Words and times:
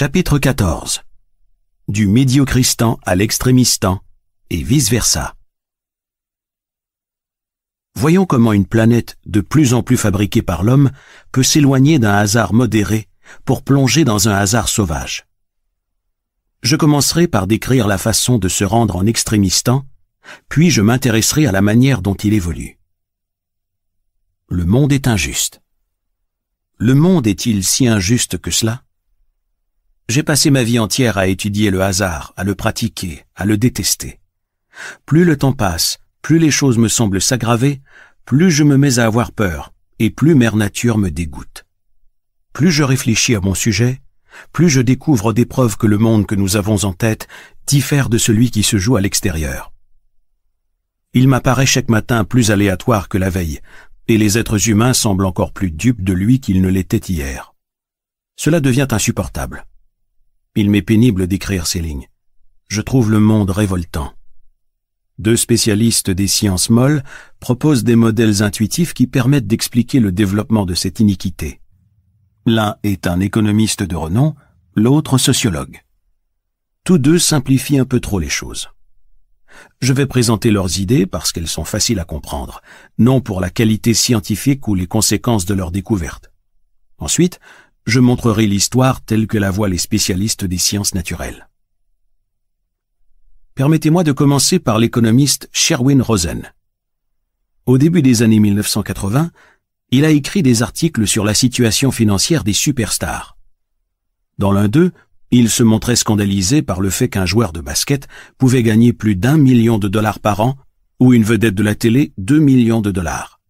Chapitre 0.00 0.38
14 0.38 1.02
Du 1.88 2.06
médiocristan 2.06 2.98
à 3.04 3.14
l'extrémistan 3.14 4.00
et 4.48 4.62
vice-versa. 4.62 5.36
Voyons 7.96 8.24
comment 8.24 8.54
une 8.54 8.64
planète 8.64 9.18
de 9.26 9.42
plus 9.42 9.74
en 9.74 9.82
plus 9.82 9.98
fabriquée 9.98 10.40
par 10.40 10.62
l'homme 10.62 10.90
peut 11.32 11.42
s'éloigner 11.42 11.98
d'un 11.98 12.14
hasard 12.14 12.54
modéré 12.54 13.10
pour 13.44 13.62
plonger 13.62 14.04
dans 14.04 14.26
un 14.26 14.32
hasard 14.32 14.70
sauvage. 14.70 15.26
Je 16.62 16.76
commencerai 16.76 17.28
par 17.28 17.46
décrire 17.46 17.86
la 17.86 17.98
façon 17.98 18.38
de 18.38 18.48
se 18.48 18.64
rendre 18.64 18.96
en 18.96 19.04
extrémistan, 19.04 19.84
puis 20.48 20.70
je 20.70 20.80
m'intéresserai 20.80 21.44
à 21.44 21.52
la 21.52 21.60
manière 21.60 22.00
dont 22.00 22.14
il 22.14 22.32
évolue. 22.32 22.78
Le 24.48 24.64
monde 24.64 24.94
est 24.94 25.08
injuste. 25.08 25.60
Le 26.78 26.94
monde 26.94 27.26
est-il 27.26 27.64
si 27.64 27.86
injuste 27.86 28.38
que 28.38 28.50
cela? 28.50 28.82
J'ai 30.10 30.24
passé 30.24 30.50
ma 30.50 30.64
vie 30.64 30.80
entière 30.80 31.18
à 31.18 31.28
étudier 31.28 31.70
le 31.70 31.82
hasard, 31.82 32.34
à 32.36 32.42
le 32.42 32.56
pratiquer, 32.56 33.22
à 33.36 33.44
le 33.44 33.56
détester. 33.56 34.18
Plus 35.06 35.24
le 35.24 35.36
temps 35.36 35.52
passe, 35.52 36.00
plus 36.20 36.40
les 36.40 36.50
choses 36.50 36.78
me 36.78 36.88
semblent 36.88 37.20
s'aggraver, 37.20 37.80
plus 38.24 38.50
je 38.50 38.64
me 38.64 38.76
mets 38.76 38.98
à 38.98 39.06
avoir 39.06 39.30
peur, 39.30 39.72
et 40.00 40.10
plus 40.10 40.34
Mère 40.34 40.56
Nature 40.56 40.98
me 40.98 41.10
dégoûte. 41.10 41.64
Plus 42.52 42.72
je 42.72 42.82
réfléchis 42.82 43.36
à 43.36 43.40
mon 43.40 43.54
sujet, 43.54 44.00
plus 44.52 44.68
je 44.68 44.80
découvre 44.80 45.32
des 45.32 45.46
preuves 45.46 45.76
que 45.76 45.86
le 45.86 45.96
monde 45.96 46.26
que 46.26 46.34
nous 46.34 46.56
avons 46.56 46.84
en 46.84 46.92
tête 46.92 47.28
diffère 47.68 48.08
de 48.08 48.18
celui 48.18 48.50
qui 48.50 48.64
se 48.64 48.78
joue 48.78 48.96
à 48.96 49.00
l'extérieur. 49.00 49.72
Il 51.14 51.28
m'apparaît 51.28 51.66
chaque 51.66 51.88
matin 51.88 52.24
plus 52.24 52.50
aléatoire 52.50 53.08
que 53.08 53.16
la 53.16 53.30
veille, 53.30 53.60
et 54.08 54.18
les 54.18 54.38
êtres 54.38 54.70
humains 54.70 54.92
semblent 54.92 55.24
encore 55.26 55.52
plus 55.52 55.70
dupes 55.70 56.02
de 56.02 56.14
lui 56.14 56.40
qu'ils 56.40 56.62
ne 56.62 56.68
l'étaient 56.68 56.96
hier. 56.96 57.54
Cela 58.34 58.58
devient 58.58 58.88
insupportable. 58.90 59.66
Il 60.56 60.68
m'est 60.68 60.82
pénible 60.82 61.28
d'écrire 61.28 61.66
ces 61.66 61.80
lignes. 61.80 62.08
Je 62.66 62.80
trouve 62.80 63.10
le 63.10 63.20
monde 63.20 63.50
révoltant. 63.50 64.12
Deux 65.18 65.36
spécialistes 65.36 66.10
des 66.10 66.26
sciences 66.26 66.70
molles 66.70 67.04
proposent 67.38 67.84
des 67.84 67.94
modèles 67.94 68.42
intuitifs 68.42 68.92
qui 68.92 69.06
permettent 69.06 69.46
d'expliquer 69.46 70.00
le 70.00 70.10
développement 70.12 70.66
de 70.66 70.74
cette 70.74 70.98
iniquité. 70.98 71.60
L'un 72.46 72.76
est 72.82 73.06
un 73.06 73.20
économiste 73.20 73.82
de 73.82 73.94
renom, 73.94 74.34
l'autre 74.74 75.18
sociologue. 75.18 75.82
Tous 76.84 76.98
deux 76.98 77.18
simplifient 77.18 77.78
un 77.78 77.84
peu 77.84 78.00
trop 78.00 78.18
les 78.18 78.28
choses. 78.28 78.70
Je 79.80 79.92
vais 79.92 80.06
présenter 80.06 80.50
leurs 80.50 80.80
idées 80.80 81.06
parce 81.06 81.32
qu'elles 81.32 81.48
sont 81.48 81.64
faciles 81.64 82.00
à 82.00 82.04
comprendre, 82.04 82.60
non 82.98 83.20
pour 83.20 83.40
la 83.40 83.50
qualité 83.50 83.94
scientifique 83.94 84.66
ou 84.66 84.74
les 84.74 84.86
conséquences 84.86 85.44
de 85.44 85.54
leurs 85.54 85.70
découvertes. 85.70 86.32
Ensuite, 86.98 87.40
je 87.90 88.00
montrerai 88.00 88.46
l'histoire 88.46 89.02
telle 89.02 89.26
que 89.26 89.36
la 89.36 89.50
voient 89.50 89.68
les 89.68 89.76
spécialistes 89.76 90.44
des 90.44 90.58
sciences 90.58 90.94
naturelles. 90.94 91.48
Permettez-moi 93.54 94.04
de 94.04 94.12
commencer 94.12 94.58
par 94.58 94.78
l'économiste 94.78 95.50
Sherwin 95.52 96.00
Rosen. 96.00 96.50
Au 97.66 97.78
début 97.78 98.00
des 98.00 98.22
années 98.22 98.38
1980, 98.38 99.30
il 99.90 100.04
a 100.04 100.10
écrit 100.10 100.42
des 100.42 100.62
articles 100.62 101.06
sur 101.06 101.24
la 101.24 101.34
situation 101.34 101.90
financière 101.90 102.44
des 102.44 102.52
superstars. 102.52 103.36
Dans 104.38 104.52
l'un 104.52 104.68
d'eux, 104.68 104.92
il 105.32 105.50
se 105.50 105.62
montrait 105.62 105.96
scandalisé 105.96 106.62
par 106.62 106.80
le 106.80 106.90
fait 106.90 107.08
qu'un 107.08 107.26
joueur 107.26 107.52
de 107.52 107.60
basket 107.60 108.08
pouvait 108.38 108.62
gagner 108.62 108.92
plus 108.92 109.16
d'un 109.16 109.36
million 109.36 109.78
de 109.78 109.88
dollars 109.88 110.20
par 110.20 110.40
an 110.40 110.56
ou 111.00 111.12
une 111.12 111.24
vedette 111.24 111.54
de 111.54 111.62
la 111.62 111.74
télé 111.74 112.12
deux 112.18 112.38
millions 112.38 112.80
de 112.80 112.92
dollars. 112.92 113.40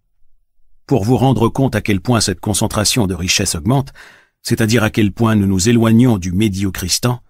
Pour 0.87 1.05
vous 1.05 1.19
rendre 1.19 1.49
compte 1.49 1.77
à 1.77 1.83
quel 1.83 2.01
point 2.01 2.21
cette 2.21 2.41
concentration 2.41 3.07
de 3.07 3.15
richesse 3.15 3.55
augmente, 3.55 3.93
c'est-à-dire 4.43 4.83
à 4.83 4.91
quel 4.91 5.13
point 5.13 5.35
nous 5.35 5.47
nous 5.47 5.69
éloignons 5.69 6.19
du 6.19 6.33
médiocristan, 6.33 7.21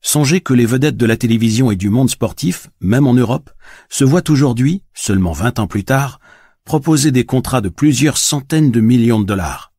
songez 0.00 0.40
que 0.40 0.54
les 0.54 0.66
vedettes 0.66 0.96
de 0.96 1.06
la 1.06 1.16
télévision 1.16 1.70
et 1.70 1.76
du 1.76 1.90
monde 1.90 2.10
sportif, 2.10 2.70
même 2.80 3.06
en 3.06 3.14
Europe, 3.14 3.50
se 3.88 4.04
voient 4.04 4.30
aujourd'hui, 4.30 4.82
seulement 4.94 5.32
vingt 5.32 5.58
ans 5.58 5.66
plus 5.66 5.84
tard, 5.84 6.20
proposer 6.64 7.10
des 7.10 7.24
contrats 7.24 7.60
de 7.60 7.68
plusieurs 7.68 8.18
centaines 8.18 8.70
de 8.70 8.80
millions 8.80 9.20
de 9.20 9.26
dollars. 9.26 9.72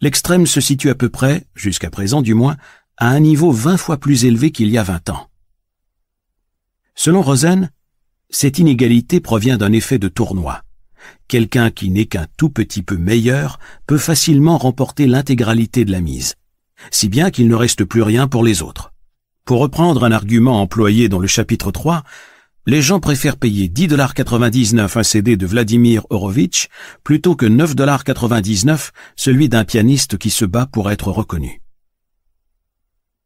L'extrême 0.00 0.46
se 0.46 0.60
situe 0.60 0.90
à 0.90 0.94
peu 0.94 1.08
près, 1.08 1.46
jusqu'à 1.54 1.90
présent 1.90 2.22
du 2.22 2.34
moins, 2.34 2.56
à 2.96 3.08
un 3.08 3.20
niveau 3.20 3.50
vingt 3.50 3.76
fois 3.76 3.98
plus 3.98 4.24
élevé 4.24 4.50
qu'il 4.50 4.70
y 4.70 4.78
a 4.78 4.82
vingt 4.82 5.08
ans. 5.10 5.30
Selon 6.94 7.22
Rosen, 7.22 7.70
cette 8.28 8.58
inégalité 8.58 9.20
provient 9.20 9.58
d'un 9.58 9.72
effet 9.72 9.98
de 9.98 10.08
tournoi. 10.08 10.62
Quelqu'un 11.28 11.70
qui 11.70 11.90
n'est 11.90 12.06
qu'un 12.06 12.26
tout 12.36 12.50
petit 12.50 12.82
peu 12.82 12.96
meilleur 12.96 13.58
peut 13.86 13.98
facilement 13.98 14.58
remporter 14.58 15.06
l'intégralité 15.06 15.84
de 15.84 15.92
la 15.92 16.00
mise, 16.00 16.34
si 16.90 17.08
bien 17.08 17.30
qu'il 17.30 17.48
ne 17.48 17.54
reste 17.54 17.84
plus 17.84 18.02
rien 18.02 18.26
pour 18.28 18.44
les 18.44 18.62
autres. 18.62 18.92
Pour 19.44 19.60
reprendre 19.60 20.04
un 20.04 20.12
argument 20.12 20.60
employé 20.60 21.08
dans 21.08 21.18
le 21.18 21.26
chapitre 21.26 21.70
3, 21.70 22.04
les 22.66 22.82
gens 22.82 23.00
préfèrent 23.00 23.36
payer 23.36 23.68
10,99$ 23.68 24.98
un 24.98 25.02
CD 25.02 25.36
de 25.36 25.46
Vladimir 25.46 26.06
Horowitz 26.10 26.68
plutôt 27.02 27.34
que 27.34 27.46
9,99$ 27.46 28.90
celui 29.16 29.48
d'un 29.48 29.64
pianiste 29.64 30.18
qui 30.18 30.30
se 30.30 30.44
bat 30.44 30.66
pour 30.66 30.90
être 30.90 31.10
reconnu. 31.10 31.62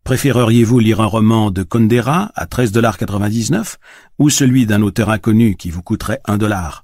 Préféreriez-vous 0.04 0.78
lire 0.78 1.00
un 1.00 1.06
roman 1.06 1.50
de 1.50 1.62
Kondera 1.62 2.30
à 2.34 2.46
13,99$ 2.46 3.76
ou 4.18 4.30
celui 4.30 4.66
d'un 4.66 4.82
auteur 4.82 5.10
inconnu 5.10 5.56
qui 5.56 5.70
vous 5.70 5.82
coûterait 5.82 6.20
1$? 6.28 6.82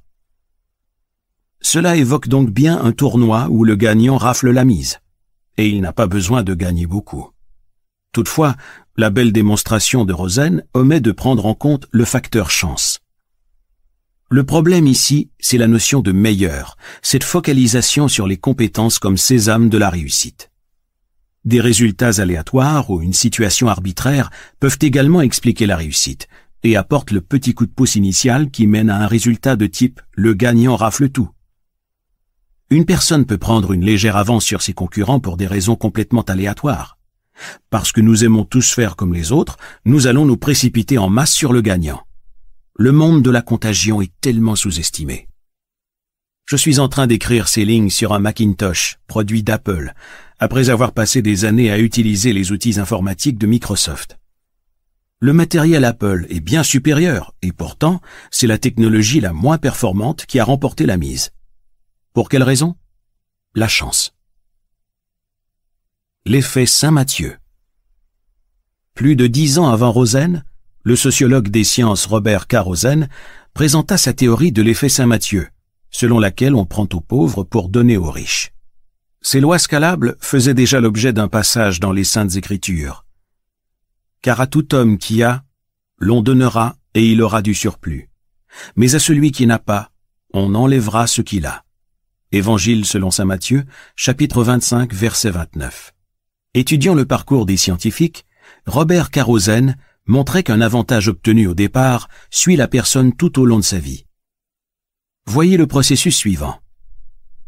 Cela 1.62 1.96
évoque 1.96 2.28
donc 2.28 2.50
bien 2.50 2.82
un 2.82 2.92
tournoi 2.92 3.48
où 3.50 3.64
le 3.64 3.76
gagnant 3.76 4.16
rafle 4.16 4.50
la 4.50 4.64
mise. 4.64 4.98
Et 5.56 5.68
il 5.68 5.80
n'a 5.80 5.92
pas 5.92 6.06
besoin 6.06 6.42
de 6.42 6.54
gagner 6.54 6.86
beaucoup. 6.86 7.30
Toutefois, 8.12 8.56
la 8.96 9.10
belle 9.10 9.32
démonstration 9.32 10.04
de 10.04 10.12
Rosen 10.12 10.64
omet 10.74 11.00
de 11.00 11.12
prendre 11.12 11.46
en 11.46 11.54
compte 11.54 11.86
le 11.90 12.04
facteur 12.04 12.50
chance. 12.50 13.00
Le 14.30 14.44
problème 14.44 14.86
ici, 14.86 15.30
c'est 15.38 15.58
la 15.58 15.66
notion 15.66 16.00
de 16.00 16.12
meilleur, 16.12 16.76
cette 17.02 17.24
focalisation 17.24 18.08
sur 18.08 18.26
les 18.26 18.36
compétences 18.36 18.98
comme 18.98 19.16
sésame 19.16 19.68
de 19.68 19.78
la 19.78 19.90
réussite. 19.90 20.50
Des 21.44 21.60
résultats 21.60 22.20
aléatoires 22.20 22.90
ou 22.90 23.00
une 23.00 23.12
situation 23.12 23.68
arbitraire 23.68 24.30
peuvent 24.60 24.78
également 24.80 25.20
expliquer 25.20 25.66
la 25.66 25.76
réussite 25.76 26.28
et 26.62 26.76
apportent 26.76 27.10
le 27.10 27.22
petit 27.22 27.54
coup 27.54 27.66
de 27.66 27.72
pouce 27.72 27.96
initial 27.96 28.50
qui 28.50 28.66
mène 28.66 28.90
à 28.90 29.02
un 29.02 29.06
résultat 29.06 29.56
de 29.56 29.66
type 29.66 30.00
le 30.12 30.34
gagnant 30.34 30.76
rafle 30.76 31.08
tout. 31.08 31.30
Une 32.72 32.84
personne 32.84 33.26
peut 33.26 33.36
prendre 33.36 33.72
une 33.72 33.84
légère 33.84 34.16
avance 34.16 34.44
sur 34.44 34.62
ses 34.62 34.74
concurrents 34.74 35.18
pour 35.18 35.36
des 35.36 35.48
raisons 35.48 35.74
complètement 35.74 36.22
aléatoires. 36.22 36.98
Parce 37.68 37.90
que 37.90 38.00
nous 38.00 38.22
aimons 38.22 38.44
tous 38.44 38.70
faire 38.70 38.94
comme 38.94 39.12
les 39.12 39.32
autres, 39.32 39.56
nous 39.84 40.06
allons 40.06 40.24
nous 40.24 40.36
précipiter 40.36 40.96
en 40.96 41.08
masse 41.08 41.32
sur 41.32 41.52
le 41.52 41.62
gagnant. 41.62 42.00
Le 42.76 42.92
monde 42.92 43.22
de 43.22 43.30
la 43.30 43.42
contagion 43.42 44.00
est 44.00 44.12
tellement 44.20 44.54
sous-estimé. 44.54 45.26
Je 46.46 46.54
suis 46.54 46.78
en 46.78 46.88
train 46.88 47.08
d'écrire 47.08 47.48
ces 47.48 47.64
lignes 47.64 47.90
sur 47.90 48.12
un 48.12 48.20
Macintosh, 48.20 48.98
produit 49.08 49.42
d'Apple, 49.42 49.92
après 50.38 50.70
avoir 50.70 50.92
passé 50.92 51.22
des 51.22 51.44
années 51.44 51.72
à 51.72 51.78
utiliser 51.80 52.32
les 52.32 52.52
outils 52.52 52.78
informatiques 52.78 53.38
de 53.38 53.48
Microsoft. 53.48 54.16
Le 55.18 55.32
matériel 55.32 55.84
Apple 55.84 56.24
est 56.30 56.40
bien 56.40 56.62
supérieur, 56.62 57.34
et 57.42 57.50
pourtant, 57.50 58.00
c'est 58.30 58.46
la 58.46 58.58
technologie 58.58 59.20
la 59.20 59.32
moins 59.32 59.58
performante 59.58 60.24
qui 60.24 60.38
a 60.38 60.44
remporté 60.44 60.86
la 60.86 60.96
mise. 60.96 61.32
Pour 62.12 62.28
quelle 62.28 62.42
raison? 62.42 62.76
La 63.54 63.68
chance 63.68 64.12
l'effet 66.26 66.66
Saint-Mathieu. 66.66 67.38
Plus 68.94 69.16
de 69.16 69.26
dix 69.26 69.58
ans 69.58 69.68
avant 69.68 69.90
Rosen, 69.90 70.44
le 70.82 70.94
sociologue 70.94 71.48
des 71.48 71.64
sciences 71.64 72.04
Robert 72.04 72.46
K. 72.46 72.56
Rosen 72.56 73.08
présenta 73.54 73.96
sa 73.96 74.12
théorie 74.12 74.52
de 74.52 74.60
l'effet 74.60 74.90
Saint-Mathieu, 74.90 75.48
selon 75.90 76.18
laquelle 76.18 76.54
on 76.54 76.66
prend 76.66 76.86
aux 76.92 77.00
pauvres 77.00 77.42
pour 77.42 77.70
donner 77.70 77.96
aux 77.96 78.10
riches. 78.10 78.52
Ces 79.22 79.40
lois 79.40 79.58
scalables 79.58 80.16
faisaient 80.20 80.54
déjà 80.54 80.78
l'objet 80.78 81.12
d'un 81.12 81.28
passage 81.28 81.80
dans 81.80 81.92
les 81.92 82.04
Saintes 82.04 82.36
Écritures. 82.36 83.06
Car 84.20 84.40
à 84.40 84.46
tout 84.46 84.74
homme 84.74 84.98
qui 84.98 85.22
a, 85.22 85.42
l'on 85.98 86.20
donnera 86.20 86.76
et 86.94 87.10
il 87.10 87.22
aura 87.22 87.40
du 87.40 87.54
surplus. 87.54 88.10
Mais 88.76 88.94
à 88.94 88.98
celui 88.98 89.32
qui 89.32 89.46
n'a 89.46 89.58
pas, 89.58 89.90
on 90.34 90.54
enlèvera 90.54 91.06
ce 91.06 91.22
qu'il 91.22 91.46
a. 91.46 91.64
Évangile 92.32 92.84
selon 92.84 93.10
Saint 93.10 93.24
Matthieu, 93.24 93.64
chapitre 93.96 94.44
25, 94.44 94.92
verset 94.94 95.30
29. 95.30 95.92
Étudiant 96.54 96.94
le 96.94 97.04
parcours 97.04 97.44
des 97.44 97.56
scientifiques, 97.56 98.24
Robert 98.66 99.10
Carosen 99.10 99.76
montrait 100.06 100.44
qu'un 100.44 100.60
avantage 100.60 101.08
obtenu 101.08 101.48
au 101.48 101.54
départ 101.54 102.08
suit 102.30 102.54
la 102.54 102.68
personne 102.68 103.16
tout 103.16 103.40
au 103.40 103.46
long 103.46 103.58
de 103.58 103.64
sa 103.64 103.80
vie. 103.80 104.06
Voyez 105.26 105.56
le 105.56 105.66
processus 105.66 106.14
suivant. 106.14 106.60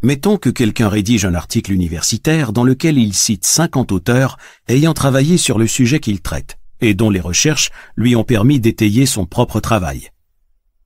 Mettons 0.03 0.37
que 0.37 0.51
quelqu'un 0.51 0.89
rédige 0.89 1.27
un 1.27 1.35
article 1.35 1.71
universitaire 1.71 2.53
dans 2.53 2.65
lequel 2.65 2.99
il 2.99 3.15
cite 3.15 3.45
50 3.45 3.93
auteurs 3.93 4.37
ayant 4.67 4.95
travaillé 4.95 5.37
sur 5.37 5.61
le 5.61 5.69
sujet 5.69 6.01
qu'il 6.01 6.21
traite 6.21 6.59
et 6.81 6.95
dont 6.95 7.11
les 7.11 7.21
recherches 7.21 7.71
lui 7.95 8.17
ont 8.17 8.25
permis 8.25 8.59
d'étayer 8.59 9.07
son 9.07 9.27
propre 9.27 9.61
travail. 9.61 10.11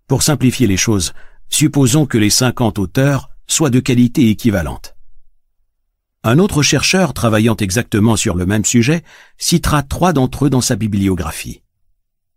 Pour 0.06 0.22
simplifier 0.22 0.66
les 0.66 0.76
choses, 0.76 1.14
supposons 1.48 2.04
que 2.04 2.18
les 2.18 2.28
50 2.28 2.78
auteurs 2.78 3.30
soient 3.46 3.70
de 3.70 3.80
qualité 3.80 4.28
équivalente. 4.30 4.96
Un 6.22 6.38
autre 6.38 6.62
chercheur 6.62 7.14
travaillant 7.14 7.56
exactement 7.56 8.16
sur 8.16 8.34
le 8.34 8.46
même 8.46 8.64
sujet 8.64 9.04
citera 9.38 9.82
trois 9.82 10.12
d'entre 10.12 10.46
eux 10.46 10.50
dans 10.50 10.60
sa 10.60 10.74
bibliographie. 10.74 11.62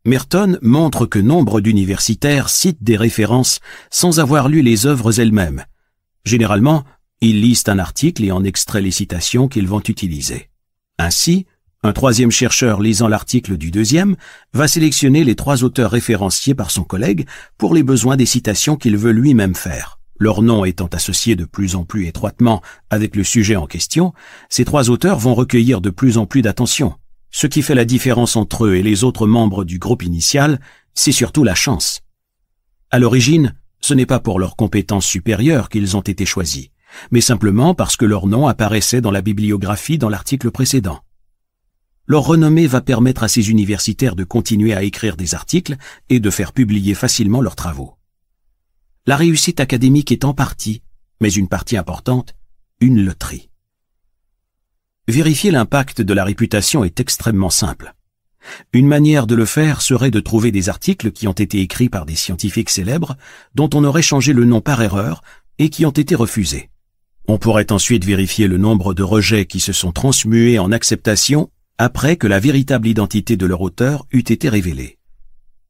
Merton 0.06 0.57
montre 0.61 1.06
que 1.06 1.19
nombre 1.19 1.59
d'universitaires 1.59 2.50
citent 2.50 2.83
des 2.83 2.97
références 2.97 3.59
sans 3.89 4.19
avoir 4.19 4.47
lu 4.47 4.61
les 4.61 4.85
œuvres 4.85 5.19
elles-mêmes. 5.19 5.65
Généralement, 6.23 6.83
ils 7.21 7.41
lisent 7.41 7.63
un 7.67 7.79
article 7.79 8.23
et 8.23 8.31
en 8.31 8.44
extraient 8.44 8.81
les 8.81 8.91
citations 8.91 9.47
qu'ils 9.47 9.67
vont 9.67 9.81
utiliser. 9.81 10.50
Ainsi, 10.97 11.45
un 11.83 11.94
troisième 11.94 12.31
chercheur 12.31 12.81
lisant 12.81 13.07
l'article 13.07 13.57
du 13.57 13.71
deuxième 13.71 14.15
va 14.53 14.67
sélectionner 14.67 15.23
les 15.23 15.35
trois 15.35 15.63
auteurs 15.63 15.91
référenciés 15.91 16.56
par 16.56 16.71
son 16.71 16.83
collègue 16.83 17.27
pour 17.57 17.73
les 17.73 17.83
besoins 17.83 18.17
des 18.17 18.25
citations 18.25 18.75
qu'il 18.75 18.97
veut 18.97 19.11
lui-même 19.11 19.56
faire. 19.56 19.98
Leur 20.19 20.42
nom 20.42 20.66
étant 20.66 20.88
associé 20.88 21.38
de 21.38 21.45
plus 21.45 21.75
en 21.75 21.86
plus 21.86 22.06
étroitement 22.06 22.62
avec 22.89 23.16
le 23.16 23.24
sujet 23.24 23.56
en 23.56 23.68
question, 23.68 24.13
ces 24.50 24.66
trois 24.66 24.89
auteurs 24.89 25.18
vont 25.18 25.33
recueillir 25.33 25.80
de 25.80 25.89
plus 25.89 26.18
en 26.18 26.25
plus 26.25 26.42
d'attention. 26.42 26.95
Ce 27.31 27.48
qui 27.48 27.62
fait 27.62 27.75
la 27.75 27.86
différence 27.86 28.36
entre 28.36 28.66
eux 28.66 28.75
et 28.75 28.83
les 28.83 29.06
autres 29.06 29.27
membres 29.27 29.63
du 29.63 29.80
groupe 29.80 30.04
initial, 30.04 30.60
c'est 30.94 31.13
surtout 31.13 31.45
la 31.45 31.56
chance. 31.56 32.01
À 32.92 33.00
l'origine, 33.00 33.56
ce 33.80 33.94
n'est 33.94 34.06
pas 34.06 34.19
pour 34.19 34.39
leurs 34.39 34.57
compétences 34.57 35.06
supérieures 35.06 35.69
qu'ils 35.69 35.95
ont 35.95 36.01
été 36.01 36.25
choisis, 36.25 36.68
mais 37.12 37.21
simplement 37.21 37.74
parce 37.74 37.95
que 37.95 38.06
leur 38.06 38.27
nom 38.27 38.48
apparaissait 38.48 39.00
dans 39.00 39.12
la 39.12 39.21
bibliographie 39.21 39.98
dans 39.98 40.10
l'article 40.10 40.51
précédent. 40.51 41.00
Leur 42.07 42.24
renommée 42.25 42.68
va 42.68 42.81
permettre 42.81 43.24
à 43.24 43.30
ces 43.30 43.51
universitaires 43.51 44.16
de 44.16 44.25
continuer 44.25 44.74
à 44.74 44.83
écrire 44.83 45.16
des 45.16 45.33
articles 45.33 45.77
et 46.10 46.19
de 46.19 46.30
faire 46.30 46.51
publier 46.51 46.94
facilement 46.94 47.39
leurs 47.39 47.56
travaux. 47.56 47.98
La 49.07 49.15
réussite 49.15 49.59
académique 49.59 50.11
est 50.11 50.25
en 50.25 50.33
partie, 50.33 50.81
mais 51.21 51.31
une 51.31 51.47
partie 51.47 51.77
importante, 51.77 52.35
une 52.79 53.03
loterie. 53.03 53.49
Vérifier 55.07 55.51
l'impact 55.51 56.01
de 56.01 56.13
la 56.13 56.23
réputation 56.23 56.83
est 56.83 56.99
extrêmement 56.99 57.49
simple. 57.49 57.95
Une 58.73 58.87
manière 58.87 59.25
de 59.25 59.35
le 59.35 59.45
faire 59.45 59.81
serait 59.81 60.11
de 60.11 60.19
trouver 60.19 60.51
des 60.51 60.69
articles 60.69 61.11
qui 61.11 61.27
ont 61.27 61.33
été 61.33 61.59
écrits 61.61 61.89
par 61.89 62.05
des 62.05 62.15
scientifiques 62.15 62.69
célèbres 62.69 63.17
dont 63.55 63.69
on 63.73 63.83
aurait 63.83 64.01
changé 64.01 64.33
le 64.33 64.45
nom 64.45 64.61
par 64.61 64.81
erreur 64.81 65.23
et 65.57 65.69
qui 65.69 65.85
ont 65.85 65.91
été 65.91 66.13
refusés. 66.13 66.69
On 67.27 67.37
pourrait 67.37 67.71
ensuite 67.71 68.05
vérifier 68.05 68.47
le 68.47 68.57
nombre 68.57 68.93
de 68.93 69.03
rejets 69.03 69.45
qui 69.45 69.59
se 69.59 69.73
sont 69.73 69.91
transmués 69.91 70.59
en 70.59 70.71
acceptation 70.71 71.49
après 71.77 72.15
que 72.15 72.27
la 72.27 72.39
véritable 72.39 72.87
identité 72.87 73.37
de 73.37 73.45
leur 73.45 73.61
auteur 73.61 74.05
eût 74.11 74.19
été 74.19 74.49
révélée. 74.49 74.98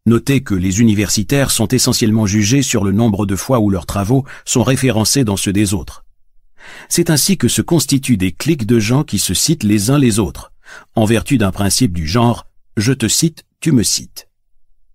Notez 0.09 0.41
que 0.41 0.55
les 0.55 0.81
universitaires 0.81 1.51
sont 1.51 1.67
essentiellement 1.67 2.25
jugés 2.25 2.63
sur 2.63 2.83
le 2.83 2.91
nombre 2.91 3.27
de 3.27 3.35
fois 3.35 3.59
où 3.59 3.69
leurs 3.69 3.85
travaux 3.85 4.25
sont 4.43 4.63
référencés 4.63 5.23
dans 5.23 5.37
ceux 5.37 5.53
des 5.53 5.75
autres. 5.75 6.03
C'est 6.89 7.11
ainsi 7.11 7.37
que 7.37 7.47
se 7.47 7.61
constituent 7.61 8.17
des 8.17 8.31
clics 8.31 8.65
de 8.65 8.79
gens 8.79 9.03
qui 9.03 9.19
se 9.19 9.35
citent 9.35 9.63
les 9.63 9.91
uns 9.91 9.99
les 9.99 10.17
autres, 10.17 10.51
en 10.95 11.05
vertu 11.05 11.37
d'un 11.37 11.51
principe 11.51 11.93
du 11.93 12.07
genre 12.07 12.47
je 12.75 12.91
te 12.91 13.07
cite, 13.07 13.45
tu 13.59 13.71
me 13.71 13.83
cites. 13.83 14.29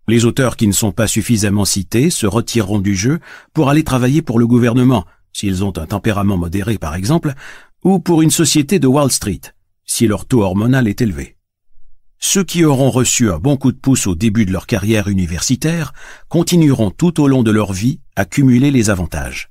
Les 0.08 0.24
auteurs 0.24 0.56
qui 0.56 0.66
ne 0.66 0.72
sont 0.72 0.90
pas 0.90 1.06
suffisamment 1.06 1.64
cités 1.64 2.10
se 2.10 2.26
retireront 2.26 2.80
du 2.80 2.96
jeu 2.96 3.20
pour 3.52 3.70
aller 3.70 3.84
travailler 3.84 4.20
pour 4.20 4.40
le 4.40 4.48
gouvernement, 4.48 5.04
s'ils 5.32 5.62
ont 5.62 5.78
un 5.78 5.86
tempérament 5.86 6.36
modéré 6.36 6.76
par 6.76 6.96
exemple, 6.96 7.34
ou 7.84 8.00
pour 8.00 8.20
une 8.20 8.32
société 8.32 8.80
de 8.80 8.88
Wall 8.88 9.12
Street, 9.12 9.42
si 9.84 10.08
leur 10.08 10.26
taux 10.26 10.42
hormonal 10.42 10.88
est 10.88 11.02
élevé. 11.02 11.36
Ceux 12.26 12.42
qui 12.42 12.64
auront 12.64 12.90
reçu 12.90 13.30
un 13.30 13.38
bon 13.38 13.58
coup 13.58 13.70
de 13.70 13.76
pouce 13.76 14.06
au 14.06 14.14
début 14.14 14.46
de 14.46 14.50
leur 14.50 14.66
carrière 14.66 15.08
universitaire 15.08 15.92
continueront 16.30 16.90
tout 16.90 17.20
au 17.20 17.28
long 17.28 17.42
de 17.42 17.50
leur 17.50 17.74
vie 17.74 18.00
à 18.16 18.24
cumuler 18.24 18.70
les 18.70 18.88
avantages. 18.88 19.50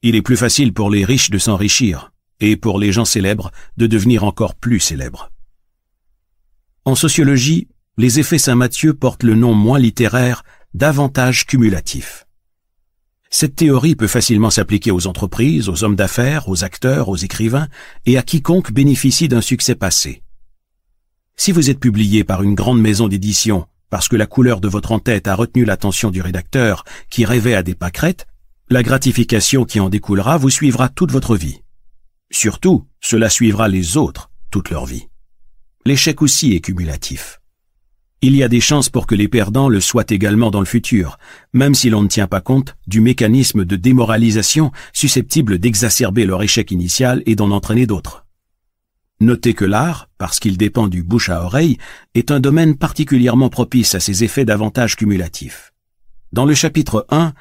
Il 0.00 0.14
est 0.16 0.22
plus 0.22 0.38
facile 0.38 0.72
pour 0.72 0.88
les 0.88 1.04
riches 1.04 1.28
de 1.28 1.36
s'enrichir, 1.36 2.10
et 2.40 2.56
pour 2.56 2.78
les 2.78 2.90
gens 2.90 3.04
célèbres 3.04 3.52
de 3.76 3.86
devenir 3.86 4.24
encore 4.24 4.54
plus 4.54 4.80
célèbres. 4.80 5.30
En 6.86 6.94
sociologie, 6.94 7.68
les 7.98 8.18
effets 8.18 8.38
Saint-Mathieu 8.38 8.94
portent 8.94 9.22
le 9.22 9.34
nom 9.34 9.52
moins 9.52 9.78
littéraire 9.78 10.44
d'avantages 10.72 11.44
cumulatifs. 11.44 12.26
Cette 13.28 13.56
théorie 13.56 13.94
peut 13.94 14.06
facilement 14.06 14.50
s'appliquer 14.50 14.90
aux 14.90 15.06
entreprises, 15.06 15.68
aux 15.68 15.84
hommes 15.84 15.96
d'affaires, 15.96 16.48
aux 16.48 16.64
acteurs, 16.64 17.10
aux 17.10 17.16
écrivains 17.16 17.68
et 18.06 18.16
à 18.16 18.22
quiconque 18.22 18.72
bénéficie 18.72 19.28
d'un 19.28 19.42
succès 19.42 19.74
passé. 19.74 20.22
Si 21.40 21.52
vous 21.52 21.70
êtes 21.70 21.78
publié 21.78 22.24
par 22.24 22.42
une 22.42 22.56
grande 22.56 22.80
maison 22.80 23.06
d'édition 23.06 23.68
parce 23.90 24.08
que 24.08 24.16
la 24.16 24.26
couleur 24.26 24.60
de 24.60 24.66
votre 24.68 24.90
en-tête 24.90 25.28
a 25.28 25.36
retenu 25.36 25.64
l'attention 25.64 26.10
du 26.10 26.20
rédacteur 26.20 26.84
qui 27.10 27.24
rêvait 27.24 27.54
à 27.54 27.62
des 27.62 27.76
pâquerettes, 27.76 28.26
la 28.68 28.82
gratification 28.82 29.64
qui 29.64 29.78
en 29.78 29.88
découlera 29.88 30.36
vous 30.36 30.50
suivra 30.50 30.88
toute 30.88 31.12
votre 31.12 31.36
vie. 31.36 31.60
Surtout, 32.32 32.86
cela 33.00 33.30
suivra 33.30 33.68
les 33.68 33.96
autres 33.96 34.30
toute 34.50 34.68
leur 34.68 34.84
vie. 34.84 35.06
L'échec 35.86 36.22
aussi 36.22 36.54
est 36.54 36.60
cumulatif. 36.60 37.40
Il 38.20 38.34
y 38.34 38.42
a 38.42 38.48
des 38.48 38.60
chances 38.60 38.90
pour 38.90 39.06
que 39.06 39.14
les 39.14 39.28
perdants 39.28 39.68
le 39.68 39.80
soient 39.80 40.04
également 40.08 40.50
dans 40.50 40.58
le 40.58 40.66
futur, 40.66 41.18
même 41.52 41.76
si 41.76 41.88
l'on 41.88 42.02
ne 42.02 42.08
tient 42.08 42.26
pas 42.26 42.40
compte 42.40 42.76
du 42.88 43.00
mécanisme 43.00 43.64
de 43.64 43.76
démoralisation 43.76 44.72
susceptible 44.92 45.60
d'exacerber 45.60 46.26
leur 46.26 46.42
échec 46.42 46.72
initial 46.72 47.22
et 47.26 47.36
d'en 47.36 47.52
entraîner 47.52 47.86
d'autres. 47.86 48.26
Notez 49.20 49.52
que 49.52 49.64
l'art, 49.64 50.08
parce 50.16 50.38
qu'il 50.38 50.56
dépend 50.56 50.86
du 50.86 51.02
bouche 51.02 51.28
à 51.28 51.42
oreille, 51.42 51.76
est 52.14 52.30
un 52.30 52.38
domaine 52.38 52.76
particulièrement 52.76 53.48
propice 53.48 53.96
à 53.96 54.00
ces 54.00 54.22
effets 54.22 54.44
d'avantages 54.44 54.94
cumulatifs. 54.94 55.72
Dans 56.32 56.44
le 56.44 56.54
chapitre 56.54 57.04
1, 57.10 57.32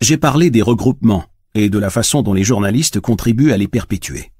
j'ai 0.00 0.16
parlé 0.16 0.50
des 0.50 0.62
regroupements 0.62 1.26
et 1.54 1.68
de 1.68 1.78
la 1.78 1.90
façon 1.90 2.22
dont 2.22 2.32
les 2.32 2.42
journalistes 2.42 2.98
contribuent 2.98 3.52
à 3.52 3.56
les 3.56 3.68
perpétuer. 3.68 4.32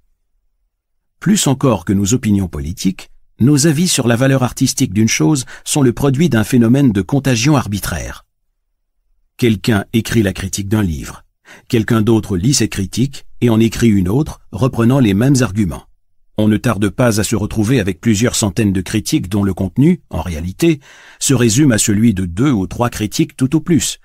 Plus 1.21 1.47
encore 1.47 1.85
que 1.85 1.93
nos 1.93 2.13
opinions 2.13 2.49
politiques, 2.49 3.11
nos 3.39 3.69
avis 3.69 3.89
sur 3.89 4.09
la 4.09 4.17
valeur 4.17 4.43
artistique 4.43 4.93
d'une 4.93 5.09
chose 5.09 5.45
sont 5.65 5.83
le 5.83 5.93
produit 5.93 6.29
d'un 6.29 6.45
phénomène 6.45 6.93
de 6.93 7.03
contagion 7.03 7.57
arbitraire. 7.57 8.27
Quelqu'un 9.37 9.85
écrit 9.93 10.23
la 10.23 10.33
critique 10.33 10.69
d'un 10.69 10.83
livre, 10.83 11.25
quelqu'un 11.69 12.03
d'autre 12.03 12.37
lit 12.37 12.55
cette 12.55 12.73
critique 12.73 13.27
et 13.41 13.49
en 13.49 13.61
écrit 13.61 13.89
une 13.89 14.09
autre, 14.09 14.41
reprenant 14.51 14.99
les 14.99 15.15
mêmes 15.15 15.37
arguments. 15.41 15.85
On 16.41 16.49
ne 16.49 16.57
tarde 16.57 16.89
pas 16.89 17.21
à 17.21 17.23
se 17.23 17.37
retrouver 17.37 17.81
avec 17.81 18.01
plusieurs 18.01 18.35
centaines 18.35 18.73
de 18.73 18.81
critiques 18.81 19.29
dont 19.29 19.45
le 19.45 19.53
contenu, 19.53 20.01
en 20.09 20.23
réalité, 20.23 20.81
se 21.19 21.35
résume 21.35 21.71
à 21.71 21.77
celui 21.77 22.15
de 22.15 22.25
deux 22.25 22.51
ou 22.51 22.67
trois 22.67 22.89
critiques 22.89 23.37
tout 23.37 23.55
au 23.55 23.61
plus, 23.61 23.99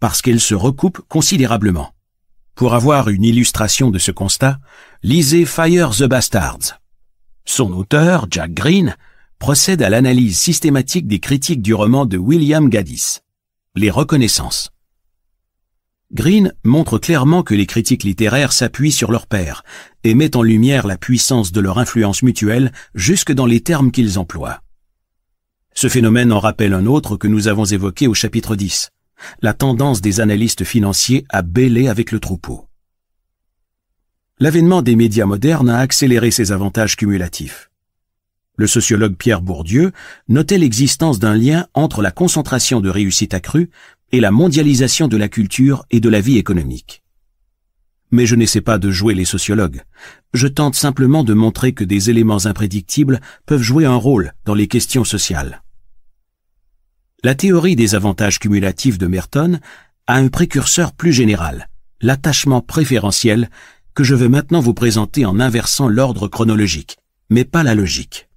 parce 0.00 0.22
qu'elles 0.22 0.40
se 0.40 0.54
recoupent 0.54 1.02
considérablement. 1.06 1.92
Pour 2.54 2.72
avoir 2.72 3.10
une 3.10 3.24
illustration 3.24 3.90
de 3.90 3.98
ce 3.98 4.10
constat, 4.10 4.58
lisez 5.02 5.44
Fire 5.44 5.90
the 5.90 6.04
Bastards, 6.04 6.80
son 7.44 7.74
auteur, 7.74 8.26
Jack 8.30 8.54
Green, 8.54 8.96
procède 9.38 9.82
à 9.82 9.90
l'analyse 9.90 10.38
systématique 10.38 11.06
des 11.06 11.18
critiques 11.18 11.60
du 11.60 11.74
roman 11.74 12.06
de 12.06 12.16
William 12.16 12.70
Gaddis, 12.70 13.18
Les 13.76 13.90
reconnaissances. 13.90 14.71
Green 16.14 16.52
montre 16.62 16.98
clairement 16.98 17.42
que 17.42 17.54
les 17.54 17.64
critiques 17.64 18.04
littéraires 18.04 18.52
s'appuient 18.52 18.92
sur 18.92 19.10
leur 19.10 19.26
père 19.26 19.64
et 20.04 20.14
met 20.14 20.36
en 20.36 20.42
lumière 20.42 20.86
la 20.86 20.98
puissance 20.98 21.52
de 21.52 21.60
leur 21.60 21.78
influence 21.78 22.22
mutuelle 22.22 22.70
jusque 22.94 23.32
dans 23.32 23.46
les 23.46 23.60
termes 23.60 23.90
qu'ils 23.90 24.18
emploient. 24.18 24.60
Ce 25.74 25.88
phénomène 25.88 26.30
en 26.30 26.38
rappelle 26.38 26.74
un 26.74 26.84
autre 26.84 27.16
que 27.16 27.28
nous 27.28 27.48
avons 27.48 27.64
évoqué 27.64 28.08
au 28.08 28.14
chapitre 28.14 28.56
10, 28.56 28.90
la 29.40 29.54
tendance 29.54 30.02
des 30.02 30.20
analystes 30.20 30.64
financiers 30.64 31.24
à 31.30 31.40
bêler 31.40 31.88
avec 31.88 32.12
le 32.12 32.20
troupeau. 32.20 32.66
L'avènement 34.38 34.82
des 34.82 34.96
médias 34.96 35.24
modernes 35.24 35.70
a 35.70 35.78
accéléré 35.78 36.30
ces 36.30 36.52
avantages 36.52 36.96
cumulatifs. 36.96 37.70
Le 38.56 38.66
sociologue 38.66 39.16
Pierre 39.16 39.40
Bourdieu 39.40 39.92
notait 40.28 40.58
l'existence 40.58 41.18
d'un 41.18 41.34
lien 41.34 41.68
entre 41.72 42.02
la 42.02 42.10
concentration 42.10 42.80
de 42.80 42.90
réussite 42.90 43.32
accrue 43.32 43.70
et 44.12 44.20
la 44.20 44.30
mondialisation 44.30 45.08
de 45.08 45.16
la 45.16 45.28
culture 45.28 45.84
et 45.90 46.00
de 46.00 46.08
la 46.08 46.20
vie 46.20 46.38
économique. 46.38 47.02
Mais 48.10 48.26
je 48.26 48.36
n'essaie 48.36 48.60
pas 48.60 48.78
de 48.78 48.90
jouer 48.90 49.14
les 49.14 49.24
sociologues. 49.24 49.82
Je 50.34 50.46
tente 50.46 50.74
simplement 50.74 51.24
de 51.24 51.32
montrer 51.32 51.72
que 51.72 51.82
des 51.82 52.10
éléments 52.10 52.44
imprédictibles 52.44 53.20
peuvent 53.46 53.62
jouer 53.62 53.86
un 53.86 53.96
rôle 53.96 54.34
dans 54.44 54.54
les 54.54 54.68
questions 54.68 55.04
sociales. 55.04 55.62
La 57.24 57.34
théorie 57.34 57.76
des 57.76 57.94
avantages 57.94 58.38
cumulatifs 58.38 58.98
de 58.98 59.06
Merton 59.06 59.60
a 60.06 60.16
un 60.16 60.28
précurseur 60.28 60.92
plus 60.92 61.12
général, 61.12 61.68
l'attachement 62.00 62.60
préférentiel 62.60 63.48
que 63.94 64.04
je 64.04 64.14
vais 64.14 64.28
maintenant 64.28 64.60
vous 64.60 64.74
présenter 64.74 65.24
en 65.24 65.40
inversant 65.40 65.88
l'ordre 65.88 66.28
chronologique, 66.28 66.98
mais 67.30 67.44
pas 67.44 67.62
la 67.62 67.74
logique. 67.74 68.28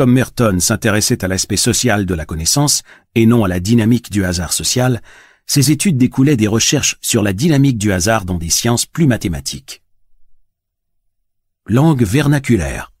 Comme 0.00 0.14
Merton 0.14 0.60
s'intéressait 0.60 1.22
à 1.26 1.28
l'aspect 1.28 1.58
social 1.58 2.06
de 2.06 2.14
la 2.14 2.24
connaissance 2.24 2.82
et 3.14 3.26
non 3.26 3.44
à 3.44 3.48
la 3.48 3.60
dynamique 3.60 4.10
du 4.10 4.24
hasard 4.24 4.54
social, 4.54 5.02
ses 5.44 5.72
études 5.72 5.98
découlaient 5.98 6.38
des 6.38 6.46
recherches 6.46 6.96
sur 7.02 7.22
la 7.22 7.34
dynamique 7.34 7.76
du 7.76 7.92
hasard 7.92 8.24
dans 8.24 8.38
des 8.38 8.48
sciences 8.48 8.86
plus 8.86 9.06
mathématiques. 9.06 9.82
Langue 11.66 12.02
vernaculaire. 12.02 12.94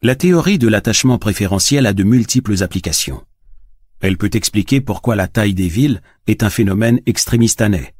La 0.00 0.14
théorie 0.14 0.56
de 0.56 0.66
l'attachement 0.66 1.18
préférentiel 1.18 1.84
a 1.84 1.92
de 1.92 2.04
multiples 2.04 2.62
applications. 2.62 3.22
Elle 4.00 4.16
peut 4.16 4.30
expliquer 4.32 4.80
pourquoi 4.80 5.14
la 5.14 5.28
taille 5.28 5.52
des 5.52 5.68
villes 5.68 6.00
est 6.26 6.42
un 6.42 6.48
phénomène 6.48 7.00
extrémistanais, 7.04 7.94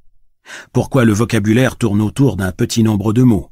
pourquoi 0.73 1.05
le 1.05 1.13
vocabulaire 1.13 1.77
tourne 1.77 2.01
autour 2.01 2.39
d'un 2.39 2.53
petit 2.53 2.83
nombre 2.83 3.13
de 3.13 3.23
mots 3.23 3.51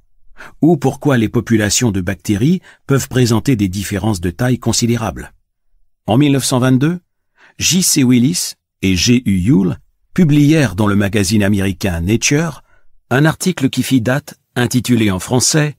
ou 0.63 0.77
pourquoi 0.77 1.17
les 1.17 1.29
populations 1.29 1.91
de 1.91 2.01
bactéries 2.01 2.61
peuvent 2.87 3.09
présenter 3.09 3.57
des 3.57 3.69
différences 3.69 4.21
de 4.21 4.31
taille 4.31 4.59
considérables. 4.59 5.33
En 6.07 6.19
1922, 6.19 7.01
J.C. 7.59 8.05
Willis 8.05 8.55
et 8.83 8.97
G.U. 8.97 9.39
Yule 9.39 9.79
publièrent 10.15 10.77
dans 10.77 10.87
le 10.87 10.97
magazine 10.97 11.43
américain 11.43 12.01
Nature 12.01 12.63
un 13.11 13.25
article 13.25 13.71
qui 13.71 13.83
fit 13.83 14.01
date 14.01 14.39
intitulé 14.55 15.11
en 15.11 15.19
français 15.19 15.77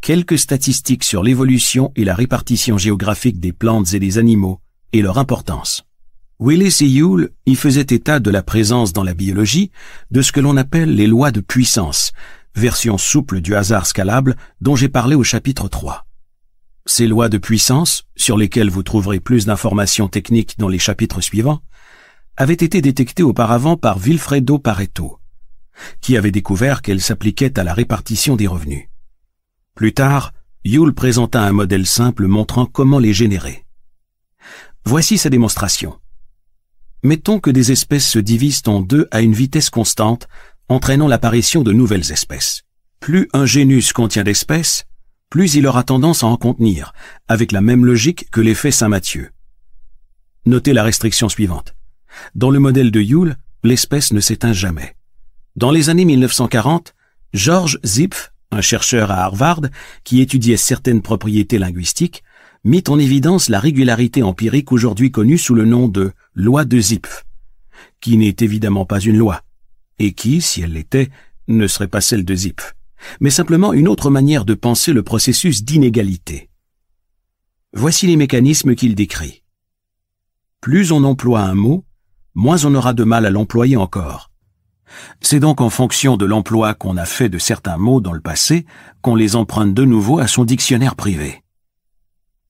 Quelques 0.00 0.38
statistiques 0.38 1.04
sur 1.04 1.22
l'évolution 1.22 1.92
et 1.94 2.04
la 2.04 2.16
répartition 2.16 2.76
géographique 2.76 3.38
des 3.38 3.52
plantes 3.52 3.94
et 3.94 4.00
des 4.00 4.18
animaux 4.18 4.60
et 4.92 5.00
leur 5.00 5.16
importance. 5.16 5.84
Willis 6.40 6.78
et 6.80 6.88
Yule 6.88 7.30
y 7.46 7.54
faisaient 7.54 7.82
état 7.82 8.18
de 8.18 8.30
la 8.30 8.42
présence 8.42 8.92
dans 8.92 9.04
la 9.04 9.14
biologie 9.14 9.70
de 10.10 10.22
ce 10.22 10.32
que 10.32 10.40
l'on 10.40 10.56
appelle 10.56 10.92
les 10.96 11.06
lois 11.06 11.30
de 11.30 11.40
puissance, 11.40 12.10
version 12.54 12.98
souple 12.98 13.40
du 13.40 13.54
hasard 13.54 13.86
scalable 13.86 14.36
dont 14.60 14.76
j'ai 14.76 14.88
parlé 14.88 15.14
au 15.14 15.24
chapitre 15.24 15.68
3. 15.68 16.06
Ces 16.86 17.06
lois 17.06 17.28
de 17.28 17.38
puissance, 17.38 18.04
sur 18.16 18.36
lesquelles 18.36 18.70
vous 18.70 18.82
trouverez 18.82 19.20
plus 19.20 19.46
d'informations 19.46 20.08
techniques 20.08 20.58
dans 20.58 20.68
les 20.68 20.78
chapitres 20.78 21.20
suivants, 21.20 21.62
avaient 22.36 22.54
été 22.54 22.80
détectées 22.80 23.22
auparavant 23.22 23.76
par 23.76 23.98
Vilfredo 23.98 24.58
Pareto, 24.58 25.18
qui 26.00 26.16
avait 26.16 26.32
découvert 26.32 26.82
qu'elles 26.82 27.00
s'appliquaient 27.00 27.58
à 27.58 27.64
la 27.64 27.74
répartition 27.74 28.36
des 28.36 28.46
revenus. 28.46 28.88
Plus 29.74 29.94
tard, 29.94 30.32
Yule 30.64 30.94
présenta 30.94 31.42
un 31.42 31.52
modèle 31.52 31.86
simple 31.86 32.26
montrant 32.26 32.66
comment 32.66 32.98
les 32.98 33.12
générer. 33.12 33.64
Voici 34.84 35.18
sa 35.18 35.30
démonstration. 35.30 35.98
Mettons 37.04 37.40
que 37.40 37.50
des 37.50 37.72
espèces 37.72 38.08
se 38.08 38.18
divisent 38.18 38.62
en 38.66 38.80
deux 38.80 39.08
à 39.10 39.22
une 39.22 39.32
vitesse 39.32 39.70
constante, 39.70 40.28
entraînant 40.72 41.08
l'apparition 41.08 41.62
de 41.62 41.72
nouvelles 41.72 42.10
espèces. 42.12 42.62
Plus 43.00 43.28
un 43.32 43.46
génus 43.46 43.92
contient 43.92 44.24
d'espèces, 44.24 44.84
plus 45.30 45.54
il 45.54 45.66
aura 45.66 45.84
tendance 45.84 46.22
à 46.22 46.26
en 46.26 46.36
contenir, 46.36 46.92
avec 47.28 47.52
la 47.52 47.60
même 47.60 47.84
logique 47.84 48.30
que 48.30 48.40
l'effet 48.40 48.70
Saint-Mathieu. 48.70 49.30
Notez 50.46 50.72
la 50.72 50.82
restriction 50.82 51.28
suivante. 51.28 51.74
Dans 52.34 52.50
le 52.50 52.58
modèle 52.58 52.90
de 52.90 53.00
Yule, 53.00 53.36
l'espèce 53.62 54.12
ne 54.12 54.20
s'éteint 54.20 54.52
jamais. 54.52 54.96
Dans 55.56 55.70
les 55.70 55.88
années 55.88 56.04
1940, 56.04 56.94
George 57.32 57.78
Zipf 57.84 58.32
un 58.52 58.60
chercheur 58.60 59.10
à 59.10 59.24
Harvard 59.24 59.62
qui 60.04 60.20
étudiait 60.20 60.56
certaines 60.56 61.02
propriétés 61.02 61.58
linguistiques, 61.58 62.22
mit 62.64 62.84
en 62.88 62.98
évidence 62.98 63.48
la 63.48 63.58
régularité 63.58 64.22
empirique 64.22 64.70
aujourd'hui 64.70 65.10
connue 65.10 65.38
sous 65.38 65.54
le 65.54 65.64
nom 65.64 65.88
de 65.88 66.12
loi 66.34 66.64
de 66.64 66.78
Zipf, 66.78 67.24
qui 68.00 68.16
n'est 68.16 68.36
évidemment 68.40 68.84
pas 68.84 69.00
une 69.00 69.16
loi, 69.16 69.42
et 70.02 70.12
qui, 70.12 70.40
si 70.40 70.62
elle 70.62 70.72
l'était, 70.72 71.10
ne 71.48 71.66
serait 71.66 71.88
pas 71.88 72.00
celle 72.00 72.24
de 72.24 72.34
Zipf, 72.34 72.74
mais 73.20 73.30
simplement 73.30 73.72
une 73.72 73.88
autre 73.88 74.10
manière 74.10 74.44
de 74.44 74.54
penser 74.54 74.92
le 74.92 75.02
processus 75.02 75.64
d'inégalité. 75.64 76.50
Voici 77.72 78.06
les 78.06 78.16
mécanismes 78.16 78.74
qu'il 78.74 78.94
décrit. 78.94 79.42
Plus 80.60 80.92
on 80.92 81.04
emploie 81.04 81.40
un 81.40 81.54
mot, 81.54 81.84
moins 82.34 82.64
on 82.64 82.74
aura 82.74 82.92
de 82.92 83.04
mal 83.04 83.26
à 83.26 83.30
l'employer 83.30 83.76
encore. 83.76 84.30
C'est 85.20 85.40
donc 85.40 85.60
en 85.60 85.70
fonction 85.70 86.16
de 86.16 86.26
l'emploi 86.26 86.74
qu'on 86.74 86.96
a 86.96 87.06
fait 87.06 87.28
de 87.28 87.38
certains 87.38 87.78
mots 87.78 88.00
dans 88.00 88.12
le 88.12 88.20
passé 88.20 88.66
qu'on 89.00 89.14
les 89.14 89.36
emprunte 89.36 89.74
de 89.74 89.84
nouveau 89.84 90.18
à 90.18 90.26
son 90.26 90.44
dictionnaire 90.44 90.96
privé. 90.96 91.41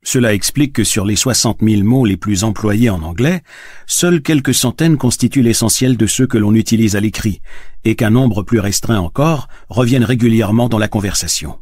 Cela 0.05 0.35
explique 0.35 0.73
que 0.73 0.85
sur 0.85 1.05
les 1.05 1.17
60 1.17 1.59
000 1.63 1.83
mots 1.83 2.05
les 2.05 2.17
plus 2.17 2.45
employés 2.45 2.91
en 2.91 3.03
anglais, 3.03 3.43
seules 3.87 4.23
quelques 4.23 4.55
centaines 4.55 4.97
constituent 4.97 5.43
l'essentiel 5.43 5.97
de 5.97 6.07
ceux 6.07 6.27
que 6.27 6.39
l'on 6.39 6.55
utilise 6.55 6.97
à 6.97 7.01
l'écrit, 7.01 7.41
et 7.85 7.95
qu'un 7.95 8.11
nombre 8.11 8.43
plus 8.43 8.59
restreint 8.59 8.99
encore 8.99 9.49
reviennent 9.69 10.05
régulièrement 10.05 10.69
dans 10.69 10.79
la 10.79 10.89
conversation. 10.89 11.61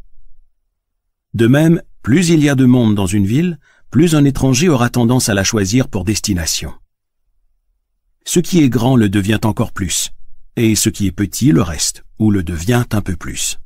De 1.35 1.47
même, 1.47 1.83
plus 2.03 2.31
il 2.31 2.43
y 2.43 2.49
a 2.49 2.55
de 2.55 2.65
monde 2.65 2.95
dans 2.95 3.07
une 3.07 3.27
ville, 3.27 3.59
plus 3.91 4.15
un 4.15 4.25
étranger 4.25 4.69
aura 4.69 4.89
tendance 4.89 5.29
à 5.29 5.35
la 5.35 5.45
choisir 5.45 5.89
pour 5.89 6.05
destination. 6.05 6.73
Ce 8.25 8.41
qui 8.41 8.63
est 8.63 8.69
grand 8.69 8.97
le 8.97 9.09
devient 9.09 9.41
encore 9.45 9.73
plus 9.73 10.13
et 10.57 10.75
ce 10.75 10.89
qui 10.89 11.07
est 11.07 11.13
petit 11.13 11.53
le 11.53 11.63
reste, 11.63 12.05
ou 12.19 12.31
le 12.31 12.43
devient 12.43 12.85
un 12.93 13.01
peu 13.01 13.17
plus. 13.17 13.59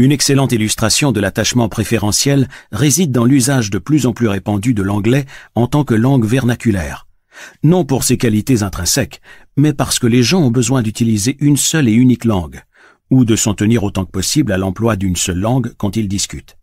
Une 0.00 0.12
excellente 0.12 0.52
illustration 0.52 1.12
de 1.12 1.20
l'attachement 1.20 1.68
préférentiel 1.68 2.48
réside 2.72 3.12
dans 3.12 3.26
l'usage 3.26 3.68
de 3.68 3.76
plus 3.76 4.06
en 4.06 4.14
plus 4.14 4.28
répandu 4.28 4.72
de 4.72 4.82
l'anglais 4.82 5.26
en 5.54 5.66
tant 5.66 5.84
que 5.84 5.92
langue 5.92 6.24
vernaculaire. 6.24 7.06
Non 7.62 7.84
pour 7.84 8.02
ses 8.02 8.16
qualités 8.16 8.62
intrinsèques, 8.62 9.20
mais 9.58 9.74
parce 9.74 9.98
que 9.98 10.06
les 10.06 10.22
gens 10.22 10.40
ont 10.40 10.50
besoin 10.50 10.80
d'utiliser 10.80 11.36
une 11.40 11.58
seule 11.58 11.86
et 11.86 11.92
unique 11.92 12.24
langue, 12.24 12.62
ou 13.10 13.26
de 13.26 13.36
s'en 13.36 13.52
tenir 13.52 13.84
autant 13.84 14.06
que 14.06 14.10
possible 14.10 14.52
à 14.52 14.56
l'emploi 14.56 14.96
d'une 14.96 15.16
seule 15.16 15.40
langue 15.40 15.74
quand 15.76 15.98
ils 15.98 16.08
discutent. 16.08 16.56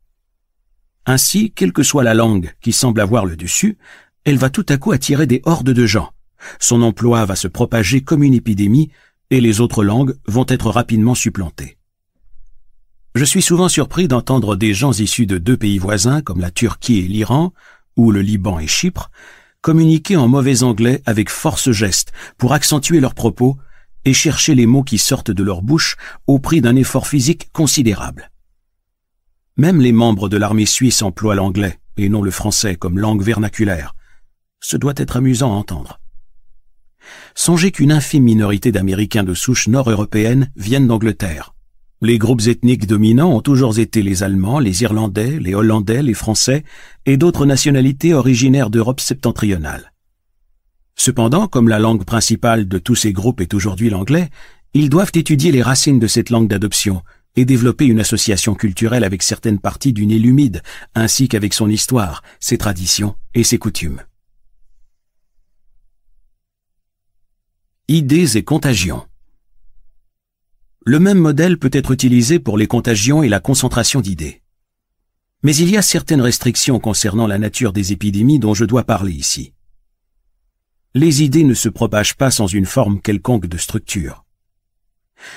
Ainsi, 1.06 1.52
quelle 1.52 1.74
que 1.74 1.84
soit 1.84 2.04
la 2.04 2.16
langue 2.16 2.56
qui 2.60 2.74
semble 2.74 3.02
avoir 3.02 3.28
le 3.28 3.36
dessus, 3.36 3.78
elle 4.26 4.38
va 4.38 4.50
tout 4.50 4.66
à 4.68 4.78
coup 4.78 4.94
attirer 4.94 5.28
des 5.28 5.44
hordes 5.46 5.70
de 5.70 5.86
gens. 5.86 6.10
Son 6.60 6.82
emploi 6.82 7.24
va 7.26 7.36
se 7.36 7.48
propager 7.48 8.02
comme 8.02 8.24
une 8.24 8.34
épidémie 8.34 8.90
et 9.30 9.42
les 9.42 9.62
autres 9.62 9.84
langues 9.84 10.16
vont 10.26 10.46
être 10.50 10.72
rapidement 10.72 11.14
supplantées. 11.14 11.77
Je 13.18 13.26
suis 13.26 13.42
souvent 13.42 13.68
surpris 13.68 14.08
d'entendre 14.08 14.56
des 14.56 14.76
gens 14.76 14.92
issus 14.92 15.26
de 15.26 15.40
deux 15.40 15.58
pays 15.58 15.80
voisins 15.80 16.22
comme 16.22 16.40
la 16.40 16.52
Turquie 16.52 17.00
et 17.00 17.08
l'Iran, 17.08 17.52
ou 17.96 18.12
le 18.12 18.22
Liban 18.22 18.60
et 18.60 18.68
Chypre, 18.68 19.10
communiquer 19.62 20.16
en 20.18 20.28
mauvais 20.28 20.62
anglais 20.62 21.02
avec 21.08 21.32
force 21.32 21.72
geste 21.72 22.12
pour 22.38 22.54
accentuer 22.54 23.00
leurs 23.00 23.16
propos 23.16 23.58
et 24.06 24.14
chercher 24.14 24.54
les 24.54 24.68
mots 24.68 24.84
qui 24.84 25.00
sortent 25.00 25.32
de 25.32 25.42
leur 25.42 25.64
bouche 25.64 25.98
au 26.28 26.38
prix 26.38 26.62
d'un 26.62 26.76
effort 26.76 27.08
physique 27.08 27.50
considérable. 27.54 28.30
Même 29.58 29.82
les 29.82 29.94
membres 29.94 30.30
de 30.30 30.38
l'armée 30.38 30.68
suisse 30.68 31.02
emploient 31.02 31.34
l'anglais 31.34 31.80
et 31.98 32.10
non 32.10 32.22
le 32.22 32.30
français 32.30 32.76
comme 32.76 33.00
langue 33.00 33.24
vernaculaire. 33.24 33.96
Ce 34.60 34.78
doit 34.78 34.94
être 34.96 35.18
amusant 35.18 35.54
à 35.54 35.56
entendre. 35.56 36.00
Songez 37.34 37.72
qu'une 37.72 37.92
infime 37.92 38.26
minorité 38.26 38.72
d'Américains 38.72 39.24
de 39.24 39.34
souche 39.34 39.68
nord-européenne 39.68 40.52
viennent 40.56 40.86
d'Angleterre. 40.86 41.56
Les 42.00 42.20
groupes 42.20 42.46
ethniques 42.46 42.86
dominants 42.86 43.36
ont 43.36 43.42
toujours 43.42 43.80
été 43.80 44.04
les 44.04 44.22
Allemands, 44.22 44.60
les 44.60 44.84
Irlandais, 44.84 45.40
les 45.40 45.56
Hollandais, 45.56 46.04
les 46.04 46.14
Français 46.14 46.64
et 47.08 47.18
d'autres 47.18 47.48
nationalités 47.48 48.14
originaires 48.14 48.70
d'Europe 48.70 49.00
septentrionale. 49.00 49.94
Cependant, 50.96 51.48
comme 51.48 51.70
la 51.70 51.80
langue 51.80 52.06
principale 52.06 52.68
de 52.68 52.78
tous 52.78 52.96
ces 52.96 53.14
groupes 53.14 53.42
est 53.42 53.56
aujourd'hui 53.56 53.90
l'anglais, 53.90 54.30
ils 54.76 54.90
doivent 54.90 55.12
étudier 55.16 55.52
les 55.52 55.64
racines 55.64 55.98
de 55.98 56.06
cette 56.06 56.30
langue 56.30 56.48
d'adoption 56.48 57.02
et 57.36 57.46
développer 57.46 57.86
une 57.86 58.00
association 58.00 58.54
culturelle 58.54 59.04
avec 59.04 59.24
certaines 59.24 59.60
parties 59.60 59.94
du 59.94 60.06
Nil 60.06 60.26
humide, 60.26 60.62
ainsi 60.94 61.28
qu'avec 61.28 61.54
son 61.56 61.70
histoire, 61.70 62.22
ses 62.40 62.60
traditions 62.60 63.16
et 63.34 63.44
ses 63.44 63.58
coutumes. 63.58 64.02
Idées 67.88 68.38
et 68.38 68.44
contagions. 68.44 69.08
Le 70.90 71.00
même 71.00 71.18
modèle 71.18 71.60
peut 71.60 71.70
être 71.74 71.92
utilisé 71.92 72.40
pour 72.40 72.58
les 72.58 72.66
contagions 72.66 73.22
et 73.22 73.28
la 73.28 73.42
concentration 73.42 74.00
d'idées. 74.00 74.42
Mais 75.44 75.54
il 75.54 75.70
y 75.70 75.76
a 75.76 75.82
certaines 75.82 76.22
restrictions 76.22 76.80
concernant 76.80 77.28
la 77.28 77.38
nature 77.38 77.74
des 77.74 77.92
épidémies 77.92 78.40
dont 78.40 78.54
je 78.54 78.64
dois 78.64 78.86
parler 78.86 79.12
ici. 79.12 79.52
Les 80.94 81.24
idées 81.24 81.44
ne 81.44 81.54
se 81.54 81.68
propagent 81.68 82.16
pas 82.16 82.32
sans 82.32 82.48
une 82.48 82.66
forme 82.66 83.02
quelconque 83.02 83.48
de 83.48 83.58
structure. 83.58 84.24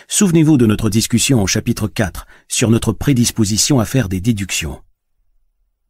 Souvenez-vous 0.07 0.57
de 0.57 0.67
notre 0.67 0.89
discussion 0.89 1.43
au 1.43 1.49
chapitre 1.49 1.89
4 1.89 2.29
sur 2.47 2.71
notre 2.71 2.93
prédisposition 2.93 3.81
à 3.81 3.87
faire 3.87 4.09
des 4.09 4.21
déductions. 4.21 4.81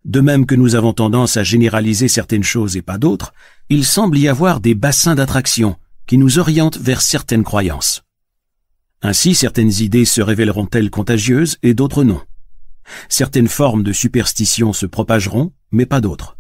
De 0.07 0.23
même 0.23 0.47
que 0.47 0.55
nous 0.55 0.75
avons 0.75 0.95
tendance 0.95 1.37
à 1.37 1.43
généraliser 1.43 2.09
certaines 2.09 2.45
choses 2.45 2.79
et 2.79 2.83
pas 2.83 2.97
d'autres, 2.97 3.35
il 3.69 3.85
semble 3.85 4.17
y 4.17 4.27
avoir 4.27 4.61
des 4.61 4.75
bassins 4.75 5.17
d'attraction 5.17 5.77
qui 6.07 6.17
nous 6.17 6.39
orientent 6.39 6.79
vers 6.79 7.03
certaines 7.03 7.45
croyances. 7.45 8.03
Ainsi, 9.03 9.35
certaines 9.35 9.73
idées 9.81 10.05
se 10.05 10.21
révéleront-elles 10.21 10.91
contagieuses 10.91 11.57
et 11.63 11.75
d'autres 11.75 12.05
non. 12.05 12.21
Certaines 13.09 13.49
formes 13.49 13.83
de 13.83 13.93
superstition 13.93 14.73
se 14.73 14.87
propageront, 14.87 15.53
mais 15.71 15.87
pas 15.87 16.01
d'autres. 16.01 16.37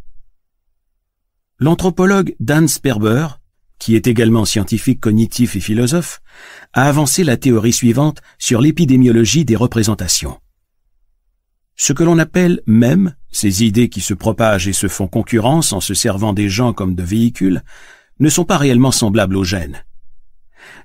L'anthropologue 1.58 2.34
Dan 2.40 2.68
Sperber, 2.68 3.28
qui 3.78 3.94
est 3.94 4.06
également 4.06 4.44
scientifique 4.44 5.00
cognitif 5.00 5.56
et 5.56 5.60
philosophe, 5.60 6.20
a 6.72 6.86
avancé 6.86 7.24
la 7.24 7.36
théorie 7.36 7.72
suivante 7.72 8.20
sur 8.38 8.60
l'épidémiologie 8.60 9.44
des 9.44 9.56
représentations. 9.56 10.38
Ce 11.76 11.94
que 11.94 12.04
l'on 12.04 12.18
appelle 12.18 12.60
même, 12.66 13.14
ces 13.32 13.64
idées 13.64 13.88
qui 13.88 14.02
se 14.02 14.12
propagent 14.12 14.68
et 14.68 14.74
se 14.74 14.86
font 14.86 15.08
concurrence 15.08 15.72
en 15.72 15.80
se 15.80 15.94
servant 15.94 16.34
des 16.34 16.50
gens 16.50 16.74
comme 16.74 16.94
de 16.94 17.02
véhicules, 17.02 17.62
ne 18.18 18.28
sont 18.28 18.44
pas 18.44 18.58
réellement 18.58 18.92
semblables 18.92 19.36
aux 19.36 19.44
gènes. 19.44 19.82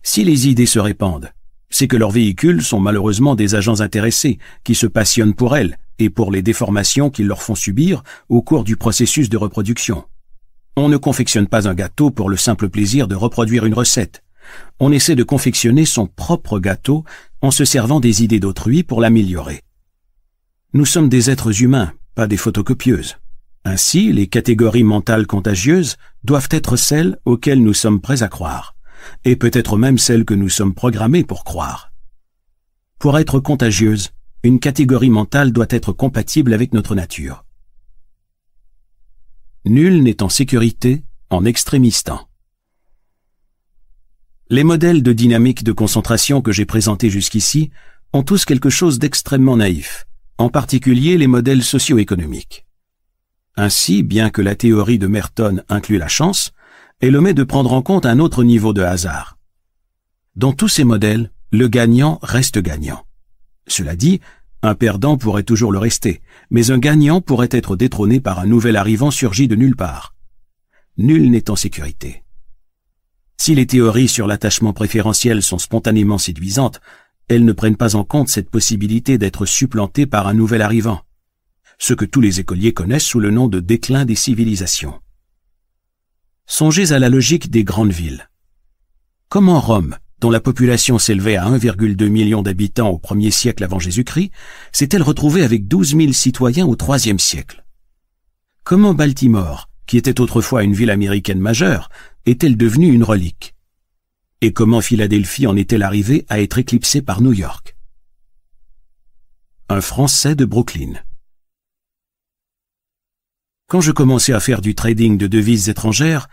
Si 0.03 0.23
les 0.23 0.47
idées 0.47 0.65
se 0.65 0.79
répandent, 0.79 1.33
c'est 1.69 1.87
que 1.87 1.97
leurs 1.97 2.11
véhicules 2.11 2.61
sont 2.61 2.79
malheureusement 2.79 3.35
des 3.35 3.55
agents 3.55 3.81
intéressés 3.81 4.39
qui 4.63 4.75
se 4.75 4.87
passionnent 4.87 5.33
pour 5.33 5.57
elles 5.57 5.77
et 5.99 6.09
pour 6.09 6.31
les 6.31 6.41
déformations 6.41 7.09
qu'ils 7.09 7.27
leur 7.27 7.41
font 7.41 7.55
subir 7.55 8.03
au 8.29 8.41
cours 8.41 8.63
du 8.63 8.75
processus 8.75 9.29
de 9.29 9.37
reproduction. 9.37 10.03
On 10.75 10.89
ne 10.89 10.97
confectionne 10.97 11.47
pas 11.47 11.67
un 11.67 11.73
gâteau 11.73 12.11
pour 12.11 12.29
le 12.29 12.37
simple 12.37 12.69
plaisir 12.69 13.07
de 13.07 13.15
reproduire 13.15 13.65
une 13.65 13.73
recette. 13.73 14.23
On 14.79 14.91
essaie 14.91 15.15
de 15.15 15.23
confectionner 15.23 15.85
son 15.85 16.05
propre 16.07 16.59
gâteau 16.59 17.03
en 17.41 17.51
se 17.51 17.65
servant 17.65 17.99
des 17.99 18.23
idées 18.23 18.39
d'autrui 18.39 18.83
pour 18.83 19.01
l'améliorer. 19.01 19.61
Nous 20.73 20.85
sommes 20.85 21.09
des 21.09 21.29
êtres 21.29 21.61
humains, 21.63 21.93
pas 22.15 22.27
des 22.27 22.37
photocopieuses. 22.37 23.15
Ainsi, 23.63 24.11
les 24.11 24.27
catégories 24.27 24.83
mentales 24.83 25.25
contagieuses 25.25 25.95
doivent 26.23 26.49
être 26.51 26.75
celles 26.75 27.17
auxquelles 27.25 27.63
nous 27.63 27.73
sommes 27.73 28.01
prêts 28.01 28.21
à 28.21 28.27
croire, 28.27 28.74
et 29.23 29.35
peut-être 29.35 29.77
même 29.77 29.97
celles 29.97 30.25
que 30.25 30.33
nous 30.33 30.49
sommes 30.49 30.73
programmés 30.73 31.23
pour 31.23 31.43
croire. 31.43 31.91
Pour 32.99 33.17
être 33.19 33.39
contagieuse, 33.39 34.11
une 34.43 34.59
catégorie 34.59 35.09
mentale 35.09 35.51
doit 35.51 35.65
être 35.69 35.91
compatible 35.91 36.53
avec 36.53 36.73
notre 36.73 36.95
nature. 36.95 37.45
Nul 39.65 40.03
n'est 40.03 40.21
en 40.21 40.29
sécurité 40.29 41.03
en 41.29 41.45
extrémistant. 41.45 42.27
Les 44.49 44.63
modèles 44.63 45.01
de 45.01 45.11
dynamique 45.11 45.63
de 45.63 45.71
concentration 45.71 46.41
que 46.41 46.51
j'ai 46.51 46.65
présentés 46.65 47.09
jusqu'ici 47.09 47.71
ont 48.13 48.21
tous 48.21 48.45
quelque 48.45 48.69
chose 48.69 48.99
d'extrêmement 48.99 49.57
naïf, 49.57 50.05
en 50.37 50.49
particulier 50.49 51.17
les 51.17 51.25
modèles 51.25 51.63
socio-économiques. 51.63 52.65
Ainsi, 53.57 54.03
bien 54.03 54.29
que 54.29 54.43
la 54.43 54.53
théorie 54.55 54.99
de 54.99 55.07
Merton 55.07 55.63
inclue 55.69 55.97
la 55.97 56.07
chance, 56.07 56.51
elle 57.01 57.15
omet 57.15 57.33
de 57.33 57.43
prendre 57.43 57.73
en 57.73 57.81
compte 57.81 58.05
un 58.05 58.19
autre 58.19 58.43
niveau 58.43 58.73
de 58.73 58.81
hasard. 58.81 59.37
Dans 60.35 60.53
tous 60.53 60.69
ces 60.69 60.83
modèles, 60.83 61.31
le 61.51 61.67
gagnant 61.67 62.19
reste 62.21 62.59
gagnant. 62.59 63.05
Cela 63.67 63.95
dit, 63.95 64.19
un 64.61 64.75
perdant 64.75 65.17
pourrait 65.17 65.43
toujours 65.43 65.71
le 65.71 65.79
rester, 65.79 66.21
mais 66.49 66.71
un 66.71 66.77
gagnant 66.77 67.21
pourrait 67.21 67.49
être 67.51 67.75
détrôné 67.75 68.19
par 68.19 68.39
un 68.39 68.45
nouvel 68.45 68.75
arrivant 68.75 69.11
surgi 69.11 69.47
de 69.47 69.55
nulle 69.55 69.75
part. 69.75 70.15
Nul 70.97 71.29
n'est 71.29 71.49
en 71.49 71.55
sécurité. 71.55 72.23
Si 73.37 73.53
les 73.53 73.67
théories 73.67 74.07
sur 74.07 74.27
l'attachement 74.27 74.73
préférentiel 74.73 75.43
sont 75.43 75.59
spontanément 75.59 76.17
séduisantes, 76.17 76.79
elles 77.27 77.45
ne 77.45 77.53
prennent 77.53 77.75
pas 77.75 77.95
en 77.95 78.03
compte 78.03 78.29
cette 78.29 78.49
possibilité 78.49 79.17
d'être 79.17 79.45
supplanté 79.45 80.05
par 80.05 80.27
un 80.27 80.33
nouvel 80.33 80.61
arrivant, 80.61 81.01
ce 81.77 81.93
que 81.93 82.05
tous 82.05 82.21
les 82.21 82.39
écoliers 82.39 82.73
connaissent 82.73 83.05
sous 83.05 83.19
le 83.19 83.31
nom 83.31 83.47
de 83.47 83.59
déclin 83.59 84.05
des 84.05 84.15
civilisations. 84.15 84.99
Songez 86.47 86.91
à 86.91 86.99
la 86.99 87.09
logique 87.09 87.49
des 87.49 87.63
grandes 87.63 87.91
villes. 87.91 88.29
Comment 89.29 89.59
Rome, 89.59 89.97
dont 90.19 90.29
la 90.29 90.39
population 90.39 90.99
s'élevait 90.99 91.37
à 91.37 91.49
1,2 91.49 92.07
million 92.07 92.43
d'habitants 92.43 92.89
au 92.89 92.99
premier 92.99 93.31
siècle 93.31 93.63
avant 93.63 93.79
Jésus-Christ, 93.79 94.31
s'est-elle 94.71 95.01
retrouvée 95.01 95.43
avec 95.43 95.67
12 95.67 95.97
000 95.97 96.13
citoyens 96.13 96.67
au 96.67 96.75
troisième 96.75 97.19
siècle 97.19 97.65
Comment 98.63 98.93
Baltimore, 98.93 99.69
qui 99.87 99.97
était 99.97 100.21
autrefois 100.21 100.63
une 100.63 100.73
ville 100.73 100.91
américaine 100.91 101.39
majeure, 101.39 101.89
est-elle 102.25 102.57
devenue 102.57 102.93
une 102.93 103.03
relique? 103.03 103.55
Et 104.41 104.53
comment 104.53 104.81
Philadelphie 104.81 105.47
en 105.47 105.55
est-elle 105.55 105.83
arrivée 105.83 106.25
à 106.29 106.39
être 106.41 106.59
éclipsée 106.59 107.01
par 107.01 107.21
New 107.21 107.33
York? 107.33 107.75
Un 109.67 109.81
Français 109.81 110.35
de 110.35 110.45
Brooklyn. 110.45 110.93
Quand 113.67 113.81
je 113.81 113.91
commençais 113.91 114.33
à 114.33 114.39
faire 114.39 114.61
du 114.61 114.75
trading 114.75 115.17
de 115.17 115.25
devises 115.25 115.69
étrangères, 115.69 116.27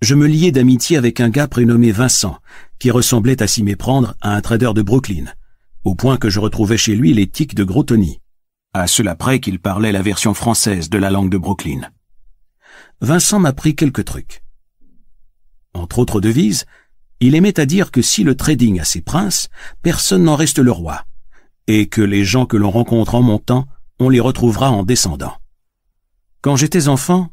je 0.00 0.14
me 0.14 0.28
liais 0.28 0.52
d'amitié 0.52 0.96
avec 0.96 1.18
un 1.18 1.28
gars 1.28 1.48
prénommé 1.48 1.90
Vincent, 1.90 2.38
qui 2.78 2.92
ressemblait 2.92 3.42
à 3.42 3.48
s'y 3.48 3.64
méprendre 3.64 4.14
à 4.20 4.36
un 4.36 4.40
trader 4.40 4.70
de 4.76 4.82
Brooklyn, 4.82 5.24
au 5.82 5.96
point 5.96 6.18
que 6.18 6.30
je 6.30 6.38
retrouvais 6.38 6.76
chez 6.76 6.94
lui 6.94 7.12
les 7.12 7.26
tics 7.26 7.56
de 7.56 7.64
Gros 7.64 7.82
Tony, 7.82 8.20
à 8.74 8.86
cela 8.86 9.16
près 9.16 9.40
qu'il 9.40 9.58
parlait 9.58 9.90
la 9.90 10.02
version 10.02 10.34
française 10.34 10.88
de 10.88 10.98
la 10.98 11.10
langue 11.10 11.30
de 11.30 11.38
Brooklyn. 11.38 11.80
Vincent 13.00 13.40
m'a 13.40 13.52
pris 13.52 13.74
quelques 13.74 14.04
trucs. 14.04 14.44
Entre 15.74 15.98
autres 15.98 16.20
devises, 16.20 16.64
il 17.18 17.34
aimait 17.34 17.58
à 17.58 17.66
dire 17.66 17.90
que 17.90 18.02
si 18.02 18.22
le 18.22 18.36
trading 18.36 18.78
a 18.78 18.84
ses 18.84 19.00
princes, 19.00 19.48
personne 19.82 20.22
n'en 20.22 20.36
reste 20.36 20.60
le 20.60 20.70
roi, 20.70 21.04
et 21.66 21.88
que 21.88 22.02
les 22.02 22.24
gens 22.24 22.46
que 22.46 22.56
l'on 22.56 22.70
rencontre 22.70 23.16
en 23.16 23.22
montant, 23.22 23.66
on 23.98 24.08
les 24.08 24.20
retrouvera 24.20 24.70
en 24.70 24.84
descendant. 24.84 25.34
Quand 26.40 26.54
j'étais 26.54 26.88
enfant, 26.88 27.32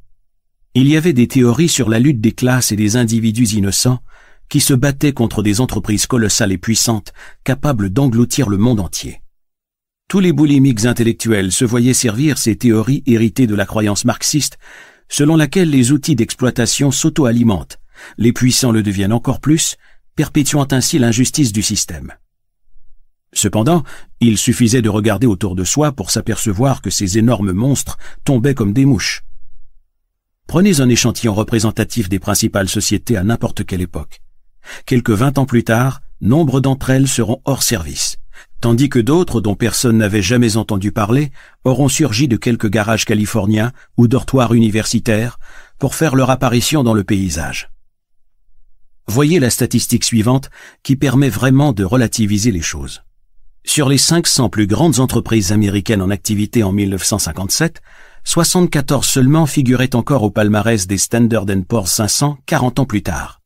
il 0.73 0.87
y 0.87 0.97
avait 0.97 1.13
des 1.13 1.27
théories 1.27 1.69
sur 1.69 1.89
la 1.89 1.99
lutte 1.99 2.21
des 2.21 2.31
classes 2.31 2.71
et 2.71 2.75
des 2.75 2.97
individus 2.97 3.55
innocents 3.55 3.99
qui 4.49 4.59
se 4.59 4.73
battaient 4.73 5.13
contre 5.13 5.43
des 5.43 5.61
entreprises 5.61 6.07
colossales 6.07 6.51
et 6.51 6.57
puissantes 6.57 7.13
capables 7.43 7.91
d'engloutir 7.91 8.49
le 8.49 8.57
monde 8.57 8.79
entier. 8.79 9.21
Tous 10.07 10.19
les 10.19 10.33
boulimiques 10.33 10.85
intellectuels 10.85 11.51
se 11.51 11.65
voyaient 11.65 11.93
servir 11.93 12.37
ces 12.37 12.55
théories 12.55 13.03
héritées 13.05 13.47
de 13.47 13.55
la 13.55 13.65
croyance 13.65 14.05
marxiste 14.05 14.57
selon 15.07 15.35
laquelle 15.35 15.69
les 15.69 15.91
outils 15.91 16.15
d'exploitation 16.15 16.91
s'auto-alimentent, 16.91 17.79
les 18.17 18.33
puissants 18.33 18.71
le 18.71 18.83
deviennent 18.83 19.13
encore 19.13 19.39
plus, 19.39 19.77
perpétuant 20.15 20.67
ainsi 20.71 20.97
l'injustice 20.97 21.53
du 21.53 21.61
système. 21.61 22.13
Cependant, 23.35 23.83
il 24.21 24.37
suffisait 24.37 24.81
de 24.81 24.89
regarder 24.89 25.27
autour 25.27 25.55
de 25.55 25.65
soi 25.65 25.91
pour 25.91 26.09
s'apercevoir 26.09 26.81
que 26.81 26.89
ces 26.89 27.17
énormes 27.17 27.51
monstres 27.51 27.97
tombaient 28.23 28.55
comme 28.55 28.73
des 28.73 28.85
mouches. 28.85 29.23
Prenez 30.47 30.79
un 30.79 30.87
échantillon 30.87 31.33
représentatif 31.33 32.07
des 32.07 32.19
principales 32.19 32.69
sociétés 32.69 33.17
à 33.17 33.23
n'importe 33.23 33.65
quelle 33.65 33.81
époque. 33.81 34.21
Quelques 34.85 35.11
vingt 35.11 35.37
ans 35.37 35.45
plus 35.45 35.65
tard, 35.65 36.01
nombre 36.21 36.61
d'entre 36.61 36.91
elles 36.91 37.09
seront 37.09 37.41
hors 37.43 37.61
service, 37.61 38.17
tandis 38.61 38.87
que 38.87 38.99
d'autres 38.99 39.41
dont 39.41 39.55
personne 39.55 39.97
n'avait 39.97 40.21
jamais 40.21 40.55
entendu 40.55 40.93
parler 40.93 41.31
auront 41.65 41.89
surgi 41.89 42.29
de 42.29 42.37
quelques 42.37 42.69
garages 42.69 43.05
californiens 43.05 43.73
ou 43.97 44.07
dortoirs 44.07 44.53
universitaires 44.53 45.39
pour 45.77 45.93
faire 45.93 46.15
leur 46.15 46.29
apparition 46.29 46.83
dans 46.83 46.93
le 46.93 47.03
paysage. 47.03 47.69
Voyez 49.07 49.39
la 49.39 49.49
statistique 49.49 50.05
suivante 50.05 50.49
qui 50.83 50.95
permet 50.95 51.29
vraiment 51.29 51.73
de 51.73 51.83
relativiser 51.83 52.51
les 52.51 52.61
choses. 52.61 53.03
Sur 53.65 53.89
les 53.89 53.97
500 53.97 54.49
plus 54.49 54.67
grandes 54.67 54.99
entreprises 54.99 55.51
américaines 55.51 56.01
en 56.01 56.11
activité 56.11 56.63
en 56.63 56.71
1957, 56.71 57.81
74 58.23 59.05
seulement 59.05 59.47
figuraient 59.47 59.95
encore 59.95 60.23
au 60.23 60.29
palmarès 60.29 60.87
des 60.87 60.99
Standard 60.99 61.45
Poor's 61.67 61.91
500 61.91 62.37
40 62.45 62.79
ans 62.79 62.85
plus 62.85 63.01
tard. 63.01 63.41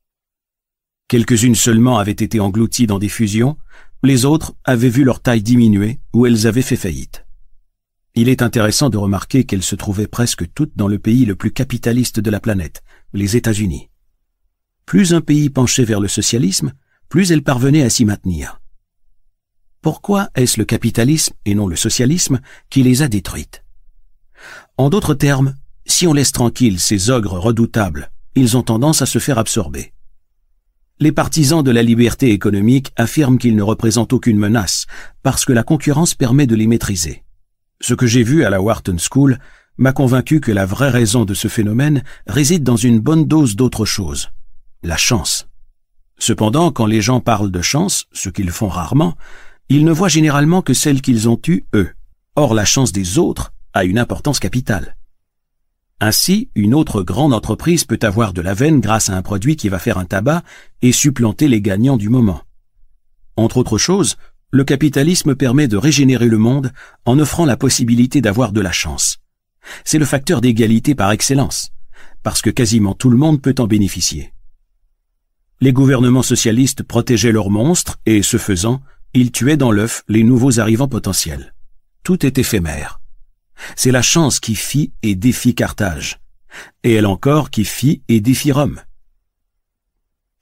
Quelques-unes 1.08 1.55
seulement 1.55 1.97
avaient 1.97 2.12
été 2.12 2.39
englouties 2.39 2.86
dans 2.86 2.99
des 2.99 3.10
fusions, 3.10 3.58
les 4.03 4.25
autres 4.25 4.53
avaient 4.65 4.89
vu 4.89 5.03
leur 5.03 5.21
taille 5.21 5.41
diminuer 5.41 5.99
ou 6.13 6.25
elles 6.25 6.45
avaient 6.45 6.62
fait 6.62 6.75
faillite. 6.75 7.25
Il 8.13 8.29
est 8.29 8.41
intéressant 8.41 8.89
de 8.89 8.97
remarquer 8.97 9.45
qu'elles 9.45 9.63
se 9.63 9.75
trouvaient 9.75 10.08
presque 10.08 10.53
toutes 10.53 10.75
dans 10.75 10.88
le 10.88 10.99
pays 10.99 11.25
le 11.25 11.36
plus 11.36 11.51
capitaliste 11.51 12.19
de 12.19 12.29
la 12.29 12.39
planète, 12.39 12.84
les 13.13 13.38
États-Unis. 13.38 13.89
Plus 14.86 15.13
un 15.13 15.21
pays 15.21 15.49
penchait 15.49 15.86
vers 15.86 16.01
le 16.01 16.08
socialisme, 16.08 16.73
plus 17.08 17.32
elle 17.32 17.43
parvenait 17.43 17.84
à 17.84 17.89
s'y 17.89 18.05
maintenir. 18.05 18.60
Pourquoi 19.82 20.30
est-ce 20.36 20.60
le 20.60 20.65
capitalisme 20.65 21.34
et 21.46 21.56
non 21.56 21.65
le 21.65 21.78
socialisme 21.78 22.42
qui 22.70 22.84
les 22.84 23.02
a 23.02 23.08
détruites? 23.08 23.63
En 24.76 24.89
d'autres 24.89 25.13
termes, 25.13 25.56
si 25.86 26.06
on 26.06 26.12
laisse 26.12 26.34
tranquilles 26.34 26.82
ces 26.82 27.10
ogres 27.10 27.39
redoutables, 27.39 28.12
ils 28.36 28.58
ont 28.58 28.62
tendance 28.62 29.02
à 29.02 29.06
se 29.06 29.20
faire 29.20 29.38
absorber. 29.38 29.94
Les 31.00 31.13
partisans 31.13 31.63
de 31.63 31.72
la 31.72 31.82
liberté 31.82 32.32
économique 32.32 32.92
affirment 32.98 33.38
qu'ils 33.38 33.56
ne 33.56 33.63
représentent 33.63 34.12
aucune 34.12 34.38
menace, 34.38 34.86
parce 35.24 35.46
que 35.46 35.54
la 35.54 35.63
concurrence 35.63 36.13
permet 36.13 36.46
de 36.46 36.56
les 36.56 36.68
maîtriser. 36.68 37.24
Ce 37.80 37.94
que 37.94 38.06
j'ai 38.06 38.24
vu 38.24 38.44
à 38.44 38.50
la 38.50 38.62
Wharton 38.62 38.98
School 38.98 39.39
m'a 39.78 39.94
convaincu 39.94 40.42
que 40.42 40.52
la 40.52 40.65
vraie 40.65 40.89
raison 40.89 41.24
de 41.24 41.34
ce 41.34 41.48
phénomène 41.48 42.04
réside 42.28 42.63
dans 42.63 42.76
une 42.76 43.00
bonne 43.00 43.26
dose 43.26 43.56
d'autre 43.56 43.86
chose, 43.86 44.30
la 44.84 44.98
chance. 44.98 45.48
Cependant, 46.18 46.74
quand 46.74 46.86
les 46.86 47.02
gens 47.02 47.22
parlent 47.22 47.52
de 47.52 47.62
chance, 47.62 48.08
ce 48.12 48.28
qu'ils 48.28 48.52
font 48.52 48.68
rarement, 48.68 49.15
ils 49.69 49.86
ne 49.86 49.91
voient 49.91 50.10
généralement 50.10 50.62
que 50.62 50.73
celle 50.73 51.01
qu'ils 51.01 51.29
ont 51.29 51.39
eue, 51.47 51.65
eux. 51.75 51.91
Or, 52.36 52.53
la 52.53 52.65
chance 52.65 52.91
des 52.91 53.17
autres 53.17 53.53
a 53.73 53.86
une 53.86 53.99
importance 53.99 54.39
capitale. 54.39 54.95
Ainsi, 56.01 56.49
une 56.55 56.73
autre 56.73 57.03
grande 57.03 57.34
entreprise 57.34 57.84
peut 57.84 57.99
avoir 58.01 58.34
de 58.34 58.41
la 58.41 58.53
veine 58.53 58.79
grâce 58.79 59.10
à 59.10 59.15
un 59.15 59.21
produit 59.21 59.58
qui 59.58 59.69
va 59.69 59.79
faire 59.79 59.97
un 59.97 60.05
tabac 60.05 60.43
et 60.82 60.91
supplanter 60.91 61.47
les 61.47 61.62
gagnants 61.62 61.97
du 61.97 62.10
moment. 62.10 62.41
Entre 63.36 63.58
autres 63.58 63.77
choses, 63.77 64.15
le 64.51 64.63
capitalisme 64.63 65.36
permet 65.36 65.67
de 65.67 65.77
régénérer 65.77 66.27
le 66.27 66.38
monde 66.38 66.71
en 67.05 67.19
offrant 67.19 67.45
la 67.45 67.58
possibilité 67.58 68.21
d'avoir 68.21 68.51
de 68.51 68.62
la 68.62 68.71
chance. 68.71 69.19
C'est 69.84 69.99
le 69.99 70.05
facteur 70.05 70.41
d'égalité 70.41 70.95
par 70.95 71.12
excellence, 71.12 71.71
parce 72.23 72.41
que 72.41 72.49
quasiment 72.49 72.95
tout 72.95 73.10
le 73.10 73.17
monde 73.17 73.41
peut 73.41 73.55
en 73.60 73.67
bénéficier. 73.67 74.34
Les 75.62 75.73
gouvernements 75.73 76.23
socialistes 76.23 76.84
protégeaient 76.84 77.34
leurs 77.34 77.49
monstres 77.49 77.99
et, 78.05 78.23
ce 78.23 78.38
faisant, 78.38 78.82
il 79.13 79.32
tuait 79.32 79.58
dans 79.58 79.72
l'œuf 79.72 80.04
les 80.08 80.24
nouveaux 80.24 80.60
arrivants 80.60 80.88
potentiels. 80.88 81.54
Tout 82.04 82.26
est 82.26 82.38
éphémère. 82.38 83.00
C'est 83.76 83.91
la 83.91 84.02
chance 84.02 84.39
qui 84.39 84.56
fit 84.56 84.93
et 85.02 85.15
défie 85.15 85.56
Carthage, 85.56 86.19
et 86.84 86.93
elle 86.93 87.06
encore 87.06 87.50
qui 87.50 87.65
fit 87.65 88.04
et 88.08 88.22
défie 88.22 88.52
Rome. 88.52 88.82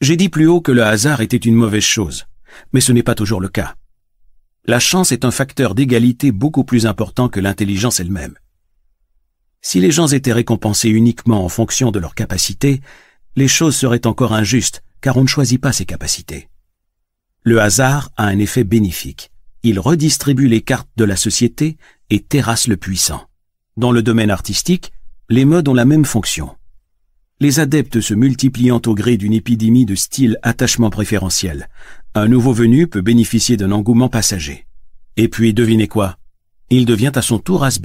J'ai 0.01 0.15
dit 0.15 0.30
plus 0.30 0.47
haut 0.47 0.62
que 0.62 0.71
le 0.71 0.84
hasard 0.84 1.21
était 1.21 1.38
une 1.38 1.56
mauvaise 1.56 1.84
chose, 1.84 2.25
mais 2.73 2.82
ce 2.82 2.91
n'est 2.91 3.03
pas 3.03 3.15
toujours 3.15 3.41
le 3.41 3.49
cas. 3.49 3.75
La 4.65 4.80
chance 4.80 5.12
est 5.12 5.25
un 5.25 5.32
facteur 5.32 5.73
d'égalité 5.73 6.32
beaucoup 6.32 6.63
plus 6.63 6.86
important 6.86 7.30
que 7.30 7.39
l'intelligence 7.39 7.99
elle-même. 7.99 8.36
Si 9.62 9.80
les 9.80 9.91
gens 9.91 10.08
étaient 10.08 10.34
récompensés 10.34 10.89
uniquement 10.89 11.43
en 11.43 11.49
fonction 11.49 11.91
de 11.91 11.99
leurs 11.99 12.15
capacités, 12.15 12.82
les 13.36 13.47
choses 13.47 13.75
seraient 13.75 14.06
encore 14.06 14.34
injustes, 14.34 14.84
car 15.01 15.17
on 15.17 15.23
ne 15.23 15.27
choisit 15.27 15.60
pas 15.60 15.71
ses 15.71 15.86
capacités. 15.86 16.49
Le 17.47 17.62
hasard 17.62 18.12
a 18.17 18.25
un 18.25 18.39
effet 18.39 18.65
bénéfique. 18.65 19.31
Il 19.63 19.79
redistribue 19.79 20.49
les 20.49 20.60
cartes 20.60 20.89
de 20.97 21.05
la 21.05 21.15
société 21.15 21.77
et 22.10 22.19
terrasse 22.19 22.67
le 22.67 22.75
puissant. 22.75 23.29
Dans 23.77 23.93
le 23.93 24.03
domaine 24.03 24.31
artistique, 24.31 24.91
les 25.29 25.45
modes 25.45 25.69
ont 25.69 25.73
la 25.73 25.86
même 25.86 26.03
fonction. 26.03 26.57
Les 27.39 27.62
adeptes 27.62 28.01
se 28.01 28.13
multipliant 28.13 28.81
au 28.86 28.93
gré 28.93 29.15
d'une 29.15 29.31
épidémie 29.31 29.86
de 29.86 29.95
style 29.95 30.38
attachement 30.43 30.89
préférentiel. 30.89 31.69
Un 32.15 32.27
nouveau 32.27 32.51
venu 32.51 32.86
peut 32.86 32.99
bénéficier 32.99 33.55
d'un 33.55 33.71
engouement 33.71 34.10
passager. 34.10 34.67
Et 35.15 35.29
puis, 35.29 35.53
devinez 35.53 35.88
quoi? 35.88 36.17
Il 36.69 36.86
devient 36.86 37.13
à 37.15 37.21
son 37.21 37.39
tour 37.39 37.63
has 37.63 37.79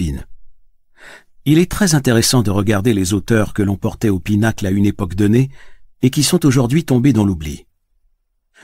Il 1.44 1.58
est 1.58 1.70
très 1.70 1.94
intéressant 1.94 2.42
de 2.42 2.50
regarder 2.50 2.94
les 2.94 3.12
auteurs 3.12 3.54
que 3.54 3.62
l'on 3.62 3.76
portait 3.76 4.08
au 4.08 4.18
pinacle 4.18 4.66
à 4.66 4.70
une 4.70 4.86
époque 4.86 5.14
donnée 5.14 5.50
et 6.02 6.10
qui 6.10 6.24
sont 6.24 6.44
aujourd'hui 6.44 6.84
tombés 6.84 7.12
dans 7.12 7.24
l'oubli. 7.24 7.64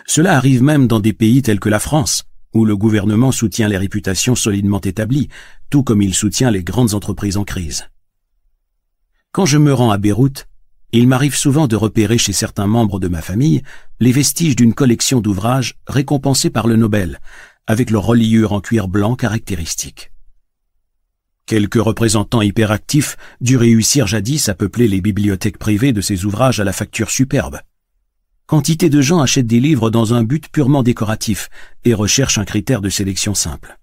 Cela 0.07 0.37
arrive 0.37 0.63
même 0.63 0.87
dans 0.87 1.01
des 1.01 1.13
pays 1.13 1.43
tels 1.43 1.61
que 1.61 1.69
la 1.69 1.81
France, 1.81 2.25
où 2.55 2.65
le 2.65 2.77
gouvernement 2.77 3.33
soutient 3.33 3.69
les 3.69 3.77
réputations 3.77 4.35
solidement 4.35 4.81
établies, 4.81 5.29
tout 5.71 5.83
comme 5.83 6.03
il 6.03 6.15
soutient 6.15 6.51
les 6.51 6.63
grandes 6.63 6.95
entreprises 6.95 7.37
en 7.37 7.45
crise. 7.45 7.89
Quand 9.33 9.47
je 9.47 9.59
me 9.59 9.73
rends 9.73 9.91
à 9.91 9.99
Beyrouth, 9.99 10.47
il 10.93 11.07
m'arrive 11.07 11.37
souvent 11.37 11.67
de 11.67 11.77
repérer 11.77 12.17
chez 12.17 12.33
certains 12.33 12.67
membres 12.67 12.99
de 12.99 13.09
ma 13.09 13.21
famille 13.21 13.63
les 14.01 14.13
vestiges 14.13 14.57
d'une 14.57 14.73
collection 14.73 15.21
d'ouvrages 15.21 15.75
récompensés 15.87 16.49
par 16.49 16.67
le 16.67 16.77
Nobel, 16.77 17.21
avec 17.67 17.91
leur 17.91 18.05
reliure 18.05 18.53
en 18.53 18.61
cuir 18.63 18.89
blanc 18.89 19.15
caractéristique. 19.15 20.11
Quelques 21.45 21.83
représentants 21.83 22.43
hyperactifs 22.43 23.17
dû 23.41 23.57
réussir 23.59 24.07
jadis 24.07 24.49
à 24.49 24.55
peupler 24.55 24.89
les 24.89 25.01
bibliothèques 25.03 25.59
privées 25.59 25.93
de 25.93 26.01
ces 26.01 26.25
ouvrages 26.25 26.61
à 26.61 26.65
la 26.65 26.73
facture 26.73 27.11
superbe. 27.11 27.61
Quantité 28.49 28.89
de 28.89 29.03
gens 29.03 29.21
achètent 29.21 29.47
des 29.47 29.61
livres 29.61 29.91
dans 29.91 30.15
un 30.15 30.25
but 30.25 30.49
purement 30.49 30.83
décoratif 30.83 31.51
et 31.85 31.93
recherchent 31.93 32.39
un 32.39 32.47
critère 32.47 32.81
de 32.81 32.89
sélection 32.89 33.35
simple. 33.35 33.79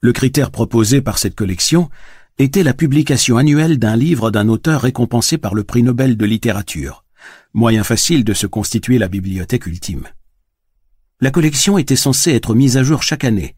Le 0.00 0.14
critère 0.14 0.50
proposé 0.50 1.02
par 1.02 1.18
cette 1.18 1.34
collection 1.34 1.90
était 2.38 2.62
la 2.62 2.72
publication 2.72 3.36
annuelle 3.36 3.78
d'un 3.78 3.94
livre 3.94 4.30
d'un 4.30 4.48
auteur 4.48 4.80
récompensé 4.80 5.36
par 5.36 5.54
le 5.54 5.62
prix 5.62 5.82
Nobel 5.82 6.16
de 6.16 6.24
littérature, 6.24 7.04
moyen 7.52 7.84
facile 7.84 8.24
de 8.24 8.32
se 8.32 8.46
constituer 8.46 8.96
la 8.96 9.08
bibliothèque 9.08 9.66
ultime. 9.66 10.08
La 11.20 11.30
collection 11.30 11.76
était 11.76 11.94
censée 11.94 12.32
être 12.32 12.54
mise 12.54 12.78
à 12.78 12.82
jour 12.82 13.02
chaque 13.02 13.24
année, 13.24 13.56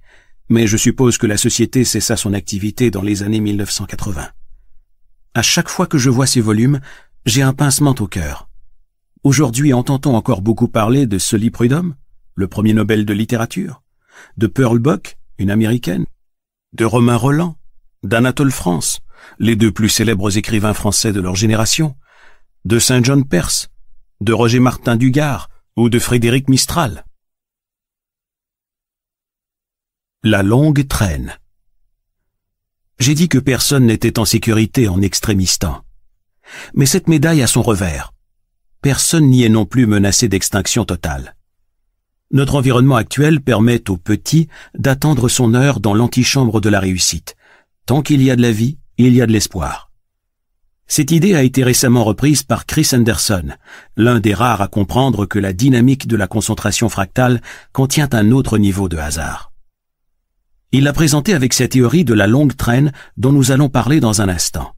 mais 0.49 0.67
je 0.67 0.77
suppose 0.77 1.17
que 1.17 1.29
la 1.29 1.37
société 1.37 1.85
cessa 1.85 2.17
son 2.17 2.35
activité 2.35 2.91
dans 2.91 3.03
les 3.03 3.23
années 3.23 3.39
1980. 3.39 4.31
À 5.35 5.43
chaque 5.43 5.69
fois 5.69 5.87
que 5.87 5.97
je 5.97 6.11
vois 6.11 6.27
ces 6.27 6.41
volumes, 6.41 6.81
j'ai 7.25 7.43
un 7.43 7.53
pincement 7.53 7.95
au 8.01 8.09
cœur. 8.09 8.49
Aujourd'hui, 9.25 9.73
entend-on 9.73 10.15
encore 10.15 10.43
beaucoup 10.43 10.69
parler 10.69 11.07
de 11.07 11.17
Sully 11.17 11.51
Prudhomme, 11.51 11.97
le 12.35 12.47
premier 12.47 12.75
Nobel 12.75 13.07
de 13.07 13.15
littérature, 13.15 13.83
de 14.37 14.47
Pearl 14.47 14.79
Buck, 14.79 15.17
une 15.39 15.51
américaine, 15.51 16.05
de 16.75 16.85
Romain 16.85 17.17
Roland, 17.17 17.57
d'Anatole 18.03 18.51
France, 18.51 19.01
les 19.39 19.57
deux 19.57 19.73
plus 19.73 19.89
célèbres 19.89 20.37
écrivains 20.37 20.75
français 20.75 21.15
de 21.15 21.23
leur 21.23 21.37
génération, 21.37 21.97
de 22.67 22.79
Saint 22.79 23.03
John 23.03 23.27
Perse, 23.27 23.71
de 24.21 24.35
Roger 24.35 24.61
Martin 24.61 24.97
Dugard 24.97 25.49
ou 25.75 25.89
de 25.89 25.99
Frédéric 25.99 26.51
Mistral. 26.51 27.07
La 30.23 30.43
longue 30.43 30.87
traîne. 30.87 31.39
J'ai 32.99 33.15
dit 33.15 33.31
que 33.31 33.39
personne 33.39 33.87
n'était 33.87 34.19
en 34.19 34.27
sécurité 34.27 34.87
en 34.87 35.01
Extrémistan. 35.01 35.83
Mais 36.75 36.85
cette 36.85 37.09
médaille 37.09 37.43
a 37.43 37.47
son 37.47 37.63
revers. 37.63 38.14
Personne 38.85 39.29
n'y 39.29 39.45
est 39.45 39.49
non 39.49 39.65
plus 39.65 39.87
menacé 39.87 40.29
d'extinction 40.29 40.85
totale. 40.85 41.37
Notre 42.33 42.57
environnement 42.57 42.97
actuel 42.97 43.41
permet 43.41 43.89
aux 43.89 43.97
petits 43.97 44.49
d'attendre 44.77 45.31
son 45.31 45.55
heure 45.55 45.81
dans 45.81 45.95
l'antichambre 45.95 46.61
de 46.61 46.69
la 46.69 46.81
réussite, 46.81 47.35
Tant 47.87 48.03
qu'il 48.03 48.23
y 48.23 48.31
a 48.31 48.37
de 48.37 48.43
la 48.43 48.51
vie, 48.51 48.77
il 48.99 49.15
y 49.15 49.23
a 49.23 49.27
de 49.27 49.33
l'espoir. 49.33 49.91
Cette 50.87 51.13
idée 51.13 51.35
a 51.35 51.43
été 51.43 51.65
récemment 51.65 52.05
reprise 52.05 52.43
par 52.43 52.67
Chris 52.67 52.91
Anderson, 52.93 53.55
l'un 53.97 54.21
des 54.21 54.35
rares 54.35 54.61
à 54.61 54.69
comprendre 54.69 55.25
que 55.25 55.39
la 55.39 55.55
dynamique 55.55 56.07
de 56.07 56.17
la 56.17 56.27
concentration 56.27 56.91
fractale 56.91 57.41
contient 57.73 58.11
un 58.13 58.33
autre 58.33 58.59
niveau 58.59 58.91
de 58.91 58.99
hasard. 58.99 59.51
Il 60.73 60.85
l'a 60.85 60.93
présenté 60.93 61.33
avec 61.33 61.55
sa 61.55 61.69
théorie 61.69 62.05
de 62.05 62.13
la 62.13 62.27
longue 62.27 62.55
traîne 62.55 62.93
dont 63.17 63.33
nous 63.33 63.51
allons 63.51 63.71
parler 63.71 64.01
dans 64.01 64.21
un 64.21 64.29
instant. 64.29 64.75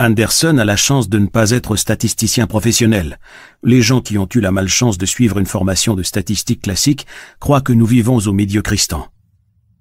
Anderson 0.00 0.58
a 0.58 0.64
la 0.64 0.76
chance 0.76 1.08
de 1.08 1.18
ne 1.18 1.26
pas 1.26 1.50
être 1.50 1.76
statisticien 1.76 2.46
professionnel. 2.46 3.18
Les 3.62 3.82
gens 3.82 4.00
qui 4.00 4.16
ont 4.18 4.28
eu 4.34 4.40
la 4.40 4.52
malchance 4.52 4.98
de 4.98 5.06
suivre 5.06 5.38
une 5.38 5.46
formation 5.46 5.94
de 5.94 6.02
statistique 6.02 6.62
classique 6.62 7.06
croient 7.40 7.60
que 7.60 7.72
nous 7.72 7.86
vivons 7.86 8.18
au 8.18 8.32
médiocristan 8.32 9.08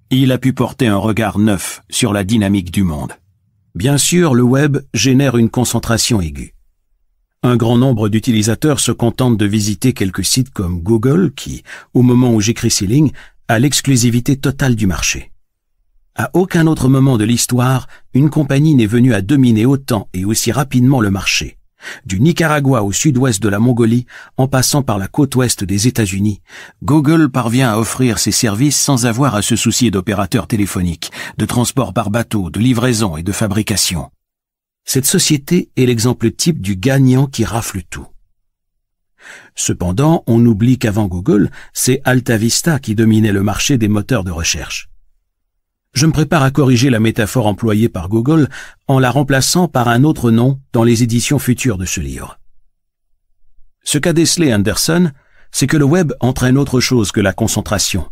il 0.10 0.32
a 0.32 0.38
pu 0.38 0.54
porter 0.54 0.88
un 0.88 0.98
regard 0.98 1.38
neuf 1.38 1.82
sur 1.90 2.14
la 2.14 2.24
dynamique 2.24 2.72
du 2.72 2.84
monde. 2.84 3.14
Bien 3.76 3.98
sûr, 3.98 4.34
le 4.34 4.44
web 4.44 4.78
génère 4.94 5.38
une 5.38 5.50
concentration 5.50 6.22
aiguë. 6.22 6.54
Un 7.44 7.58
grand 7.58 7.78
nombre 7.78 8.10
d'utilisateurs 8.10 8.80
se 8.80 8.92
contentent 8.92 9.38
de 9.38 9.46
visiter 9.46 9.94
quelques 9.94 10.26
sites 10.26 10.50
comme 10.50 10.82
Google 10.82 11.32
qui, 11.36 11.64
au 11.94 12.02
moment 12.02 12.34
où 12.34 12.42
j'écris 12.42 12.72
ces 12.72 12.88
lignes, 12.88 13.12
a 13.48 13.60
l'exclusivité 13.60 14.38
totale 14.38 14.76
du 14.76 14.88
marché. 14.88 15.32
À 16.20 16.32
aucun 16.34 16.66
autre 16.66 16.90
moment 16.90 17.16
de 17.16 17.26
l'histoire, 17.26 17.86
une 18.16 18.32
compagnie 18.32 18.74
n'est 18.74 18.88
venue 18.88 19.14
à 19.14 19.22
dominer 19.22 19.68
autant 19.68 20.10
et 20.16 20.26
aussi 20.26 20.52
rapidement 20.52 21.00
le 21.00 21.12
marché. 21.12 21.60
Du 22.08 22.20
Nicaragua 22.20 22.82
au 22.82 22.92
sud-ouest 22.92 23.40
de 23.40 23.50
la 23.50 23.60
Mongolie, 23.60 24.08
en 24.36 24.48
passant 24.48 24.82
par 24.82 24.98
la 24.98 25.08
côte 25.08 25.36
ouest 25.36 25.64
des 25.64 25.88
États-Unis, 25.88 26.42
Google 26.82 27.30
parvient 27.30 27.72
à 27.72 27.78
offrir 27.78 28.18
ses 28.18 28.32
services 28.32 28.82
sans 28.82 29.06
avoir 29.06 29.36
à 29.36 29.44
se 29.44 29.56
soucier 29.56 29.92
d'opérateurs 29.92 30.48
téléphoniques, 30.48 31.12
de 31.38 31.46
transport 31.46 31.94
par 31.94 32.10
bateau, 32.10 32.50
de 32.50 32.60
livraison 32.60 33.16
et 33.16 33.22
de 33.22 33.32
fabrication. 33.32 34.10
Cette 34.86 35.06
société 35.06 35.70
est 35.78 35.86
l'exemple 35.86 36.32
type 36.32 36.62
du 36.62 36.78
gagnant 36.78 37.28
qui 37.28 37.46
rafle 37.46 37.84
tout. 37.92 38.08
Cependant, 39.54 40.24
on 40.26 40.44
oublie 40.44 40.80
qu'avant 40.80 41.06
Google, 41.06 41.52
c'est 41.74 42.02
AltaVista 42.06 42.80
qui 42.80 42.96
dominait 42.96 43.32
le 43.32 43.44
marché 43.44 43.78
des 43.78 43.88
moteurs 43.88 44.24
de 44.24 44.32
recherche 44.32 44.90
je 45.98 46.06
me 46.06 46.12
prépare 46.12 46.44
à 46.44 46.52
corriger 46.52 46.92
la 46.92 47.00
métaphore 47.00 47.48
employée 47.48 47.90
par 47.90 48.08
Google 48.08 48.50
en 48.88 49.00
la 49.00 49.10
remplaçant 49.10 49.68
par 49.68 49.88
un 49.88 50.04
autre 50.04 50.30
nom 50.30 50.60
dans 50.72 50.84
les 50.84 51.02
éditions 51.02 51.40
futures 51.40 51.80
de 51.80 51.86
ce 51.86 52.00
livre. 52.00 52.40
Ce 53.84 53.98
qu'a 53.98 54.14
décelé 54.14 54.54
Anderson, 54.54 55.10
c'est 55.52 55.66
que 55.66 55.76
le 55.76 55.86
web 55.86 56.14
entraîne 56.20 56.60
autre 56.60 56.80
chose 56.80 57.12
que 57.12 57.20
la 57.20 57.34
concentration. 57.34 58.06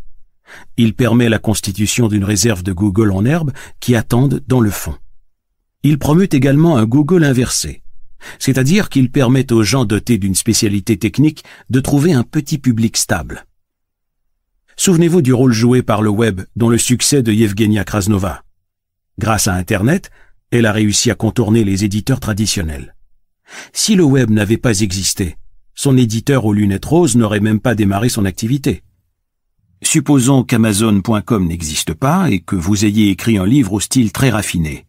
Il 0.78 0.96
permet 0.96 1.30
la 1.30 1.38
constitution 1.38 2.08
d'une 2.08 2.24
réserve 2.24 2.64
de 2.64 2.74
Google 2.74 3.12
en 3.12 3.24
herbe 3.24 3.52
qui 3.80 3.96
attendent 3.96 4.42
dans 4.48 4.62
le 4.62 4.72
fond. 4.72 4.96
Il 5.84 6.00
promeut 6.00 6.34
également 6.34 6.78
un 6.78 6.86
Google 6.86 7.24
inversé, 7.24 7.84
c'est-à-dire 8.40 8.90
qu'il 8.90 9.12
permet 9.12 9.54
aux 9.54 9.62
gens 9.62 9.86
dotés 9.86 10.18
d'une 10.18 10.34
spécialité 10.34 10.98
technique 10.98 11.44
de 11.70 11.80
trouver 11.82 12.14
un 12.14 12.24
petit 12.24 12.58
public 12.58 12.98
stable. 12.98 13.46
Souvenez-vous 14.78 15.22
du 15.22 15.34
rôle 15.34 15.54
joué 15.54 15.82
par 15.82 16.02
le 16.02 16.10
web 16.10 16.42
dans 16.56 16.70
le 16.70 16.78
succès 16.78 17.24
de 17.24 17.32
Yevgenia 17.32 17.84
Krasnova. 17.84 18.44
Grâce 19.18 19.48
à 19.48 19.54
Internet, 19.54 20.12
elle 20.52 20.66
a 20.66 20.72
réussi 20.72 21.10
à 21.10 21.16
contourner 21.16 21.64
les 21.64 21.86
éditeurs 21.86 22.20
traditionnels. 22.20 22.96
Si 23.74 23.96
le 23.96 24.04
web 24.04 24.30
n'avait 24.30 24.58
pas 24.58 24.82
existé, 24.82 25.38
son 25.76 25.98
éditeur 25.98 26.46
aux 26.46 26.54
lunettes 26.54 26.86
roses 26.86 27.16
n'aurait 27.16 27.40
même 27.40 27.60
pas 27.60 27.76
démarré 27.76 28.10
son 28.10 28.26
activité. 28.26 28.84
Supposons 29.82 30.44
qu'Amazon.com 30.44 31.48
n'existe 31.48 31.94
pas 31.94 32.30
et 32.30 32.40
que 32.40 32.56
vous 32.56 32.86
ayez 32.86 33.10
écrit 33.10 33.38
un 33.38 33.46
livre 33.46 33.74
au 33.74 33.80
style 33.80 34.12
très 34.12 34.30
raffiné 34.30 34.86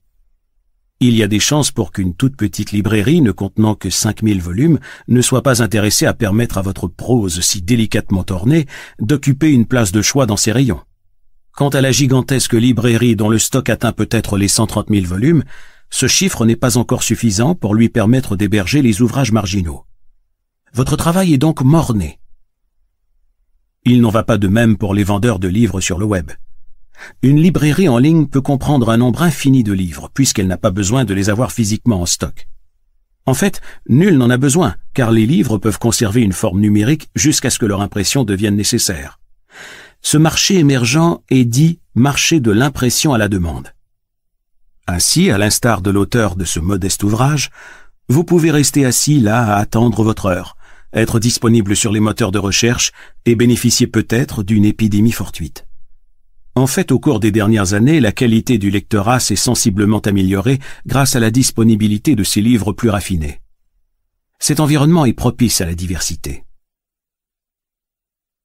il 1.00 1.14
y 1.14 1.22
a 1.22 1.28
des 1.28 1.40
chances 1.40 1.70
pour 1.70 1.92
qu'une 1.92 2.14
toute 2.14 2.37
petite 2.37 2.72
librairie 2.72 3.20
ne 3.20 3.30
contenant 3.30 3.74
que 3.74 3.90
5000 3.90 4.40
volumes 4.40 4.78
ne 5.09 5.20
soit 5.20 5.42
pas 5.42 5.62
intéressée 5.62 6.06
à 6.06 6.14
permettre 6.14 6.56
à 6.56 6.62
votre 6.62 6.88
prose 6.88 7.40
si 7.40 7.61
délicatement 7.61 8.24
ornée 8.30 8.66
d'occuper 8.98 9.50
une 9.50 9.66
place 9.66 9.92
de 9.92 10.00
choix 10.00 10.24
dans 10.24 10.38
ses 10.38 10.52
rayons. 10.52 10.80
Quant 11.52 11.68
à 11.68 11.82
la 11.82 11.90
gigantesque 11.92 12.54
librairie 12.54 13.16
dont 13.16 13.28
le 13.28 13.38
stock 13.38 13.68
atteint 13.68 13.92
peut-être 13.92 14.38
les 14.38 14.48
130 14.48 14.88
000 14.90 15.06
volumes, 15.06 15.44
ce 15.90 16.06
chiffre 16.06 16.46
n'est 16.46 16.56
pas 16.56 16.78
encore 16.78 17.02
suffisant 17.02 17.54
pour 17.54 17.74
lui 17.74 17.88
permettre 17.88 18.37
d'héberger 18.37 18.80
les 18.80 19.02
ouvrages 19.02 19.32
marginaux. 19.32 19.85
Votre 20.72 20.96
travail 20.96 21.35
est 21.35 21.38
donc 21.38 21.62
morné. 21.62 22.18
Il 23.85 24.00
n'en 24.00 24.11
va 24.11 24.24
pas 24.24 24.38
de 24.38 24.48
même 24.48 24.76
pour 24.76 24.94
les 24.94 25.04
vendeurs 25.04 25.38
de 25.38 25.48
livres 25.48 25.80
sur 25.80 25.98
le 25.98 26.06
web. 26.06 26.30
Une 27.22 27.40
librairie 27.40 27.88
en 27.88 27.98
ligne 27.98 28.26
peut 28.26 28.40
comprendre 28.40 28.90
un 28.90 28.96
nombre 28.96 29.22
infini 29.22 29.62
de 29.62 29.72
livres, 29.72 30.11
puisqu'elle 30.12 30.46
n'a 30.46 30.56
pas 30.56 30.70
besoin 30.70 31.04
de 31.04 31.14
les 31.14 31.30
avoir 31.30 31.52
physiquement 31.52 32.00
en 32.00 32.06
stock. 32.06 32.48
En 33.26 33.35
fait, 33.35 33.61
nul 33.88 34.16
n'en 34.16 34.30
a 34.30 34.37
besoin, 34.37 34.76
car 34.94 35.11
les 35.11 35.26
livres 35.26 35.59
peuvent 35.59 35.78
conserver 35.78 36.22
une 36.22 36.32
forme 36.32 36.61
numérique 36.61 37.09
jusqu'à 37.16 37.50
ce 37.50 37.59
que 37.59 37.66
leur 37.66 37.80
impression 37.80 38.24
devienne 38.24 38.56
nécessaire. 38.56 39.18
Ce 40.00 40.16
marché 40.16 40.59
émergent 40.59 41.20
est 41.30 41.44
dit 41.44 41.80
marché 41.96 42.38
de 42.38 42.52
l'impression 42.52 43.12
à 43.12 43.18
la 43.18 43.28
demande. 43.28 43.72
Ainsi, 44.87 45.30
à 45.30 45.38
l'instar 45.38 45.82
de 45.82 45.90
l'auteur 45.90 46.37
de 46.37 46.44
ce 46.44 46.61
modeste 46.61 47.02
ouvrage, 47.02 47.50
vous 48.09 48.22
pouvez 48.22 48.52
rester 48.52 48.87
assis 48.87 49.18
là 49.18 49.54
à 49.54 49.56
attendre 49.56 50.04
votre 50.04 50.26
heure, 50.26 50.56
être 50.92 51.18
disponible 51.18 51.74
sur 51.74 51.90
les 51.90 51.98
moteurs 51.98 52.30
de 52.30 52.38
recherche 52.38 52.92
et 53.24 53.35
bénéficier 53.35 53.88
peut-être 53.88 54.44
d'une 54.44 54.64
épidémie 54.64 55.11
fortuite. 55.11 55.65
En 56.57 56.66
fait, 56.66 56.90
au 56.90 56.99
cours 56.99 57.21
des 57.21 57.33
dernières 57.33 57.75
années, 57.75 58.01
la 58.01 58.12
qualité 58.12 58.57
du 58.57 58.71
lectorat 58.71 59.21
s'est 59.21 59.37
sensiblement 59.37 59.99
améliorée 59.99 60.59
grâce 60.87 61.14
à 61.14 61.21
la 61.21 61.31
disponibilité 61.31 62.16
de 62.16 62.25
ces 62.25 62.40
livres 62.40 62.73
plus 62.73 62.88
raffinés. 62.88 63.42
Cet 64.38 64.61
environnement 64.61 65.05
est 65.05 65.12
propice 65.12 65.61
à 65.61 65.66
la 65.66 65.75
diversité. 65.75 66.45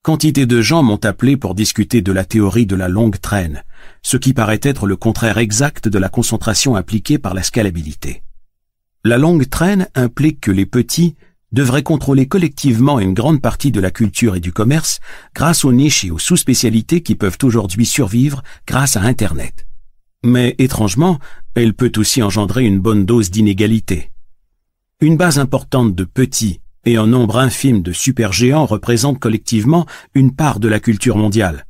Quantité 0.04 0.46
de 0.46 0.62
gens 0.62 0.84
m'ont 0.84 1.00
appelé 1.06 1.38
pour 1.38 1.56
discuter 1.56 2.02
de 2.02 2.12
la 2.12 2.26
théorie 2.26 2.66
de 2.66 2.76
la 2.76 2.90
longue 2.90 3.22
traîne, 3.22 3.64
ce 4.02 4.18
qui 4.18 4.34
paraît 4.34 4.60
être 4.62 4.88
le 4.88 4.98
contraire 4.98 5.38
exact 5.38 5.88
de 5.88 5.98
la 5.98 6.10
concentration 6.10 6.76
appliquée 6.76 7.18
par 7.18 7.34
la 7.34 7.44
scalabilité. 7.44 8.24
La 9.06 9.18
longue 9.18 9.50
traîne 9.50 9.88
implique 9.96 10.42
que 10.42 10.52
les 10.52 10.66
petits 10.66 11.16
devraient 11.52 11.84
contrôler 11.84 12.28
collectivement 12.28 13.00
une 13.00 13.14
grande 13.14 13.42
partie 13.42 13.72
de 13.72 13.80
la 13.80 13.92
culture 13.92 14.36
et 14.36 14.40
du 14.40 14.54
commerce 14.54 15.00
grâce 15.36 15.66
aux 15.66 15.74
niches 15.74 16.06
et 16.06 16.12
aux 16.12 16.20
sous-spécialités 16.20 17.02
qui 17.02 17.16
peuvent 17.16 17.38
aujourd'hui 17.44 17.86
survivre 17.86 18.44
grâce 18.66 18.98
à 18.98 19.02
Internet. 19.02 19.66
Mais 20.24 20.56
étrangement, 20.60 21.20
elle 21.56 21.74
peut 21.74 21.92
aussi 21.98 22.22
engendrer 22.22 22.66
une 22.66 22.80
bonne 22.80 23.06
dose 23.06 23.32
d'inégalité. 23.32 24.12
Une 25.02 25.18
base 25.18 25.40
importante 25.40 25.96
de 25.96 26.04
petits 26.04 26.62
et 26.86 26.98
un 26.98 27.08
nombre 27.08 27.40
infime 27.40 27.82
de 27.82 27.92
supergéants 27.92 28.66
représentent 28.66 29.20
collectivement 29.20 29.86
une 30.14 30.34
part 30.34 30.60
de 30.60 30.68
la 30.68 30.80
culture 30.80 31.18
mondiale. 31.18 31.66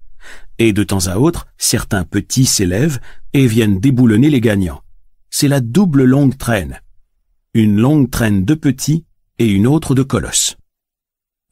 Et 0.60 0.74
de 0.74 0.84
temps 0.84 1.08
à 1.08 1.18
autre, 1.18 1.48
certains 1.58 2.04
petits 2.04 2.46
s'élèvent 2.46 3.00
et 3.34 3.48
viennent 3.48 3.80
déboulonner 3.80 4.30
les 4.30 4.42
gagnants. 4.42 4.82
C'est 5.30 5.48
la 5.48 5.62
double 5.62 6.04
longue 6.04 6.38
traîne. 6.38 6.82
Une 7.54 7.80
longue 7.80 8.10
traîne 8.10 8.46
de 8.46 8.54
petits 8.54 9.06
et 9.42 9.48
une 9.48 9.66
autre 9.66 9.96
de 9.96 10.04
colosse. 10.04 10.56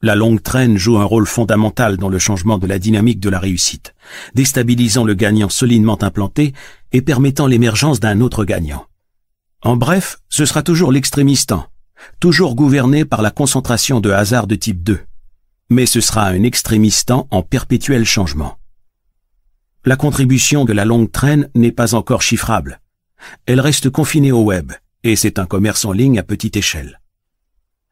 La 0.00 0.14
longue 0.14 0.40
traîne 0.44 0.76
joue 0.76 0.98
un 0.98 1.04
rôle 1.04 1.26
fondamental 1.26 1.96
dans 1.96 2.08
le 2.08 2.20
changement 2.20 2.56
de 2.56 2.68
la 2.68 2.78
dynamique 2.78 3.18
de 3.18 3.28
la 3.28 3.40
réussite, 3.40 3.96
déstabilisant 4.32 5.02
le 5.02 5.14
gagnant 5.14 5.48
solidement 5.48 6.00
implanté 6.00 6.54
et 6.92 7.02
permettant 7.02 7.48
l'émergence 7.48 7.98
d'un 7.98 8.20
autre 8.20 8.44
gagnant. 8.44 8.86
En 9.62 9.76
bref, 9.76 10.18
ce 10.28 10.44
sera 10.44 10.62
toujours 10.62 10.92
l'extrémistant, 10.92 11.66
toujours 12.20 12.54
gouverné 12.54 13.04
par 13.04 13.22
la 13.22 13.32
concentration 13.32 13.98
de 13.98 14.10
hasard 14.10 14.46
de 14.46 14.54
type 14.54 14.84
2. 14.84 15.00
Mais 15.68 15.86
ce 15.86 16.00
sera 16.00 16.26
un 16.26 16.44
extrémistant 16.44 17.26
en 17.32 17.42
perpétuel 17.42 18.04
changement. 18.04 18.56
La 19.84 19.96
contribution 19.96 20.64
de 20.64 20.72
la 20.72 20.84
longue 20.84 21.10
traîne 21.10 21.50
n'est 21.56 21.72
pas 21.72 21.96
encore 21.96 22.22
chiffrable. 22.22 22.80
Elle 23.46 23.60
reste 23.60 23.90
confinée 23.90 24.30
au 24.30 24.44
web, 24.44 24.72
et 25.02 25.16
c'est 25.16 25.40
un 25.40 25.46
commerce 25.46 25.84
en 25.84 25.90
ligne 25.90 26.20
à 26.20 26.22
petite 26.22 26.56
échelle. 26.56 27.00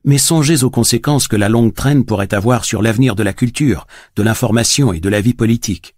Mais 0.09 0.16
songez 0.16 0.64
aux 0.64 0.71
conséquences 0.71 1.29
que 1.29 1.37
la 1.37 1.51
longue 1.51 1.75
traîne 1.75 2.07
pourrait 2.07 2.33
avoir 2.33 2.64
sur 2.64 2.81
l'avenir 2.81 3.14
de 3.14 3.23
la 3.23 3.35
culture, 3.35 3.87
de 4.16 4.23
l'information 4.23 4.94
et 4.94 5.01
de 5.01 5.09
la 5.11 5.21
vie 5.21 5.35
politique. 5.35 5.97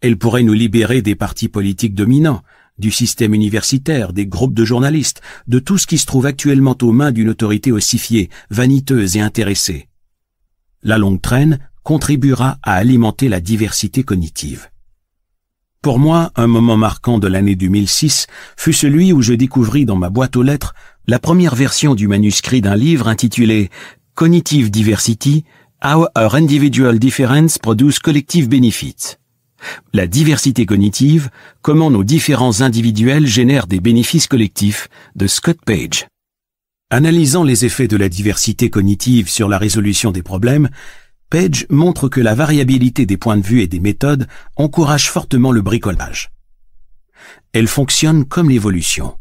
Elle 0.00 0.18
pourrait 0.18 0.42
nous 0.42 0.54
libérer 0.54 1.02
des 1.02 1.14
partis 1.14 1.46
politiques 1.46 1.94
dominants, 1.94 2.42
du 2.78 2.90
système 2.90 3.32
universitaire, 3.32 4.12
des 4.12 4.26
groupes 4.26 4.54
de 4.54 4.64
journalistes, 4.64 5.20
de 5.46 5.60
tout 5.60 5.78
ce 5.78 5.86
qui 5.86 5.98
se 5.98 6.06
trouve 6.06 6.26
actuellement 6.26 6.76
aux 6.82 6.90
mains 6.90 7.12
d'une 7.12 7.28
autorité 7.28 7.70
ossifiée, 7.70 8.28
vaniteuse 8.50 9.16
et 9.16 9.20
intéressée. 9.20 9.86
La 10.82 10.98
longue 10.98 11.22
traîne 11.22 11.60
contribuera 11.84 12.58
à 12.64 12.74
alimenter 12.74 13.28
la 13.28 13.38
diversité 13.38 14.02
cognitive. 14.02 14.68
Pour 15.82 15.98
moi, 15.98 16.30
un 16.36 16.46
moment 16.46 16.76
marquant 16.76 17.18
de 17.18 17.26
l'année 17.26 17.56
2006 17.56 18.28
fut 18.56 18.72
celui 18.72 19.12
où 19.12 19.20
je 19.20 19.34
découvris 19.34 19.84
dans 19.84 19.96
ma 19.96 20.10
boîte 20.10 20.36
aux 20.36 20.42
lettres 20.44 20.74
la 21.06 21.18
première 21.18 21.54
version 21.54 21.94
du 21.94 22.06
manuscrit 22.06 22.60
d'un 22.60 22.76
livre 22.76 23.08
intitulé 23.08 23.70
Cognitive 24.14 24.70
Diversity, 24.70 25.44
How 25.84 26.06
Our 26.16 26.34
Individual 26.36 26.98
Difference 26.98 27.58
Produce 27.58 27.98
Collective 27.98 28.48
Benefits. 28.48 29.16
La 29.92 30.06
diversité 30.06 30.64
cognitive, 30.64 31.30
comment 31.60 31.90
nos 31.90 32.04
différents 32.04 32.60
individuels 32.60 33.26
génèrent 33.26 33.66
des 33.66 33.80
bénéfices 33.80 34.26
collectifs, 34.28 34.88
de 35.16 35.26
Scott 35.26 35.58
Page. 35.64 36.06
Analysant 36.90 37.42
les 37.42 37.64
effets 37.64 37.88
de 37.88 37.96
la 37.96 38.08
diversité 38.08 38.70
cognitive 38.70 39.28
sur 39.28 39.48
la 39.48 39.58
résolution 39.58 40.12
des 40.12 40.22
problèmes, 40.22 40.68
Page 41.30 41.66
montre 41.70 42.08
que 42.08 42.20
la 42.20 42.34
variabilité 42.34 43.06
des 43.06 43.16
points 43.16 43.38
de 43.38 43.46
vue 43.46 43.62
et 43.62 43.66
des 43.66 43.80
méthodes 43.80 44.28
encourage 44.56 45.10
fortement 45.10 45.50
le 45.50 45.62
bricolage. 45.62 46.30
Elle 47.52 47.68
fonctionne 47.68 48.24
comme 48.24 48.50
l'évolution. 48.50 49.16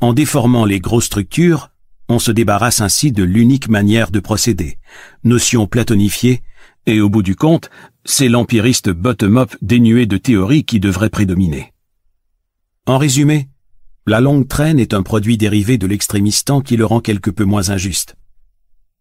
En 0.00 0.12
déformant 0.12 0.64
les 0.64 0.80
grosses 0.80 1.06
structures, 1.06 1.70
on 2.08 2.18
se 2.18 2.30
débarrasse 2.30 2.80
ainsi 2.80 3.12
de 3.12 3.22
l'unique 3.22 3.68
manière 3.68 4.10
de 4.10 4.20
procéder, 4.20 4.78
notion 5.24 5.66
platonifiée, 5.66 6.42
et 6.86 7.00
au 7.00 7.08
bout 7.08 7.22
du 7.22 7.34
compte, 7.34 7.68
c'est 8.04 8.28
l'empiriste 8.28 8.90
bottom-up 8.90 9.56
dénué 9.60 10.06
de 10.06 10.16
théorie 10.16 10.64
qui 10.64 10.78
devrait 10.78 11.10
prédominer. 11.10 11.72
En 12.86 12.98
résumé, 12.98 13.48
la 14.06 14.20
longue 14.20 14.46
traîne 14.46 14.78
est 14.78 14.94
un 14.94 15.02
produit 15.02 15.36
dérivé 15.36 15.78
de 15.78 15.86
l'extrémistant 15.88 16.60
qui 16.60 16.76
le 16.76 16.86
rend 16.86 17.00
quelque 17.00 17.30
peu 17.30 17.44
moins 17.44 17.70
injuste. 17.70 18.16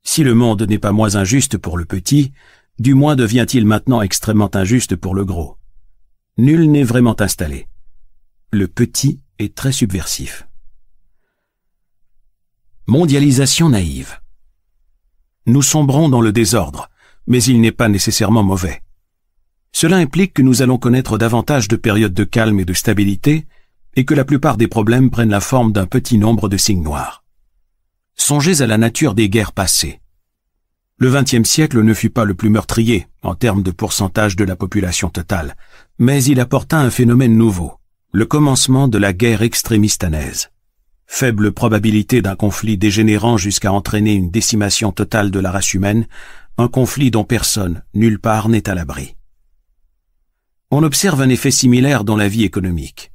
Si 0.01 0.23
le 0.23 0.33
monde 0.33 0.63
n'est 0.63 0.79
pas 0.79 0.91
moins 0.91 1.15
injuste 1.15 1.59
pour 1.59 1.77
le 1.77 1.85
petit, 1.85 2.31
du 2.79 2.95
moins 2.95 3.15
devient-il 3.15 3.65
maintenant 3.65 4.01
extrêmement 4.01 4.49
injuste 4.55 4.95
pour 4.95 5.13
le 5.13 5.23
gros. 5.23 5.57
Nul 6.37 6.71
n'est 6.71 6.83
vraiment 6.83 7.19
installé. 7.21 7.67
Le 8.51 8.67
petit 8.67 9.21
est 9.37 9.53
très 9.53 9.71
subversif. 9.71 10.47
Mondialisation 12.87 13.69
naïve. 13.69 14.19
Nous 15.47 15.63
sombrons 15.63 16.07
dans 16.07 16.21
le 16.21 16.31
désordre, 16.31 16.91
mais 17.25 17.43
il 17.43 17.59
n'est 17.59 17.71
pas 17.71 17.89
nécessairement 17.89 18.43
mauvais. 18.43 18.83
Cela 19.71 19.97
implique 19.97 20.35
que 20.35 20.43
nous 20.43 20.61
allons 20.61 20.77
connaître 20.77 21.17
davantage 21.17 21.67
de 21.67 21.77
périodes 21.77 22.13
de 22.13 22.23
calme 22.23 22.59
et 22.59 22.65
de 22.65 22.73
stabilité, 22.73 23.47
et 23.95 24.05
que 24.05 24.13
la 24.13 24.23
plupart 24.23 24.55
des 24.55 24.67
problèmes 24.67 25.09
prennent 25.09 25.31
la 25.31 25.39
forme 25.39 25.71
d'un 25.71 25.87
petit 25.87 26.19
nombre 26.19 26.47
de 26.47 26.57
signes 26.57 26.83
noirs. 26.83 27.23
Songez 28.15 28.61
à 28.61 28.67
la 28.67 28.77
nature 28.77 29.15
des 29.15 29.29
guerres 29.29 29.53
passées. 29.53 29.99
Le 30.97 31.09
XXe 31.09 31.49
siècle 31.49 31.81
ne 31.81 31.93
fut 31.95 32.11
pas 32.11 32.23
le 32.23 32.35
plus 32.35 32.51
meurtrier 32.51 33.07
en 33.23 33.33
termes 33.33 33.63
de 33.63 33.71
pourcentage 33.71 34.35
de 34.35 34.43
la 34.43 34.55
population 34.55 35.09
totale, 35.09 35.55
mais 35.97 36.23
il 36.23 36.39
apporta 36.39 36.77
un 36.77 36.91
phénomène 36.91 37.35
nouveau, 37.35 37.79
le 38.11 38.27
commencement 38.27 38.87
de 38.87 38.99
la 38.99 39.11
guerre 39.11 39.41
extrémistanaise. 39.41 40.51
Faible 41.07 41.51
probabilité 41.51 42.21
d'un 42.21 42.35
conflit 42.35 42.77
dégénérant 42.77 43.37
jusqu'à 43.37 43.71
entraîner 43.71 44.13
une 44.13 44.31
décimation 44.31 44.91
totale 44.91 45.31
de 45.31 45.39
la 45.39 45.51
race 45.51 45.73
humaine, 45.73 46.07
un 46.57 46.67
conflit 46.67 47.11
dont 47.11 47.23
personne, 47.23 47.83
nulle 47.93 48.19
part, 48.19 48.49
n'est 48.49 48.69
à 48.69 48.75
l'abri. 48.75 49.15
On 50.71 50.83
observe 50.83 51.21
un 51.21 51.29
effet 51.29 51.51
similaire 51.51 52.03
dans 52.03 52.17
la 52.17 52.27
vie 52.27 52.43
économique. 52.43 53.11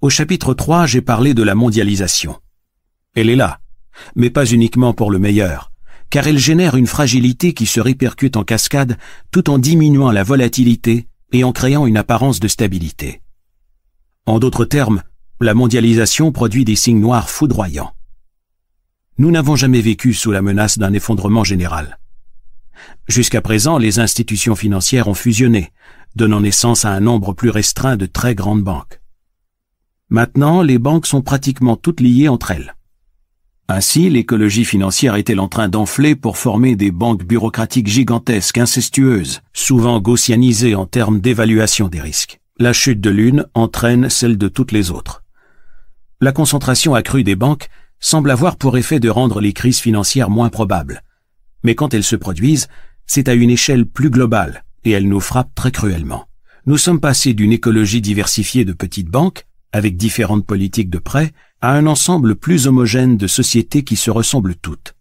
Au 0.00 0.10
chapitre 0.10 0.54
3, 0.54 0.86
j'ai 0.86 1.00
parlé 1.00 1.34
de 1.34 1.42
la 1.42 1.54
mondialisation. 1.54 2.40
Elle 3.14 3.30
est 3.30 3.36
là, 3.36 3.60
mais 4.14 4.30
pas 4.30 4.46
uniquement 4.46 4.92
pour 4.92 5.10
le 5.10 5.18
meilleur, 5.18 5.72
car 6.10 6.26
elle 6.26 6.38
génère 6.38 6.76
une 6.76 6.86
fragilité 6.86 7.54
qui 7.54 7.66
se 7.66 7.80
répercute 7.80 8.36
en 8.36 8.44
cascade 8.44 8.98
tout 9.30 9.50
en 9.50 9.58
diminuant 9.58 10.12
la 10.12 10.22
volatilité 10.22 11.08
et 11.32 11.44
en 11.44 11.52
créant 11.52 11.86
une 11.86 11.96
apparence 11.96 12.40
de 12.40 12.48
stabilité. 12.48 13.22
En 14.26 14.38
d'autres 14.38 14.64
termes, 14.64 15.02
la 15.40 15.52
mondialisation 15.52 16.32
produit 16.32 16.64
des 16.64 16.76
signes 16.76 17.00
noirs 17.00 17.28
foudroyants. 17.28 17.92
Nous 19.18 19.30
n'avons 19.30 19.54
jamais 19.54 19.82
vécu 19.82 20.14
sous 20.14 20.32
la 20.32 20.40
menace 20.40 20.78
d'un 20.78 20.94
effondrement 20.94 21.44
général. 21.44 21.98
Jusqu'à 23.06 23.42
présent, 23.42 23.76
les 23.76 23.98
institutions 23.98 24.56
financières 24.56 25.08
ont 25.08 25.14
fusionné, 25.14 25.72
donnant 26.14 26.40
naissance 26.40 26.86
à 26.86 26.90
un 26.90 27.00
nombre 27.00 27.34
plus 27.34 27.50
restreint 27.50 27.98
de 27.98 28.06
très 28.06 28.34
grandes 28.34 28.62
banques. 28.62 29.02
Maintenant, 30.08 30.62
les 30.62 30.78
banques 30.78 31.06
sont 31.06 31.20
pratiquement 31.20 31.76
toutes 31.76 32.00
liées 32.00 32.28
entre 32.28 32.52
elles. 32.52 32.74
Ainsi, 33.68 34.08
l'écologie 34.08 34.64
financière 34.64 35.16
est-elle 35.16 35.40
en 35.40 35.48
train 35.48 35.68
d'enfler 35.68 36.14
pour 36.14 36.38
former 36.38 36.76
des 36.76 36.92
banques 36.92 37.24
bureaucratiques 37.24 37.88
gigantesques, 37.88 38.58
incestueuses, 38.58 39.42
souvent 39.52 40.00
gaussianisées 40.00 40.74
en 40.74 40.86
termes 40.86 41.20
d'évaluation 41.20 41.88
des 41.88 42.00
risques. 42.00 42.40
La 42.58 42.72
chute 42.72 43.02
de 43.02 43.10
l'une 43.10 43.44
entraîne 43.52 44.08
celle 44.08 44.38
de 44.38 44.48
toutes 44.48 44.72
les 44.72 44.90
autres. 44.90 45.24
La 46.20 46.32
concentration 46.32 46.94
accrue 46.94 47.24
des 47.24 47.36
banques 47.36 47.68
semble 48.00 48.30
avoir 48.30 48.56
pour 48.56 48.78
effet 48.78 49.00
de 49.00 49.10
rendre 49.10 49.40
les 49.40 49.52
crises 49.52 49.80
financières 49.80 50.30
moins 50.30 50.48
probables. 50.48 51.02
Mais 51.62 51.74
quand 51.74 51.92
elles 51.92 52.04
se 52.04 52.16
produisent, 52.16 52.68
c'est 53.06 53.28
à 53.28 53.34
une 53.34 53.50
échelle 53.50 53.86
plus 53.86 54.08
globale, 54.08 54.64
et 54.84 54.92
elles 54.92 55.08
nous 55.08 55.20
frappent 55.20 55.54
très 55.54 55.70
cruellement. 55.70 56.26
Nous 56.64 56.78
sommes 56.78 57.00
passés 57.00 57.34
d'une 57.34 57.52
écologie 57.52 58.00
diversifiée 58.00 58.64
de 58.64 58.72
petites 58.72 59.10
banques, 59.10 59.46
avec 59.72 59.96
différentes 59.96 60.46
politiques 60.46 60.90
de 60.90 60.98
prêt, 60.98 61.32
à 61.60 61.72
un 61.72 61.86
ensemble 61.86 62.36
plus 62.36 62.66
homogène 62.66 63.18
de 63.18 63.26
sociétés 63.26 63.84
qui 63.84 63.96
se 63.96 64.10
ressemblent 64.10 64.56
toutes. 64.56 64.94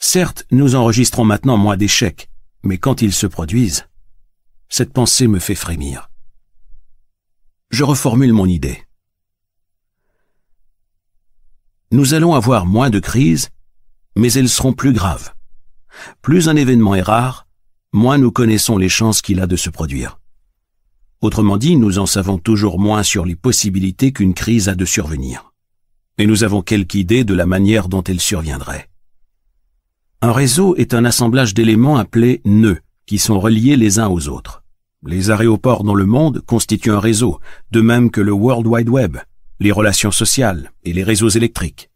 Certes, 0.00 0.44
nous 0.50 0.74
enregistrons 0.74 1.24
maintenant 1.24 1.56
moins 1.56 1.76
d'échecs, 1.76 2.28
mais 2.64 2.78
quand 2.78 3.00
ils 3.00 3.12
se 3.12 3.28
produisent, 3.28 3.86
cette 4.68 4.92
pensée 4.92 5.28
me 5.28 5.38
fait 5.38 5.54
frémir. 5.54 6.10
Je 7.70 7.84
reformule 7.84 8.32
mon 8.32 8.46
idée. 8.46 8.82
Nous 11.92 12.14
allons 12.14 12.34
avoir 12.34 12.64
moins 12.64 12.88
de 12.88 12.98
crises, 12.98 13.50
mais 14.16 14.32
elles 14.32 14.48
seront 14.48 14.72
plus 14.72 14.94
graves. 14.94 15.34
Plus 16.22 16.48
un 16.48 16.56
événement 16.56 16.94
est 16.94 17.02
rare, 17.02 17.46
moins 17.92 18.16
nous 18.16 18.32
connaissons 18.32 18.78
les 18.78 18.88
chances 18.88 19.20
qu'il 19.20 19.40
a 19.40 19.46
de 19.46 19.56
se 19.56 19.68
produire. 19.68 20.18
Autrement 21.20 21.58
dit, 21.58 21.76
nous 21.76 21.98
en 21.98 22.06
savons 22.06 22.38
toujours 22.38 22.80
moins 22.80 23.02
sur 23.02 23.26
les 23.26 23.36
possibilités 23.36 24.10
qu'une 24.10 24.32
crise 24.32 24.70
a 24.70 24.74
de 24.74 24.86
survenir. 24.86 25.52
Et 26.16 26.26
nous 26.26 26.44
avons 26.44 26.62
quelque 26.62 26.94
idée 26.94 27.24
de 27.24 27.34
la 27.34 27.44
manière 27.44 27.88
dont 27.88 28.02
elle 28.02 28.20
surviendrait. 28.20 28.88
Un 30.22 30.32
réseau 30.32 30.74
est 30.76 30.94
un 30.94 31.04
assemblage 31.04 31.52
d'éléments 31.52 31.98
appelés 31.98 32.40
nœuds, 32.46 32.80
qui 33.04 33.18
sont 33.18 33.38
reliés 33.38 33.76
les 33.76 33.98
uns 33.98 34.08
aux 34.08 34.28
autres. 34.28 34.64
Les 35.04 35.30
aéroports 35.30 35.84
dans 35.84 35.94
le 35.94 36.06
monde 36.06 36.40
constituent 36.46 36.92
un 36.92 37.00
réseau, 37.00 37.38
de 37.70 37.82
même 37.82 38.10
que 38.10 38.22
le 38.22 38.32
World 38.32 38.66
Wide 38.66 38.88
Web, 38.88 39.18
les 39.62 39.72
relations 39.72 40.10
sociales 40.10 40.72
et 40.84 40.92
les 40.92 41.04
réseaux 41.04 41.28
électriques. 41.28 41.88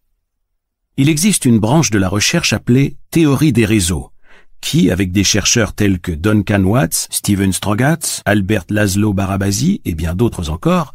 Il 0.96 1.09
existe 1.09 1.44
une 1.44 1.59
branche 1.59 1.90
de 1.90 1.98
la 1.98 2.09
recherche 2.09 2.52
appelée 2.52 2.96
théorie 3.11 3.52
des 3.52 3.66
réseaux, 3.66 4.12
qui, 4.61 4.90
avec 4.90 5.12
des 5.12 5.24
chercheurs 5.24 5.74
tels 5.74 6.00
que 6.00 6.12
Duncan 6.12 6.62
Watts, 6.62 7.09
Steven 7.11 7.52
Strogatz, 7.52 8.22
Albert 8.24 8.64
Laszlo 8.70 9.12
Barabasi 9.12 9.83
et 9.85 9.94
bien 9.94 10.14
d'autres 10.14 10.48
encore, 10.48 10.94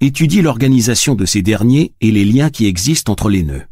étudie 0.00 0.42
l'organisation 0.42 1.14
de 1.14 1.24
ces 1.24 1.42
derniers 1.42 1.92
et 2.00 2.10
les 2.10 2.24
liens 2.24 2.50
qui 2.50 2.66
existent 2.66 3.12
entre 3.12 3.28
les 3.28 3.42
nœuds. 3.42 3.66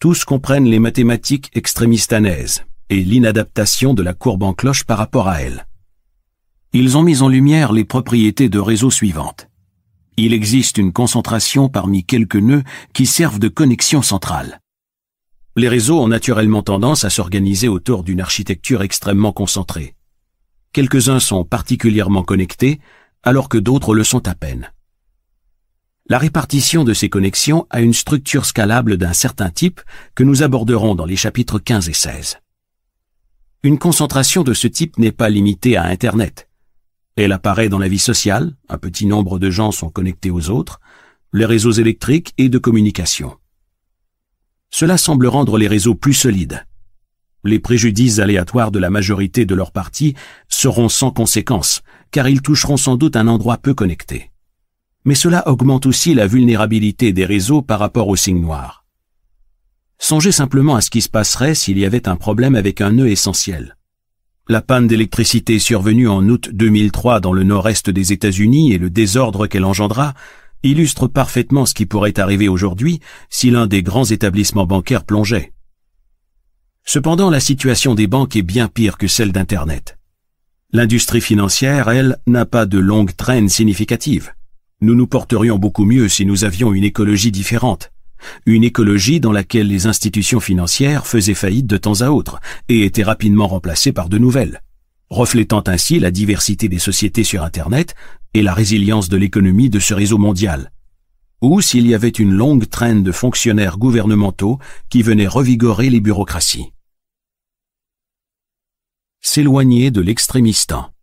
Tous 0.00 0.24
comprennent 0.24 0.68
les 0.68 0.78
mathématiques 0.78 1.50
extrémistanaises 1.54 2.64
et 2.90 3.02
l'inadaptation 3.02 3.94
de 3.94 4.02
la 4.02 4.14
courbe 4.14 4.42
en 4.42 4.52
cloche 4.52 4.84
par 4.84 4.98
rapport 4.98 5.28
à 5.28 5.42
elles. 5.42 5.66
Ils 6.72 6.96
ont 6.96 7.02
mis 7.02 7.22
en 7.22 7.28
lumière 7.28 7.72
les 7.72 7.84
propriétés 7.84 8.48
de 8.48 8.58
réseaux 8.58 8.90
suivantes. 8.90 9.48
Il 10.16 10.32
existe 10.32 10.78
une 10.78 10.92
concentration 10.92 11.68
parmi 11.68 12.04
quelques 12.04 12.36
nœuds 12.36 12.62
qui 12.92 13.04
servent 13.04 13.40
de 13.40 13.48
connexion 13.48 14.00
centrale. 14.00 14.60
Les 15.56 15.68
réseaux 15.68 16.00
ont 16.00 16.08
naturellement 16.08 16.62
tendance 16.62 17.04
à 17.04 17.10
s'organiser 17.10 17.66
autour 17.66 18.04
d'une 18.04 18.20
architecture 18.20 18.82
extrêmement 18.82 19.32
concentrée. 19.32 19.96
Quelques-uns 20.72 21.20
sont 21.20 21.44
particulièrement 21.44 22.22
connectés, 22.22 22.80
alors 23.24 23.48
que 23.48 23.58
d'autres 23.58 23.94
le 23.94 24.04
sont 24.04 24.28
à 24.28 24.34
peine. 24.34 24.72
La 26.08 26.18
répartition 26.18 26.84
de 26.84 26.92
ces 26.92 27.08
connexions 27.08 27.66
a 27.70 27.80
une 27.80 27.94
structure 27.94 28.44
scalable 28.44 28.98
d'un 28.98 29.14
certain 29.14 29.50
type 29.50 29.80
que 30.14 30.22
nous 30.22 30.42
aborderons 30.42 30.94
dans 30.94 31.06
les 31.06 31.16
chapitres 31.16 31.58
15 31.58 31.88
et 31.88 31.94
16. 31.94 32.38
Une 33.62 33.78
concentration 33.78 34.42
de 34.44 34.52
ce 34.54 34.68
type 34.68 34.98
n'est 34.98 35.12
pas 35.12 35.30
limitée 35.30 35.76
à 35.76 35.84
Internet. 35.84 36.48
Elle 37.16 37.32
apparaît 37.32 37.68
dans 37.68 37.78
la 37.78 37.88
vie 37.88 37.98
sociale, 37.98 38.56
un 38.68 38.78
petit 38.78 39.06
nombre 39.06 39.38
de 39.38 39.50
gens 39.50 39.70
sont 39.70 39.88
connectés 39.88 40.30
aux 40.30 40.50
autres, 40.50 40.80
les 41.32 41.46
réseaux 41.46 41.70
électriques 41.70 42.32
et 42.38 42.48
de 42.48 42.58
communication. 42.58 43.36
Cela 44.70 44.98
semble 44.98 45.28
rendre 45.28 45.56
les 45.56 45.68
réseaux 45.68 45.94
plus 45.94 46.14
solides. 46.14 46.66
Les 47.44 47.60
préjudices 47.60 48.18
aléatoires 48.18 48.72
de 48.72 48.80
la 48.80 48.90
majorité 48.90 49.46
de 49.46 49.54
leurs 49.54 49.70
partis 49.70 50.14
seront 50.48 50.88
sans 50.88 51.12
conséquence, 51.12 51.82
car 52.10 52.28
ils 52.28 52.42
toucheront 52.42 52.76
sans 52.76 52.96
doute 52.96 53.16
un 53.16 53.28
endroit 53.28 53.58
peu 53.58 53.74
connecté. 53.74 54.32
Mais 55.04 55.14
cela 55.14 55.46
augmente 55.48 55.86
aussi 55.86 56.14
la 56.14 56.26
vulnérabilité 56.26 57.12
des 57.12 57.26
réseaux 57.26 57.62
par 57.62 57.78
rapport 57.78 58.08
aux 58.08 58.16
signes 58.16 58.40
noirs. 58.40 58.84
Songez 59.98 60.32
simplement 60.32 60.74
à 60.74 60.80
ce 60.80 60.90
qui 60.90 61.02
se 61.02 61.08
passerait 61.08 61.54
s'il 61.54 61.78
y 61.78 61.84
avait 61.84 62.08
un 62.08 62.16
problème 62.16 62.56
avec 62.56 62.80
un 62.80 62.90
nœud 62.90 63.08
essentiel. 63.08 63.76
La 64.46 64.60
panne 64.60 64.86
d'électricité 64.86 65.58
survenue 65.58 66.06
en 66.06 66.28
août 66.28 66.50
2003 66.52 67.20
dans 67.20 67.32
le 67.32 67.44
nord-est 67.44 67.88
des 67.88 68.12
États-Unis 68.12 68.74
et 68.74 68.78
le 68.78 68.90
désordre 68.90 69.46
qu'elle 69.46 69.64
engendra 69.64 70.12
illustre 70.62 71.06
parfaitement 71.06 71.64
ce 71.64 71.72
qui 71.72 71.86
pourrait 71.86 72.20
arriver 72.20 72.46
aujourd'hui 72.46 73.00
si 73.30 73.50
l'un 73.50 73.66
des 73.66 73.82
grands 73.82 74.04
établissements 74.04 74.66
bancaires 74.66 75.04
plongeait. 75.04 75.54
Cependant, 76.84 77.30
la 77.30 77.40
situation 77.40 77.94
des 77.94 78.06
banques 78.06 78.36
est 78.36 78.42
bien 78.42 78.68
pire 78.68 78.98
que 78.98 79.08
celle 79.08 79.32
d'Internet. 79.32 79.96
L'industrie 80.72 81.22
financière, 81.22 81.88
elle, 81.88 82.18
n'a 82.26 82.44
pas 82.44 82.66
de 82.66 82.78
longue 82.78 83.16
traîne 83.16 83.48
significative. 83.48 84.34
Nous 84.82 84.94
nous 84.94 85.06
porterions 85.06 85.56
beaucoup 85.56 85.86
mieux 85.86 86.10
si 86.10 86.26
nous 86.26 86.44
avions 86.44 86.74
une 86.74 86.84
écologie 86.84 87.32
différente. 87.32 87.93
Une 88.46 88.64
écologie 88.64 89.20
dans 89.20 89.32
laquelle 89.32 89.68
les 89.68 89.86
institutions 89.86 90.40
financières 90.40 91.06
faisaient 91.06 91.34
faillite 91.34 91.66
de 91.66 91.76
temps 91.76 92.00
à 92.00 92.10
autre 92.10 92.40
et 92.68 92.84
étaient 92.84 93.02
rapidement 93.02 93.48
remplacées 93.48 93.92
par 93.92 94.08
de 94.08 94.18
nouvelles 94.18 94.60
reflétant 95.10 95.62
ainsi 95.66 95.98
la 95.98 96.10
diversité 96.10 96.68
des 96.68 96.78
sociétés 96.78 97.24
sur 97.24 97.42
Internet 97.42 97.94
et 98.34 98.42
la 98.42 98.54
résilience 98.54 99.08
de 99.08 99.16
l'économie 99.16 99.70
de 99.70 99.78
ce 99.78 99.94
réseau 99.94 100.18
mondial. 100.18 100.72
Ou 101.40 101.60
s'il 101.60 101.86
y 101.86 101.94
avait 101.94 102.08
une 102.08 102.32
longue 102.32 102.68
traîne 102.68 103.02
de 103.02 103.12
fonctionnaires 103.12 103.78
gouvernementaux 103.78 104.58
qui 104.88 105.02
venaient 105.02 105.26
revigorer 105.26 105.90
les 105.90 106.00
bureaucraties. 106.00 106.72
S'éloigner 109.20 109.90
de 109.90 110.00
l'extrémistan. 110.00 110.93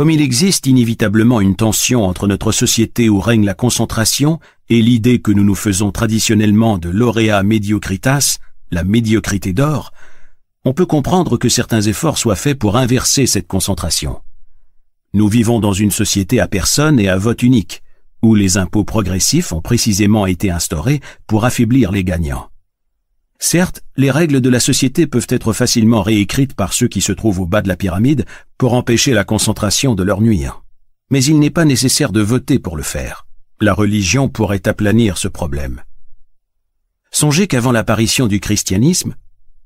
Comme 0.00 0.08
il 0.08 0.22
existe 0.22 0.66
inévitablement 0.66 1.42
une 1.42 1.56
tension 1.56 2.06
entre 2.06 2.26
notre 2.26 2.52
société 2.52 3.10
où 3.10 3.20
règne 3.20 3.44
la 3.44 3.52
concentration 3.52 4.40
et 4.70 4.80
l'idée 4.80 5.20
que 5.20 5.30
nous 5.30 5.44
nous 5.44 5.54
faisons 5.54 5.92
traditionnellement 5.92 6.78
de 6.78 6.88
laurea 6.88 7.42
mediocritas, 7.42 8.38
la 8.70 8.82
médiocrité 8.82 9.52
d'or, 9.52 9.92
on 10.64 10.72
peut 10.72 10.86
comprendre 10.86 11.36
que 11.36 11.50
certains 11.50 11.82
efforts 11.82 12.16
soient 12.16 12.34
faits 12.34 12.58
pour 12.58 12.78
inverser 12.78 13.26
cette 13.26 13.46
concentration. 13.46 14.22
Nous 15.12 15.28
vivons 15.28 15.60
dans 15.60 15.74
une 15.74 15.90
société 15.90 16.40
à 16.40 16.48
personne 16.48 16.98
et 16.98 17.10
à 17.10 17.18
vote 17.18 17.42
unique, 17.42 17.82
où 18.22 18.34
les 18.34 18.56
impôts 18.56 18.84
progressifs 18.84 19.52
ont 19.52 19.60
précisément 19.60 20.24
été 20.24 20.50
instaurés 20.50 21.02
pour 21.26 21.44
affaiblir 21.44 21.92
les 21.92 22.04
gagnants. 22.04 22.48
Certes, 23.42 23.82
les 23.96 24.10
règles 24.10 24.42
de 24.42 24.50
la 24.50 24.60
société 24.60 25.06
peuvent 25.06 25.26
être 25.30 25.54
facilement 25.54 26.02
réécrites 26.02 26.52
par 26.54 26.74
ceux 26.74 26.88
qui 26.88 27.00
se 27.00 27.10
trouvent 27.10 27.40
au 27.40 27.46
bas 27.46 27.62
de 27.62 27.68
la 27.68 27.76
pyramide 27.76 28.26
pour 28.58 28.74
empêcher 28.74 29.14
la 29.14 29.24
concentration 29.24 29.94
de 29.94 30.02
leur 30.02 30.20
nuire. 30.20 30.62
Mais 31.10 31.24
il 31.24 31.38
n'est 31.38 31.50
pas 31.50 31.64
nécessaire 31.64 32.12
de 32.12 32.20
voter 32.20 32.58
pour 32.58 32.76
le 32.76 32.82
faire. 32.82 33.26
La 33.58 33.72
religion 33.72 34.28
pourrait 34.28 34.68
aplanir 34.68 35.16
ce 35.16 35.26
problème. 35.26 35.82
Songez 37.10 37.46
qu'avant 37.46 37.72
l'apparition 37.72 38.26
du 38.26 38.40
christianisme, 38.40 39.16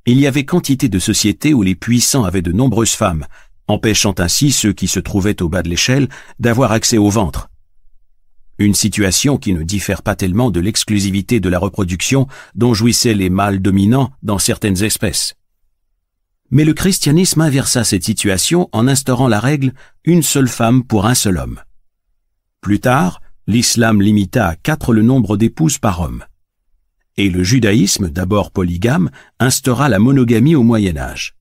il 0.06 0.20
y 0.20 0.28
avait 0.28 0.44
quantité 0.44 0.88
de 0.88 1.00
sociétés 1.00 1.52
où 1.52 1.62
les 1.62 1.74
puissants 1.74 2.24
avaient 2.24 2.42
de 2.42 2.52
nombreuses 2.52 2.94
femmes, 2.94 3.26
empêchant 3.66 4.14
ainsi 4.18 4.52
ceux 4.52 4.72
qui 4.72 4.86
se 4.86 5.00
trouvaient 5.00 5.42
au 5.42 5.48
bas 5.48 5.62
de 5.62 5.68
l'échelle 5.68 6.08
d'avoir 6.38 6.70
accès 6.70 6.96
au 6.96 7.10
ventre. 7.10 7.50
Une 8.58 8.74
situation 8.74 9.36
qui 9.36 9.52
ne 9.52 9.62
diffère 9.62 10.02
pas 10.02 10.14
tellement 10.14 10.50
de 10.50 10.60
l'exclusivité 10.60 11.40
de 11.40 11.48
la 11.48 11.58
reproduction 11.58 12.26
dont 12.54 12.74
jouissaient 12.74 13.14
les 13.14 13.30
mâles 13.30 13.60
dominants 13.60 14.12
dans 14.22 14.38
certaines 14.38 14.82
espèces. 14.82 15.34
Mais 16.50 16.64
le 16.64 16.74
christianisme 16.74 17.40
inversa 17.40 17.84
cette 17.84 18.04
situation 18.04 18.68
en 18.72 18.86
instaurant 18.86 19.28
la 19.28 19.40
règle 19.40 19.72
une 20.04 20.22
seule 20.22 20.48
femme 20.48 20.84
pour 20.84 21.06
un 21.06 21.14
seul 21.14 21.38
homme. 21.38 21.60
Plus 22.60 22.80
tard, 22.80 23.20
l'islam 23.46 24.00
limita 24.00 24.48
à 24.48 24.56
quatre 24.56 24.92
le 24.92 25.02
nombre 25.02 25.36
d'épouses 25.36 25.78
par 25.78 26.00
homme 26.00 26.24
et 27.16 27.30
le 27.30 27.42
judaïsme, 27.42 28.10
d'abord 28.10 28.50
polygame, 28.50 29.10
instaura 29.38 29.88
la 29.88 29.98
monogamie 29.98 30.54
au 30.54 30.62
Moyen 30.62 30.96
Âge. 30.96 31.36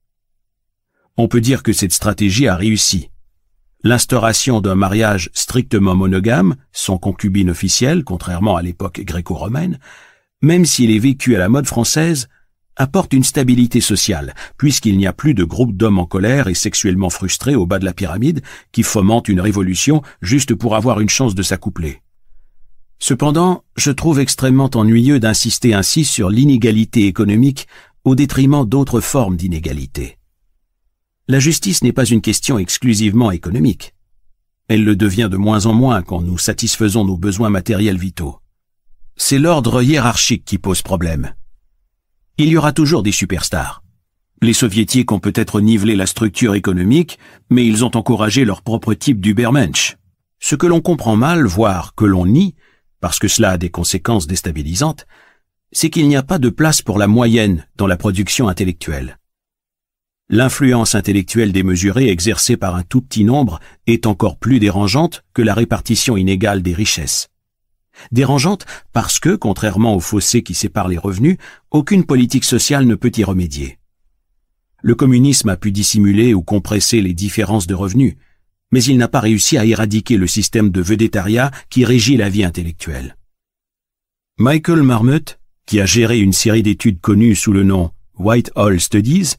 On 1.18 1.28
peut 1.28 1.42
dire 1.42 1.64
que 1.64 1.74
cette 1.74 1.94
stratégie 1.94 2.48
a 2.48 2.56
réussi. 2.56 3.10
L'instauration 3.86 4.62
d'un 4.62 4.76
mariage 4.76 5.30
strictement 5.34 5.94
monogame, 5.94 6.56
sans 6.72 6.98
concubine 6.98 7.50
officielle, 7.50 8.06
contrairement 8.06 8.56
à 8.56 8.62
l'époque 8.62 9.02
gréco-romaine, 9.02 9.78
même 10.42 10.64
s'il 10.64 10.90
est 10.90 11.00
vécu 11.00 11.36
à 11.36 11.40
la 11.40 11.50
mode 11.50 11.68
française, 11.68 12.30
apporte 12.78 13.14
une 13.14 13.26
stabilité 13.26 13.82
sociale, 13.82 14.34
puisqu'il 14.58 14.98
n'y 14.98 15.06
a 15.06 15.14
plus 15.14 15.34
de 15.34 15.44
groupes 15.44 15.76
d'hommes 15.76 16.00
en 16.00 16.06
colère 16.06 16.48
et 16.48 16.54
sexuellement 16.54 17.10
frustrés 17.10 17.56
au 17.56 17.66
bas 17.66 17.78
de 17.78 17.86
la 17.86 17.94
pyramide 17.94 18.42
qui 18.72 18.84
fomentent 18.84 19.28
une 19.28 19.42
révolution 19.42 20.02
juste 20.22 20.56
pour 20.56 20.76
avoir 20.76 21.02
une 21.02 21.10
chance 21.10 21.36
de 21.36 21.44
s'accoupler. 21.44 22.02
Cependant, 23.00 23.64
je 23.76 23.92
trouve 23.92 24.20
extrêmement 24.20 24.70
ennuyeux 24.76 25.20
d'insister 25.20 25.74
ainsi 25.74 26.06
sur 26.06 26.30
l'inégalité 26.30 27.06
économique 27.06 27.68
au 28.06 28.16
détriment 28.16 28.66
d'autres 28.66 29.02
formes 29.02 29.36
d'inégalité. 29.36 30.18
La 31.30 31.40
justice 31.40 31.84
n'est 31.84 31.94
pas 31.94 32.04
une 32.04 32.20
question 32.20 32.60
exclusivement 32.60 33.32
économique. 33.32 33.94
Elle 34.68 34.84
le 34.84 34.98
devient 34.98 35.30
de 35.32 35.38
moins 35.38 35.68
en 35.68 35.74
moins 35.74 36.02
quand 36.02 36.20
nous 36.20 36.38
satisfaisons 36.38 37.06
nos 37.06 37.16
besoins 37.16 37.50
matériels 37.50 37.98
vitaux. 37.98 38.40
C'est 39.16 39.40
l'ordre 39.40 39.82
hiérarchique 39.82 40.44
qui 40.44 40.58
pose 40.58 40.82
problème. 40.82 41.34
Il 42.38 42.50
y 42.50 42.58
aura 42.58 42.74
toujours 42.74 43.04
des 43.04 43.14
superstars. 43.14 43.84
Les 44.42 44.52
soviétiques 44.52 45.14
ont 45.14 45.20
peut-être 45.20 45.62
nivelé 45.62 45.96
la 45.96 46.08
structure 46.08 46.56
économique, 46.56 47.18
mais 47.50 47.66
ils 47.66 47.86
ont 47.86 47.96
encouragé 47.96 48.44
leur 48.44 48.62
propre 48.62 48.94
type 48.94 49.22
d'Ubermensch. 49.22 49.96
Ce 50.42 50.56
que 50.56 50.68
l'on 50.68 50.82
comprend 50.82 51.16
mal, 51.16 51.46
voire 51.46 51.96
que 51.96 52.04
l'on 52.04 52.26
nie, 52.26 52.54
parce 53.00 53.20
que 53.20 53.30
cela 53.30 53.52
a 53.52 53.58
des 53.58 53.70
conséquences 53.70 54.28
déstabilisantes, 54.28 55.08
c'est 55.72 55.90
qu'il 55.90 56.10
n'y 56.10 56.18
a 56.18 56.24
pas 56.24 56.38
de 56.38 56.50
place 56.50 56.82
pour 56.82 57.00
la 57.00 57.08
moyenne 57.08 57.66
dans 57.78 57.88
la 57.88 57.96
production 57.96 58.50
intellectuelle. 58.50 59.20
L'influence 60.30 60.96
intellectuelle 60.96 61.52
démesurée 61.52 62.10
exercée 62.10 62.56
par 62.56 62.76
un 62.76 62.84
tout 62.84 63.02
petit 63.02 63.26
nombre 63.26 63.60
est 63.88 64.08
encore 64.08 64.38
plus 64.38 64.60
dérangeante 64.60 65.24
que 65.34 65.42
la 65.42 65.54
répartition 65.54 66.16
inégale 66.16 66.62
des 66.62 66.74
richesses. 66.74 67.30
Dérangeante 68.12 68.66
parce 68.94 69.20
que, 69.20 69.36
contrairement 69.36 69.96
au 69.96 70.00
fossé 70.00 70.42
qui 70.42 70.54
sépare 70.54 70.88
les 70.88 70.98
revenus, 70.98 71.38
aucune 71.72 72.06
politique 72.06 72.46
sociale 72.46 72.86
ne 72.86 72.96
peut 72.96 73.12
y 73.16 73.24
remédier. 73.24 73.80
Le 74.82 74.96
communisme 74.96 75.50
a 75.50 75.58
pu 75.58 75.72
dissimuler 75.72 76.34
ou 76.34 76.42
compresser 76.42 77.02
les 77.02 77.14
différences 77.14 77.68
de 77.68 77.76
revenus, 77.76 78.16
mais 78.72 78.84
il 78.84 78.98
n'a 78.98 79.08
pas 79.08 79.20
réussi 79.20 79.58
à 79.58 79.66
éradiquer 79.66 80.18
le 80.18 80.28
système 80.28 80.70
de 80.70 80.82
vedettariat 80.82 81.52
qui 81.70 81.86
régit 81.86 82.18
la 82.18 82.30
vie 82.30 82.44
intellectuelle. 82.44 83.18
Michael 84.40 84.84
Marmot, 84.84 85.38
qui 85.66 85.80
a 85.80 85.86
géré 85.86 86.20
une 86.20 86.34
série 86.34 86.64
d'études 86.64 87.00
connues 87.02 87.36
sous 87.36 87.54
le 87.54 87.64
nom 87.64 87.92
Whitehall 88.18 88.80
Studies, 88.80 89.36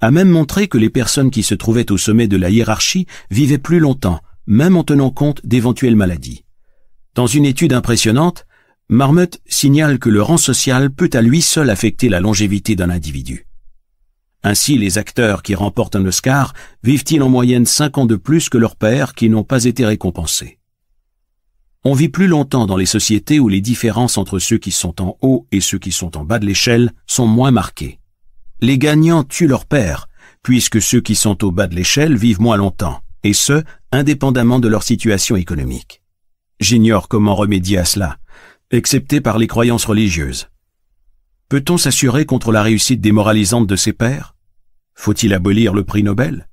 a 0.00 0.10
même 0.10 0.28
montré 0.28 0.68
que 0.68 0.78
les 0.78 0.90
personnes 0.90 1.30
qui 1.30 1.42
se 1.42 1.54
trouvaient 1.54 1.90
au 1.90 1.98
sommet 1.98 2.28
de 2.28 2.36
la 2.36 2.50
hiérarchie 2.50 3.06
vivaient 3.30 3.58
plus 3.58 3.78
longtemps, 3.78 4.20
même 4.46 4.76
en 4.76 4.84
tenant 4.84 5.10
compte 5.10 5.44
d'éventuelles 5.44 5.96
maladies. 5.96 6.44
Dans 7.14 7.26
une 7.26 7.46
étude 7.46 7.72
impressionnante, 7.72 8.46
Marmot 8.88 9.26
signale 9.46 9.98
que 9.98 10.10
le 10.10 10.22
rang 10.22 10.36
social 10.36 10.90
peut 10.90 11.10
à 11.12 11.22
lui 11.22 11.42
seul 11.42 11.70
affecter 11.70 12.08
la 12.08 12.20
longévité 12.20 12.76
d'un 12.76 12.90
individu. 12.90 13.46
Ainsi, 14.44 14.78
les 14.78 14.96
acteurs 14.96 15.42
qui 15.42 15.56
remportent 15.56 15.96
un 15.96 16.06
Oscar 16.06 16.54
vivent-ils 16.84 17.22
en 17.22 17.28
moyenne 17.28 17.66
cinq 17.66 17.98
ans 17.98 18.06
de 18.06 18.14
plus 18.14 18.48
que 18.48 18.58
leurs 18.58 18.76
pairs 18.76 19.14
qui 19.14 19.28
n'ont 19.28 19.42
pas 19.42 19.64
été 19.64 19.84
récompensés? 19.84 20.60
On 21.82 21.94
vit 21.94 22.08
plus 22.08 22.28
longtemps 22.28 22.66
dans 22.66 22.76
les 22.76 22.86
sociétés 22.86 23.40
où 23.40 23.48
les 23.48 23.60
différences 23.60 24.18
entre 24.18 24.38
ceux 24.38 24.58
qui 24.58 24.70
sont 24.70 25.02
en 25.02 25.16
haut 25.20 25.46
et 25.50 25.60
ceux 25.60 25.78
qui 25.78 25.90
sont 25.90 26.16
en 26.16 26.24
bas 26.24 26.38
de 26.38 26.46
l'échelle 26.46 26.92
sont 27.06 27.26
moins 27.26 27.50
marquées. 27.50 27.98
Les 28.60 28.78
gagnants 28.78 29.24
tuent 29.24 29.46
leurs 29.46 29.66
pairs, 29.66 30.08
puisque 30.42 30.80
ceux 30.80 31.00
qui 31.00 31.14
sont 31.14 31.44
au 31.44 31.50
bas 31.50 31.66
de 31.66 31.74
l'échelle 31.74 32.16
vivent 32.16 32.40
moins 32.40 32.56
longtemps, 32.56 33.00
et 33.22 33.32
ce, 33.32 33.62
indépendamment 33.92 34.60
de 34.60 34.68
leur 34.68 34.82
situation 34.82 35.36
économique. 35.36 36.02
J'ignore 36.60 37.08
comment 37.08 37.34
remédier 37.34 37.78
à 37.78 37.84
cela, 37.84 38.18
excepté 38.70 39.20
par 39.20 39.38
les 39.38 39.46
croyances 39.46 39.84
religieuses. 39.84 40.48
Peut-on 41.48 41.76
s'assurer 41.76 42.24
contre 42.24 42.50
la 42.52 42.62
réussite 42.62 43.00
démoralisante 43.00 43.66
de 43.66 43.76
ses 43.76 43.92
pairs 43.92 44.36
faut-il 44.96 45.34
abolir 45.34 45.74
le 45.74 45.84
prix 45.84 46.02
Nobel? 46.02 46.48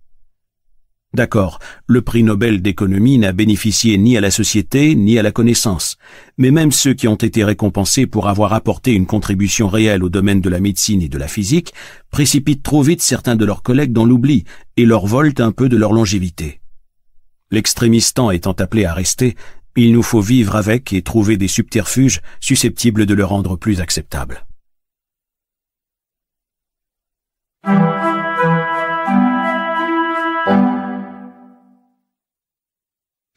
D'accord, 1.16 1.59
le 1.86 2.01
prix 2.01 2.24
Nobel 2.24 2.64
d'économie 2.64 3.20
n'a 3.20 3.34
bénéficié 3.34 3.99
ni 3.99 4.18
à 4.18 4.22
la 4.22 4.32
société 4.32 4.95
ni 4.95 5.20
à 5.20 5.22
la 5.22 5.32
connaissance, 5.32 5.97
mais 6.39 6.49
même 6.49 6.72
ceux 6.72 6.95
qui 6.95 7.07
ont 7.07 7.16
été 7.16 7.43
récompensés 7.43 8.07
pour 8.07 8.28
avoir 8.28 8.53
apporté 8.53 8.93
une 8.93 9.05
contribution 9.05 9.68
réelle 9.68 10.03
au 10.03 10.09
domaine 10.09 10.41
de 10.41 10.49
la 10.49 10.59
médecine 10.59 11.03
et 11.03 11.09
de 11.09 11.20
la 11.20 11.28
physique 11.28 11.72
précipitent 12.09 12.64
trop 12.64 12.82
vite 12.82 13.03
certains 13.03 13.36
de 13.36 13.45
leurs 13.45 13.61
collègues 13.61 13.93
dans 13.93 14.05
l'oubli 14.05 14.43
et 14.76 14.86
leur 14.86 15.05
volent 15.05 15.34
un 15.38 15.51
peu 15.51 15.70
de 15.70 15.78
leur 15.78 15.93
longévité. 15.93 16.61
L'extrémistant 17.51 18.32
étant 18.32 18.53
appelé 18.53 18.86
à 18.86 18.95
rester, 18.95 19.36
il 19.76 19.93
nous 19.93 20.01
faut 20.01 20.22
vivre 20.22 20.55
avec 20.55 20.93
et 20.93 21.03
trouver 21.03 21.38
des 21.38 21.47
subterfuges 21.47 22.22
susceptibles 22.39 23.05
de 23.05 23.14
le 23.14 23.24
rendre 23.24 23.55
plus 23.55 23.82
acceptable. 23.82 24.45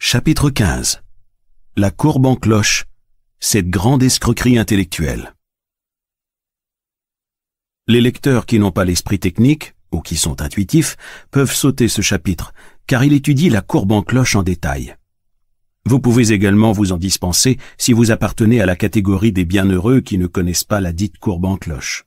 Chapitre 0.09 0.50
15 0.50 1.02
La 1.76 1.90
courbe 1.90 2.26
en 2.26 2.36
cloche, 2.36 2.84
cette 3.40 3.68
grande 3.68 4.04
escroquerie 4.04 4.57
intellectuelle. 4.57 5.34
Les 7.88 8.00
lecteurs 8.00 8.46
qui 8.46 8.61
n'ont 8.61 8.70
pas 8.70 8.84
l'esprit 8.84 9.18
technique, 9.18 9.74
ou 9.90 10.00
qui 10.00 10.14
sont 10.16 10.40
intuitifs, 10.42 10.96
peuvent 11.32 11.52
sauter 11.52 11.88
ce 11.88 12.02
chapitre, 12.02 12.52
car 12.86 13.02
il 13.02 13.14
étudie 13.14 13.50
la 13.50 13.62
courbe 13.62 13.90
en 13.90 14.02
cloche 14.02 14.36
en 14.36 14.44
détail. 14.44 14.94
Vous 15.86 15.98
pouvez 15.98 16.30
également 16.30 16.70
vous 16.70 16.92
en 16.92 16.98
dispenser 16.98 17.59
si 17.76 17.92
vous 17.92 18.12
appartenez 18.12 18.61
à 18.61 18.66
la 18.66 18.76
catégorie 18.76 19.32
des 19.32 19.44
bienheureux 19.44 20.02
qui 20.02 20.18
ne 20.18 20.28
connaissent 20.28 20.62
pas 20.62 20.80
la 20.80 20.92
dite 20.92 21.18
courbe 21.18 21.46
en 21.46 21.57
cloche. 21.57 22.04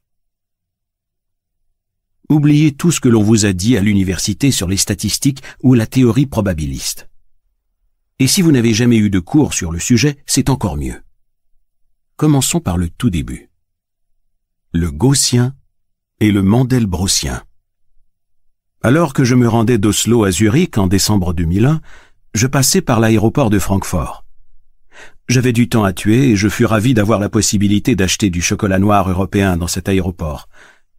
Oubliez 2.29 2.71
tout 2.71 2.93
ce 2.93 3.01
que 3.01 3.09
l'on 3.09 3.23
vous 3.23 3.45
a 3.45 3.51
dit 3.51 3.75
à 3.75 3.81
l'université 3.81 4.51
sur 4.51 4.69
les 4.69 4.77
statistiques 4.77 5.43
ou 5.63 5.73
la 5.73 5.85
théorie 5.85 6.27
probabiliste. 6.27 7.08
Et 8.21 8.27
si 8.27 8.41
vous 8.41 8.51
n'avez 8.51 8.73
jamais 8.73 8.97
eu 8.97 9.09
de 9.09 9.19
cours 9.19 9.53
sur 9.53 9.71
le 9.71 9.79
sujet, 9.79 10.17
c'est 10.25 10.49
encore 10.49 10.75
mieux. 10.75 11.01
Commençons 12.17 12.59
par 12.59 12.77
le 12.77 12.89
tout 12.89 13.09
début. 13.09 13.49
Le 14.73 14.91
gaussien 14.91 15.55
et 16.19 16.33
le 16.33 16.43
mandelbrotien. 16.43 17.41
Alors 18.83 19.13
que 19.13 19.23
je 19.23 19.35
me 19.35 19.47
rendais 19.47 19.77
d'Oslo 19.77 20.25
à 20.25 20.31
Zurich 20.31 20.77
en 20.77 20.87
décembre 20.87 21.33
2001, 21.33 21.79
je 22.33 22.47
passais 22.47 22.81
par 22.81 22.99
l'aéroport 22.99 23.49
de 23.49 23.57
Francfort. 23.57 24.25
J'avais 25.29 25.53
du 25.53 25.69
temps 25.69 25.85
à 25.85 25.93
tuer 25.93 26.31
et 26.31 26.35
je 26.35 26.49
fus 26.49 26.65
ravi 26.65 26.93
d'avoir 26.93 27.19
la 27.19 27.29
possibilité 27.29 27.95
d'acheter 27.95 28.29
du 28.29 28.41
chocolat 28.41 28.79
noir 28.79 29.09
européen 29.09 29.55
dans 29.55 29.67
cet 29.67 29.87
aéroport, 29.87 30.49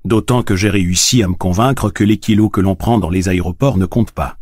d'autant 0.07 0.43
que 0.43 0.57
j'ai 0.57 0.71
réussi 0.71 1.23
à 1.23 1.29
me 1.29 1.35
convaincre 1.35 1.91
que 1.91 2.05
les 2.05 2.17
kilos 2.17 2.51
que 2.51 2.63
l'on 2.63 2.77
prend 2.77 2.99
dans 2.99 3.11
les 3.11 3.29
aéroports 3.29 3.77
ne 3.77 3.87
comptent 3.87 4.13
pas. 4.13 4.40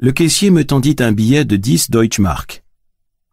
Le 0.00 0.10
caissier 0.10 0.50
me 0.50 0.64
tendit 0.64 0.96
un 0.98 1.12
billet 1.12 1.44
de 1.44 1.54
10 1.54 1.90
Deutschmark. 1.90 2.64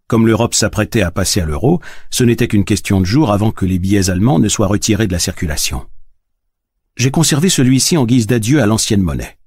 Comme 0.05 0.27
l'Europe 0.27 0.53
s'apprêtait 0.53 1.01
à 1.01 1.09
passer 1.09 1.41
à 1.41 1.45
l'euro, 1.45 1.81
ce 2.11 2.23
n'était 2.23 2.47
qu'une 2.47 2.65
question 2.65 3.01
de 3.01 3.05
jours 3.05 3.31
avant 3.31 3.49
que 3.49 3.65
les 3.65 3.79
billets 3.79 4.11
allemands 4.11 4.37
ne 4.37 4.47
soient 4.47 4.67
retirés 4.67 5.07
de 5.07 5.11
la 5.11 5.17
circulation. 5.17 5.87
J'ai 6.97 7.09
conservé 7.09 7.49
celui-ci 7.49 7.97
en 7.97 8.05
guise 8.05 8.27
d'adieu 8.27 8.61
à 8.61 8.67
l'ancienne 8.67 9.01
monnaie. 9.01 9.39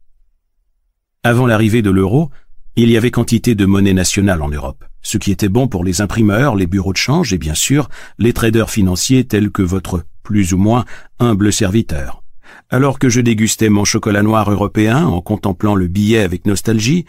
Avant 1.23 1.47
l'arrivée 1.47 1.83
de 1.83 1.91
l'euro, 1.91 2.31
il 2.75 2.91
y 2.91 2.97
avait 2.97 3.13
quantité 3.13 3.55
de 3.55 3.65
monnaie 3.65 3.95
nationale 3.95 4.43
en 4.43 4.49
Europe, 4.49 4.85
ce 5.01 5.17
qui 5.17 5.31
était 5.31 5.49
bon 5.49 5.69
pour 5.69 5.85
les 5.85 6.01
imprimeurs, 6.01 6.57
les 6.57 6.67
bureaux 6.67 6.93
de 6.93 6.99
change 6.99 7.33
et 7.33 7.39
bien 7.39 7.55
sûr 7.55 7.89
les 8.19 8.33
traders 8.33 8.71
financiers 8.71 9.25
tels 9.25 9.53
que 9.53 9.63
votre 9.63 10.05
plus 10.25 10.53
ou 10.53 10.59
moins 10.59 10.85
humble 11.21 11.53
serviteur. 11.53 12.24
Alors 12.71 12.99
que 12.99 13.09
je 13.09 13.21
dégustais 13.21 13.69
mon 13.69 13.85
chocolat 13.85 14.23
noir 14.23 14.51
européen 14.51 15.07
en 15.07 15.21
contemplant 15.21 15.75
le 15.75 15.87
billet 15.87 16.21
avec 16.21 16.47
nostalgie, 16.47 17.05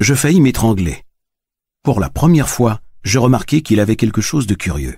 je 0.00 0.14
faillis 0.14 0.40
m'étrangler. 0.40 1.04
Pour 1.82 2.00
la 2.00 2.10
première 2.10 2.48
fois, 2.48 2.80
je 3.02 3.18
remarquai 3.18 3.60
qu'il 3.60 3.80
avait 3.80 3.96
quelque 3.96 4.20
chose 4.20 4.46
de 4.46 4.54
curieux. 4.54 4.96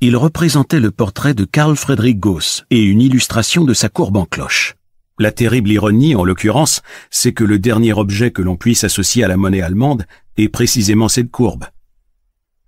Il 0.00 0.16
représentait 0.16 0.80
le 0.80 0.90
portrait 0.90 1.34
de 1.34 1.44
Carl 1.44 1.76
Friedrich 1.76 2.18
Gauss 2.18 2.64
et 2.70 2.82
une 2.82 3.00
illustration 3.00 3.64
de 3.64 3.72
sa 3.72 3.88
courbe 3.88 4.16
en 4.16 4.26
cloche. 4.26 4.74
La 5.18 5.30
terrible 5.30 5.70
ironie, 5.70 6.16
en 6.16 6.24
l'occurrence, 6.24 6.82
c'est 7.10 7.32
que 7.32 7.44
le 7.44 7.60
dernier 7.60 7.92
objet 7.92 8.32
que 8.32 8.42
l'on 8.42 8.56
puisse 8.56 8.82
associer 8.82 9.22
à 9.22 9.28
la 9.28 9.36
monnaie 9.36 9.62
allemande 9.62 10.06
est 10.36 10.48
précisément 10.48 11.08
cette 11.08 11.30
courbe. 11.30 11.66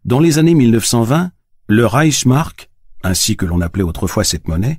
Dans 0.05 0.21
les 0.21 0.39
années 0.39 0.55
1920, 0.55 1.33
le 1.67 1.87
Reichsmark, 1.87 2.71
ainsi 3.03 3.37
que 3.37 3.45
l'on 3.45 3.61
appelait 3.61 3.83
autrefois 3.83 4.23
cette 4.23 4.47
monnaie, 4.47 4.79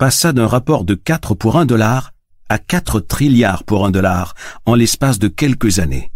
passa 0.00 0.32
d'un 0.32 0.46
rapport 0.46 0.84
de 0.84 0.94
4 0.94 1.34
pour 1.34 1.58
1 1.58 1.66
dollar 1.66 2.12
à 2.48 2.58
4 2.58 3.00
trilliards 3.00 3.64
pour 3.64 3.84
1 3.84 3.90
dollar 3.90 4.34
en 4.64 4.74
l'espace 4.74 5.18
de 5.18 5.28
quelques 5.28 5.78
années. 5.78 6.10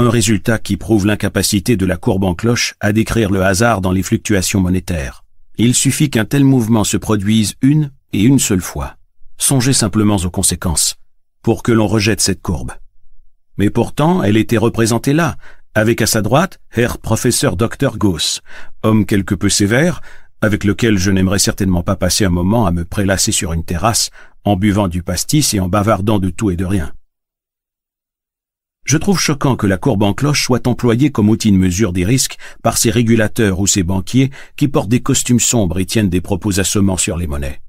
Un 0.00 0.10
résultat 0.10 0.58
qui 0.58 0.76
prouve 0.76 1.06
l'incapacité 1.06 1.76
de 1.76 1.86
la 1.86 1.96
courbe 1.96 2.24
en 2.24 2.34
cloche 2.34 2.74
à 2.80 2.92
décrire 2.92 3.30
le 3.30 3.44
hasard 3.44 3.80
dans 3.80 3.92
les 3.92 4.02
fluctuations 4.02 4.60
monétaires. 4.60 5.22
Il 5.56 5.76
suffit 5.76 6.10
qu'un 6.10 6.24
tel 6.24 6.42
mouvement 6.42 6.82
se 6.82 6.96
produise 6.96 7.54
une 7.62 7.92
et 8.12 8.24
une 8.24 8.40
seule 8.40 8.60
fois. 8.60 8.96
Songez 9.38 9.72
simplement 9.72 10.16
aux 10.16 10.30
conséquences, 10.30 10.96
pour 11.42 11.62
que 11.62 11.70
l'on 11.70 11.86
rejette 11.86 12.20
cette 12.20 12.42
courbe. 12.42 12.72
Mais 13.56 13.70
pourtant, 13.70 14.24
elle 14.24 14.36
était 14.36 14.58
représentée 14.58 15.12
là, 15.12 15.36
avec 15.76 16.02
à 16.02 16.06
sa 16.06 16.22
droite 16.22 16.58
Herr 16.72 16.98
Professeur 16.98 17.54
Dr 17.54 17.98
Gauss, 17.98 18.40
homme 18.82 19.06
quelque 19.06 19.36
peu 19.36 19.48
sévère, 19.48 20.02
avec 20.42 20.64
lequel 20.64 20.98
je 20.98 21.10
n'aimerais 21.10 21.38
certainement 21.38 21.82
pas 21.82 21.96
passer 21.96 22.24
un 22.24 22.30
moment 22.30 22.66
à 22.66 22.70
me 22.70 22.84
prélasser 22.84 23.32
sur 23.32 23.52
une 23.52 23.64
terrasse 23.64 24.10
en 24.44 24.56
buvant 24.56 24.88
du 24.88 25.02
pastis 25.02 25.52
et 25.54 25.60
en 25.60 25.68
bavardant 25.68 26.18
de 26.18 26.30
tout 26.30 26.50
et 26.50 26.56
de 26.56 26.64
rien. 26.64 26.92
Je 28.84 28.96
trouve 28.96 29.20
choquant 29.20 29.56
que 29.56 29.66
la 29.66 29.76
courbe 29.76 30.02
en 30.02 30.14
cloche 30.14 30.42
soit 30.42 30.66
employée 30.66 31.10
comme 31.10 31.28
outil 31.28 31.52
de 31.52 31.56
mesure 31.56 31.92
des 31.92 32.06
risques 32.06 32.38
par 32.62 32.78
ces 32.78 32.90
régulateurs 32.90 33.60
ou 33.60 33.66
ces 33.66 33.82
banquiers 33.82 34.30
qui 34.56 34.68
portent 34.68 34.88
des 34.88 35.02
costumes 35.02 35.40
sombres 35.40 35.78
et 35.78 35.84
tiennent 35.84 36.08
des 36.08 36.22
propos 36.22 36.58
assommants 36.58 36.96
sur 36.96 37.18
les 37.18 37.26
monnaies. 37.26 37.60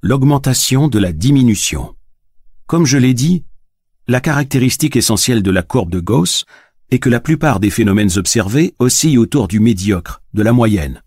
L'augmentation 0.00 0.88
de 0.88 0.98
la 0.98 1.12
diminution. 1.12 1.94
Comme 2.66 2.86
je 2.86 2.96
l'ai 2.96 3.12
dit, 3.12 3.44
la 4.06 4.20
caractéristique 4.20 4.96
essentielle 4.96 5.42
de 5.42 5.50
la 5.50 5.62
courbe 5.62 5.90
de 5.90 6.00
Gauss 6.00 6.46
est 6.90 7.00
que 7.00 7.10
la 7.10 7.20
plupart 7.20 7.60
des 7.60 7.70
phénomènes 7.70 8.16
observés 8.16 8.74
oscillent 8.78 9.18
autour 9.18 9.48
du 9.48 9.60
médiocre, 9.60 10.22
de 10.32 10.42
la 10.42 10.52
moyenne 10.52 11.02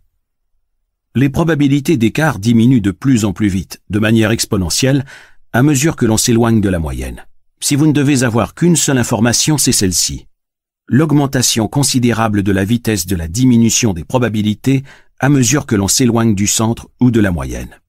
les 1.16 1.30
probabilités 1.30 1.95
d'écart 1.95 2.39
diminuent 2.39 2.82
de 2.82 2.91
plus 2.91 3.24
en 3.24 3.34
plus 3.34 3.47
vite, 3.47 3.82
de 3.89 3.99
manière 3.99 4.32
exponentielle, 4.32 5.05
à 5.51 5.61
mesure 5.61 5.95
que 5.95 6.07
l'on 6.07 6.18
s'éloigne 6.18 6.59
de 6.59 6.70
la 6.70 6.80
moyenne. 6.80 7.26
Si 7.59 7.76
vous 7.76 7.86
ne 7.86 7.93
devez 7.93 8.24
avoir 8.24 8.55
qu'une 8.55 8.76
seule 8.76 8.97
information, 8.97 9.59
c'est 9.59 9.72
celle-ci. 9.72 10.26
L'augmentation 10.88 11.68
considérable 11.68 12.41
de 12.41 12.51
la 12.51 12.66
vitesse 12.66 13.05
de 13.05 13.16
la 13.16 13.28
diminution 13.28 13.93
des 13.93 14.03
probabilités 14.03 14.84
à 15.20 15.30
mesure 15.30 15.68
que 15.68 15.76
l'on 15.76 15.88
s'éloigne 15.88 16.34
du 16.34 16.47
centre 16.47 16.89
ou 16.99 17.11
de 17.11 17.20
la 17.20 17.32
moyenne. 17.32 17.80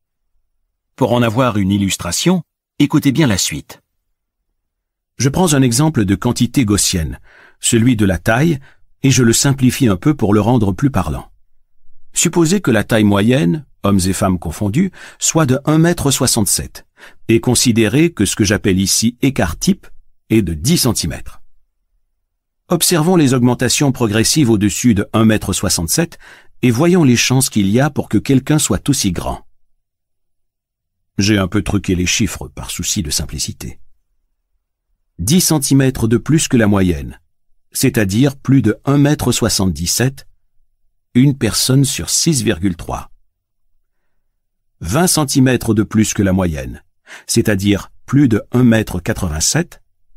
Pour 0.95 1.13
en 1.13 1.23
avoir 1.23 1.57
une 1.57 1.73
illustration, 1.73 2.43
écoutez 2.79 3.11
bien 3.11 3.27
la 3.27 3.39
suite. 3.39 3.81
Je 5.17 5.31
prends 5.31 5.55
un 5.55 5.63
exemple 5.63 6.05
de 6.05 6.15
quantité 6.15 6.65
gaussienne, 6.65 7.19
celui 7.59 7.97
de 7.97 8.05
la 8.05 8.19
taille, 8.19 8.59
et 9.03 9.11
je 9.11 9.23
le 9.23 9.33
simplifie 9.33 9.89
un 9.89 9.97
peu 9.97 10.15
pour 10.15 10.35
le 10.35 10.41
rendre 10.41 10.73
plus 10.73 10.91
parlant. 10.91 11.31
Supposez 12.15 12.61
que 12.61 12.71
la 12.71 12.85
taille 12.85 13.05
moyenne, 13.05 13.67
hommes 13.83 14.01
et 14.07 14.13
femmes 14.13 14.39
confondus, 14.39 14.93
soit 15.19 15.47
de 15.47 15.57
1,67 15.67 16.63
m 16.63 16.69
et 17.29 17.41
considérez 17.41 18.13
que 18.13 18.25
ce 18.25 18.37
que 18.37 18.45
j'appelle 18.45 18.81
ici 18.81 19.19
écart 19.21 19.59
type 19.59 19.87
est 20.31 20.43
de 20.43 20.55
10 20.55 20.89
cm. 20.95 21.21
Observons 22.69 23.17
les 23.17 23.35
augmentations 23.35 23.93
progressives 23.93 24.49
au-dessus 24.49 24.95
de 24.95 25.07
1,67 25.13 26.01
m 26.01 26.09
et 26.63 26.71
voyons 26.71 27.05
les 27.05 27.17
chances 27.17 27.51
qu'il 27.51 27.69
y 27.69 27.79
a 27.79 27.91
pour 27.91 28.09
que 28.09 28.17
quelqu'un 28.17 28.59
soit 28.59 28.89
aussi 28.89 29.13
grand. 29.13 29.47
J'ai 31.19 31.37
un 31.37 31.47
peu 31.49 31.63
truqué 31.63 31.95
les 31.95 32.07
chiffres 32.07 32.49
par 32.49 32.71
souci 32.71 33.03
de 33.03 33.11
simplicité. 33.11 33.81
10 35.19 35.53
cm 35.61 35.93
de 35.93 36.17
plus 36.17 36.49
que 36.49 36.57
la 36.57 36.67
moyenne, 36.67 37.21
c'est-à-dire 37.71 38.37
plus 38.37 38.63
de 38.63 38.81
1,77 38.87 40.03
m, 40.03 40.11
une 41.17 41.39
personne 41.39 41.85
sur 41.85 42.07
6,3. 42.07 43.07
20 44.81 45.07
cm 45.07 45.59
de 45.69 45.83
plus 45.85 46.13
que 46.13 46.23
la 46.25 46.33
moyenne, 46.33 46.83
c'est-à-dire 47.29 47.93
plus 48.05 48.27
de 48.29 48.43
1,87 48.53 49.59
m, 49.59 49.69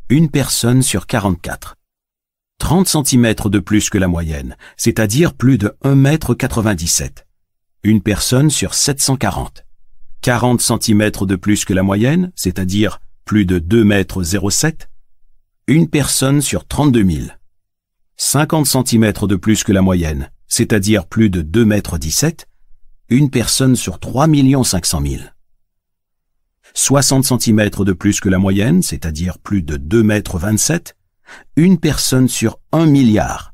une 0.10 0.30
personne 0.32 0.82
sur 0.82 1.06
44. 1.06 1.76
30 2.58 2.88
cm 2.88 3.36
de 3.46 3.60
plus 3.60 3.92
que 3.92 4.00
la 4.00 4.08
moyenne, 4.08 4.58
c'est-à-dire 4.76 5.36
plus 5.36 5.60
de 5.60 5.78
1,97 5.84 7.04
m, 7.04 7.10
une 7.84 8.02
personne 8.02 8.50
sur 8.50 8.74
740. 8.74 9.66
40 10.22 10.62
cm 10.62 11.12
de 11.12 11.36
plus 11.36 11.64
que 11.64 11.74
la 11.74 11.84
moyenne, 11.84 12.32
c'est-à-dire 12.36 13.00
plus 13.24 13.46
de 13.46 13.60
2,07 13.60 14.66
m, 14.66 14.74
une 15.68 15.88
personne 15.90 16.42
sur 16.42 16.66
32 16.68 17.04
000. 17.08 17.28
50 18.16 18.66
cm 18.66 19.14
de 19.28 19.36
plus 19.36 19.64
que 19.64 19.72
la 19.72 19.84
moyenne, 19.84 20.32
c'est-à-dire 20.48 21.06
plus 21.06 21.30
de 21.30 21.42
2,17 21.42 22.26
m, 22.26 22.36
une 23.10 23.30
personne 23.30 23.76
sur 23.76 24.00
3 24.00 24.28
500 24.64 25.02
000. 25.06 25.24
60 26.74 27.42
cm 27.42 27.70
de 27.70 27.94
plus 27.94 28.20
que 28.20 28.30
la 28.30 28.38
moyenne, 28.38 28.82
c'est-à-dire 28.82 29.40
plus 29.40 29.64
de 29.64 29.78
2,27 29.78 30.74
m, 30.74 30.82
une 31.56 31.80
personne 31.80 32.28
sur 32.28 32.60
1 32.72 32.86
milliard. 32.86 33.54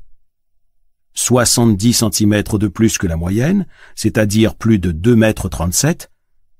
70 1.14 2.04
cm 2.10 2.42
de 2.42 2.68
plus 2.68 2.98
que 2.98 3.06
la 3.06 3.16
moyenne, 3.16 3.66
c'est-à-dire 3.94 4.56
plus 4.56 4.78
de 4.78 4.92
2,37 4.92 5.86
m, 5.86 5.96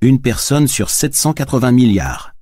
une 0.01 0.21
personne 0.21 0.69
sur 0.69 0.91
780 0.91 1.73
milliards. 1.73 2.34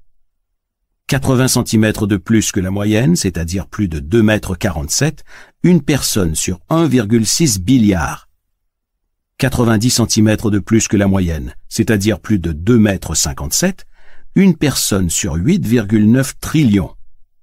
80 1.13 1.49
cm 1.67 1.93
de 2.07 2.17
plus 2.17 2.53
que 2.53 2.61
la 2.61 2.71
moyenne, 2.71 3.17
c'est-à-dire 3.17 3.67
plus 3.67 3.87
de 3.87 4.01
2,47 4.01 5.05
m, 5.05 5.15
une 5.63 5.83
personne 5.83 6.35
sur 6.35 6.61
1,6 6.71 7.59
billiard. 7.59 8.31
90 9.37 10.07
cm 10.09 10.37
de 10.45 10.59
plus 10.59 10.89
que 10.89 10.97
la 10.97 11.07
moyenne, 11.09 11.55
c'est-à-dire 11.69 12.19
plus 12.19 12.39
de 12.39 12.55
2,57 12.55 13.67
m, 13.67 13.75
une 14.37 14.57
personne 14.57 15.11
sur 15.11 15.37
8,9 15.37 16.33
trillions. 16.41 16.95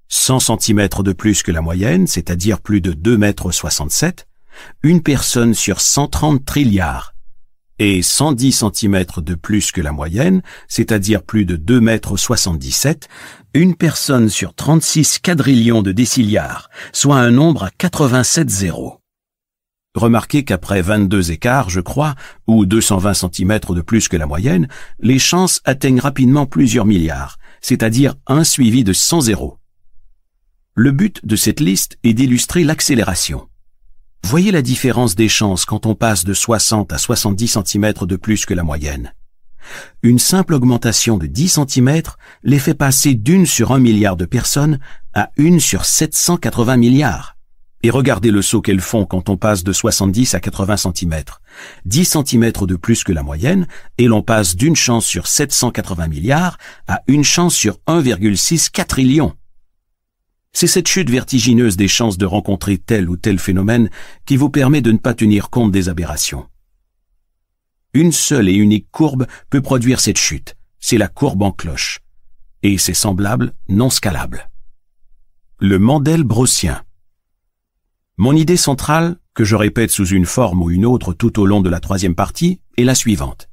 100 0.07 0.57
cm 0.57 0.89
de 1.03 1.13
plus 1.13 1.43
que 1.43 1.51
la 1.51 1.61
moyenne, 1.61 2.07
c'est-à-dire 2.07 2.61
plus 2.61 2.81
de 2.81 2.93
2,67 2.93 4.03
m, 4.03 4.13
une 4.81 5.03
personne 5.03 5.53
sur 5.53 5.79
130 5.79 6.43
trilliards. 6.43 7.13
Et 7.79 8.01
110 8.01 8.63
cm 8.73 9.05
de 9.17 9.35
plus 9.35 9.71
que 9.71 9.81
la 9.81 9.91
moyenne, 9.91 10.41
c'est-à-dire 10.67 11.23
plus 11.23 11.45
de 11.45 11.55
2,77 11.55 12.87
m, 12.87 12.95
une 13.53 13.75
personne 13.75 14.29
sur 14.29 14.53
36 14.53 15.19
quadrillions 15.19 15.81
de 15.81 15.91
déciliards, 15.91 16.69
soit 16.91 17.17
un 17.17 17.31
nombre 17.31 17.63
à 17.63 17.71
87 17.71 18.49
zéros. 18.49 18.99
Remarquez 19.95 20.43
qu'après 20.43 20.81
22 20.81 21.31
écarts, 21.31 21.69
je 21.69 21.81
crois, 21.81 22.15
ou 22.47 22.65
220 22.65 23.13
cm 23.15 23.59
de 23.69 23.81
plus 23.81 24.07
que 24.07 24.17
la 24.17 24.27
moyenne, 24.27 24.67
les 24.99 25.17
chances 25.17 25.61
atteignent 25.65 25.99
rapidement 25.99 26.45
plusieurs 26.45 26.85
milliards, 26.85 27.37
c'est-à-dire 27.59 28.15
un 28.27 28.43
suivi 28.43 28.83
de 28.83 28.93
100 28.93 29.21
zéros. 29.21 29.57
Le 30.75 30.91
but 30.91 31.25
de 31.25 31.35
cette 31.35 31.59
liste 31.59 31.97
est 32.03 32.13
d'illustrer 32.13 32.63
l'accélération. 32.63 33.48
Voyez 34.23 34.51
la 34.51 34.61
différence 34.61 35.15
des 35.15 35.29
chances 35.29 35.65
quand 35.65 35.85
on 35.85 35.95
passe 35.95 36.23
de 36.23 36.33
60 36.33 36.93
à 36.93 36.97
70 36.97 37.59
cm 37.65 37.93
de 38.01 38.15
plus 38.15 38.45
que 38.45 38.53
la 38.53 38.63
moyenne. 38.63 39.13
Une 40.03 40.19
simple 40.19 40.53
augmentation 40.53 41.17
de 41.17 41.25
10 41.25 41.59
cm 41.67 42.01
les 42.43 42.59
fait 42.59 42.73
passer 42.73 43.15
d'une 43.15 43.45
sur 43.45 43.71
un 43.71 43.79
milliard 43.79 44.15
de 44.15 44.25
personnes 44.25 44.79
à 45.13 45.31
une 45.37 45.59
sur 45.59 45.85
780 45.85 46.77
milliards. 46.77 47.35
Et 47.81 47.89
regardez 47.89 48.29
le 48.29 48.41
saut 48.41 48.61
qu'elles 48.61 48.81
font 48.81 49.05
quand 49.05 49.29
on 49.29 49.37
passe 49.37 49.63
de 49.63 49.71
70 49.71 50.35
à 50.35 50.39
80 50.41 50.77
cm. 50.77 51.23
10 51.85 52.17
cm 52.25 52.51
de 52.51 52.75
plus 52.75 53.05
que 53.05 53.13
la 53.13 53.23
moyenne, 53.23 53.67
et 53.97 54.07
l'on 54.07 54.21
passe 54.21 54.57
d'une 54.57 54.75
chance 54.75 55.05
sur 55.05 55.27
780 55.27 56.07
milliards 56.07 56.57
à 56.87 57.01
une 57.07 57.23
chance 57.23 57.55
sur 57.55 57.77
1,6 57.87 58.69
quadrillion. 58.69 59.33
C'est 60.51 60.67
cette 60.67 60.87
chute 60.87 61.09
vertigineuse 61.09 61.77
des 61.77 61.87
chances 61.87 62.17
de 62.17 62.25
rencontrer 62.25 62.77
tel 62.77 63.09
ou 63.09 63.17
tel 63.17 63.39
phénomène 63.39 63.89
qui 64.25 64.35
vous 64.35 64.49
permet 64.49 64.81
de 64.81 64.91
ne 64.91 64.97
pas 64.97 65.13
tenir 65.13 65.49
compte 65.49 65.71
des 65.71 65.89
aberrations. 65.89 66.47
Une 67.93 68.11
seule 68.11 68.49
et 68.49 68.53
unique 68.53 68.87
courbe 68.91 69.25
peut 69.49 69.61
produire 69.61 69.99
cette 69.99 70.17
chute, 70.17 70.55
c'est 70.79 70.97
la 70.97 71.07
courbe 71.07 71.41
en 71.41 71.51
cloche. 71.51 71.99
Et 72.61 72.77
c'est 72.77 72.93
semblable 72.93 73.53
non 73.67 73.89
scalable. 73.89 74.49
Le 75.59 75.79
Mandel 75.79 76.23
brossien. 76.23 76.83
Mon 78.17 78.35
idée 78.35 78.57
centrale, 78.57 79.17
que 79.33 79.43
je 79.43 79.55
répète 79.55 79.91
sous 79.91 80.07
une 80.07 80.25
forme 80.25 80.61
ou 80.61 80.69
une 80.69 80.85
autre 80.85 81.13
tout 81.13 81.39
au 81.39 81.45
long 81.45 81.61
de 81.61 81.69
la 81.69 81.79
troisième 81.79 82.15
partie, 82.15 82.61
est 82.77 82.83
la 82.83 82.95
suivante. 82.95 83.49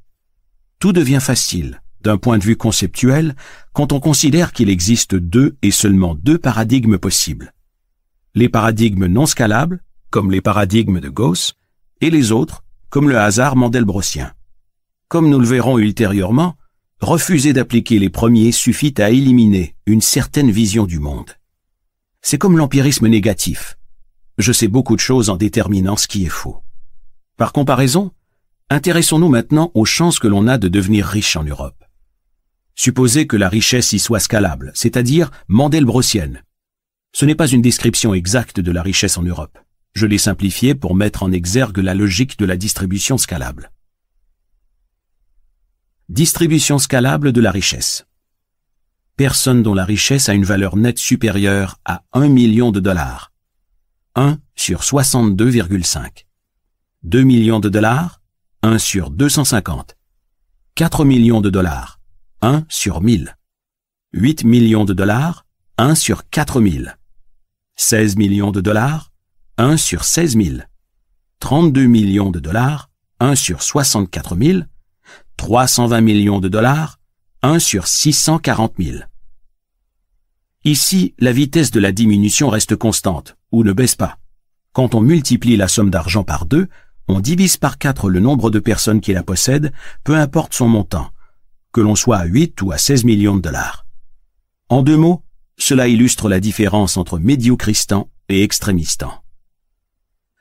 Tout 0.79 0.93
devient 0.93 1.19
facile, 1.21 1.81
d'un 2.01 2.17
point 2.17 2.37
de 2.37 2.43
vue 2.43 2.57
conceptuel, 2.57 3.35
quand 3.73 3.91
on 3.91 3.99
considère 3.99 4.53
qu'il 4.53 4.69
existe 4.69 5.15
deux 5.15 5.57
et 5.61 5.71
seulement 5.71 6.15
deux 6.15 6.37
paradigmes 6.37 6.97
possibles. 6.97 7.53
Les 8.35 8.49
paradigmes 8.49 9.07
non 9.07 9.25
scalables, 9.25 9.83
comme 10.09 10.31
les 10.31 10.41
paradigmes 10.41 10.99
de 10.99 11.09
Gauss, 11.09 11.55
et 12.01 12.09
les 12.09 12.31
autres, 12.31 12.63
comme 12.89 13.09
le 13.09 13.17
hasard 13.17 13.55
mandelbrotien. 13.55 14.33
Comme 15.07 15.29
nous 15.29 15.39
le 15.39 15.47
verrons 15.47 15.77
ultérieurement, 15.79 16.55
refuser 17.01 17.53
d'appliquer 17.53 17.99
les 17.99 18.09
premiers 18.09 18.51
suffit 18.51 18.93
à 18.97 19.09
éliminer 19.09 19.75
une 19.85 20.01
certaine 20.01 20.51
vision 20.51 20.85
du 20.85 20.99
monde. 20.99 21.31
C'est 22.21 22.37
comme 22.37 22.57
l'empirisme 22.57 23.07
négatif. 23.07 23.77
Je 24.37 24.51
sais 24.51 24.67
beaucoup 24.67 24.95
de 24.95 25.01
choses 25.01 25.29
en 25.29 25.37
déterminant 25.37 25.97
ce 25.97 26.07
qui 26.07 26.25
est 26.25 26.29
faux. 26.29 26.61
Par 27.37 27.53
comparaison, 27.53 28.11
intéressons-nous 28.69 29.29
maintenant 29.29 29.71
aux 29.73 29.85
chances 29.85 30.19
que 30.19 30.27
l'on 30.27 30.47
a 30.47 30.57
de 30.57 30.67
devenir 30.67 31.05
riche 31.05 31.35
en 31.35 31.43
Europe. 31.43 31.83
Supposez 32.79 33.25
que 33.25 33.35
la 33.35 33.49
richesse 33.49 33.91
y 33.93 33.99
soit 33.99 34.19
scalable, 34.19 34.71
c'est-à-dire 34.75 35.31
mandelbrottienne. 35.47 36.43
Ce 37.11 37.25
n'est 37.25 37.33
pas 37.33 37.47
une 37.47 37.63
description 37.63 38.13
exacte 38.13 38.59
de 38.59 38.71
la 38.71 38.83
richesse 38.83 39.17
en 39.17 39.23
Europe. 39.23 39.57
Je 39.95 40.05
l'ai 40.05 40.19
simplifié 40.19 40.75
pour 40.75 40.93
mettre 40.93 41.23
en 41.23 41.31
exergue 41.31 41.79
la 41.79 41.95
logique 41.95 42.37
de 42.37 42.45
la 42.45 42.55
distribution 42.55 43.17
scalable. 43.17 43.71
Distribution 46.07 46.77
scalable 46.77 47.31
de 47.31 47.41
la 47.41 47.49
richesse. 47.49 48.05
Personne 49.15 49.63
dont 49.63 49.73
la 49.73 49.83
richesse 49.83 50.29
a 50.29 50.35
une 50.35 50.45
valeur 50.45 50.77
nette 50.77 50.99
supérieure 50.99 51.79
à 51.83 52.03
1 52.13 52.29
million 52.29 52.71
de 52.71 52.79
dollars. 52.79 53.33
1 54.13 54.37
sur 54.55 54.81
62,5. 54.81 56.25
2 57.01 57.23
millions 57.23 57.59
de 57.59 57.69
dollars, 57.69 58.21
1 58.61 58.77
sur 58.77 59.09
250. 59.09 59.97
4 60.75 61.05
millions 61.05 61.41
de 61.41 61.49
dollars, 61.49 61.96
1 62.41 62.65
sur 62.69 63.01
1000. 63.01 63.35
8 64.13 64.43
millions 64.43 64.85
de 64.85 64.93
dollars, 64.93 65.47
1 65.79 65.95
sur 65.95 66.29
4000. 66.29 66.95
16 67.75 68.15
millions 68.15 68.51
de 68.51 68.61
dollars, 68.61 69.11
1 69.57 69.75
sur 69.77 70.03
16 70.03 70.37
000. 70.37 70.57
32 71.39 71.85
millions 71.87 72.29
de 72.29 72.39
dollars, 72.39 72.91
1 73.19 73.33
sur 73.33 73.63
64 73.63 74.35
000. 74.35 74.59
320 75.37 76.01
millions 76.01 76.39
de 76.39 76.47
dollars, 76.47 76.99
1 77.41 77.57
sur 77.57 77.87
640 77.87 78.75
000. 78.77 78.99
Ici, 80.63 81.15
la 81.17 81.31
vitesse 81.31 81.71
de 81.71 81.79
la 81.79 81.91
diminution 81.91 82.49
reste 82.49 82.75
constante, 82.75 83.35
ou 83.51 83.63
ne 83.63 83.73
baisse 83.73 83.95
pas. 83.95 84.19
Quand 84.73 84.93
on 84.93 85.01
multiplie 85.01 85.57
la 85.57 85.67
somme 85.67 85.89
d'argent 85.89 86.23
par 86.23 86.45
2, 86.45 86.67
on 87.07 87.19
divise 87.19 87.57
par 87.57 87.79
4 87.79 88.11
le 88.11 88.19
nombre 88.19 88.51
de 88.51 88.59
personnes 88.59 89.01
qui 89.01 89.13
la 89.13 89.23
possèdent, 89.23 89.73
peu 90.03 90.15
importe 90.15 90.53
son 90.53 90.67
montant, 90.67 91.09
que 91.71 91.81
l'on 91.81 91.95
soit 91.95 92.17
à 92.17 92.25
8 92.25 92.61
ou 92.61 92.71
à 92.71 92.77
16 92.77 93.03
millions 93.03 93.35
de 93.35 93.41
dollars. 93.41 93.85
En 94.69 94.83
deux 94.83 94.97
mots, 94.97 95.23
cela 95.57 95.87
illustre 95.87 96.29
la 96.29 96.39
différence 96.39 96.97
entre 96.97 97.19
médiocristan 97.19 98.09
et 98.29 98.43
extrémistan. 98.43 99.11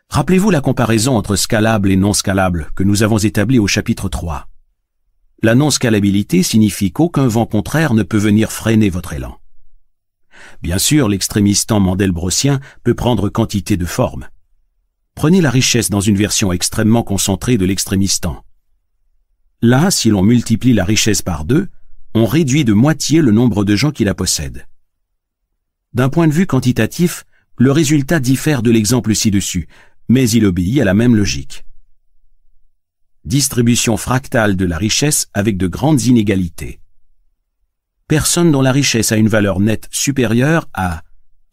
Rappelez-vous 0.08 0.50
la 0.50 0.60
comparaison 0.60 1.16
entre 1.16 1.36
scalable 1.36 1.90
et 1.90 1.96
non 1.96 2.12
scalable 2.12 2.70
que 2.74 2.84
nous 2.84 3.02
avons 3.02 3.18
établie 3.18 3.58
au 3.58 3.66
chapitre 3.66 4.08
3. 4.08 4.48
La 5.42 5.54
non-scalabilité 5.54 6.42
signifie 6.42 6.92
qu'aucun 6.92 7.26
vent 7.26 7.44
contraire 7.44 7.92
ne 7.92 8.02
peut 8.02 8.16
venir 8.16 8.52
freiner 8.52 8.88
votre 8.88 9.12
élan. 9.12 9.38
Bien 10.62 10.78
sûr, 10.78 11.08
l'extrémistan 11.08 11.80
mandelbrotien 11.80 12.60
peut 12.84 12.94
prendre 12.94 13.28
quantité 13.28 13.76
de 13.76 13.84
formes. 13.84 14.28
Prenez 15.14 15.40
la 15.40 15.50
richesse 15.50 15.90
dans 15.90 16.00
une 16.00 16.16
version 16.16 16.52
extrêmement 16.52 17.02
concentrée 17.02 17.58
de 17.58 17.66
l'extrémistan. 17.66 18.45
Là, 19.62 19.90
si 19.90 20.10
l'on 20.10 20.22
multiplie 20.22 20.74
la 20.74 20.84
richesse 20.84 21.22
par 21.22 21.44
deux, 21.44 21.68
on 22.14 22.26
réduit 22.26 22.64
de 22.64 22.72
moitié 22.72 23.20
le 23.20 23.32
nombre 23.32 23.64
de 23.64 23.76
gens 23.76 23.90
qui 23.90 24.04
la 24.04 24.14
possèdent. 24.14 24.66
D'un 25.94 26.08
point 26.08 26.28
de 26.28 26.32
vue 26.32 26.46
quantitatif, 26.46 27.24
le 27.56 27.72
résultat 27.72 28.20
diffère 28.20 28.62
de 28.62 28.70
l'exemple 28.70 29.14
ci-dessus, 29.14 29.66
mais 30.08 30.28
il 30.28 30.44
obéit 30.44 30.80
à 30.80 30.84
la 30.84 30.94
même 30.94 31.16
logique. 31.16 31.64
Distribution 33.24 33.96
fractale 33.96 34.56
de 34.56 34.66
la 34.66 34.76
richesse 34.76 35.28
avec 35.32 35.56
de 35.56 35.66
grandes 35.66 36.02
inégalités. 36.02 36.80
Personne 38.08 38.52
dont 38.52 38.62
la 38.62 38.72
richesse 38.72 39.10
a 39.10 39.16
une 39.16 39.28
valeur 39.28 39.58
nette 39.58 39.88
supérieure 39.90 40.68
à 40.74 41.02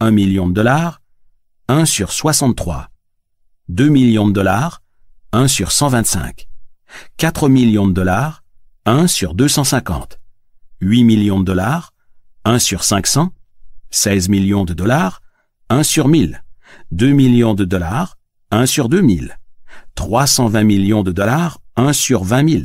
1 0.01 0.11
million 0.11 0.47
de 0.47 0.53
dollars, 0.53 1.01
1 1.69 1.85
sur 1.85 2.11
63. 2.11 2.89
2 3.69 3.87
millions 3.87 4.27
de 4.27 4.33
dollars, 4.33 4.83
1 5.31 5.47
sur 5.47 5.71
125. 5.71 6.47
4 7.17 7.49
millions 7.49 7.87
de 7.87 7.93
dollars, 7.93 8.43
1 8.85 9.07
sur 9.07 9.33
250. 9.33 10.19
8 10.81 11.03
millions 11.03 11.39
de 11.39 11.45
dollars, 11.45 11.93
1 12.45 12.59
sur 12.59 12.83
500. 12.83 13.31
16 13.91 14.29
millions 14.29 14.65
de 14.65 14.73
dollars, 14.73 15.21
1 15.69 15.83
sur 15.83 16.07
1000. 16.07 16.43
2 16.91 17.11
millions 17.11 17.53
de 17.53 17.65
dollars, 17.65 18.17
1 18.51 18.65
sur 18.65 18.89
2000. 18.89 19.37
320 19.95 20.63
millions 20.63 21.03
de 21.03 21.11
dollars, 21.11 21.59
1 21.75 21.93
sur 21.93 22.23
20 22.23 22.49
000. 22.49 22.63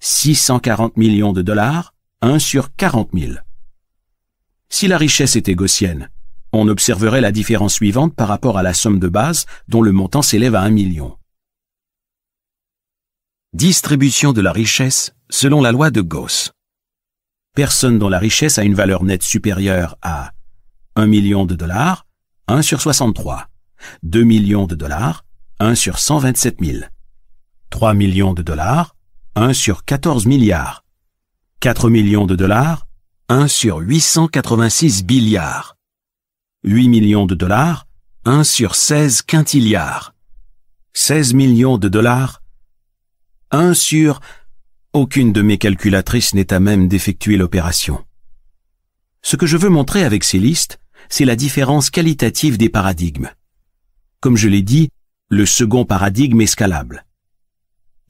640 0.00 0.96
millions 0.96 1.32
de 1.32 1.42
dollars, 1.42 1.94
1 2.22 2.38
sur 2.38 2.74
40 2.74 3.10
000. 3.14 3.32
Si 4.68 4.88
la 4.88 4.98
richesse 4.98 5.36
était 5.36 5.54
gaussienne, 5.54 6.10
on 6.52 6.68
observerait 6.68 7.20
la 7.20 7.32
différence 7.32 7.74
suivante 7.74 8.14
par 8.14 8.28
rapport 8.28 8.58
à 8.58 8.62
la 8.62 8.74
somme 8.74 8.98
de 8.98 9.08
base 9.08 9.46
dont 9.68 9.82
le 9.82 9.92
montant 9.92 10.22
s'élève 10.22 10.54
à 10.54 10.62
1 10.62 10.70
million. 10.70 11.16
Distribution 13.54 14.34
de 14.34 14.42
la 14.42 14.52
richesse 14.52 15.14
selon 15.30 15.62
la 15.62 15.72
loi 15.72 15.90
de 15.90 16.02
Gauss. 16.02 16.52
Personne 17.54 17.98
dont 17.98 18.10
la 18.10 18.18
richesse 18.18 18.58
a 18.58 18.62
une 18.62 18.74
valeur 18.74 19.04
nette 19.04 19.22
supérieure 19.22 19.96
à 20.02 20.32
1 20.96 21.06
million 21.06 21.46
de 21.46 21.54
dollars, 21.54 22.04
1 22.48 22.60
sur 22.60 22.82
63. 22.82 23.48
2 24.02 24.22
millions 24.22 24.66
de 24.66 24.74
dollars, 24.74 25.24
1 25.60 25.74
sur 25.74 25.98
127 25.98 26.58
000. 26.62 26.80
3 27.70 27.94
millions 27.94 28.34
de 28.34 28.42
dollars, 28.42 28.94
1 29.34 29.54
sur 29.54 29.86
14 29.86 30.26
milliards. 30.26 30.84
4 31.60 31.88
millions 31.88 32.26
de 32.26 32.36
dollars, 32.36 32.86
1 33.30 33.48
sur 33.48 33.78
886 33.78 35.04
billiards. 35.04 35.74
8 36.64 36.90
millions 36.90 37.24
de 37.24 37.34
dollars, 37.34 37.86
1 38.26 38.44
sur 38.44 38.74
16 38.74 39.22
quintilliards. 39.22 40.12
16 40.92 41.32
millions 41.32 41.78
de 41.78 41.88
dollars, 41.88 42.37
1 43.50 43.72
sur... 43.72 44.20
Aucune 44.92 45.32
de 45.32 45.40
mes 45.40 45.56
calculatrices 45.56 46.34
n'est 46.34 46.52
à 46.52 46.60
même 46.60 46.86
d'effectuer 46.86 47.38
l'opération. 47.38 48.04
Ce 49.22 49.36
que 49.36 49.46
je 49.46 49.56
veux 49.56 49.70
montrer 49.70 50.04
avec 50.04 50.22
ces 50.22 50.38
listes, 50.38 50.78
c'est 51.08 51.24
la 51.24 51.36
différence 51.36 51.88
qualitative 51.88 52.58
des 52.58 52.68
paradigmes. 52.68 53.30
Comme 54.20 54.36
je 54.36 54.48
l'ai 54.48 54.60
dit, 54.60 54.90
le 55.30 55.46
second 55.46 55.86
paradigme 55.86 56.42
est 56.42 56.46
scalable. 56.46 57.06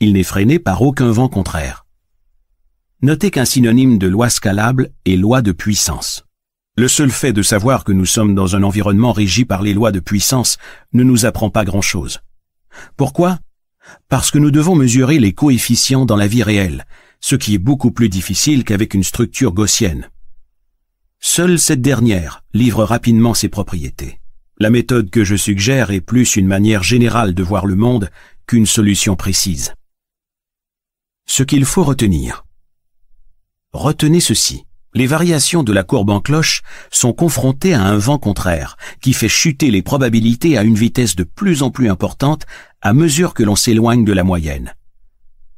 Il 0.00 0.12
n'est 0.14 0.24
freiné 0.24 0.58
par 0.58 0.82
aucun 0.82 1.10
vent 1.10 1.28
contraire. 1.28 1.86
Notez 3.02 3.30
qu'un 3.30 3.44
synonyme 3.44 3.98
de 3.98 4.08
loi 4.08 4.30
scalable 4.30 4.90
est 5.04 5.16
loi 5.16 5.40
de 5.40 5.52
puissance. 5.52 6.24
Le 6.76 6.88
seul 6.88 7.10
fait 7.10 7.32
de 7.32 7.42
savoir 7.42 7.84
que 7.84 7.92
nous 7.92 8.06
sommes 8.06 8.34
dans 8.34 8.56
un 8.56 8.64
environnement 8.64 9.12
régi 9.12 9.44
par 9.44 9.62
les 9.62 9.74
lois 9.74 9.92
de 9.92 10.00
puissance 10.00 10.58
ne 10.92 11.04
nous 11.04 11.26
apprend 11.26 11.50
pas 11.50 11.64
grand-chose. 11.64 12.20
Pourquoi? 12.96 13.38
Parce 14.08 14.30
que 14.30 14.38
nous 14.38 14.50
devons 14.50 14.74
mesurer 14.74 15.18
les 15.18 15.32
coefficients 15.32 16.06
dans 16.06 16.16
la 16.16 16.26
vie 16.26 16.42
réelle, 16.42 16.86
ce 17.20 17.36
qui 17.36 17.54
est 17.54 17.58
beaucoup 17.58 17.90
plus 17.90 18.08
difficile 18.08 18.64
qu'avec 18.64 18.94
une 18.94 19.04
structure 19.04 19.52
gaussienne. 19.52 20.08
Seule 21.20 21.58
cette 21.58 21.82
dernière 21.82 22.44
livre 22.54 22.84
rapidement 22.84 23.34
ses 23.34 23.48
propriétés. 23.48 24.20
La 24.58 24.70
méthode 24.70 25.10
que 25.10 25.24
je 25.24 25.36
suggère 25.36 25.90
est 25.90 26.00
plus 26.00 26.36
une 26.36 26.46
manière 26.46 26.82
générale 26.82 27.34
de 27.34 27.42
voir 27.42 27.66
le 27.66 27.76
monde 27.76 28.10
qu'une 28.46 28.66
solution 28.66 29.16
précise. 29.16 29.74
Ce 31.26 31.42
qu'il 31.42 31.64
faut 31.64 31.84
retenir. 31.84 32.44
Retenez 33.72 34.20
ceci. 34.20 34.64
Les 34.94 35.06
variations 35.06 35.62
de 35.62 35.72
la 35.72 35.84
courbe 35.84 36.10
en 36.10 36.20
cloche 36.20 36.62
sont 36.90 37.12
confrontées 37.12 37.74
à 37.74 37.82
un 37.82 37.98
vent 37.98 38.18
contraire 38.18 38.76
qui 39.00 39.12
fait 39.12 39.28
chuter 39.28 39.70
les 39.70 39.82
probabilités 39.82 40.56
à 40.56 40.62
une 40.62 40.74
vitesse 40.74 41.14
de 41.14 41.24
plus 41.24 41.62
en 41.62 41.70
plus 41.70 41.90
importante 41.90 42.46
à 42.80 42.94
mesure 42.94 43.34
que 43.34 43.42
l'on 43.42 43.56
s'éloigne 43.56 44.04
de 44.04 44.12
la 44.12 44.24
moyenne. 44.24 44.74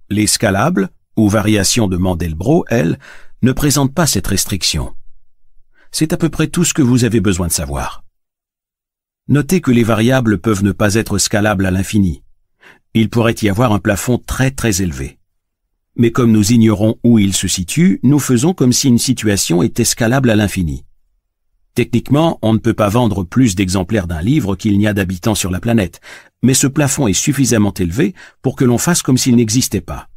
Les 0.09 0.27
scalables, 0.27 0.91
ou 1.17 1.29
variations 1.29 1.87
de 1.87 1.97
Mandelbrot, 1.97 2.65
elles, 2.69 2.99
ne 3.43 3.53
présentent 3.53 3.95
pas 3.95 4.07
cette 4.07 4.27
restriction. 4.27 4.95
C'est 5.93 6.13
à 6.13 6.17
peu 6.17 6.29
près 6.29 6.49
tout 6.49 6.65
ce 6.65 6.75
que 6.75 6.83
vous 6.83 7.05
avez 7.05 7.21
besoin 7.21 7.47
de 7.47 7.53
savoir. 7.53 8.05
Notez 9.29 9.61
que 9.61 9.71
les 9.71 9.85
variables 9.85 10.39
peuvent 10.39 10.65
ne 10.65 10.73
pas 10.73 10.95
être 10.95 11.19
scalables 11.19 11.67
à 11.67 11.71
l'infini. 11.71 12.25
Il 12.95 13.11
pourrait 13.11 13.37
y 13.43 13.49
avoir 13.49 13.73
un 13.73 13.79
plafond 13.79 14.19
très 14.19 14.51
très 14.51 14.83
élevé. 14.83 15.20
Mais 15.97 16.11
comme 16.11 16.33
nous 16.33 16.53
ignorons 16.53 16.99
où 17.05 17.19
il 17.19 17.35
se 17.35 17.49
situe, 17.49 18.01
nous 18.03 18.19
faisons 18.19 18.55
comme 18.55 18.73
si 18.73 18.89
une 18.89 18.99
situation 18.99 19.63
était 19.63 19.85
scalable 19.85 20.31
à 20.31 20.37
l'infini. 20.37 20.85
Techniquement, 21.75 22.39
on 22.43 22.53
ne 22.53 22.59
peut 22.59 22.75
pas 22.75 22.89
vendre 22.89 23.23
plus 23.25 23.55
d'exemplaires 23.55 24.07
d'un 24.07 24.23
livre 24.23 24.57
qu'il 24.57 24.79
n'y 24.79 24.87
a 24.87 24.93
d'habitants 24.93 25.35
sur 25.35 25.51
la 25.51 25.61
planète, 25.61 26.01
mais 26.43 26.55
ce 26.55 26.67
plafond 26.67 27.07
est 27.07 27.13
suffisamment 27.13 27.75
élevé 27.75 28.15
pour 28.43 28.57
que 28.57 28.65
l'on 28.65 28.79
fasse 28.79 29.03
comme 29.03 29.19
s'il 29.19 29.37
n'existait 29.37 29.81
pas. 29.81 30.09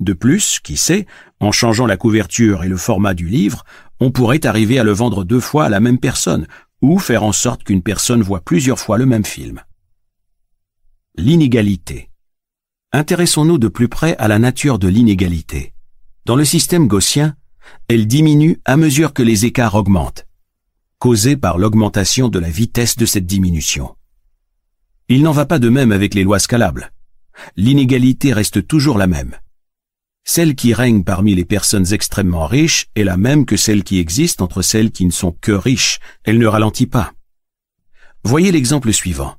De 0.00 0.12
plus, 0.12 0.58
qui 0.60 0.76
sait, 0.76 1.06
en 1.40 1.52
changeant 1.52 1.86
la 1.86 1.96
couverture 1.96 2.64
et 2.64 2.68
le 2.68 2.76
format 2.76 3.14
du 3.14 3.28
livre, 3.28 3.64
on 4.00 4.10
pourrait 4.10 4.46
arriver 4.46 4.78
à 4.78 4.84
le 4.84 4.92
vendre 4.92 5.24
deux 5.24 5.40
fois 5.40 5.66
à 5.66 5.68
la 5.68 5.80
même 5.80 5.98
personne, 5.98 6.46
ou 6.80 6.98
faire 6.98 7.22
en 7.22 7.32
sorte 7.32 7.62
qu'une 7.62 7.82
personne 7.82 8.22
voit 8.22 8.40
plusieurs 8.40 8.80
fois 8.80 8.98
le 8.98 9.06
même 9.06 9.24
film. 9.24 9.62
L'inégalité. 11.16 12.11
Intéressons-nous 12.94 13.56
de 13.56 13.68
plus 13.68 13.88
près 13.88 14.16
à 14.18 14.28
la 14.28 14.38
nature 14.38 14.78
de 14.78 14.86
l'inégalité. 14.86 15.72
Dans 16.26 16.36
le 16.36 16.44
système 16.44 16.88
gaussien, 16.88 17.36
elle 17.88 18.06
diminue 18.06 18.60
à 18.66 18.76
mesure 18.76 19.14
que 19.14 19.22
les 19.22 19.46
écarts 19.46 19.76
augmentent, 19.76 20.26
causés 20.98 21.38
par 21.38 21.56
l'augmentation 21.56 22.28
de 22.28 22.38
la 22.38 22.50
vitesse 22.50 22.98
de 22.98 23.06
cette 23.06 23.24
diminution. 23.24 23.96
Il 25.08 25.22
n'en 25.22 25.32
va 25.32 25.46
pas 25.46 25.58
de 25.58 25.70
même 25.70 25.90
avec 25.90 26.12
les 26.12 26.22
lois 26.22 26.38
scalables. 26.38 26.92
L'inégalité 27.56 28.34
reste 28.34 28.66
toujours 28.66 28.98
la 28.98 29.06
même. 29.06 29.36
Celle 30.24 30.54
qui 30.54 30.74
règne 30.74 31.02
parmi 31.02 31.34
les 31.34 31.46
personnes 31.46 31.94
extrêmement 31.94 32.46
riches 32.46 32.90
est 32.94 33.04
la 33.04 33.16
même 33.16 33.46
que 33.46 33.56
celle 33.56 33.84
qui 33.84 34.00
existe 34.00 34.42
entre 34.42 34.60
celles 34.60 34.92
qui 34.92 35.06
ne 35.06 35.10
sont 35.10 35.32
que 35.40 35.52
riches. 35.52 35.98
Elle 36.24 36.38
ne 36.38 36.46
ralentit 36.46 36.86
pas. 36.86 37.14
Voyez 38.22 38.52
l'exemple 38.52 38.92
suivant. 38.92 39.34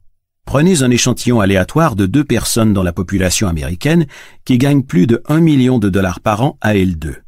Prenez 0.45 0.83
un 0.83 0.91
échantillon 0.91 1.39
aléatoire 1.39 1.95
de 1.95 2.05
deux 2.05 2.23
personnes 2.23 2.73
dans 2.73 2.83
la 2.83 2.93
population 2.93 3.47
américaine 3.47 4.05
qui 4.45 4.57
gagnent 4.57 4.83
plus 4.83 5.07
de 5.07 5.23
1 5.27 5.39
million 5.39 5.79
de 5.79 5.89
dollars 5.89 6.19
par 6.19 6.43
an 6.43 6.57
à 6.61 6.73
L2. 6.75 7.21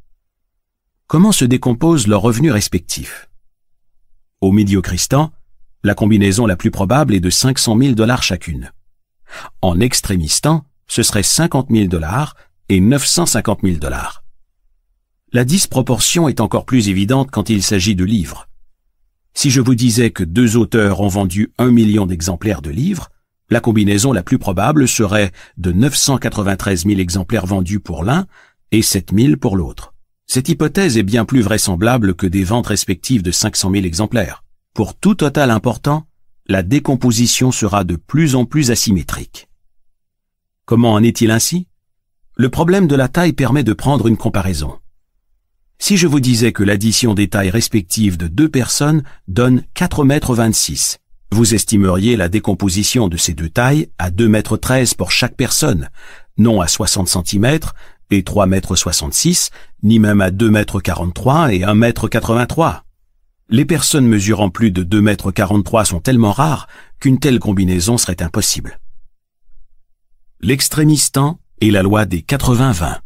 Comment 1.07 1.31
se 1.31 1.45
décomposent 1.45 2.07
leurs 2.07 2.21
revenus 2.21 2.51
respectifs? 2.51 3.29
Au 4.41 4.51
médiocristan, 4.51 5.31
la 5.83 5.95
combinaison 5.95 6.45
la 6.45 6.55
plus 6.55 6.71
probable 6.71 7.13
est 7.13 7.19
de 7.19 7.29
500 7.29 7.77
000 7.79 7.93
dollars 7.93 8.23
chacune. 8.23 8.71
En 9.61 9.79
extrémistan, 9.79 10.65
ce 10.87 11.03
serait 11.03 11.23
50 11.23 11.67
000 11.71 11.87
dollars 11.87 12.35
et 12.69 12.79
950 12.79 13.59
000 13.63 13.77
dollars. 13.77 14.23
La 15.31 15.45
disproportion 15.45 16.27
est 16.29 16.39
encore 16.39 16.65
plus 16.65 16.89
évidente 16.89 17.29
quand 17.31 17.49
il 17.49 17.61
s'agit 17.61 17.95
de 17.95 18.03
livres. 18.03 18.47
Si 19.37 19.51
je 19.51 19.59
vous 19.59 19.75
disais 19.75 20.11
que 20.11 20.23
deux 20.23 20.55
auteurs 20.55 21.01
ont 21.01 21.09
vendu 21.09 21.51
un 21.57 21.69
million 21.69 22.05
d'exemplaires 22.05 22.61
de 22.61 22.71
livres, 22.71 23.09
la 23.49 23.59
combinaison 23.59 24.13
la 24.13 24.23
plus 24.23 24.39
probable 24.39 24.87
serait 24.87 25.31
de 25.57 25.73
993 25.73 26.85
000 26.85 26.99
exemplaires 26.99 27.45
vendus 27.45 27.81
pour 27.81 28.03
l'un 28.03 28.27
et 28.71 28.81
7 28.81 29.11
000 29.13 29.35
pour 29.35 29.57
l'autre. 29.57 29.93
Cette 30.25 30.49
hypothèse 30.49 30.97
est 30.97 31.03
bien 31.03 31.25
plus 31.25 31.41
vraisemblable 31.41 32.15
que 32.15 32.25
des 32.25 32.45
ventes 32.45 32.67
respectives 32.67 33.21
de 33.21 33.31
500 33.31 33.71
000 33.71 33.85
exemplaires. 33.85 34.43
Pour 34.73 34.95
tout 34.95 35.15
total 35.15 35.51
important, 35.51 36.07
la 36.47 36.63
décomposition 36.63 37.51
sera 37.51 37.83
de 37.83 37.97
plus 37.97 38.35
en 38.35 38.45
plus 38.45 38.71
asymétrique. 38.71 39.49
Comment 40.63 40.93
en 40.93 41.03
est-il 41.03 41.29
ainsi? 41.29 41.67
Le 42.35 42.49
problème 42.49 42.87
de 42.87 42.95
la 42.95 43.09
taille 43.09 43.33
permet 43.33 43.63
de 43.63 43.73
prendre 43.73 44.07
une 44.07 44.17
comparaison. 44.17 44.79
Si 45.77 45.97
je 45.97 46.07
vous 46.07 46.19
disais 46.19 46.51
que 46.51 46.63
l'addition 46.63 47.13
des 47.13 47.27
tailles 47.27 47.49
respectives 47.49 48.17
de 48.17 48.27
deux 48.27 48.49
personnes 48.49 49.03
donne 49.27 49.63
4 49.73 50.03
mètres 50.05 50.33
26, 50.33 50.97
vous 51.31 51.53
estimeriez 51.53 52.15
la 52.15 52.29
décomposition 52.29 53.07
de 53.07 53.17
ces 53.17 53.33
deux 53.33 53.49
tailles 53.49 53.89
à 53.97 54.09
2 54.09 54.27
mètres 54.27 54.57
13 54.57 54.93
pour 54.93 55.11
chaque 55.11 55.35
personne, 55.35 55.89
non 56.37 56.61
à 56.61 56.67
60 56.67 57.07
cm 57.07 57.59
et 58.09 58.23
3 58.23 58.47
mètres 58.47 58.75
66, 58.75 59.49
ni 59.83 59.99
même 59.99 60.21
à 60.21 60.31
2 60.31 60.49
mètres 60.49 60.79
43 60.79 61.53
et 61.53 61.63
1 61.63 61.75
mètre 61.75 62.07
83. 62.07 62.83
Les 63.49 63.65
personnes 63.65 64.07
mesurant 64.07 64.49
plus 64.49 64.71
de 64.71 64.81
2 64.81 65.01
mètres 65.01 65.31
43 65.31 65.85
sont 65.85 65.99
tellement 65.99 66.31
rares 66.31 66.67
qu'une 66.99 67.19
telle 67.19 67.39
combinaison 67.39 67.97
serait 67.97 68.23
impossible. 68.23 68.79
L'extrémistan 70.41 71.39
et 71.61 71.69
la 71.69 71.83
loi 71.83 72.05
des 72.05 72.21
80-20. 72.21 72.99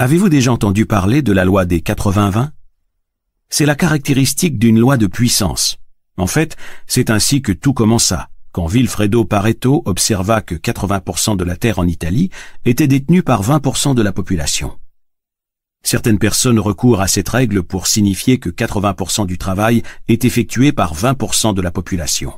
Avez-vous 0.00 0.28
déjà 0.28 0.52
entendu 0.52 0.86
parler 0.86 1.22
de 1.22 1.32
la 1.32 1.44
loi 1.44 1.64
des 1.64 1.80
80-20 1.80 2.50
C'est 3.48 3.66
la 3.66 3.74
caractéristique 3.74 4.56
d'une 4.56 4.78
loi 4.78 4.96
de 4.96 5.08
puissance. 5.08 5.78
En 6.16 6.28
fait, 6.28 6.56
c'est 6.86 7.10
ainsi 7.10 7.42
que 7.42 7.50
tout 7.50 7.72
commença, 7.72 8.28
quand 8.52 8.66
Vilfredo 8.66 9.24
Pareto 9.24 9.82
observa 9.86 10.40
que 10.40 10.54
80% 10.54 11.36
de 11.36 11.42
la 11.42 11.56
terre 11.56 11.80
en 11.80 11.86
Italie 11.88 12.30
était 12.64 12.86
détenue 12.86 13.24
par 13.24 13.42
20% 13.42 13.96
de 13.96 14.02
la 14.02 14.12
population. 14.12 14.78
Certaines 15.82 16.20
personnes 16.20 16.60
recourent 16.60 17.00
à 17.00 17.08
cette 17.08 17.30
règle 17.30 17.64
pour 17.64 17.88
signifier 17.88 18.38
que 18.38 18.50
80% 18.50 19.26
du 19.26 19.36
travail 19.36 19.82
est 20.06 20.24
effectué 20.24 20.70
par 20.70 20.94
20% 20.94 21.54
de 21.54 21.60
la 21.60 21.72
population, 21.72 22.34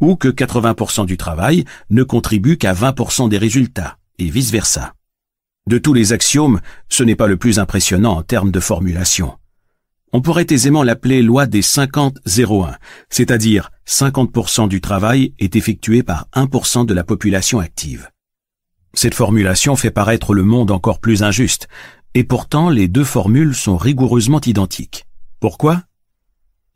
ou 0.00 0.16
que 0.16 0.26
80% 0.26 1.06
du 1.06 1.16
travail 1.16 1.64
ne 1.90 2.02
contribue 2.02 2.58
qu'à 2.58 2.74
20% 2.74 3.28
des 3.28 3.38
résultats, 3.38 3.98
et 4.18 4.28
vice-versa. 4.28 4.94
De 5.68 5.78
tous 5.78 5.94
les 5.94 6.12
axiomes, 6.12 6.60
ce 6.88 7.04
n'est 7.04 7.14
pas 7.14 7.28
le 7.28 7.36
plus 7.36 7.60
impressionnant 7.60 8.16
en 8.16 8.22
termes 8.22 8.50
de 8.50 8.58
formulation. 8.58 9.38
On 10.12 10.20
pourrait 10.20 10.48
aisément 10.50 10.82
l'appeler 10.82 11.22
loi 11.22 11.46
des 11.46 11.62
50-01, 11.62 12.74
c'est-à-dire 13.10 13.70
50% 13.86 14.68
du 14.68 14.80
travail 14.80 15.34
est 15.38 15.54
effectué 15.54 16.02
par 16.02 16.26
1% 16.34 16.84
de 16.84 16.92
la 16.92 17.04
population 17.04 17.60
active. 17.60 18.10
Cette 18.92 19.14
formulation 19.14 19.76
fait 19.76 19.92
paraître 19.92 20.34
le 20.34 20.42
monde 20.42 20.72
encore 20.72 20.98
plus 20.98 21.22
injuste, 21.22 21.68
et 22.14 22.24
pourtant 22.24 22.68
les 22.68 22.88
deux 22.88 23.04
formules 23.04 23.54
sont 23.54 23.76
rigoureusement 23.76 24.40
identiques. 24.40 25.06
Pourquoi? 25.38 25.84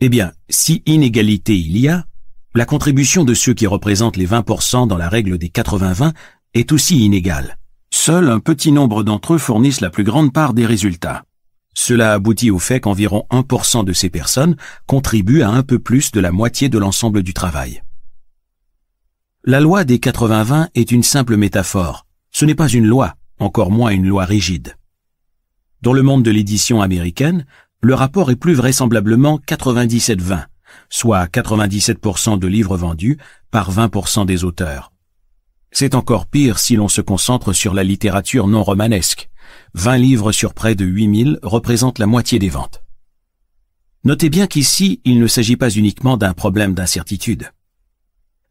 Eh 0.01 0.09
bien, 0.09 0.33
si 0.49 0.83
inégalité 0.87 1.59
il 1.59 1.77
y 1.77 1.89
a, 1.89 2.07
la 2.55 2.65
contribution 2.65 3.25
de 3.25 3.35
ceux 3.35 3.53
qui 3.53 3.67
représentent 3.67 4.17
les 4.17 4.29
20% 4.29 4.87
dans 4.87 4.97
la 4.97 5.09
règle 5.09 5.39
des 5.39 5.49
80-20 5.49 6.13
est 6.55 6.73
aussi 6.73 7.05
inégale. 7.05 7.59
Seul 7.91 8.29
un 8.29 8.41
petit 8.41 8.73
nombre 8.73 9.03
d'entre 9.03 9.35
eux 9.35 9.39
fournissent 9.39 9.81
la 9.81 9.91
plus 9.91 10.05
grande 10.05 10.33
part 10.33 10.55
des 10.55 10.67
résultats. 10.67 11.25
Cela 11.75 12.15
aboutit 12.15 12.51
au 12.51 12.59
fait 12.59 12.81
qu'environ 12.81 13.27
1% 13.31 13.85
de 13.85 13.93
ces 13.93 14.09
personnes 14.09 14.57
contribuent 14.87 15.43
à 15.43 15.51
un 15.51 15.63
peu 15.63 15.79
plus 15.79 16.11
de 16.11 16.21
la 16.21 16.33
moitié 16.33 16.69
de 16.69 16.79
l'ensemble 16.79 17.23
du 17.23 17.35
travail. 17.35 17.83
La 19.45 19.61
loi 19.61 19.85
des 19.85 19.99
80-20 19.99 20.69
est 20.75 20.91
une 20.91 21.03
simple 21.03 21.37
métaphore. 21.37 22.07
Ce 22.33 22.45
n'est 22.45 22.55
pas 22.55 22.69
une 22.69 22.87
loi, 22.87 23.15
encore 23.39 23.71
moins 23.71 23.91
une 23.91 24.09
loi 24.09 24.25
rigide. 24.25 24.77
Dans 25.83 25.93
le 25.93 26.03
monde 26.03 26.23
de 26.23 26.31
l'édition 26.31 26.81
américaine, 26.81 27.47
le 27.81 27.95
rapport 27.95 28.31
est 28.31 28.37
plus 28.37 28.55
vraisemblablement 28.55 29.39
97-20, 29.47 30.47
soit 30.89 31.27
97% 31.27 32.39
de 32.39 32.47
livres 32.47 32.77
vendus 32.77 33.19
par 33.51 33.71
20% 33.71 34.27
des 34.27 34.45
auteurs. 34.45 34.93
C'est 35.71 35.95
encore 35.95 36.27
pire 36.27 36.59
si 36.59 36.77
l'on 36.77 36.89
se 36.89 37.01
concentre 37.01 37.53
sur 37.53 37.75
la 37.75 37.85
littérature 37.85 38.47
non 38.47 38.63
romanesque. 38.63 39.29
20 39.75 39.99
livres 39.99 40.33
sur 40.33 40.55
près 40.55 40.75
de 40.75 40.85
8000 40.85 41.39
représentent 41.43 41.99
la 41.99 42.07
moitié 42.07 42.39
des 42.39 42.49
ventes. 42.49 42.83
Notez 44.05 44.31
bien 44.31 44.47
qu'ici, 44.47 45.01
il 45.05 45.19
ne 45.19 45.27
s'agit 45.27 45.57
pas 45.57 45.71
uniquement 45.71 46.17
d'un 46.17 46.33
problème 46.33 46.75
d'incertitude. 46.75 47.51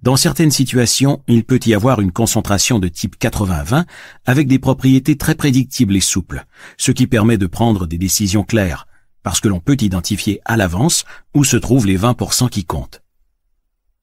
Dans 0.01 0.18
certaines 0.18 0.51
situations, 0.51 1.24
il 1.28 1.45
peut 1.45 1.59
y 1.66 1.74
avoir 1.74 1.99
une 1.99 2.11
concentration 2.11 2.78
de 2.78 2.89
type 2.89 3.16
80-20 3.20 3.86
avec 4.26 4.47
des 4.47 4.59
propriétés 4.59 5.18
très 5.18 5.34
prédictibles 5.34 5.95
et 5.95 6.01
souples, 6.01 6.45
ce 6.78 6.91
qui 6.91 7.07
permet 7.07 7.38
de 7.38 7.47
prendre 7.47 7.88
des 7.88 7.97
décisions 7.97 8.43
claires, 8.43 8.86
parce 9.24 9.39
que 9.39 9.47
l'on 9.47 9.59
peut 9.59 9.78
identifier 9.80 10.41
à 10.45 10.57
l'avance 10.57 11.05
où 11.34 11.43
se 11.43 11.57
trouvent 11.57 11.88
les 11.88 11.97
20% 11.97 12.49
qui 12.49 12.66
comptent. 12.66 13.01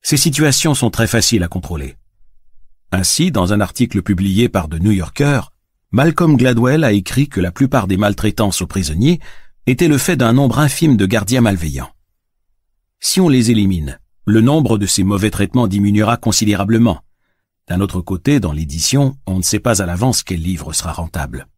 Ces 0.00 0.16
situations 0.16 0.74
sont 0.74 0.90
très 0.90 1.06
faciles 1.06 1.44
à 1.44 1.48
contrôler. 1.48 1.96
Ainsi, 2.93 3.30
dans 3.30 3.55
un 3.55 3.61
article 3.61 4.03
publié 4.03 4.51
par 4.51 4.68
The 4.68 4.74
New 4.74 4.90
Yorker, 4.90 5.40
Malcolm 5.93 6.36
Gladwell 6.36 6.84
a 6.84 6.93
écrit 6.93 7.26
que 7.26 7.40
la 7.40 7.51
plupart 7.51 7.86
des 7.86 7.97
maltraitances 7.97 8.61
aux 8.61 8.66
prisonniers 8.66 9.18
étaient 9.66 9.88
le 9.88 9.97
fait 9.97 10.16
d'un 10.16 10.34
nombre 10.34 10.59
infime 10.59 10.99
de 10.99 11.07
gardiens 11.07 11.40
malveillants. 11.40 11.90
Si 13.01 13.18
on 13.18 13.30
les 13.30 13.51
élimine, 13.51 13.99
le 14.26 14.43
nombre 14.43 14.76
de 14.76 14.84
ces 14.84 15.05
mauvais 15.05 15.30
traitements 15.30 15.68
diminuera 15.68 16.18
considérablement. 16.18 17.01
D'un 17.66 17.80
autre 17.80 18.03
côté, 18.03 18.40
dans 18.40 18.53
l'édition, 18.53 19.16
on 19.26 19.38
ne 19.38 19.43
sait 19.43 19.59
pas 19.59 19.80
à 19.80 19.86
l'avance 19.86 20.22
quel 20.22 20.43
livre 20.43 20.74
sera 20.74 20.93
rentable. 20.93 21.49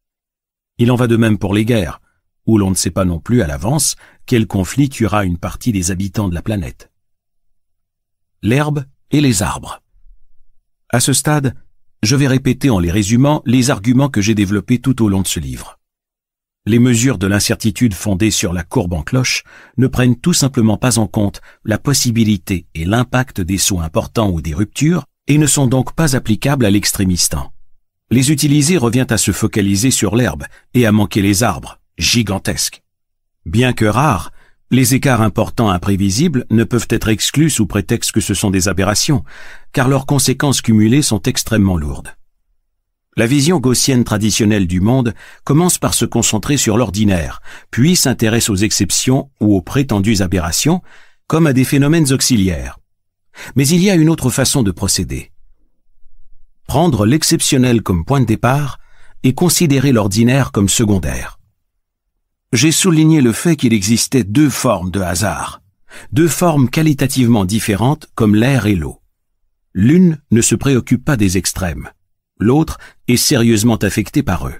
Il 0.78 0.92
en 0.92 0.96
va 0.96 1.08
de 1.08 1.16
même 1.16 1.38
pour 1.38 1.52
les 1.52 1.64
guerres, 1.64 2.00
où 2.46 2.58
l'on 2.58 2.70
ne 2.70 2.76
sait 2.76 2.90
pas 2.90 3.04
non 3.04 3.18
plus 3.18 3.42
à 3.42 3.48
l'avance 3.48 3.96
quel 4.24 4.46
conflit 4.46 4.88
tuera 4.88 5.24
une 5.24 5.38
partie 5.38 5.72
des 5.72 5.90
habitants 5.90 6.28
de 6.28 6.34
la 6.34 6.42
planète. 6.42 6.92
L'herbe 8.40 8.84
et 9.10 9.20
les 9.20 9.42
arbres. 9.42 9.83
À 10.94 11.00
ce 11.00 11.12
stade, 11.12 11.56
je 12.04 12.14
vais 12.14 12.28
répéter 12.28 12.70
en 12.70 12.78
les 12.78 12.92
résumant 12.92 13.42
les 13.46 13.70
arguments 13.70 14.08
que 14.08 14.20
j'ai 14.20 14.36
développés 14.36 14.78
tout 14.78 15.02
au 15.02 15.08
long 15.08 15.22
de 15.22 15.26
ce 15.26 15.40
livre. 15.40 15.80
Les 16.66 16.78
mesures 16.78 17.18
de 17.18 17.26
l'incertitude 17.26 17.94
fondées 17.94 18.30
sur 18.30 18.52
la 18.52 18.62
courbe 18.62 18.92
en 18.92 19.02
cloche 19.02 19.42
ne 19.76 19.88
prennent 19.88 20.14
tout 20.14 20.32
simplement 20.32 20.76
pas 20.76 21.00
en 21.00 21.08
compte 21.08 21.40
la 21.64 21.78
possibilité 21.78 22.66
et 22.76 22.84
l'impact 22.84 23.40
des 23.40 23.58
sauts 23.58 23.80
importants 23.80 24.30
ou 24.30 24.40
des 24.40 24.54
ruptures 24.54 25.02
et 25.26 25.36
ne 25.36 25.48
sont 25.48 25.66
donc 25.66 25.96
pas 25.96 26.14
applicables 26.14 26.64
à 26.64 26.70
l'extrémistan. 26.70 27.52
Les 28.12 28.30
utiliser 28.30 28.76
revient 28.76 29.06
à 29.10 29.18
se 29.18 29.32
focaliser 29.32 29.90
sur 29.90 30.14
l'herbe 30.14 30.44
et 30.74 30.86
à 30.86 30.92
manquer 30.92 31.22
les 31.22 31.42
arbres, 31.42 31.80
gigantesques. 31.98 32.84
Bien 33.46 33.72
que 33.72 33.84
rares, 33.84 34.30
les 34.74 34.94
écarts 34.94 35.22
importants 35.22 35.70
imprévisibles 35.70 36.46
ne 36.50 36.64
peuvent 36.64 36.88
être 36.90 37.08
exclus 37.08 37.50
sous 37.50 37.66
prétexte 37.66 38.12
que 38.12 38.20
ce 38.20 38.34
sont 38.34 38.50
des 38.50 38.68
aberrations, 38.68 39.24
car 39.72 39.88
leurs 39.88 40.04
conséquences 40.04 40.60
cumulées 40.60 41.02
sont 41.02 41.22
extrêmement 41.22 41.76
lourdes. 41.76 42.14
La 43.16 43.26
vision 43.26 43.60
gaussienne 43.60 44.02
traditionnelle 44.02 44.66
du 44.66 44.80
monde 44.80 45.14
commence 45.44 45.78
par 45.78 45.94
se 45.94 46.04
concentrer 46.04 46.56
sur 46.56 46.76
l'ordinaire, 46.76 47.40
puis 47.70 47.94
s'intéresse 47.94 48.50
aux 48.50 48.56
exceptions 48.56 49.30
ou 49.40 49.54
aux 49.54 49.62
prétendues 49.62 50.22
aberrations, 50.22 50.82
comme 51.28 51.46
à 51.46 51.52
des 51.52 51.64
phénomènes 51.64 52.12
auxiliaires. 52.12 52.80
Mais 53.54 53.68
il 53.68 53.80
y 53.80 53.90
a 53.90 53.94
une 53.94 54.08
autre 54.08 54.30
façon 54.30 54.64
de 54.64 54.72
procéder. 54.72 55.30
Prendre 56.66 57.06
l'exceptionnel 57.06 57.82
comme 57.82 58.04
point 58.04 58.20
de 58.20 58.26
départ 58.26 58.78
et 59.22 59.34
considérer 59.34 59.92
l'ordinaire 59.92 60.50
comme 60.50 60.68
secondaire 60.68 61.38
j'ai 62.54 62.70
souligné 62.70 63.20
le 63.20 63.32
fait 63.32 63.56
qu'il 63.56 63.72
existait 63.72 64.22
deux 64.22 64.48
formes 64.48 64.92
de 64.92 65.00
hasard, 65.00 65.60
deux 66.12 66.28
formes 66.28 66.70
qualitativement 66.70 67.44
différentes 67.44 68.06
comme 68.14 68.36
l'air 68.36 68.66
et 68.66 68.76
l'eau. 68.76 69.00
L'une 69.72 70.20
ne 70.30 70.40
se 70.40 70.54
préoccupe 70.54 71.04
pas 71.04 71.16
des 71.16 71.36
extrêmes, 71.36 71.90
l'autre 72.38 72.78
est 73.08 73.16
sérieusement 73.16 73.74
affectée 73.74 74.22
par 74.22 74.46
eux. 74.46 74.54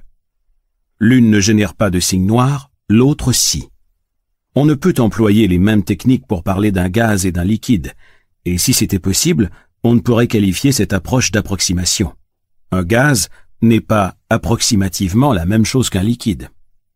L'une 0.99 1.31
ne 1.31 1.39
génère 1.39 1.75
pas 1.75 1.91
de 1.91 2.01
signes 2.01 2.27
noirs, 2.27 2.73
l'autre 2.89 3.31
si. 3.31 3.69
On 4.57 4.65
ne 4.65 4.75
peut 4.75 4.95
employer 4.99 5.47
les 5.47 5.59
mêmes 5.59 5.85
techniques 5.85 6.27
pour 6.27 6.43
parler 6.43 6.73
d'un 6.73 6.89
gaz 6.89 7.27
et 7.27 7.33
d'un 7.33 7.45
liquide, 7.45 7.93
et 8.45 8.59
si 8.59 8.73
c'était 8.73 8.99
possible, 8.99 9.53
on 9.85 9.95
ne 9.95 10.01
pourrait 10.01 10.27
qualifier 10.27 10.73
cette 10.73 10.93
approche 10.93 11.31
d'approximation. 11.31 12.13
Un 12.73 12.83
gaz 12.83 13.29
n'est 13.63 13.81
pas 13.81 14.17
approximativement 14.31 15.33
la 15.33 15.47
même 15.47 15.65
chose 15.65 15.91
qu'un 15.91 16.03
liquide. 16.03 16.51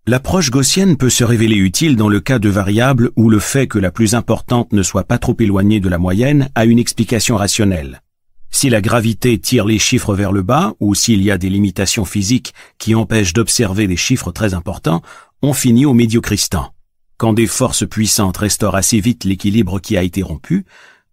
L'approche 0.06 0.50
gaussienne 0.50 0.96
peut 0.96 1.10
se 1.10 1.24
révéler 1.24 1.56
utile 1.56 1.96
dans 1.96 2.08
le 2.08 2.20
cas 2.20 2.38
de 2.38 2.48
variables 2.48 3.10
où 3.16 3.28
le 3.28 3.38
fait 3.38 3.66
que 3.66 3.78
la 3.78 3.90
plus 3.90 4.14
importante 4.14 4.72
ne 4.72 4.82
soit 4.82 5.04
pas 5.04 5.18
trop 5.18 5.36
éloignée 5.38 5.80
de 5.80 5.88
la 5.88 5.98
moyenne 5.98 6.48
a 6.54 6.64
une 6.64 6.78
explication 6.78 7.36
rationnelle. 7.36 8.02
Si 8.50 8.70
la 8.70 8.80
gravité 8.80 9.38
tire 9.38 9.66
les 9.66 9.78
chiffres 9.78 10.14
vers 10.14 10.32
le 10.32 10.42
bas 10.42 10.74
ou 10.80 10.94
s'il 10.94 11.22
y 11.22 11.30
a 11.30 11.38
des 11.38 11.50
limitations 11.50 12.04
physiques 12.04 12.54
qui 12.78 12.94
empêchent 12.94 13.34
d'observer 13.34 13.86
des 13.86 13.96
chiffres 13.96 14.32
très 14.32 14.54
importants, 14.54 15.02
on 15.42 15.52
finit 15.52 15.86
au 15.86 15.92
médiocristan. 15.92 16.72
Quand 17.18 17.32
des 17.32 17.46
forces 17.46 17.86
puissantes 17.86 18.38
restaurent 18.38 18.76
assez 18.76 19.00
vite 19.00 19.24
l'équilibre 19.24 19.80
qui 19.80 19.96
a 19.96 20.02
été 20.02 20.22
rompu, 20.22 20.64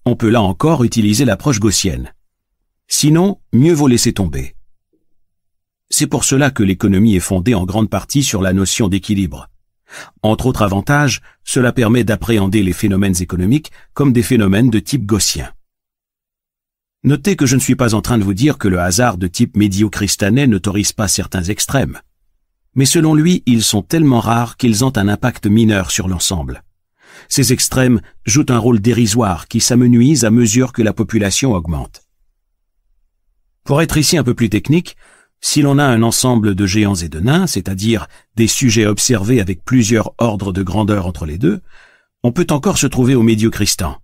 on 0.05 0.15
peut 0.15 0.29
là 0.29 0.41
encore 0.41 0.83
utiliser 0.83 1.25
l'approche 1.25 1.59
gaussienne. 1.59 2.13
Sinon, 2.88 3.39
mieux 3.51 3.73
vaut 3.73 3.88
laisser 3.88 4.13
tomber. 4.13 4.55
C'est 5.89 6.07
pour 6.07 6.23
cela 6.23 6.51
que 6.51 6.63
l'économie 6.63 7.15
est 7.15 7.19
fondée 7.19 7.53
en 7.53 7.65
grande 7.65 7.89
partie 7.89 8.23
sur 8.23 8.41
la 8.41 8.53
notion 8.53 8.88
d'équilibre. 8.88 9.49
Entre 10.23 10.47
autres 10.47 10.63
avantages, 10.63 11.21
cela 11.43 11.71
permet 11.71 12.03
d'appréhender 12.03 12.63
les 12.63 12.73
phénomènes 12.73 13.21
économiques 13.21 13.71
comme 13.93 14.11
des 14.11 14.23
phénomènes 14.23 14.69
de 14.69 14.79
type 14.79 15.05
gaussien. 15.05 15.51
Notez 17.03 17.36
que 17.36 17.45
je 17.45 17.55
ne 17.55 17.61
suis 17.61 17.75
pas 17.75 17.93
en 17.93 18.01
train 18.01 18.17
de 18.17 18.23
vous 18.23 18.33
dire 18.33 18.57
que 18.57 18.67
le 18.67 18.79
hasard 18.79 19.17
de 19.17 19.27
type 19.27 19.55
médio-cristanet 19.55 20.47
n'autorise 20.47 20.91
pas 20.91 21.07
certains 21.07 21.43
extrêmes. 21.43 21.99
Mais 22.73 22.86
selon 22.86 23.13
lui, 23.13 23.43
ils 23.45 23.63
sont 23.63 23.83
tellement 23.83 24.19
rares 24.19 24.57
qu'ils 24.57 24.83
ont 24.83 24.97
un 24.97 25.07
impact 25.07 25.45
mineur 25.45 25.91
sur 25.91 26.07
l'ensemble. 26.07 26.63
Ces 27.29 27.53
extrêmes 27.53 28.01
jouent 28.25 28.47
un 28.49 28.57
rôle 28.57 28.79
dérisoire 28.79 29.47
qui 29.47 29.61
s'amenuise 29.61 30.25
à 30.25 30.31
mesure 30.31 30.73
que 30.73 30.81
la 30.81 30.93
population 30.93 31.53
augmente. 31.53 32.01
Pour 33.63 33.81
être 33.81 33.97
ici 33.97 34.17
un 34.17 34.23
peu 34.23 34.33
plus 34.33 34.49
technique, 34.49 34.97
si 35.48 35.62
l'on 35.62 35.78
a 35.78 35.86
un 35.86 36.02
ensemble 36.02 36.56
de 36.56 36.66
géants 36.66 36.96
et 36.96 37.08
de 37.08 37.20
nains, 37.20 37.46
c'est-à-dire 37.46 38.08
des 38.36 38.48
sujets 38.48 38.88
observés 38.88 39.39
avec 39.39 39.64
plusieurs 39.64 40.12
ordres 40.18 40.52
de 40.52 40.64
grandeur 40.64 41.06
entre 41.06 41.28
les 41.28 41.38
deux, 41.38 41.62
on 42.24 42.32
peut 42.32 42.48
encore 42.50 42.80
se 42.80 42.88
trouver 42.88 43.14
au 43.14 43.22
médiocristan. 43.22 43.96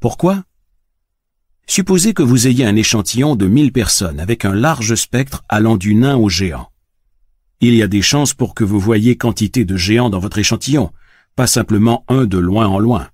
Pourquoi? 0.00 0.42
Supposez 1.68 2.14
que 2.14 2.24
vous 2.24 2.48
ayez 2.48 2.66
un 2.66 2.74
échantillon 2.74 3.36
de 3.36 3.46
1000 3.46 3.70
personnes 3.70 4.18
avec 4.18 4.44
un 4.44 4.54
large 4.54 4.96
spectre 4.96 5.44
allant 5.48 5.76
du 5.76 5.94
nain 5.94 6.16
au 6.16 6.28
géant. 6.28 6.68
Il 7.60 7.76
y 7.76 7.82
a 7.84 7.86
des 7.86 8.02
chances 8.02 8.34
pour 8.34 8.52
que 8.52 8.64
vous 8.64 8.80
voyiez 8.80 9.16
quantité 9.16 9.64
de 9.64 9.76
géants 9.76 10.10
dans 10.10 10.18
votre 10.18 10.38
échantillon, 10.38 10.90
pas 11.36 11.46
simplement 11.46 12.04
un 12.08 12.24
de 12.24 12.38
loin 12.38 12.66
en 12.66 12.80
loin. 12.80 13.08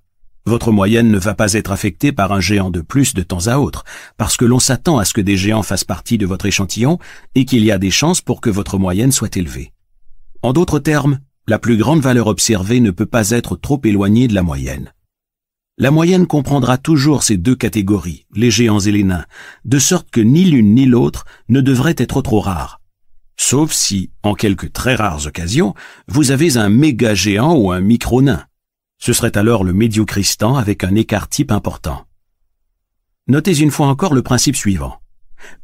Votre 0.45 0.71
moyenne 0.71 1.09
ne 1.11 1.19
va 1.19 1.33
pas 1.33 1.53
être 1.53 1.71
affectée 1.71 2.11
par 2.11 2.31
un 2.31 2.39
géant 2.39 2.71
de 2.71 2.81
plus 2.81 3.13
de 3.13 3.21
temps 3.21 3.47
à 3.47 3.57
autre, 3.57 3.83
parce 4.17 4.37
que 4.37 4.45
l'on 4.45 4.59
s'attend 4.59 4.97
à 4.97 5.05
ce 5.05 5.13
que 5.13 5.21
des 5.21 5.37
géants 5.37 5.63
fassent 5.63 5.83
partie 5.83 6.17
de 6.17 6.25
votre 6.25 6.45
échantillon 6.45 6.97
et 7.35 7.45
qu'il 7.45 7.63
y 7.63 7.71
a 7.71 7.77
des 7.77 7.91
chances 7.91 8.21
pour 8.21 8.41
que 8.41 8.49
votre 8.49 8.77
moyenne 8.77 9.11
soit 9.11 9.37
élevée. 9.37 9.73
En 10.41 10.53
d'autres 10.53 10.79
termes, 10.79 11.19
la 11.47 11.59
plus 11.59 11.77
grande 11.77 12.01
valeur 12.01 12.27
observée 12.27 12.79
ne 12.79 12.91
peut 12.91 13.05
pas 13.05 13.31
être 13.31 13.55
trop 13.55 13.81
éloignée 13.83 14.27
de 14.27 14.35
la 14.35 14.43
moyenne. 14.43 14.93
La 15.77 15.91
moyenne 15.91 16.27
comprendra 16.27 16.77
toujours 16.77 17.23
ces 17.23 17.37
deux 17.37 17.55
catégories, 17.55 18.25
les 18.35 18.51
géants 18.51 18.79
et 18.79 18.91
les 18.91 19.03
nains, 19.03 19.25
de 19.65 19.79
sorte 19.79 20.09
que 20.09 20.19
ni 20.19 20.43
l'une 20.43 20.75
ni 20.75 20.85
l'autre 20.85 21.25
ne 21.47 21.61
devrait 21.61 21.95
être 21.97 22.21
trop 22.21 22.41
rare. 22.41 22.81
Sauf 23.37 23.71
si, 23.71 24.11
en 24.21 24.33
quelques 24.33 24.73
très 24.73 24.95
rares 24.95 25.25
occasions, 25.25 25.73
vous 26.09 26.31
avez 26.31 26.57
un 26.57 26.67
méga 26.67 27.15
géant 27.15 27.55
ou 27.55 27.71
un 27.71 27.79
micro 27.79 28.21
nain. 28.21 28.43
Ce 28.99 29.13
serait 29.13 29.37
alors 29.37 29.63
le 29.63 29.73
médiocristan 29.73 30.55
avec 30.55 30.83
un 30.83 30.93
écart 30.93 31.29
type 31.29 31.51
important. 31.51 32.05
Notez 33.27 33.59
une 33.59 33.71
fois 33.71 33.87
encore 33.87 34.13
le 34.13 34.21
principe 34.21 34.55
suivant. 34.55 34.99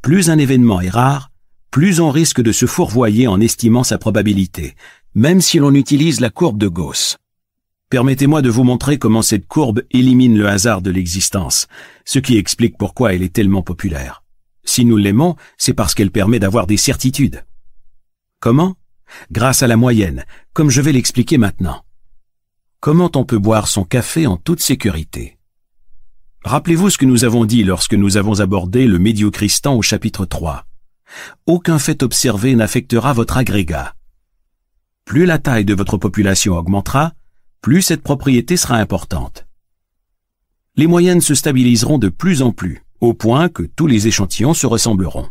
Plus 0.02 0.30
un 0.30 0.38
événement 0.38 0.82
est 0.82 0.90
rare, 0.90 1.32
plus 1.70 2.00
on 2.00 2.10
risque 2.10 2.42
de 2.42 2.54
se 2.54 2.66
fourvoyer 2.66 3.28
en 3.28 3.42
estimant 3.42 3.84
sa 3.84 3.98
probabilité, 3.98 4.76
même 5.14 5.42
si 5.42 5.60
l'on 5.60 5.74
utilise 5.74 6.22
la 6.22 6.30
courbe 6.30 6.58
de 6.58 6.70
Gauss. 6.70 7.18
Permettez-moi 7.90 8.42
de 8.42 8.50
vous 8.50 8.64
montrer 8.64 8.98
comment 8.98 9.22
cette 9.22 9.48
courbe 9.48 9.84
élimine 9.92 10.38
le 10.38 10.48
hasard 10.48 10.82
de 10.82 10.90
l'existence, 10.90 11.68
ce 12.06 12.20
qui 12.20 12.38
explique 12.38 12.78
pourquoi 12.78 13.14
elle 13.14 13.22
est 13.22 13.34
tellement 13.34 13.62
populaire. 13.62 14.24
Si 14.64 14.86
nous 14.86 14.98
l'aimons, 14.98 15.36
c'est 15.58 15.74
parce 15.74 15.94
qu'elle 15.94 16.12
permet 16.12 16.40
d'avoir 16.40 16.66
des 16.66 16.78
certitudes. 16.78 17.44
Comment? 18.40 18.76
Grâce 19.32 19.62
à 19.62 19.68
la 19.68 19.78
moyenne, 19.78 20.26
comme 20.54 20.70
je 20.70 20.82
vais 20.82 20.92
l'expliquer 20.92 21.38
maintenant. 21.38 21.85
Comment 22.86 23.10
on 23.16 23.26
peut 23.26 23.40
boire 23.40 23.68
son 23.68 23.84
café 23.84 24.28
en 24.28 24.38
toute 24.38 24.62
sécurité? 24.62 25.40
Rappelez-vous 26.44 26.92
ce 26.92 27.00
que 27.00 27.06
nous 27.06 27.26
avons 27.26 27.46
dit 27.46 27.64
lorsque 27.64 27.96
nous 27.96 28.16
avons 28.16 28.42
abordé 28.42 28.86
le 28.86 29.00
médiocristan 29.00 29.74
au 29.74 29.82
chapitre 29.82 30.28
3. 30.28 30.68
Aucun 31.48 31.80
fait 31.80 32.04
observé 32.04 32.54
n'affectera 32.54 33.14
votre 33.14 33.38
agrégat. 33.38 33.96
Plus 35.04 35.26
la 35.26 35.40
taille 35.40 35.66
de 35.66 35.74
votre 35.74 35.98
population 35.98 36.56
augmentera, 36.56 37.14
plus 37.60 37.82
cette 37.82 38.04
propriété 38.04 38.56
sera 38.56 38.76
importante. 38.76 39.48
Les 40.76 40.86
moyennes 40.86 41.22
se 41.22 41.34
stabiliseront 41.34 41.98
de 41.98 42.10
plus 42.10 42.44
en 42.44 42.52
plus, 42.52 42.84
au 43.02 43.16
point 43.16 43.50
que 43.50 43.64
tous 43.64 43.88
les 43.88 44.06
échantillons 44.06 44.54
se 44.54 44.68
ressembleront. 44.68 45.28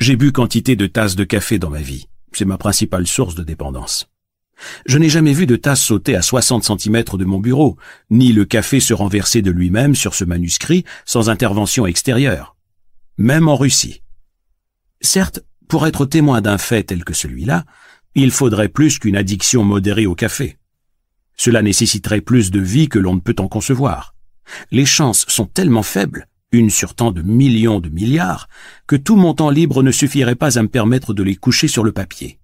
J'ai 0.00 0.16
bu 0.16 0.32
quantité 0.32 0.74
de 0.74 0.88
tasses 0.88 1.14
de 1.14 1.22
café 1.22 1.60
dans 1.60 1.70
ma 1.70 1.80
vie. 1.80 2.08
C'est 2.32 2.44
ma 2.44 2.58
principale 2.58 3.06
source 3.06 3.36
de 3.36 3.44
dépendance. 3.44 4.11
Je 4.86 4.98
n'ai 4.98 5.08
jamais 5.08 5.32
vu 5.32 5.46
de 5.46 5.56
tasse 5.56 5.82
sauter 5.82 6.16
à 6.16 6.22
60 6.22 6.64
cm 6.64 7.04
de 7.14 7.24
mon 7.24 7.38
bureau, 7.38 7.76
ni 8.10 8.32
le 8.32 8.44
café 8.44 8.80
se 8.80 8.94
renverser 8.94 9.42
de 9.42 9.50
lui-même 9.50 9.94
sur 9.94 10.14
ce 10.14 10.24
manuscrit 10.24 10.84
sans 11.04 11.30
intervention 11.30 11.86
extérieure. 11.86 12.56
Même 13.18 13.48
en 13.48 13.56
Russie. 13.56 14.02
Certes, 15.00 15.40
pour 15.68 15.86
être 15.86 16.06
témoin 16.06 16.40
d'un 16.40 16.58
fait 16.58 16.84
tel 16.84 17.04
que 17.04 17.14
celui-là, 17.14 17.64
il 18.14 18.30
faudrait 18.30 18.68
plus 18.68 18.98
qu'une 18.98 19.16
addiction 19.16 19.64
modérée 19.64 20.06
au 20.06 20.14
café. 20.14 20.58
Cela 21.36 21.62
nécessiterait 21.62 22.20
plus 22.20 22.50
de 22.50 22.60
vie 22.60 22.88
que 22.88 22.98
l'on 22.98 23.14
ne 23.14 23.20
peut 23.20 23.36
en 23.38 23.48
concevoir. 23.48 24.14
Les 24.70 24.84
chances 24.84 25.24
sont 25.28 25.46
tellement 25.46 25.82
faibles, 25.82 26.28
une 26.52 26.70
sur 26.70 26.94
tant 26.94 27.10
de 27.10 27.22
millions 27.22 27.80
de 27.80 27.88
milliards, 27.88 28.48
que 28.86 28.96
tout 28.96 29.16
mon 29.16 29.34
temps 29.34 29.50
libre 29.50 29.82
ne 29.82 29.90
suffirait 29.90 30.36
pas 30.36 30.58
à 30.58 30.62
me 30.62 30.68
permettre 30.68 31.14
de 31.14 31.22
les 31.22 31.36
coucher 31.36 31.68
sur 31.68 31.84
le 31.84 31.92
papier. 31.92 32.38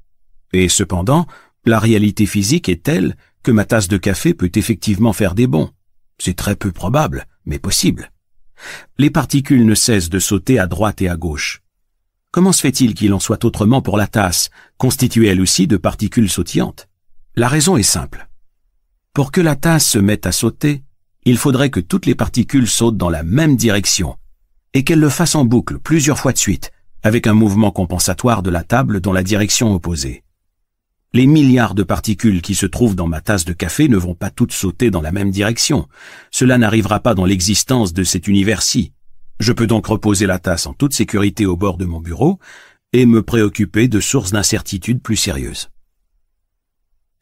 Et 0.52 0.68
cependant, 0.68 1.26
la 1.64 1.78
réalité 1.78 2.26
physique 2.26 2.68
est 2.68 2.82
telle 2.82 3.16
que 3.42 3.50
ma 3.50 3.64
tasse 3.64 3.88
de 3.88 3.96
café 3.96 4.34
peut 4.34 4.50
effectivement 4.54 5.12
faire 5.12 5.34
des 5.34 5.46
bons. 5.46 5.70
C'est 6.18 6.36
très 6.36 6.56
peu 6.56 6.72
probable, 6.72 7.26
mais 7.44 7.58
possible. 7.58 8.10
Les 8.98 9.10
particules 9.10 9.64
ne 9.64 9.74
cessent 9.74 10.10
de 10.10 10.18
sauter 10.18 10.58
à 10.58 10.66
droite 10.66 11.02
et 11.02 11.08
à 11.08 11.16
gauche. 11.16 11.62
Comment 12.30 12.52
se 12.52 12.60
fait-il 12.60 12.94
qu'il 12.94 13.14
en 13.14 13.20
soit 13.20 13.44
autrement 13.44 13.80
pour 13.80 13.96
la 13.96 14.06
tasse, 14.06 14.50
constituée 14.76 15.28
elle 15.28 15.40
aussi 15.40 15.66
de 15.66 15.76
particules 15.76 16.28
sautillantes? 16.28 16.88
La 17.36 17.48
raison 17.48 17.76
est 17.76 17.82
simple. 17.82 18.28
Pour 19.14 19.32
que 19.32 19.40
la 19.40 19.56
tasse 19.56 19.86
se 19.86 19.98
mette 19.98 20.26
à 20.26 20.32
sauter, 20.32 20.82
il 21.24 21.38
faudrait 21.38 21.70
que 21.70 21.80
toutes 21.80 22.06
les 22.06 22.14
particules 22.14 22.68
sautent 22.68 22.96
dans 22.96 23.10
la 23.10 23.22
même 23.22 23.56
direction, 23.56 24.16
et 24.74 24.84
qu'elles 24.84 25.00
le 25.00 25.08
fassent 25.08 25.34
en 25.34 25.44
boucle 25.44 25.78
plusieurs 25.78 26.18
fois 26.18 26.32
de 26.32 26.38
suite, 26.38 26.70
avec 27.02 27.26
un 27.26 27.34
mouvement 27.34 27.70
compensatoire 27.70 28.42
de 28.42 28.50
la 28.50 28.64
table 28.64 29.00
dans 29.00 29.12
la 29.12 29.22
direction 29.22 29.72
opposée. 29.72 30.24
Les 31.14 31.26
milliards 31.26 31.74
de 31.74 31.82
particules 31.82 32.42
qui 32.42 32.54
se 32.54 32.66
trouvent 32.66 32.94
dans 32.94 33.06
ma 33.06 33.22
tasse 33.22 33.46
de 33.46 33.54
café 33.54 33.88
ne 33.88 33.96
vont 33.96 34.14
pas 34.14 34.30
toutes 34.30 34.52
sauter 34.52 34.90
dans 34.90 35.00
la 35.00 35.10
même 35.10 35.30
direction. 35.30 35.88
Cela 36.30 36.58
n'arrivera 36.58 37.00
pas 37.00 37.14
dans 37.14 37.24
l'existence 37.24 37.94
de 37.94 38.04
cet 38.04 38.28
univers-ci. 38.28 38.92
Je 39.40 39.52
peux 39.52 39.66
donc 39.66 39.86
reposer 39.86 40.26
la 40.26 40.38
tasse 40.38 40.66
en 40.66 40.74
toute 40.74 40.92
sécurité 40.92 41.46
au 41.46 41.56
bord 41.56 41.78
de 41.78 41.86
mon 41.86 42.00
bureau 42.00 42.38
et 42.92 43.06
me 43.06 43.22
préoccuper 43.22 43.88
de 43.88 44.00
sources 44.00 44.32
d'incertitude 44.32 45.00
plus 45.00 45.16
sérieuses. 45.16 45.70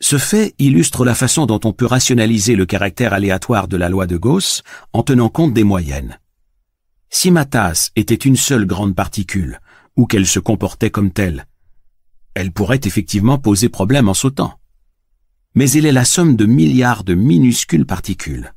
Ce 0.01 0.19
fait 0.19 0.55
illustre 0.59 1.05
la 1.05 1.15
façon 1.15 1.47
dont 1.47 1.61
on 1.65 1.73
peut 1.73 1.87
rationaliser 1.87 2.57
le 2.57 2.67
caractère 2.67 3.13
aléatoire 3.13 3.69
de 3.69 3.77
la 3.77 3.89
loi 3.89 4.07
de 4.07 4.17
Gauss 4.17 4.63
en 4.93 5.05
tenant 5.05 5.29
compte 5.29 5.55
des 5.55 5.65
moyennes. 5.65 6.19
Si 7.09 7.31
ma 7.31 7.45
tasse 7.45 7.93
était 7.95 8.15
une 8.15 8.37
seule 8.37 8.67
grande 8.67 8.97
particule, 8.97 9.61
ou 9.97 10.07
qu'elle 10.07 10.27
se 10.27 10.41
comportait 10.41 10.91
comme 10.91 11.13
telle, 11.13 11.47
elle 12.37 12.53
pourrait 12.53 12.81
effectivement 12.85 13.39
poser 13.39 13.69
problème 13.69 14.09
en 14.09 14.15
sautant. 14.15 14.61
Mais 15.55 15.71
elle 15.73 15.87
est 15.87 15.93
la 15.93 16.05
somme 16.05 16.37
de 16.37 16.45
milliards 16.45 17.03
de 17.03 17.15
minuscules 17.15 17.87
particules. 17.87 18.53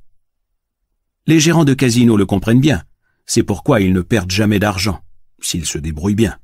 Les 1.26 1.40
gérants 1.40 1.66
de 1.66 1.74
casinos 1.74 2.18
le 2.18 2.26
comprennent 2.26 2.60
bien, 2.60 2.84
c'est 3.26 3.44
pourquoi 3.44 3.80
ils 3.80 3.94
ne 3.94 4.02
perdent 4.02 4.32
jamais 4.32 4.60
d'argent, 4.60 5.00
s'ils 5.42 5.66
se 5.66 5.78
débrouillent 5.78 6.16
bien 6.16 6.38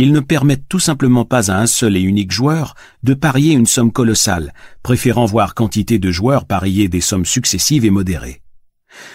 ils 0.00 0.12
ne 0.12 0.20
permettent 0.20 0.68
tout 0.68 0.78
simplement 0.78 1.24
pas 1.24 1.50
à 1.50 1.60
un 1.60 1.66
seul 1.66 1.96
et 1.96 2.00
unique 2.00 2.30
joueur 2.30 2.76
de 3.02 3.14
parier 3.14 3.52
une 3.52 3.66
somme 3.66 3.90
colossale, 3.90 4.54
préférant 4.84 5.24
voir 5.24 5.56
quantité 5.56 5.98
de 5.98 6.12
joueurs 6.12 6.46
parier 6.46 6.88
des 6.88 7.00
sommes 7.00 7.24
successives 7.24 7.84
et 7.84 7.90
modérées. 7.90 8.40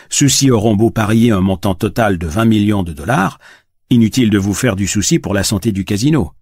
Ceux-ci 0.10 0.52
auront 0.52 0.76
beau 0.76 0.92
parier 0.92 1.32
un 1.32 1.40
montant 1.40 1.74
total 1.74 2.18
de 2.18 2.28
20 2.28 2.44
millions 2.46 2.84
de 2.84 2.92
dollars, 2.92 3.40
inutile 3.90 4.30
de 4.30 4.38
vous 4.38 4.54
faire 4.54 4.76
du 4.76 4.86
souci 4.86 5.20
pour 5.20 5.34
la 5.34 5.46
santé 5.46 5.72
du 5.72 5.86
casino. 5.86 6.34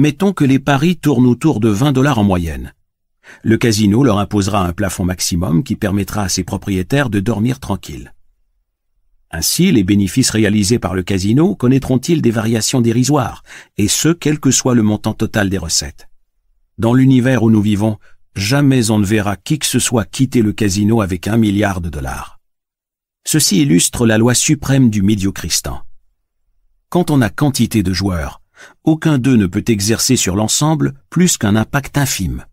Mettons 0.00 0.32
que 0.32 0.44
les 0.44 0.60
paris 0.60 0.96
tournent 0.96 1.26
autour 1.26 1.58
de 1.58 1.68
20 1.68 1.90
dollars 1.90 2.20
en 2.20 2.22
moyenne. 2.22 2.72
Le 3.42 3.56
casino 3.56 4.04
leur 4.04 4.20
imposera 4.20 4.64
un 4.64 4.72
plafond 4.72 5.04
maximum 5.04 5.64
qui 5.64 5.74
permettra 5.74 6.22
à 6.22 6.28
ses 6.28 6.44
propriétaires 6.44 7.10
de 7.10 7.18
dormir 7.18 7.58
tranquilles. 7.58 8.14
Ainsi, 9.32 9.72
les 9.72 9.82
bénéfices 9.82 10.30
réalisés 10.30 10.78
par 10.78 10.94
le 10.94 11.02
casino 11.02 11.56
connaîtront-ils 11.56 12.22
des 12.22 12.30
variations 12.30 12.80
dérisoires, 12.80 13.42
et 13.76 13.88
ce, 13.88 14.10
quel 14.10 14.38
que 14.38 14.52
soit 14.52 14.76
le 14.76 14.84
montant 14.84 15.14
total 15.14 15.50
des 15.50 15.58
recettes. 15.58 16.08
Dans 16.78 16.94
l'univers 16.94 17.42
où 17.42 17.50
nous 17.50 17.60
vivons, 17.60 17.98
jamais 18.36 18.92
on 18.92 19.00
ne 19.00 19.04
verra 19.04 19.34
qui 19.34 19.58
que 19.58 19.66
ce 19.66 19.80
soit 19.80 20.04
quitter 20.04 20.42
le 20.42 20.52
casino 20.52 21.00
avec 21.00 21.26
un 21.26 21.38
milliard 21.38 21.80
de 21.80 21.88
dollars. 21.88 22.38
Ceci 23.26 23.62
illustre 23.62 24.06
la 24.06 24.16
loi 24.16 24.34
suprême 24.34 24.90
du 24.90 25.02
médiocristan. 25.02 25.82
Quand 26.88 27.10
on 27.10 27.20
a 27.20 27.30
quantité 27.30 27.82
de 27.82 27.92
joueurs, 27.92 28.40
aucun 28.84 29.18
d'eux 29.18 29.36
ne 29.36 29.46
peut 29.46 29.64
exercer 29.68 30.16
sur 30.16 30.36
l'ensemble 30.36 30.94
plus 31.10 31.36
qu'un 31.38 31.56
impact 31.56 31.98
infime. 31.98 32.44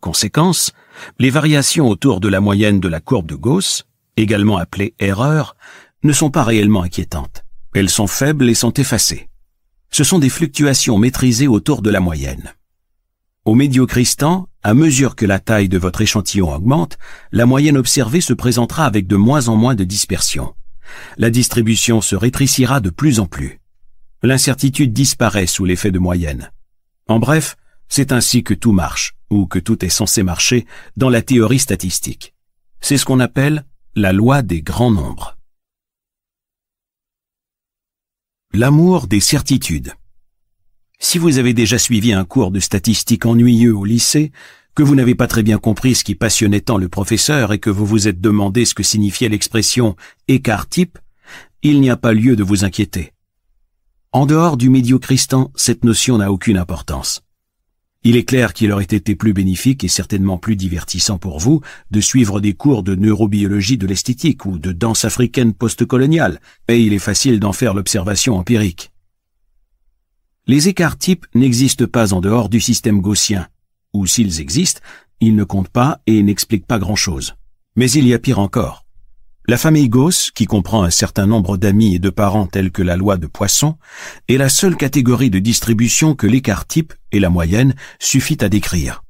Conséquence, 0.00 0.72
les 1.18 1.30
variations 1.30 1.88
autour 1.88 2.20
de 2.20 2.28
la 2.28 2.40
moyenne 2.40 2.80
de 2.80 2.88
la 2.88 3.00
courbe 3.00 3.28
de 3.28 3.36
Gauss, 3.36 3.84
également 4.16 4.56
appelée 4.56 4.94
erreur, 4.98 5.56
ne 6.02 6.12
sont 6.12 6.30
pas 6.30 6.42
réellement 6.42 6.82
inquiétantes. 6.82 7.44
Elles 7.74 7.90
sont 7.90 8.06
faibles 8.08 8.50
et 8.50 8.54
sont 8.54 8.72
effacées. 8.72 9.28
Ce 9.90 10.04
sont 10.04 10.18
des 10.18 10.28
fluctuations 10.28 10.98
maîtrisées 10.98 11.48
autour 11.48 11.82
de 11.82 11.90
la 11.90 12.00
moyenne. 12.00 12.52
Au 13.44 13.54
médiocristan, 13.54 14.48
à 14.62 14.74
mesure 14.74 15.16
que 15.16 15.26
la 15.26 15.38
taille 15.38 15.68
de 15.68 15.78
votre 15.78 16.00
échantillon 16.00 16.52
augmente, 16.52 16.98
la 17.32 17.46
moyenne 17.46 17.76
observée 17.76 18.20
se 18.20 18.32
présentera 18.32 18.86
avec 18.86 19.06
de 19.06 19.16
moins 19.16 19.48
en 19.48 19.56
moins 19.56 19.74
de 19.74 19.84
dispersion. 19.84 20.54
La 21.16 21.30
distribution 21.30 22.00
se 22.00 22.16
rétrécira 22.16 22.80
de 22.80 22.90
plus 22.90 23.20
en 23.20 23.26
plus. 23.26 23.61
L'incertitude 24.24 24.92
disparaît 24.92 25.46
sous 25.46 25.64
l'effet 25.64 25.90
de 25.90 25.98
moyenne. 25.98 26.52
En 27.08 27.18
bref, 27.18 27.56
c'est 27.88 28.12
ainsi 28.12 28.44
que 28.44 28.54
tout 28.54 28.70
marche, 28.70 29.14
ou 29.30 29.46
que 29.46 29.58
tout 29.58 29.84
est 29.84 29.88
censé 29.88 30.22
marcher, 30.22 30.64
dans 30.96 31.10
la 31.10 31.22
théorie 31.22 31.58
statistique. 31.58 32.32
C'est 32.80 32.98
ce 32.98 33.04
qu'on 33.04 33.18
appelle 33.18 33.64
la 33.96 34.12
loi 34.12 34.42
des 34.42 34.62
grands 34.62 34.92
nombres. 34.92 35.36
L'amour 38.54 39.08
des 39.08 39.20
certitudes. 39.20 39.92
Si 41.00 41.18
vous 41.18 41.38
avez 41.38 41.52
déjà 41.52 41.78
suivi 41.78 42.12
un 42.12 42.24
cours 42.24 42.52
de 42.52 42.60
statistique 42.60 43.26
ennuyeux 43.26 43.74
au 43.74 43.84
lycée, 43.84 44.30
que 44.76 44.84
vous 44.84 44.94
n'avez 44.94 45.16
pas 45.16 45.26
très 45.26 45.42
bien 45.42 45.58
compris 45.58 45.96
ce 45.96 46.04
qui 46.04 46.14
passionnait 46.14 46.60
tant 46.60 46.78
le 46.78 46.88
professeur 46.88 47.52
et 47.52 47.58
que 47.58 47.70
vous 47.70 47.86
vous 47.86 48.06
êtes 48.06 48.20
demandé 48.20 48.64
ce 48.64 48.74
que 48.74 48.84
signifiait 48.84 49.28
l'expression 49.28 49.96
écart 50.28 50.68
type, 50.68 50.98
il 51.62 51.80
n'y 51.80 51.90
a 51.90 51.96
pas 51.96 52.12
lieu 52.12 52.36
de 52.36 52.44
vous 52.44 52.64
inquiéter. 52.64 53.12
En 54.14 54.26
dehors 54.26 54.58
du 54.58 54.68
médiocristan, 54.68 55.50
cette 55.54 55.84
notion 55.84 56.18
n'a 56.18 56.30
aucune 56.30 56.58
importance. 56.58 57.22
Il 58.04 58.14
est 58.14 58.24
clair 58.24 58.52
qu'il 58.52 58.70
aurait 58.70 58.84
été 58.84 59.16
plus 59.16 59.32
bénéfique 59.32 59.84
et 59.84 59.88
certainement 59.88 60.36
plus 60.36 60.54
divertissant 60.54 61.16
pour 61.16 61.38
vous 61.38 61.62
de 61.90 62.00
suivre 62.02 62.38
des 62.38 62.52
cours 62.52 62.82
de 62.82 62.94
neurobiologie 62.94 63.78
de 63.78 63.86
l'esthétique 63.86 64.44
ou 64.44 64.58
de 64.58 64.70
danse 64.70 65.06
africaine 65.06 65.54
postcoloniale, 65.54 66.42
et 66.68 66.78
il 66.78 66.92
est 66.92 66.98
facile 66.98 67.40
d'en 67.40 67.54
faire 67.54 67.72
l'observation 67.72 68.36
empirique. 68.36 68.92
Les 70.46 70.68
écarts 70.68 70.98
types 70.98 71.24
n'existent 71.34 71.86
pas 71.86 72.12
en 72.12 72.20
dehors 72.20 72.50
du 72.50 72.60
système 72.60 73.00
gaussien, 73.00 73.48
ou 73.94 74.06
s'ils 74.06 74.42
existent, 74.42 74.82
ils 75.20 75.34
ne 75.34 75.44
comptent 75.44 75.70
pas 75.70 76.02
et 76.06 76.22
n'expliquent 76.22 76.66
pas 76.66 76.78
grand-chose. 76.78 77.32
Mais 77.76 77.90
il 77.90 78.06
y 78.06 78.12
a 78.12 78.18
pire 78.18 78.40
encore. 78.40 78.84
La 79.48 79.56
famille 79.56 79.88
Gauss, 79.88 80.30
qui 80.30 80.46
comprend 80.46 80.84
un 80.84 80.90
certain 80.90 81.26
nombre 81.26 81.56
d'amis 81.56 81.96
et 81.96 81.98
de 81.98 82.10
parents 82.10 82.46
tels 82.46 82.70
que 82.70 82.82
la 82.82 82.96
loi 82.96 83.16
de 83.16 83.26
Poisson, 83.26 83.76
est 84.28 84.36
la 84.36 84.48
seule 84.48 84.76
catégorie 84.76 85.30
de 85.30 85.40
distribution 85.40 86.14
que 86.14 86.28
l'écart 86.28 86.64
type 86.64 86.94
et 87.10 87.18
la 87.18 87.28
moyenne 87.28 87.74
suffit 87.98 88.38
à 88.40 88.48
décrire. 88.48 89.02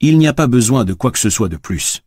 Il 0.00 0.18
n'y 0.18 0.28
a 0.28 0.32
pas 0.32 0.46
besoin 0.46 0.84
de 0.84 0.94
quoi 0.94 1.10
que 1.10 1.18
ce 1.18 1.30
soit 1.30 1.48
de 1.48 1.56
plus. 1.56 2.02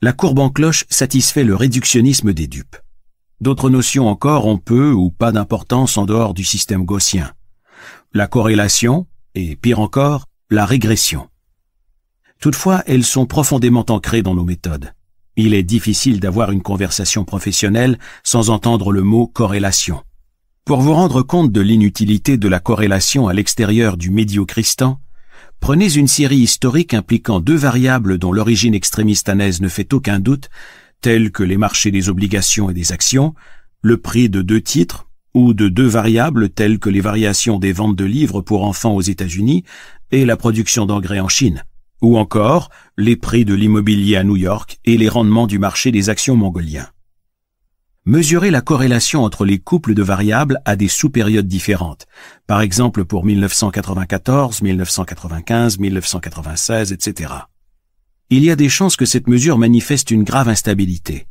La 0.00 0.14
courbe 0.14 0.38
en 0.38 0.48
cloche 0.48 0.86
satisfait 0.88 1.44
le 1.44 1.54
réductionnisme 1.54 2.32
des 2.32 2.46
dupes. 2.46 2.76
D'autres 3.42 3.68
notions 3.68 4.08
encore 4.08 4.46
ont 4.46 4.56
peu 4.58 4.92
ou 4.92 5.10
pas 5.10 5.32
d'importance 5.32 5.98
en 5.98 6.06
dehors 6.06 6.32
du 6.32 6.44
système 6.44 6.86
gaussien. 6.86 7.34
La 8.14 8.26
corrélation, 8.26 9.06
et 9.34 9.54
pire 9.54 9.80
encore, 9.80 10.24
la 10.48 10.64
régression. 10.64 11.28
Toutefois, 12.40 12.82
elles 12.86 13.04
sont 13.04 13.26
profondément 13.26 13.84
ancrées 13.90 14.22
dans 14.22 14.34
nos 14.34 14.44
méthodes. 14.44 14.94
Il 15.36 15.54
est 15.54 15.62
difficile 15.62 16.20
d'avoir 16.20 16.50
une 16.50 16.62
conversation 16.62 17.24
professionnelle 17.24 17.98
sans 18.24 18.50
entendre 18.50 18.92
le 18.92 19.02
mot 19.02 19.26
corrélation. 19.26 20.02
Pour 20.64 20.80
vous 20.80 20.92
rendre 20.92 21.22
compte 21.22 21.52
de 21.52 21.60
l'inutilité 21.60 22.36
de 22.36 22.48
la 22.48 22.60
corrélation 22.60 23.28
à 23.28 23.32
l'extérieur 23.32 23.96
du 23.96 24.10
médiocristan, 24.10 25.00
prenez 25.58 25.94
une 25.94 26.08
série 26.08 26.38
historique 26.38 26.94
impliquant 26.94 27.40
deux 27.40 27.56
variables 27.56 28.18
dont 28.18 28.32
l'origine 28.32 28.74
extrémistanaise 28.74 29.60
ne 29.60 29.68
fait 29.68 29.92
aucun 29.92 30.20
doute, 30.20 30.50
telles 31.00 31.32
que 31.32 31.42
les 31.42 31.56
marchés 31.56 31.90
des 31.90 32.08
obligations 32.08 32.70
et 32.70 32.74
des 32.74 32.92
actions, 32.92 33.34
le 33.82 33.96
prix 33.96 34.28
de 34.28 34.42
deux 34.42 34.60
titres, 34.60 35.06
ou 35.34 35.54
de 35.54 35.68
deux 35.68 35.86
variables 35.86 36.50
telles 36.50 36.78
que 36.78 36.90
les 36.90 37.00
variations 37.00 37.58
des 37.58 37.72
ventes 37.72 37.96
de 37.96 38.04
livres 38.04 38.42
pour 38.42 38.64
enfants 38.64 38.94
aux 38.94 39.00
États-Unis 39.00 39.64
et 40.10 40.24
la 40.24 40.36
production 40.36 40.86
d'engrais 40.86 41.20
en 41.20 41.28
Chine 41.28 41.64
ou 42.00 42.18
encore 42.18 42.70
les 42.96 43.16
prix 43.16 43.44
de 43.44 43.54
l'immobilier 43.54 44.16
à 44.16 44.24
New 44.24 44.36
York 44.36 44.78
et 44.84 44.96
les 44.96 45.08
rendements 45.08 45.46
du 45.46 45.58
marché 45.58 45.92
des 45.92 46.08
actions 46.08 46.36
mongoliens. 46.36 46.88
Mesurer 48.06 48.50
la 48.50 48.62
corrélation 48.62 49.24
entre 49.24 49.44
les 49.44 49.58
couples 49.58 49.94
de 49.94 50.02
variables 50.02 50.60
à 50.64 50.74
des 50.74 50.88
sous-périodes 50.88 51.46
différentes, 51.46 52.06
par 52.46 52.62
exemple 52.62 53.04
pour 53.04 53.24
1994, 53.24 54.62
1995, 54.62 55.78
1996, 55.78 56.92
etc. 56.92 57.34
Il 58.30 58.42
y 58.42 58.50
a 58.50 58.56
des 58.56 58.68
chances 58.68 58.96
que 58.96 59.04
cette 59.04 59.28
mesure 59.28 59.58
manifeste 59.58 60.10
une 60.10 60.24
grave 60.24 60.48
instabilité. 60.48 61.26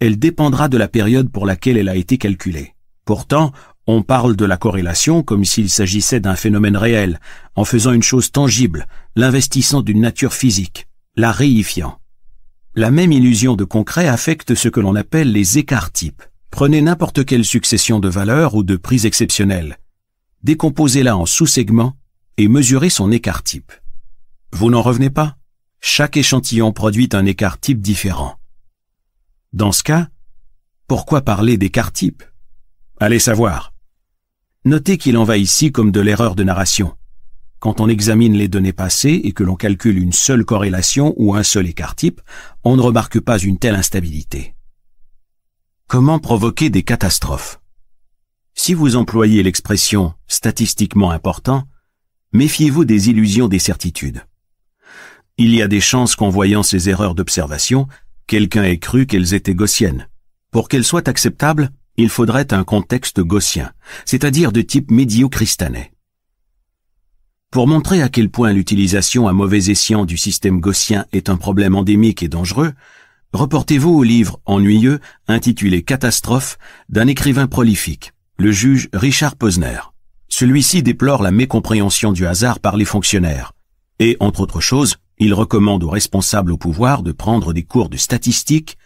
Elle 0.00 0.18
dépendra 0.18 0.68
de 0.68 0.76
la 0.76 0.88
période 0.88 1.30
pour 1.30 1.46
laquelle 1.46 1.76
elle 1.76 1.88
a 1.88 1.96
été 1.96 2.18
calculée. 2.18 2.74
Pourtant, 3.04 3.52
on 3.86 4.02
parle 4.02 4.36
de 4.36 4.44
la 4.44 4.56
corrélation 4.56 5.22
comme 5.22 5.44
s'il 5.44 5.68
s'agissait 5.68 6.20
d'un 6.20 6.36
phénomène 6.36 6.76
réel, 6.76 7.20
en 7.54 7.64
faisant 7.64 7.92
une 7.92 8.02
chose 8.02 8.32
tangible, 8.32 8.86
l'investissant 9.14 9.82
d'une 9.82 10.00
nature 10.00 10.32
physique, 10.32 10.88
la 11.16 11.32
réifiant. 11.32 11.98
La 12.74 12.90
même 12.90 13.12
illusion 13.12 13.56
de 13.56 13.64
concret 13.64 14.08
affecte 14.08 14.54
ce 14.54 14.68
que 14.68 14.80
l'on 14.80 14.94
appelle 14.94 15.32
les 15.32 15.58
écarts 15.58 15.92
types. 15.92 16.22
Prenez 16.50 16.80
n'importe 16.80 17.24
quelle 17.24 17.44
succession 17.44 18.00
de 18.00 18.08
valeurs 18.08 18.54
ou 18.54 18.62
de 18.62 18.76
prix 18.76 19.06
exceptionnels. 19.06 19.78
Décomposez-la 20.42 21.16
en 21.16 21.26
sous-segments 21.26 21.94
et 22.36 22.48
mesurez 22.48 22.90
son 22.90 23.12
écart 23.12 23.42
type. 23.42 23.72
Vous 24.52 24.70
n'en 24.70 24.82
revenez 24.82 25.10
pas? 25.10 25.36
Chaque 25.80 26.16
échantillon 26.16 26.72
produit 26.72 27.08
un 27.12 27.26
écart 27.26 27.60
type 27.60 27.80
différent. 27.80 28.38
Dans 29.52 29.72
ce 29.72 29.82
cas, 29.82 30.08
pourquoi 30.88 31.20
parler 31.20 31.58
d'écart 31.58 31.92
type? 31.92 32.22
Allez 32.98 33.18
savoir. 33.18 33.73
Notez 34.66 34.96
qu'il 34.96 35.18
en 35.18 35.24
va 35.24 35.36
ici 35.36 35.72
comme 35.72 35.90
de 35.90 36.00
l'erreur 36.00 36.34
de 36.34 36.42
narration. 36.42 36.96
Quand 37.58 37.80
on 37.80 37.88
examine 37.88 38.34
les 38.34 38.48
données 38.48 38.72
passées 38.72 39.20
et 39.24 39.32
que 39.32 39.44
l'on 39.44 39.56
calcule 39.56 39.98
une 39.98 40.12
seule 40.14 40.46
corrélation 40.46 41.12
ou 41.18 41.34
un 41.34 41.42
seul 41.42 41.66
écart 41.66 41.94
type, 41.94 42.22
on 42.62 42.76
ne 42.76 42.80
remarque 42.80 43.20
pas 43.20 43.38
une 43.38 43.58
telle 43.58 43.74
instabilité. 43.74 44.54
Comment 45.86 46.18
provoquer 46.18 46.70
des 46.70 46.82
catastrophes? 46.82 47.60
Si 48.54 48.72
vous 48.72 48.96
employez 48.96 49.42
l'expression 49.42 50.14
statistiquement 50.28 51.10
important, 51.10 51.64
méfiez-vous 52.32 52.86
des 52.86 53.10
illusions 53.10 53.48
des 53.48 53.58
certitudes. 53.58 54.24
Il 55.36 55.54
y 55.54 55.60
a 55.60 55.68
des 55.68 55.80
chances 55.80 56.16
qu'en 56.16 56.30
voyant 56.30 56.62
ces 56.62 56.88
erreurs 56.88 57.14
d'observation, 57.14 57.86
quelqu'un 58.26 58.64
ait 58.64 58.78
cru 58.78 59.04
qu'elles 59.04 59.34
étaient 59.34 59.54
gaussiennes. 59.54 60.08
Pour 60.50 60.68
qu'elles 60.68 60.84
soient 60.84 61.08
acceptables, 61.08 61.70
il 61.96 62.08
faudrait 62.08 62.52
un 62.52 62.64
contexte 62.64 63.20
gaussien, 63.20 63.72
c'est-à-dire 64.04 64.52
de 64.52 64.62
type 64.62 64.90
médio-cristanais. 64.90 65.92
Pour 67.50 67.68
montrer 67.68 68.02
à 68.02 68.08
quel 68.08 68.30
point 68.30 68.52
l'utilisation 68.52 69.28
à 69.28 69.32
mauvais 69.32 69.70
escient 69.70 70.04
du 70.04 70.16
système 70.16 70.60
gaussien 70.60 71.06
est 71.12 71.28
un 71.28 71.36
problème 71.36 71.76
endémique 71.76 72.22
et 72.24 72.28
dangereux, 72.28 72.72
reportez-vous 73.32 73.90
au 73.90 74.02
livre 74.02 74.40
ennuyeux 74.44 74.98
intitulé 75.28 75.82
Catastrophe 75.82 76.58
d'un 76.88 77.06
écrivain 77.06 77.46
prolifique, 77.46 78.12
le 78.38 78.50
juge 78.50 78.88
Richard 78.92 79.36
Posner. 79.36 79.78
Celui-ci 80.28 80.82
déplore 80.82 81.22
la 81.22 81.30
mécompréhension 81.30 82.10
du 82.10 82.26
hasard 82.26 82.58
par 82.58 82.76
les 82.76 82.84
fonctionnaires, 82.84 83.52
et, 84.00 84.16
entre 84.18 84.40
autres 84.40 84.60
choses, 84.60 84.96
il 85.18 85.32
recommande 85.32 85.84
aux 85.84 85.90
responsables 85.90 86.50
au 86.50 86.58
pouvoir 86.58 87.04
de 87.04 87.12
prendre 87.12 87.52
des 87.52 87.62
cours 87.62 87.88
de 87.88 87.96
statistique 87.96 88.76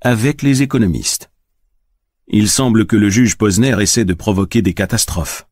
avec 0.00 0.42
les 0.42 0.62
économistes. 0.62 1.30
Il 2.32 2.48
semble 2.48 2.86
que 2.86 2.94
le 2.94 3.10
juge 3.10 3.36
Posner 3.36 3.74
essaie 3.82 4.04
de 4.04 4.14
provoquer 4.14 4.62
des 4.62 4.72
catastrophes. 4.72 5.48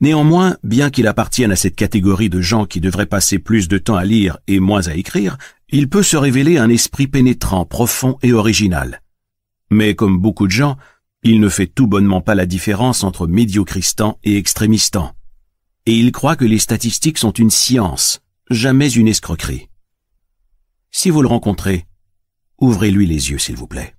Néanmoins, 0.00 0.56
bien 0.62 0.88
qu'il 0.88 1.08
appartienne 1.08 1.50
à 1.50 1.56
cette 1.56 1.74
catégorie 1.74 2.30
de 2.30 2.40
gens 2.40 2.64
qui 2.64 2.80
devraient 2.80 3.06
passer 3.06 3.40
plus 3.40 3.66
de 3.66 3.78
temps 3.78 3.96
à 3.96 4.04
lire 4.04 4.38
et 4.46 4.60
moins 4.60 4.86
à 4.86 4.94
écrire, 4.94 5.36
il 5.70 5.88
peut 5.88 6.04
se 6.04 6.16
révéler 6.16 6.58
un 6.58 6.68
esprit 6.68 7.08
pénétrant, 7.08 7.66
profond 7.66 8.18
et 8.22 8.32
original. 8.32 9.02
Mais 9.68 9.96
comme 9.96 10.18
beaucoup 10.20 10.46
de 10.46 10.52
gens, 10.52 10.76
il 11.24 11.40
ne 11.40 11.48
fait 11.48 11.66
tout 11.66 11.88
bonnement 11.88 12.20
pas 12.20 12.36
la 12.36 12.46
différence 12.46 13.02
entre 13.02 13.26
médiocristan 13.26 14.20
et 14.22 14.36
extrémistan. 14.36 15.12
Et 15.86 15.98
il 15.98 16.12
croit 16.12 16.36
que 16.36 16.44
les 16.44 16.60
statistiques 16.60 17.18
sont 17.18 17.32
une 17.32 17.50
science, 17.50 18.20
jamais 18.48 18.92
une 18.92 19.08
escroquerie. 19.08 19.68
Si 20.92 21.10
vous 21.10 21.22
le 21.22 21.28
rencontrez, 21.28 21.86
ouvrez-lui 22.58 23.06
les 23.06 23.32
yeux, 23.32 23.38
s'il 23.38 23.56
vous 23.56 23.66
plaît. 23.66 23.94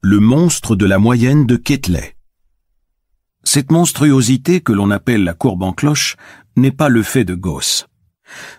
Le 0.00 0.20
monstre 0.20 0.76
de 0.76 0.86
la 0.86 1.00
moyenne 1.00 1.44
de 1.44 1.56
Ketley. 1.56 2.14
Cette 3.42 3.72
monstruosité 3.72 4.60
que 4.60 4.72
l'on 4.72 4.92
appelle 4.92 5.24
la 5.24 5.34
courbe 5.34 5.64
en 5.64 5.72
cloche 5.72 6.14
n'est 6.54 6.70
pas 6.70 6.88
le 6.88 7.02
fait 7.02 7.24
de 7.24 7.34
Gauss. 7.34 7.88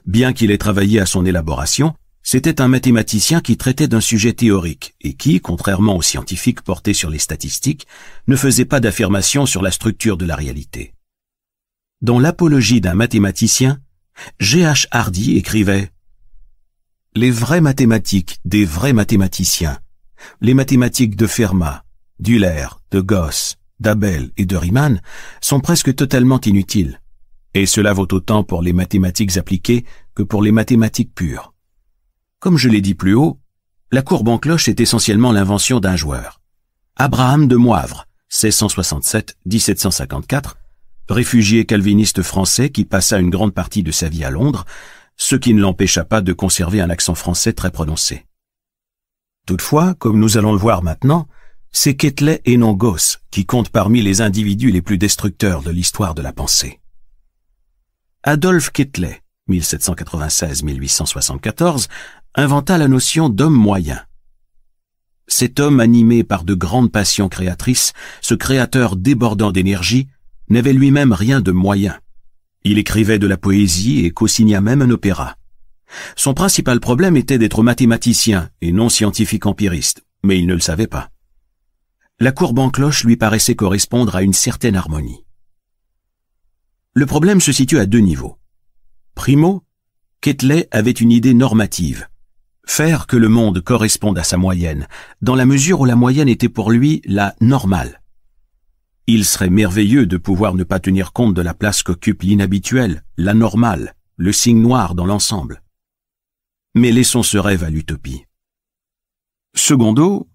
Bien 0.05 0.33
qu'il 0.33 0.51
ait 0.51 0.57
travaillé 0.57 0.99
à 0.99 1.05
son 1.05 1.25
élaboration, 1.25 1.95
c'était 2.23 2.59
un 2.59 2.67
mathématicien 2.67 3.39
qui 3.39 3.55
traitait 3.55 3.87
d'un 3.87 4.01
sujet 4.01 4.33
théorique 4.33 4.95
et 4.99 5.13
qui, 5.13 5.39
contrairement 5.39 5.95
aux 5.95 6.01
scientifiques 6.01 6.61
portés 6.61 6.93
sur 6.93 7.09
les 7.09 7.19
statistiques, 7.19 7.87
ne 8.27 8.35
faisait 8.35 8.65
pas 8.65 8.81
d'affirmation 8.81 9.45
sur 9.45 9.61
la 9.61 9.71
structure 9.71 10.17
de 10.17 10.25
la 10.25 10.35
réalité. 10.35 10.93
Dans 12.01 12.19
l'apologie 12.19 12.81
d'un 12.81 12.95
mathématicien, 12.95 13.79
G.H. 14.41 14.87
Hardy 14.91 15.37
écrivait 15.37 15.89
Les 17.15 17.31
vraies 17.31 17.61
mathématiques 17.61 18.41
des 18.43 18.65
vrais 18.65 18.91
mathématiciens 18.91 19.79
les 20.41 20.53
mathématiques 20.53 21.15
de 21.15 21.27
Fermat, 21.27 21.83
d'Euler, 22.19 22.67
de 22.91 23.01
Gauss, 23.01 23.57
d'Abel 23.79 24.31
et 24.37 24.45
de 24.45 24.55
Riemann 24.55 25.01
sont 25.41 25.59
presque 25.59 25.95
totalement 25.95 26.39
inutiles. 26.41 27.01
Et 27.53 27.65
cela 27.65 27.93
vaut 27.93 28.07
autant 28.11 28.43
pour 28.43 28.61
les 28.61 28.73
mathématiques 28.73 29.37
appliquées 29.37 29.85
que 30.15 30.23
pour 30.23 30.43
les 30.43 30.51
mathématiques 30.51 31.15
pures. 31.15 31.53
Comme 32.39 32.57
je 32.57 32.67
l'ai 32.69 32.81
dit 32.81 32.95
plus 32.95 33.15
haut, 33.15 33.39
la 33.91 34.01
courbe 34.01 34.29
en 34.29 34.37
cloche 34.37 34.69
est 34.69 34.79
essentiellement 34.79 35.31
l'invention 35.31 35.79
d'un 35.79 35.95
joueur. 35.95 36.41
Abraham 36.95 37.47
de 37.47 37.55
Moivre, 37.55 38.05
1667-1754, 38.31 40.53
réfugié 41.09 41.65
calviniste 41.65 42.21
français 42.21 42.69
qui 42.69 42.85
passa 42.85 43.17
une 43.17 43.31
grande 43.31 43.53
partie 43.53 43.81
de 43.81 43.91
sa 43.91 44.09
vie 44.09 44.23
à 44.23 44.29
Londres, 44.29 44.65
ce 45.17 45.35
qui 45.35 45.53
ne 45.53 45.61
l'empêcha 45.61 46.05
pas 46.05 46.21
de 46.21 46.33
conserver 46.33 46.81
un 46.81 46.89
accent 46.89 47.15
français 47.15 47.53
très 47.53 47.71
prononcé. 47.71 48.25
Toutefois, 49.49 49.95
comme 49.95 50.19
nous 50.19 50.37
allons 50.37 50.51
le 50.51 50.59
voir 50.59 50.83
maintenant, 50.83 51.27
c'est 51.71 51.95
Ketley 51.95 52.39
et 52.45 52.55
non 52.55 52.73
Gauss 52.73 53.17
qui 53.31 53.47
comptent 53.47 53.71
parmi 53.71 54.03
les 54.03 54.21
individus 54.21 54.69
les 54.69 54.83
plus 54.83 54.99
destructeurs 54.99 55.63
de 55.63 55.71
l'histoire 55.71 56.13
de 56.13 56.21
la 56.21 56.31
pensée. 56.31 56.79
Adolphe 58.21 58.69
Ketley, 58.69 59.23
1796-1874, 59.49 61.87
inventa 62.35 62.77
la 62.77 62.87
notion 62.87 63.27
d'homme 63.27 63.55
moyen. 63.55 63.99
Cet 65.25 65.59
homme 65.59 65.79
animé 65.79 66.23
par 66.23 66.43
de 66.43 66.53
grandes 66.53 66.91
passions 66.91 67.27
créatrices, 67.27 67.93
ce 68.21 68.35
créateur 68.35 68.97
débordant 68.97 69.51
d'énergie, 69.51 70.09
n'avait 70.49 70.73
lui-même 70.73 71.11
rien 71.11 71.41
de 71.41 71.51
moyen. 71.51 71.99
Il 72.65 72.77
écrivait 72.77 73.17
de 73.17 73.25
la 73.25 73.37
poésie 73.37 74.05
et 74.05 74.11
co-signa 74.11 74.61
même 74.61 74.83
un 74.83 74.91
opéra. 74.91 75.38
Son 76.15 76.33
principal 76.33 76.79
problème 76.79 77.17
était 77.17 77.37
d'être 77.37 77.63
mathématicien 77.63 78.49
et 78.61 78.71
non 78.71 78.89
scientifique 78.89 79.45
empiriste, 79.45 80.03
mais 80.23 80.37
il 80.39 80.47
ne 80.47 80.53
le 80.53 80.59
savait 80.59 80.87
pas. 80.87 81.09
La 82.19 82.31
courbe 82.31 82.59
en 82.59 82.69
cloche 82.69 83.03
lui 83.03 83.15
paraissait 83.15 83.55
correspondre 83.55 84.15
à 84.15 84.23
une 84.23 84.33
certaine 84.33 84.75
harmonie. 84.75 85.23
Le 86.93 87.05
problème 87.05 87.39
se 87.39 87.51
situe 87.51 87.79
à 87.79 87.85
deux 87.85 87.99
niveaux. 87.99 88.37
Primo, 89.15 89.63
Ketley 90.21 90.67
avait 90.71 90.91
une 90.91 91.11
idée 91.11 91.33
normative. 91.33 92.07
Faire 92.65 93.07
que 93.07 93.15
le 93.15 93.29
monde 93.29 93.61
corresponde 93.61 94.19
à 94.19 94.23
sa 94.23 94.37
moyenne, 94.37 94.87
dans 95.21 95.35
la 95.35 95.45
mesure 95.45 95.79
où 95.79 95.85
la 95.85 95.95
moyenne 95.95 96.27
était 96.27 96.49
pour 96.49 96.71
lui 96.71 97.01
la 97.05 97.35
normale. 97.39 98.01
Il 99.07 99.25
serait 99.25 99.49
merveilleux 99.49 100.05
de 100.05 100.17
pouvoir 100.17 100.55
ne 100.55 100.63
pas 100.63 100.79
tenir 100.79 101.13
compte 101.13 101.33
de 101.33 101.41
la 101.41 101.53
place 101.53 101.83
qu'occupe 101.83 102.21
l'inhabituel, 102.21 103.03
la 103.17 103.33
normale, 103.33 103.95
le 104.17 104.31
signe 104.31 104.61
noir 104.61 104.93
dans 104.93 105.05
l'ensemble. 105.05 105.63
Mais 106.75 106.91
laissons 106.91 107.23
ce 107.23 107.37
rêve 107.37 107.63
à 107.63 107.69
l'utopie. 107.69 108.25
Secondo, 109.55 110.29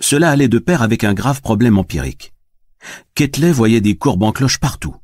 cela 0.00 0.30
allait 0.30 0.48
de 0.48 0.58
pair 0.58 0.82
avec 0.82 1.02
un 1.02 1.14
grave 1.14 1.40
problème 1.40 1.78
empirique. 1.78 2.34
Ketley 3.14 3.52
voyait 3.52 3.80
des 3.80 3.96
courbes 3.96 4.22
en 4.22 4.32
cloche 4.32 4.58
partout. 4.58 4.96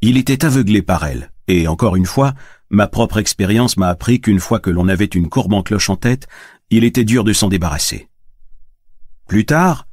Il 0.00 0.16
était 0.16 0.44
aveuglé 0.44 0.82
par 0.82 1.04
elles, 1.06 1.32
et 1.48 1.66
encore 1.66 1.96
une 1.96 2.06
fois, 2.06 2.34
ma 2.70 2.86
propre 2.86 3.16
expérience 3.16 3.76
m'a 3.78 3.88
appris 3.88 4.20
qu'une 4.20 4.38
fois 4.38 4.60
que 4.60 4.70
l'on 4.70 4.88
avait 4.88 5.06
une 5.06 5.28
courbe 5.28 5.54
en 5.54 5.62
cloche 5.62 5.90
en 5.90 5.96
tête, 5.96 6.28
il 6.70 6.84
était 6.84 7.04
dur 7.04 7.24
de 7.24 7.32
s'en 7.32 7.48
débarrasser. 7.48 8.08
Plus 9.26 9.46
tard, 9.46 9.88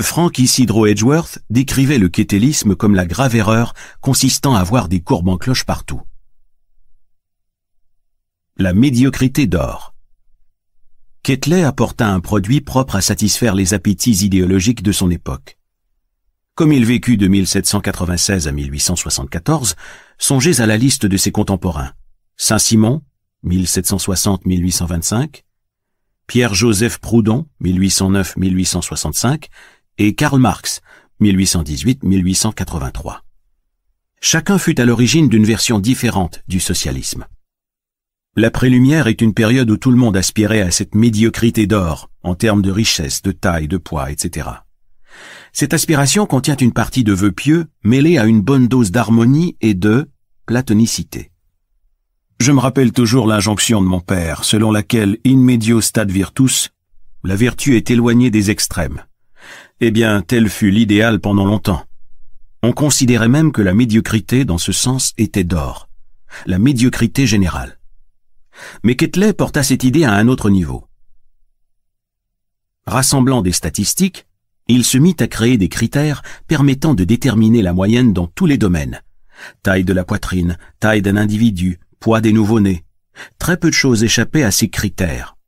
Frank 0.00 0.38
Isidro 0.38 0.86
Edgeworth 0.86 1.40
décrivait 1.50 1.98
le 1.98 2.08
kétélisme 2.08 2.74
comme 2.74 2.94
la 2.94 3.06
grave 3.06 3.36
erreur 3.36 3.74
consistant 4.00 4.56
à 4.56 4.60
avoir 4.60 4.88
des 4.88 5.00
courbes 5.00 5.28
en 5.28 5.36
cloche 5.36 5.64
partout. 5.64 6.00
La 8.60 8.72
médiocrité 8.72 9.46
d'or. 9.46 9.94
Ketley 11.22 11.62
apporta 11.62 12.08
un 12.08 12.18
produit 12.18 12.60
propre 12.60 12.96
à 12.96 13.00
satisfaire 13.00 13.54
les 13.54 13.72
appétits 13.72 14.24
idéologiques 14.24 14.82
de 14.82 14.90
son 14.90 15.12
époque. 15.12 15.60
Comme 16.56 16.72
il 16.72 16.84
vécut 16.84 17.16
de 17.16 17.28
1796 17.28 18.48
à 18.48 18.52
1874, 18.52 19.76
songez 20.18 20.60
à 20.60 20.66
la 20.66 20.76
liste 20.76 21.06
de 21.06 21.16
ses 21.16 21.30
contemporains. 21.30 21.92
Saint-Simon, 22.36 23.02
1760-1825, 23.44 25.44
Pierre-Joseph 26.26 26.98
Proudhon, 26.98 27.46
1809-1865, 27.62 29.44
et 29.98 30.16
Karl 30.16 30.40
Marx, 30.40 30.80
1818-1883. 31.20 33.20
Chacun 34.20 34.58
fut 34.58 34.80
à 34.80 34.84
l'origine 34.84 35.28
d'une 35.28 35.44
version 35.44 35.78
différente 35.78 36.42
du 36.48 36.58
socialisme. 36.58 37.24
L'après-lumière 38.38 39.08
est 39.08 39.20
une 39.20 39.34
période 39.34 39.68
où 39.68 39.76
tout 39.76 39.90
le 39.90 39.96
monde 39.96 40.16
aspirait 40.16 40.60
à 40.60 40.70
cette 40.70 40.94
médiocrité 40.94 41.66
d'or, 41.66 42.08
en 42.22 42.36
termes 42.36 42.62
de 42.62 42.70
richesse, 42.70 43.20
de 43.20 43.32
taille, 43.32 43.66
de 43.66 43.78
poids, 43.78 44.12
etc. 44.12 44.48
Cette 45.52 45.74
aspiration 45.74 46.24
contient 46.24 46.54
une 46.54 46.72
partie 46.72 47.02
de 47.02 47.12
vœux 47.12 47.32
pieux 47.32 47.66
mêlée 47.82 48.16
à 48.16 48.26
une 48.26 48.40
bonne 48.40 48.68
dose 48.68 48.92
d'harmonie 48.92 49.56
et 49.60 49.74
de 49.74 50.08
platonicité. 50.46 51.32
Je 52.38 52.52
me 52.52 52.60
rappelle 52.60 52.92
toujours 52.92 53.26
l'injonction 53.26 53.82
de 53.82 53.88
mon 53.88 53.98
père, 53.98 54.44
selon 54.44 54.70
laquelle 54.70 55.18
in 55.26 55.38
medio 55.38 55.80
stat 55.80 56.04
virtus, 56.04 56.70
la 57.24 57.34
vertu 57.34 57.74
est 57.74 57.90
éloignée 57.90 58.30
des 58.30 58.52
extrêmes. 58.52 59.02
Eh 59.80 59.90
bien, 59.90 60.22
tel 60.22 60.48
fut 60.48 60.70
l'idéal 60.70 61.18
pendant 61.18 61.44
longtemps. 61.44 61.82
On 62.62 62.70
considérait 62.70 63.28
même 63.28 63.50
que 63.50 63.62
la 63.62 63.74
médiocrité, 63.74 64.44
dans 64.44 64.58
ce 64.58 64.70
sens, 64.70 65.12
était 65.18 65.42
d'or. 65.42 65.88
La 66.46 66.60
médiocrité 66.60 67.26
générale. 67.26 67.77
Mais 68.82 68.96
Ketley 68.96 69.32
porta 69.32 69.62
cette 69.62 69.84
idée 69.84 70.04
à 70.04 70.12
un 70.12 70.28
autre 70.28 70.50
niveau. 70.50 70.86
Rassemblant 72.86 73.42
des 73.42 73.52
statistiques, 73.52 74.26
il 74.66 74.84
se 74.84 74.98
mit 74.98 75.16
à 75.20 75.26
créer 75.26 75.58
des 75.58 75.68
critères 75.68 76.22
permettant 76.46 76.94
de 76.94 77.04
déterminer 77.04 77.62
la 77.62 77.72
moyenne 77.72 78.12
dans 78.12 78.26
tous 78.26 78.46
les 78.46 78.58
domaines. 78.58 79.02
Taille 79.62 79.84
de 79.84 79.92
la 79.92 80.04
poitrine, 80.04 80.58
taille 80.80 81.02
d'un 81.02 81.16
individu, 81.16 81.80
poids 82.00 82.20
des 82.20 82.32
nouveau-nés. 82.32 82.84
Très 83.38 83.56
peu 83.56 83.68
de 83.68 83.74
choses 83.74 84.04
échappaient 84.04 84.42
à 84.42 84.50
ces 84.50 84.68
critères 84.68 85.38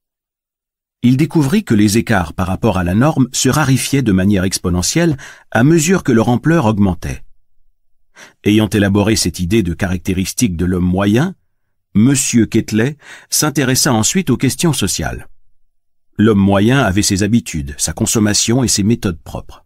il 1.02 1.16
découvrit 1.16 1.64
que 1.64 1.74
les 1.74 1.96
écarts 1.96 2.34
par 2.34 2.46
rapport 2.46 2.76
à 2.76 2.84
la 2.84 2.94
norme 2.94 3.28
se 3.32 3.48
rarifiaient 3.48 4.02
de 4.02 4.12
manière 4.12 4.44
exponentielle 4.44 5.16
à 5.50 5.64
mesure 5.64 6.02
que 6.02 6.12
leur 6.12 6.28
ampleur 6.28 6.66
augmentait. 6.66 7.24
Ayant 8.44 8.68
élaboré 8.68 9.16
cette 9.16 9.40
idée 9.40 9.62
de 9.62 9.72
caractéristique 9.72 10.56
de 10.56 10.66
l'homme 10.66 10.84
moyen, 10.84 11.34
M. 11.94 12.14
Ketley 12.48 12.96
s'intéressa 13.30 13.92
ensuite 13.92 14.30
aux 14.30 14.36
questions 14.36 14.72
sociales. 14.72 15.28
L'homme 16.16 16.38
moyen 16.38 16.80
avait 16.80 17.02
ses 17.02 17.22
habitudes, 17.22 17.74
sa 17.78 17.92
consommation 17.92 18.62
et 18.62 18.68
ses 18.68 18.82
méthodes 18.82 19.20
propres. 19.20 19.64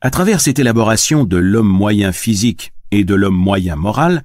À 0.00 0.10
travers 0.10 0.40
cette 0.40 0.58
élaboration 0.58 1.24
de 1.24 1.36
l'homme 1.36 1.68
moyen 1.68 2.12
physique 2.12 2.72
et 2.90 3.04
de 3.04 3.14
l'homme 3.14 3.36
moyen 3.36 3.74
moral, 3.76 4.24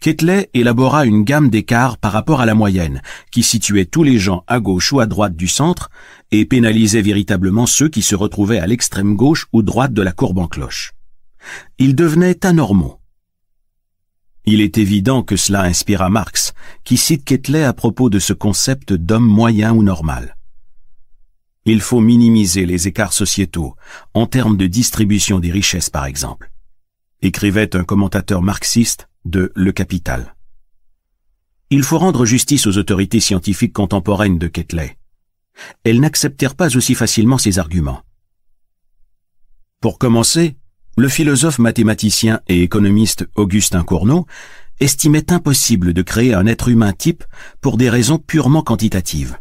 Ketley 0.00 0.48
élabora 0.54 1.04
une 1.06 1.24
gamme 1.24 1.50
d'écarts 1.50 1.98
par 1.98 2.12
rapport 2.12 2.40
à 2.40 2.46
la 2.46 2.54
moyenne, 2.54 3.02
qui 3.32 3.42
situait 3.42 3.84
tous 3.84 4.04
les 4.04 4.18
gens 4.18 4.44
à 4.46 4.60
gauche 4.60 4.92
ou 4.92 5.00
à 5.00 5.06
droite 5.06 5.34
du 5.34 5.48
centre 5.48 5.90
et 6.30 6.44
pénalisait 6.44 7.02
véritablement 7.02 7.66
ceux 7.66 7.88
qui 7.88 8.02
se 8.02 8.14
retrouvaient 8.14 8.60
à 8.60 8.66
l'extrême 8.66 9.16
gauche 9.16 9.46
ou 9.52 9.62
droite 9.62 9.92
de 9.92 10.02
la 10.02 10.12
courbe 10.12 10.38
en 10.38 10.46
cloche. 10.46 10.94
Ils 11.78 11.96
devenaient 11.96 12.44
anormaux. 12.46 12.97
Il 14.44 14.60
est 14.60 14.78
évident 14.78 15.22
que 15.22 15.36
cela 15.36 15.62
inspira 15.62 16.08
Marx, 16.08 16.54
qui 16.84 16.96
cite 16.96 17.24
Ketley 17.24 17.64
à 17.64 17.72
propos 17.72 18.08
de 18.08 18.18
ce 18.18 18.32
concept 18.32 18.92
d'homme 18.92 19.26
moyen 19.26 19.72
ou 19.72 19.82
normal. 19.82 20.36
Il 21.64 21.80
faut 21.80 22.00
minimiser 22.00 22.64
les 22.64 22.88
écarts 22.88 23.12
sociétaux, 23.12 23.76
en 24.14 24.26
termes 24.26 24.56
de 24.56 24.66
distribution 24.66 25.38
des 25.38 25.50
richesses 25.50 25.90
par 25.90 26.06
exemple, 26.06 26.50
écrivait 27.20 27.76
un 27.76 27.84
commentateur 27.84 28.40
marxiste 28.40 29.08
de 29.24 29.52
Le 29.54 29.72
Capital. 29.72 30.34
Il 31.70 31.82
faut 31.82 31.98
rendre 31.98 32.24
justice 32.24 32.66
aux 32.66 32.78
autorités 32.78 33.20
scientifiques 33.20 33.74
contemporaines 33.74 34.38
de 34.38 34.48
Ketley. 34.48 34.96
Elles 35.84 36.00
n'acceptèrent 36.00 36.54
pas 36.54 36.74
aussi 36.76 36.94
facilement 36.94 37.36
ses 37.36 37.58
arguments. 37.58 38.02
Pour 39.80 39.98
commencer, 39.98 40.56
le 40.98 41.08
philosophe 41.08 41.58
mathématicien 41.58 42.40
et 42.48 42.62
économiste 42.62 43.28
Augustin 43.36 43.84
Cournot 43.84 44.26
estimait 44.80 45.32
impossible 45.32 45.92
de 45.92 46.02
créer 46.02 46.34
un 46.34 46.46
être 46.46 46.68
humain 46.68 46.92
type 46.92 47.24
pour 47.60 47.76
des 47.76 47.90
raisons 47.90 48.18
purement 48.18 48.62
quantitatives. 48.62 49.38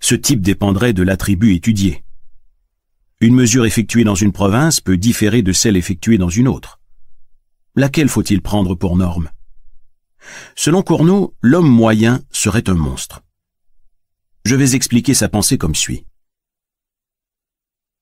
Ce 0.00 0.14
type 0.14 0.40
dépendrait 0.40 0.92
de 0.92 1.02
l'attribut 1.02 1.54
étudié. 1.54 2.04
Une 3.20 3.34
mesure 3.34 3.64
effectuée 3.64 4.04
dans 4.04 4.14
une 4.14 4.32
province 4.32 4.80
peut 4.80 4.96
différer 4.96 5.42
de 5.42 5.52
celle 5.52 5.76
effectuée 5.76 6.18
dans 6.18 6.28
une 6.28 6.48
autre. 6.48 6.80
Laquelle 7.74 8.08
faut-il 8.08 8.42
prendre 8.42 8.74
pour 8.74 8.96
norme? 8.96 9.30
Selon 10.56 10.82
Cournot, 10.82 11.34
l'homme 11.40 11.70
moyen 11.70 12.22
serait 12.30 12.68
un 12.68 12.74
monstre. 12.74 13.22
Je 14.44 14.56
vais 14.56 14.74
expliquer 14.74 15.14
sa 15.14 15.28
pensée 15.28 15.58
comme 15.58 15.74
suit. 15.74 16.04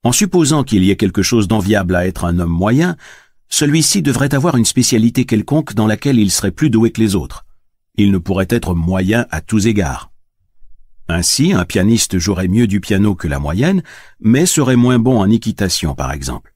En 0.04 0.12
supposant 0.12 0.64
qu'il 0.64 0.82
y 0.82 0.90
ait 0.90 0.96
quelque 0.96 1.22
chose 1.22 1.46
d'enviable 1.46 1.94
à 1.94 2.06
être 2.06 2.24
un 2.24 2.38
homme 2.40 2.50
moyen, 2.50 2.96
celui-ci 3.48 4.02
devrait 4.02 4.34
avoir 4.34 4.56
une 4.56 4.64
spécialité 4.64 5.24
quelconque 5.26 5.74
dans 5.74 5.86
laquelle 5.86 6.18
il 6.18 6.30
serait 6.30 6.50
plus 6.50 6.70
doué 6.70 6.90
que 6.90 7.00
les 7.00 7.14
autres. 7.14 7.44
Il 7.96 8.10
ne 8.10 8.18
pourrait 8.18 8.48
être 8.48 8.74
moyen 8.74 9.26
à 9.30 9.40
tous 9.40 9.66
égards. 9.66 10.10
Ainsi, 11.08 11.52
un 11.52 11.64
pianiste 11.64 12.18
jouerait 12.18 12.48
mieux 12.48 12.66
du 12.66 12.80
piano 12.80 13.14
que 13.14 13.28
la 13.28 13.38
moyenne, 13.38 13.82
mais 14.20 14.46
serait 14.46 14.76
moins 14.76 14.98
bon 14.98 15.20
en 15.20 15.30
équitation, 15.30 15.94
par 15.94 16.10
exemple. 16.10 16.54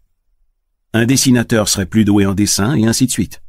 Un 0.92 1.04
dessinateur 1.04 1.68
serait 1.68 1.86
plus 1.86 2.04
doué 2.04 2.26
en 2.26 2.34
dessin, 2.34 2.74
et 2.74 2.86
ainsi 2.86 3.06
de 3.06 3.10
suite. 3.10 3.42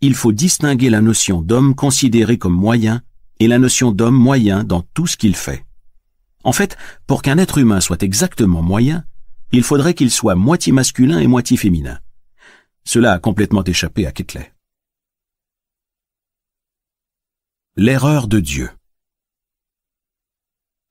Il 0.00 0.14
faut 0.14 0.32
distinguer 0.32 0.90
la 0.90 1.00
notion 1.00 1.40
d'homme 1.40 1.74
considéré 1.74 2.36
comme 2.36 2.52
moyen 2.52 3.02
et 3.38 3.46
la 3.46 3.58
notion 3.58 3.92
d'homme 3.92 4.16
moyen 4.16 4.64
dans 4.64 4.82
tout 4.82 5.06
ce 5.06 5.16
qu'il 5.16 5.36
fait. 5.36 5.64
En 6.42 6.52
fait, 6.52 6.76
pour 7.06 7.22
qu'un 7.22 7.38
être 7.38 7.58
humain 7.58 7.80
soit 7.80 8.02
exactement 8.02 8.60
moyen, 8.60 9.04
il 9.54 9.62
faudrait 9.62 9.94
qu'il 9.94 10.10
soit 10.10 10.34
moitié 10.34 10.72
masculin 10.72 11.20
et 11.20 11.28
moitié 11.28 11.56
féminin. 11.56 12.00
Cela 12.84 13.12
a 13.12 13.18
complètement 13.20 13.62
échappé 13.62 14.04
à 14.04 14.10
Ketley. 14.10 14.52
L'erreur 17.76 18.26
de 18.26 18.40
Dieu. 18.40 18.68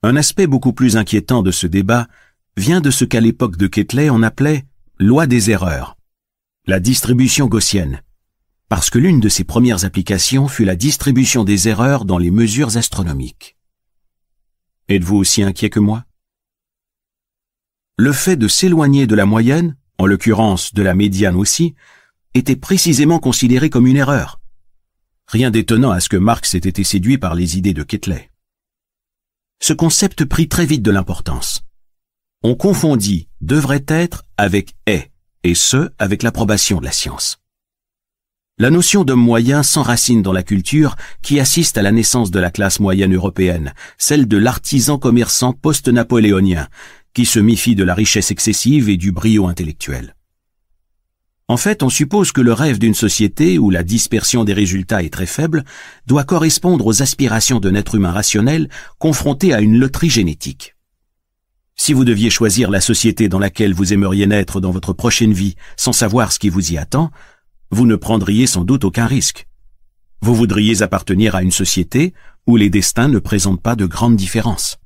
Un 0.01 0.15
aspect 0.15 0.47
beaucoup 0.47 0.71
plus 0.71 0.95
inquiétant 0.95 1.43
de 1.43 1.51
ce 1.51 1.67
débat 1.67 2.07
vient 2.55 2.79
de 2.79 2.89
ce 2.89 3.03
qu'à 3.03 3.19
l'époque 3.19 3.57
de 3.57 3.67
Ketley 3.67 4.09
on 4.09 4.23
appelait 4.23 4.65
loi 4.97 5.27
des 5.27 5.51
erreurs, 5.51 5.97
la 6.65 6.79
distribution 6.79 7.47
gaussienne, 7.47 8.01
parce 8.69 8.89
que 8.89 8.97
l'une 8.97 9.19
de 9.19 9.27
ses 9.27 9.43
premières 9.43 9.83
applications 9.83 10.47
fut 10.47 10.63
la 10.63 10.77
distribution 10.77 11.43
des 11.43 11.67
erreurs 11.67 12.05
dans 12.05 12.17
les 12.17 12.31
mesures 12.31 12.77
astronomiques. 12.77 13.57
Êtes-vous 14.87 15.17
aussi 15.17 15.43
inquiet 15.43 15.69
que 15.69 15.81
moi? 15.81 16.05
Le 17.97 18.11
fait 18.11 18.37
de 18.37 18.47
s'éloigner 18.47 19.05
de 19.05 19.13
la 19.13 19.27
moyenne, 19.27 19.75
en 19.99 20.07
l'occurrence 20.07 20.73
de 20.73 20.81
la 20.81 20.95
médiane 20.95 21.35
aussi, 21.35 21.75
était 22.33 22.55
précisément 22.55 23.19
considéré 23.19 23.69
comme 23.69 23.85
une 23.85 23.97
erreur. 23.97 24.41
Rien 25.27 25.51
d'étonnant 25.51 25.91
à 25.91 25.99
ce 25.99 26.09
que 26.09 26.17
Marx 26.17 26.55
ait 26.55 26.57
été 26.57 26.83
séduit 26.83 27.19
par 27.19 27.35
les 27.35 27.55
idées 27.55 27.75
de 27.75 27.83
Quetelet. 27.83 28.31
Ce 29.61 29.73
concept 29.73 30.25
prit 30.25 30.49
très 30.49 30.65
vite 30.65 30.81
de 30.81 30.89
l'importance. 30.89 31.61
On 32.41 32.55
confondit 32.55 33.29
devrait 33.41 33.85
être 33.87 34.23
avec 34.37 34.73
est, 34.87 35.11
et 35.43 35.53
ce 35.53 35.91
avec 35.99 36.23
l'approbation 36.23 36.79
de 36.79 36.85
la 36.85 36.91
science. 36.91 37.37
La 38.57 38.69
notion 38.69 39.03
d'homme 39.03 39.19
moyen 39.19 39.63
s'enracine 39.63 40.21
dans 40.21 40.33
la 40.33 40.43
culture 40.43 40.95
qui 41.21 41.39
assiste 41.39 41.77
à 41.77 41.81
la 41.81 41.91
naissance 41.91 42.31
de 42.31 42.39
la 42.39 42.51
classe 42.51 42.79
moyenne 42.79 43.15
européenne, 43.15 43.73
celle 43.97 44.27
de 44.27 44.37
l'artisan 44.37 44.97
commerçant 44.97 45.53
post-napoléonien, 45.53 46.67
qui 47.13 47.25
se 47.25 47.39
méfie 47.39 47.75
de 47.75 47.83
la 47.83 47.93
richesse 47.93 48.31
excessive 48.31 48.89
et 48.89 48.97
du 48.97 49.11
brio 49.11 49.47
intellectuel. 49.47 50.15
En 51.47 51.57
fait, 51.57 51.83
on 51.83 51.89
suppose 51.89 52.31
que 52.31 52.41
le 52.41 52.53
rêve 52.53 52.79
d'une 52.79 52.93
société 52.93 53.59
où 53.59 53.69
la 53.69 53.83
dispersion 53.83 54.43
des 54.43 54.53
résultats 54.53 55.03
est 55.03 55.13
très 55.13 55.25
faible 55.25 55.65
doit 56.07 56.23
correspondre 56.23 56.87
aux 56.87 57.01
aspirations 57.01 57.59
d'un 57.59 57.75
être 57.75 57.95
humain 57.95 58.11
rationnel 58.11 58.69
confronté 58.97 59.53
à 59.53 59.61
une 59.61 59.77
loterie 59.77 60.09
génétique. 60.09 60.75
Si 61.75 61.93
vous 61.93 62.05
deviez 62.05 62.29
choisir 62.29 62.69
la 62.71 62.81
société 62.81 63.29
dans 63.29 63.39
laquelle 63.39 63.73
vous 63.73 63.93
aimeriez 63.93 64.25
naître 64.25 64.61
dans 64.61 64.71
votre 64.71 64.93
prochaine 64.93 65.33
vie 65.33 65.55
sans 65.75 65.91
savoir 65.91 66.31
ce 66.31 66.39
qui 66.39 66.49
vous 66.49 66.71
y 66.71 66.77
attend, 66.77 67.11
vous 67.71 67.85
ne 67.85 67.95
prendriez 67.95 68.47
sans 68.47 68.63
doute 68.63 68.85
aucun 68.85 69.05
risque. 69.05 69.47
Vous 70.21 70.35
voudriez 70.35 70.81
appartenir 70.81 71.35
à 71.35 71.43
une 71.43 71.51
société 71.51 72.13
où 72.47 72.55
les 72.55 72.69
destins 72.69 73.09
ne 73.09 73.19
présentent 73.19 73.61
pas 73.61 73.75
de 73.75 73.85
grandes 73.85 74.15
différences. 74.15 74.77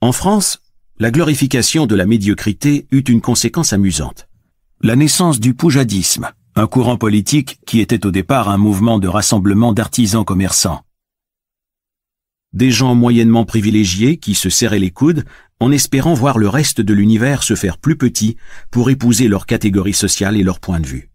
En 0.00 0.12
France, 0.12 0.60
la 1.00 1.10
glorification 1.10 1.86
de 1.86 1.94
la 1.94 2.04
médiocrité 2.04 2.86
eut 2.92 3.00
une 3.00 3.22
conséquence 3.22 3.72
amusante 3.72 4.28
la 4.82 4.96
naissance 4.96 5.40
du 5.40 5.52
poujadisme, 5.52 6.30
un 6.54 6.66
courant 6.66 6.96
politique 6.96 7.58
qui 7.66 7.80
était 7.80 8.06
au 8.06 8.10
départ 8.10 8.48
un 8.48 8.56
mouvement 8.56 8.98
de 8.98 9.08
rassemblement 9.08 9.74
d'artisans 9.74 10.24
commerçants. 10.24 10.82
Des 12.54 12.70
gens 12.70 12.94
moyennement 12.94 13.44
privilégiés 13.44 14.16
qui 14.16 14.34
se 14.34 14.48
serraient 14.48 14.78
les 14.78 14.90
coudes 14.90 15.24
en 15.58 15.70
espérant 15.70 16.14
voir 16.14 16.38
le 16.38 16.48
reste 16.48 16.80
de 16.80 16.94
l'univers 16.94 17.42
se 17.42 17.54
faire 17.54 17.76
plus 17.76 17.96
petit 17.96 18.36
pour 18.70 18.88
épouser 18.88 19.28
leur 19.28 19.44
catégorie 19.44 19.92
sociale 19.92 20.36
et 20.36 20.42
leur 20.42 20.60
point 20.60 20.80
de 20.80 20.86
vue. 20.86 21.10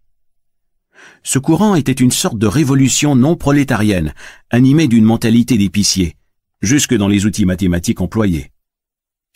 Ce 1.24 1.40
courant 1.40 1.74
était 1.74 1.92
une 1.92 2.12
sorte 2.12 2.38
de 2.38 2.46
révolution 2.46 3.16
non 3.16 3.34
prolétarienne, 3.34 4.14
animée 4.50 4.86
d'une 4.86 5.04
mentalité 5.04 5.58
d'épicier, 5.58 6.14
jusque 6.60 6.94
dans 6.94 7.08
les 7.08 7.26
outils 7.26 7.46
mathématiques 7.46 8.00
employés. 8.00 8.50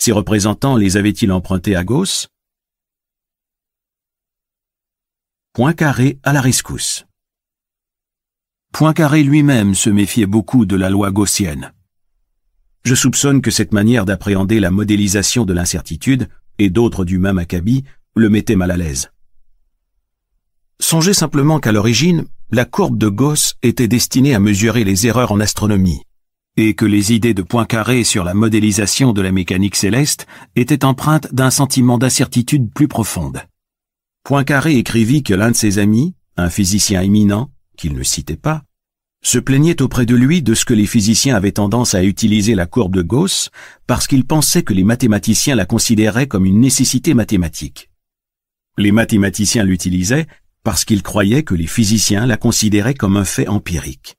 Ses 0.02 0.12
représentants 0.12 0.76
les 0.76 0.96
avaient-ils 0.96 1.30
empruntés 1.30 1.76
à 1.76 1.84
Gauss? 1.84 2.28
Poincaré 5.52 6.18
à 6.22 6.32
la 6.32 6.40
rescousse. 6.40 7.04
Poincaré 8.72 9.22
lui-même 9.22 9.74
se 9.74 9.90
méfiait 9.90 10.24
beaucoup 10.24 10.64
de 10.64 10.74
la 10.74 10.88
loi 10.88 11.10
gaussienne. 11.10 11.74
Je 12.82 12.94
soupçonne 12.94 13.42
que 13.42 13.50
cette 13.50 13.74
manière 13.74 14.06
d'appréhender 14.06 14.58
la 14.58 14.70
modélisation 14.70 15.44
de 15.44 15.52
l'incertitude, 15.52 16.30
et 16.58 16.70
d'autres 16.70 17.04
du 17.04 17.18
même 17.18 17.36
acabit, 17.36 17.84
le 18.16 18.30
mettait 18.30 18.56
mal 18.56 18.70
à 18.70 18.78
l'aise. 18.78 19.10
Songez 20.78 21.12
simplement 21.12 21.60
qu'à 21.60 21.72
l'origine, 21.72 22.24
la 22.50 22.64
courbe 22.64 22.96
de 22.96 23.08
Gauss 23.08 23.56
était 23.60 23.86
destinée 23.86 24.34
à 24.34 24.40
mesurer 24.40 24.82
les 24.82 25.06
erreurs 25.06 25.32
en 25.32 25.40
astronomie, 25.40 26.00
et 26.56 26.74
que 26.74 26.84
les 26.84 27.12
idées 27.12 27.34
de 27.34 27.42
Poincaré 27.42 28.04
sur 28.04 28.24
la 28.24 28.34
modélisation 28.34 29.12
de 29.12 29.22
la 29.22 29.32
mécanique 29.32 29.76
céleste 29.76 30.26
étaient 30.56 30.84
empreintes 30.84 31.32
d'un 31.32 31.50
sentiment 31.50 31.98
d'incertitude 31.98 32.72
plus 32.72 32.88
profonde. 32.88 33.42
Poincaré 34.24 34.76
écrivit 34.76 35.22
que 35.22 35.34
l'un 35.34 35.50
de 35.50 35.56
ses 35.56 35.78
amis, 35.78 36.14
un 36.36 36.50
physicien 36.50 37.02
éminent, 37.02 37.50
qu'il 37.76 37.94
ne 37.94 38.02
citait 38.02 38.36
pas, 38.36 38.62
se 39.22 39.38
plaignait 39.38 39.82
auprès 39.82 40.06
de 40.06 40.14
lui 40.14 40.42
de 40.42 40.54
ce 40.54 40.64
que 40.64 40.74
les 40.74 40.86
physiciens 40.86 41.36
avaient 41.36 41.52
tendance 41.52 41.94
à 41.94 42.04
utiliser 42.04 42.54
la 42.54 42.66
courbe 42.66 42.96
de 42.96 43.02
Gauss 43.02 43.50
parce 43.86 44.06
qu'il 44.06 44.24
pensait 44.24 44.62
que 44.62 44.72
les 44.72 44.84
mathématiciens 44.84 45.54
la 45.54 45.66
considéraient 45.66 46.26
comme 46.26 46.46
une 46.46 46.60
nécessité 46.60 47.12
mathématique. 47.12 47.90
Les 48.78 48.92
mathématiciens 48.92 49.64
l'utilisaient 49.64 50.26
parce 50.62 50.84
qu'ils 50.84 51.02
croyaient 51.02 51.42
que 51.42 51.54
les 51.54 51.66
physiciens 51.66 52.26
la 52.26 52.36
considéraient 52.36 52.94
comme 52.94 53.16
un 53.16 53.24
fait 53.24 53.48
empirique. 53.48 54.16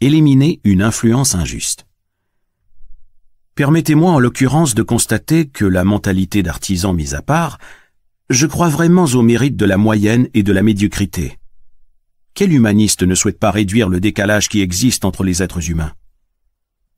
Éliminer 0.00 0.60
une 0.64 0.82
influence 0.82 1.36
injuste. 1.36 1.86
Permettez-moi 3.54 4.10
en 4.10 4.18
l'occurrence 4.18 4.74
de 4.74 4.82
constater 4.82 5.46
que 5.46 5.64
la 5.64 5.84
mentalité 5.84 6.42
d'artisan 6.42 6.92
mise 6.92 7.14
à 7.14 7.22
part, 7.22 7.58
je 8.28 8.46
crois 8.46 8.68
vraiment 8.68 9.04
au 9.04 9.22
mérite 9.22 9.54
de 9.56 9.64
la 9.64 9.76
moyenne 9.76 10.28
et 10.34 10.42
de 10.42 10.52
la 10.52 10.64
médiocrité. 10.64 11.38
Quel 12.34 12.52
humaniste 12.52 13.04
ne 13.04 13.14
souhaite 13.14 13.38
pas 13.38 13.52
réduire 13.52 13.88
le 13.88 14.00
décalage 14.00 14.48
qui 14.48 14.62
existe 14.62 15.04
entre 15.04 15.22
les 15.22 15.44
êtres 15.44 15.70
humains? 15.70 15.92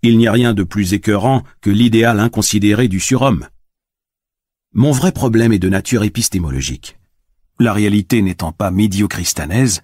Il 0.01 0.17
n'y 0.17 0.27
a 0.27 0.33
rien 0.33 0.55
de 0.55 0.63
plus 0.63 0.95
écœurant 0.95 1.43
que 1.61 1.69
l'idéal 1.69 2.19
inconsidéré 2.19 2.89
du 2.89 2.99
surhomme. 2.99 3.47
Mon 4.73 4.93
vrai 4.93 5.13
problème 5.13 5.53
est 5.53 5.59
de 5.59 5.69
nature 5.69 6.03
épistémologique. 6.03 6.97
La 7.61 7.75
réalité 7.75 8.23
n'étant 8.23 8.53
pas 8.53 8.71
médiocristanaise, 8.71 9.83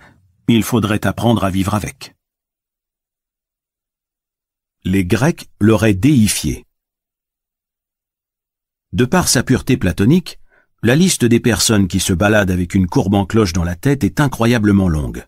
il 0.48 0.62
faudrait 0.62 1.06
apprendre 1.06 1.44
à 1.44 1.50
vivre 1.50 1.74
avec. 1.74 2.14
Les 4.84 5.04
Grecs 5.04 5.48
l'auraient 5.60 5.94
déifié. 5.94 6.66
De 8.92 9.04
par 9.04 9.28
sa 9.28 9.44
pureté 9.44 9.76
platonique, 9.76 10.40
la 10.82 10.96
liste 10.96 11.24
des 11.24 11.38
personnes 11.38 11.86
qui 11.86 12.00
se 12.00 12.12
baladent 12.12 12.50
avec 12.50 12.74
une 12.74 12.88
courbe 12.88 13.14
en 13.14 13.24
cloche 13.24 13.52
dans 13.52 13.62
la 13.62 13.76
tête 13.76 14.02
est 14.02 14.18
incroyablement 14.18 14.88
longue. 14.88 15.24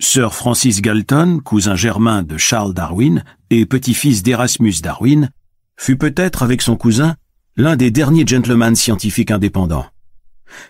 Sir 0.00 0.34
Francis 0.34 0.82
Galton, 0.82 1.40
cousin 1.42 1.76
germain 1.76 2.22
de 2.22 2.36
Charles 2.36 2.74
Darwin 2.74 3.24
et 3.48 3.64
petit-fils 3.64 4.22
d'Erasmus 4.22 4.74
Darwin, 4.82 5.30
fut 5.78 5.96
peut-être 5.96 6.42
avec 6.42 6.60
son 6.60 6.76
cousin 6.76 7.16
l'un 7.56 7.74
des 7.74 7.90
derniers 7.90 8.26
gentlemen 8.26 8.76
scientifiques 8.76 9.30
indépendants. 9.30 9.86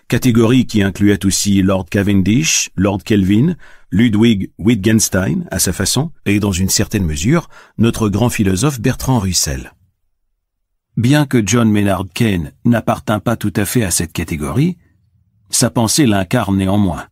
Catégorie 0.07 0.67
qui 0.67 0.83
incluait 0.83 1.25
aussi 1.25 1.61
Lord 1.61 1.87
Cavendish, 1.89 2.69
Lord 2.75 3.03
Kelvin, 3.03 3.55
Ludwig 3.91 4.51
Wittgenstein 4.59 5.47
à 5.49 5.57
sa 5.57 5.73
façon, 5.73 6.11
et 6.25 6.39
dans 6.39 6.51
une 6.51 6.69
certaine 6.69 7.05
mesure, 7.05 7.49
notre 7.77 8.09
grand 8.09 8.29
philosophe 8.29 8.79
Bertrand 8.79 9.19
Russell. 9.19 9.73
Bien 10.95 11.25
que 11.25 11.41
John 11.45 11.71
Maynard 11.71 12.05
Keynes 12.13 12.51
n'appartint 12.65 13.19
pas 13.19 13.35
tout 13.35 13.53
à 13.55 13.65
fait 13.65 13.83
à 13.83 13.91
cette 13.91 14.13
catégorie, 14.13 14.77
sa 15.49 15.69
pensée 15.69 16.05
l'incarne 16.05 16.57
néanmoins. 16.57 17.07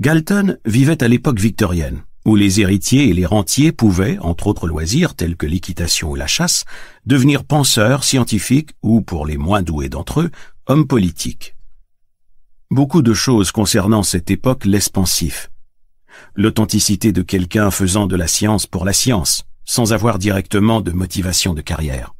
Galton 0.00 0.56
vivait 0.64 1.02
à 1.04 1.08
l'époque 1.08 1.38
victorienne, 1.38 2.02
où 2.24 2.34
les 2.34 2.60
héritiers 2.60 3.08
et 3.08 3.12
les 3.12 3.26
rentiers 3.26 3.70
pouvaient, 3.70 4.18
entre 4.18 4.48
autres 4.48 4.66
loisirs 4.66 5.14
tels 5.14 5.36
que 5.36 5.46
l'équitation 5.46 6.10
ou 6.10 6.14
la 6.16 6.26
chasse, 6.26 6.64
devenir 7.06 7.44
penseurs, 7.44 8.02
scientifiques 8.02 8.72
ou, 8.82 9.02
pour 9.02 9.26
les 9.26 9.36
moins 9.36 9.62
doués 9.62 9.88
d'entre 9.88 10.22
eux, 10.22 10.30
hommes 10.66 10.86
politiques. 10.86 11.54
Beaucoup 12.70 13.02
de 13.02 13.14
choses 13.14 13.52
concernant 13.52 14.02
cette 14.02 14.30
époque 14.30 14.64
laissent 14.64 14.88
pensif. 14.88 15.50
L'authenticité 16.34 17.12
de 17.12 17.22
quelqu'un 17.22 17.70
faisant 17.70 18.06
de 18.06 18.16
la 18.16 18.26
science 18.26 18.66
pour 18.66 18.84
la 18.84 18.92
science, 18.92 19.44
sans 19.64 19.92
avoir 19.92 20.18
directement 20.18 20.80
de 20.80 20.92
motivation 20.92 21.54
de 21.54 21.60
carrière. 21.60 22.14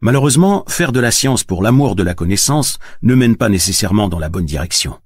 Malheureusement, 0.00 0.64
faire 0.68 0.92
de 0.92 1.00
la 1.00 1.10
science 1.10 1.44
pour 1.44 1.62
l'amour 1.62 1.96
de 1.96 2.02
la 2.02 2.14
connaissance 2.14 2.78
ne 3.02 3.14
mène 3.14 3.36
pas 3.36 3.48
nécessairement 3.48 4.08
dans 4.08 4.18
la 4.18 4.28
bonne 4.28 4.44
direction. 4.44 5.00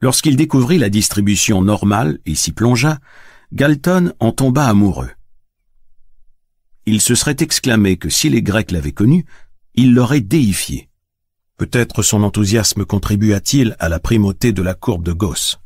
Lorsqu'il 0.00 0.34
découvrit 0.34 0.78
la 0.78 0.88
distribution 0.90 1.62
normale 1.62 2.18
et 2.26 2.34
s'y 2.34 2.50
plongea, 2.50 2.98
Galton 3.52 4.12
en 4.18 4.32
tomba 4.32 4.66
amoureux. 4.66 5.10
Il 6.86 7.00
se 7.00 7.14
serait 7.14 7.36
exclamé 7.38 7.96
que 7.96 8.08
si 8.08 8.28
les 8.28 8.42
Grecs 8.42 8.72
l'avaient 8.72 8.90
connu, 8.90 9.24
il 9.74 9.94
l'aurait 9.94 10.20
déifié. 10.20 10.88
Peut-être 11.56 12.02
son 12.02 12.24
enthousiasme 12.24 12.84
contribua-t-il 12.84 13.76
à 13.78 13.88
la 13.88 14.00
primauté 14.00 14.52
de 14.52 14.62
la 14.62 14.74
courbe 14.74 15.04
de 15.04 15.12
Gauss. 15.12 15.60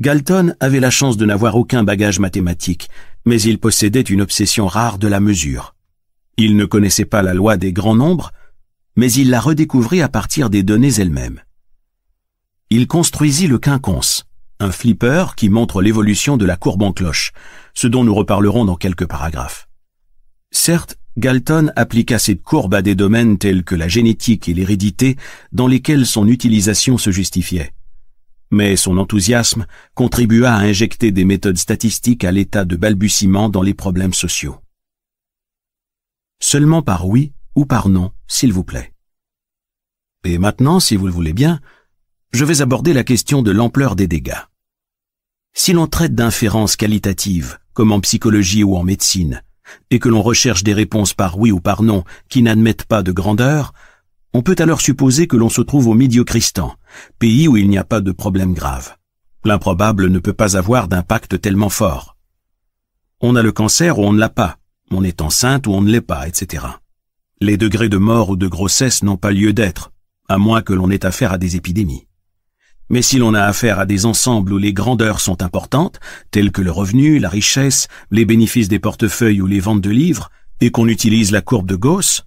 Galton 0.00 0.54
avait 0.58 0.80
la 0.80 0.90
chance 0.90 1.16
de 1.16 1.24
n'avoir 1.24 1.54
aucun 1.54 1.84
bagage 1.84 2.18
mathématique, 2.18 2.88
mais 3.24 3.40
il 3.40 3.60
possédait 3.60 4.00
une 4.00 4.22
obsession 4.22 4.66
rare 4.66 4.98
de 4.98 5.06
la 5.06 5.20
mesure. 5.20 5.76
Il 6.36 6.56
ne 6.56 6.64
connaissait 6.64 7.04
pas 7.04 7.22
la 7.22 7.32
loi 7.32 7.56
des 7.56 7.72
grands 7.72 7.94
nombres, 7.94 8.32
mais 8.96 9.12
il 9.12 9.30
la 9.30 9.40
redécouvrit 9.40 10.02
à 10.02 10.08
partir 10.08 10.50
des 10.50 10.64
données 10.64 10.94
elles-mêmes. 10.98 11.40
Il 12.70 12.88
construisit 12.88 13.46
le 13.46 13.58
quinconce, 13.58 14.24
un 14.58 14.72
flipper 14.72 15.36
qui 15.36 15.48
montre 15.48 15.80
l'évolution 15.80 16.36
de 16.36 16.44
la 16.44 16.56
courbe 16.56 16.82
en 16.82 16.92
cloche, 16.92 17.32
ce 17.72 17.86
dont 17.86 18.02
nous 18.02 18.14
reparlerons 18.14 18.64
dans 18.64 18.76
quelques 18.76 19.06
paragraphes. 19.06 19.68
Certes, 20.50 20.96
Galton 21.16 21.70
appliqua 21.76 22.18
cette 22.18 22.42
courbe 22.42 22.74
à 22.74 22.82
des 22.82 22.96
domaines 22.96 23.38
tels 23.38 23.62
que 23.62 23.76
la 23.76 23.86
génétique 23.86 24.48
et 24.48 24.54
l'hérédité 24.54 25.16
dans 25.52 25.68
lesquels 25.68 26.06
son 26.06 26.26
utilisation 26.26 26.98
se 26.98 27.12
justifiait. 27.12 27.73
Mais 28.54 28.76
son 28.76 28.98
enthousiasme 28.98 29.66
contribua 29.94 30.52
à 30.52 30.60
injecter 30.60 31.10
des 31.10 31.24
méthodes 31.24 31.58
statistiques 31.58 32.22
à 32.22 32.30
l'état 32.30 32.64
de 32.64 32.76
balbutiement 32.76 33.48
dans 33.48 33.62
les 33.62 33.74
problèmes 33.74 34.14
sociaux. 34.14 34.60
Seulement 36.40 36.80
par 36.80 37.08
oui 37.08 37.32
ou 37.56 37.66
par 37.66 37.88
non, 37.88 38.12
s'il 38.28 38.52
vous 38.52 38.62
plaît. 38.62 38.92
Et 40.22 40.38
maintenant, 40.38 40.78
si 40.78 40.94
vous 40.94 41.08
le 41.08 41.12
voulez 41.12 41.32
bien, 41.32 41.58
je 42.30 42.44
vais 42.44 42.60
aborder 42.60 42.92
la 42.92 43.02
question 43.02 43.42
de 43.42 43.50
l'ampleur 43.50 43.96
des 43.96 44.06
dégâts. 44.06 44.44
Si 45.52 45.72
l'on 45.72 45.88
traite 45.88 46.14
d'inférences 46.14 46.76
qualitatives, 46.76 47.58
comme 47.72 47.90
en 47.90 47.98
psychologie 47.98 48.62
ou 48.62 48.76
en 48.76 48.84
médecine, 48.84 49.42
et 49.90 49.98
que 49.98 50.08
l'on 50.08 50.22
recherche 50.22 50.62
des 50.62 50.74
réponses 50.74 51.12
par 51.12 51.40
oui 51.40 51.50
ou 51.50 51.58
par 51.58 51.82
non 51.82 52.04
qui 52.28 52.40
n'admettent 52.40 52.84
pas 52.84 53.02
de 53.02 53.10
grandeur, 53.10 53.72
on 54.34 54.42
peut 54.42 54.56
alors 54.58 54.80
supposer 54.80 55.28
que 55.28 55.36
l'on 55.36 55.48
se 55.48 55.62
trouve 55.62 55.86
au 55.86 55.94
Médiocristan, 55.94 56.74
pays 57.20 57.46
où 57.46 57.56
il 57.56 57.68
n'y 57.68 57.78
a 57.78 57.84
pas 57.84 58.00
de 58.00 58.10
problème 58.10 58.52
grave. 58.52 58.96
L'improbable 59.44 60.08
ne 60.08 60.18
peut 60.18 60.32
pas 60.32 60.56
avoir 60.56 60.88
d'impact 60.88 61.40
tellement 61.40 61.68
fort. 61.68 62.16
On 63.20 63.36
a 63.36 63.42
le 63.42 63.52
cancer 63.52 63.98
ou 63.98 64.02
on 64.02 64.12
ne 64.12 64.18
l'a 64.18 64.28
pas, 64.28 64.58
on 64.90 65.04
est 65.04 65.22
enceinte 65.22 65.68
ou 65.68 65.70
on 65.72 65.82
ne 65.82 65.90
l'est 65.90 66.00
pas, 66.00 66.26
etc. 66.26 66.64
Les 67.40 67.56
degrés 67.56 67.88
de 67.88 67.96
mort 67.96 68.30
ou 68.30 68.36
de 68.36 68.48
grossesse 68.48 69.04
n'ont 69.04 69.16
pas 69.16 69.30
lieu 69.30 69.52
d'être, 69.52 69.92
à 70.28 70.36
moins 70.36 70.62
que 70.62 70.72
l'on 70.72 70.90
ait 70.90 71.06
affaire 71.06 71.32
à 71.32 71.38
des 71.38 71.54
épidémies. 71.54 72.08
Mais 72.90 73.02
si 73.02 73.18
l'on 73.18 73.34
a 73.34 73.42
affaire 73.42 73.78
à 73.78 73.86
des 73.86 74.04
ensembles 74.04 74.52
où 74.52 74.58
les 74.58 74.72
grandeurs 74.72 75.20
sont 75.20 75.42
importantes, 75.42 76.00
tels 76.32 76.50
que 76.50 76.60
le 76.60 76.72
revenu, 76.72 77.20
la 77.20 77.28
richesse, 77.28 77.86
les 78.10 78.24
bénéfices 78.24 78.68
des 78.68 78.80
portefeuilles 78.80 79.40
ou 79.40 79.46
les 79.46 79.60
ventes 79.60 79.80
de 79.80 79.90
livres, 79.90 80.30
et 80.60 80.70
qu'on 80.70 80.88
utilise 80.88 81.30
la 81.30 81.40
courbe 81.40 81.66
de 81.66 81.76
Gauss, 81.76 82.24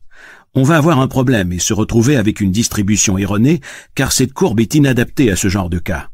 on 0.58 0.64
va 0.64 0.78
avoir 0.78 1.00
un 1.00 1.08
problème 1.08 1.54
et 1.54 1.60
se 1.60 1.72
retrouver 1.72 2.18
avec 2.18 2.42
une 2.42 2.52
distribution 2.52 3.16
erronée, 3.16 3.62
car 3.94 4.12
cette 4.12 4.34
courbe 4.34 4.60
est 4.60 4.74
inadaptée 4.74 5.30
à 5.30 5.36
ce 5.36 5.50
genre 5.50 5.70
de 5.70 5.78
cas. 5.78 6.10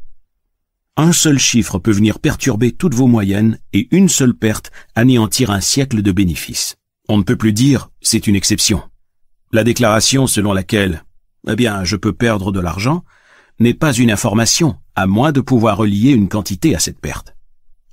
Un 0.98 1.14
seul 1.14 1.40
chiffre 1.40 1.80
peut 1.80 1.94
venir 1.94 2.20
perturber 2.20 2.74
toutes 2.74 2.94
vos 2.94 3.08
moyennes 3.08 3.58
et 3.72 3.88
une 3.92 4.10
seule 4.10 4.34
perte 4.34 4.70
anéantir 4.96 5.50
un 5.50 5.62
siècle 5.62 6.02
de 6.02 6.12
bénéfices. 6.12 6.76
On 7.08 7.18
ne 7.18 7.24
peut 7.24 7.38
plus 7.38 7.54
dire 7.54 7.90
c'est 8.02 8.28
une 8.28 8.36
exception. 8.36 8.84
La 9.54 9.64
déclaration 9.64 10.28
selon 10.28 10.52
laquelle 10.52 11.06
eh 11.48 11.56
bien 11.56 11.86
je 11.86 11.96
peux 11.96 12.12
perdre 12.12 12.52
de 12.52 12.60
l'argent 12.60 13.06
n'est 13.60 13.74
pas 13.74 13.94
une 13.94 14.12
information, 14.12 14.76
à 14.94 15.08
moins 15.08 15.32
de 15.32 15.40
pouvoir 15.40 15.78
relier 15.78 16.12
une 16.12 16.28
quantité 16.28 16.76
à 16.76 16.80
cette 16.80 17.00
perte. 17.00 17.34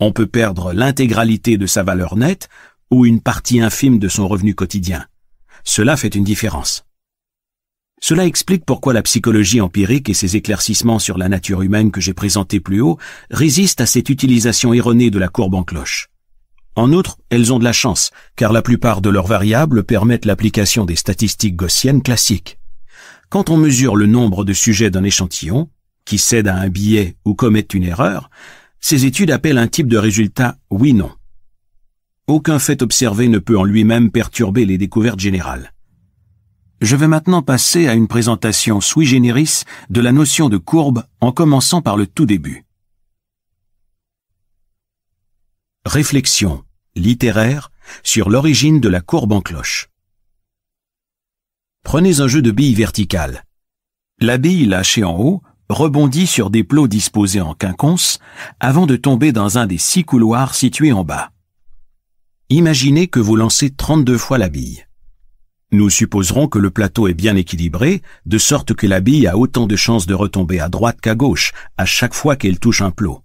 On 0.00 0.10
peut 0.10 0.26
perdre 0.26 0.72
l'intégralité 0.72 1.58
de 1.58 1.66
sa 1.66 1.84
valeur 1.84 2.16
nette 2.16 2.48
ou 2.90 3.06
une 3.06 3.20
partie 3.20 3.60
infime 3.60 4.00
de 4.00 4.08
son 4.08 4.26
revenu 4.26 4.56
quotidien. 4.56 5.06
Cela 5.64 5.96
fait 5.96 6.14
une 6.14 6.24
différence. 6.24 6.84
Cela 8.02 8.24
explique 8.24 8.64
pourquoi 8.64 8.94
la 8.94 9.02
psychologie 9.02 9.60
empirique 9.60 10.08
et 10.08 10.14
ses 10.14 10.36
éclaircissements 10.36 10.98
sur 10.98 11.18
la 11.18 11.28
nature 11.28 11.60
humaine 11.60 11.90
que 11.90 12.00
j'ai 12.00 12.14
présentés 12.14 12.58
plus 12.58 12.80
haut 12.80 12.98
résistent 13.30 13.82
à 13.82 13.86
cette 13.86 14.08
utilisation 14.08 14.72
erronée 14.72 15.10
de 15.10 15.18
la 15.18 15.28
courbe 15.28 15.54
en 15.54 15.62
cloche. 15.62 16.08
En 16.76 16.92
outre, 16.92 17.18
elles 17.28 17.52
ont 17.52 17.58
de 17.58 17.64
la 17.64 17.74
chance, 17.74 18.10
car 18.36 18.52
la 18.52 18.62
plupart 18.62 19.02
de 19.02 19.10
leurs 19.10 19.26
variables 19.26 19.84
permettent 19.84 20.24
l'application 20.24 20.86
des 20.86 20.96
statistiques 20.96 21.56
gaussiennes 21.56 22.02
classiques. 22.02 22.58
Quand 23.28 23.50
on 23.50 23.58
mesure 23.58 23.96
le 23.96 24.06
nombre 24.06 24.44
de 24.44 24.54
sujets 24.54 24.90
d'un 24.90 25.04
échantillon, 25.04 25.68
qui 26.06 26.16
cèdent 26.16 26.48
à 26.48 26.56
un 26.56 26.68
billet 26.68 27.16
ou 27.24 27.34
commettent 27.34 27.74
une 27.74 27.84
erreur, 27.84 28.30
ces 28.80 29.04
études 29.04 29.30
appellent 29.30 29.58
un 29.58 29.68
type 29.68 29.88
de 29.88 29.98
résultat 29.98 30.56
oui-non. 30.70 31.10
Aucun 32.30 32.60
fait 32.60 32.80
observé 32.80 33.26
ne 33.26 33.40
peut 33.40 33.58
en 33.58 33.64
lui-même 33.64 34.12
perturber 34.12 34.64
les 34.64 34.78
découvertes 34.78 35.18
générales. 35.18 35.74
Je 36.80 36.94
vais 36.94 37.08
maintenant 37.08 37.42
passer 37.42 37.88
à 37.88 37.94
une 37.94 38.06
présentation 38.06 38.80
sui 38.80 39.04
generis 39.04 39.64
de 39.88 40.00
la 40.00 40.12
notion 40.12 40.48
de 40.48 40.56
courbe 40.56 41.02
en 41.20 41.32
commençant 41.32 41.82
par 41.82 41.96
le 41.96 42.06
tout 42.06 42.26
début. 42.26 42.64
Réflexion 45.84 46.62
littéraire 46.94 47.72
sur 48.04 48.30
l'origine 48.30 48.78
de 48.78 48.88
la 48.88 49.00
courbe 49.00 49.32
en 49.32 49.40
cloche. 49.40 49.88
Prenez 51.82 52.20
un 52.20 52.28
jeu 52.28 52.42
de 52.42 52.52
billes 52.52 52.74
verticales. 52.74 53.44
La 54.20 54.38
bille 54.38 54.66
lâchée 54.66 55.02
en 55.02 55.18
haut 55.18 55.42
rebondit 55.68 56.28
sur 56.28 56.50
des 56.50 56.62
plots 56.62 56.86
disposés 56.86 57.40
en 57.40 57.54
quinconce 57.54 58.20
avant 58.60 58.86
de 58.86 58.94
tomber 58.94 59.32
dans 59.32 59.58
un 59.58 59.66
des 59.66 59.78
six 59.78 60.04
couloirs 60.04 60.54
situés 60.54 60.92
en 60.92 61.02
bas. 61.02 61.32
Imaginez 62.52 63.06
que 63.06 63.20
vous 63.20 63.36
lancez 63.36 63.70
32 63.70 64.18
fois 64.18 64.36
la 64.36 64.48
bille. 64.48 64.84
Nous 65.70 65.88
supposerons 65.88 66.48
que 66.48 66.58
le 66.58 66.70
plateau 66.70 67.06
est 67.06 67.14
bien 67.14 67.36
équilibré, 67.36 68.02
de 68.26 68.38
sorte 68.38 68.74
que 68.74 68.88
la 68.88 68.98
bille 68.98 69.28
a 69.28 69.38
autant 69.38 69.68
de 69.68 69.76
chances 69.76 70.04
de 70.08 70.14
retomber 70.14 70.58
à 70.58 70.68
droite 70.68 71.00
qu'à 71.00 71.14
gauche 71.14 71.52
à 71.76 71.86
chaque 71.86 72.12
fois 72.12 72.34
qu'elle 72.34 72.58
touche 72.58 72.82
un 72.82 72.90
plot. 72.90 73.22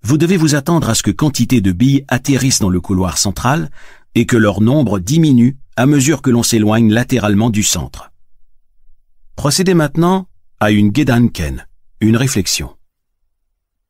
Vous 0.00 0.16
devez 0.16 0.38
vous 0.38 0.54
attendre 0.54 0.88
à 0.88 0.94
ce 0.94 1.02
que 1.02 1.10
quantité 1.10 1.60
de 1.60 1.70
billes 1.70 2.06
atterrissent 2.08 2.60
dans 2.60 2.70
le 2.70 2.80
couloir 2.80 3.18
central 3.18 3.70
et 4.14 4.24
que 4.24 4.38
leur 4.38 4.62
nombre 4.62 5.00
diminue 5.00 5.58
à 5.76 5.84
mesure 5.84 6.22
que 6.22 6.30
l'on 6.30 6.42
s'éloigne 6.42 6.90
latéralement 6.90 7.50
du 7.50 7.62
centre. 7.62 8.10
Procédez 9.36 9.74
maintenant 9.74 10.28
à 10.60 10.70
une 10.70 10.96
Gedanken, 10.96 11.66
une 12.00 12.16
réflexion. 12.16 12.74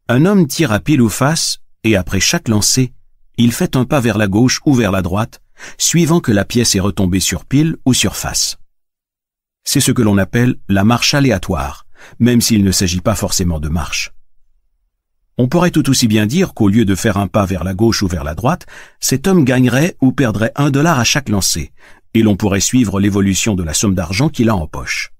Un 0.08 0.26
homme 0.26 0.48
tire 0.48 0.72
à 0.72 0.80
pile 0.80 1.02
ou 1.02 1.08
face, 1.08 1.60
et 1.84 1.94
après 1.94 2.18
chaque 2.18 2.48
lancer, 2.48 2.93
il 3.36 3.52
fait 3.52 3.76
un 3.76 3.84
pas 3.84 4.00
vers 4.00 4.18
la 4.18 4.28
gauche 4.28 4.60
ou 4.64 4.74
vers 4.74 4.92
la 4.92 5.02
droite, 5.02 5.40
suivant 5.78 6.20
que 6.20 6.32
la 6.32 6.44
pièce 6.44 6.74
est 6.74 6.80
retombée 6.80 7.20
sur 7.20 7.44
pile 7.44 7.76
ou 7.84 7.94
sur 7.94 8.16
face. 8.16 8.58
C'est 9.64 9.80
ce 9.80 9.92
que 9.92 10.02
l'on 10.02 10.18
appelle 10.18 10.56
la 10.68 10.84
marche 10.84 11.14
aléatoire, 11.14 11.86
même 12.18 12.40
s'il 12.40 12.64
ne 12.64 12.72
s'agit 12.72 13.00
pas 13.00 13.14
forcément 13.14 13.60
de 13.60 13.68
marche. 13.68 14.12
On 15.36 15.48
pourrait 15.48 15.72
tout 15.72 15.90
aussi 15.90 16.06
bien 16.06 16.26
dire 16.26 16.54
qu'au 16.54 16.68
lieu 16.68 16.84
de 16.84 16.94
faire 16.94 17.16
un 17.16 17.26
pas 17.26 17.44
vers 17.44 17.64
la 17.64 17.74
gauche 17.74 18.02
ou 18.02 18.06
vers 18.06 18.22
la 18.22 18.36
droite, 18.36 18.66
cet 19.00 19.26
homme 19.26 19.44
gagnerait 19.44 19.96
ou 20.00 20.12
perdrait 20.12 20.52
un 20.54 20.70
dollar 20.70 21.00
à 21.00 21.04
chaque 21.04 21.28
lancé, 21.28 21.72
et 22.12 22.22
l'on 22.22 22.36
pourrait 22.36 22.60
suivre 22.60 23.00
l'évolution 23.00 23.56
de 23.56 23.64
la 23.64 23.74
somme 23.74 23.96
d'argent 23.96 24.28
qu'il 24.28 24.48
a 24.48 24.54
en 24.54 24.68
poche. 24.68 25.10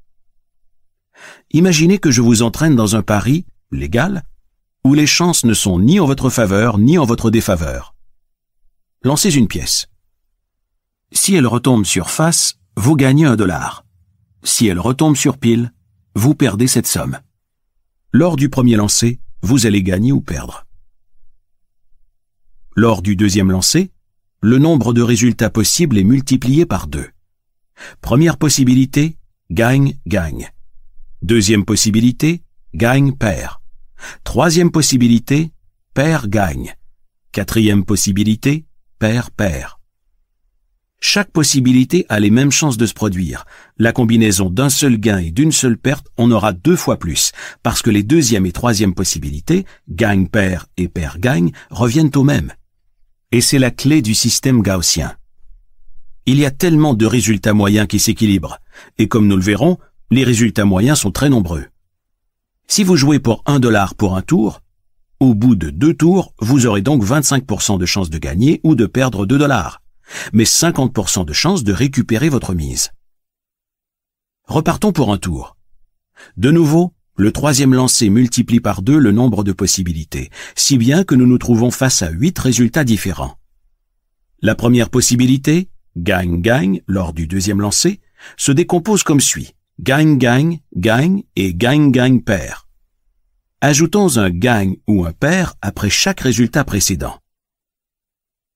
Imaginez 1.51 1.99
que 1.99 2.13
je 2.13 2.21
vous 2.21 2.43
entraîne 2.43 2.77
dans 2.77 2.95
un 2.95 3.03
pari, 3.03 3.47
légal, 3.73 4.23
où 4.85 4.95
les 4.95 5.07
chances 5.07 5.45
ne 5.45 5.55
sont 5.55 5.81
ni 5.81 5.99
en 5.99 6.07
votre 6.07 6.31
faveur 6.31 6.79
ni 6.79 6.99
en 6.99 7.05
votre 7.05 7.31
défaveur. 7.31 7.95
Lancez 9.07 9.37
une 9.37 9.49
pièce. 9.49 9.89
Si 11.13 11.35
elle 11.35 11.47
retombe 11.47 11.85
sur 11.85 12.09
face, 12.09 12.59
vous 12.79 12.97
gagnez 12.97 13.27
un 13.27 13.37
dollar. 13.37 13.85
Si 14.43 14.67
elle 14.67 14.81
retombe 14.81 15.15
sur 15.15 15.37
pile, 15.37 15.75
vous 16.15 16.35
perdez 16.35 16.67
cette 16.67 16.87
somme. 16.87 17.19
Lors 18.13 18.37
du 18.37 18.49
premier 18.49 18.77
lancer, 18.77 19.21
vous 19.43 19.67
allez 19.67 19.83
gagner 19.83 20.11
ou 20.11 20.23
perdre. 20.23 20.65
Lors 22.75 23.03
du 23.03 23.15
deuxième 23.15 23.51
lancer, 23.51 23.93
le 24.41 24.57
nombre 24.57 24.95
de 24.95 25.03
résultats 25.03 25.51
possibles 25.51 25.99
est 25.99 26.05
multiplié 26.05 26.65
par 26.65 26.87
deux. 26.87 27.11
Première 28.01 28.39
possibilité, 28.39 29.19
gagne, 29.51 29.99
gagne. 30.07 30.51
Deuxième 31.21 31.67
possibilité, 31.67 32.43
gagne, 32.73 33.13
perd. 33.13 33.59
Troisième 34.25 34.71
possibilité, 34.71 35.53
perd, 35.93 36.31
gagne. 36.31 36.75
Quatrième 37.33 37.85
possibilité, 37.85 38.65
Chaque 41.01 41.31
possibilité 41.31 42.07
a 42.09 42.19
les 42.19 42.31
mêmes 42.31 42.51
chances 42.51 42.79
de 42.79 42.87
se 42.87 42.95
produire. 42.95 43.45
La 43.77 43.93
combinaison 43.93 44.49
d'un 44.49 44.71
seul 44.71 44.97
gain 44.97 45.19
et 45.19 45.31
d'une 45.31 45.53
seule 45.53 45.77
perte 45.77 46.07
en 46.17 46.31
aura 46.31 46.55
deux 46.55 46.77
fois 46.77 46.99
plus, 46.99 47.33
parce 47.63 47.83
que 47.83 47.91
les 47.91 48.03
deuxième 48.03 48.47
et 48.47 48.53
troisième 48.53 48.95
possibilités, 48.95 49.67
gagne-perd 49.91 50.65
et 50.79 50.89
perd-gagne, 50.89 51.53
reviennent 51.71 52.13
au 52.17 52.23
même. 52.23 52.53
Et 53.31 53.43
c'est 53.43 53.59
la 53.59 53.71
clé 53.71 54.01
du 54.01 54.15
système 54.15 54.63
gaussien. 54.63 55.15
Il 56.25 56.39
y 56.39 56.47
a 56.47 56.51
tellement 56.51 56.95
de 56.95 57.05
résultats 57.05 57.53
moyens 57.53 57.87
qui 57.87 57.99
s'équilibrent, 57.99 58.59
et 58.97 59.09
comme 59.09 59.27
nous 59.27 59.37
le 59.37 59.43
verrons, 59.43 59.79
les 60.11 60.25
résultats 60.25 60.65
moyens 60.65 61.01
sont 61.01 61.11
très 61.11 61.29
nombreux. 61.29 61.67
Si 62.67 62.83
vous 62.83 62.97
jouez 62.97 63.19
pour 63.19 63.43
un 63.45 63.61
dollar 63.61 63.95
pour 63.95 64.17
un 64.17 64.23
tour, 64.23 64.63
au 65.21 65.35
bout 65.35 65.55
de 65.55 65.71
deux 65.71 65.95
tours, 65.95 66.35
vous 66.41 66.67
aurez 66.67 66.83
donc 66.83 67.05
25% 67.05 67.79
de 67.79 67.87
chances 67.87 68.11
de 68.11 68.19
gagner 68.19 68.61
ou 68.65 68.75
de 68.75 68.87
perdre 68.87 69.27
2 69.27 69.39
dollars 69.39 69.81
mais 70.33 70.45
50% 70.45 71.25
de 71.25 71.33
chance 71.33 71.65
de 71.65 71.73
récupérer 71.73 72.29
votre 72.29 72.55
mise. 72.55 72.91
Repartons 74.47 74.93
pour 74.93 75.13
un 75.13 75.19
tour. 75.19 75.57
De 76.37 76.51
nouveau, 76.51 76.95
le 77.17 77.33
troisième 77.33 77.75
lancé 77.75 78.11
multiplie 78.11 78.61
par 78.61 78.83
deux 78.83 78.99
le 78.99 79.13
nombre 79.13 79.45
de 79.45 79.53
possibilités, 79.53 80.31
si 80.55 80.79
bien 80.79 81.05
que 81.05 81.15
nous 81.15 81.27
nous 81.27 81.39
trouvons 81.39 81.71
face 81.71 82.03
à 82.03 82.11
huit 82.11 82.39
résultats 82.39 82.85
différents. 82.85 83.39
La 84.41 84.55
première 84.55 84.91
possibilité, 84.91 85.71
gagne-gagne, 85.97 86.83
lors 86.87 87.13
du 87.13 87.27
deuxième 87.27 87.61
lancé, 87.61 88.01
se 88.37 88.53
décompose 88.53 89.03
comme 89.03 89.21
suit. 89.21 89.55
Gagne-gagne, 89.81 90.61
gagne 90.77 91.23
et 91.37 91.55
gagne-gagne-perd. 91.55 92.65
Ajoutons 93.67 94.19
un 94.19 94.29
gagne 94.29 94.77
ou 94.87 95.07
un 95.07 95.13
pair 95.13 95.55
après 95.63 95.89
chaque 95.89 96.21
résultat 96.21 96.65
précédent. 96.65 97.19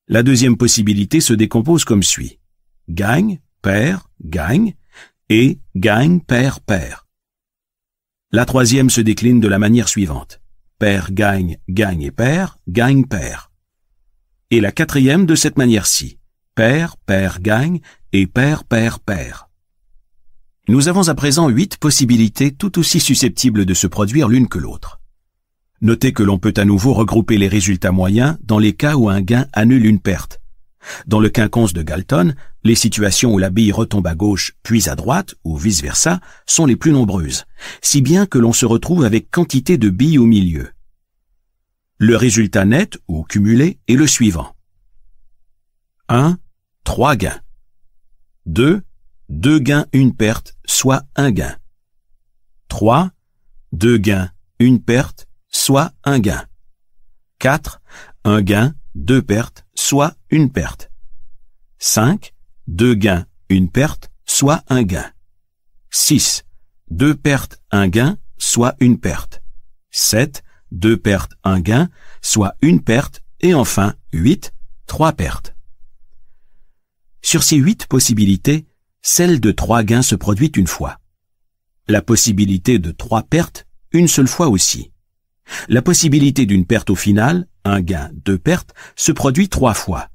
La 0.06 0.22
deuxième 0.22 0.58
possibilité 0.58 1.22
se 1.22 1.32
décompose 1.32 1.86
comme 1.86 2.02
suit. 2.02 2.40
Gagne, 2.90 3.40
perd, 3.62 4.02
gagne, 4.22 4.74
et 5.30 5.60
gagne, 5.74 6.20
perd, 6.20 6.60
perd. 6.60 7.00
La 8.32 8.44
troisième 8.44 8.90
se 8.90 9.00
décline 9.00 9.40
de 9.40 9.48
la 9.48 9.58
manière 9.58 9.88
suivante. 9.88 10.42
Perd, 10.78 11.14
gagne, 11.14 11.56
gagne 11.70 12.02
et 12.02 12.10
perd, 12.10 12.58
gagne, 12.68 13.06
perd. 13.06 13.48
Et 14.50 14.60
la 14.60 14.72
quatrième 14.72 15.24
de 15.24 15.36
cette 15.36 15.56
manière-ci. 15.56 16.18
Perd, 16.54 16.96
perd, 17.06 17.40
gagne, 17.40 17.80
et 18.12 18.26
perd, 18.26 18.64
perd, 18.64 18.98
perd. 18.98 19.46
Nous 20.68 20.88
avons 20.88 21.08
à 21.08 21.14
présent 21.14 21.48
huit 21.48 21.78
possibilités 21.78 22.52
tout 22.52 22.78
aussi 22.78 23.00
susceptibles 23.00 23.64
de 23.64 23.72
se 23.72 23.86
produire 23.86 24.28
l'une 24.28 24.48
que 24.48 24.58
l'autre. 24.58 24.97
Notez 25.80 26.12
que 26.12 26.22
l'on 26.22 26.38
peut 26.38 26.54
à 26.56 26.64
nouveau 26.64 26.92
regrouper 26.92 27.38
les 27.38 27.48
résultats 27.48 27.92
moyens 27.92 28.36
dans 28.42 28.58
les 28.58 28.74
cas 28.74 28.96
où 28.96 29.08
un 29.08 29.20
gain 29.20 29.46
annule 29.52 29.86
une 29.86 30.00
perte. 30.00 30.40
Dans 31.06 31.20
le 31.20 31.28
quinconce 31.28 31.72
de 31.72 31.82
Galton, 31.82 32.34
les 32.64 32.74
situations 32.74 33.34
où 33.34 33.38
la 33.38 33.50
bille 33.50 33.72
retombe 33.72 34.06
à 34.06 34.14
gauche 34.14 34.54
puis 34.62 34.88
à 34.88 34.96
droite, 34.96 35.34
ou 35.44 35.56
vice-versa, 35.56 36.20
sont 36.46 36.66
les 36.66 36.76
plus 36.76 36.92
nombreuses, 36.92 37.44
si 37.82 38.00
bien 38.00 38.26
que 38.26 38.38
l'on 38.38 38.52
se 38.52 38.66
retrouve 38.66 39.04
avec 39.04 39.30
quantité 39.30 39.76
de 39.76 39.90
billes 39.90 40.18
au 40.18 40.26
milieu. 40.26 40.70
Le 41.98 42.16
résultat 42.16 42.64
net, 42.64 42.98
ou 43.08 43.24
cumulé, 43.24 43.78
est 43.88 43.94
le 43.94 44.06
suivant. 44.06 44.54
1. 46.08 46.38
3 46.84 47.16
gains. 47.16 47.40
2 48.46 48.82
deux 49.28 49.58
gains, 49.58 49.86
une 49.92 50.14
perte, 50.14 50.56
soit 50.64 51.04
un 51.14 51.30
gain. 51.30 51.56
3. 52.68 53.10
Deux 53.72 53.98
gains, 53.98 54.30
une 54.58 54.80
perte, 54.80 55.27
soit 55.68 55.92
un 56.02 56.18
gain. 56.18 56.46
4. 57.40 57.82
Un 58.24 58.40
gain, 58.40 58.74
deux 58.94 59.20
pertes, 59.20 59.66
soit 59.74 60.16
une 60.30 60.50
perte. 60.50 60.90
5. 61.78 62.32
Deux 62.66 62.94
gains, 62.94 63.26
une 63.50 63.70
perte, 63.70 64.10
soit 64.24 64.64
un 64.68 64.82
gain. 64.82 65.12
6. 65.90 66.46
Deux 66.90 67.14
pertes, 67.14 67.60
un 67.70 67.88
gain, 67.88 68.16
soit 68.38 68.76
une 68.80 68.98
perte. 68.98 69.42
7. 69.90 70.42
Deux 70.72 70.96
pertes, 70.96 71.34
un 71.44 71.60
gain, 71.60 71.90
soit 72.22 72.54
une 72.62 72.82
perte. 72.82 73.20
Et 73.40 73.52
enfin, 73.52 73.94
8. 74.14 74.54
Trois 74.86 75.12
pertes. 75.12 75.54
Sur 77.20 77.42
ces 77.42 77.56
huit 77.56 77.84
possibilités, 77.84 78.66
celle 79.02 79.38
de 79.38 79.50
trois 79.50 79.82
gains 79.82 80.00
se 80.00 80.14
produit 80.14 80.50
une 80.56 80.66
fois. 80.66 80.98
La 81.88 82.00
possibilité 82.00 82.78
de 82.78 82.90
trois 82.90 83.22
pertes, 83.22 83.66
une 83.92 84.08
seule 84.08 84.28
fois 84.28 84.48
aussi. 84.48 84.92
La 85.68 85.82
possibilité 85.82 86.46
d'une 86.46 86.66
perte 86.66 86.90
au 86.90 86.94
final, 86.94 87.46
un 87.64 87.80
gain, 87.80 88.10
deux 88.24 88.38
pertes, 88.38 88.74
se 88.96 89.12
produit 89.12 89.48
trois 89.48 89.74
fois. 89.74 90.08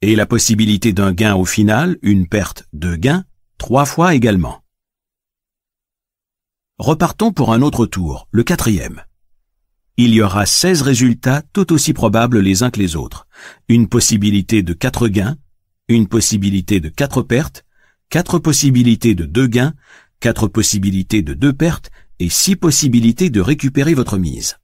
Et 0.00 0.16
la 0.16 0.26
possibilité 0.26 0.92
d'un 0.92 1.12
gain 1.12 1.34
au 1.34 1.44
final, 1.44 1.98
une 2.02 2.28
perte, 2.28 2.68
deux 2.72 2.96
gains, 2.96 3.24
trois 3.58 3.84
fois 3.84 4.14
également. 4.14 4.62
Repartons 6.78 7.32
pour 7.32 7.52
un 7.52 7.62
autre 7.62 7.86
tour, 7.86 8.28
le 8.30 8.44
quatrième. 8.44 9.02
Il 9.96 10.14
y 10.14 10.22
aura 10.22 10.46
16 10.46 10.82
résultats 10.82 11.42
tout 11.52 11.72
aussi 11.72 11.92
probables 11.92 12.38
les 12.38 12.62
uns 12.62 12.70
que 12.70 12.78
les 12.78 12.94
autres. 12.94 13.26
Une 13.68 13.88
possibilité 13.88 14.62
de 14.62 14.72
quatre 14.72 15.08
gains, 15.08 15.36
une 15.88 16.06
possibilité 16.06 16.78
de 16.78 16.88
quatre 16.88 17.22
pertes, 17.22 17.64
quatre 18.08 18.38
possibilités 18.38 19.16
de 19.16 19.24
deux 19.24 19.48
gains, 19.48 19.74
quatre 20.20 20.46
possibilités 20.46 21.22
de 21.22 21.34
deux 21.34 21.52
pertes 21.52 21.90
et 22.20 22.28
six 22.28 22.56
possibilités 22.56 23.30
de 23.30 23.40
récupérer 23.40 23.94
votre 23.94 24.18
mise. 24.18 24.56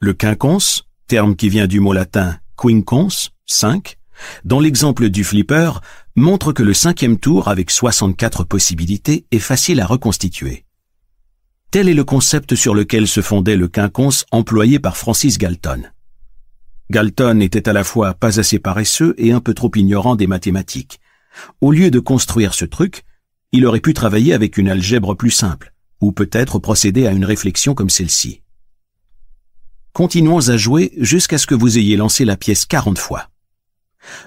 Le 0.00 0.12
quinconce, 0.12 0.84
terme 1.06 1.36
qui 1.36 1.48
vient 1.48 1.66
du 1.66 1.80
mot 1.80 1.92
latin 1.92 2.38
quinconce, 2.56 3.30
5, 3.46 3.96
dans 4.44 4.60
l'exemple 4.60 5.08
du 5.10 5.24
flipper, 5.24 5.80
montre 6.16 6.52
que 6.52 6.62
le 6.62 6.74
cinquième 6.74 7.18
tour 7.18 7.48
avec 7.48 7.70
64 7.70 8.44
possibilités 8.44 9.26
est 9.30 9.38
facile 9.38 9.80
à 9.80 9.86
reconstituer. 9.86 10.64
Tel 11.70 11.88
est 11.88 11.94
le 11.94 12.04
concept 12.04 12.54
sur 12.54 12.74
lequel 12.74 13.06
se 13.06 13.20
fondait 13.20 13.56
le 13.56 13.68
quinconce 13.68 14.24
employé 14.30 14.78
par 14.78 14.96
Francis 14.96 15.38
Galton. 15.38 15.82
Galton 16.90 17.40
était 17.40 17.68
à 17.68 17.72
la 17.72 17.84
fois 17.84 18.14
pas 18.14 18.40
assez 18.40 18.58
paresseux 18.58 19.14
et 19.18 19.32
un 19.32 19.40
peu 19.40 19.54
trop 19.54 19.70
ignorant 19.74 20.16
des 20.16 20.26
mathématiques, 20.26 21.00
au 21.60 21.72
lieu 21.72 21.90
de 21.90 22.00
construire 22.00 22.54
ce 22.54 22.64
truc, 22.64 23.04
il 23.52 23.66
aurait 23.66 23.80
pu 23.80 23.94
travailler 23.94 24.32
avec 24.32 24.58
une 24.58 24.68
algèbre 24.68 25.14
plus 25.14 25.30
simple, 25.30 25.74
ou 26.00 26.12
peut-être 26.12 26.58
procéder 26.58 27.06
à 27.06 27.12
une 27.12 27.24
réflexion 27.24 27.74
comme 27.74 27.90
celle-ci. 27.90 28.42
Continuons 29.92 30.48
à 30.48 30.56
jouer 30.56 30.92
jusqu'à 30.98 31.38
ce 31.38 31.46
que 31.46 31.54
vous 31.54 31.78
ayez 31.78 31.96
lancé 31.96 32.24
la 32.24 32.36
pièce 32.36 32.66
40 32.66 32.98
fois. 32.98 33.28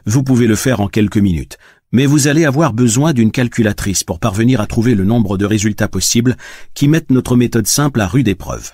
Vous 0.05 0.23
pouvez 0.23 0.47
le 0.47 0.55
faire 0.55 0.81
en 0.81 0.87
quelques 0.87 1.17
minutes, 1.17 1.57
mais 1.91 2.05
vous 2.05 2.27
allez 2.27 2.45
avoir 2.45 2.73
besoin 2.73 3.13
d'une 3.13 3.31
calculatrice 3.31 4.03
pour 4.03 4.19
parvenir 4.19 4.61
à 4.61 4.67
trouver 4.67 4.95
le 4.95 5.05
nombre 5.05 5.37
de 5.37 5.45
résultats 5.45 5.87
possibles 5.87 6.37
qui 6.73 6.87
mettent 6.87 7.11
notre 7.11 7.35
méthode 7.35 7.67
simple 7.67 8.01
à 8.01 8.07
rude 8.07 8.27
épreuve. 8.27 8.71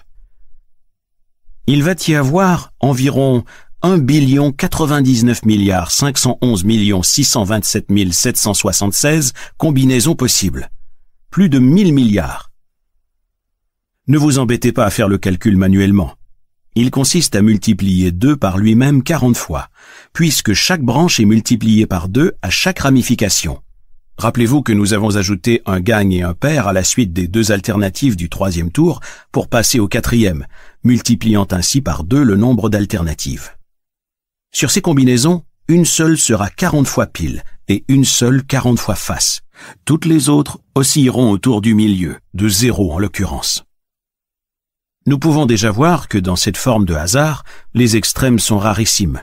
Il 1.67 1.83
va 1.83 1.95
y 2.07 2.15
avoir 2.15 2.71
environ 2.79 3.43
1 3.81 3.99
billion 3.99 4.51
99 4.51 5.45
milliards 5.45 5.91
511 5.91 6.63
millions 6.63 7.03
627 7.03 7.87
776 8.11 9.33
combinaisons 9.57 10.15
possibles. 10.15 10.69
Plus 11.29 11.49
de 11.49 11.59
1000 11.59 11.93
milliards. 11.93 12.51
Ne 14.09 14.17
vous 14.17 14.39
embêtez 14.39 14.71
pas 14.71 14.85
à 14.85 14.89
faire 14.89 15.09
le 15.09 15.17
calcul 15.17 15.57
manuellement. 15.57 16.13
Il 16.75 16.91
consiste 16.91 17.35
à 17.35 17.41
multiplier 17.41 18.13
2 18.13 18.37
par 18.37 18.57
lui-même 18.57 19.03
40 19.03 19.35
fois, 19.35 19.67
puisque 20.13 20.53
chaque 20.53 20.81
branche 20.81 21.19
est 21.19 21.25
multipliée 21.25 21.85
par 21.85 22.07
2 22.07 22.31
à 22.41 22.49
chaque 22.49 22.79
ramification. 22.79 23.61
Rappelez-vous 24.17 24.61
que 24.61 24.71
nous 24.71 24.93
avons 24.93 25.17
ajouté 25.17 25.61
un 25.65 25.81
gagne 25.81 26.13
et 26.13 26.23
un 26.23 26.33
pair 26.33 26.67
à 26.67 26.73
la 26.73 26.85
suite 26.85 27.11
des 27.11 27.27
deux 27.27 27.51
alternatives 27.51 28.15
du 28.15 28.29
troisième 28.29 28.71
tour 28.71 29.01
pour 29.33 29.49
passer 29.49 29.77
au 29.77 29.89
quatrième, 29.89 30.47
multipliant 30.85 31.47
ainsi 31.51 31.81
par 31.81 32.05
2 32.05 32.23
le 32.23 32.37
nombre 32.37 32.69
d'alternatives. 32.69 33.57
Sur 34.53 34.71
ces 34.71 34.79
combinaisons, 34.79 35.43
une 35.67 35.83
seule 35.83 36.17
sera 36.17 36.49
40 36.49 36.87
fois 36.87 37.07
pile 37.07 37.43
et 37.67 37.83
une 37.89 38.05
seule 38.05 38.45
40 38.45 38.79
fois 38.79 38.95
face. 38.95 39.41
Toutes 39.83 40.05
les 40.05 40.29
autres 40.29 40.59
oscilleront 40.75 41.29
autour 41.29 41.59
du 41.59 41.75
milieu, 41.75 42.19
de 42.33 42.47
zéro 42.47 42.93
en 42.93 42.99
l'occurrence. 42.99 43.66
Nous 45.07 45.17
pouvons 45.17 45.45
déjà 45.45 45.71
voir 45.71 46.09
que 46.09 46.17
dans 46.17 46.35
cette 46.35 46.57
forme 46.57 46.83
de 46.83 46.93
hasard, 46.93 47.45
les 47.73 47.95
extrêmes 47.95 48.39
sont 48.39 48.57
rarissimes. 48.57 49.21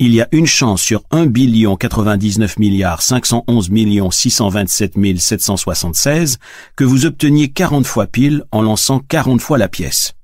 Il 0.00 0.12
y 0.12 0.20
a 0.20 0.26
une 0.32 0.48
chance 0.48 0.82
sur 0.82 1.04
1 1.12 1.26
billion 1.26 1.76
99 1.76 2.58
milliards 2.58 3.00
511 3.00 3.70
millions 3.70 4.10
627 4.10 4.94
776 5.16 6.38
que 6.74 6.82
vous 6.82 7.06
obteniez 7.06 7.52
40 7.52 7.86
fois 7.86 8.08
pile 8.08 8.42
en 8.50 8.62
lançant 8.62 8.98
40 8.98 9.40
fois 9.40 9.58
la 9.58 9.68
pièce. 9.68 10.14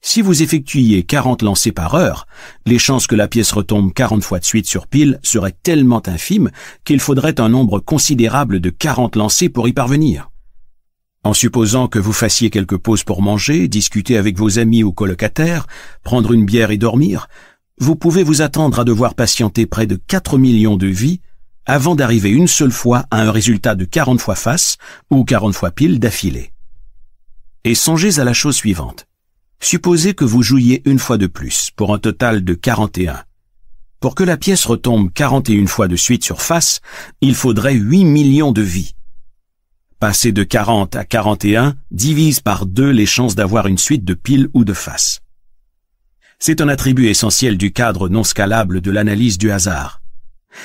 Si 0.00 0.22
vous 0.22 0.42
effectuiez 0.42 1.02
40 1.02 1.42
lancers 1.42 1.74
par 1.74 1.94
heure, 1.94 2.26
les 2.64 2.78
chances 2.78 3.06
que 3.06 3.16
la 3.16 3.28
pièce 3.28 3.52
retombe 3.52 3.92
40 3.92 4.24
fois 4.24 4.38
de 4.38 4.46
suite 4.46 4.66
sur 4.66 4.86
pile 4.86 5.20
seraient 5.22 5.56
tellement 5.62 6.00
infimes 6.08 6.50
qu'il 6.86 7.00
faudrait 7.00 7.38
un 7.38 7.50
nombre 7.50 7.80
considérable 7.80 8.60
de 8.60 8.70
40 8.70 9.16
lancers 9.16 9.50
pour 9.52 9.68
y 9.68 9.74
parvenir. 9.74 10.29
En 11.22 11.34
supposant 11.34 11.86
que 11.86 11.98
vous 11.98 12.14
fassiez 12.14 12.48
quelques 12.48 12.78
pauses 12.78 13.04
pour 13.04 13.20
manger, 13.20 13.68
discuter 13.68 14.16
avec 14.16 14.38
vos 14.38 14.58
amis 14.58 14.82
ou 14.82 14.92
colocataires, 14.92 15.66
prendre 16.02 16.32
une 16.32 16.46
bière 16.46 16.70
et 16.70 16.78
dormir, 16.78 17.28
vous 17.78 17.94
pouvez 17.94 18.22
vous 18.22 18.40
attendre 18.40 18.80
à 18.80 18.84
devoir 18.84 19.14
patienter 19.14 19.66
près 19.66 19.86
de 19.86 19.96
4 19.96 20.38
millions 20.38 20.76
de 20.76 20.86
vies 20.86 21.20
avant 21.66 21.94
d'arriver 21.94 22.30
une 22.30 22.48
seule 22.48 22.72
fois 22.72 23.04
à 23.10 23.20
un 23.20 23.30
résultat 23.30 23.74
de 23.74 23.84
40 23.84 24.18
fois 24.18 24.34
face 24.34 24.78
ou 25.10 25.24
40 25.24 25.54
fois 25.54 25.70
pile 25.70 26.00
d'affilée. 26.00 26.52
Et 27.64 27.74
songez 27.74 28.18
à 28.18 28.24
la 28.24 28.32
chose 28.32 28.56
suivante. 28.56 29.06
Supposez 29.60 30.14
que 30.14 30.24
vous 30.24 30.42
jouiez 30.42 30.80
une 30.86 30.98
fois 30.98 31.18
de 31.18 31.26
plus, 31.26 31.70
pour 31.76 31.92
un 31.92 31.98
total 31.98 32.44
de 32.44 32.54
41. 32.54 33.22
Pour 34.00 34.14
que 34.14 34.24
la 34.24 34.38
pièce 34.38 34.64
retombe 34.64 35.12
41 35.12 35.66
fois 35.66 35.86
de 35.86 35.96
suite 35.96 36.24
sur 36.24 36.40
face, 36.40 36.80
il 37.20 37.34
faudrait 37.34 37.74
8 37.74 38.04
millions 38.06 38.52
de 38.52 38.62
vies. 38.62 38.94
Passer 40.00 40.32
de 40.32 40.44
40 40.44 40.96
à 40.96 41.04
41 41.04 41.76
divise 41.90 42.40
par 42.40 42.64
deux 42.64 42.88
les 42.88 43.04
chances 43.04 43.34
d'avoir 43.34 43.66
une 43.66 43.76
suite 43.76 44.02
de 44.02 44.14
piles 44.14 44.48
ou 44.54 44.64
de 44.64 44.72
faces. 44.72 45.20
C'est 46.38 46.62
un 46.62 46.70
attribut 46.70 47.08
essentiel 47.08 47.58
du 47.58 47.70
cadre 47.70 48.08
non 48.08 48.24
scalable 48.24 48.80
de 48.80 48.90
l'analyse 48.90 49.36
du 49.36 49.50
hasard. 49.50 50.00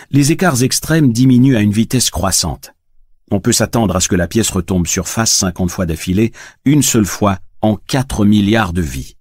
Les 0.09 0.31
écarts 0.31 0.63
extrêmes 0.63 1.11
diminuent 1.11 1.57
à 1.57 1.59
une 1.59 1.73
vitesse 1.73 2.11
croissante. 2.11 2.75
On 3.29 3.41
peut 3.41 3.51
s'attendre 3.51 3.97
à 3.97 3.99
ce 3.99 4.07
que 4.07 4.15
la 4.15 4.29
pièce 4.29 4.49
retombe 4.51 4.87
sur 4.87 5.09
face 5.09 5.33
50 5.33 5.69
fois 5.69 5.85
d'affilée, 5.85 6.31
une 6.63 6.81
seule 6.81 7.03
fois 7.03 7.39
en 7.59 7.75
4 7.75 8.23
milliards 8.23 8.71
de 8.71 8.83
vies. 8.83 9.17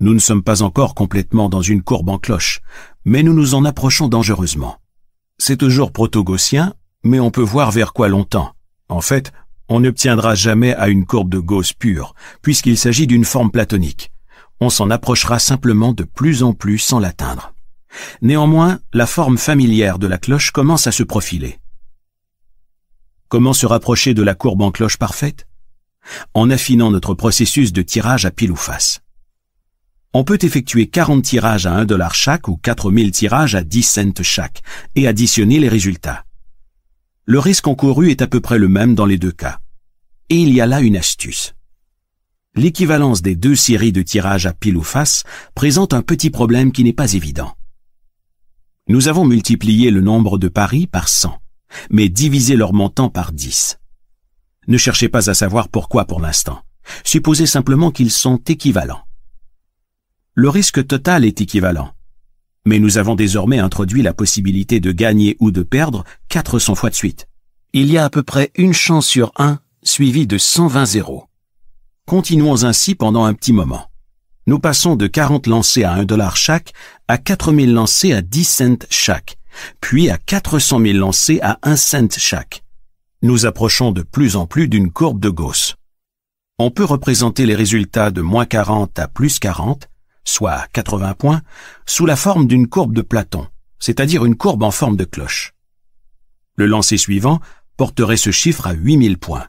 Nous 0.00 0.12
ne 0.12 0.18
sommes 0.18 0.42
pas 0.42 0.60
encore 0.60 0.94
complètement 0.94 1.48
dans 1.48 1.62
une 1.62 1.82
courbe 1.82 2.10
en 2.10 2.18
cloche, 2.18 2.60
mais 3.06 3.22
nous 3.22 3.32
nous 3.32 3.54
en 3.54 3.64
approchons 3.64 4.08
dangereusement. 4.08 4.76
C'est 5.38 5.56
toujours 5.56 5.92
proto-gaussien, 5.92 6.74
mais 7.06 7.20
on 7.20 7.30
peut 7.30 7.42
voir 7.42 7.70
vers 7.70 7.92
quoi 7.92 8.08
l'on 8.08 8.24
tend. 8.24 8.52
En 8.88 9.00
fait, 9.00 9.32
on 9.68 9.80
n'obtiendra 9.80 10.34
jamais 10.34 10.74
à 10.74 10.88
une 10.88 11.06
courbe 11.06 11.30
de 11.30 11.38
Gauss 11.38 11.72
pure, 11.72 12.14
puisqu'il 12.42 12.76
s'agit 12.76 13.06
d'une 13.06 13.24
forme 13.24 13.50
platonique. 13.50 14.12
On 14.60 14.70
s'en 14.70 14.90
approchera 14.90 15.38
simplement 15.38 15.92
de 15.92 16.04
plus 16.04 16.42
en 16.42 16.52
plus 16.52 16.78
sans 16.78 16.98
l'atteindre. 16.98 17.52
Néanmoins, 18.22 18.80
la 18.92 19.06
forme 19.06 19.38
familière 19.38 19.98
de 19.98 20.06
la 20.06 20.18
cloche 20.18 20.50
commence 20.50 20.86
à 20.86 20.92
se 20.92 21.02
profiler. 21.02 21.58
Comment 23.28 23.52
se 23.52 23.66
rapprocher 23.66 24.14
de 24.14 24.22
la 24.22 24.34
courbe 24.34 24.62
en 24.62 24.70
cloche 24.70 24.98
parfaite? 24.98 25.46
En 26.34 26.50
affinant 26.50 26.90
notre 26.90 27.14
processus 27.14 27.72
de 27.72 27.82
tirage 27.82 28.24
à 28.24 28.30
pile 28.30 28.52
ou 28.52 28.56
face. 28.56 29.00
On 30.12 30.22
peut 30.22 30.38
effectuer 30.40 30.86
40 30.86 31.24
tirages 31.24 31.66
à 31.66 31.72
1 31.72 31.84
dollar 31.84 32.14
chaque 32.14 32.48
ou 32.48 32.56
4000 32.56 33.10
tirages 33.10 33.54
à 33.54 33.64
10 33.64 33.82
cents 33.82 34.22
chaque 34.22 34.62
et 34.94 35.08
additionner 35.08 35.58
les 35.58 35.68
résultats. 35.68 36.25
Le 37.28 37.40
risque 37.40 37.66
encouru 37.66 38.12
est 38.12 38.22
à 38.22 38.28
peu 38.28 38.40
près 38.40 38.56
le 38.56 38.68
même 38.68 38.94
dans 38.94 39.04
les 39.04 39.18
deux 39.18 39.32
cas. 39.32 39.58
Et 40.30 40.36
il 40.36 40.54
y 40.54 40.60
a 40.60 40.66
là 40.66 40.80
une 40.80 40.96
astuce. 40.96 41.54
L'équivalence 42.54 43.20
des 43.20 43.34
deux 43.34 43.56
séries 43.56 43.90
de 43.90 44.00
tirage 44.00 44.46
à 44.46 44.52
pile 44.52 44.76
ou 44.76 44.82
face 44.84 45.24
présente 45.56 45.92
un 45.92 46.02
petit 46.02 46.30
problème 46.30 46.70
qui 46.70 46.84
n'est 46.84 46.92
pas 46.92 47.14
évident. 47.14 47.52
Nous 48.88 49.08
avons 49.08 49.24
multiplié 49.24 49.90
le 49.90 50.00
nombre 50.00 50.38
de 50.38 50.46
paris 50.46 50.86
par 50.86 51.08
100, 51.08 51.36
mais 51.90 52.08
divisé 52.08 52.54
leur 52.54 52.72
montant 52.72 53.10
par 53.10 53.32
10. 53.32 53.80
Ne 54.68 54.78
cherchez 54.78 55.08
pas 55.08 55.28
à 55.28 55.34
savoir 55.34 55.68
pourquoi 55.68 56.04
pour 56.04 56.20
l'instant. 56.20 56.62
Supposez 57.02 57.46
simplement 57.46 57.90
qu'ils 57.90 58.12
sont 58.12 58.36
équivalents. 58.36 59.02
Le 60.34 60.48
risque 60.48 60.86
total 60.86 61.24
est 61.24 61.40
équivalent. 61.40 61.95
Mais 62.66 62.78
nous 62.78 62.98
avons 62.98 63.14
désormais 63.14 63.58
introduit 63.58 64.02
la 64.02 64.12
possibilité 64.12 64.80
de 64.80 64.92
gagner 64.92 65.36
ou 65.40 65.50
de 65.52 65.62
perdre 65.62 66.04
400 66.28 66.74
fois 66.74 66.90
de 66.90 66.94
suite. 66.94 67.28
Il 67.72 67.90
y 67.90 67.96
a 67.96 68.04
à 68.04 68.10
peu 68.10 68.22
près 68.22 68.50
une 68.56 68.74
chance 68.74 69.06
sur 69.06 69.32
un 69.36 69.60
suivie 69.82 70.26
de 70.26 70.36
120 70.36 70.84
zéros. 70.84 71.24
Continuons 72.06 72.64
ainsi 72.64 72.94
pendant 72.94 73.24
un 73.24 73.34
petit 73.34 73.52
moment. 73.52 73.88
Nous 74.48 74.58
passons 74.58 74.96
de 74.96 75.06
40 75.06 75.46
lancés 75.46 75.84
à 75.84 75.92
1 75.92 76.04
dollar 76.04 76.36
chaque 76.36 76.72
à 77.08 77.18
4000 77.18 77.72
lancés 77.72 78.12
à 78.12 78.20
10 78.20 78.44
cents 78.44 78.86
chaque, 78.90 79.38
puis 79.80 80.10
à 80.10 80.18
400 80.18 80.80
000 80.80 80.98
lancés 80.98 81.40
à 81.42 81.58
1 81.62 81.76
cent 81.76 82.18
chaque. 82.18 82.64
Nous 83.22 83.46
approchons 83.46 83.92
de 83.92 84.02
plus 84.02 84.36
en 84.36 84.46
plus 84.46 84.68
d'une 84.68 84.90
courbe 84.90 85.20
de 85.20 85.30
Gauss. 85.30 85.76
On 86.58 86.70
peut 86.70 86.84
représenter 86.84 87.46
les 87.46 87.54
résultats 87.54 88.10
de 88.10 88.22
moins 88.22 88.46
40 88.46 88.98
à 88.98 89.08
plus 89.08 89.38
40, 89.38 89.88
soit 90.26 90.66
80 90.74 91.14
points, 91.14 91.40
sous 91.86 92.04
la 92.04 92.16
forme 92.16 92.46
d'une 92.46 92.68
courbe 92.68 92.92
de 92.92 93.02
Platon, 93.02 93.46
c'est-à-dire 93.78 94.26
une 94.26 94.36
courbe 94.36 94.62
en 94.62 94.70
forme 94.70 94.96
de 94.96 95.04
cloche. 95.04 95.54
Le 96.56 96.66
lancer 96.66 96.98
suivant 96.98 97.40
porterait 97.78 98.18
ce 98.18 98.30
chiffre 98.30 98.66
à 98.66 98.74
8000 98.74 99.18
points. 99.18 99.46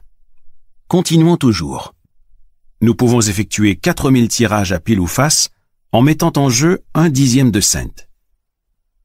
Continuons 0.88 1.36
toujours 1.36 1.94
nous 2.80 2.94
pouvons 2.94 3.20
effectuer 3.20 3.74
4000 3.76 4.28
tirages 4.28 4.72
à 4.72 4.78
pile 4.78 5.00
ou 5.00 5.06
face 5.06 5.50
en 5.90 6.00
mettant 6.02 6.32
en 6.36 6.48
jeu 6.48 6.84
un 6.94 7.08
dixième 7.08 7.50
de 7.50 7.60
cent. 7.60 8.06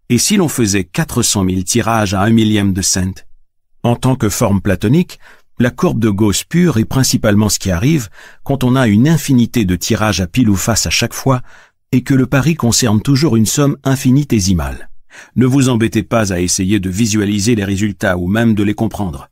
Et 0.09 0.19
si 0.19 0.37
l'on 0.37 0.47
faisait 0.47 0.83
400 0.83 1.45
000 1.49 1.61
tirages 1.63 2.13
à 2.13 2.21
un 2.21 2.29
millième 2.29 2.73
de 2.73 2.81
cent 2.83 3.25
En 3.81 3.95
tant 3.95 4.15
que 4.15 4.29
forme 4.29 4.61
platonique, 4.61 5.17
la 5.59 5.69
courbe 5.69 5.99
de 5.99 6.09
Gauss 6.09 6.43
pure 6.43 6.77
est 6.77 6.85
principalement 6.85 7.49
ce 7.49 7.59
qui 7.59 7.69
arrive 7.69 8.09
quand 8.43 8.63
on 8.63 8.75
a 8.75 8.87
une 8.87 9.07
infinité 9.07 9.65
de 9.65 9.75
tirages 9.75 10.21
à 10.21 10.27
pile 10.27 10.49
ou 10.49 10.55
face 10.55 10.87
à 10.87 10.89
chaque 10.89 11.13
fois 11.13 11.41
et 11.91 12.01
que 12.01 12.15
le 12.15 12.25
pari 12.25 12.55
concerne 12.55 13.01
toujours 13.01 13.35
une 13.35 13.45
somme 13.45 13.77
infinitésimale. 13.83 14.89
Ne 15.35 15.45
vous 15.45 15.69
embêtez 15.69 16.01
pas 16.01 16.33
à 16.33 16.39
essayer 16.39 16.79
de 16.79 16.89
visualiser 16.89 17.53
les 17.53 17.63
résultats 17.63 18.17
ou 18.17 18.27
même 18.27 18.55
de 18.55 18.63
les 18.63 18.73
comprendre. 18.73 19.29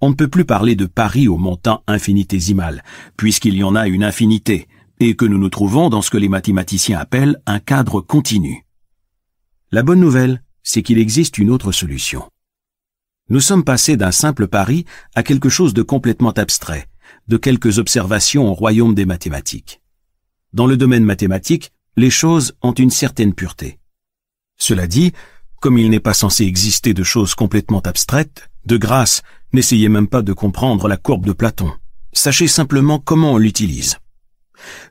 On 0.00 0.08
ne 0.08 0.14
peut 0.14 0.28
plus 0.28 0.46
parler 0.46 0.76
de 0.76 0.86
paris 0.86 1.28
au 1.28 1.36
montant 1.36 1.84
infinitésimal, 1.86 2.82
puisqu'il 3.18 3.54
y 3.54 3.62
en 3.62 3.76
a 3.76 3.86
une 3.86 4.02
infinité, 4.02 4.66
et 4.98 5.14
que 5.14 5.26
nous 5.26 5.38
nous 5.38 5.50
trouvons 5.50 5.90
dans 5.90 6.00
ce 6.00 6.10
que 6.10 6.16
les 6.16 6.30
mathématiciens 6.30 6.98
appellent 6.98 7.40
un 7.46 7.58
cadre 7.58 8.00
continu. 8.00 8.64
La 9.70 9.82
bonne 9.82 10.00
nouvelle, 10.00 10.42
c'est 10.62 10.82
qu'il 10.82 10.98
existe 10.98 11.36
une 11.36 11.50
autre 11.50 11.70
solution. 11.70 12.29
Nous 13.30 13.40
sommes 13.40 13.64
passés 13.64 13.96
d'un 13.96 14.12
simple 14.12 14.48
pari 14.48 14.84
à 15.14 15.22
quelque 15.22 15.48
chose 15.48 15.72
de 15.72 15.82
complètement 15.82 16.32
abstrait, 16.32 16.88
de 17.28 17.36
quelques 17.36 17.78
observations 17.78 18.50
au 18.50 18.54
royaume 18.54 18.94
des 18.94 19.06
mathématiques. 19.06 19.80
Dans 20.52 20.66
le 20.66 20.76
domaine 20.76 21.04
mathématique, 21.04 21.72
les 21.96 22.10
choses 22.10 22.54
ont 22.60 22.72
une 22.72 22.90
certaine 22.90 23.34
pureté. 23.34 23.78
Cela 24.58 24.86
dit, 24.86 25.12
comme 25.60 25.78
il 25.78 25.90
n'est 25.90 26.00
pas 26.00 26.14
censé 26.14 26.44
exister 26.44 26.92
de 26.92 27.02
choses 27.02 27.34
complètement 27.34 27.80
abstraites, 27.80 28.50
de 28.66 28.76
grâce, 28.76 29.22
N'essayez 29.52 29.88
même 29.88 30.06
pas 30.06 30.22
de 30.22 30.32
comprendre 30.32 30.86
la 30.86 30.96
courbe 30.96 31.26
de 31.26 31.32
Platon. 31.32 31.72
Sachez 32.12 32.46
simplement 32.46 33.00
comment 33.00 33.32
on 33.32 33.38
l'utilise. 33.38 33.98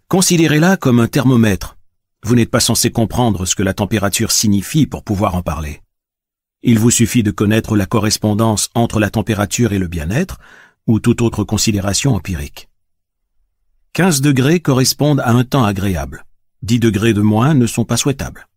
Considérez-la 0.09 0.75
comme 0.75 0.99
un 0.99 1.07
thermomètre. 1.07 1.77
Vous 2.23 2.35
n'êtes 2.35 2.51
pas 2.51 2.59
censé 2.59 2.91
comprendre 2.91 3.45
ce 3.45 3.55
que 3.55 3.63
la 3.63 3.73
température 3.73 4.31
signifie 4.31 4.85
pour 4.85 5.03
pouvoir 5.03 5.35
en 5.35 5.41
parler. 5.41 5.81
Il 6.61 6.77
vous 6.77 6.91
suffit 6.91 7.23
de 7.23 7.31
connaître 7.31 7.77
la 7.77 7.85
correspondance 7.85 8.69
entre 8.75 8.99
la 8.99 9.09
température 9.09 9.71
et 9.71 9.79
le 9.79 9.87
bien-être, 9.87 10.39
ou 10.87 10.99
toute 10.99 11.21
autre 11.21 11.43
considération 11.43 12.15
empirique. 12.15 12.69
15 13.93 14.21
degrés 14.21 14.59
correspondent 14.59 15.21
à 15.21 15.31
un 15.31 15.43
temps 15.43 15.63
agréable. 15.63 16.25
10 16.63 16.79
degrés 16.79 17.13
de 17.13 17.21
moins 17.21 17.53
ne 17.53 17.65
sont 17.65 17.85
pas 17.85 17.97
souhaitables. 17.97 18.47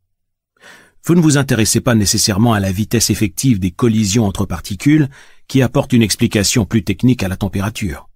Vous 1.05 1.15
ne 1.15 1.21
vous 1.21 1.37
intéressez 1.37 1.81
pas 1.81 1.95
nécessairement 1.95 2.53
à 2.53 2.61
la 2.61 2.73
vitesse 2.73 3.11
effective 3.11 3.59
des 3.59 3.71
collisions 3.71 4.25
entre 4.25 4.47
particules 4.47 5.09
qui 5.49 5.63
apporte 5.63 5.93
une 5.93 6.03
explication 6.03 6.65
plus 6.65 6.85
technique 6.85 7.23
à 7.23 7.29
la 7.29 7.37
température. 7.37 8.09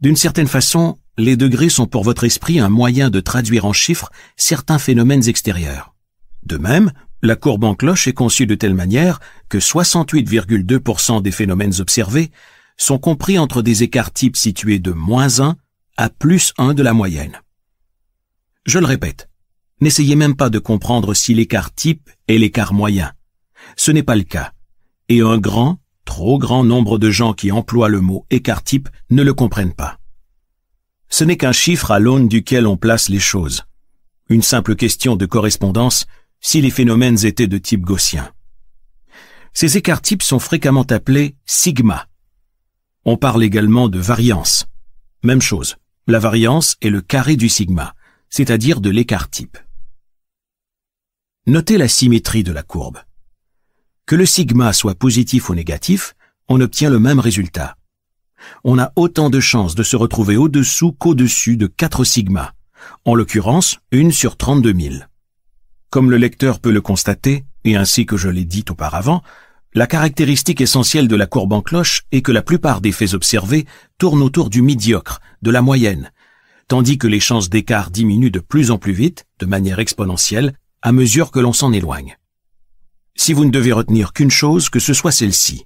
D'une 0.00 0.16
certaine 0.16 0.48
façon, 0.48 0.98
les 1.16 1.36
degrés 1.36 1.68
sont 1.68 1.86
pour 1.86 2.02
votre 2.02 2.24
esprit 2.24 2.60
un 2.60 2.68
moyen 2.68 3.08
de 3.08 3.20
traduire 3.20 3.64
en 3.64 3.72
chiffres 3.72 4.10
certains 4.36 4.78
phénomènes 4.78 5.28
extérieurs. 5.28 5.94
De 6.44 6.58
même, 6.58 6.92
la 7.24 7.36
courbe 7.36 7.64
en 7.64 7.74
cloche 7.74 8.06
est 8.06 8.12
conçue 8.12 8.46
de 8.46 8.54
telle 8.54 8.74
manière 8.74 9.20
que 9.48 9.58
68,2% 9.58 11.22
des 11.22 11.30
phénomènes 11.30 11.80
observés 11.80 12.30
sont 12.76 12.98
compris 12.98 13.38
entre 13.38 13.62
des 13.62 13.82
écarts 13.82 14.12
types 14.12 14.36
situés 14.36 14.78
de 14.78 14.92
moins 14.92 15.40
1 15.40 15.56
à 15.96 16.10
plus 16.10 16.52
1 16.58 16.74
de 16.74 16.82
la 16.82 16.92
moyenne. 16.92 17.40
Je 18.66 18.78
le 18.78 18.86
répète, 18.86 19.28
n'essayez 19.80 20.16
même 20.16 20.36
pas 20.36 20.50
de 20.50 20.58
comprendre 20.58 21.14
si 21.14 21.34
l'écart 21.34 21.74
type 21.74 22.10
est 22.28 22.38
l'écart 22.38 22.74
moyen. 22.74 23.12
Ce 23.76 23.90
n'est 23.90 24.02
pas 24.02 24.16
le 24.16 24.24
cas. 24.24 24.52
Et 25.08 25.20
un 25.20 25.38
grand 25.38 25.78
trop 26.04 26.38
grand 26.38 26.64
nombre 26.64 26.98
de 26.98 27.10
gens 27.10 27.32
qui 27.32 27.50
emploient 27.50 27.88
le 27.88 28.00
mot 28.00 28.26
écart-type 28.30 28.88
ne 29.10 29.22
le 29.22 29.34
comprennent 29.34 29.74
pas. 29.74 29.98
Ce 31.08 31.24
n'est 31.24 31.36
qu'un 31.36 31.52
chiffre 31.52 31.90
à 31.90 31.98
l'aune 31.98 32.28
duquel 32.28 32.66
on 32.66 32.76
place 32.76 33.08
les 33.08 33.20
choses. 33.20 33.62
Une 34.28 34.42
simple 34.42 34.74
question 34.74 35.16
de 35.16 35.26
correspondance 35.26 36.06
si 36.46 36.60
les 36.60 36.70
phénomènes 36.70 37.24
étaient 37.24 37.46
de 37.46 37.56
type 37.56 37.80
gaussien. 37.80 38.30
Ces 39.54 39.78
écarts-types 39.78 40.22
sont 40.22 40.38
fréquemment 40.38 40.82
appelés 40.82 41.36
sigma. 41.46 42.06
On 43.06 43.16
parle 43.16 43.42
également 43.42 43.88
de 43.88 43.98
variance. 43.98 44.66
Même 45.22 45.40
chose, 45.40 45.76
la 46.06 46.18
variance 46.18 46.76
est 46.82 46.90
le 46.90 47.00
carré 47.00 47.36
du 47.36 47.48
sigma, 47.48 47.94
c'est-à-dire 48.28 48.82
de 48.82 48.90
l'écart-type. 48.90 49.56
Notez 51.46 51.78
la 51.78 51.88
symétrie 51.88 52.42
de 52.42 52.52
la 52.52 52.62
courbe. 52.62 52.98
Que 54.04 54.14
le 54.14 54.26
sigma 54.26 54.74
soit 54.74 54.94
positif 54.94 55.48
ou 55.48 55.54
négatif, 55.54 56.14
on 56.48 56.60
obtient 56.60 56.90
le 56.90 56.98
même 56.98 57.20
résultat. 57.20 57.78
On 58.64 58.78
a 58.78 58.92
autant 58.96 59.30
de 59.30 59.40
chances 59.40 59.74
de 59.74 59.82
se 59.82 59.96
retrouver 59.96 60.36
au-dessous 60.36 60.92
qu'au-dessus 60.92 61.56
de 61.56 61.68
4 61.68 62.04
sigma, 62.04 62.52
en 63.06 63.14
l'occurrence 63.14 63.78
une 63.92 64.12
sur 64.12 64.36
32 64.36 64.74
000. 64.78 64.94
Comme 65.94 66.10
le 66.10 66.16
lecteur 66.16 66.58
peut 66.58 66.72
le 66.72 66.80
constater, 66.80 67.44
et 67.62 67.76
ainsi 67.76 68.04
que 68.04 68.16
je 68.16 68.28
l'ai 68.28 68.44
dit 68.44 68.64
auparavant, 68.68 69.22
la 69.74 69.86
caractéristique 69.86 70.60
essentielle 70.60 71.06
de 71.06 71.14
la 71.14 71.28
courbe 71.28 71.52
en 71.52 71.62
cloche 71.62 72.02
est 72.10 72.20
que 72.20 72.32
la 72.32 72.42
plupart 72.42 72.80
des 72.80 72.90
faits 72.90 73.14
observés 73.14 73.64
tournent 73.96 74.22
autour 74.22 74.50
du 74.50 74.60
médiocre, 74.60 75.20
de 75.42 75.52
la 75.52 75.62
moyenne, 75.62 76.10
tandis 76.66 76.98
que 76.98 77.06
les 77.06 77.20
chances 77.20 77.48
d'écart 77.48 77.92
diminuent 77.92 78.32
de 78.32 78.40
plus 78.40 78.72
en 78.72 78.78
plus 78.78 78.92
vite, 78.92 79.24
de 79.38 79.46
manière 79.46 79.78
exponentielle, 79.78 80.54
à 80.82 80.90
mesure 80.90 81.30
que 81.30 81.38
l'on 81.38 81.52
s'en 81.52 81.72
éloigne. 81.72 82.18
Si 83.14 83.32
vous 83.32 83.44
ne 83.44 83.52
devez 83.52 83.70
retenir 83.70 84.12
qu'une 84.12 84.32
chose, 84.32 84.70
que 84.70 84.80
ce 84.80 84.94
soit 84.94 85.12
celle-ci. 85.12 85.64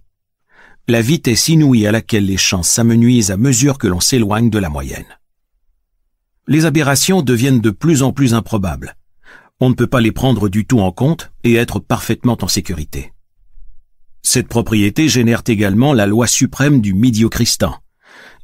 La 0.88 1.00
vitesse 1.00 1.48
inouïe 1.48 1.86
à 1.86 1.90
laquelle 1.90 2.26
les 2.26 2.36
chances 2.36 2.68
s'amenuisent 2.68 3.30
à 3.30 3.38
mesure 3.38 3.78
que 3.78 3.86
l'on 3.86 4.00
s'éloigne 4.00 4.50
de 4.50 4.58
la 4.58 4.68
moyenne. 4.68 5.18
Les 6.46 6.66
aberrations 6.66 7.22
deviennent 7.22 7.62
de 7.62 7.70
plus 7.70 8.02
en 8.02 8.12
plus 8.12 8.34
improbables. 8.34 8.94
On 9.60 9.70
ne 9.70 9.74
peut 9.74 9.88
pas 9.88 10.00
les 10.00 10.12
prendre 10.12 10.48
du 10.48 10.66
tout 10.66 10.78
en 10.78 10.92
compte 10.92 11.32
et 11.42 11.54
être 11.54 11.80
parfaitement 11.80 12.38
en 12.40 12.48
sécurité. 12.48 13.12
Cette 14.22 14.46
propriété 14.46 15.08
génère 15.08 15.42
également 15.46 15.92
la 15.92 16.06
loi 16.06 16.26
suprême 16.28 16.80
du 16.80 16.94
médiocristan. 16.94 17.74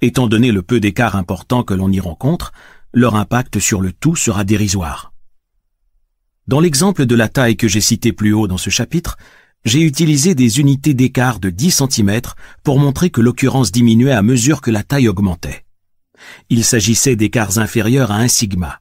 Étant 0.00 0.26
donné 0.26 0.50
le 0.50 0.62
peu 0.62 0.80
d'écart 0.80 1.14
important 1.14 1.62
que 1.62 1.74
l'on 1.74 1.92
y 1.92 2.00
rencontre, 2.00 2.52
leur 2.92 3.14
impact 3.14 3.60
sur 3.60 3.80
le 3.80 3.92
tout 3.92 4.16
sera 4.16 4.44
dérisoire. 4.44 5.12
Dans 6.48 6.60
l'exemple 6.60 7.06
de 7.06 7.14
la 7.14 7.28
taille 7.28 7.56
que 7.56 7.68
j'ai 7.68 7.80
cité 7.80 8.12
plus 8.12 8.32
haut 8.32 8.48
dans 8.48 8.58
ce 8.58 8.70
chapitre, 8.70 9.16
j'ai 9.64 9.80
utilisé 9.80 10.34
des 10.34 10.60
unités 10.60 10.94
d'écart 10.94 11.38
de 11.38 11.48
10 11.48 11.84
cm 11.88 12.20
pour 12.62 12.78
montrer 12.78 13.10
que 13.10 13.20
l'occurrence 13.20 13.72
diminuait 13.72 14.12
à 14.12 14.22
mesure 14.22 14.60
que 14.60 14.70
la 14.70 14.82
taille 14.82 15.08
augmentait. 15.08 15.64
Il 16.50 16.64
s'agissait 16.64 17.16
d'écarts 17.16 17.58
inférieurs 17.58 18.10
à 18.10 18.16
1 18.16 18.28
sigma. 18.28 18.80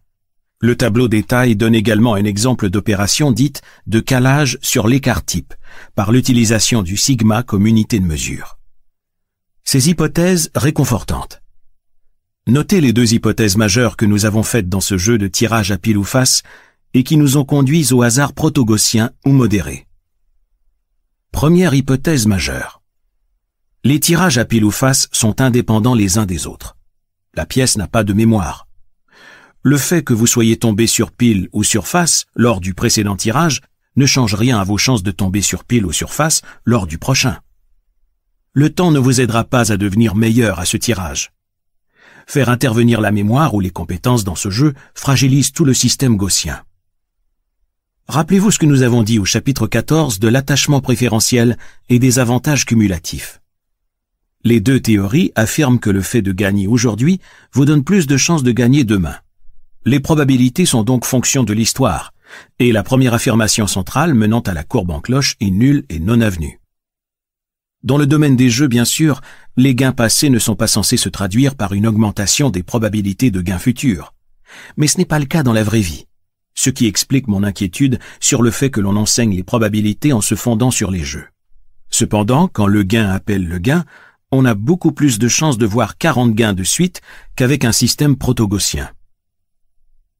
Le 0.63 0.77
tableau 0.77 1.09
des 1.09 1.23
tailles 1.23 1.57
donne 1.57 1.75
également 1.75 2.13
un 2.13 2.23
exemple 2.23 2.69
d'opération 2.69 3.33
dite 3.33 3.61
de 3.85 3.99
calage 3.99 4.57
sur 4.61 4.87
l'écart 4.87 5.25
type, 5.25 5.53
par 5.93 6.09
l'utilisation 6.09 6.83
du 6.83 6.95
sigma 6.95 7.43
comme 7.43 7.67
unité 7.67 7.99
de 7.99 8.05
mesure. 8.05 8.57
Ces 9.65 9.89
hypothèses 9.89 10.51
réconfortantes. 10.55 11.41
Notez 12.47 12.79
les 12.79 12.93
deux 12.93 13.13
hypothèses 13.13 13.57
majeures 13.57 13.97
que 13.97 14.05
nous 14.05 14.23
avons 14.23 14.41
faites 14.41 14.69
dans 14.69 14.79
ce 14.79 14.97
jeu 14.97 15.17
de 15.17 15.27
tirage 15.27 15.73
à 15.73 15.77
pile 15.77 15.97
ou 15.97 16.05
face 16.05 16.43
et 16.93 17.03
qui 17.03 17.17
nous 17.17 17.35
ont 17.35 17.43
conduits 17.43 17.91
au 17.91 18.01
hasard 18.01 18.31
protogossien 18.31 19.11
ou 19.25 19.33
modéré. 19.33 19.85
Première 21.33 21.73
hypothèse 21.73 22.25
majeure. 22.25 22.81
Les 23.83 23.99
tirages 23.99 24.37
à 24.37 24.45
pile 24.45 24.63
ou 24.63 24.71
face 24.71 25.09
sont 25.11 25.41
indépendants 25.41 25.93
les 25.93 26.17
uns 26.17 26.25
des 26.25 26.47
autres. 26.47 26.77
La 27.33 27.45
pièce 27.45 27.75
n'a 27.75 27.89
pas 27.89 28.05
de 28.05 28.13
mémoire. 28.13 28.65
Le 29.65 29.77
fait 29.77 30.03
que 30.03 30.13
vous 30.13 30.27
soyez 30.27 30.57
tombé 30.57 30.87
sur 30.87 31.13
pile 31.13 31.47
ou 31.53 31.63
sur 31.63 31.87
face 31.87 32.25
lors 32.35 32.59
du 32.59 32.73
précédent 32.73 33.15
tirage 33.15 33.61
ne 33.95 34.05
change 34.05 34.35
rien 34.35 34.59
à 34.59 34.65
vos 34.65 34.77
chances 34.77 35.03
de 35.03 35.11
tomber 35.11 35.41
sur 35.41 35.63
pile 35.63 35.85
ou 35.85 35.93
sur 35.93 36.13
face 36.13 36.41
lors 36.65 36.85
du 36.85 36.97
prochain. 36.97 37.39
Le 38.51 38.69
temps 38.69 38.91
ne 38.91 38.99
vous 38.99 39.21
aidera 39.21 39.45
pas 39.45 39.71
à 39.71 39.77
devenir 39.77 40.15
meilleur 40.15 40.59
à 40.59 40.65
ce 40.65 40.75
tirage. 40.75 41.31
Faire 42.27 42.49
intervenir 42.49 42.99
la 42.99 43.11
mémoire 43.11 43.53
ou 43.53 43.61
les 43.61 43.69
compétences 43.69 44.25
dans 44.25 44.35
ce 44.35 44.49
jeu 44.49 44.73
fragilise 44.95 45.53
tout 45.53 45.63
le 45.63 45.73
système 45.73 46.17
gaussien. 46.17 46.61
Rappelez-vous 48.09 48.51
ce 48.51 48.59
que 48.59 48.65
nous 48.65 48.81
avons 48.81 49.01
dit 49.01 49.17
au 49.17 49.23
chapitre 49.23 49.65
14 49.65 50.19
de 50.19 50.27
l'attachement 50.27 50.81
préférentiel 50.81 51.57
et 51.87 51.99
des 51.99 52.19
avantages 52.19 52.65
cumulatifs. 52.65 53.39
Les 54.43 54.59
deux 54.59 54.81
théories 54.81 55.31
affirment 55.35 55.79
que 55.79 55.89
le 55.89 56.01
fait 56.01 56.21
de 56.21 56.33
gagner 56.33 56.67
aujourd'hui 56.67 57.21
vous 57.53 57.63
donne 57.63 57.85
plus 57.85 58.07
de 58.07 58.17
chances 58.17 58.43
de 58.43 58.51
gagner 58.51 58.83
demain. 58.83 59.15
Les 59.85 59.99
probabilités 59.99 60.65
sont 60.65 60.83
donc 60.83 61.03
fonction 61.03 61.43
de 61.43 61.51
l'histoire, 61.51 62.13
et 62.57 62.71
la 62.71 62.83
première 62.83 63.13
affirmation 63.13 63.67
centrale 63.67 64.13
menant 64.13 64.39
à 64.39 64.53
la 64.53 64.63
courbe 64.63 64.91
en 64.91 65.01
cloche 65.01 65.35
est 65.41 65.51
nulle 65.51 65.83
et 65.89 65.99
non 65.99 66.21
avenue. 66.21 66.61
Dans 67.83 67.97
le 67.97 68.07
domaine 68.07 68.37
des 68.37 68.49
jeux, 68.49 68.69
bien 68.69 68.85
sûr, 68.85 69.19
les 69.57 69.75
gains 69.75 69.91
passés 69.91 70.29
ne 70.29 70.39
sont 70.39 70.55
pas 70.55 70.67
censés 70.67 70.95
se 70.95 71.09
traduire 71.09 71.55
par 71.55 71.73
une 71.73 71.85
augmentation 71.85 72.49
des 72.49 72.63
probabilités 72.63 73.29
de 73.29 73.41
gains 73.41 73.59
futurs. 73.59 74.13
Mais 74.77 74.87
ce 74.87 74.99
n'est 74.99 75.05
pas 75.05 75.19
le 75.19 75.25
cas 75.25 75.43
dans 75.43 75.51
la 75.51 75.63
vraie 75.63 75.81
vie. 75.81 76.05
Ce 76.55 76.69
qui 76.69 76.85
explique 76.85 77.27
mon 77.27 77.43
inquiétude 77.43 77.99
sur 78.21 78.41
le 78.41 78.51
fait 78.51 78.69
que 78.69 78.79
l'on 78.79 78.95
enseigne 78.95 79.35
les 79.35 79.43
probabilités 79.43 80.13
en 80.13 80.21
se 80.21 80.35
fondant 80.35 80.71
sur 80.71 80.91
les 80.91 81.03
jeux. 81.03 81.27
Cependant, 81.89 82.47
quand 82.47 82.67
le 82.67 82.83
gain 82.83 83.09
appelle 83.09 83.45
le 83.45 83.57
gain, 83.57 83.83
on 84.31 84.45
a 84.45 84.55
beaucoup 84.55 84.93
plus 84.93 85.19
de 85.19 85.27
chances 85.27 85.57
de 85.57 85.65
voir 85.65 85.97
40 85.97 86.33
gains 86.33 86.53
de 86.53 86.63
suite 86.63 87.01
qu'avec 87.35 87.65
un 87.65 87.73
système 87.73 88.15
proto-gaussien. 88.15 88.89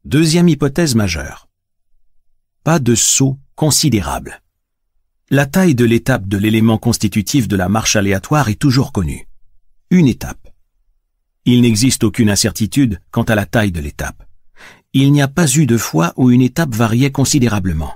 Deuxième 0.05 0.49
hypothèse 0.49 0.95
majeure. 0.95 1.47
Pas 2.65 2.79
de 2.79 2.93
saut 2.93 3.39
considérable. 3.55 4.41
La 5.29 5.45
taille 5.45 5.75
de 5.75 5.85
l'étape 5.85 6.27
de 6.27 6.37
l'élément 6.37 6.77
constitutif 6.77 7.47
de 7.47 7.55
la 7.55 7.69
marche 7.69 7.95
aléatoire 7.95 8.49
est 8.49 8.59
toujours 8.59 8.91
connue. 8.91 9.29
Une 9.91 10.09
étape. 10.09 10.49
Il 11.45 11.61
n'existe 11.61 12.03
aucune 12.03 12.29
incertitude 12.29 12.99
quant 13.11 13.23
à 13.23 13.35
la 13.35 13.45
taille 13.45 13.71
de 13.71 13.79
l'étape. 13.79 14.27
Il 14.91 15.13
n'y 15.13 15.21
a 15.21 15.29
pas 15.29 15.49
eu 15.49 15.65
de 15.65 15.77
fois 15.77 16.11
où 16.17 16.31
une 16.31 16.41
étape 16.41 16.75
variait 16.75 17.13
considérablement. 17.13 17.93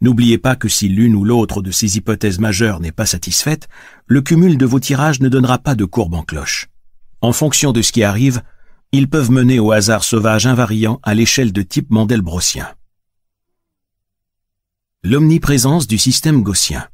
N'oubliez 0.00 0.38
pas 0.38 0.56
que 0.56 0.70
si 0.70 0.88
l'une 0.88 1.14
ou 1.14 1.24
l'autre 1.24 1.60
de 1.60 1.72
ces 1.72 1.98
hypothèses 1.98 2.38
majeures 2.38 2.80
n'est 2.80 2.90
pas 2.90 3.04
satisfaite, 3.04 3.68
le 4.06 4.22
cumul 4.22 4.56
de 4.56 4.64
vos 4.64 4.80
tirages 4.80 5.20
ne 5.20 5.28
donnera 5.28 5.58
pas 5.58 5.74
de 5.74 5.84
courbe 5.84 6.14
en 6.14 6.22
cloche. 6.22 6.68
En 7.20 7.34
fonction 7.34 7.72
de 7.72 7.82
ce 7.82 7.92
qui 7.92 8.02
arrive, 8.02 8.40
ils 8.92 9.08
peuvent 9.08 9.30
mener 9.30 9.60
au 9.60 9.70
hasard 9.70 10.02
sauvage 10.02 10.46
invariant 10.46 10.98
à 11.04 11.14
l'échelle 11.14 11.52
de 11.52 11.62
type 11.62 11.90
Mandelbrotien. 11.90 12.68
L'omniprésence 15.04 15.86
du 15.86 15.96
système 15.96 16.42
gaussien. 16.42 16.88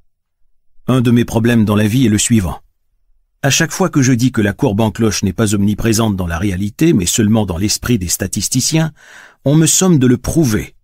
Un 0.86 1.01
de 1.01 1.10
mes 1.10 1.24
problèmes 1.24 1.64
dans 1.64 1.74
la 1.74 1.89
vie 1.89 2.05
est 2.05 2.10
le 2.10 2.18
suivant. 2.18 2.60
À 3.43 3.48
chaque 3.48 3.73
fois 3.73 3.89
que 3.89 4.02
je 4.02 4.12
dis 4.12 4.31
que 4.31 4.43
la 4.43 4.52
courbe 4.52 4.81
en 4.82 4.90
cloche 4.90 5.23
n'est 5.23 5.32
pas 5.32 5.55
omniprésente 5.55 6.16
dans 6.16 6.27
la 6.27 6.39
réalité, 6.39 6.93
mais 6.93 7.06
seulement 7.06 7.47
dans 7.47 7.56
l'esprit 7.56 7.98
des 7.98 8.09
statisticiens, 8.09 8.93
on 9.44 9.55
me 9.55 9.66
somme 9.66 9.98
de 9.98 10.06
le 10.06 10.18
prouver, 10.18 10.74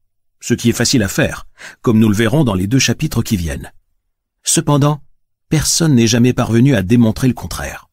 ce 0.41 0.55
qui 0.55 0.71
est 0.71 0.75
facile 0.75 1.03
à 1.03 1.09
faire, 1.09 1.47
comme 1.83 1.99
nous 1.99 2.09
le 2.09 2.17
verrons 2.17 2.45
dans 2.45 2.55
les 2.55 2.67
deux 2.67 2.79
chapitres 2.79 3.23
qui 3.23 3.37
viennent. 3.37 3.71
Cependant, 4.45 5.03
personne 5.51 5.95
n'est 5.95 6.07
jamais 6.07 6.33
parvenu 6.33 6.75
à 6.75 6.83
démontrer 6.83 7.29
le 7.29 7.35
contraire. 7.35 7.91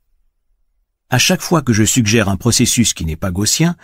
À 1.12 1.18
chaque 1.18 1.42
fois 1.42 1.64
que 1.64 1.74
je 1.74 1.84
suggère 1.84 2.30
un 2.30 2.36
processus 2.36 2.94
qui 2.94 3.04
n'est 3.04 3.16
pas 3.16 3.32
gaussien, 3.32 3.76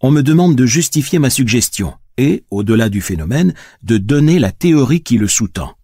on 0.00 0.10
me 0.10 0.22
demande 0.22 0.56
de 0.56 0.66
justifier 0.66 1.20
ma 1.20 1.30
suggestion, 1.30 1.94
et, 2.16 2.44
au-delà 2.50 2.88
du 2.88 3.00
phénomène, 3.00 3.54
de 3.84 3.98
donner 3.98 4.40
la 4.40 4.50
théorie 4.50 5.02
qui 5.02 5.16
le 5.16 5.28
sous-tend. 5.28 5.76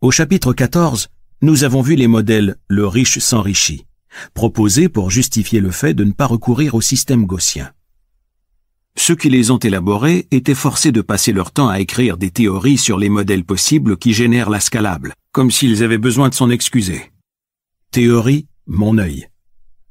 Au 0.00 0.10
chapitre 0.10 0.52
14, 0.52 1.08
nous 1.40 1.62
avons 1.62 1.82
vu 1.82 1.94
les 1.94 2.08
modèles 2.08 2.56
le 2.66 2.84
riche 2.84 3.20
s'enrichit, 3.20 3.86
proposés 4.34 4.88
pour 4.88 5.12
justifier 5.12 5.60
le 5.60 5.70
fait 5.70 5.94
de 5.94 6.02
ne 6.02 6.12
pas 6.12 6.26
recourir 6.26 6.74
au 6.74 6.80
système 6.80 7.24
gaussien. 7.24 7.70
Ceux 8.96 9.14
qui 9.14 9.30
les 9.30 9.52
ont 9.52 9.58
élaborés 9.58 10.26
étaient 10.32 10.54
forcés 10.54 10.90
de 10.90 11.00
passer 11.00 11.32
leur 11.32 11.52
temps 11.52 11.68
à 11.68 11.78
écrire 11.78 12.16
des 12.16 12.30
théories 12.30 12.78
sur 12.78 12.98
les 12.98 13.10
modèles 13.10 13.44
possibles 13.44 13.98
qui 13.98 14.14
génèrent 14.14 14.50
la 14.50 14.58
scalable, 14.58 15.14
comme 15.30 15.52
s'ils 15.52 15.84
avaient 15.84 15.96
besoin 15.96 16.28
de 16.28 16.34
s'en 16.34 16.50
excuser. 16.50 17.12
Théorie, 17.92 18.48
mon 18.66 18.98
œil. 18.98 19.28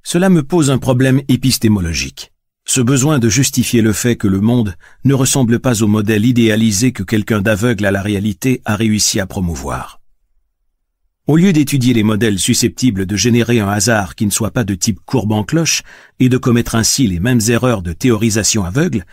Cela 0.07 0.30
me 0.30 0.44
pose 0.44 0.69
un 0.69 0.77
problème 0.77 1.23
épistémologique. 1.30 2.32
Ce 2.64 2.80
besoin 2.80 3.18
de 3.18 3.27
justifier 3.27 3.82
le 3.82 3.91
fait 3.91 4.15
que 4.15 4.27
le 4.27 4.40
monde 4.40 4.76
ne 5.03 5.15
ressemble 5.15 5.60
pas 5.60 5.82
au 5.82 5.88
modèle 5.88 6.27
idéalisé 6.27 6.91
que 6.91 7.02
quelqu'un 7.02 7.41
d'aveugle 7.41 7.88
à 7.88 7.91
la 7.91 8.03
réalité 8.03 8.61
a 8.65 8.76
réussi 8.76 9.19
à 9.19 9.26
promouvoir. 9.26 9.99
Au 11.26 11.38
lieu 11.38 11.52
d'étudier 11.53 11.95
les 11.95 12.03
modèles 12.03 12.38
susceptibles 12.38 13.07
de 13.07 13.15
générer 13.15 13.60
un 13.60 13.68
hasard 13.68 14.14
qui 14.14 14.27
ne 14.27 14.32
soit 14.32 14.52
pas 14.52 14.64
de 14.64 14.76
type 14.76 14.99
courbe 15.07 15.32
en 15.32 15.44
cloche 15.44 15.82
et 16.19 16.30
de 16.30 16.38
commettre 16.38 16.76
ainsi 16.76 17.07
les 17.07 17.19
mêmes 17.19 17.41
erreurs 17.49 17.82
de 17.82 17.91
théorisation 17.91 18.64
aveugle, 18.64 19.06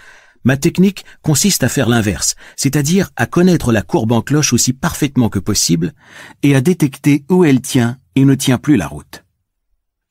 ma 0.44 0.59
technique 0.59 1.06
consiste 1.23 1.64
à 1.64 1.70
faire 1.70 1.89
l'inverse, 1.89 2.35
c'est-à-dire 2.55 3.09
à 3.16 3.24
connaître 3.24 3.73
la 3.73 3.81
courbe 3.81 4.12
en 4.12 4.20
cloche 4.20 4.52
aussi 4.52 4.74
parfaitement 4.74 5.31
que 5.31 5.39
possible 5.39 5.94
et 6.43 6.55
à 6.55 6.60
détecter 6.60 7.24
où 7.31 7.47
elle 7.47 7.62
tient 7.62 7.97
et 8.14 8.27
ne 8.27 8.35
tient 8.35 8.59
plus 8.59 8.77
la 8.77 8.89
route. 8.89 9.24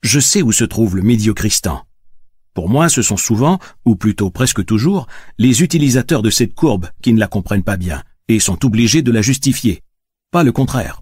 Je 0.02 0.19
sais 0.19 0.41
où 0.41 0.52
se 0.52 0.64
trouve 0.64 0.95
le 0.95 1.03
médiocristan, 1.03 1.86
pour 2.53 2.68
moi, 2.68 2.90
ce 2.90 3.02
sont 3.02 3.18
souvent, 3.18 3.60
ou 3.86 3.95
plutôt 3.95 4.30
presque 4.30 4.65
toujours, 4.65 5.07
les 5.38 5.64
utilisateurs 5.64 6.22
de 6.22 6.30
cette 6.30 6.53
courbe 6.53 6.90
qui 7.02 7.14
ne 7.14 7.19
la 7.19 7.28
comprennent 7.28 7.64
pas 7.64 7.78
bien 7.78 8.03
et 8.28 8.40
sont 8.40 8.65
obligés 8.65 9.02
de 9.02 9.11
la 9.11 9.22
justifier. 9.22 9.84
Pas 10.32 10.44
le 10.44 10.52
contraire. 10.52 11.02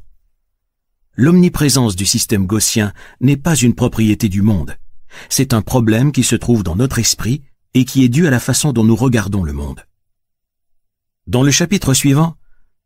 L'omniprésence 1.15 1.95
du 1.95 2.05
système 2.05 2.45
gaussien 2.45 2.93
n'est 3.19 3.37
pas 3.37 3.55
une 3.55 3.73
propriété 3.73 4.29
du 4.29 4.41
monde. 4.41 4.75
C'est 5.27 5.53
un 5.53 5.61
problème 5.61 6.11
qui 6.11 6.23
se 6.23 6.35
trouve 6.35 6.63
dans 6.63 6.75
notre 6.75 6.99
esprit 6.99 7.41
et 7.73 7.83
qui 7.83 8.03
est 8.03 8.09
dû 8.09 8.27
à 8.27 8.31
la 8.31 8.39
façon 8.39 8.71
dont 8.71 8.83
nous 8.83 8.95
regardons 8.95 9.43
le 9.43 9.53
monde. 9.53 9.83
Dans 11.25 11.43
le 11.43 11.51
chapitre 11.51 11.93
suivant, 11.93 12.35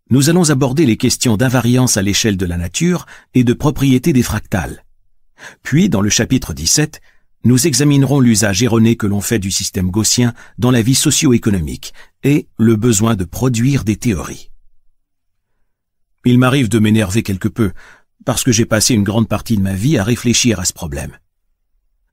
nous 0.10 0.30
allons 0.30 0.50
aborder 0.50 0.86
les 0.86 0.98
questions 0.98 1.38
d'invariance 1.38 1.98
à 1.98 2.02
l'échelle 2.02 2.38
de 2.38 2.46
la 2.46 2.58
nature 2.58 3.06
et 3.34 3.44
de 3.44 3.54
propriété 3.54 4.14
des 4.14 4.24
fractales. 4.24 4.84
Puis, 5.62 5.90
dans 5.90 6.02
le 6.02 6.10
chapitre 6.10 6.54
17, 6.54 7.02
nous 7.46 7.68
examinerons 7.68 8.20
l'usage 8.20 8.64
erroné 8.64 8.96
que 8.96 9.08
l'on 9.08 9.22
fait 9.22 9.40
du 9.40 9.52
système 9.52 9.92
gaussien 9.92 10.34
dans 10.58 10.72
la 10.72 10.82
vie 10.82 10.96
socio-économique 10.96 11.94
et 12.24 12.48
le 12.58 12.76
besoin 12.76 13.16
de 13.16 13.26
produire 13.26 13.84
des 13.84 13.98
théories. 13.98 14.50
Il 16.26 16.40
m'arrive 16.40 16.70
de 16.70 16.80
m'énerver 16.80 17.22
quelque 17.22 17.50
peu, 17.50 17.74
parce 18.24 18.44
que 18.44 18.54
j'ai 18.54 18.66
passé 18.66 18.94
une 18.94 19.04
grande 19.04 19.28
partie 19.28 19.58
de 19.58 19.62
ma 19.62 19.74
vie 19.74 19.98
à 19.98 20.04
réfléchir 20.06 20.60
à 20.60 20.66
ce 20.66 20.72
problème. 20.72 21.18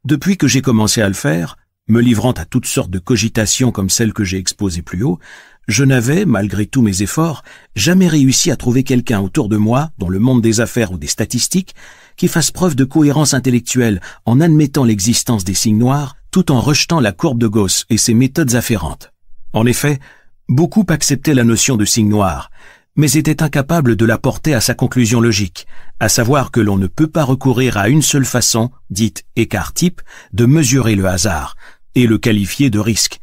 Depuis 0.05 0.37
que 0.37 0.49
j'ai 0.49 0.63
commencé 0.63 1.01
à 1.01 1.09
le 1.09 1.15
faire, 1.15 1.57
me 1.87 2.01
livrant 2.01 2.33
à 2.33 2.45
toutes 2.45 2.67
sortes 2.67 2.91
de 2.91 2.99
cogitations 2.99 3.71
comme 3.71 3.91
celles 3.91 4.13
que 4.13 4.25
j'ai 4.25 4.39
exposées 4.39 4.83
plus 4.83 5.05
haut, 5.05 5.21
je 5.69 5.85
n'avais, 5.85 6.25
malgré 6.25 6.67
tous 6.67 6.83
mes 6.83 7.03
efforts, 7.03 7.45
jamais 7.77 8.09
réussi 8.09 8.51
à 8.51 8.57
trouver 8.57 8.83
quelqu'un 8.83 9.21
autour 9.21 9.49
de 9.49 9.57
moi, 9.57 9.93
dans 9.99 10.09
le 10.09 10.19
monde 10.19 10.43
des 10.43 10.61
affaires 10.61 10.91
ou 10.91 10.99
des 10.99 11.07
statistiques, 11.07 11.75
qui 12.21 12.29
fasse 12.29 12.51
preuve 12.51 12.77
de 12.77 12.85
cohérence 12.85 13.33
intellectuelle 13.33 13.99
en 14.27 14.43
admettant 14.43 14.85
l'existence 14.85 15.43
des 15.43 15.55
signes 15.55 15.79
noirs 15.79 16.17
tout 16.31 16.53
en 16.53 16.61
rejetant 16.61 17.01
la 17.01 17.13
courbe 17.13 17.39
de 17.39 17.47
Gauss 17.47 17.87
et 17.89 17.97
ses 17.97 18.13
méthodes 18.13 18.57
afférentes. 18.57 19.11
En 19.55 19.65
effet, 19.65 19.99
beaucoup 20.47 20.85
acceptaient 20.91 21.33
la 21.33 21.45
notion 21.45 21.79
de 21.79 21.87
signe 21.87 22.11
noir, 22.11 22.51
mais 22.95 23.13
étaient 23.13 23.43
incapables 23.43 23.97
de 23.97 24.05
la 24.05 24.19
porter 24.19 24.53
à 24.53 24.61
sa 24.61 24.75
conclusion 24.75 25.23
logique, 25.23 25.67
à 25.99 26.11
savoir 26.11 26.51
que 26.51 26.61
l'on 26.61 26.77
ne 26.77 26.89
peut 26.89 27.07
pas 27.07 27.25
recourir 27.25 27.79
à 27.79 27.89
une 27.89 28.03
seule 28.03 28.27
façon, 28.27 28.71
dite 28.91 29.25
écart-type, 29.37 30.03
de 30.35 30.45
mesurer 30.45 30.97
le 30.97 31.07
hasard, 31.07 31.57
et 31.95 32.07
le 32.07 32.19
qualifier 32.19 32.69
de 32.69 32.81
risque. 32.81 33.19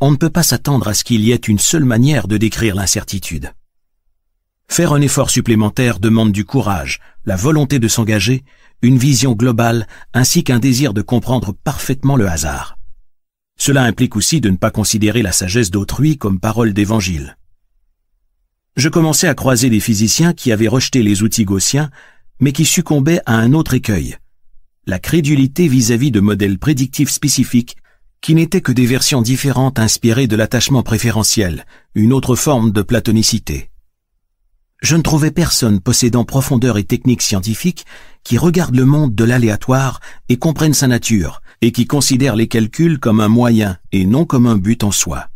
On 0.00 0.10
ne 0.10 0.16
peut 0.16 0.30
pas 0.30 0.42
s'attendre 0.42 0.88
à 0.88 0.94
ce 0.94 1.04
qu'il 1.04 1.20
y 1.20 1.30
ait 1.30 1.36
une 1.36 1.60
seule 1.60 1.84
manière 1.84 2.26
de 2.26 2.38
décrire 2.38 2.74
l'incertitude. 2.74 3.52
Faire 4.68 4.92
un 4.92 5.00
effort 5.00 5.30
supplémentaire 5.30 6.00
demande 6.00 6.32
du 6.32 6.44
courage, 6.44 7.00
la 7.24 7.36
volonté 7.36 7.78
de 7.78 7.88
s'engager, 7.88 8.44
une 8.82 8.98
vision 8.98 9.32
globale 9.32 9.86
ainsi 10.12 10.44
qu'un 10.44 10.58
désir 10.58 10.92
de 10.92 11.02
comprendre 11.02 11.52
parfaitement 11.52 12.16
le 12.16 12.28
hasard. 12.28 12.76
Cela 13.58 13.84
implique 13.84 14.16
aussi 14.16 14.40
de 14.40 14.50
ne 14.50 14.56
pas 14.56 14.70
considérer 14.70 15.22
la 15.22 15.32
sagesse 15.32 15.70
d'autrui 15.70 16.18
comme 16.18 16.40
parole 16.40 16.74
d'évangile. 16.74 17.36
Je 18.76 18.90
commençais 18.90 19.28
à 19.28 19.34
croiser 19.34 19.70
des 19.70 19.80
physiciens 19.80 20.34
qui 20.34 20.52
avaient 20.52 20.68
rejeté 20.68 21.02
les 21.02 21.22
outils 21.22 21.46
gaussiens, 21.46 21.90
mais 22.40 22.52
qui 22.52 22.66
succombaient 22.66 23.22
à 23.24 23.36
un 23.36 23.54
autre 23.54 23.72
écueil, 23.72 24.18
la 24.88 25.00
crédulité 25.00 25.66
vis-à-vis 25.66 26.12
de 26.12 26.20
modèles 26.20 26.58
prédictifs 26.58 27.10
spécifiques 27.10 27.76
qui 28.20 28.34
n'étaient 28.34 28.60
que 28.60 28.72
des 28.72 28.86
versions 28.86 29.20
différentes 29.20 29.78
inspirées 29.78 30.28
de 30.28 30.36
l'attachement 30.36 30.82
préférentiel, 30.82 31.66
une 31.94 32.12
autre 32.12 32.36
forme 32.36 32.70
de 32.70 32.82
platonicité. 32.82 33.70
Je 34.82 34.94
ne 34.94 35.02
trouvais 35.02 35.30
personne 35.30 35.80
possédant 35.80 36.24
profondeur 36.24 36.76
et 36.78 36.84
technique 36.84 37.22
scientifique 37.22 37.86
qui 38.24 38.38
regarde 38.38 38.76
le 38.76 38.84
monde 38.84 39.14
de 39.14 39.24
l'aléatoire 39.24 40.00
et 40.28 40.36
comprenne 40.36 40.74
sa 40.74 40.86
nature, 40.86 41.40
et 41.60 41.72
qui 41.72 41.86
considère 41.86 42.36
les 42.36 42.48
calculs 42.48 42.98
comme 42.98 43.20
un 43.20 43.28
moyen 43.28 43.78
et 43.92 44.04
non 44.04 44.24
comme 44.24 44.46
un 44.46 44.56
but 44.56 44.84
en 44.84 44.90
soi. 44.90 45.28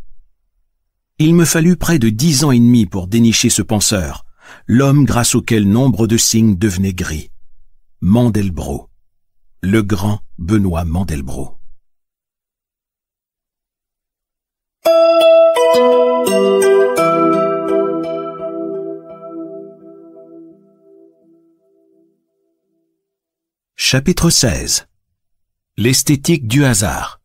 Il 1.18 1.34
me 1.34 1.44
fallut 1.44 1.76
près 1.76 1.98
de 1.98 2.08
dix 2.08 2.44
ans 2.44 2.50
et 2.50 2.58
demi 2.58 2.86
pour 2.86 3.06
dénicher 3.06 3.50
ce 3.50 3.62
penseur, 3.62 4.24
l'homme 4.66 5.04
grâce 5.04 5.34
auquel 5.34 5.68
nombre 5.68 6.06
de 6.06 6.16
signes 6.16 6.56
devenaient 6.56 6.94
gris. 6.94 7.30
Mandelbrot. 8.00 8.88
Le 9.62 9.82
grand 9.82 10.20
Benoît 10.38 10.84
Mandelbrot. 10.84 11.56
Chapitre 23.92 24.30
16 24.30 24.86
L'esthétique 25.76 26.46
du 26.46 26.64
hasard 26.64 27.20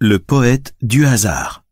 Le 0.00 0.18
poète 0.18 0.74
du 0.82 1.06
hasard 1.06 1.64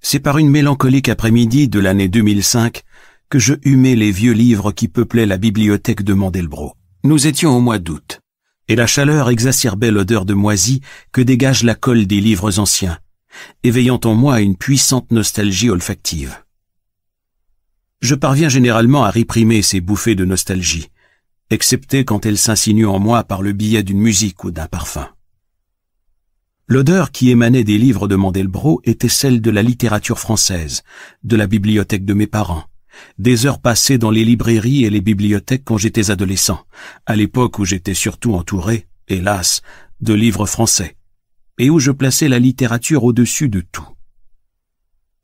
C'est 0.00 0.20
par 0.20 0.38
une 0.38 0.50
mélancolique 0.50 1.08
après-midi 1.08 1.68
de 1.68 1.80
l'année 1.80 2.06
2005 2.06 2.84
que 3.28 3.40
je 3.40 3.54
humais 3.64 3.96
les 3.96 4.12
vieux 4.12 4.34
livres 4.34 4.70
qui 4.70 4.86
peuplaient 4.86 5.26
la 5.26 5.36
bibliothèque 5.36 6.04
de 6.04 6.14
Mandelbrot. 6.14 6.74
Nous 7.02 7.26
étions 7.26 7.56
au 7.56 7.60
mois 7.60 7.80
d'août, 7.80 8.20
et 8.68 8.76
la 8.76 8.86
chaleur 8.86 9.28
exacerbait 9.28 9.90
l'odeur 9.90 10.26
de 10.26 10.34
moisi 10.34 10.80
que 11.10 11.22
dégage 11.22 11.64
la 11.64 11.74
colle 11.74 12.06
des 12.06 12.20
livres 12.20 12.60
anciens, 12.60 13.00
éveillant 13.64 13.98
en 14.04 14.14
moi 14.14 14.40
une 14.42 14.56
puissante 14.56 15.10
nostalgie 15.10 15.70
olfactive. 15.70 16.36
Je 18.00 18.14
parviens 18.14 18.48
généralement 18.48 19.02
à 19.02 19.10
réprimer 19.10 19.62
ces 19.62 19.80
bouffées 19.80 20.14
de 20.14 20.24
nostalgie, 20.24 20.88
excepté 21.50 22.04
quand 22.04 22.26
elle 22.26 22.38
s'insinue 22.38 22.86
en 22.86 22.98
moi 22.98 23.24
par 23.24 23.42
le 23.42 23.52
biais 23.52 23.82
d'une 23.82 24.00
musique 24.00 24.44
ou 24.44 24.50
d'un 24.50 24.66
parfum. 24.66 25.08
L'odeur 26.68 27.12
qui 27.12 27.30
émanait 27.30 27.62
des 27.62 27.78
livres 27.78 28.08
de 28.08 28.16
Mandelbrot 28.16 28.80
était 28.84 29.08
celle 29.08 29.40
de 29.40 29.50
la 29.50 29.62
littérature 29.62 30.18
française, 30.18 30.82
de 31.22 31.36
la 31.36 31.46
bibliothèque 31.46 32.04
de 32.04 32.14
mes 32.14 32.26
parents, 32.26 32.64
des 33.18 33.46
heures 33.46 33.60
passées 33.60 33.98
dans 33.98 34.10
les 34.10 34.24
librairies 34.24 34.84
et 34.84 34.90
les 34.90 35.00
bibliothèques 35.00 35.64
quand 35.64 35.78
j'étais 35.78 36.10
adolescent, 36.10 36.64
à 37.06 37.14
l'époque 37.14 37.60
où 37.60 37.64
j'étais 37.64 37.94
surtout 37.94 38.34
entouré, 38.34 38.88
hélas, 39.06 39.62
de 40.00 40.12
livres 40.12 40.46
français, 40.46 40.96
et 41.58 41.70
où 41.70 41.78
je 41.78 41.92
plaçais 41.92 42.28
la 42.28 42.40
littérature 42.40 43.04
au-dessus 43.04 43.48
de 43.48 43.60
tout. 43.60 43.86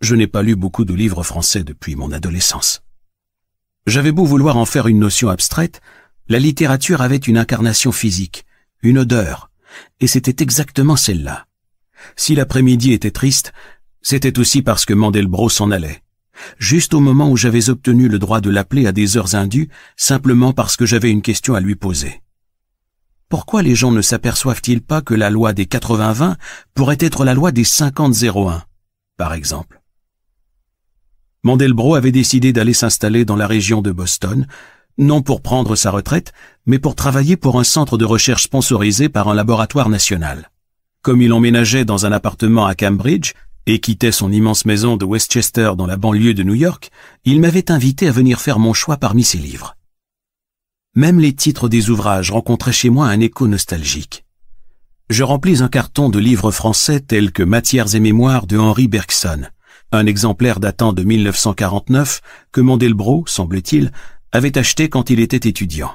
Je 0.01 0.15
n'ai 0.15 0.29
pas 0.29 0.43
lu 0.43 0.55
beaucoup 0.55 0.85
de 0.85 0.95
livres 0.95 1.25
français 1.25 1.65
depuis 1.65 1.97
mon 1.97 2.13
adolescence. 2.13 2.83
J'avais 3.87 4.13
beau 4.13 4.25
vouloir 4.25 4.57
en 4.57 4.65
faire 4.65 4.87
une 4.87 5.01
notion 5.01 5.29
abstraite, 5.29 5.81
la 6.29 6.39
littérature 6.39 7.03
avait 7.03 7.17
une 7.17 7.39
incarnation 7.39 7.93
physique, 7.93 8.45
une 8.83 8.99
odeur, 8.99 9.51
et 10.01 10.07
c'était 10.07 10.43
exactement 10.43 10.97
celle-là. 10.97 11.47
Si 12.17 12.35
l'après-midi 12.35 12.93
était 12.93 13.11
triste, 13.11 13.53
c'était 14.03 14.39
aussi 14.39 14.63
parce 14.63 14.85
que 14.85 14.95
Mandelbrot 14.95 15.49
s'en 15.49 15.71
allait. 15.71 16.03
Juste 16.59 16.95
au 16.95 17.01
moment 17.01 17.31
où 17.31 17.37
j'avais 17.37 17.71
obtenu 17.71 18.09
le 18.09 18.19
droit 18.19 18.41
de 18.41 18.51
l'appeler 18.51 18.87
à 18.87 18.93
des 18.93 19.17
heures 19.17 19.35
indues, 19.35 19.69
simplement 19.97 20.53
parce 20.53 20.77
que 20.77 20.87
j'avais 20.87 21.11
une 21.11 21.23
question 21.23 21.55
à 21.55 21.61
lui 21.61 21.77
poser. 21.77 22.21
Pourquoi 23.29 23.63
les 23.63 23.75
gens 23.75 23.93
ne 23.93 24.03
s'aperçoivent-ils 24.03 24.83
pas 24.83 25.01
que 25.01 25.15
la 25.15 25.31
loi 25.31 25.53
des 25.53 25.65
80-20 25.65 26.37
pourrait 26.75 26.99
être 27.01 27.25
la 27.25 27.35
loi 27.35 27.53
des 27.53 27.65
50-01, 27.65 28.63
par 29.17 29.33
exemple? 29.33 29.81
Mandelbrot 31.45 31.95
avait 31.95 32.13
décidé 32.13 32.53
d'aller 32.53 32.75
s'installer 32.75 33.25
dans 33.25 33.37
la 33.37 33.47
région 33.47 33.83
de 33.83 33.91
Boston, 33.91 34.47
non 34.99 35.23
pour 35.23 35.43
prendre 35.43 35.77
sa 35.77 35.91
retraite, 35.91 36.33
mais 36.67 36.79
pour 36.79 36.95
travailler 36.95 37.37
pour 37.37 37.59
un 37.59 37.65
centre 37.65 37.99
de 37.99 38.05
recherche 38.05 38.45
sponsorisé 38.45 39.09
par 39.09 39.29
un 39.29 39.35
laboratoire 39.35 39.89
national. 39.89 40.51
Comme 41.03 41.23
il 41.23 41.33
emménageait 41.33 41.85
dans 41.85 42.07
un 42.07 42.13
appartement 42.13 42.67
à 42.67 42.75
Cambridge 42.75 43.33
et 43.67 43.81
quittait 43.81 44.13
son 44.13 44.31
immense 44.31 44.65
maison 44.65 44.97
de 44.97 45.05
Westchester 45.05 45.73
dans 45.77 45.87
la 45.87 45.97
banlieue 45.97 46.35
de 46.35 46.43
New 46.43 46.55
York, 46.55 46.91
il 47.25 47.41
m'avait 47.41 47.71
invité 47.71 48.09
à 48.09 48.13
venir 48.13 48.41
faire 48.41 48.59
mon 48.59 48.73
choix 48.73 48.97
parmi 48.97 49.25
ses 49.25 49.39
livres. 49.39 49.77
Même 50.95 51.19
les 51.19 51.33
titres 51.33 51.69
des 51.69 51.91
ouvrages 51.91 52.31
rencontraient 52.31 52.73
chez 52.73 52.91
moi 52.91 53.07
un 53.07 53.21
écho 53.21 53.49
nostalgique. 53.49 54.25
Je 55.09 55.25
remplis 55.25 55.63
un 55.63 55.69
carton 55.69 56.09
de 56.09 56.19
livres 56.19 56.51
français 56.51 57.01
tels 57.01 57.33
que 57.33 57.43
Matières 57.43 57.95
et 57.95 58.01
mémoires 58.01 58.47
de 58.47 58.59
Henri 58.59 58.89
Bergson, 58.89 59.43
un 59.91 60.07
exemplaire 60.07 60.61
datant 60.61 60.93
de 60.93 61.03
1949 61.03 62.21
que 62.51 62.61
Mandelbrot, 62.61 63.25
semble-t-il, 63.27 63.93
avait 64.33 64.57
acheté 64.57 64.89
quand 64.89 65.11
il 65.11 65.21
était 65.21 65.49
étudiant. 65.49 65.93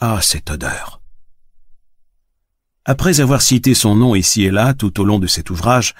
Ah, 0.00 0.20
cette 0.20 0.50
odeur. 0.50 1.00
Après 2.84 3.20
avoir 3.20 3.42
cité 3.42 3.74
son 3.74 3.94
nom 3.94 4.16
ici 4.16 4.42
et 4.42 4.50
là 4.50 4.74
tout 4.74 5.00
au 5.00 5.04
long 5.04 5.20
de 5.20 5.28
cet 5.28 5.50
ouvrage, 5.50 5.94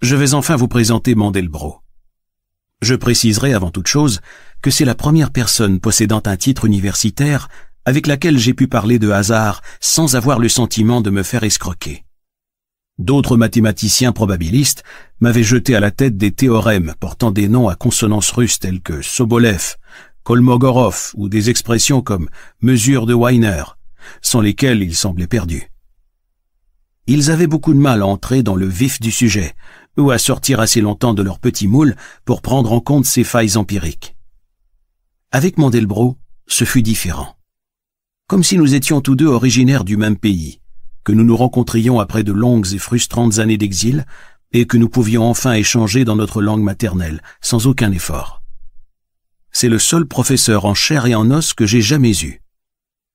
je 0.00 0.14
vais 0.14 0.34
enfin 0.34 0.54
vous 0.54 0.68
présenter 0.68 1.16
Mandelbrot. 1.16 1.80
Je 2.80 2.94
préciserai 2.94 3.54
avant 3.54 3.70
toute 3.70 3.88
chose 3.88 4.20
que 4.62 4.70
c'est 4.70 4.84
la 4.84 4.94
première 4.94 5.32
personne 5.32 5.80
possédant 5.80 6.22
un 6.26 6.36
titre 6.36 6.64
universitaire 6.64 7.48
avec 7.84 8.06
laquelle 8.06 8.38
j'ai 8.38 8.54
pu 8.54 8.68
parler 8.68 8.98
de 8.98 9.10
hasard 9.10 9.62
sans 9.80 10.16
avoir 10.16 10.38
le 10.38 10.48
sentiment 10.48 11.00
de 11.00 11.10
me 11.10 11.22
faire 11.22 11.42
escroquer. 11.42 12.04
D'autres 12.98 13.36
mathématiciens 13.36 14.12
probabilistes 14.12 14.84
m'avaient 15.18 15.42
jeté 15.42 15.74
à 15.74 15.80
la 15.80 15.90
tête 15.90 16.16
des 16.16 16.30
théorèmes 16.30 16.94
portant 17.00 17.32
des 17.32 17.48
noms 17.48 17.68
à 17.68 17.74
consonance 17.74 18.30
russe 18.30 18.60
tels 18.60 18.80
que 18.80 19.02
Sobolev, 19.02 19.74
Kolmogorov 20.24 21.12
ou 21.16 21.28
des 21.28 21.50
expressions 21.50 22.00
comme 22.00 22.30
mesure 22.62 23.04
de 23.04 23.12
Weiner, 23.12 23.64
sans 24.22 24.40
lesquelles 24.40 24.82
ils 24.82 24.96
semblaient 24.96 25.26
perdus. 25.26 25.70
Ils 27.06 27.30
avaient 27.30 27.46
beaucoup 27.46 27.74
de 27.74 27.78
mal 27.78 28.00
à 28.00 28.06
entrer 28.06 28.42
dans 28.42 28.56
le 28.56 28.66
vif 28.66 29.00
du 29.00 29.10
sujet, 29.10 29.52
ou 29.98 30.10
à 30.10 30.16
sortir 30.16 30.60
assez 30.60 30.80
longtemps 30.80 31.12
de 31.12 31.22
leur 31.22 31.38
petit 31.38 31.68
moule 31.68 31.94
pour 32.24 32.40
prendre 32.40 32.72
en 32.72 32.80
compte 32.80 33.04
ces 33.04 33.22
failles 33.22 33.58
empiriques. 33.58 34.16
Avec 35.30 35.58
Mandelbrot, 35.58 36.16
ce 36.46 36.64
fut 36.64 36.82
différent. 36.82 37.36
Comme 38.26 38.42
si 38.42 38.56
nous 38.56 38.74
étions 38.74 39.02
tous 39.02 39.16
deux 39.16 39.26
originaires 39.26 39.84
du 39.84 39.98
même 39.98 40.16
pays, 40.16 40.62
que 41.04 41.12
nous 41.12 41.24
nous 41.24 41.36
rencontrions 41.36 42.00
après 42.00 42.22
de 42.22 42.32
longues 42.32 42.72
et 42.72 42.78
frustrantes 42.78 43.40
années 43.40 43.58
d'exil, 43.58 44.06
et 44.52 44.66
que 44.66 44.78
nous 44.78 44.88
pouvions 44.88 45.24
enfin 45.24 45.52
échanger 45.52 46.06
dans 46.06 46.16
notre 46.16 46.40
langue 46.40 46.62
maternelle, 46.62 47.20
sans 47.42 47.66
aucun 47.66 47.92
effort 47.92 48.43
c'est 49.54 49.68
le 49.68 49.78
seul 49.78 50.04
professeur 50.04 50.64
en 50.64 50.74
chair 50.74 51.06
et 51.06 51.14
en 51.14 51.30
os 51.30 51.54
que 51.54 51.64
j'ai 51.64 51.80
jamais 51.80 52.12
eu. 52.22 52.42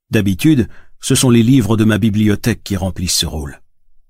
D'habitude, 0.09 0.69
ce 1.01 1.13
sont 1.13 1.29
les 1.29 1.43
livres 1.43 1.75
de 1.75 1.83
ma 1.83 1.97
bibliothèque 1.97 2.63
qui 2.63 2.77
remplissent 2.77 3.17
ce 3.17 3.25
rôle. 3.25 3.61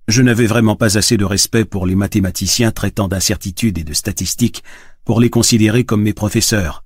Je 0.07 0.21
n'avais 0.21 0.45
vraiment 0.45 0.75
pas 0.75 0.97
assez 0.97 1.17
de 1.17 1.25
respect 1.25 1.65
pour 1.65 1.87
les 1.87 1.95
mathématiciens 1.95 2.71
traitant 2.71 3.07
d'incertitudes 3.07 3.79
et 3.79 3.83
de 3.83 3.93
statistiques 3.93 4.63
pour 5.05 5.19
les 5.19 5.31
considérer 5.31 5.83
comme 5.83 6.03
mes 6.03 6.13
professeurs. 6.13 6.83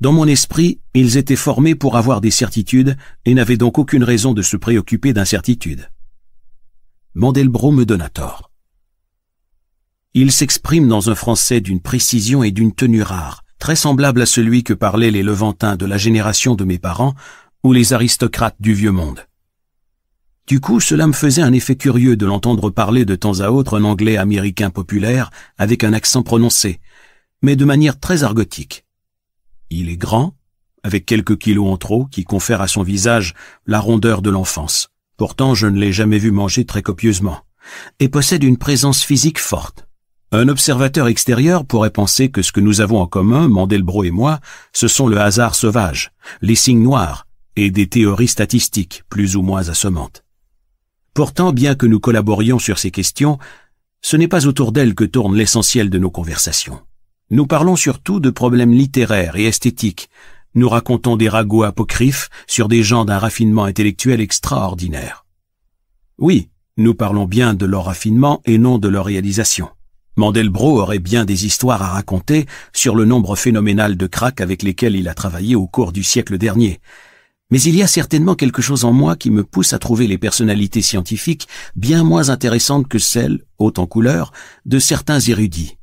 Dans 0.00 0.12
mon 0.12 0.26
esprit, 0.26 0.80
ils 0.92 1.16
étaient 1.16 1.34
formés 1.34 1.74
pour 1.74 1.96
avoir 1.96 2.20
des 2.20 2.30
certitudes 2.30 2.96
et 3.24 3.32
n'avaient 3.32 3.56
donc 3.56 3.78
aucune 3.78 4.04
raison 4.04 4.34
de 4.34 4.42
se 4.42 4.56
préoccuper 4.58 5.14
d'incertitudes. 5.14 5.88
Mandelbrot 7.14 7.72
me 7.72 7.86
donna 7.86 8.10
tort. 8.10 8.50
Il 10.12 10.30
s'exprime 10.30 10.88
dans 10.88 11.08
un 11.08 11.14
français 11.14 11.62
d'une 11.62 11.80
précision 11.80 12.42
et 12.42 12.50
d'une 12.50 12.74
tenue 12.74 13.02
rare, 13.02 13.43
très 13.64 13.76
semblable 13.76 14.20
à 14.20 14.26
celui 14.26 14.62
que 14.62 14.74
parlaient 14.74 15.10
les 15.10 15.22
Levantins 15.22 15.76
de 15.76 15.86
la 15.86 15.96
génération 15.96 16.54
de 16.54 16.64
mes 16.64 16.78
parents 16.78 17.14
ou 17.62 17.72
les 17.72 17.94
aristocrates 17.94 18.60
du 18.60 18.74
vieux 18.74 18.90
monde. 18.90 19.26
Du 20.46 20.60
coup, 20.60 20.80
cela 20.80 21.06
me 21.06 21.14
faisait 21.14 21.40
un 21.40 21.54
effet 21.54 21.74
curieux 21.74 22.14
de 22.14 22.26
l'entendre 22.26 22.68
parler 22.68 23.06
de 23.06 23.14
temps 23.14 23.40
à 23.40 23.48
autre 23.48 23.80
un 23.80 23.84
anglais 23.84 24.18
américain 24.18 24.68
populaire 24.68 25.30
avec 25.56 25.82
un 25.82 25.94
accent 25.94 26.22
prononcé, 26.22 26.78
mais 27.40 27.56
de 27.56 27.64
manière 27.64 27.98
très 27.98 28.22
argotique. 28.22 28.84
Il 29.70 29.88
est 29.88 29.96
grand, 29.96 30.34
avec 30.82 31.06
quelques 31.06 31.38
kilos 31.38 31.72
en 31.72 31.78
trop 31.78 32.04
qui 32.04 32.24
confèrent 32.24 32.60
à 32.60 32.68
son 32.68 32.82
visage 32.82 33.32
la 33.64 33.80
rondeur 33.80 34.20
de 34.20 34.28
l'enfance. 34.28 34.90
Pourtant, 35.16 35.54
je 35.54 35.68
ne 35.68 35.80
l'ai 35.80 35.90
jamais 35.94 36.18
vu 36.18 36.32
manger 36.32 36.66
très 36.66 36.82
copieusement, 36.82 37.40
et 37.98 38.10
possède 38.10 38.44
une 38.44 38.58
présence 38.58 39.02
physique 39.02 39.38
forte. 39.38 39.83
Un 40.36 40.48
observateur 40.48 41.06
extérieur 41.06 41.64
pourrait 41.64 41.90
penser 41.90 42.28
que 42.28 42.42
ce 42.42 42.50
que 42.50 42.58
nous 42.58 42.80
avons 42.80 42.98
en 42.98 43.06
commun, 43.06 43.46
Mandelbrot 43.46 44.02
et 44.02 44.10
moi, 44.10 44.40
ce 44.72 44.88
sont 44.88 45.06
le 45.06 45.20
hasard 45.20 45.54
sauvage, 45.54 46.10
les 46.42 46.56
signes 46.56 46.82
noirs 46.82 47.28
et 47.54 47.70
des 47.70 47.86
théories 47.86 48.26
statistiques 48.26 49.04
plus 49.08 49.36
ou 49.36 49.42
moins 49.42 49.68
assommantes. 49.68 50.24
Pourtant, 51.14 51.52
bien 51.52 51.76
que 51.76 51.86
nous 51.86 52.00
collaborions 52.00 52.58
sur 52.58 52.80
ces 52.80 52.90
questions, 52.90 53.38
ce 54.02 54.16
n'est 54.16 54.26
pas 54.26 54.48
autour 54.48 54.72
d'elles 54.72 54.96
que 54.96 55.04
tourne 55.04 55.36
l'essentiel 55.36 55.88
de 55.88 56.00
nos 56.00 56.10
conversations. 56.10 56.80
Nous 57.30 57.46
parlons 57.46 57.76
surtout 57.76 58.18
de 58.18 58.30
problèmes 58.30 58.72
littéraires 58.72 59.36
et 59.36 59.44
esthétiques. 59.44 60.10
Nous 60.56 60.68
racontons 60.68 61.14
des 61.14 61.28
ragots 61.28 61.62
apocryphes 61.62 62.28
sur 62.48 62.66
des 62.66 62.82
gens 62.82 63.04
d'un 63.04 63.18
raffinement 63.18 63.66
intellectuel 63.66 64.20
extraordinaire. 64.20 65.26
Oui, 66.18 66.48
nous 66.76 66.94
parlons 66.94 67.26
bien 67.26 67.54
de 67.54 67.66
leur 67.66 67.84
raffinement 67.84 68.42
et 68.46 68.58
non 68.58 68.78
de 68.78 68.88
leur 68.88 69.04
réalisation 69.04 69.68
Mandelbrot 70.16 70.80
aurait 70.80 70.98
bien 70.98 71.24
des 71.24 71.46
histoires 71.46 71.82
à 71.82 71.88
raconter 71.88 72.46
sur 72.72 72.94
le 72.94 73.04
nombre 73.04 73.36
phénoménal 73.36 73.96
de 73.96 74.06
cracks 74.06 74.40
avec 74.40 74.62
lesquels 74.62 74.96
il 74.96 75.08
a 75.08 75.14
travaillé 75.14 75.56
au 75.56 75.66
cours 75.66 75.92
du 75.92 76.02
siècle 76.02 76.38
dernier. 76.38 76.80
Mais 77.50 77.60
il 77.60 77.76
y 77.76 77.82
a 77.82 77.86
certainement 77.86 78.34
quelque 78.34 78.62
chose 78.62 78.84
en 78.84 78.92
moi 78.92 79.16
qui 79.16 79.30
me 79.30 79.44
pousse 79.44 79.72
à 79.72 79.78
trouver 79.78 80.06
les 80.06 80.18
personnalités 80.18 80.82
scientifiques 80.82 81.48
bien 81.76 82.02
moins 82.02 82.30
intéressantes 82.30 82.88
que 82.88 82.98
celles, 82.98 83.44
hautes 83.58 83.78
en 83.78 83.86
couleur, 83.86 84.32
de 84.66 84.78
certains 84.78 85.20
érudits. 85.20 85.76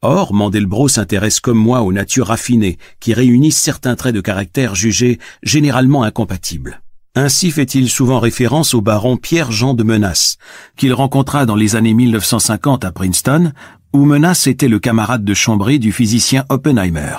Or, 0.00 0.34
Mandelbrot 0.34 0.88
s'intéresse 0.88 1.38
comme 1.38 1.58
moi 1.58 1.82
aux 1.82 1.92
natures 1.92 2.26
raffinées 2.26 2.78
qui 2.98 3.14
réunissent 3.14 3.60
certains 3.60 3.94
traits 3.94 4.14
de 4.14 4.20
caractère 4.20 4.74
jugés 4.74 5.20
généralement 5.44 6.02
incompatibles. 6.02 6.82
Ainsi 7.14 7.50
fait-il 7.50 7.90
souvent 7.90 8.20
référence 8.20 8.72
au 8.72 8.80
baron 8.80 9.18
Pierre-Jean 9.18 9.74
de 9.74 9.82
Menace, 9.82 10.38
qu'il 10.76 10.94
rencontra 10.94 11.44
dans 11.44 11.56
les 11.56 11.76
années 11.76 11.92
1950 11.92 12.86
à 12.86 12.92
Princeton, 12.92 13.52
où 13.92 14.06
Menace 14.06 14.46
était 14.46 14.68
le 14.68 14.78
camarade 14.78 15.22
de 15.22 15.34
chambrée 15.34 15.78
du 15.78 15.92
physicien 15.92 16.46
Oppenheimer. 16.48 17.16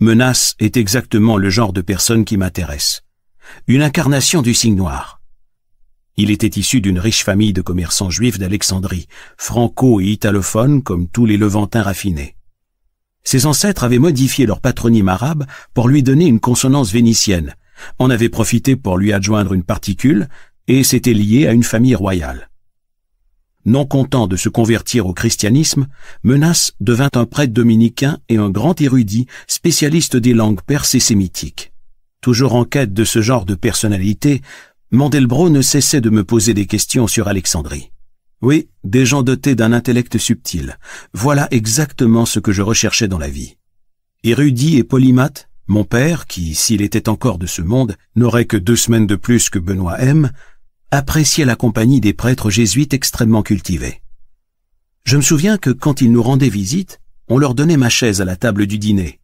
Menace 0.00 0.54
est 0.58 0.78
exactement 0.78 1.36
le 1.36 1.50
genre 1.50 1.74
de 1.74 1.82
personne 1.82 2.24
qui 2.24 2.38
m'intéresse. 2.38 3.02
Une 3.66 3.82
incarnation 3.82 4.40
du 4.40 4.54
signe 4.54 4.74
noir. 4.74 5.20
Il 6.16 6.30
était 6.30 6.58
issu 6.58 6.80
d'une 6.80 6.98
riche 6.98 7.22
famille 7.22 7.52
de 7.52 7.60
commerçants 7.60 8.10
juifs 8.10 8.38
d'Alexandrie, 8.38 9.06
franco 9.36 10.00
et 10.00 10.06
italophone 10.06 10.82
comme 10.82 11.08
tous 11.08 11.26
les 11.26 11.36
levantins 11.36 11.82
raffinés. 11.82 12.36
Ses 13.22 13.44
ancêtres 13.44 13.84
avaient 13.84 13.98
modifié 13.98 14.46
leur 14.46 14.62
patronyme 14.62 15.08
arabe 15.08 15.44
pour 15.74 15.88
lui 15.88 16.02
donner 16.02 16.26
une 16.26 16.40
consonance 16.40 16.90
vénitienne, 16.90 17.54
en 17.98 18.10
avait 18.10 18.28
profité 18.28 18.76
pour 18.76 18.98
lui 18.98 19.12
adjoindre 19.12 19.52
une 19.52 19.64
particule 19.64 20.28
et 20.68 20.84
s'était 20.84 21.14
lié 21.14 21.46
à 21.46 21.52
une 21.52 21.62
famille 21.62 21.94
royale. 21.94 22.50
Non 23.66 23.84
content 23.84 24.26
de 24.26 24.36
se 24.36 24.48
convertir 24.48 25.06
au 25.06 25.12
christianisme, 25.12 25.86
Menace 26.22 26.72
devint 26.80 27.10
un 27.14 27.26
prêtre 27.26 27.52
dominicain 27.52 28.18
et 28.28 28.38
un 28.38 28.48
grand 28.48 28.80
érudit 28.80 29.26
spécialiste 29.46 30.16
des 30.16 30.32
langues 30.32 30.62
perses 30.62 30.94
et 30.94 31.00
sémitiques. 31.00 31.72
Toujours 32.22 32.54
en 32.54 32.64
quête 32.64 32.94
de 32.94 33.04
ce 33.04 33.20
genre 33.20 33.44
de 33.44 33.54
personnalité, 33.54 34.40
Mandelbrot 34.92 35.50
ne 35.50 35.60
cessait 35.60 36.00
de 36.00 36.10
me 36.10 36.24
poser 36.24 36.54
des 36.54 36.66
questions 36.66 37.06
sur 37.06 37.28
Alexandrie. 37.28 37.90
Oui, 38.40 38.70
des 38.82 39.04
gens 39.04 39.22
dotés 39.22 39.54
d'un 39.54 39.74
intellect 39.74 40.16
subtil. 40.16 40.78
Voilà 41.12 41.46
exactement 41.50 42.24
ce 42.24 42.40
que 42.40 42.52
je 42.52 42.62
recherchais 42.62 43.08
dans 43.08 43.18
la 43.18 43.28
vie. 43.28 43.56
Érudit 44.24 44.78
et 44.78 44.84
polymathe, 44.84 45.49
mon 45.70 45.84
père, 45.84 46.26
qui, 46.26 46.56
s'il 46.56 46.82
était 46.82 47.08
encore 47.08 47.38
de 47.38 47.46
ce 47.46 47.62
monde, 47.62 47.94
n'aurait 48.16 48.44
que 48.44 48.56
deux 48.56 48.74
semaines 48.74 49.06
de 49.06 49.14
plus 49.14 49.50
que 49.50 49.60
Benoît 49.60 50.00
M., 50.00 50.32
appréciait 50.90 51.44
la 51.44 51.54
compagnie 51.54 52.00
des 52.00 52.12
prêtres 52.12 52.50
jésuites 52.50 52.92
extrêmement 52.92 53.44
cultivés. 53.44 54.02
Je 55.04 55.16
me 55.16 55.22
souviens 55.22 55.58
que 55.58 55.70
quand 55.70 56.00
ils 56.00 56.10
nous 56.10 56.24
rendaient 56.24 56.48
visite, 56.48 57.00
on 57.28 57.38
leur 57.38 57.54
donnait 57.54 57.76
ma 57.76 57.88
chaise 57.88 58.20
à 58.20 58.24
la 58.24 58.34
table 58.34 58.66
du 58.66 58.78
dîner. 58.78 59.20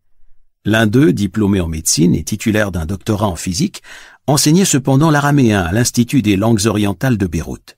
L'un 0.65 0.87
d'eux, 0.87 1.13
diplômé 1.13 1.61
en 1.61 1.67
médecine 1.67 2.15
et 2.15 2.23
titulaire 2.23 2.71
d'un 2.71 2.87
doctorat 2.87 3.27
en 3.27 3.37
physique, 3.37 3.83
enseignait 4.29 4.65
cependant 4.65 5.11
l'araméen 5.11 5.63
à 5.63 5.73
l'Institut 5.73 6.23
des 6.23 6.37
langues 6.37 6.67
orientales 6.67 7.19
de 7.19 7.27
Beyrouth. 7.27 7.77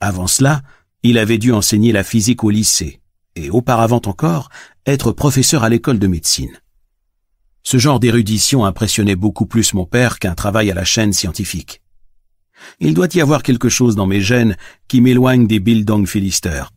Avant 0.00 0.26
cela, 0.26 0.62
il 1.02 1.18
avait 1.18 1.38
dû 1.38 1.52
enseigner 1.52 1.92
la 1.92 2.04
physique 2.04 2.42
au 2.42 2.48
lycée, 2.48 3.00
et 3.36 3.50
auparavant 3.50 4.00
encore, 4.06 4.48
être 4.86 5.12
professeur 5.12 5.62
à 5.62 5.68
l'école 5.68 5.98
de 5.98 6.06
médecine. 6.06 6.58
Ce 7.62 7.78
genre 7.78 8.00
d'érudition 8.00 8.64
impressionnait 8.64 9.16
beaucoup 9.16 9.46
plus 9.46 9.74
mon 9.74 9.84
père 9.84 10.18
qu'un 10.18 10.34
travail 10.34 10.70
à 10.70 10.74
la 10.74 10.84
chaîne 10.84 11.12
scientifique. 11.12 11.82
Il 12.78 12.94
doit 12.94 13.08
y 13.14 13.20
avoir 13.20 13.42
quelque 13.42 13.68
chose 13.68 13.96
dans 13.96 14.06
mes 14.06 14.20
gènes 14.20 14.56
qui 14.88 15.00
m'éloigne 15.00 15.46
des 15.46 15.60
Bildung 15.60 16.06
philisters. 16.06 16.70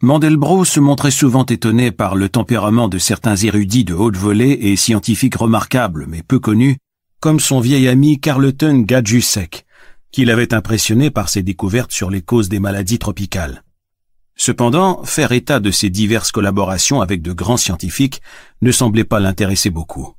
Mandelbrot 0.00 0.64
se 0.64 0.80
montrait 0.80 1.12
souvent 1.12 1.46
étonné 1.46 1.92
par 1.92 2.16
le 2.16 2.28
tempérament 2.28 2.88
de 2.88 2.98
certains 2.98 3.36
érudits 3.36 3.84
de 3.84 3.94
haute 3.94 4.16
volée 4.16 4.58
et 4.60 4.76
scientifiques 4.76 5.36
remarquables 5.36 6.06
mais 6.08 6.22
peu 6.22 6.40
connus, 6.40 6.78
comme 7.20 7.38
son 7.38 7.60
vieil 7.60 7.86
ami 7.86 8.18
Carleton 8.18 8.80
Gadjusek, 8.80 9.64
qui 10.10 10.24
l'avait 10.24 10.54
impressionné 10.54 11.10
par 11.10 11.28
ses 11.28 11.42
découvertes 11.42 11.92
sur 11.92 12.10
les 12.10 12.20
causes 12.20 12.48
des 12.48 12.58
maladies 12.58 12.98
tropicales. 12.98 13.62
Cependant, 14.36 15.04
faire 15.04 15.32
état 15.32 15.60
de 15.60 15.70
ses 15.70 15.90
diverses 15.90 16.32
collaborations 16.32 17.00
avec 17.00 17.22
de 17.22 17.32
grands 17.32 17.56
scientifiques 17.56 18.22
ne 18.60 18.72
semblait 18.72 19.04
pas 19.04 19.20
l'intéresser 19.20 19.70
beaucoup. 19.70 20.14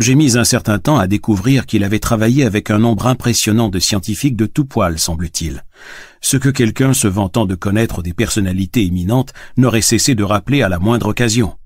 J'ai 0.00 0.14
mis 0.16 0.36
un 0.36 0.44
certain 0.44 0.80
temps 0.80 0.98
à 0.98 1.06
découvrir 1.06 1.64
qu'il 1.64 1.84
avait 1.84 2.00
travaillé 2.00 2.44
avec 2.44 2.70
un 2.70 2.78
nombre 2.78 3.06
impressionnant 3.06 3.68
de 3.68 3.78
scientifiques 3.78 4.36
de 4.36 4.46
tout 4.46 4.64
poil, 4.64 4.98
semble-t-il. 4.98 5.64
Ce 6.20 6.36
que 6.36 6.48
quelqu'un 6.48 6.92
se 6.92 7.06
vantant 7.06 7.46
de 7.46 7.54
connaître 7.54 8.02
des 8.02 8.14
personnalités 8.14 8.84
éminentes 8.84 9.32
n'aurait 9.56 9.80
cessé 9.80 10.16
de 10.16 10.24
rappeler 10.24 10.62
à 10.62 10.68
la 10.68 10.80
moindre 10.80 11.08
occasion. 11.08 11.56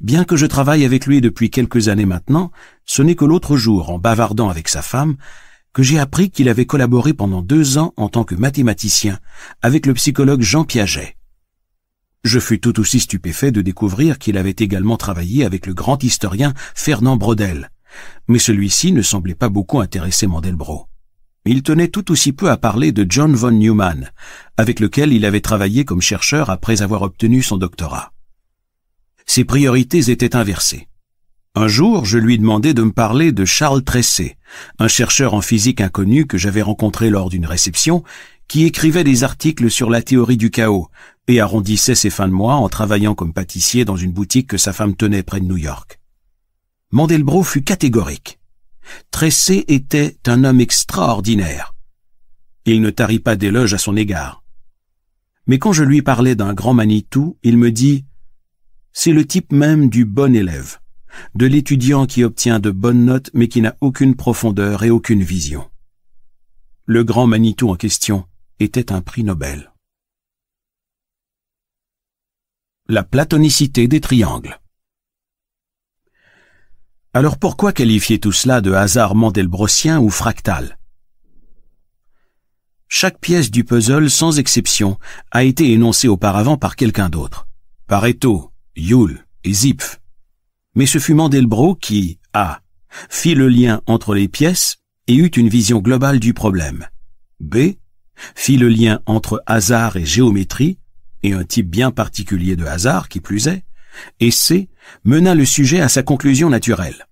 Bien 0.00 0.24
que 0.24 0.36
je 0.36 0.46
travaille 0.46 0.84
avec 0.84 1.06
lui 1.06 1.20
depuis 1.20 1.50
quelques 1.50 1.88
années 1.88 2.06
maintenant, 2.06 2.50
ce 2.86 3.02
n'est 3.02 3.14
que 3.14 3.24
l'autre 3.24 3.56
jour, 3.56 3.90
en 3.90 3.98
bavardant 3.98 4.48
avec 4.48 4.68
sa 4.68 4.82
femme, 4.82 5.16
que 5.74 5.82
j'ai 5.82 5.98
appris 5.98 6.30
qu'il 6.30 6.48
avait 6.48 6.66
collaboré 6.66 7.12
pendant 7.12 7.42
deux 7.42 7.78
ans 7.78 7.92
en 7.96 8.08
tant 8.08 8.24
que 8.24 8.36
mathématicien 8.36 9.18
avec 9.60 9.86
le 9.86 9.94
psychologue 9.94 10.40
Jean 10.40 10.64
Piaget. 10.64 11.16
Je 12.22 12.38
fus 12.38 12.60
tout 12.60 12.80
aussi 12.80 13.00
stupéfait 13.00 13.50
de 13.50 13.60
découvrir 13.60 14.18
qu'il 14.18 14.38
avait 14.38 14.54
également 14.56 14.96
travaillé 14.96 15.44
avec 15.44 15.66
le 15.66 15.74
grand 15.74 16.02
historien 16.02 16.54
Fernand 16.74 17.16
Brodel, 17.16 17.70
mais 18.28 18.38
celui-ci 18.38 18.92
ne 18.92 19.02
semblait 19.02 19.34
pas 19.34 19.48
beaucoup 19.48 19.80
intéresser 19.80 20.28
Mandelbrot. 20.28 20.86
Il 21.44 21.62
tenait 21.62 21.88
tout 21.88 22.10
aussi 22.10 22.32
peu 22.32 22.50
à 22.50 22.56
parler 22.56 22.92
de 22.92 23.04
John 23.06 23.34
von 23.34 23.50
Neumann, 23.50 24.10
avec 24.56 24.80
lequel 24.80 25.12
il 25.12 25.26
avait 25.26 25.42
travaillé 25.42 25.84
comme 25.84 26.00
chercheur 26.00 26.48
après 26.48 26.80
avoir 26.80 27.02
obtenu 27.02 27.42
son 27.42 27.58
doctorat. 27.58 28.12
Ses 29.26 29.44
priorités 29.44 30.10
étaient 30.10 30.36
inversées. 30.36 30.88
Un 31.56 31.68
jour, 31.68 32.04
je 32.04 32.18
lui 32.18 32.36
demandai 32.36 32.74
de 32.74 32.82
me 32.82 32.90
parler 32.90 33.30
de 33.30 33.44
Charles 33.44 33.84
Tressé, 33.84 34.36
un 34.80 34.88
chercheur 34.88 35.34
en 35.34 35.40
physique 35.40 35.80
inconnu 35.80 36.26
que 36.26 36.36
j'avais 36.36 36.62
rencontré 36.62 37.10
lors 37.10 37.28
d'une 37.28 37.46
réception, 37.46 38.02
qui 38.48 38.64
écrivait 38.64 39.04
des 39.04 39.22
articles 39.22 39.70
sur 39.70 39.88
la 39.88 40.02
théorie 40.02 40.36
du 40.36 40.50
chaos 40.50 40.88
et 41.28 41.40
arrondissait 41.40 41.94
ses 41.94 42.10
fins 42.10 42.26
de 42.26 42.32
mois 42.32 42.56
en 42.56 42.68
travaillant 42.68 43.14
comme 43.14 43.32
pâtissier 43.32 43.84
dans 43.84 43.96
une 43.96 44.10
boutique 44.10 44.48
que 44.48 44.58
sa 44.58 44.72
femme 44.72 44.96
tenait 44.96 45.22
près 45.22 45.38
de 45.38 45.44
New 45.44 45.56
York. 45.56 46.00
Mandelbrot 46.90 47.44
fut 47.44 47.62
catégorique. 47.62 48.40
Tressé 49.12 49.64
était 49.68 50.16
un 50.26 50.42
homme 50.42 50.60
extraordinaire. 50.60 51.72
Il 52.66 52.80
ne 52.80 52.90
tarit 52.90 53.20
pas 53.20 53.36
d'éloges 53.36 53.74
à 53.74 53.78
son 53.78 53.96
égard. 53.96 54.42
Mais 55.46 55.58
quand 55.58 55.72
je 55.72 55.84
lui 55.84 56.02
parlais 56.02 56.34
d'un 56.34 56.52
grand 56.52 56.74
Manitou, 56.74 57.38
il 57.44 57.58
me 57.58 57.70
dit 57.70 58.06
«C'est 58.92 59.12
le 59.12 59.24
type 59.24 59.52
même 59.52 59.88
du 59.88 60.04
bon 60.04 60.34
élève 60.34 60.78
de 61.34 61.46
l'étudiant 61.46 62.06
qui 62.06 62.24
obtient 62.24 62.60
de 62.60 62.70
bonnes 62.70 63.04
notes 63.04 63.30
mais 63.34 63.48
qui 63.48 63.60
n'a 63.60 63.76
aucune 63.80 64.14
profondeur 64.14 64.82
et 64.82 64.90
aucune 64.90 65.22
vision. 65.22 65.70
Le 66.86 67.04
grand 67.04 67.26
Manitou 67.26 67.70
en 67.70 67.76
question 67.76 68.26
était 68.60 68.92
un 68.92 69.00
prix 69.00 69.24
Nobel. 69.24 69.72
La 72.88 73.02
platonicité 73.02 73.88
des 73.88 74.00
triangles. 74.00 74.60
Alors 77.14 77.38
pourquoi 77.38 77.72
qualifier 77.72 78.18
tout 78.20 78.32
cela 78.32 78.60
de 78.60 78.72
hasard 78.72 79.14
mandelbrotien 79.14 80.00
ou 80.00 80.10
fractal? 80.10 80.78
Chaque 82.88 83.18
pièce 83.18 83.50
du 83.50 83.64
puzzle, 83.64 84.10
sans 84.10 84.38
exception, 84.38 84.98
a 85.30 85.44
été 85.44 85.72
énoncée 85.72 86.08
auparavant 86.08 86.58
par 86.58 86.76
quelqu'un 86.76 87.08
d'autre. 87.08 87.48
Pareto, 87.86 88.52
Yule 88.76 89.26
et 89.44 89.52
Zipf 89.52 90.00
mais 90.74 90.86
ce 90.86 90.98
fut 90.98 91.14
Mandelbrot 91.14 91.74
qui, 91.74 92.18
A, 92.32 92.60
fit 93.08 93.34
le 93.34 93.48
lien 93.48 93.80
entre 93.86 94.14
les 94.14 94.28
pièces 94.28 94.76
et 95.06 95.14
eut 95.14 95.28
une 95.28 95.48
vision 95.48 95.78
globale 95.78 96.20
du 96.20 96.34
problème. 96.34 96.86
B, 97.40 97.74
fit 98.34 98.56
le 98.56 98.68
lien 98.68 99.00
entre 99.06 99.42
hasard 99.46 99.96
et 99.96 100.06
géométrie, 100.06 100.78
et 101.22 101.32
un 101.32 101.44
type 101.44 101.68
bien 101.68 101.90
particulier 101.90 102.56
de 102.56 102.64
hasard 102.64 103.08
qui 103.08 103.20
plus 103.20 103.48
est, 103.48 103.64
et 104.20 104.30
C, 104.30 104.68
mena 105.04 105.34
le 105.34 105.44
sujet 105.44 105.80
à 105.80 105.88
sa 105.88 106.02
conclusion 106.02 106.50
naturelle. 106.50 107.06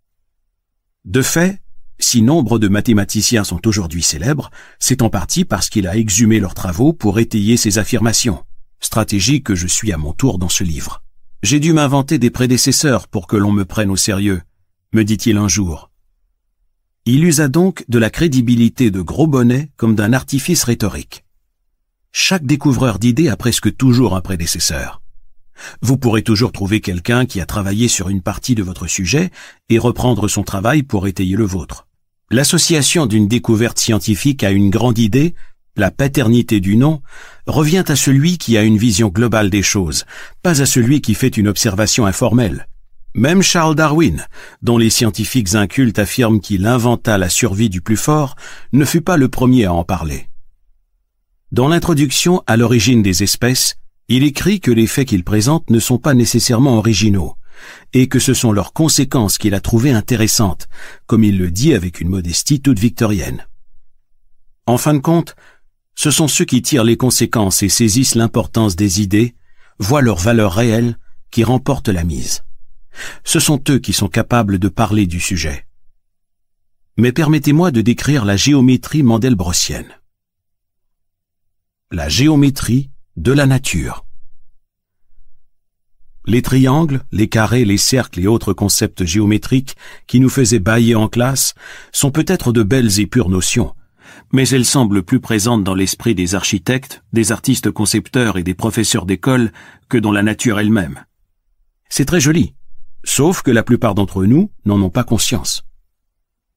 De 1.04 1.22
fait, 1.22 1.60
si 1.98 2.22
nombre 2.22 2.58
de 2.58 2.68
mathématiciens 2.68 3.44
sont 3.44 3.66
aujourd'hui 3.66 4.02
célèbres, 4.02 4.50
c'est 4.78 5.02
en 5.02 5.10
partie 5.10 5.44
parce 5.44 5.70
qu'il 5.70 5.86
a 5.86 5.96
exhumé 5.96 6.40
leurs 6.40 6.54
travaux 6.54 6.92
pour 6.92 7.18
étayer 7.18 7.56
ses 7.56 7.78
affirmations, 7.78 8.44
stratégie 8.80 9.42
que 9.42 9.54
je 9.54 9.66
suis 9.66 9.92
à 9.92 9.98
mon 9.98 10.12
tour 10.12 10.38
dans 10.38 10.48
ce 10.48 10.64
livre. 10.64 11.01
J'ai 11.42 11.58
dû 11.58 11.72
m'inventer 11.72 12.20
des 12.20 12.30
prédécesseurs 12.30 13.08
pour 13.08 13.26
que 13.26 13.36
l'on 13.36 13.50
me 13.50 13.64
prenne 13.64 13.90
au 13.90 13.96
sérieux, 13.96 14.42
me 14.92 15.02
dit-il 15.02 15.36
un 15.36 15.48
jour. 15.48 15.90
Il 17.04 17.24
usa 17.24 17.48
donc 17.48 17.84
de 17.88 17.98
la 17.98 18.10
crédibilité 18.10 18.92
de 18.92 19.00
Gros 19.00 19.26
Bonnet 19.26 19.68
comme 19.76 19.96
d'un 19.96 20.12
artifice 20.12 20.62
rhétorique. 20.62 21.24
Chaque 22.12 22.46
découvreur 22.46 23.00
d'idées 23.00 23.28
a 23.28 23.36
presque 23.36 23.76
toujours 23.76 24.14
un 24.14 24.20
prédécesseur. 24.20 25.02
Vous 25.80 25.96
pourrez 25.96 26.22
toujours 26.22 26.52
trouver 26.52 26.80
quelqu'un 26.80 27.26
qui 27.26 27.40
a 27.40 27.46
travaillé 27.46 27.88
sur 27.88 28.08
une 28.08 28.22
partie 28.22 28.54
de 28.54 28.62
votre 28.62 28.86
sujet 28.86 29.32
et 29.68 29.80
reprendre 29.80 30.28
son 30.28 30.44
travail 30.44 30.84
pour 30.84 31.08
étayer 31.08 31.34
le 31.34 31.44
vôtre. 31.44 31.88
L'association 32.30 33.06
d'une 33.06 33.26
découverte 33.26 33.80
scientifique 33.80 34.44
à 34.44 34.52
une 34.52 34.70
grande 34.70 35.00
idée 35.00 35.34
la 35.76 35.90
paternité 35.90 36.60
du 36.60 36.76
nom, 36.76 37.02
revient 37.46 37.84
à 37.88 37.96
celui 37.96 38.38
qui 38.38 38.56
a 38.58 38.62
une 38.62 38.76
vision 38.76 39.08
globale 39.08 39.50
des 39.50 39.62
choses, 39.62 40.04
pas 40.42 40.60
à 40.60 40.66
celui 40.66 41.00
qui 41.00 41.14
fait 41.14 41.36
une 41.36 41.48
observation 41.48 42.06
informelle. 42.06 42.68
Même 43.14 43.42
Charles 43.42 43.74
Darwin, 43.74 44.26
dont 44.62 44.78
les 44.78 44.90
scientifiques 44.90 45.54
incultes 45.54 45.98
affirment 45.98 46.40
qu'il 46.40 46.66
inventa 46.66 47.18
la 47.18 47.28
survie 47.28 47.68
du 47.68 47.80
plus 47.80 47.96
fort, 47.96 48.36
ne 48.72 48.84
fut 48.84 49.02
pas 49.02 49.16
le 49.16 49.28
premier 49.28 49.66
à 49.66 49.72
en 49.72 49.84
parler. 49.84 50.28
Dans 51.52 51.68
l'introduction 51.68 52.42
à 52.46 52.56
l'origine 52.56 53.02
des 53.02 53.22
espèces, 53.22 53.76
il 54.08 54.24
écrit 54.24 54.60
que 54.60 54.70
les 54.70 54.86
faits 54.86 55.08
qu'il 55.08 55.24
présente 55.24 55.68
ne 55.70 55.78
sont 55.78 55.98
pas 55.98 56.14
nécessairement 56.14 56.78
originaux, 56.78 57.36
et 57.92 58.08
que 58.08 58.18
ce 58.18 58.34
sont 58.34 58.52
leurs 58.52 58.72
conséquences 58.72 59.38
qu'il 59.38 59.54
a 59.54 59.60
trouvées 59.60 59.92
intéressantes, 59.92 60.68
comme 61.06 61.24
il 61.24 61.38
le 61.38 61.50
dit 61.50 61.74
avec 61.74 62.00
une 62.00 62.08
modestie 62.08 62.60
toute 62.60 62.78
victorienne. 62.78 63.46
En 64.66 64.78
fin 64.78 64.94
de 64.94 65.00
compte, 65.00 65.34
ce 65.94 66.10
sont 66.10 66.28
ceux 66.28 66.44
qui 66.44 66.62
tirent 66.62 66.84
les 66.84 66.96
conséquences 66.96 67.62
et 67.62 67.68
saisissent 67.68 68.14
l'importance 68.14 68.76
des 68.76 69.00
idées, 69.00 69.34
voient 69.78 70.02
leur 70.02 70.18
valeur 70.18 70.54
réelle, 70.54 70.98
qui 71.30 71.44
remportent 71.44 71.88
la 71.88 72.04
mise. 72.04 72.44
Ce 73.24 73.40
sont 73.40 73.62
eux 73.70 73.78
qui 73.78 73.92
sont 73.92 74.08
capables 74.08 74.58
de 74.58 74.68
parler 74.68 75.06
du 75.06 75.20
sujet. 75.20 75.66
Mais 76.96 77.12
permettez-moi 77.12 77.70
de 77.70 77.80
décrire 77.80 78.24
la 78.24 78.36
géométrie 78.36 79.02
mandelbrosienne. 79.02 79.98
La 81.90 82.08
géométrie 82.08 82.90
de 83.16 83.32
la 83.32 83.46
nature. 83.46 84.04
Les 86.24 86.42
triangles, 86.42 87.02
les 87.10 87.28
carrés, 87.28 87.64
les 87.64 87.78
cercles 87.78 88.20
et 88.20 88.26
autres 88.26 88.52
concepts 88.52 89.04
géométriques 89.04 89.76
qui 90.06 90.20
nous 90.20 90.28
faisaient 90.28 90.60
bailler 90.60 90.94
en 90.94 91.08
classe 91.08 91.54
sont 91.90 92.10
peut-être 92.10 92.52
de 92.52 92.62
belles 92.62 93.00
et 93.00 93.06
pures 93.06 93.28
notions, 93.28 93.74
mais 94.32 94.48
elles 94.48 94.64
semblent 94.64 95.02
plus 95.02 95.20
présentes 95.20 95.62
dans 95.62 95.74
l'esprit 95.74 96.14
des 96.14 96.34
architectes, 96.34 97.04
des 97.12 97.32
artistes 97.32 97.70
concepteurs 97.70 98.38
et 98.38 98.42
des 98.42 98.54
professeurs 98.54 99.06
d'école 99.06 99.52
que 99.88 99.98
dans 99.98 100.12
la 100.12 100.22
nature 100.22 100.58
elle-même. 100.58 101.04
C'est 101.90 102.06
très 102.06 102.20
joli, 102.20 102.54
sauf 103.04 103.42
que 103.42 103.50
la 103.50 103.62
plupart 103.62 103.94
d'entre 103.94 104.24
nous 104.24 104.50
n'en 104.64 104.80
ont 104.80 104.90
pas 104.90 105.04
conscience. 105.04 105.62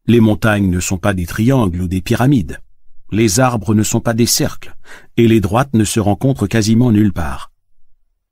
Les 0.07 0.21
montagnes 0.21 0.69
ne 0.69 0.79
sont 0.79 0.97
pas 0.97 1.13
des 1.13 1.25
triangles 1.25 1.81
ou 1.81 1.87
des 1.87 2.01
pyramides. 2.01 2.59
Les 3.11 3.39
arbres 3.39 3.75
ne 3.75 3.83
sont 3.83 3.99
pas 3.99 4.13
des 4.13 4.25
cercles, 4.25 4.75
et 5.17 5.27
les 5.27 5.41
droites 5.41 5.73
ne 5.73 5.83
se 5.83 5.99
rencontrent 5.99 6.47
quasiment 6.47 6.91
nulle 6.91 7.13
part. 7.13 7.51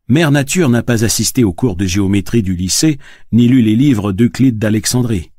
Mère 0.08 0.32
Nature 0.32 0.70
n'a 0.70 0.84
pas 0.84 1.04
assisté 1.04 1.44
au 1.44 1.54
cours 1.54 1.76
de 1.76 1.86
géométrie 1.86 2.44
du 2.44 2.56
lycée, 2.56 3.00
ni 3.32 3.48
lu 3.48 3.62
les 3.62 3.76
livres 3.76 4.12
d'Euclide 4.12 4.58
d'Alexandrie. 4.58 5.33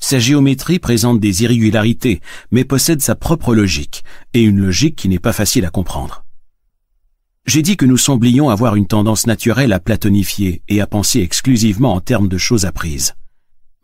Sa 0.00 0.18
géométrie 0.18 0.78
présente 0.78 1.20
des 1.20 1.44
irrégularités, 1.44 2.20
mais 2.50 2.64
possède 2.64 3.02
sa 3.02 3.14
propre 3.14 3.54
logique, 3.54 4.02
et 4.34 4.42
une 4.42 4.58
logique 4.58 4.96
qui 4.96 5.08
n'est 5.08 5.18
pas 5.18 5.34
facile 5.34 5.66
à 5.66 5.70
comprendre. 5.70 6.24
J'ai 7.46 7.62
dit 7.62 7.76
que 7.76 7.86
nous 7.86 7.98
semblions 7.98 8.48
avoir 8.48 8.76
une 8.76 8.86
tendance 8.86 9.26
naturelle 9.26 9.72
à 9.72 9.78
platonifier 9.78 10.62
et 10.68 10.80
à 10.80 10.86
penser 10.86 11.20
exclusivement 11.20 11.94
en 11.94 12.00
termes 12.00 12.28
de 12.28 12.38
choses 12.38 12.64
apprises. 12.64 13.14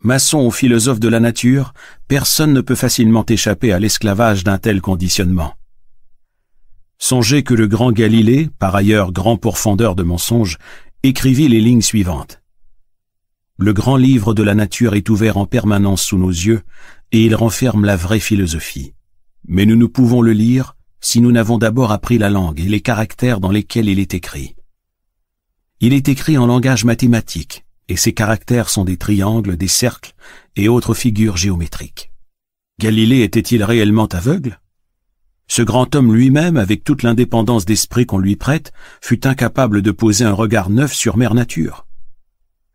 Maçon 0.01 0.45
ou 0.45 0.51
philosophe 0.51 0.99
de 0.99 1.07
la 1.07 1.19
nature, 1.19 1.73
personne 2.07 2.53
ne 2.53 2.61
peut 2.61 2.75
facilement 2.75 3.25
échapper 3.27 3.71
à 3.71 3.79
l'esclavage 3.79 4.43
d'un 4.43 4.57
tel 4.57 4.81
conditionnement. 4.81 5.53
Songez 6.99 7.43
que 7.43 7.53
le 7.53 7.67
grand 7.67 7.91
Galilée, 7.91 8.49
par 8.59 8.75
ailleurs 8.75 9.11
grand 9.11 9.37
pourfendeur 9.37 9.95
de 9.95 10.03
mensonges, 10.03 10.57
écrivit 11.03 11.47
les 11.47 11.61
lignes 11.61 11.81
suivantes. 11.81 12.41
Le 13.59 13.73
grand 13.73 13.97
livre 13.97 14.35
de 14.35 14.43
la 14.43 14.53
nature 14.53 14.93
est 14.93 15.09
ouvert 15.09 15.37
en 15.37 15.47
permanence 15.47 16.03
sous 16.03 16.19
nos 16.19 16.29
yeux, 16.29 16.61
et 17.11 17.25
il 17.25 17.33
renferme 17.35 17.85
la 17.85 17.95
vraie 17.95 18.19
philosophie. 18.19 18.93
Mais 19.47 19.65
nous 19.65 19.75
ne 19.75 19.87
pouvons 19.87 20.21
le 20.21 20.33
lire 20.33 20.75
si 21.01 21.21
nous 21.21 21.31
n'avons 21.31 21.57
d'abord 21.57 21.91
appris 21.91 22.19
la 22.19 22.29
langue 22.29 22.59
et 22.59 22.69
les 22.69 22.81
caractères 22.81 23.39
dans 23.39 23.49
lesquels 23.49 23.89
il 23.89 23.97
est 23.97 24.13
écrit. 24.13 24.55
Il 25.79 25.93
est 25.93 26.07
écrit 26.07 26.37
en 26.37 26.45
langage 26.45 26.85
mathématique, 26.85 27.65
et 27.87 27.97
ces 27.97 28.13
caractères 28.13 28.69
sont 28.69 28.85
des 28.85 28.97
triangles, 28.97 29.57
des 29.57 29.67
cercles 29.67 30.13
et 30.55 30.67
autres 30.67 30.93
figures 30.93 31.37
géométriques. 31.37 32.11
Galilée 32.79 33.23
était-il 33.23 33.63
réellement 33.63 34.07
aveugle? 34.07 34.59
Ce 35.47 35.63
grand 35.63 35.95
homme 35.95 36.13
lui-même, 36.13 36.57
avec 36.57 36.83
toute 36.83 37.01
l'indépendance 37.01 37.65
d'esprit 37.65 38.05
qu'on 38.05 38.19
lui 38.19 38.35
prête, 38.35 38.71
fut 39.01 39.25
incapable 39.25 39.81
de 39.81 39.91
poser 39.91 40.25
un 40.25 40.33
regard 40.33 40.69
neuf 40.69 40.93
sur 40.93 41.17
mère 41.17 41.33
nature. 41.33 41.86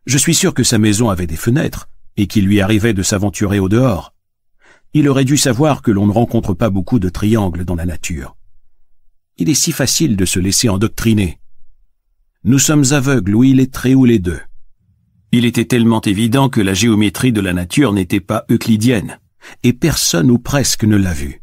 Je 0.04 0.18
suis 0.18 0.34
sûr 0.34 0.52
que 0.52 0.64
sa 0.64 0.78
maison 0.78 1.10
avait 1.10 1.26
des 1.26 1.36
fenêtres, 1.36 1.88
et 2.16 2.26
qu'il 2.26 2.46
lui 2.46 2.60
arrivait 2.60 2.94
de 2.94 3.02
s'aventurer 3.02 3.58
au 3.58 3.68
dehors. 3.68 4.14
Il 4.94 5.08
aurait 5.08 5.24
dû 5.24 5.36
savoir 5.36 5.80
que 5.80 5.90
l'on 5.90 6.06
ne 6.06 6.12
rencontre 6.12 6.54
pas 6.54 6.70
beaucoup 6.70 6.98
de 6.98 7.08
triangles 7.08 7.64
dans 7.64 7.76
la 7.76 7.86
nature. 7.86 8.36
Il 9.38 9.48
est 9.48 9.54
si 9.54 9.72
facile 9.72 10.16
de 10.16 10.24
se 10.24 10.38
laisser 10.38 10.68
endoctriner. 10.68 11.38
Nous 12.44 12.58
sommes 12.58 12.84
aveugles 12.90 13.34
ou 13.34 13.44
illettrés 13.44 13.94
ou 13.94 14.04
les 14.04 14.18
deux. 14.18 14.40
Il 15.30 15.44
était 15.46 15.64
tellement 15.64 16.02
évident 16.02 16.48
que 16.50 16.60
la 16.60 16.74
géométrie 16.74 17.32
de 17.32 17.40
la 17.40 17.54
nature 17.54 17.92
n'était 17.92 18.20
pas 18.20 18.44
euclidienne, 18.50 19.18
et 19.62 19.72
personne 19.72 20.30
ou 20.30 20.38
presque 20.38 20.84
ne 20.84 20.96
l'a 20.96 21.14
vue. 21.14 21.42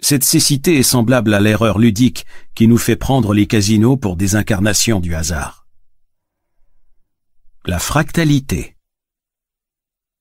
Cette 0.00 0.24
cécité 0.24 0.78
est 0.78 0.82
semblable 0.82 1.32
à 1.34 1.40
l'erreur 1.40 1.78
ludique 1.78 2.26
qui 2.54 2.66
nous 2.66 2.78
fait 2.78 2.96
prendre 2.96 3.32
les 3.32 3.46
casinos 3.46 3.96
pour 3.96 4.16
des 4.16 4.34
incarnations 4.34 4.98
du 4.98 5.14
hasard. 5.14 5.63
La 7.66 7.78
fractalité. 7.78 8.76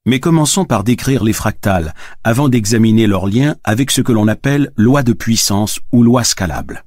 Mais 0.06 0.22
commençons 0.22 0.64
par 0.64 0.86
décrire 0.86 1.26
les 1.26 1.34
fractales, 1.34 1.94
avant 2.24 2.48
d'examiner 2.48 3.06
leur 3.06 3.28
lien 3.28 3.58
avec 3.66 3.92
ce 3.92 4.00
que 4.00 4.14
l'on 4.14 4.30
appelle 4.30 4.72
loi 4.78 5.04
de 5.04 5.12
puissance 5.12 5.82
ou 5.92 6.04
loi 6.04 6.24
scalable. 6.24 6.86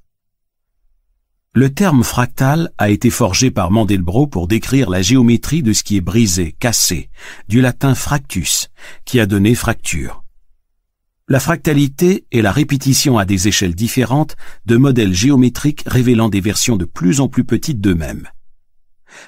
Le 1.53 1.75
terme 1.75 2.03
fractal 2.03 2.73
a 2.79 2.89
été 2.89 3.11
forgé 3.11 3.51
par 3.51 3.71
Mandelbrot 3.71 4.29
pour 4.29 4.49
décrire 4.49 4.89
la 4.89 5.03
géométrie 5.03 5.63
de 5.63 5.75
ce 5.75 5.83
qui 5.83 5.99
est 5.99 6.01
brisé, 6.01 6.53
cassé, 6.59 7.11
du 7.49 7.61
latin 7.61 7.95
fractus, 7.95 8.71
qui 9.05 9.21
a 9.21 9.27
donné 9.27 9.55
fracture. 9.55 10.25
La 11.29 11.39
fractalité 11.39 12.25
est 12.33 12.41
la 12.41 12.53
répétition 12.53 13.19
à 13.19 13.27
des 13.27 13.47
échelles 13.47 13.75
différentes 13.75 14.37
de 14.65 14.79
modèles 14.79 15.13
géométriques 15.13 15.85
révélant 15.87 16.31
des 16.31 16.41
versions 16.41 16.77
de 16.77 16.87
plus 16.87 17.21
en 17.21 17.29
plus 17.29 17.45
petites 17.45 17.83
d'eux-mêmes. 17.83 18.31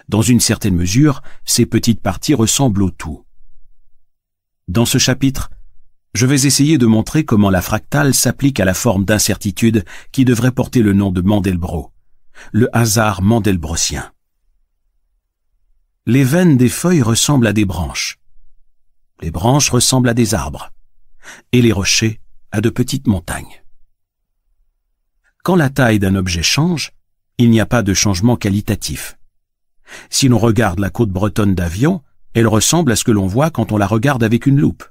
Dans 0.08 0.22
une 0.22 0.40
certaine 0.40 0.74
mesure, 0.74 1.22
ces 1.44 1.66
petites 1.66 2.00
parties 2.00 2.34
ressemblent 2.34 2.82
au 2.82 2.90
tout. 2.90 3.24
Dans 4.66 4.86
ce 4.86 4.98
chapitre, 4.98 5.50
je 6.14 6.26
vais 6.26 6.46
essayer 6.46 6.78
de 6.78 6.86
montrer 6.86 7.24
comment 7.24 7.50
la 7.50 7.62
fractale 7.62 8.14
s'applique 8.14 8.60
à 8.60 8.64
la 8.64 8.74
forme 8.74 9.04
d'incertitude 9.04 9.84
qui 10.12 10.24
devrait 10.24 10.52
porter 10.52 10.82
le 10.82 10.92
nom 10.92 11.10
de 11.10 11.20
Mandelbrot, 11.20 11.92
le 12.52 12.74
hasard 12.76 13.22
mandelbrosien. 13.22 14.12
Les 16.06 16.24
veines 16.24 16.56
des 16.56 16.70
feuilles 16.70 17.02
ressemblent 17.02 17.46
à 17.46 17.52
des 17.52 17.66
branches. 17.66 18.18
Les 19.20 19.30
branches 19.30 19.68
ressemblent 19.68 20.08
à 20.08 20.14
des 20.14 20.34
arbres. 20.34 20.70
Et 21.52 21.60
les 21.60 21.72
rochers 21.72 22.20
à 22.50 22.62
de 22.62 22.70
petites 22.70 23.06
montagnes. 23.06 23.62
Quand 25.44 25.56
la 25.56 25.68
taille 25.68 25.98
d'un 25.98 26.14
objet 26.14 26.42
change, 26.42 26.92
il 27.36 27.50
n'y 27.50 27.60
a 27.60 27.66
pas 27.66 27.82
de 27.82 27.92
changement 27.92 28.36
qualitatif. 28.36 29.17
Si 30.10 30.28
l'on 30.28 30.38
regarde 30.38 30.78
la 30.78 30.90
côte 30.90 31.10
bretonne 31.10 31.54
d'avion, 31.54 32.02
elle 32.34 32.46
ressemble 32.46 32.92
à 32.92 32.96
ce 32.96 33.04
que 33.04 33.10
l'on 33.10 33.26
voit 33.26 33.50
quand 33.50 33.72
on 33.72 33.76
la 33.76 33.86
regarde 33.86 34.22
avec 34.22 34.46
une 34.46 34.60
loupe. 34.60 34.84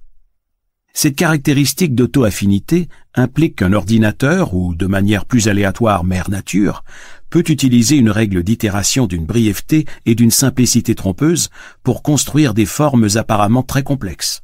Cette 0.99 1.15
caractéristique 1.15 1.93
d'auto-affinité 1.93 2.89
implique 3.13 3.57
qu'un 3.57 3.73
ordinateur, 3.73 4.55
ou 4.55 4.73
de 4.73 4.87
manière 4.87 5.25
plus 5.25 5.47
aléatoire 5.47 6.03
mère 6.03 6.31
nature, 6.31 6.83
peut 7.29 7.43
utiliser 7.49 7.97
une 7.97 8.09
règle 8.09 8.41
d'itération 8.41 9.05
d'une 9.05 9.27
brièveté 9.27 9.85
et 10.07 10.15
d'une 10.15 10.31
simplicité 10.31 10.95
trompeuse 10.95 11.49
pour 11.83 12.01
construire 12.01 12.55
des 12.55 12.65
formes 12.65 13.09
apparemment 13.13 13.61
très 13.61 13.83
complexes. 13.83 14.41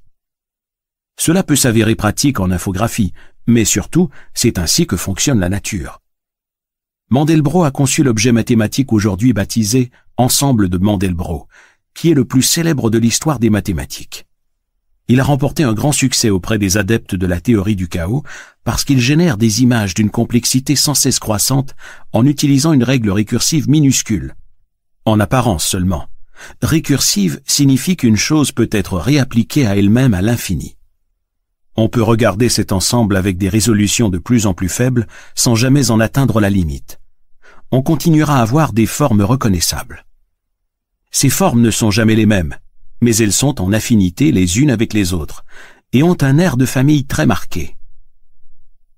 Cela 1.19 1.41
peut 1.41 1.55
s'avérer 1.55 1.95
pratique 1.95 2.39
en 2.39 2.51
infographie, 2.51 3.13
mais 3.47 3.65
surtout, 3.65 4.09
c'est 4.35 4.59
ainsi 4.59 4.85
que 4.85 4.95
fonctionne 4.95 5.39
la 5.39 5.49
nature. 5.49 6.02
Mandelbrot 7.09 7.63
a 7.63 7.71
conçu 7.71 8.01
l'objet 8.03 8.31
mathématique 8.31 8.91
aujourd'hui 8.91 9.33
baptisé 9.33 9.91
ensemble 10.17 10.69
de 10.69 10.77
Mandelbrot, 10.77 11.47
qui 11.93 12.09
est 12.09 12.13
le 12.15 12.25
plus 12.25 12.41
célèbre 12.41 12.89
de 12.89 12.97
l'histoire 12.97 13.39
des 13.39 13.49
mathématiques. 13.49 14.25
Il 15.09 15.19
a 15.19 15.23
remporté 15.23 15.63
un 15.63 15.73
grand 15.73 15.91
succès 15.91 16.29
auprès 16.29 16.57
des 16.57 16.77
adeptes 16.77 17.13
de 17.13 17.27
la 17.27 17.41
théorie 17.41 17.75
du 17.75 17.89
chaos 17.89 18.23
parce 18.63 18.85
qu'il 18.85 18.99
génère 18.99 19.37
des 19.37 19.61
images 19.61 19.93
d'une 19.93 20.09
complexité 20.09 20.75
sans 20.75 20.93
cesse 20.93 21.19
croissante 21.19 21.75
en 22.13 22.25
utilisant 22.25 22.73
une 22.73 22.83
règle 22.83 23.11
récursive 23.11 23.69
minuscule. 23.69 24.35
En 25.05 25.19
apparence 25.19 25.65
seulement. 25.65 26.07
Récursive 26.61 27.41
signifie 27.45 27.97
qu'une 27.97 28.15
chose 28.15 28.51
peut 28.51 28.69
être 28.71 28.97
réappliquée 28.97 29.67
à 29.67 29.75
elle-même 29.75 30.13
à 30.13 30.21
l'infini. 30.21 30.77
On 31.75 31.89
peut 31.89 32.03
regarder 32.03 32.49
cet 32.49 32.71
ensemble 32.71 33.15
avec 33.15 33.37
des 33.37 33.49
résolutions 33.49 34.09
de 34.09 34.19
plus 34.19 34.45
en 34.45 34.53
plus 34.53 34.69
faibles 34.69 35.07
sans 35.35 35.55
jamais 35.55 35.89
en 35.89 35.99
atteindre 35.99 36.39
la 36.39 36.49
limite. 36.49 36.99
On 37.71 37.81
continuera 37.81 38.37
à 38.37 38.41
avoir 38.41 38.73
des 38.73 38.85
formes 38.85 39.23
reconnaissables. 39.23 40.05
Ces 41.09 41.29
formes 41.29 41.61
ne 41.61 41.71
sont 41.71 41.89
jamais 41.89 42.15
les 42.15 42.27
mêmes, 42.27 42.55
mais 43.01 43.15
elles 43.15 43.33
sont 43.33 43.59
en 43.61 43.73
affinité 43.73 44.31
les 44.31 44.59
unes 44.59 44.69
avec 44.69 44.93
les 44.93 45.13
autres, 45.13 45.43
et 45.91 46.03
ont 46.03 46.17
un 46.21 46.37
air 46.37 46.57
de 46.57 46.65
famille 46.65 47.05
très 47.05 47.25
marqué. 47.25 47.75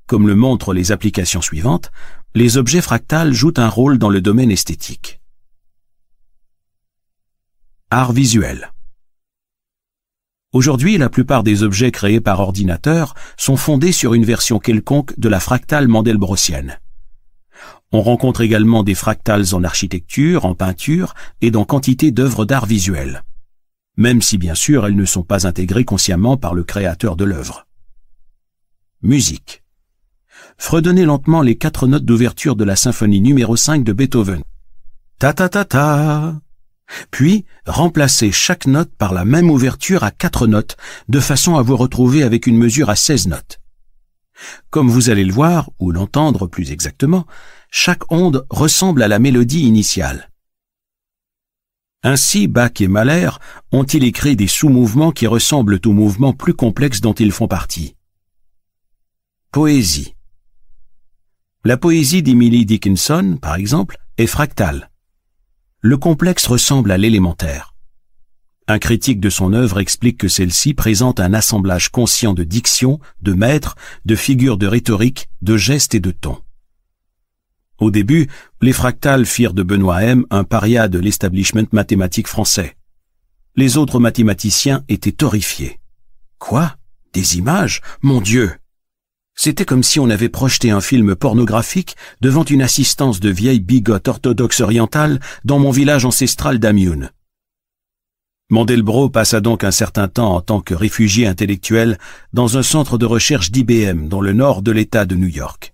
comme 0.07 0.27
le 0.27 0.35
montrent 0.35 0.73
les 0.73 0.91
applications 0.91 1.41
suivantes, 1.41 1.91
les 2.35 2.57
objets 2.57 2.81
fractales 2.81 3.33
jouent 3.33 3.55
un 3.57 3.69
rôle 3.69 3.97
dans 3.97 4.09
le 4.09 4.21
domaine 4.21 4.51
esthétique. 4.51 5.19
Art 7.89 8.11
visuel. 8.11 8.74
Aujourd'hui, 10.55 10.97
la 10.97 11.09
plupart 11.09 11.43
des 11.43 11.63
objets 11.63 11.91
créés 11.91 12.21
par 12.21 12.39
ordinateur 12.39 13.13
sont 13.35 13.57
fondés 13.57 13.91
sur 13.91 14.13
une 14.13 14.23
version 14.23 14.57
quelconque 14.57 15.19
de 15.19 15.27
la 15.27 15.41
fractale 15.41 15.89
mandelbrosienne. 15.89 16.79
On 17.91 18.01
rencontre 18.01 18.39
également 18.39 18.81
des 18.81 18.95
fractales 18.95 19.53
en 19.53 19.65
architecture, 19.65 20.45
en 20.45 20.55
peinture 20.55 21.13
et 21.41 21.51
dans 21.51 21.65
quantité 21.65 22.11
d'œuvres 22.11 22.45
d'art 22.45 22.67
visuel. 22.67 23.25
Même 23.97 24.21
si 24.21 24.37
bien 24.37 24.55
sûr 24.55 24.85
elles 24.85 24.95
ne 24.95 25.03
sont 25.03 25.23
pas 25.23 25.45
intégrées 25.45 25.83
consciemment 25.83 26.37
par 26.37 26.53
le 26.53 26.63
créateur 26.63 27.17
de 27.17 27.25
l'œuvre. 27.25 27.67
Musique. 29.01 29.61
Fredonnez 30.57 31.03
lentement 31.03 31.41
les 31.41 31.57
quatre 31.57 31.85
notes 31.85 32.05
d'ouverture 32.05 32.55
de 32.55 32.63
la 32.63 32.77
symphonie 32.77 33.19
numéro 33.19 33.57
5 33.57 33.83
de 33.83 33.91
Beethoven. 33.91 34.41
Ta 35.19 35.33
ta 35.33 35.49
ta 35.49 35.65
ta. 35.65 36.35
Puis, 37.11 37.45
remplacez 37.65 38.31
chaque 38.31 38.67
note 38.67 38.91
par 38.97 39.13
la 39.13 39.25
même 39.25 39.49
ouverture 39.49 40.03
à 40.03 40.11
quatre 40.11 40.47
notes, 40.47 40.77
de 41.09 41.19
façon 41.19 41.55
à 41.55 41.61
vous 41.61 41.77
retrouver 41.77 42.23
avec 42.23 42.47
une 42.47 42.57
mesure 42.57 42.89
à 42.89 42.95
16 42.95 43.27
notes. 43.27 43.59
Comme 44.69 44.89
vous 44.89 45.09
allez 45.09 45.23
le 45.23 45.33
voir, 45.33 45.69
ou 45.79 45.91
l'entendre 45.91 46.47
plus 46.47 46.71
exactement, 46.71 47.25
chaque 47.71 48.11
onde 48.11 48.45
ressemble 48.49 49.01
à 49.01 49.07
la 49.07 49.19
mélodie 49.19 49.61
initiale. 49.61 50.29
Ainsi, 52.03 52.47
Bach 52.47 52.73
et 52.81 52.87
Mahler 52.87 53.31
ont-ils 53.71 54.03
écrit 54.03 54.35
des 54.35 54.47
sous-mouvements 54.47 55.11
qui 55.11 55.25
ressemblent 55.25 55.79
aux 55.83 55.91
mouvements 55.91 56.33
plus 56.33 56.53
complexes 56.53 57.01
dont 57.01 57.13
ils 57.13 57.31
font 57.31 57.47
partie. 57.47 57.95
Poésie. 59.51 60.13
La 61.63 61.77
poésie 61.77 62.21
d'Emily 62.21 62.65
Dickinson, 62.65 63.39
par 63.41 63.55
exemple, 63.55 63.97
est 64.17 64.27
fractale. 64.27 64.91
Le 65.87 65.97
complexe 65.97 66.47
ressemble 66.47 66.91
à 66.91 66.97
l'élémentaire. 66.97 67.75
Un 68.67 68.79
critique 68.79 69.19
de 69.19 69.29
son 69.29 69.53
œuvre 69.53 69.79
explique 69.79 70.17
que 70.17 70.27
celle-ci 70.27 70.73
présente 70.73 71.19
un 71.19 71.31
assemblage 71.31 71.89
conscient 71.89 72.33
de 72.33 72.43
diction, 72.43 72.99
de 73.21 73.33
mètres, 73.33 73.75
de 74.03 74.15
figures 74.15 74.57
de 74.57 74.65
rhétorique, 74.65 75.29
de 75.43 75.57
gestes 75.57 75.93
et 75.93 75.99
de 75.99 76.09
tons. 76.09 76.41
Au 77.77 77.91
début, 77.91 78.27
les 78.61 78.73
fractales 78.73 79.27
firent 79.27 79.53
de 79.53 79.61
Benoît 79.61 80.01
M 80.01 80.25
un 80.31 80.43
paria 80.43 80.87
de 80.87 80.97
l'establishment 80.97 81.67
mathématique 81.71 82.27
français. 82.27 82.75
Les 83.55 83.77
autres 83.77 83.99
mathématiciens 83.99 84.83
étaient 84.89 85.23
horrifiés. 85.23 85.79
Quoi? 86.39 86.77
Des 87.13 87.37
images? 87.37 87.81
Mon 88.01 88.21
Dieu 88.21 88.55
C'était 89.35 89.65
comme 89.65 89.83
si 89.83 89.99
on 89.99 90.09
avait 90.09 90.29
projeté 90.29 90.71
un 90.71 90.81
film 90.81 91.15
pornographique 91.15 91.95
devant 92.21 92.45
une 92.45 92.61
assistance 92.61 93.19
de 93.19 93.29
vieilles 93.29 93.59
bigotes 93.59 94.07
orthodoxes 94.07 94.61
orientales 94.61 95.19
dans 95.43 95.59
mon 95.59 95.71
village 95.71 96.05
ancestral 96.05 96.57
d'Amiun. 96.57 97.09
Mandelbrot 98.49 99.09
passa 99.09 99.41
donc 99.41 99.63
un 99.63 99.71
certain 99.71 100.07
temps 100.07 100.35
en 100.35 100.41
tant 100.41 100.61
que 100.61 100.75
réfugié 100.75 101.25
intellectuel 101.25 101.97
dans 102.31 102.57
un 102.57 102.63
centre 102.63 102.97
de 102.97 103.05
recherche 103.05 103.51
d'IBM 103.51 104.07
dans 104.07 104.21
le 104.21 104.33
nord 104.33 104.61
de 104.61 104.71
l'État 104.71 105.05
de 105.05 105.15
New 105.15 105.27
York. 105.27 105.73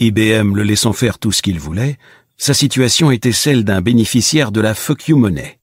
IBM 0.00 0.54
le 0.54 0.64
laissant 0.64 0.92
faire 0.92 1.18
tout 1.18 1.32
ce 1.32 1.40
qu'il 1.40 1.58
voulait, 1.58 1.96
sa 2.36 2.52
situation 2.52 3.10
était 3.10 3.32
celle 3.32 3.64
d'un 3.64 3.80
bénéficiaire 3.80 4.52
de 4.52 4.60
la 4.60 4.74
fuck 4.74 5.08
you 5.08 5.16
money. 5.16 5.58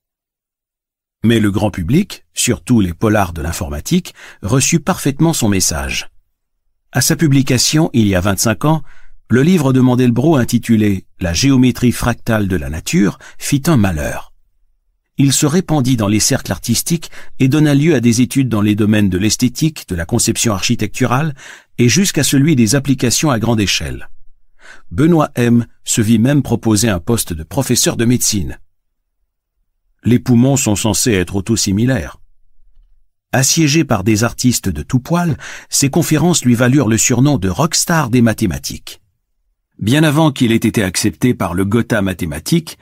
Mais 1.23 1.39
le 1.39 1.51
grand 1.51 1.71
public, 1.71 2.25
surtout 2.33 2.81
les 2.81 2.93
polars 2.93 3.33
de 3.33 3.41
l'informatique, 3.41 4.13
reçut 4.41 4.79
parfaitement 4.79 5.33
son 5.33 5.49
message. 5.49 6.09
À 6.95 7.01
sa 7.01 7.15
publication, 7.15 7.91
il 7.93 8.07
y 8.07 8.15
a 8.15 8.21
25 8.21 8.65
ans, 8.65 8.81
le 9.29 9.43
livre 9.43 9.73
de 9.73 9.81
Mandelbrot 9.81 10.37
intitulé 10.37 11.05
La 11.19 11.33
géométrie 11.33 11.91
fractale 11.91 12.47
de 12.47 12.55
la 12.55 12.71
nature 12.71 13.19
fit 13.37 13.61
un 13.67 13.77
malheur 13.77 14.31
il 15.17 15.31
se 15.31 15.45
répandit 15.45 15.95
dans 15.95 16.07
les 16.07 16.19
cercles 16.19 16.51
artistiques 16.51 17.09
et 17.39 17.47
donna 17.47 17.73
lieu 17.73 17.95
à 17.95 17.99
des 17.99 18.21
études 18.21 18.49
dans 18.49 18.61
les 18.61 18.75
domaines 18.75 19.09
de 19.09 19.17
l'esthétique, 19.17 19.87
de 19.87 19.95
la 19.95 20.05
conception 20.05 20.53
architecturale 20.53 21.33
et 21.77 21.87
jusqu'à 21.87 22.23
celui 22.23 22.55
des 22.55 22.75
applications 22.75 23.31
à 23.31 23.39
grande 23.39 23.61
échelle. 23.61 24.09
Benoît 24.91 25.29
M 25.35 25.67
se 25.83 26.01
vit 26.01 26.19
même 26.19 26.41
proposer 26.41 26.89
un 26.89 26.99
poste 26.99 27.33
de 27.33 27.43
professeur 27.43 27.95
de 27.95 28.05
médecine. 28.05 28.59
Les 30.03 30.19
poumons 30.19 30.57
sont 30.57 30.75
censés 30.75 31.13
être 31.13 31.37
auto-similaires. 31.37 32.17
Assiégé 33.35 33.83
par 33.83 34.05
des 34.05 34.23
artistes 34.23 34.69
de 34.69 34.81
tout 34.81 35.01
poil, 35.01 35.37
ses 35.69 35.89
conférences 35.89 36.45
lui 36.45 36.55
valurent 36.55 36.87
le 36.87 36.97
surnom 36.97 37.37
de 37.37 37.49
rockstar 37.49 38.09
des 38.09 38.21
mathématiques. 38.21 39.01
Bien 39.77 40.05
avant 40.05 40.31
qu'il 40.31 40.53
ait 40.53 40.55
été 40.55 40.81
accepté 40.81 41.33
par 41.33 41.53
le 41.53 41.65
Gotha 41.65 42.01
mathématique, 42.01 42.77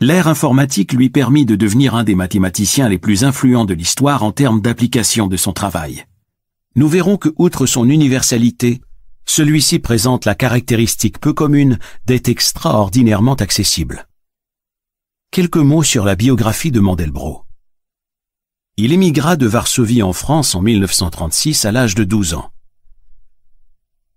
L'ère 0.00 0.26
informatique 0.26 0.94
lui 0.94 1.10
permit 1.10 1.44
de 1.44 1.56
devenir 1.56 1.94
un 1.94 2.04
des 2.04 2.14
mathématiciens 2.14 2.88
les 2.88 2.96
plus 2.96 3.22
influents 3.22 3.66
de 3.66 3.74
l'histoire 3.74 4.22
en 4.22 4.32
termes 4.32 4.62
d'application 4.62 5.26
de 5.26 5.36
son 5.36 5.52
travail. 5.52 6.06
Nous 6.74 6.88
verrons 6.88 7.18
que, 7.18 7.34
outre 7.36 7.66
son 7.66 7.86
universalité, 7.86 8.80
celui-ci 9.26 9.78
présente 9.78 10.24
la 10.24 10.34
caractéristique 10.34 11.18
peu 11.18 11.34
commune 11.34 11.78
d'être 12.06 12.30
extraordinairement 12.30 13.34
accessible. 13.34 14.06
Quelques 15.32 15.56
mots 15.56 15.82
sur 15.82 16.06
la 16.06 16.14
biographie 16.14 16.70
de 16.70 16.80
Mandelbrot. 16.80 17.44
Il 18.80 18.92
émigra 18.92 19.34
de 19.34 19.48
Varsovie 19.48 20.04
en 20.04 20.12
France 20.12 20.54
en 20.54 20.62
1936 20.62 21.64
à 21.64 21.72
l'âge 21.72 21.96
de 21.96 22.04
12 22.04 22.34
ans. 22.34 22.52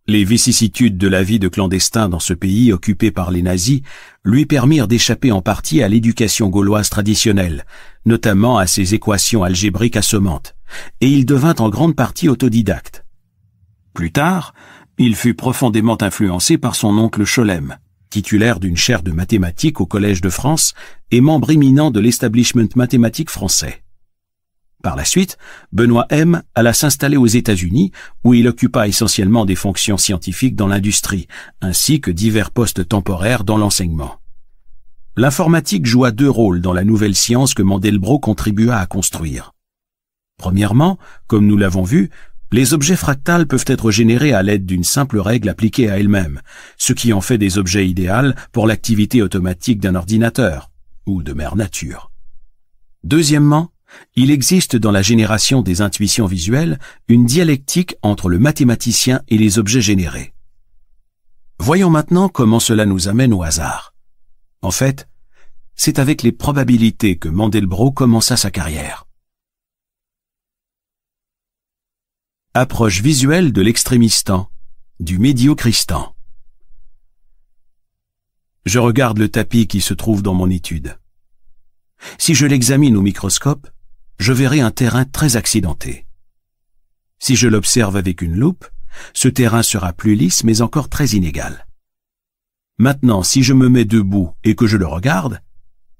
Les 0.05 0.23
vicissitudes 0.23 0.99
de 0.99 1.07
la 1.07 1.23
vie 1.23 1.39
de 1.39 1.47
clandestin 1.47 2.09
dans 2.09 2.19
ce 2.19 2.35
pays 2.35 2.71
occupé 2.71 3.09
par 3.09 3.31
les 3.31 3.41
nazis 3.41 3.81
lui 4.23 4.45
permirent 4.45 4.88
d'échapper 4.88 5.31
en 5.31 5.41
partie 5.41 5.81
à 5.81 5.88
l'éducation 5.88 6.49
gauloise 6.49 6.91
traditionnelle, 6.91 7.65
notamment 8.05 8.59
à 8.59 8.67
ses 8.67 8.93
équations 8.93 9.41
algébriques 9.41 9.97
assommantes, 9.97 10.55
et 10.99 11.07
il 11.07 11.25
devint 11.25 11.55
en 11.57 11.69
grande 11.69 11.95
partie 11.95 12.29
autodidacte. 12.29 13.03
Plus 13.95 14.11
tard, 14.11 14.53
il 14.99 15.15
fut 15.15 15.33
profondément 15.33 15.97
influencé 16.03 16.59
par 16.59 16.75
son 16.75 16.95
oncle 16.99 17.25
Scholem, 17.25 17.77
titulaire 18.11 18.59
d'une 18.59 18.77
chaire 18.77 19.01
de 19.01 19.09
mathématiques 19.09 19.81
au 19.81 19.88
Collège 19.88 20.21
de 20.21 20.29
France 20.29 20.75
et 21.09 21.19
membre 21.19 21.49
éminent 21.49 21.89
de 21.89 21.99
l'establishment 21.99 22.69
mathématique 22.75 23.31
français. 23.31 23.80
Par 24.81 24.95
la 24.95 25.05
suite, 25.05 25.37
Benoît 25.71 26.07
M 26.09 26.41
alla 26.55 26.73
s'installer 26.73 27.17
aux 27.17 27.27
États-Unis, 27.27 27.91
où 28.23 28.33
il 28.33 28.47
occupa 28.47 28.87
essentiellement 28.87 29.45
des 29.45 29.55
fonctions 29.55 29.97
scientifiques 29.97 30.55
dans 30.55 30.67
l'industrie, 30.67 31.27
ainsi 31.61 32.01
que 32.01 32.09
divers 32.09 32.51
postes 32.51 32.87
temporaires 32.87 33.43
dans 33.43 33.57
l'enseignement. 33.57 34.17
L'informatique 35.17 35.85
joua 35.85 36.11
deux 36.11 36.29
rôles 36.29 36.61
dans 36.61 36.73
la 36.73 36.83
nouvelle 36.83 37.15
science 37.15 37.53
que 37.53 37.61
Mandelbrot 37.61 38.19
contribua 38.19 38.77
à 38.77 38.87
construire. 38.87 39.51
Premièrement, 40.37 40.97
comme 41.27 41.45
nous 41.45 41.57
l'avons 41.57 41.83
vu, 41.83 42.09
les 42.51 42.73
objets 42.73 42.95
fractales 42.95 43.45
peuvent 43.45 43.65
être 43.67 43.91
générés 43.91 44.33
à 44.33 44.41
l'aide 44.41 44.65
d'une 44.65 44.83
simple 44.83 45.19
règle 45.19 45.49
appliquée 45.49 45.91
à 45.91 45.99
elle-même, 45.99 46.41
ce 46.77 46.93
qui 46.93 47.13
en 47.13 47.21
fait 47.21 47.37
des 47.37 47.57
objets 47.57 47.87
idéaux 47.87 48.33
pour 48.51 48.67
l'activité 48.67 49.21
automatique 49.21 49.79
d'un 49.79 49.95
ordinateur, 49.95 50.71
ou 51.05 51.21
de 51.21 51.33
mère 51.33 51.55
nature. 51.55 52.11
Deuxièmement, 53.03 53.71
il 54.15 54.31
existe 54.31 54.76
dans 54.76 54.91
la 54.91 55.01
génération 55.01 55.61
des 55.61 55.81
intuitions 55.81 56.26
visuelles 56.26 56.80
une 57.07 57.26
dialectique 57.26 57.95
entre 58.01 58.30
le 58.30 58.39
mathématicien 58.39 59.22
et 59.27 59.38
les 59.38 59.59
objets 59.59 59.81
générés. 59.81 60.34
Voyons 61.59 61.89
maintenant 61.89 62.27
comment 62.27 62.59
cela 62.59 62.85
nous 62.85 63.07
amène 63.07 63.34
au 63.34 63.43
hasard. 63.43 63.93
En 64.61 64.72
fait, 64.72 65.07
c'est 65.76 65.99
avec 65.99 66.23
les 66.23 66.31
probabilités 66.31 67.18
que 67.18 67.30
Mandelbrot 67.30 67.91
commença 67.91 68.38
sa 68.38 68.51
carrière. 68.51 69.07
Approche 72.53 73.01
visuelle 73.01 73.53
de 73.53 73.61
l'extrémistan, 73.61 74.49
du 74.99 75.19
médiocristan. 75.19 76.15
Je 78.65 78.77
regarde 78.77 79.18
le 79.18 79.30
tapis 79.30 79.68
qui 79.68 79.81
se 79.81 79.93
trouve 79.93 80.22
dans 80.22 80.34
mon 80.34 80.49
étude. 80.49 80.99
Si 82.18 82.35
je 82.35 82.45
l'examine 82.45 82.97
au 82.97 83.01
microscope, 83.01 83.69
je 84.22 84.34
verrai 84.34 84.60
un 84.60 84.69
terrain 84.69 85.03
très 85.03 85.35
accidenté. 85.35 86.06
Si 87.18 87.35
je 87.35 87.48
l'observe 87.48 87.98
avec 87.98 88.22
une 88.22 88.35
loupe, 88.35 88.68
ce 89.15 89.27
terrain 89.27 89.64
sera 89.64 89.93
plus 89.93 90.14
lisse 90.14 90.43
mais 90.43 90.61
encore 90.61 90.89
très 90.89 91.07
inégal. 91.07 91.65
Maintenant, 92.77 93.23
si 93.23 93.41
je 93.41 93.53
me 93.53 93.68
mets 93.68 93.84
debout 93.84 94.31
et 94.43 94.53
que 94.53 94.68
je 94.68 94.77
le 94.77 94.85
regarde, 94.85 95.41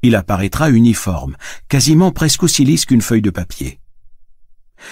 il 0.03 0.15
apparaîtra 0.15 0.69
uniforme, 0.69 1.35
quasiment 1.68 2.11
presque 2.11 2.43
aussi 2.43 2.64
lisse 2.64 2.85
qu'une 2.85 3.02
feuille 3.02 3.23
de 3.23 3.31
papier. 3.31 3.80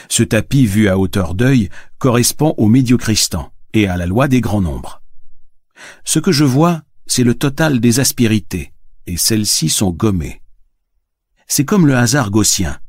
Ce 0.07 0.23
tapis 0.23 0.65
vu 0.65 0.89
à 0.89 0.97
hauteur 0.97 1.35
d'œil 1.35 1.69
correspond 1.99 2.55
au 2.57 2.67
médiocristan 2.67 3.51
et 3.73 3.87
à 3.87 3.95
la 3.95 4.07
loi 4.07 4.27
des 4.27 4.41
grands 4.41 4.61
nombres. 4.61 5.03
Ce 6.03 6.17
que 6.17 6.31
je 6.31 6.45
vois, 6.45 6.81
c'est 7.05 7.23
le 7.23 7.35
total 7.35 7.79
des 7.79 7.99
aspérités, 7.99 8.73
et 9.05 9.17
celles-ci 9.17 9.69
sont 9.69 9.91
gommées. 9.91 10.41
C'est 11.45 11.65
comme 11.65 11.85
le 11.85 11.95
hasard 11.95 12.31
gaussien. 12.31 12.79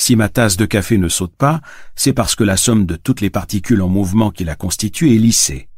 Si 0.00 0.16
ma 0.16 0.28
tasse 0.28 0.56
de 0.56 0.64
café 0.64 0.96
ne 0.96 1.08
saute 1.08 1.34
pas, 1.36 1.60
c'est 1.96 2.12
parce 2.12 2.34
que 2.34 2.44
la 2.44 2.56
somme 2.56 2.86
de 2.86 2.96
toutes 2.96 3.20
les 3.20 3.30
particules 3.30 3.82
en 3.82 3.88
mouvement 3.88 4.30
qui 4.30 4.44
la 4.44 4.54
constituent 4.54 5.14
est 5.14 5.18
lissée. 5.18 5.68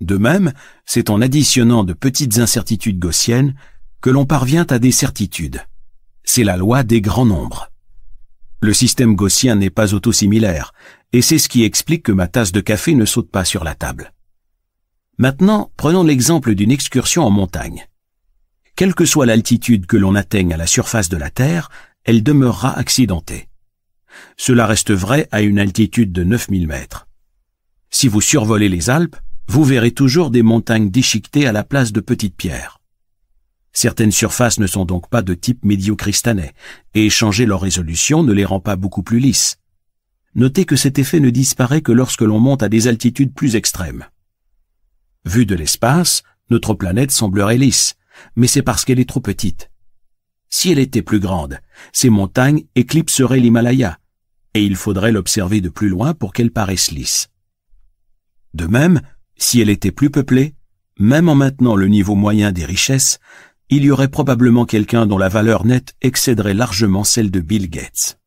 De 0.00 0.16
même, 0.16 0.52
c'est 0.86 1.10
en 1.10 1.20
additionnant 1.20 1.84
de 1.84 1.92
petites 1.92 2.38
incertitudes 2.38 2.98
gaussiennes 2.98 3.54
que 4.00 4.10
l'on 4.10 4.26
parvient 4.26 4.66
à 4.70 4.78
des 4.78 4.92
certitudes. 4.92 5.62
C'est 6.24 6.42
la 6.42 6.56
loi 6.56 6.82
des 6.82 7.00
grands 7.00 7.26
nombres. 7.26 7.70
Le 8.60 8.72
système 8.72 9.14
gaussien 9.14 9.54
n'est 9.54 9.70
pas 9.70 9.94
autosimilaire, 9.94 10.72
et 11.12 11.22
c'est 11.22 11.38
ce 11.38 11.48
qui 11.48 11.62
explique 11.62 12.02
que 12.02 12.12
ma 12.12 12.28
tasse 12.28 12.52
de 12.52 12.60
café 12.60 12.94
ne 12.94 13.04
saute 13.04 13.30
pas 13.30 13.44
sur 13.44 13.62
la 13.62 13.74
table. 13.74 14.12
Maintenant, 15.18 15.70
prenons 15.76 16.02
l'exemple 16.02 16.54
d'une 16.54 16.70
excursion 16.70 17.24
en 17.24 17.30
montagne. 17.30 17.86
Quelle 18.74 18.94
que 18.94 19.04
soit 19.04 19.26
l'altitude 19.26 19.86
que 19.86 19.96
l'on 19.96 20.14
atteigne 20.14 20.52
à 20.52 20.56
la 20.56 20.66
surface 20.66 21.08
de 21.08 21.16
la 21.16 21.30
Terre, 21.30 21.70
elle 22.04 22.22
demeurera 22.22 22.76
accidentée. 22.76 23.48
Cela 24.36 24.66
reste 24.66 24.92
vrai 24.92 25.28
à 25.30 25.42
une 25.42 25.58
altitude 25.58 26.12
de 26.12 26.24
9000 26.24 26.66
mètres. 26.66 27.06
Si 27.90 28.08
vous 28.08 28.20
survolez 28.20 28.68
les 28.68 28.90
Alpes, 28.90 29.16
vous 29.48 29.64
verrez 29.64 29.92
toujours 29.92 30.30
des 30.30 30.42
montagnes 30.42 30.90
déchiquetées 30.90 31.46
à 31.46 31.52
la 31.52 31.64
place 31.64 31.92
de 31.92 32.00
petites 32.00 32.36
pierres. 32.36 32.80
Certaines 33.72 34.12
surfaces 34.12 34.58
ne 34.58 34.66
sont 34.66 34.84
donc 34.84 35.08
pas 35.08 35.22
de 35.22 35.34
type 35.34 35.64
médiocristanais, 35.64 36.54
et 36.94 37.10
changer 37.10 37.46
leur 37.46 37.60
résolution 37.60 38.22
ne 38.22 38.32
les 38.32 38.44
rend 38.44 38.60
pas 38.60 38.76
beaucoup 38.76 39.02
plus 39.02 39.18
lisses. 39.18 39.58
Notez 40.34 40.64
que 40.64 40.76
cet 40.76 40.98
effet 40.98 41.20
ne 41.20 41.30
disparaît 41.30 41.82
que 41.82 41.92
lorsque 41.92 42.22
l'on 42.22 42.40
monte 42.40 42.62
à 42.62 42.68
des 42.68 42.88
altitudes 42.88 43.34
plus 43.34 43.54
extrêmes. 43.54 44.06
Vue 45.24 45.46
de 45.46 45.54
l'espace, 45.54 46.22
notre 46.50 46.74
planète 46.74 47.10
semblerait 47.10 47.58
lisse, 47.58 47.96
mais 48.34 48.46
c'est 48.46 48.62
parce 48.62 48.84
qu'elle 48.84 49.00
est 49.00 49.08
trop 49.08 49.20
petite. 49.20 49.70
Si 50.48 50.70
elle 50.70 50.78
était 50.78 51.02
plus 51.02 51.20
grande, 51.20 51.58
ces 51.92 52.10
montagnes 52.10 52.64
éclipseraient 52.76 53.40
l'Himalaya, 53.40 53.98
et 54.56 54.64
il 54.64 54.76
faudrait 54.76 55.12
l'observer 55.12 55.60
de 55.60 55.68
plus 55.68 55.88
loin 55.88 56.14
pour 56.14 56.32
qu'elle 56.32 56.50
paraisse 56.50 56.90
lisse. 56.90 57.28
De 58.54 58.66
même, 58.66 59.02
si 59.36 59.60
elle 59.60 59.68
était 59.68 59.92
plus 59.92 60.10
peuplée, 60.10 60.54
même 60.98 61.28
en 61.28 61.34
maintenant 61.34 61.76
le 61.76 61.88
niveau 61.88 62.14
moyen 62.14 62.52
des 62.52 62.64
richesses, 62.64 63.18
il 63.68 63.84
y 63.84 63.90
aurait 63.90 64.08
probablement 64.08 64.64
quelqu'un 64.64 65.06
dont 65.06 65.18
la 65.18 65.28
valeur 65.28 65.66
nette 65.66 65.94
excéderait 66.00 66.54
largement 66.54 67.04
celle 67.04 67.30
de 67.30 67.40
Bill 67.40 67.68
Gates. 67.68 68.18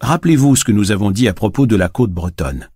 Rappelez-vous 0.00 0.56
ce 0.56 0.64
que 0.64 0.72
nous 0.72 0.90
avons 0.90 1.10
dit 1.10 1.28
à 1.28 1.34
propos 1.34 1.66
de 1.66 1.76
la 1.76 1.88
côte 1.88 2.10
bretonne. 2.10 2.68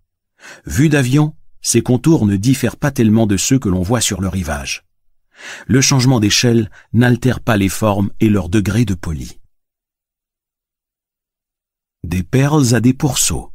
Vu 0.66 0.88
d'avion, 0.88 1.34
ses 1.62 1.82
contours 1.82 2.26
ne 2.26 2.36
diffèrent 2.36 2.76
pas 2.76 2.90
tellement 2.90 3.26
de 3.26 3.38
ceux 3.38 3.58
que 3.58 3.70
l'on 3.70 3.82
voit 3.82 4.02
sur 4.02 4.20
le 4.20 4.28
rivage. 4.28 4.84
Le 5.66 5.80
changement 5.80 6.20
d'échelle 6.20 6.70
n'altère 6.92 7.40
pas 7.40 7.56
les 7.56 7.70
formes 7.70 8.10
et 8.20 8.28
leur 8.28 8.48
degré 8.48 8.84
de 8.84 8.94
poli. 8.94 9.40
Des 12.06 12.22
perles 12.22 12.74
à 12.74 12.80
des 12.80 12.92
pourceaux. 12.92 13.50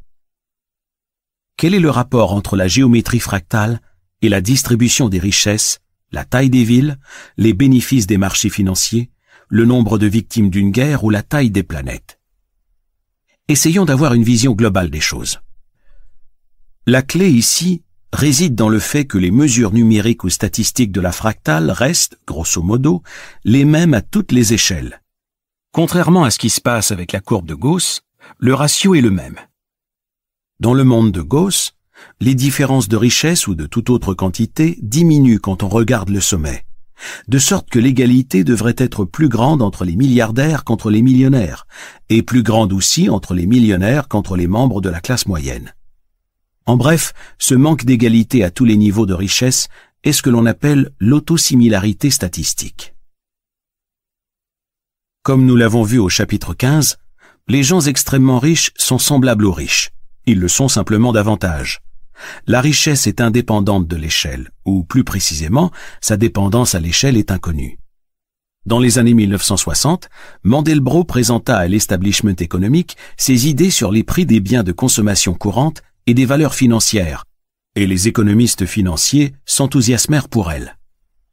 Quel 1.55 1.76
est 1.76 1.80
le 1.80 1.91
rapport 1.91 2.34
entre 2.34 2.57
la 2.57 2.67
géométrie 2.67 3.19
fractale 3.19 3.80
et 4.23 4.27
la 4.27 4.41
distribution 4.41 5.07
des 5.07 5.19
richesses, 5.19 5.81
la 6.11 6.26
taille 6.26 6.49
des 6.49 6.63
villes, 6.63 6.97
les 7.38 7.53
bénéfices 7.53 8.07
des 8.07 8.17
marchés 8.17 8.49
financiers, 8.49 9.11
le 9.49 9.65
nombre 9.65 9.99
de 9.99 10.07
victimes 10.07 10.49
d'une 10.49 10.71
guerre 10.71 11.03
ou 11.03 11.11
la 11.11 11.21
taille 11.21 11.51
des 11.51 11.61
planètes? 11.61 12.19
Essayons 13.49 13.85
d'avoir 13.85 14.15
une 14.15 14.23
vision 14.23 14.53
globale 14.53 14.89
des 14.89 14.99
choses. 14.99 15.41
La 16.88 17.03
clé 17.03 17.30
ici 17.30 17.84
réside 18.11 18.55
dans 18.55 18.69
le 18.69 18.80
fait 18.80 19.05
que 19.05 19.19
les 19.19 19.30
mesures 19.30 19.73
numériques 19.73 20.23
ou 20.23 20.30
statistiques 20.30 20.91
de 20.91 21.01
la 21.01 21.11
fractale 21.11 21.69
restent, 21.69 22.17
grosso 22.26 22.63
modo, 22.63 23.03
les 23.43 23.63
mêmes 23.63 23.93
à 23.93 24.01
toutes 24.01 24.31
les 24.31 24.53
échelles. 24.53 25.03
Contrairement 25.71 26.23
à 26.23 26.31
ce 26.31 26.39
qui 26.39 26.49
se 26.49 26.61
passe 26.61 26.89
avec 26.89 27.11
la 27.11 27.19
courbe 27.19 27.45
de 27.45 27.53
Gauss, 27.53 28.01
le 28.38 28.53
ratio 28.53 28.95
est 28.95 29.01
le 29.01 29.10
même. 29.10 29.39
Dans 30.60 30.73
le 30.73 30.84
monde 30.84 31.11
de 31.11 31.22
Gauss, 31.22 31.73
les 32.19 32.35
différences 32.35 32.88
de 32.88 32.97
richesse 32.97 33.47
ou 33.47 33.56
de 33.56 33.65
toute 33.65 33.89
autre 33.89 34.14
quantité 34.14 34.77
diminuent 34.81 35.39
quand 35.39 35.64
on 35.64 35.69
regarde 35.69 36.10
le 36.10 36.22
sommet, 36.22 36.65
de 37.27 37.39
sorte 37.39 37.69
que 37.69 37.80
l'égalité 37.80 38.43
devrait 38.43 38.76
être 38.77 39.06
plus 39.06 39.30
grande 39.30 39.61
entre 39.61 39.85
les 39.85 39.95
milliardaires 39.95 40.64
qu'entre 40.64 40.91
les 40.91 41.01
millionnaires, 41.01 41.65
et 42.10 42.23
plus 42.23 42.43
grande 42.43 42.73
aussi 42.73 43.10
entre 43.10 43.34
les 43.34 43.45
millionnaires 43.45 44.07
qu'entre 44.07 44.35
les 44.35 44.47
membres 44.47 44.81
de 44.81 44.89
la 44.89 45.01
classe 45.01 45.26
moyenne. 45.26 45.73
En 46.65 46.77
bref, 46.77 47.14
ce 47.39 47.56
manque 47.56 47.85
d'égalité 47.85 48.43
à 48.43 48.51
tous 48.51 48.65
les 48.65 48.77
niveaux 48.77 49.06
de 49.06 49.14
richesse 49.14 49.69
est 50.03 50.11
ce 50.11 50.22
que 50.22 50.30
l'on 50.30 50.45
appelle 50.45 50.91
l'autosimilarité 50.99 52.10
statistique. 52.10 52.93
Comme 55.23 55.45
nous 55.45 55.56
l'avons 55.56 55.84
vu 55.84 55.99
au 55.99 56.10
chapitre 56.10 56.53
15, 56.53 56.97
les 57.49 57.63
gens 57.63 57.81
extrêmement 57.81 58.38
riches 58.38 58.71
sont 58.77 58.99
semblables 58.99 59.45
aux 59.45 59.51
riches. 59.51 59.89
Ils 60.27 60.39
le 60.39 60.47
sont 60.47 60.67
simplement 60.67 61.11
davantage. 61.11 61.80
La 62.45 62.61
richesse 62.61 63.07
est 63.07 63.21
indépendante 63.21 63.88
de 63.88 63.95
l'échelle, 63.95 64.51
ou 64.65 64.84
plus 64.84 65.03
précisément, 65.03 65.71
sa 65.99 66.15
dépendance 66.15 66.76
à 66.76 66.80
l'échelle 66.80 67.17
est 67.17 67.31
inconnue. 67.31 67.80
Dans 68.67 68.80
les 68.80 68.99
années 68.99 69.15
1960, 69.15 70.09
Mandelbrot 70.43 71.05
présenta 71.05 71.57
à 71.57 71.67
l'establishment 71.67 72.35
économique 72.38 72.97
ses 73.17 73.47
idées 73.47 73.71
sur 73.71 73.91
les 73.91 74.03
prix 74.03 74.27
des 74.27 74.41
biens 74.41 74.63
de 74.63 74.71
consommation 74.71 75.34
courante 75.34 75.81
et 76.05 76.13
des 76.13 76.26
valeurs 76.26 76.53
financières, 76.53 77.23
et 77.76 77.88
les 77.88 78.07
économistes 78.07 78.67
financiers 78.67 79.34
s'enthousiasmèrent 79.45 80.30
pour 80.30 80.51
elles. 80.51 80.77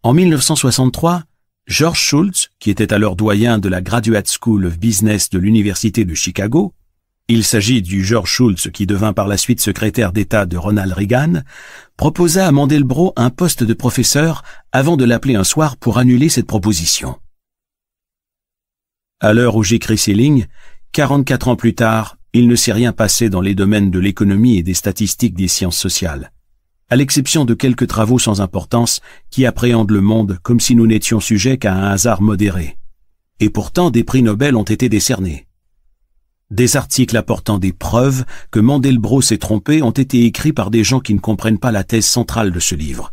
En 0.03 0.15
1963, 0.15 1.25
George 1.67 1.99
Schultz, 1.99 2.51
qui 2.61 2.71
était 2.71 2.93
alors 2.93 3.17
doyen 3.17 3.59
de 3.59 3.69
la 3.69 3.81
Graduate 3.81 4.31
School 4.31 4.67
of 4.67 4.79
Business 4.79 5.31
de 5.31 5.39
l'Université 5.41 6.05
de 6.05 6.15
Chicago, 6.15 6.75
il 7.27 7.43
s'agit 7.43 7.83
du 7.83 8.05
George 8.05 8.31
Schultz 8.31 8.71
qui 8.71 8.87
devint 8.87 9.13
par 9.13 9.27
la 9.27 9.37
suite 9.37 9.61
secrétaire 9.61 10.13
d'État 10.13 10.47
de 10.47 10.57
Ronald 10.57 10.93
Reagan, 10.93 11.43
proposa 11.97 12.47
à 12.47 12.53
Mandelbrot 12.53 13.13
un 13.17 13.31
poste 13.31 13.65
de 13.65 13.75
professeur 13.75 14.45
avant 14.71 14.97
de 14.97 15.05
l'appeler 15.05 15.35
un 15.35 15.43
soir 15.43 15.77
pour 15.77 15.99
annuler 15.99 16.29
cette 16.29 16.47
proposition. 16.47 17.19
À 19.19 19.33
l'heure 19.33 19.57
où 19.57 19.65
j'écris 19.65 19.99
ces 19.99 20.15
lignes, 20.15 20.47
44 20.93 21.49
ans 21.49 21.57
plus 21.57 21.75
tard, 21.75 22.17
il 22.33 22.47
ne 22.47 22.55
s'est 22.55 22.73
rien 22.73 22.93
passé 22.93 23.29
dans 23.29 23.41
les 23.41 23.57
domaines 23.57 23.91
de 23.91 23.99
l'économie 23.99 24.59
et 24.59 24.63
des 24.63 24.75
statistiques 24.75 25.35
des 25.35 25.49
sciences 25.49 25.79
sociales, 25.79 26.31
à 26.89 26.97
l'exception 26.97 27.45
de 27.45 27.55
quelques 27.55 27.89
travaux 27.89 28.19
sans 28.19 28.41
importance 28.41 29.01
qui 29.31 29.45
appréhendent 29.45 29.91
le 29.91 30.01
monde 30.01 30.39
comme 30.43 30.61
si 30.61 30.77
nous 30.77 30.87
n'étions 30.87 31.21
sujets 31.21 31.59
qu'à 31.59 31.75
un 31.75 31.91
hasard 31.91 32.23
modéré. 32.23 32.79
Et 33.41 33.51
pourtant 33.51 33.91
des 33.91 34.05
prix 34.05 34.23
Nobel 34.23 34.55
ont 34.57 34.63
été 34.63 34.89
décernés. 34.89 35.47
Des 36.51 36.77
articles 36.77 37.17
apportant 37.17 37.59
des 37.59 37.73
preuves 37.73 38.25
que 38.53 38.61
Mandelbrot 38.61 39.21
s'est 39.21 39.39
trompé 39.39 39.83
ont 39.83 39.91
été 39.91 40.25
écrits 40.25 40.53
par 40.53 40.71
des 40.71 40.85
gens 40.85 41.01
qui 41.01 41.13
ne 41.13 41.19
comprennent 41.19 41.59
pas 41.59 41.73
la 41.73 41.83
thèse 41.83 42.07
centrale 42.07 42.53
de 42.53 42.61
ce 42.61 42.77
livre. 42.77 43.13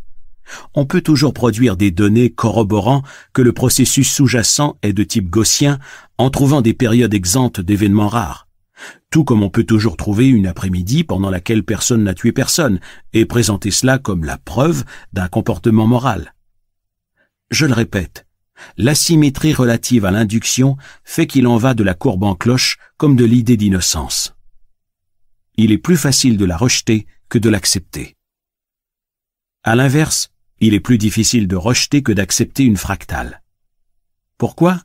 On 0.76 0.86
peut 0.86 1.02
toujours 1.02 1.34
produire 1.34 1.76
des 1.76 1.90
données 1.90 2.30
corroborant 2.30 3.02
que 3.34 3.42
le 3.42 3.54
processus 3.54 4.12
sous-jacent 4.12 4.78
est 4.84 4.94
de 4.94 5.04
type 5.04 5.32
gaussien 5.32 5.80
en 6.20 6.30
trouvant 6.30 6.62
des 6.62 6.76
périodes 6.76 7.14
exemptes 7.16 7.60
d'événements 7.60 8.08
rares. 8.08 8.48
Tout 9.10 9.24
comme 9.24 9.44
on 9.44 9.50
peut 9.50 9.64
toujours 9.64 9.98
trouver 9.98 10.28
une 10.28 10.48
après-midi 10.48 11.04
pendant 11.04 11.30
laquelle 11.30 11.64
personne 11.64 12.04
n'a 12.04 12.14
tué 12.14 12.32
personne 12.32 12.80
et 13.14 13.26
présenter 13.26 13.72
cela 13.72 14.00
comme 14.00 14.26
la 14.26 14.38
preuve 14.38 14.84
d'un 15.14 15.28
comportement 15.28 15.88
moral. 15.88 16.34
Je 17.52 17.66
le 17.66 17.74
répète, 17.74 18.26
L'asymétrie 18.78 19.54
relative 19.54 20.06
à 20.06 20.12
l'induction 20.12 20.78
fait 21.04 21.28
qu'il 21.28 21.48
en 21.48 21.58
va 21.58 21.74
de 21.74 21.84
la 21.84 21.94
courbe 21.94 22.24
en 22.24 22.36
cloche 22.36 22.78
comme 22.98 23.16
de 23.16 23.26
l'idée 23.26 23.58
d'innocence. 23.58 24.36
Il 25.56 25.72
est 25.72 25.78
plus 25.78 25.98
facile 25.98 26.38
de 26.38 26.46
la 26.46 26.58
rejeter 26.58 27.06
que 27.30 27.38
de 27.38 27.50
l'accepter. 27.50 28.16
À 29.64 29.76
l'inverse, 29.76 30.32
il 30.60 30.74
est 30.74 30.80
plus 30.80 30.98
difficile 30.98 31.48
de 31.48 31.56
rejeter 31.56 32.04
que 32.04 32.12
d'accepter 32.12 32.64
une 32.64 32.78
fractale. 32.78 33.42
Pourquoi? 34.38 34.82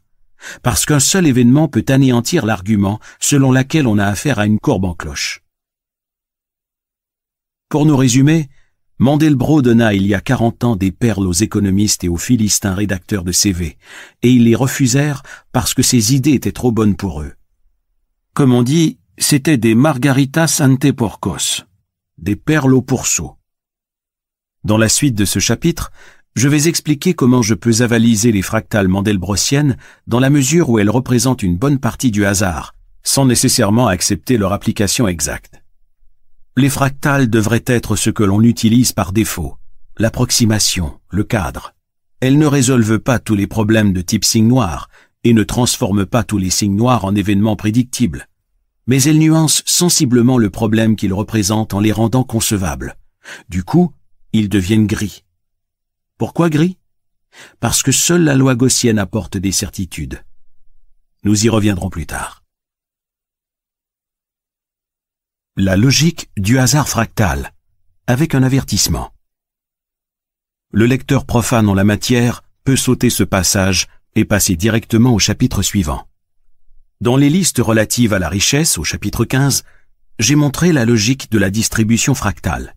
Parce 0.63 0.87
qu'un 0.87 1.01
seul 1.01 1.27
événement 1.27 1.69
peut 1.69 1.85
anéantir 1.89 2.47
l'argument 2.47 3.01
selon 3.21 3.53
laquelle 3.53 3.87
on 3.87 3.99
a 3.99 4.07
affaire 4.07 4.39
à 4.39 4.47
une 4.47 4.59
courbe 4.59 4.85
en 4.85 4.95
cloche. 4.95 5.43
Pour 7.69 7.85
nous 7.85 7.97
résumer, 7.97 8.49
Mandelbrot 9.01 9.63
donna 9.63 9.95
il 9.95 10.07
y 10.07 10.15
a 10.15 10.21
quarante 10.21 10.65
ans 10.65 10.75
des 10.75 10.91
perles 10.91 11.27
aux 11.27 11.33
économistes 11.33 12.03
et 12.03 12.09
aux 12.09 12.17
philistins 12.17 12.75
rédacteurs 12.75 13.23
de 13.23 13.31
CV, 13.31 13.79
et 14.23 14.31
ils 14.31 14.45
les 14.45 14.57
refusèrent 14.57 15.23
parce 15.53 15.73
que 15.73 15.83
ces 15.83 16.15
idées 16.15 16.33
étaient 16.33 16.51
trop 16.51 16.73
bonnes 16.73 16.97
pour 16.97 17.23
eux. 17.23 17.35
Comme 18.35 18.53
on 18.53 18.63
dit, 18.63 18.99
c'était 19.17 19.57
des 19.57 19.75
margaritas 19.75 20.61
ante 20.61 20.91
porcos, 20.93 21.65
des 22.19 22.37
perles 22.37 22.75
au 22.75 22.83
pourceau. 22.83 23.37
Dans 24.65 24.79
la 24.79 24.89
suite 24.89 25.15
de 25.15 25.25
ce 25.25 25.39
chapitre, 25.39 25.93
je 26.39 26.49
vais 26.49 26.69
expliquer 26.69 27.15
comment 27.15 27.43
je 27.43 27.55
peux 27.55 27.83
avaliser 27.83 28.31
les 28.31 28.43
fractales 28.43 28.87
mandelbrosiennes 28.87 29.77
dans 30.07 30.21
la 30.21 30.31
mesure 30.31 30.71
où 30.71 30.79
elles 30.79 30.89
représentent 30.89 31.43
une 31.43 31.57
bonne 31.57 31.79
partie 31.79 32.13
du 32.13 32.25
hasard, 32.25 32.77
sans 33.03 33.27
nécessairement 33.27 33.89
accepter 33.89 34.39
leur 34.39 34.53
application 34.53 35.09
exacte. 35.09 35.63
Les 36.57 36.69
fractales 36.69 37.29
devraient 37.29 37.65
être 37.67 37.97
ce 37.97 38.11
que 38.11 38.23
l'on 38.23 38.43
utilise 38.43 38.93
par 38.93 39.13
défaut, 39.13 39.57
l'approximation, 39.97 41.01
le 41.11 41.25
cadre. 41.25 41.75
Elles 42.21 42.39
ne 42.39 42.47
résolvent 42.47 43.01
pas 43.01 43.19
tous 43.19 43.35
les 43.35 43.49
problèmes 43.49 43.93
de 43.93 44.01
type 44.01 44.25
signe 44.25 44.47
noir 44.47 44.89
et 45.25 45.33
ne 45.33 45.43
transforment 45.43 46.07
pas 46.07 46.23
tous 46.23 46.39
les 46.39 46.51
signes 46.51 46.77
noirs 46.77 47.05
en 47.05 47.17
événements 47.17 47.57
prédictibles. 47.57 48.29
mais 48.89 49.03
elles 49.03 49.19
nuancent 49.19 49.63
sensiblement 49.67 50.39
le 50.39 50.51
problème 50.51 50.97
qu'ils 50.97 51.13
représentent 51.13 51.75
en 51.75 51.81
les 51.81 51.93
rendant 51.93 52.25
concevables. 52.25 52.97
Du 53.51 53.63
coup, 53.63 53.93
ils 54.33 54.49
deviennent 54.49 54.87
gris. 54.87 55.25
Pourquoi 56.19 56.51
gris? 56.51 56.77
Parce 57.61 57.85
que 57.85 57.93
seule 57.93 58.25
la 58.25 58.35
loi 58.35 58.57
gaussienne 58.57 58.99
apporte 58.99 59.37
des 59.37 59.53
certitudes. 59.53 60.25
Nous 61.23 61.47
y 61.47 61.49
reviendrons 61.49 61.91
plus 61.91 62.07
tard. 62.07 62.43
La 65.57 65.77
logique 65.77 66.29
du 66.37 66.59
hasard 66.59 66.89
fractal, 66.89 67.53
avec 68.09 68.35
un 68.35 68.43
avertissement. 68.43 69.13
Le 70.73 70.87
lecteur 70.87 71.25
profane 71.25 71.69
en 71.69 71.75
la 71.75 71.85
matière 71.85 72.43
peut 72.65 72.77
sauter 72.77 73.11
ce 73.11 73.23
passage 73.23 73.87
et 74.17 74.25
passer 74.25 74.57
directement 74.57 75.15
au 75.15 75.21
chapitre 75.21 75.63
suivant. 75.63 76.09
Dans 77.01 77.17
les 77.17 77.31
listes 77.31 77.59
relatives 77.59 78.13
à 78.13 78.19
la 78.19 78.29
richesse, 78.29 78.77
au 78.77 78.83
chapitre 78.83 79.25
15, 79.25 79.63
j'ai 80.19 80.35
montré 80.35 80.73
la 80.73 80.85
logique 80.85 81.31
de 81.31 81.39
la 81.39 81.51
distribution 81.51 82.15
fractale. 82.15 82.75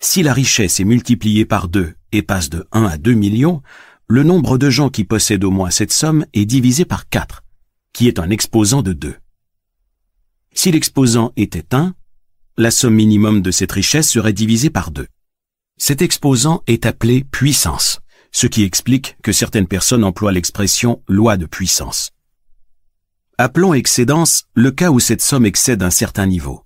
Si 0.00 0.22
la 0.22 0.32
richesse 0.32 0.78
est 0.78 0.84
multipliée 0.84 1.44
par 1.44 1.68
2 1.68 1.94
et 2.12 2.22
passe 2.22 2.50
de 2.50 2.66
1 2.70 2.84
à 2.84 2.98
2 2.98 3.14
millions, 3.14 3.62
le 4.06 4.22
nombre 4.22 4.56
de 4.56 4.70
gens 4.70 4.90
qui 4.90 5.04
possèdent 5.04 5.44
au 5.44 5.50
moins 5.50 5.70
cette 5.70 5.92
somme 5.92 6.24
est 6.34 6.44
divisé 6.44 6.84
par 6.84 7.08
4, 7.08 7.42
qui 7.92 8.06
est 8.06 8.20
un 8.20 8.30
exposant 8.30 8.82
de 8.82 8.92
2. 8.92 9.16
Si 10.54 10.70
l'exposant 10.70 11.32
était 11.36 11.74
1, 11.74 11.94
la 12.56 12.70
somme 12.70 12.94
minimum 12.94 13.42
de 13.42 13.50
cette 13.50 13.72
richesse 13.72 14.08
serait 14.08 14.32
divisée 14.32 14.70
par 14.70 14.92
2. 14.92 15.08
Cet 15.78 16.00
exposant 16.00 16.62
est 16.68 16.86
appelé 16.86 17.24
puissance, 17.24 18.00
ce 18.30 18.46
qui 18.46 18.62
explique 18.62 19.16
que 19.22 19.32
certaines 19.32 19.68
personnes 19.68 20.04
emploient 20.04 20.32
l'expression 20.32 21.02
loi 21.08 21.36
de 21.36 21.46
puissance. 21.46 22.12
Appelons 23.36 23.74
excédence 23.74 24.44
le 24.54 24.70
cas 24.70 24.90
où 24.90 25.00
cette 25.00 25.22
somme 25.22 25.46
excède 25.46 25.82
un 25.82 25.90
certain 25.90 26.26
niveau. 26.26 26.64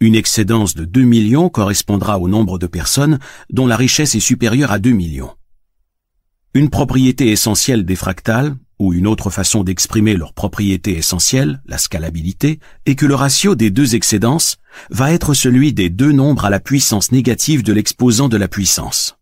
Une 0.00 0.14
excédence 0.14 0.76
de 0.76 0.84
2 0.84 1.02
millions 1.02 1.48
correspondra 1.48 2.20
au 2.20 2.28
nombre 2.28 2.56
de 2.56 2.68
personnes 2.68 3.18
dont 3.50 3.66
la 3.66 3.76
richesse 3.76 4.14
est 4.14 4.20
supérieure 4.20 4.70
à 4.70 4.78
2 4.78 4.90
millions. 4.90 5.34
Une 6.54 6.70
propriété 6.70 7.32
essentielle 7.32 7.84
des 7.84 7.96
fractales, 7.96 8.56
ou 8.78 8.92
une 8.92 9.08
autre 9.08 9.30
façon 9.30 9.64
d'exprimer 9.64 10.16
leur 10.16 10.34
propriété 10.34 10.96
essentielle, 10.96 11.60
la 11.66 11.78
scalabilité, 11.78 12.60
est 12.86 12.94
que 12.94 13.06
le 13.06 13.16
ratio 13.16 13.56
des 13.56 13.70
deux 13.70 13.96
excédences 13.96 14.58
va 14.90 15.12
être 15.12 15.34
celui 15.34 15.72
des 15.72 15.90
deux 15.90 16.12
nombres 16.12 16.44
à 16.44 16.50
la 16.50 16.60
puissance 16.60 17.10
négative 17.10 17.64
de 17.64 17.72
l'exposant 17.72 18.28
de 18.28 18.36
la 18.36 18.46
puissance. 18.46 19.16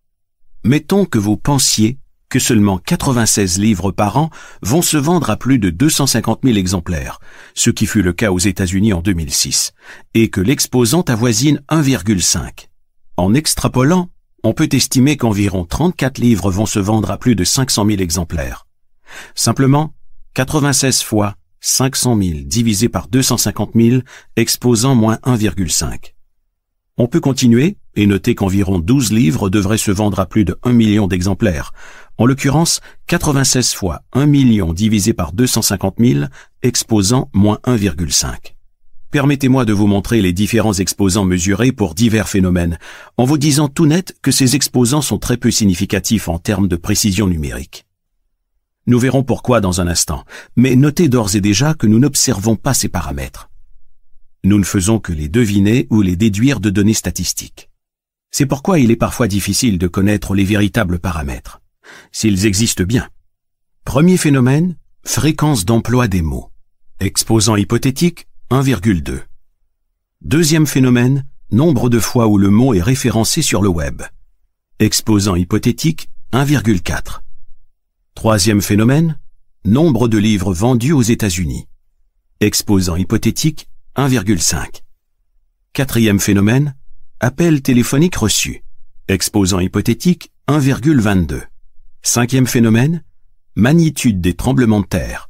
Mettons 0.62 1.06
que 1.06 1.18
vous 1.18 1.38
pensiez 1.38 1.96
que 2.28 2.38
seulement 2.38 2.78
96 2.78 3.58
livres 3.58 3.90
par 3.92 4.16
an 4.16 4.30
vont 4.62 4.82
se 4.82 4.96
vendre 4.96 5.30
à 5.30 5.36
plus 5.36 5.58
de 5.58 5.70
250 5.70 6.40
000 6.44 6.56
exemplaires, 6.56 7.20
ce 7.54 7.70
qui 7.70 7.86
fut 7.86 8.02
le 8.02 8.12
cas 8.12 8.30
aux 8.30 8.38
États-Unis 8.38 8.92
en 8.92 9.00
2006, 9.00 9.72
et 10.14 10.28
que 10.28 10.40
l'exposant 10.40 11.02
avoisine 11.02 11.62
1,5. 11.70 12.68
En 13.16 13.34
extrapolant, 13.34 14.10
on 14.42 14.52
peut 14.52 14.68
estimer 14.72 15.16
qu'environ 15.16 15.64
34 15.64 16.18
livres 16.18 16.50
vont 16.50 16.66
se 16.66 16.78
vendre 16.78 17.10
à 17.10 17.18
plus 17.18 17.34
de 17.34 17.44
500 17.44 17.86
000 17.86 18.00
exemplaires. 18.00 18.66
Simplement, 19.34 19.94
96 20.34 21.02
fois 21.02 21.34
500 21.60 22.16
000 22.20 22.38
divisé 22.44 22.88
par 22.88 23.08
250 23.08 23.70
000 23.74 24.02
exposant 24.36 24.94
moins 24.94 25.16
1,5. 25.24 26.12
On 26.98 27.08
peut 27.08 27.20
continuer 27.20 27.76
et 27.94 28.06
noter 28.06 28.34
qu'environ 28.34 28.78
12 28.78 29.12
livres 29.12 29.50
devraient 29.50 29.78
se 29.78 29.90
vendre 29.90 30.20
à 30.20 30.26
plus 30.26 30.44
de 30.44 30.56
1 30.62 30.72
million 30.72 31.06
d'exemplaires, 31.06 31.72
en 32.18 32.26
l'occurrence, 32.26 32.80
96 33.08 33.74
fois 33.74 34.02
1 34.12 34.26
million 34.26 34.72
divisé 34.72 35.12
par 35.12 35.32
250 35.32 35.96
000 35.98 36.24
exposant 36.62 37.30
moins 37.34 37.58
1,5. 37.66 38.54
Permettez-moi 39.10 39.64
de 39.64 39.72
vous 39.72 39.86
montrer 39.86 40.20
les 40.20 40.32
différents 40.32 40.72
exposants 40.72 41.24
mesurés 41.24 41.72
pour 41.72 41.94
divers 41.94 42.28
phénomènes, 42.28 42.78
en 43.16 43.24
vous 43.24 43.38
disant 43.38 43.68
tout 43.68 43.86
net 43.86 44.16
que 44.22 44.30
ces 44.30 44.56
exposants 44.56 45.02
sont 45.02 45.18
très 45.18 45.36
peu 45.36 45.50
significatifs 45.50 46.28
en 46.28 46.38
termes 46.38 46.68
de 46.68 46.76
précision 46.76 47.26
numérique. 47.26 47.86
Nous 48.86 48.98
verrons 48.98 49.22
pourquoi 49.22 49.60
dans 49.60 49.80
un 49.80 49.86
instant, 49.86 50.24
mais 50.56 50.76
notez 50.76 51.08
d'ores 51.08 51.36
et 51.36 51.40
déjà 51.40 51.74
que 51.74 51.86
nous 51.86 51.98
n'observons 51.98 52.56
pas 52.56 52.74
ces 52.74 52.88
paramètres. 52.88 53.50
Nous 54.44 54.58
ne 54.58 54.64
faisons 54.64 55.00
que 55.00 55.12
les 55.12 55.28
deviner 55.28 55.86
ou 55.90 56.02
les 56.02 56.16
déduire 56.16 56.60
de 56.60 56.70
données 56.70 56.94
statistiques. 56.94 57.70
C'est 58.30 58.46
pourquoi 58.46 58.78
il 58.78 58.90
est 58.90 58.96
parfois 58.96 59.28
difficile 59.28 59.78
de 59.78 59.88
connaître 59.88 60.34
les 60.34 60.44
véritables 60.44 60.98
paramètres 60.98 61.60
s'ils 62.12 62.46
existent 62.46 62.84
bien. 62.84 63.08
Premier 63.84 64.16
phénomène, 64.16 64.76
fréquence 65.04 65.64
d'emploi 65.64 66.08
des 66.08 66.22
mots. 66.22 66.50
Exposant 67.00 67.56
hypothétique, 67.56 68.26
1,2. 68.50 69.22
Deuxième 70.22 70.66
phénomène, 70.66 71.26
nombre 71.50 71.88
de 71.88 72.00
fois 72.00 72.26
où 72.26 72.38
le 72.38 72.50
mot 72.50 72.74
est 72.74 72.82
référencé 72.82 73.42
sur 73.42 73.62
le 73.62 73.68
web. 73.68 74.02
Exposant 74.78 75.36
hypothétique, 75.36 76.08
1,4. 76.32 77.20
Troisième 78.14 78.62
phénomène, 78.62 79.18
nombre 79.64 80.08
de 80.08 80.18
livres 80.18 80.52
vendus 80.52 80.92
aux 80.92 81.02
États-Unis. 81.02 81.68
Exposant 82.40 82.96
hypothétique, 82.96 83.68
1,5. 83.96 84.82
Quatrième 85.72 86.20
phénomène, 86.20 86.74
appel 87.20 87.62
téléphonique 87.62 88.16
reçu. 88.16 88.64
Exposant 89.08 89.60
hypothétique, 89.60 90.32
1,22. 90.48 91.42
Cinquième 92.08 92.46
phénomène, 92.46 93.02
magnitude 93.56 94.20
des 94.20 94.34
tremblements 94.34 94.78
de 94.78 94.86
terre. 94.86 95.28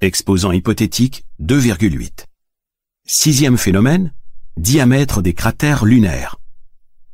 Exposant 0.00 0.52
hypothétique 0.52 1.26
2,8. 1.42 2.24
Sixième 3.06 3.58
phénomène, 3.58 4.14
diamètre 4.56 5.20
des 5.20 5.34
cratères 5.34 5.84
lunaires. 5.84 6.40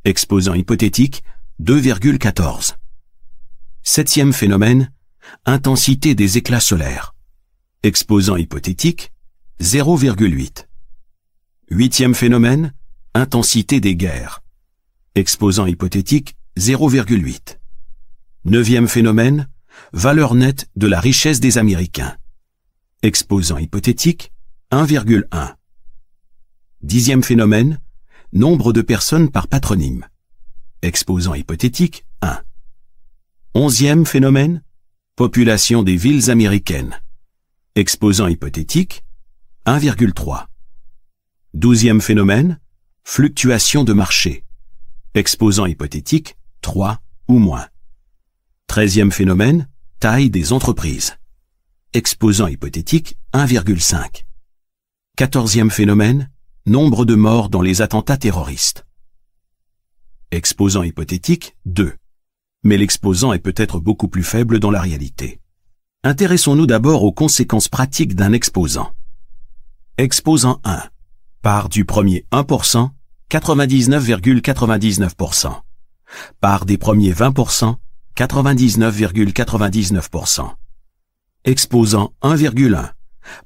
Exposant 0.05 0.53
hypothétique 0.53 1.25
2,14. 1.61 2.77
Septième 3.83 4.31
phénomène, 4.31 4.93
intensité 5.45 6.15
des 6.15 6.37
éclats 6.37 6.61
solaires. 6.61 7.13
Exposant 7.83 8.37
hypothétique 8.37 9.11
0,8. 9.59 10.67
Huitième 11.69 12.15
phénomène, 12.15 12.73
intensité 13.13 13.81
des 13.81 13.97
guerres. 13.97 14.41
Exposant 15.15 15.65
hypothétique 15.65 16.37
0,8. 16.57 17.57
Neuvième 18.43 18.87
phénomène, 18.87 19.47
valeur 19.93 20.33
nette 20.33 20.67
de 20.75 20.87
la 20.87 20.99
richesse 20.99 21.39
des 21.39 21.59
Américains. 21.59 22.17
Exposant 23.03 23.59
hypothétique, 23.59 24.33
1,1. 24.71 25.53
Dixième 26.81 27.21
phénomène, 27.21 27.79
nombre 28.33 28.73
de 28.73 28.81
personnes 28.81 29.29
par 29.29 29.47
patronyme. 29.47 30.07
Exposant 30.81 31.35
hypothétique, 31.35 32.07
1. 32.23 32.41
Onzième 33.53 34.07
phénomène, 34.07 34.63
population 35.15 35.83
des 35.83 35.95
villes 35.95 36.31
américaines. 36.31 36.99
Exposant 37.75 38.27
hypothétique, 38.27 39.03
1,3. 39.67 40.47
Douzième 41.53 42.01
phénomène, 42.01 42.59
fluctuation 43.03 43.83
de 43.83 43.93
marché. 43.93 44.45
Exposant 45.13 45.67
hypothétique, 45.67 46.37
3 46.61 46.99
ou 47.27 47.37
moins. 47.37 47.67
Treizième 48.71 49.11
phénomène, 49.11 49.67
taille 49.99 50.29
des 50.29 50.53
entreprises. 50.53 51.17
Exposant 51.91 52.47
hypothétique 52.47 53.17
1,5. 53.33 54.23
Quatorzième 55.17 55.69
phénomène, 55.69 56.31
nombre 56.65 57.03
de 57.03 57.15
morts 57.15 57.49
dans 57.49 57.61
les 57.61 57.81
attentats 57.81 58.15
terroristes. 58.15 58.85
Exposant 60.31 60.83
hypothétique 60.83 61.57
2. 61.65 61.93
Mais 62.63 62.77
l'exposant 62.77 63.33
est 63.33 63.39
peut-être 63.39 63.81
beaucoup 63.81 64.07
plus 64.07 64.23
faible 64.23 64.59
dans 64.59 64.71
la 64.71 64.79
réalité. 64.79 65.41
Intéressons-nous 66.05 66.65
d'abord 66.65 67.03
aux 67.03 67.11
conséquences 67.11 67.67
pratiques 67.67 68.15
d'un 68.15 68.31
exposant. 68.31 68.93
Exposant 69.97 70.61
1. 70.63 70.81
Part 71.41 71.67
du 71.67 71.83
premier 71.83 72.25
1%, 72.31 72.89
99,99%. 73.29 75.59
Part 76.39 76.65
des 76.65 76.77
premiers 76.77 77.11
20%, 77.11 77.75
99,99%. 78.17 80.55
Exposant 81.43 82.13
1,1. 82.21 82.91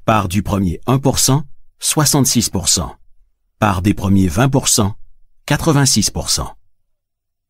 Part 0.05 0.27
du 0.27 0.43
premier 0.43 0.81
1%, 0.87 1.43
66%. 1.81 2.95
Part 3.59 3.81
des 3.81 3.93
premiers 3.93 4.27
20%, 4.27 4.93
86%. 5.47 6.55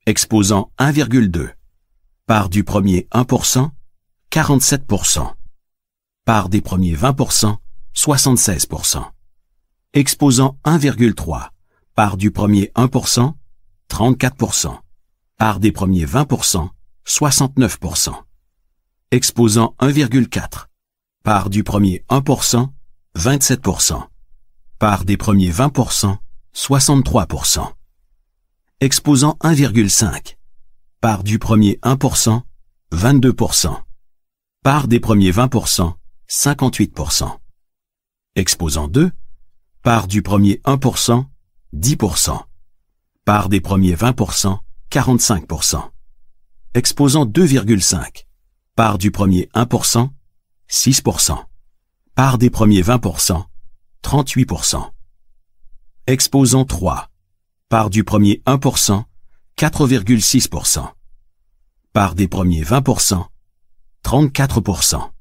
Exposant 0.05 0.71
1,2. 0.77 1.49
Part 2.27 2.49
du 2.49 2.63
premier 2.63 3.07
1%, 3.11 3.71
47%. 4.31 5.33
Part 6.25 6.49
des 6.49 6.61
premiers 6.61 6.95
20%, 6.95 7.57
76%. 7.95 9.03
Exposant 9.93 10.59
1,3. 10.65 11.49
Part 11.95 12.17
du 12.17 12.31
premier 12.31 12.71
1%, 12.75 13.33
34%. 13.89 14.79
Part 15.37 15.59
des 15.59 15.71
premiers 15.71 16.05
20%, 16.05 16.69
69%. 17.07 18.13
Exposant 19.11 19.75
1,4. 19.79 20.67
Part 21.23 21.49
du 21.49 21.63
premier 21.63 22.03
1%, 22.09 22.69
27%. 23.15 24.07
Part 24.79 25.05
des 25.05 25.17
premiers 25.17 25.51
20%, 25.51 26.17
63%. 26.53 27.73
Exposant 28.81 29.37
1,5. 29.41 30.35
Part 30.99 31.23
du 31.23 31.39
premier 31.39 31.79
1%, 31.83 32.41
22%. 32.91 33.81
Part 34.63 34.87
des 34.87 34.99
premiers 34.99 35.31
20%, 35.31 35.93
58%. 36.27 37.37
Exposant 38.35 38.87
2. 38.87 39.11
Part 39.83 40.07
du 40.07 40.23
premier 40.23 40.59
1%, 40.65 41.25
10%. 41.73 42.43
Part 43.23 43.49
des 43.49 43.61
premiers 43.61 43.95
20%, 43.95 44.57
45%. 44.91 45.94
Exposant 46.75 47.25
2,5. 47.25 48.25
Part 48.75 48.97
du 48.97 49.09
premier 49.09 49.49
1%, 49.55 50.09
6%. 50.69 51.45
Part 52.15 52.37
des 52.37 52.49
premiers 52.49 52.81
20%, 52.81 53.45
38%. 54.03 54.83
Exposant 56.05 56.65
3. 56.65 57.09
Part 57.69 57.89
du 57.89 58.03
premier 58.03 58.41
1%, 58.45 59.05
4,6%. 59.57 60.89
Part 61.93 62.13
des 62.13 62.27
premiers 62.27 62.63
20%, 62.63 63.25
34%. 64.03 65.11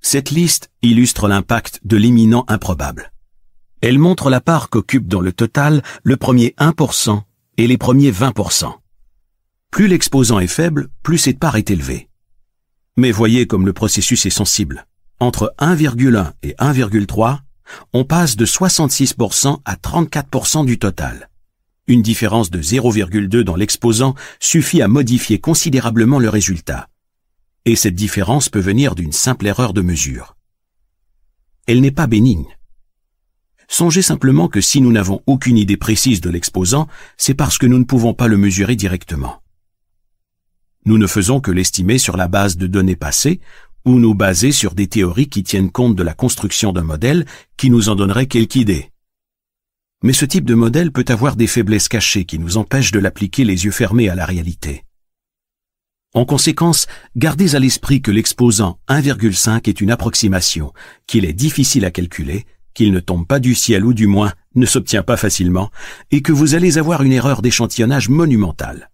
Cette 0.00 0.30
liste 0.32 0.72
illustre 0.82 1.28
l'impact 1.28 1.78
de 1.84 1.96
l'éminent 1.96 2.44
improbable. 2.48 3.12
Elle 3.82 4.00
montre 4.00 4.30
la 4.30 4.40
part 4.40 4.68
qu'occupe 4.68 5.06
dans 5.06 5.20
le 5.20 5.32
total 5.32 5.84
le 6.02 6.16
premier 6.16 6.56
1% 6.58 7.22
et 7.56 7.68
les 7.68 7.78
premiers 7.78 8.10
20%. 8.10 8.74
Plus 9.76 9.88
l'exposant 9.88 10.38
est 10.38 10.46
faible, 10.46 10.88
plus 11.02 11.18
cette 11.18 11.38
part 11.38 11.56
est 11.56 11.70
élevée. 11.70 12.08
Mais 12.96 13.10
voyez 13.10 13.46
comme 13.46 13.66
le 13.66 13.74
processus 13.74 14.24
est 14.24 14.30
sensible. 14.30 14.86
Entre 15.20 15.54
1,1 15.58 16.32
et 16.42 16.54
1,3, 16.58 17.40
on 17.92 18.04
passe 18.04 18.36
de 18.36 18.46
66% 18.46 19.60
à 19.66 19.74
34% 19.74 20.64
du 20.64 20.78
total. 20.78 21.28
Une 21.88 22.00
différence 22.00 22.50
de 22.50 22.62
0,2 22.62 23.42
dans 23.42 23.54
l'exposant 23.54 24.14
suffit 24.40 24.80
à 24.80 24.88
modifier 24.88 25.40
considérablement 25.40 26.20
le 26.20 26.30
résultat. 26.30 26.88
Et 27.66 27.76
cette 27.76 27.94
différence 27.94 28.48
peut 28.48 28.58
venir 28.58 28.94
d'une 28.94 29.12
simple 29.12 29.46
erreur 29.46 29.74
de 29.74 29.82
mesure. 29.82 30.38
Elle 31.66 31.82
n'est 31.82 31.90
pas 31.90 32.06
bénigne. 32.06 32.56
Songez 33.68 34.00
simplement 34.00 34.48
que 34.48 34.62
si 34.62 34.80
nous 34.80 34.90
n'avons 34.90 35.22
aucune 35.26 35.58
idée 35.58 35.76
précise 35.76 36.22
de 36.22 36.30
l'exposant, 36.30 36.88
c'est 37.18 37.34
parce 37.34 37.58
que 37.58 37.66
nous 37.66 37.78
ne 37.78 37.84
pouvons 37.84 38.14
pas 38.14 38.26
le 38.26 38.38
mesurer 38.38 38.74
directement. 38.74 39.42
Nous 40.86 40.98
ne 40.98 41.08
faisons 41.08 41.40
que 41.40 41.50
l'estimer 41.50 41.98
sur 41.98 42.16
la 42.16 42.28
base 42.28 42.56
de 42.56 42.68
données 42.68 42.94
passées 42.94 43.40
ou 43.84 43.98
nous 43.98 44.14
baser 44.14 44.52
sur 44.52 44.72
des 44.72 44.86
théories 44.86 45.28
qui 45.28 45.42
tiennent 45.42 45.72
compte 45.72 45.96
de 45.96 46.02
la 46.04 46.14
construction 46.14 46.72
d'un 46.72 46.84
modèle 46.84 47.26
qui 47.56 47.70
nous 47.70 47.88
en 47.88 47.96
donnerait 47.96 48.26
quelque 48.26 48.54
idée. 48.54 48.92
Mais 50.04 50.12
ce 50.12 50.24
type 50.24 50.44
de 50.44 50.54
modèle 50.54 50.92
peut 50.92 51.04
avoir 51.08 51.34
des 51.34 51.48
faiblesses 51.48 51.88
cachées 51.88 52.24
qui 52.24 52.38
nous 52.38 52.56
empêchent 52.56 52.92
de 52.92 53.00
l'appliquer 53.00 53.44
les 53.44 53.64
yeux 53.64 53.72
fermés 53.72 54.08
à 54.08 54.14
la 54.14 54.24
réalité. 54.24 54.84
En 56.14 56.24
conséquence, 56.24 56.86
gardez 57.16 57.56
à 57.56 57.58
l'esprit 57.58 58.00
que 58.00 58.12
l'exposant 58.12 58.78
1,5 58.88 59.68
est 59.68 59.80
une 59.80 59.90
approximation, 59.90 60.72
qu'il 61.08 61.24
est 61.24 61.32
difficile 61.32 61.84
à 61.84 61.90
calculer, 61.90 62.46
qu'il 62.74 62.92
ne 62.92 63.00
tombe 63.00 63.26
pas 63.26 63.40
du 63.40 63.56
ciel 63.56 63.84
ou 63.84 63.92
du 63.92 64.06
moins 64.06 64.32
ne 64.54 64.66
s'obtient 64.66 65.02
pas 65.02 65.16
facilement, 65.16 65.70
et 66.12 66.22
que 66.22 66.32
vous 66.32 66.54
allez 66.54 66.78
avoir 66.78 67.02
une 67.02 67.12
erreur 67.12 67.42
d'échantillonnage 67.42 68.08
monumentale 68.08 68.88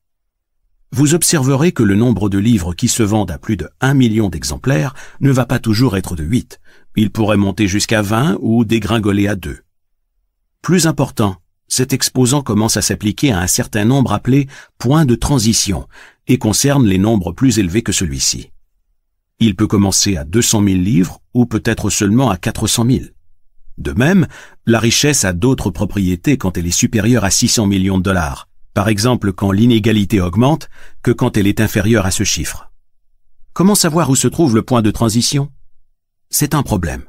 vous 0.93 1.15
observerez 1.15 1.73
que 1.73 1.83
le 1.83 1.95
nombre 1.95 2.29
de 2.29 2.37
livres 2.39 2.75
qui 2.75 2.87
se 2.87 3.03
vendent 3.03 3.31
à 3.31 3.39
plus 3.39 3.57
de 3.57 3.69
1 3.81 3.95
million 3.95 4.29
d'exemplaires 4.29 4.95
ne 5.21 5.33
va 5.33 5.47
pas 5.47 5.59
toujours 5.59 5.97
être 5.97 6.17
de 6.17 6.23
8. 6.23 6.61
Il 6.97 7.11
pourrait 7.11 7.39
monter 7.39 7.67
jusqu'à 7.67 8.03
20 8.03 8.37
ou 8.41 8.67
dégringoler 8.67 9.27
à 9.27 9.35
2. 9.35 9.61
Plus 10.61 10.87
important, 10.87 11.37
cet 11.67 11.95
exposant 11.95 12.43
commence 12.43 12.77
à 12.77 12.83
s'appliquer 12.83 13.33
à 13.33 13.41
un 13.41 13.47
certain 13.47 13.87
nombre 13.87 14.13
appelé 14.13 14.49
points 14.77 15.07
de 15.07 15.15
transition 15.15 15.89
et 16.29 16.37
concerne 16.37 16.87
les 16.87 16.99
nombres 16.99 17.33
plus 17.33 17.59
élevés 17.59 17.83
que 17.83 17.93
celui-ci. 17.93 18.51
Il 19.41 19.57
peut 19.57 19.67
commencer 19.67 20.19
à 20.19 20.25
200 20.25 20.63
000 20.63 20.77
livres 20.77 21.21
ou 21.33 21.47
peut-être 21.47 21.89
seulement 21.89 22.31
à 22.31 22.37
400 22.37 22.85
000. 22.87 23.05
De 23.79 23.93
même, 23.93 24.27
la 24.67 24.79
richesse 24.79 25.25
a 25.25 25.33
d'autres 25.33 25.71
propriétés 25.71 26.37
quand 26.37 26.59
elle 26.59 26.67
est 26.67 26.71
supérieure 26.71 27.25
à 27.25 27.31
600 27.31 27.67
millions 27.67 27.97
de 27.97 28.03
dollars, 28.03 28.47
par 28.75 28.89
exemple 28.89 29.33
quand 29.33 29.53
l'inégalité 29.53 30.21
augmente, 30.21 30.69
que 31.03 31.11
quand 31.11 31.37
elle 31.37 31.47
est 31.47 31.61
inférieure 31.61 32.07
à 32.07 32.11
ce 32.11 32.25
chiffre. 32.25 32.71
Comment 33.53 33.75
savoir 33.75 34.09
où 34.11 34.17
se 34.17 34.29
trouve 34.29 34.55
le 34.55 34.63
point 34.63 34.83
de 34.83 34.91
transition? 34.91 35.51
C'est 36.31 36.55
un 36.55 36.63
problème. 36.63 37.05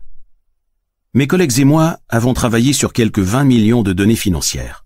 Mes 1.14 1.27
collègues 1.27 1.60
et 1.60 1.64
moi 1.64 1.99
avons 2.10 2.34
travaillé 2.34 2.73
sur 2.73 2.91
quelques 2.91 3.19
20 3.19 3.44
millions 3.44 3.84
de 3.84 3.94
données 3.94 4.15
financières. 4.15 4.84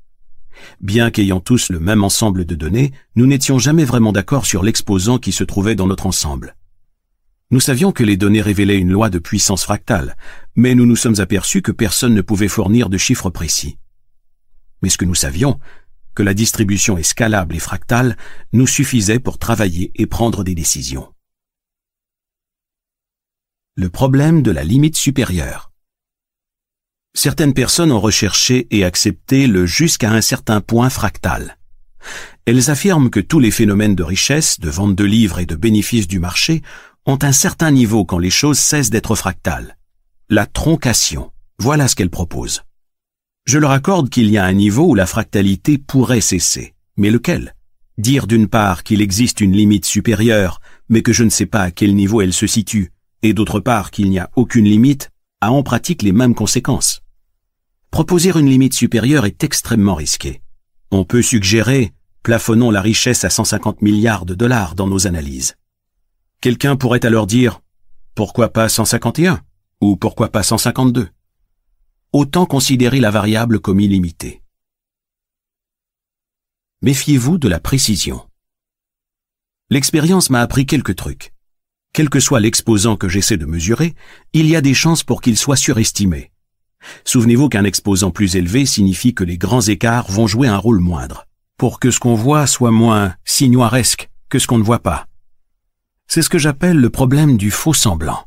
Bien 0.81 1.09
qu'ayant 1.09 1.39
tous 1.39 1.69
le 1.69 1.79
même 1.79 2.03
ensemble 2.03 2.45
de 2.45 2.55
données, 2.55 2.91
nous 3.15 3.25
n'étions 3.25 3.59
jamais 3.59 3.85
vraiment 3.85 4.11
d'accord 4.11 4.45
sur 4.45 4.63
l'exposant 4.63 5.17
qui 5.17 5.31
se 5.31 5.43
trouvait 5.43 5.75
dans 5.75 5.87
notre 5.87 6.05
ensemble. 6.05 6.55
Nous 7.49 7.61
savions 7.61 7.93
que 7.93 8.03
les 8.03 8.17
données 8.17 8.41
révélaient 8.41 8.77
une 8.77 8.91
loi 8.91 9.09
de 9.09 9.19
puissance 9.19 9.63
fractale, 9.63 10.17
mais 10.55 10.75
nous 10.75 10.85
nous 10.85 10.97
sommes 10.97 11.19
aperçus 11.19 11.61
que 11.61 11.71
personne 11.71 12.13
ne 12.13 12.21
pouvait 12.21 12.49
fournir 12.49 12.89
de 12.89 12.97
chiffres 12.97 13.29
précis. 13.29 13.77
Mais 14.81 14.89
ce 14.89 14.97
que 14.97 15.05
nous 15.05 15.15
savions, 15.15 15.59
la 16.23 16.33
distribution 16.33 16.97
est 16.97 17.13
et 17.19 17.59
fractale 17.59 18.17
nous 18.53 18.67
suffisait 18.67 19.19
pour 19.19 19.37
travailler 19.37 19.91
et 19.95 20.05
prendre 20.05 20.43
des 20.43 20.55
décisions. 20.55 21.11
Le 23.75 23.89
problème 23.89 24.41
de 24.41 24.51
la 24.51 24.63
limite 24.63 24.97
supérieure. 24.97 25.71
Certaines 27.13 27.53
personnes 27.53 27.91
ont 27.91 27.99
recherché 27.99 28.67
et 28.71 28.83
accepté 28.83 29.47
le 29.47 29.65
jusqu'à 29.65 30.11
un 30.11 30.21
certain 30.21 30.61
point 30.61 30.89
fractal. 30.89 31.57
Elles 32.45 32.69
affirment 32.69 33.09
que 33.09 33.19
tous 33.19 33.39
les 33.39 33.51
phénomènes 33.51 33.95
de 33.95 34.03
richesse, 34.03 34.59
de 34.59 34.69
vente 34.69 34.95
de 34.95 35.03
livres 35.03 35.39
et 35.39 35.45
de 35.45 35.55
bénéfices 35.55 36.07
du 36.07 36.19
marché 36.19 36.61
ont 37.05 37.19
un 37.21 37.31
certain 37.31 37.71
niveau 37.71 38.05
quand 38.05 38.19
les 38.19 38.29
choses 38.29 38.59
cessent 38.59 38.89
d'être 38.89 39.15
fractales. 39.15 39.77
La 40.29 40.45
troncation, 40.45 41.31
voilà 41.57 41.87
ce 41.87 41.95
qu'elles 41.95 42.09
proposent. 42.09 42.63
Je 43.47 43.59
leur 43.59 43.71
accorde 43.71 44.09
qu'il 44.09 44.29
y 44.29 44.37
a 44.37 44.43
un 44.43 44.51
niveau 44.51 44.89
où 44.89 44.93
la 44.93 45.05
fractalité 45.05 45.77
pourrait 45.77 46.19
cesser. 46.19 46.75
Mais 46.97 47.09
lequel? 47.09 47.55
Dire 47.97 48.27
d'une 48.27 48.49
part 48.49 48.83
qu'il 48.83 49.01
existe 49.01 49.39
une 49.39 49.53
limite 49.53 49.85
supérieure, 49.85 50.59
mais 50.89 51.01
que 51.01 51.13
je 51.13 51.23
ne 51.23 51.29
sais 51.29 51.45
pas 51.45 51.61
à 51.61 51.71
quel 51.71 51.95
niveau 51.95 52.19
elle 52.19 52.33
se 52.33 52.45
situe, 52.45 52.91
et 53.23 53.33
d'autre 53.33 53.61
part 53.61 53.89
qu'il 53.89 54.09
n'y 54.09 54.19
a 54.19 54.29
aucune 54.35 54.65
limite, 54.65 55.11
a 55.39 55.53
en 55.53 55.63
pratique 55.63 56.01
les 56.01 56.11
mêmes 56.11 56.35
conséquences. 56.35 57.01
Proposer 57.89 58.31
une 58.37 58.49
limite 58.49 58.73
supérieure 58.73 59.25
est 59.25 59.41
extrêmement 59.45 59.95
risqué. 59.95 60.41
On 60.91 61.05
peut 61.05 61.21
suggérer 61.21 61.93
plafonnons 62.23 62.71
la 62.71 62.81
richesse 62.81 63.23
à 63.23 63.29
150 63.29 63.81
milliards 63.81 64.25
de 64.25 64.35
dollars 64.35 64.75
dans 64.75 64.87
nos 64.87 65.07
analyses. 65.07 65.55
Quelqu'un 66.41 66.75
pourrait 66.75 67.05
alors 67.05 67.27
dire 67.27 67.61
pourquoi 68.13 68.51
pas 68.51 68.67
151 68.67 69.39
ou 69.79 69.95
pourquoi 69.95 70.27
pas 70.33 70.43
152 70.43 71.07
autant 72.13 72.45
considérer 72.45 72.99
la 72.99 73.11
variable 73.11 73.59
comme 73.59 73.79
illimitée. 73.79 74.41
Méfiez-vous 76.81 77.37
de 77.37 77.47
la 77.47 77.59
précision. 77.59 78.27
L'expérience 79.69 80.29
m'a 80.29 80.41
appris 80.41 80.65
quelques 80.65 80.95
trucs. 80.95 81.33
Quel 81.93 82.09
que 82.09 82.19
soit 82.19 82.39
l'exposant 82.39 82.95
que 82.95 83.09
j'essaie 83.09 83.37
de 83.37 83.45
mesurer, 83.45 83.95
il 84.33 84.45
y 84.47 84.55
a 84.55 84.61
des 84.61 84.73
chances 84.73 85.03
pour 85.03 85.21
qu'il 85.21 85.37
soit 85.37 85.55
surestimé. 85.55 86.31
Souvenez-vous 87.03 87.49
qu'un 87.49 87.63
exposant 87.63 88.11
plus 88.11 88.35
élevé 88.35 88.65
signifie 88.65 89.13
que 89.13 89.23
les 89.23 89.37
grands 89.37 89.61
écarts 89.61 90.09
vont 90.09 90.27
jouer 90.27 90.47
un 90.47 90.57
rôle 90.57 90.79
moindre, 90.79 91.25
pour 91.57 91.79
que 91.79 91.91
ce 91.91 91.99
qu'on 91.99 92.15
voit 92.15 92.47
soit 92.47 92.71
moins 92.71 93.15
signoiresque 93.25 94.09
que 94.29 94.39
ce 94.39 94.47
qu'on 94.47 94.59
ne 94.59 94.63
voit 94.63 94.83
pas. 94.83 95.07
C'est 96.07 96.21
ce 96.21 96.29
que 96.29 96.37
j'appelle 96.37 96.77
le 96.77 96.89
problème 96.89 97.37
du 97.37 97.51
faux 97.51 97.73
semblant. 97.73 98.26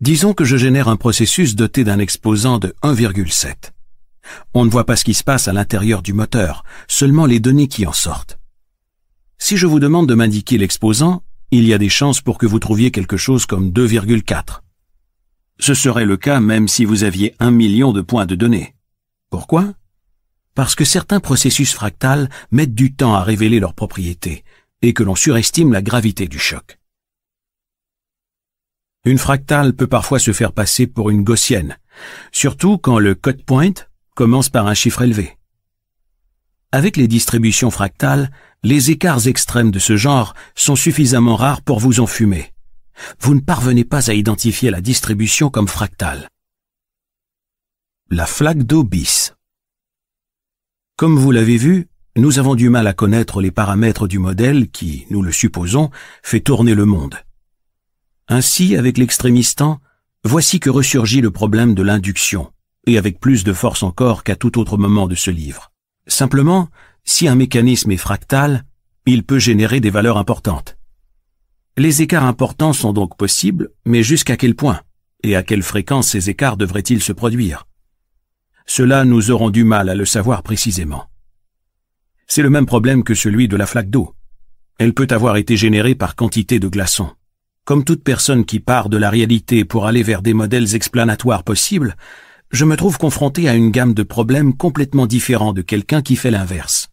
Disons 0.00 0.32
que 0.32 0.44
je 0.44 0.56
génère 0.56 0.86
un 0.86 0.94
processus 0.94 1.56
doté 1.56 1.82
d'un 1.82 1.98
exposant 1.98 2.58
de 2.58 2.72
1,7. 2.84 3.72
On 4.54 4.64
ne 4.64 4.70
voit 4.70 4.86
pas 4.86 4.94
ce 4.94 5.02
qui 5.02 5.12
se 5.12 5.24
passe 5.24 5.48
à 5.48 5.52
l'intérieur 5.52 6.02
du 6.02 6.12
moteur, 6.12 6.62
seulement 6.86 7.26
les 7.26 7.40
données 7.40 7.66
qui 7.66 7.84
en 7.84 7.92
sortent. 7.92 8.38
Si 9.38 9.56
je 9.56 9.66
vous 9.66 9.80
demande 9.80 10.08
de 10.08 10.14
m'indiquer 10.14 10.56
l'exposant, 10.56 11.24
il 11.50 11.64
y 11.64 11.74
a 11.74 11.78
des 11.78 11.88
chances 11.88 12.20
pour 12.20 12.38
que 12.38 12.46
vous 12.46 12.60
trouviez 12.60 12.92
quelque 12.92 13.16
chose 13.16 13.44
comme 13.44 13.70
2,4. 13.70 14.60
Ce 15.58 15.74
serait 15.74 16.06
le 16.06 16.16
cas 16.16 16.38
même 16.38 16.68
si 16.68 16.84
vous 16.84 17.02
aviez 17.02 17.34
un 17.40 17.50
million 17.50 17.92
de 17.92 18.00
points 18.00 18.26
de 18.26 18.36
données. 18.36 18.76
Pourquoi? 19.30 19.74
Parce 20.54 20.76
que 20.76 20.84
certains 20.84 21.18
processus 21.18 21.74
fractales 21.74 22.28
mettent 22.52 22.74
du 22.74 22.94
temps 22.94 23.14
à 23.14 23.24
révéler 23.24 23.58
leurs 23.58 23.74
propriétés 23.74 24.44
et 24.80 24.92
que 24.92 25.02
l'on 25.02 25.16
surestime 25.16 25.72
la 25.72 25.82
gravité 25.82 26.28
du 26.28 26.38
choc. 26.38 26.77
Une 29.04 29.18
fractale 29.18 29.74
peut 29.74 29.86
parfois 29.86 30.18
se 30.18 30.32
faire 30.32 30.52
passer 30.52 30.86
pour 30.86 31.10
une 31.10 31.22
gaussienne, 31.22 31.78
surtout 32.32 32.78
quand 32.78 32.98
le 32.98 33.14
cut 33.14 33.42
point 33.44 33.72
commence 34.14 34.48
par 34.48 34.66
un 34.66 34.74
chiffre 34.74 35.02
élevé. 35.02 35.38
Avec 36.72 36.96
les 36.96 37.08
distributions 37.08 37.70
fractales, 37.70 38.30
les 38.62 38.90
écarts 38.90 39.26
extrêmes 39.26 39.70
de 39.70 39.78
ce 39.78 39.96
genre 39.96 40.34
sont 40.54 40.76
suffisamment 40.76 41.36
rares 41.36 41.62
pour 41.62 41.78
vous 41.78 42.00
enfumer. 42.00 42.52
Vous 43.20 43.34
ne 43.34 43.40
parvenez 43.40 43.84
pas 43.84 44.10
à 44.10 44.14
identifier 44.14 44.70
la 44.70 44.80
distribution 44.80 45.48
comme 45.48 45.68
fractale. 45.68 46.28
La 48.10 48.26
flaque 48.26 48.64
d'eau 48.64 48.82
bis. 48.82 49.34
Comme 50.96 51.16
vous 51.16 51.30
l'avez 51.30 51.56
vu, 51.56 51.86
nous 52.16 52.40
avons 52.40 52.56
du 52.56 52.68
mal 52.68 52.88
à 52.88 52.92
connaître 52.92 53.40
les 53.40 53.52
paramètres 53.52 54.08
du 54.08 54.18
modèle 54.18 54.68
qui, 54.70 55.06
nous 55.10 55.22
le 55.22 55.30
supposons, 55.30 55.90
fait 56.22 56.40
tourner 56.40 56.74
le 56.74 56.84
monde. 56.84 57.14
Ainsi, 58.28 58.76
avec 58.76 58.98
l'extrémistan, 58.98 59.80
voici 60.22 60.60
que 60.60 60.70
ressurgit 60.70 61.20
le 61.20 61.30
problème 61.30 61.74
de 61.74 61.82
l'induction, 61.82 62.52
et 62.86 62.98
avec 62.98 63.20
plus 63.20 63.42
de 63.42 63.52
force 63.52 63.82
encore 63.82 64.22
qu'à 64.22 64.36
tout 64.36 64.58
autre 64.58 64.76
moment 64.76 65.06
de 65.06 65.14
ce 65.14 65.30
livre. 65.30 65.72
Simplement, 66.06 66.68
si 67.04 67.26
un 67.26 67.34
mécanisme 67.34 67.90
est 67.90 67.96
fractal, 67.96 68.64
il 69.06 69.24
peut 69.24 69.38
générer 69.38 69.80
des 69.80 69.90
valeurs 69.90 70.18
importantes. 70.18 70.76
Les 71.78 72.02
écarts 72.02 72.24
importants 72.24 72.74
sont 72.74 72.92
donc 72.92 73.16
possibles, 73.16 73.70
mais 73.86 74.02
jusqu'à 74.02 74.36
quel 74.36 74.54
point 74.54 74.82
et 75.22 75.34
à 75.34 75.42
quelle 75.42 75.62
fréquence 75.62 76.08
ces 76.08 76.28
écarts 76.28 76.56
devraient-ils 76.56 77.02
se 77.02 77.12
produire? 77.12 77.66
Cela 78.66 79.04
nous 79.04 79.30
aurons 79.30 79.50
du 79.50 79.64
mal 79.64 79.88
à 79.88 79.94
le 79.94 80.04
savoir 80.04 80.42
précisément. 80.42 81.08
C'est 82.26 82.42
le 82.42 82.50
même 82.50 82.66
problème 82.66 83.02
que 83.02 83.14
celui 83.14 83.48
de 83.48 83.56
la 83.56 83.66
flaque 83.66 83.88
d'eau. 83.88 84.14
Elle 84.78 84.92
peut 84.92 85.08
avoir 85.10 85.36
été 85.36 85.56
générée 85.56 85.94
par 85.94 86.14
quantité 86.14 86.60
de 86.60 86.68
glaçons. 86.68 87.10
Comme 87.68 87.84
toute 87.84 88.02
personne 88.02 88.46
qui 88.46 88.60
part 88.60 88.88
de 88.88 88.96
la 88.96 89.10
réalité 89.10 89.66
pour 89.66 89.84
aller 89.84 90.02
vers 90.02 90.22
des 90.22 90.32
modèles 90.32 90.74
explanatoires 90.74 91.44
possibles, 91.44 91.98
je 92.50 92.64
me 92.64 92.78
trouve 92.78 92.96
confronté 92.96 93.46
à 93.46 93.54
une 93.54 93.70
gamme 93.70 93.92
de 93.92 94.02
problèmes 94.02 94.56
complètement 94.56 95.06
différents 95.06 95.52
de 95.52 95.60
quelqu'un 95.60 96.00
qui 96.00 96.16
fait 96.16 96.30
l'inverse. 96.30 96.88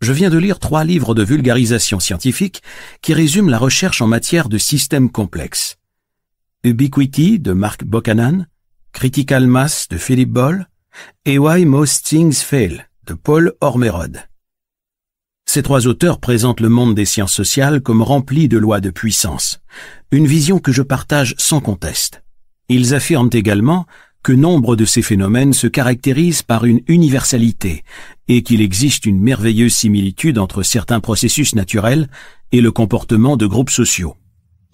Je 0.00 0.14
viens 0.14 0.30
de 0.30 0.38
lire 0.38 0.60
trois 0.60 0.82
livres 0.82 1.14
de 1.14 1.22
vulgarisation 1.22 2.00
scientifique 2.00 2.62
qui 3.02 3.12
résument 3.12 3.50
la 3.50 3.58
recherche 3.58 4.00
en 4.00 4.06
matière 4.06 4.48
de 4.48 4.56
systèmes 4.56 5.10
complexes. 5.10 5.76
Ubiquity 6.62 7.38
de 7.38 7.52
Mark 7.52 7.84
Buchanan, 7.84 8.46
Critical 8.92 9.46
Mass 9.46 9.88
de 9.88 9.98
Philip 9.98 10.30
Boll 10.30 10.68
et 11.26 11.36
Why 11.36 11.66
Most 11.66 12.06
Things 12.06 12.36
Fail 12.36 12.88
de 13.06 13.12
Paul 13.12 13.52
Ormerod. 13.60 14.22
Ces 15.46 15.62
trois 15.62 15.86
auteurs 15.86 16.18
présentent 16.18 16.60
le 16.60 16.68
monde 16.68 16.94
des 16.94 17.04
sciences 17.04 17.32
sociales 17.32 17.80
comme 17.80 18.02
rempli 18.02 18.48
de 18.48 18.58
lois 18.58 18.80
de 18.80 18.90
puissance, 18.90 19.60
une 20.10 20.26
vision 20.26 20.58
que 20.58 20.72
je 20.72 20.82
partage 20.82 21.34
sans 21.38 21.60
conteste. 21.60 22.24
Ils 22.68 22.94
affirment 22.94 23.30
également 23.32 23.86
que 24.24 24.32
nombre 24.32 24.74
de 24.74 24.86
ces 24.86 25.02
phénomènes 25.02 25.52
se 25.52 25.66
caractérisent 25.66 26.42
par 26.42 26.64
une 26.64 26.80
universalité 26.88 27.84
et 28.26 28.42
qu'il 28.42 28.62
existe 28.62 29.04
une 29.06 29.20
merveilleuse 29.20 29.74
similitude 29.74 30.38
entre 30.38 30.62
certains 30.62 31.00
processus 31.00 31.54
naturels 31.54 32.08
et 32.50 32.62
le 32.62 32.72
comportement 32.72 33.36
de 33.36 33.46
groupes 33.46 33.70
sociaux. 33.70 34.16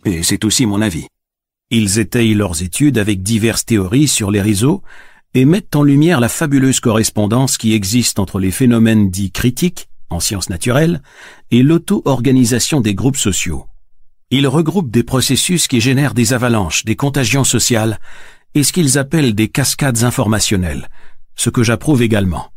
Et 0.04 0.22
c'est 0.22 0.44
aussi 0.44 0.66
mon 0.66 0.80
avis. 0.80 1.06
Ils 1.70 1.98
étayent 1.98 2.34
leurs 2.34 2.62
études 2.62 2.96
avec 2.96 3.22
diverses 3.22 3.66
théories 3.66 4.08
sur 4.08 4.30
les 4.30 4.40
réseaux 4.40 4.82
et 5.34 5.44
mettent 5.44 5.76
en 5.76 5.82
lumière 5.82 6.20
la 6.20 6.28
fabuleuse 6.28 6.80
correspondance 6.80 7.58
qui 7.58 7.74
existe 7.74 8.18
entre 8.18 8.38
les 8.38 8.50
phénomènes 8.52 9.10
dits 9.10 9.30
critiques, 9.32 9.89
en 10.10 10.20
sciences 10.20 10.50
naturelles, 10.50 11.02
et 11.50 11.62
l'auto-organisation 11.62 12.80
des 12.80 12.94
groupes 12.94 13.16
sociaux. 13.16 13.66
Ils 14.30 14.46
regroupent 14.46 14.90
des 14.90 15.02
processus 15.02 15.66
qui 15.66 15.80
génèrent 15.80 16.14
des 16.14 16.32
avalanches, 16.32 16.84
des 16.84 16.96
contagions 16.96 17.44
sociales, 17.44 17.98
et 18.54 18.62
ce 18.62 18.72
qu'ils 18.72 18.98
appellent 18.98 19.34
des 19.34 19.48
cascades 19.48 20.04
informationnelles, 20.04 20.88
ce 21.36 21.50
que 21.50 21.62
j'approuve 21.62 22.02
également. 22.02 22.52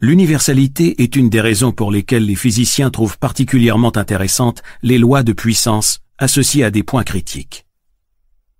L'universalité 0.00 1.02
est 1.02 1.16
une 1.16 1.30
des 1.30 1.40
raisons 1.40 1.72
pour 1.72 1.90
lesquelles 1.90 2.26
les 2.26 2.34
physiciens 2.34 2.90
trouvent 2.90 3.18
particulièrement 3.18 3.96
intéressantes 3.96 4.62
les 4.82 4.98
lois 4.98 5.22
de 5.22 5.32
puissance 5.32 6.00
associées 6.18 6.64
à 6.64 6.70
des 6.70 6.82
points 6.82 7.04
critiques. 7.04 7.64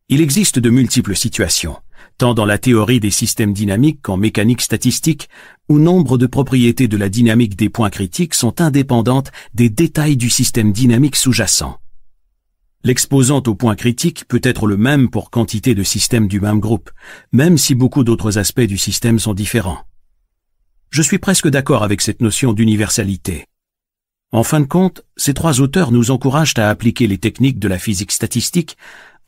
Il 0.08 0.20
existe 0.20 0.58
de 0.58 0.70
multiples 0.70 1.16
situations, 1.16 1.76
tant 2.18 2.34
dans 2.34 2.44
la 2.44 2.58
théorie 2.58 3.00
des 3.00 3.10
systèmes 3.10 3.52
dynamiques 3.52 4.00
qu'en 4.02 4.16
mécanique 4.16 4.60
statistique, 4.60 5.28
où 5.68 5.78
nombre 5.78 6.18
de 6.18 6.26
propriétés 6.26 6.88
de 6.88 6.96
la 6.96 7.08
dynamique 7.08 7.56
des 7.56 7.70
points 7.70 7.90
critiques 7.90 8.34
sont 8.34 8.60
indépendantes 8.60 9.32
des 9.54 9.70
détails 9.70 10.16
du 10.16 10.30
système 10.30 10.72
dynamique 10.72 11.16
sous-jacent. 11.16 11.80
L'exposant 12.82 13.42
au 13.46 13.54
point 13.54 13.76
critique 13.76 14.26
peut 14.28 14.42
être 14.42 14.66
le 14.66 14.76
même 14.76 15.08
pour 15.08 15.30
quantité 15.30 15.74
de 15.74 15.82
systèmes 15.82 16.28
du 16.28 16.38
même 16.38 16.60
groupe, 16.60 16.90
même 17.32 17.56
si 17.56 17.74
beaucoup 17.74 18.04
d'autres 18.04 18.36
aspects 18.36 18.60
du 18.60 18.76
système 18.76 19.18
sont 19.18 19.32
différents. 19.32 19.78
Je 20.90 21.00
suis 21.00 21.18
presque 21.18 21.48
d'accord 21.48 21.82
avec 21.82 22.02
cette 22.02 22.20
notion 22.20 22.52
d'universalité. 22.52 23.46
En 24.32 24.42
fin 24.42 24.60
de 24.60 24.66
compte, 24.66 25.02
ces 25.16 25.32
trois 25.32 25.60
auteurs 25.62 25.92
nous 25.92 26.10
encouragent 26.10 26.58
à 26.58 26.68
appliquer 26.68 27.06
les 27.06 27.18
techniques 27.18 27.58
de 27.58 27.68
la 27.68 27.78
physique 27.78 28.12
statistique 28.12 28.76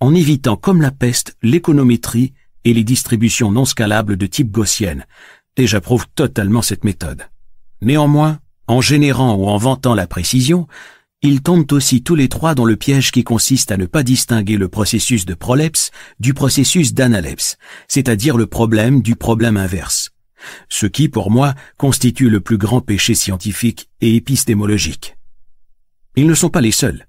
en 0.00 0.14
évitant 0.14 0.56
comme 0.56 0.82
la 0.82 0.90
peste 0.90 1.36
l'économétrie 1.42 2.34
et 2.64 2.74
les 2.74 2.84
distributions 2.84 3.50
non 3.50 3.64
scalables 3.64 4.16
de 4.16 4.26
type 4.26 4.50
gaussienne, 4.50 5.06
et 5.56 5.66
j'approuve 5.66 6.06
totalement 6.14 6.62
cette 6.62 6.84
méthode. 6.84 7.28
Néanmoins, 7.82 8.40
en 8.66 8.80
générant 8.80 9.34
ou 9.34 9.46
en 9.46 9.56
vantant 9.56 9.94
la 9.94 10.06
précision, 10.06 10.66
ils 11.22 11.42
tombent 11.42 11.72
aussi 11.72 12.02
tous 12.02 12.14
les 12.14 12.28
trois 12.28 12.54
dans 12.54 12.64
le 12.64 12.76
piège 12.76 13.10
qui 13.10 13.24
consiste 13.24 13.72
à 13.72 13.76
ne 13.76 13.86
pas 13.86 14.02
distinguer 14.02 14.56
le 14.56 14.68
processus 14.68 15.24
de 15.24 15.34
prolepse 15.34 15.90
du 16.20 16.34
processus 16.34 16.92
d'analepse, 16.94 17.56
c'est-à-dire 17.88 18.36
le 18.36 18.46
problème 18.46 19.02
du 19.02 19.16
problème 19.16 19.56
inverse. 19.56 20.10
Ce 20.68 20.86
qui, 20.86 21.08
pour 21.08 21.30
moi, 21.30 21.54
constitue 21.78 22.28
le 22.28 22.40
plus 22.40 22.58
grand 22.58 22.80
péché 22.80 23.14
scientifique 23.14 23.88
et 24.00 24.14
épistémologique. 24.14 25.16
Ils 26.16 26.26
ne 26.26 26.34
sont 26.34 26.50
pas 26.50 26.60
les 26.60 26.72
seuls. 26.72 27.06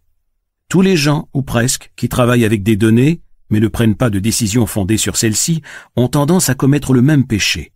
Tous 0.70 0.82
les 0.82 0.98
gens, 0.98 1.30
ou 1.34 1.44
presque, 1.44 1.92
qui 1.96 2.10
travaillent 2.10 2.46
avec 2.46 2.64
des 2.64 2.76
données, 2.76 3.22
mais 3.50 3.60
ne 3.60 3.68
prennent 3.68 3.96
pas 3.96 4.10
de 4.10 4.20
décisions 4.20 4.66
fondées 4.66 4.98
sur 4.98 5.18
celles-ci, 5.18 5.62
ont 5.96 6.08
tendance 6.08 6.50
à 6.50 6.56
commettre 6.56 6.94
le 6.94 7.02
même 7.02 7.26
péché, 7.26 7.72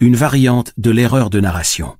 une 0.00 0.16
variante 0.16 0.72
de 0.78 0.90
l'erreur 0.90 1.28
de 1.28 1.40
narration. 1.40 1.94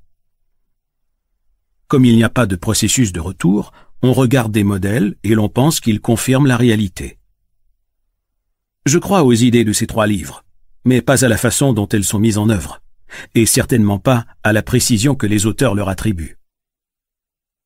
Comme 1.86 2.06
il 2.06 2.16
n'y 2.16 2.24
a 2.24 2.30
pas 2.30 2.46
de 2.46 2.56
processus 2.56 3.12
de 3.12 3.20
retour, 3.20 3.72
on 4.02 4.14
regarde 4.14 4.52
des 4.52 4.64
modèles 4.64 5.16
et 5.22 5.34
l'on 5.34 5.50
pense 5.50 5.80
qu'ils 5.80 6.00
confirment 6.00 6.46
la 6.46 6.56
réalité. 6.56 7.18
Je 8.86 8.96
crois 8.96 9.22
aux 9.22 9.34
idées 9.34 9.64
de 9.64 9.74
ces 9.74 9.86
trois 9.86 10.06
livres, 10.06 10.44
mais 10.86 11.02
pas 11.02 11.26
à 11.26 11.28
la 11.28 11.36
façon 11.36 11.74
dont 11.74 11.88
elles 11.88 12.04
sont 12.04 12.18
mises 12.18 12.38
en 12.38 12.48
œuvre, 12.48 12.80
et 13.34 13.44
certainement 13.44 13.98
pas 13.98 14.24
à 14.42 14.54
la 14.54 14.62
précision 14.62 15.14
que 15.14 15.26
les 15.26 15.44
auteurs 15.44 15.74
leur 15.74 15.90
attribuent. 15.90 16.38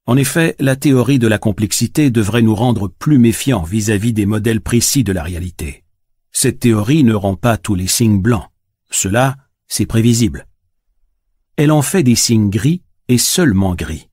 En 0.06 0.16
effet, 0.16 0.56
la 0.58 0.74
théorie 0.74 1.20
de 1.20 1.28
la 1.28 1.38
complexité 1.38 2.10
devrait 2.10 2.42
nous 2.42 2.56
rendre 2.56 2.88
plus 2.88 3.18
méfiants 3.18 3.62
vis-à-vis 3.62 4.12
des 4.12 4.26
modèles 4.26 4.60
précis 4.60 5.04
de 5.04 5.12
la 5.12 5.22
réalité. 5.22 5.84
Cette 6.32 6.58
théorie 6.58 7.04
ne 7.04 7.14
rend 7.14 7.36
pas 7.36 7.56
tous 7.56 7.76
les 7.76 7.86
signes 7.86 8.20
blancs. 8.20 8.48
Cela, 8.90 9.36
c'est 9.68 9.86
prévisible. 9.86 10.46
Elle 11.56 11.72
en 11.72 11.82
fait 11.82 12.02
des 12.02 12.14
signes 12.14 12.50
gris 12.50 12.82
et 13.08 13.18
seulement 13.18 13.74
gris. 13.74 14.08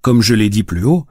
Comme 0.00 0.22
je 0.22 0.34
l'ai 0.34 0.50
dit 0.50 0.62
plus 0.62 0.84
haut, 0.84 1.06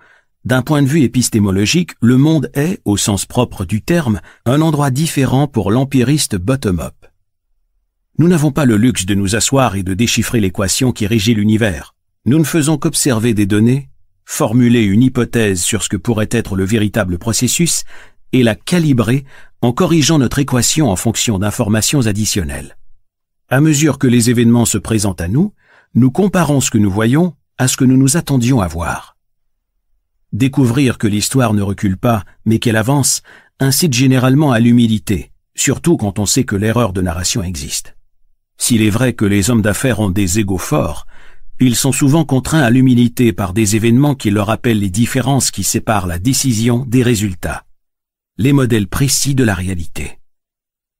d'un 0.45 0.61
point 0.61 0.81
de 0.81 0.87
vue 0.87 1.01
épistémologique, 1.01 1.91
le 2.01 2.17
monde 2.17 2.49
est, 2.53 2.79
au 2.85 2.97
sens 2.97 3.25
propre 3.25 3.65
du 3.65 3.81
terme, 3.81 4.21
un 4.45 4.61
endroit 4.61 4.91
différent 4.91 5.47
pour 5.47 5.71
l'empiriste 5.71 6.35
bottom-up. 6.35 6.95
Nous 8.17 8.27
n'avons 8.27 8.51
pas 8.51 8.65
le 8.65 8.77
luxe 8.77 9.05
de 9.05 9.15
nous 9.15 9.35
asseoir 9.35 9.75
et 9.75 9.83
de 9.83 9.93
déchiffrer 9.93 10.39
l'équation 10.39 10.91
qui 10.91 11.07
régit 11.07 11.33
l'univers. 11.33 11.95
Nous 12.25 12.39
ne 12.39 12.43
faisons 12.43 12.77
qu'observer 12.77 13.33
des 13.33 13.45
données 13.45 13.89
formuler 14.25 14.81
une 14.83 15.03
hypothèse 15.03 15.61
sur 15.61 15.83
ce 15.83 15.89
que 15.89 15.97
pourrait 15.97 16.29
être 16.31 16.55
le 16.55 16.65
véritable 16.65 17.17
processus 17.17 17.83
et 18.33 18.43
la 18.43 18.55
calibrer 18.55 19.23
en 19.61 19.71
corrigeant 19.71 20.17
notre 20.17 20.39
équation 20.39 20.89
en 20.89 20.95
fonction 20.95 21.39
d'informations 21.39 22.07
additionnelles. 22.07 22.75
À 23.47 23.61
mesure 23.61 23.99
que 23.99 24.07
les 24.07 24.31
événements 24.31 24.65
se 24.65 24.79
présentent 24.79 25.21
à 25.21 25.27
nous, 25.27 25.53
nous 25.93 26.09
comparons 26.09 26.61
ce 26.61 26.71
que 26.71 26.79
nous 26.79 26.89
voyons 26.89 27.35
à 27.59 27.67
ce 27.67 27.77
que 27.77 27.85
nous 27.85 27.95
nous 27.95 28.17
attendions 28.17 28.59
à 28.59 28.67
voir. 28.67 29.17
Découvrir 30.33 30.97
que 30.97 31.05
l'histoire 31.07 31.53
ne 31.53 31.61
recule 31.61 31.95
pas, 31.95 32.25
mais 32.45 32.57
qu'elle 32.57 32.75
avance, 32.75 33.21
incite 33.59 33.93
généralement 33.93 34.51
à 34.51 34.59
l'humilité, 34.59 35.31
surtout 35.53 35.95
quand 35.95 36.17
on 36.17 36.25
sait 36.25 36.43
que 36.43 36.55
l'erreur 36.55 36.91
de 36.91 37.01
narration 37.01 37.43
existe. 37.43 37.95
S'il 38.57 38.81
est 38.81 38.89
vrai 38.89 39.13
que 39.13 39.25
les 39.25 39.51
hommes 39.51 39.61
d'affaires 39.61 39.99
ont 39.99 40.09
des 40.09 40.39
égaux 40.39 40.57
forts, 40.57 41.05
ils 41.59 41.75
sont 41.75 41.91
souvent 41.91 42.25
contraints 42.25 42.63
à 42.63 42.71
l'humilité 42.71 43.31
par 43.31 43.53
des 43.53 43.75
événements 43.75 44.15
qui 44.15 44.31
leur 44.31 44.47
rappellent 44.47 44.79
les 44.79 44.89
différences 44.89 45.51
qui 45.51 45.63
séparent 45.63 46.07
la 46.07 46.17
décision 46.19 46.83
des 46.85 47.03
résultats, 47.03 47.63
les 48.37 48.53
modèles 48.53 48.87
précis 48.87 49.35
de 49.35 49.43
la 49.43 49.53
réalité. 49.53 50.17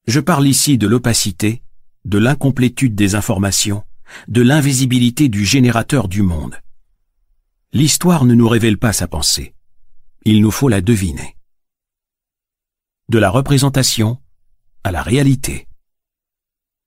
Je 0.08 0.20
parle 0.20 0.48
ici 0.48 0.78
de 0.78 0.88
l'opacité, 0.88 1.64
de 2.06 2.19
l'incomplétude 2.19 2.95
des 2.95 3.15
informations, 3.15 3.84
de 4.27 4.41
l'invisibilité 4.41 5.27
du 5.27 5.44
générateur 5.44 6.07
du 6.07 6.22
monde. 6.22 6.56
L'histoire 7.73 8.26
ne 8.26 8.36
nous 8.36 8.48
révèle 8.48 8.77
pas 8.77 8.94
sa 8.94 9.07
pensée. 9.07 9.53
Il 10.23 10.41
nous 10.41 10.52
faut 10.52 10.69
la 10.69 10.82
deviner. 10.82 11.36
De 13.10 13.18
la 13.18 13.30
représentation 13.30 14.19
à 14.84 14.91
la 14.91 15.02
réalité. 15.02 15.68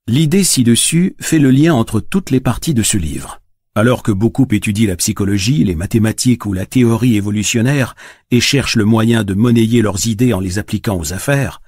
L'idée 0.07 0.45
ci-dessus 0.45 1.16
fait 1.20 1.40
le 1.40 1.51
lien 1.51 1.74
entre 1.74 2.01
toutes 2.01 2.31
les 2.31 2.40
parties 2.40 2.74
de 2.74 2.85
ce 2.85 2.97
livre. 2.97 3.40
Alors 3.74 4.03
que 4.03 4.12
beaucoup 4.12 4.47
étudient 4.51 4.89
la 4.89 4.97
psychologie, 4.97 5.65
les 5.65 5.74
mathématiques 5.74 6.47
ou 6.47 6.53
la 6.53 6.65
théorie 6.65 7.16
évolutionnaire 7.16 7.95
et 8.31 8.40
cherchent 8.40 8.77
le 8.77 8.85
moyen 8.85 9.24
de 9.24 9.35
monnayer 9.35 9.82
leurs 9.82 10.07
idées 10.07 10.32
en 10.32 10.40
les 10.40 10.59
appliquant 10.59 10.99
aux 10.99 11.12
affaires, 11.12 11.61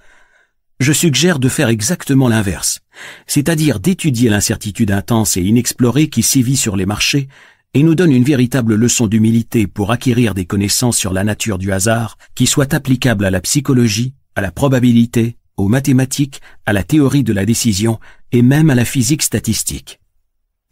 Je 0.81 0.95
suggère 0.95 1.39
de 1.39 1.51
faire 1.51 1.69
exactement 1.69 2.27
l'inverse, 2.27 2.81
c'est-à-dire 3.27 3.81
d'étudier 3.81 4.31
l'incertitude 4.31 4.91
intense 4.91 5.37
et 5.37 5.43
inexplorée 5.43 6.09
qui 6.09 6.23
sévit 6.23 6.57
sur 6.57 6.75
les 6.75 6.87
marchés 6.87 7.29
et 7.75 7.83
nous 7.83 7.95
donne 7.95 8.13
une 8.13 8.25
véritable 8.25 8.77
leçon 8.77 9.07
d'humilité 9.07 9.67
pour 9.67 9.93
acquérir 9.93 10.33
des 10.33 10.47
connaissances 10.47 10.97
sur 10.97 11.13
la 11.13 11.23
nature 11.23 11.59
du 11.59 11.71
hasard 11.71 12.17
qui 12.35 12.47
soient 12.47 12.75
applicables 12.75 13.27
à 13.27 13.31
la 13.31 13.43
psychologie, 13.43 14.15
à 14.35 14.41
la 14.41 14.51
probabilité, 14.53 15.37
aux 15.59 15.69
mathématiques, 15.69 16.41
à 16.65 16.73
la 16.73 16.83
théorie 16.83 17.25
de 17.25 17.35
la 17.35 17.45
décision 17.45 18.01
et 18.33 18.41
même 18.41 18.71
à 18.71 18.75
la 18.75 18.87
physique 18.87 19.23
statistique. 19.23 20.01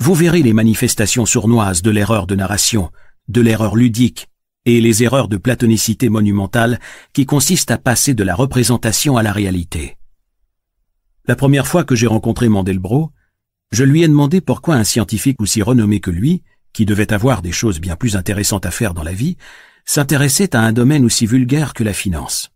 Vous 0.01 0.15
verrez 0.15 0.41
les 0.41 0.55
manifestations 0.55 1.27
sournoises 1.27 1.83
de 1.83 1.91
l'erreur 1.91 2.27
de 2.27 2.35
narration, 2.35 2.91
de 3.29 3.43
l'erreur 3.43 3.77
ludique 3.77 4.27
et 4.65 4.81
les 4.81 5.03
erreurs 5.03 5.29
de 5.29 5.37
platonicité 5.37 6.09
monumentale 6.09 6.81
qui 7.13 7.27
consistent 7.27 7.73
à 7.73 7.79
passer 7.79 8.15
de 8.15 8.25
la 8.25 8.35
représentation 8.35 9.19
à 9.19 9.23
la 9.23 9.33
réalité. 9.33 9.98
La 11.29 11.37
première 11.37 11.67
fois 11.67 11.85
que 11.85 11.95
j'ai 11.95 12.07
rencontré 12.07 12.49
Mandelbrot, 12.49 13.13
je 13.71 13.85
lui 13.85 14.03
ai 14.03 14.09
demandé 14.09 14.41
pourquoi 14.41 14.77
un 14.77 14.85
scientifique 14.85 15.43
aussi 15.43 15.61
renommé 15.61 16.01
que 16.01 16.11
lui, 16.11 16.43
qui 16.73 16.87
devait 16.87 17.13
avoir 17.13 17.43
des 17.43 17.53
choses 17.53 17.81
bien 17.81 17.97
plus 17.97 18.17
intéressantes 18.17 18.65
à 18.65 18.71
faire 18.71 18.95
dans 18.95 19.03
la 19.03 19.13
vie, 19.13 19.37
s'intéressait 19.85 20.57
à 20.57 20.63
un 20.63 20.73
domaine 20.73 21.05
aussi 21.05 21.27
vulgaire 21.27 21.75
que 21.75 21.85
la 21.85 21.93
finance. 21.93 22.49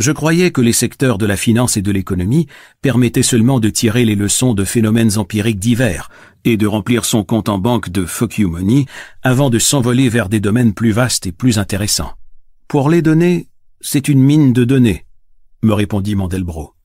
Je 0.00 0.10
croyais 0.10 0.50
que 0.50 0.60
les 0.60 0.72
secteurs 0.72 1.18
de 1.18 1.26
la 1.26 1.36
finance 1.36 1.76
et 1.76 1.82
de 1.82 1.92
l'économie 1.92 2.48
permettaient 2.82 3.22
seulement 3.22 3.60
de 3.60 3.70
tirer 3.70 4.04
les 4.04 4.16
leçons 4.16 4.54
de 4.54 4.64
phénomènes 4.64 5.18
empiriques 5.18 5.60
divers 5.60 6.10
et 6.44 6.56
de 6.56 6.66
remplir 6.66 7.04
son 7.04 7.22
compte 7.22 7.48
en 7.48 7.58
banque 7.58 7.90
de 7.90 8.04
fuck 8.04 8.42
avant 9.22 9.50
de 9.50 9.60
s'envoler 9.60 10.08
vers 10.08 10.28
des 10.28 10.40
domaines 10.40 10.74
plus 10.74 10.90
vastes 10.90 11.28
et 11.28 11.32
plus 11.32 11.60
intéressants. 11.60 12.14
Pour 12.66 12.90
les 12.90 13.02
données, 13.02 13.50
c'est 13.80 14.08
une 14.08 14.20
mine 14.20 14.52
de 14.52 14.64
données, 14.64 15.06
me 15.62 15.74
répondit 15.74 16.16
Mandelbrot. 16.16 16.75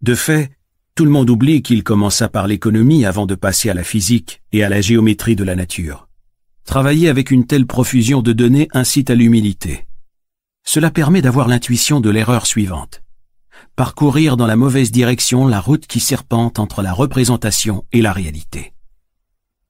De 0.00 0.14
fait, 0.14 0.52
tout 0.94 1.04
le 1.04 1.10
monde 1.10 1.30
oublie 1.30 1.62
qu'il 1.62 1.82
commença 1.82 2.28
par 2.28 2.46
l'économie 2.46 3.04
avant 3.04 3.26
de 3.26 3.34
passer 3.34 3.70
à 3.70 3.74
la 3.74 3.84
physique 3.84 4.42
et 4.52 4.62
à 4.62 4.68
la 4.68 4.80
géométrie 4.80 5.36
de 5.36 5.44
la 5.44 5.56
nature. 5.56 6.08
Travailler 6.64 7.08
avec 7.08 7.30
une 7.30 7.46
telle 7.46 7.66
profusion 7.66 8.22
de 8.22 8.32
données 8.32 8.68
incite 8.72 9.10
à 9.10 9.14
l'humilité. 9.14 9.86
Cela 10.64 10.90
permet 10.90 11.22
d'avoir 11.22 11.48
l'intuition 11.48 12.00
de 12.00 12.10
l'erreur 12.10 12.46
suivante. 12.46 13.02
Parcourir 13.74 14.36
dans 14.36 14.46
la 14.46 14.56
mauvaise 14.56 14.90
direction 14.90 15.46
la 15.46 15.60
route 15.60 15.86
qui 15.86 15.98
serpente 15.98 16.58
entre 16.58 16.82
la 16.82 16.92
représentation 16.92 17.84
et 17.92 18.02
la 18.02 18.12
réalité. 18.12 18.72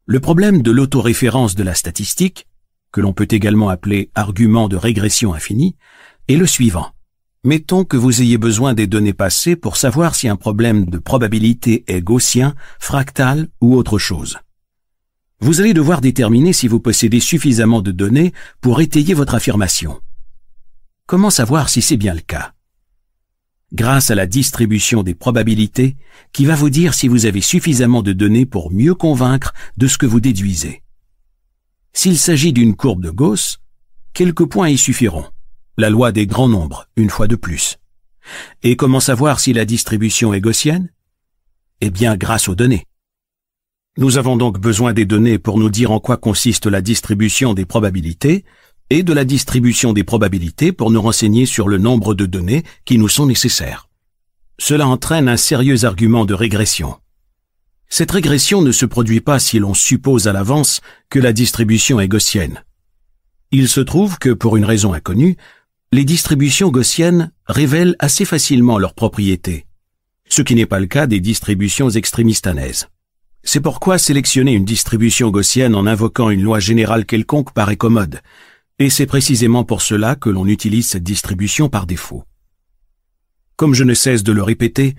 Le 0.06 0.20
problème 0.20 0.62
de 0.62 0.70
l'autoréférence 0.70 1.54
de 1.54 1.62
la 1.62 1.74
statistique, 1.74 2.46
que 2.90 3.00
l'on 3.00 3.12
peut 3.12 3.28
également 3.30 3.68
appeler 3.68 4.10
argument 4.14 4.68
de 4.68 4.76
régression 4.76 5.34
infinie, 5.34 5.76
est 6.26 6.36
le 6.36 6.46
suivant. 6.46 6.90
Mettons 7.48 7.86
que 7.86 7.96
vous 7.96 8.20
ayez 8.20 8.36
besoin 8.36 8.74
des 8.74 8.86
données 8.86 9.14
passées 9.14 9.56
pour 9.56 9.78
savoir 9.78 10.14
si 10.14 10.28
un 10.28 10.36
problème 10.36 10.84
de 10.84 10.98
probabilité 10.98 11.82
est 11.86 12.02
gaussien, 12.02 12.54
fractal 12.78 13.48
ou 13.62 13.74
autre 13.74 13.96
chose. 13.96 14.36
Vous 15.40 15.62
allez 15.62 15.72
devoir 15.72 16.02
déterminer 16.02 16.52
si 16.52 16.68
vous 16.68 16.78
possédez 16.78 17.20
suffisamment 17.20 17.80
de 17.80 17.90
données 17.90 18.34
pour 18.60 18.82
étayer 18.82 19.14
votre 19.14 19.34
affirmation. 19.34 19.98
Comment 21.06 21.30
savoir 21.30 21.70
si 21.70 21.80
c'est 21.80 21.96
bien 21.96 22.12
le 22.12 22.20
cas? 22.20 22.52
Grâce 23.72 24.10
à 24.10 24.14
la 24.14 24.26
distribution 24.26 25.02
des 25.02 25.14
probabilités 25.14 25.96
qui 26.34 26.44
va 26.44 26.54
vous 26.54 26.68
dire 26.68 26.92
si 26.92 27.08
vous 27.08 27.24
avez 27.24 27.40
suffisamment 27.40 28.02
de 28.02 28.12
données 28.12 28.44
pour 28.44 28.70
mieux 28.70 28.94
convaincre 28.94 29.54
de 29.78 29.86
ce 29.86 29.96
que 29.96 30.04
vous 30.04 30.20
déduisez. 30.20 30.82
S'il 31.94 32.18
s'agit 32.18 32.52
d'une 32.52 32.76
courbe 32.76 33.02
de 33.02 33.10
Gauss, 33.10 33.62
quelques 34.12 34.44
points 34.44 34.68
y 34.68 34.76
suffiront. 34.76 35.24
La 35.80 35.90
loi 35.90 36.10
des 36.10 36.26
grands 36.26 36.48
nombres, 36.48 36.88
une 36.96 37.08
fois 37.08 37.28
de 37.28 37.36
plus. 37.36 37.76
Et 38.64 38.74
comment 38.74 38.98
savoir 38.98 39.38
si 39.38 39.52
la 39.52 39.64
distribution 39.64 40.34
est 40.34 40.40
gaussienne? 40.40 40.90
Eh 41.80 41.90
bien, 41.90 42.16
grâce 42.16 42.48
aux 42.48 42.56
données. 42.56 42.84
Nous 43.96 44.18
avons 44.18 44.36
donc 44.36 44.58
besoin 44.58 44.92
des 44.92 45.04
données 45.04 45.38
pour 45.38 45.56
nous 45.56 45.70
dire 45.70 45.92
en 45.92 46.00
quoi 46.00 46.16
consiste 46.16 46.66
la 46.66 46.80
distribution 46.80 47.54
des 47.54 47.64
probabilités, 47.64 48.44
et 48.90 49.04
de 49.04 49.12
la 49.12 49.24
distribution 49.24 49.92
des 49.92 50.02
probabilités 50.02 50.72
pour 50.72 50.90
nous 50.90 51.00
renseigner 51.00 51.46
sur 51.46 51.68
le 51.68 51.78
nombre 51.78 52.16
de 52.16 52.26
données 52.26 52.64
qui 52.84 52.98
nous 52.98 53.08
sont 53.08 53.26
nécessaires. 53.26 53.88
Cela 54.58 54.88
entraîne 54.88 55.28
un 55.28 55.36
sérieux 55.36 55.84
argument 55.84 56.24
de 56.24 56.34
régression. 56.34 56.98
Cette 57.88 58.10
régression 58.10 58.62
ne 58.62 58.72
se 58.72 58.84
produit 58.84 59.20
pas 59.20 59.38
si 59.38 59.60
l'on 59.60 59.74
suppose 59.74 60.26
à 60.26 60.32
l'avance 60.32 60.80
que 61.08 61.20
la 61.20 61.32
distribution 61.32 62.00
est 62.00 62.08
gaussienne. 62.08 62.64
Il 63.52 63.68
se 63.68 63.80
trouve 63.80 64.18
que, 64.18 64.30
pour 64.30 64.56
une 64.56 64.66
raison 64.66 64.92
inconnue, 64.92 65.38
les 65.90 66.04
distributions 66.04 66.70
gaussiennes 66.70 67.32
révèlent 67.46 67.96
assez 67.98 68.26
facilement 68.26 68.78
leurs 68.78 68.92
propriétés, 68.92 69.64
ce 70.28 70.42
qui 70.42 70.54
n'est 70.54 70.66
pas 70.66 70.80
le 70.80 70.86
cas 70.86 71.06
des 71.06 71.20
distributions 71.20 71.88
extrémistanaises. 71.88 72.88
C'est 73.42 73.60
pourquoi 73.60 73.96
sélectionner 73.96 74.52
une 74.52 74.66
distribution 74.66 75.30
gaussienne 75.30 75.74
en 75.74 75.86
invoquant 75.86 76.28
une 76.28 76.42
loi 76.42 76.60
générale 76.60 77.06
quelconque 77.06 77.54
paraît 77.54 77.76
commode, 77.76 78.20
et 78.78 78.90
c'est 78.90 79.06
précisément 79.06 79.64
pour 79.64 79.80
cela 79.80 80.14
que 80.14 80.28
l'on 80.28 80.46
utilise 80.46 80.86
cette 80.86 81.04
distribution 81.04 81.70
par 81.70 81.86
défaut. 81.86 82.24
Comme 83.56 83.72
je 83.72 83.84
ne 83.84 83.94
cesse 83.94 84.22
de 84.22 84.32
le 84.32 84.42
répéter, 84.42 84.94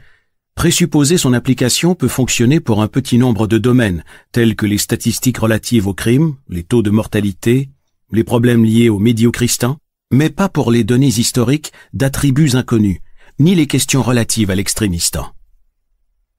présupposer 0.56 1.20
son 1.20 1.34
application 1.34 1.94
peut 1.94 2.08
fonctionner 2.08 2.60
pour 2.60 2.82
un 2.82 2.88
petit 2.88 3.20
nombre 3.20 3.46
de 3.46 3.60
domaines, 3.60 4.04
tels 4.32 4.56
que 4.56 4.66
les 4.66 4.80
statistiques 4.80 5.38
relatives 5.38 5.86
au 5.86 5.94
crime, 5.94 6.36
les 6.48 6.64
taux 6.64 6.82
de 6.82 6.90
mortalité, 6.90 7.70
les 8.12 8.24
problèmes 8.24 8.66
liés 8.66 8.90
aux 8.90 9.00
médiocristes, 9.00 9.68
mais 10.12 10.30
pas 10.30 10.50
pour 10.50 10.72
les 10.72 10.84
données 10.84 11.08
historiques 11.08 11.72
d'attributs 11.94 12.56
inconnus, 12.56 13.00
ni 13.38 13.56
les 13.56 13.68
questions 13.68 14.02
relatives 14.02 14.50
à 14.52 14.56
l'extrémistan. 14.56 15.28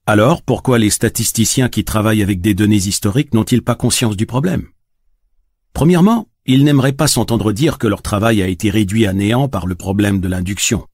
Alors, 0.06 0.42
pourquoi 0.42 0.78
les 0.78 0.90
statisticiens 0.90 1.68
qui 1.68 1.84
travaillent 1.84 2.22
avec 2.22 2.40
des 2.40 2.54
données 2.54 2.76
historiques 2.76 3.32
n'ont-ils 3.32 3.62
pas 3.62 3.76
conscience 3.76 4.16
du 4.16 4.26
problème? 4.26 4.66
Premièrement, 5.72 6.26
ils 6.46 6.64
n'aimeraient 6.64 6.92
pas 6.92 7.06
s'entendre 7.06 7.52
dire 7.52 7.78
que 7.78 7.86
leur 7.86 8.02
travail 8.02 8.42
a 8.42 8.48
été 8.48 8.70
réduit 8.70 9.06
à 9.06 9.12
néant 9.12 9.48
par 9.48 9.66
le 9.66 9.76
problème 9.76 10.20
de 10.20 10.26
l'induction. 10.26 10.86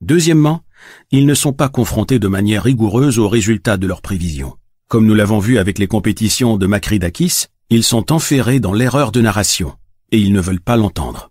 Deuxièmement, 0.00 0.62
ils 1.10 1.26
ne 1.26 1.34
sont 1.34 1.52
pas 1.52 1.68
confrontés 1.68 2.18
de 2.18 2.28
manière 2.28 2.62
rigoureuse 2.62 3.18
aux 3.18 3.28
résultats 3.28 3.76
de 3.76 3.86
leurs 3.86 4.00
prévisions. 4.00 4.56
Comme 4.88 5.06
nous 5.06 5.14
l'avons 5.14 5.38
vu 5.38 5.58
avec 5.58 5.78
les 5.78 5.86
compétitions 5.86 6.56
de 6.56 6.66
Makridakis, 6.66 7.46
ils 7.68 7.84
sont 7.84 8.10
enferrés 8.10 8.58
dans 8.58 8.72
l'erreur 8.72 9.12
de 9.12 9.20
narration, 9.20 9.74
et 10.10 10.18
ils 10.18 10.32
ne 10.32 10.40
veulent 10.40 10.62
pas 10.62 10.76
l'entendre. 10.76 11.29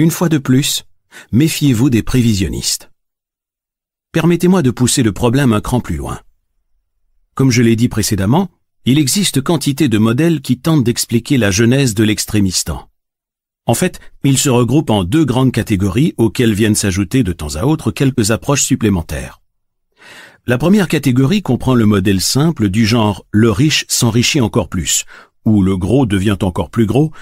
Une 0.00 0.10
fois 0.10 0.30
de 0.30 0.38
plus, 0.38 0.84
méfiez-vous 1.30 1.90
des 1.90 2.02
prévisionnistes. 2.02 2.90
Permettez-moi 4.12 4.62
de 4.62 4.70
pousser 4.70 5.02
le 5.02 5.12
problème 5.12 5.52
un 5.52 5.60
cran 5.60 5.80
plus 5.80 5.96
loin. 5.96 6.20
Comme 7.34 7.50
je 7.50 7.60
l'ai 7.60 7.76
dit 7.76 7.90
précédemment, 7.90 8.48
il 8.86 8.98
existe 8.98 9.42
quantité 9.42 9.88
de 9.88 9.98
modèles 9.98 10.40
qui 10.40 10.58
tentent 10.58 10.84
d'expliquer 10.84 11.36
la 11.36 11.50
genèse 11.50 11.92
de 11.92 12.02
l'extrémistan. 12.02 12.88
En 13.66 13.74
fait, 13.74 14.00
ils 14.24 14.38
se 14.38 14.48
regroupent 14.48 14.88
en 14.88 15.04
deux 15.04 15.26
grandes 15.26 15.52
catégories 15.52 16.14
auxquelles 16.16 16.54
viennent 16.54 16.74
s'ajouter 16.74 17.22
de 17.22 17.34
temps 17.34 17.56
à 17.56 17.64
autre 17.64 17.90
quelques 17.90 18.30
approches 18.30 18.62
supplémentaires. 18.62 19.42
La 20.46 20.56
première 20.56 20.88
catégorie 20.88 21.42
comprend 21.42 21.74
le 21.74 21.84
modèle 21.84 22.22
simple 22.22 22.70
du 22.70 22.86
genre 22.86 23.26
le 23.32 23.50
riche 23.50 23.84
s'enrichit 23.88 24.40
encore 24.40 24.70
plus, 24.70 25.04
ou 25.44 25.62
le 25.62 25.76
gros 25.76 26.06
devient 26.06 26.38
encore 26.40 26.70
plus 26.70 26.86
gros, 26.86 27.12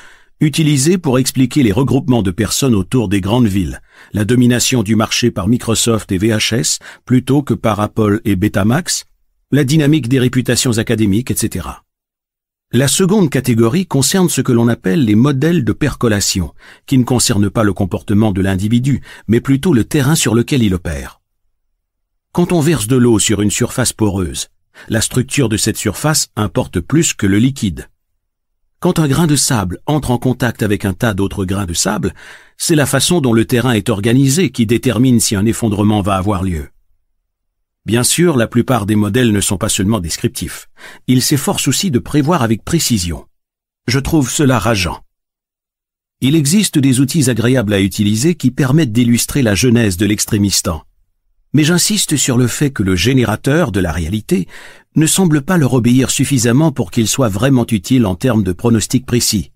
utilisé 0.41 0.99
pour 0.99 1.19
expliquer 1.19 1.63
les 1.63 1.73
regroupements 1.73 2.23
de 2.23 2.31
personnes 2.31 2.75
autour 2.75 3.09
des 3.09 3.21
grandes 3.21 3.49
villes, 3.49 3.81
la 4.13 4.25
domination 4.25 4.83
du 4.83 4.95
marché 4.95 5.31
par 5.31 5.49
Microsoft 5.49 6.13
et 6.13 6.19
VHS 6.19 6.79
plutôt 7.05 7.43
que 7.43 7.55
par 7.55 7.81
Apple 7.81 8.21
et 8.25 8.37
Betamax, 8.37 9.05
la 9.51 9.65
dynamique 9.65 10.09
des 10.09 10.21
réputations 10.21 10.79
académiques, 10.79 11.31
etc. 11.31 11.67
La 12.71 12.87
seconde 12.87 13.31
catégorie 13.31 13.87
concerne 13.87 14.29
ce 14.29 14.43
que 14.43 14.53
l'on 14.53 14.69
appelle 14.69 15.05
les 15.05 15.15
modèles 15.15 15.65
de 15.65 15.73
percolation, 15.73 16.53
qui 16.85 16.99
ne 16.99 17.05
concernent 17.05 17.49
pas 17.49 17.65
le 17.65 17.73
comportement 17.73 18.31
de 18.31 18.43
l'individu, 18.43 19.01
mais 19.27 19.41
plutôt 19.41 19.73
le 19.73 19.85
terrain 19.85 20.15
sur 20.15 20.35
lequel 20.35 20.63
il 20.63 20.75
opère. 20.75 21.21
Quand 22.33 22.53
on 22.53 22.61
verse 22.61 22.87
de 22.87 22.97
l'eau 22.97 23.19
sur 23.19 23.41
une 23.41 23.51
surface 23.51 23.95
poreuse, 23.95 24.49
la 24.89 25.01
structure 25.01 25.49
de 25.49 25.57
cette 25.57 25.79
surface 25.79 26.29
importe 26.37 26.79
plus 26.81 27.15
que 27.15 27.27
le 27.27 27.39
liquide. 27.39 27.89
Quand 28.81 29.01
un 29.01 29.09
grain 29.09 29.27
de 29.27 29.35
sable 29.35 29.81
entre 29.87 30.13
en 30.13 30.19
contact 30.19 30.63
avec 30.63 30.85
un 30.85 30.93
tas 30.93 31.13
d'autres 31.13 31.45
grains 31.45 31.67
de 31.67 31.75
sable, 31.75 32.15
c'est 32.57 32.77
la 32.77 32.87
façon 32.87 33.21
dont 33.21 33.33
le 33.33 33.45
terrain 33.45 33.73
est 33.73 33.89
organisé 33.89 34.53
qui 34.53 34.67
détermine 34.67 35.19
si 35.19 35.35
un 35.35 35.47
effondrement 35.47 36.01
va 36.01 36.15
avoir 36.15 36.45
lieu. 36.45 36.69
Bien 37.87 38.05
sûr, 38.05 38.37
la 38.37 38.47
plupart 38.47 38.87
des 38.87 38.95
modèles 38.95 39.33
ne 39.33 39.41
sont 39.41 39.59
pas 39.59 39.69
seulement 39.69 39.99
descriptifs. 39.99 40.69
Ils 41.09 41.23
s'efforcent 41.23 41.67
aussi 41.67 41.91
de 41.91 41.99
prévoir 41.99 42.43
avec 42.43 42.65
précision. 42.65 43.27
Je 43.89 43.99
trouve 43.99 44.31
cela 44.31 44.61
rageant. 44.61 45.01
Il 46.21 46.37
existe 46.37 46.79
des 46.79 47.01
outils 47.01 47.31
agréables 47.31 47.73
à 47.75 47.81
utiliser 47.81 48.37
qui 48.37 48.53
permettent 48.53 48.93
d'illustrer 48.93 49.43
la 49.43 49.57
genèse 49.57 49.97
de 49.97 50.07
l'extrémistan. 50.07 50.85
Mais 51.55 51.65
j'insiste 51.65 52.17
sur 52.17 52.37
le 52.37 52.47
fait 52.47 52.71
que 52.71 52.83
le 52.83 52.95
générateur 52.95 53.73
de 53.73 53.81
la 53.81 53.93
réalité 53.93 54.47
ne 54.97 55.07
semble 55.07 55.43
pas 55.43 55.57
leur 55.57 55.75
obéir 55.75 56.11
suffisamment 56.11 56.73
pour 56.73 56.91
qu'il 56.91 57.09
soit 57.09 57.29
vraiment 57.29 57.67
utile 57.71 58.07
en 58.07 58.15
termes 58.15 58.43
de 58.43 58.53
pronostics 58.53 59.07
précis. 59.07 59.53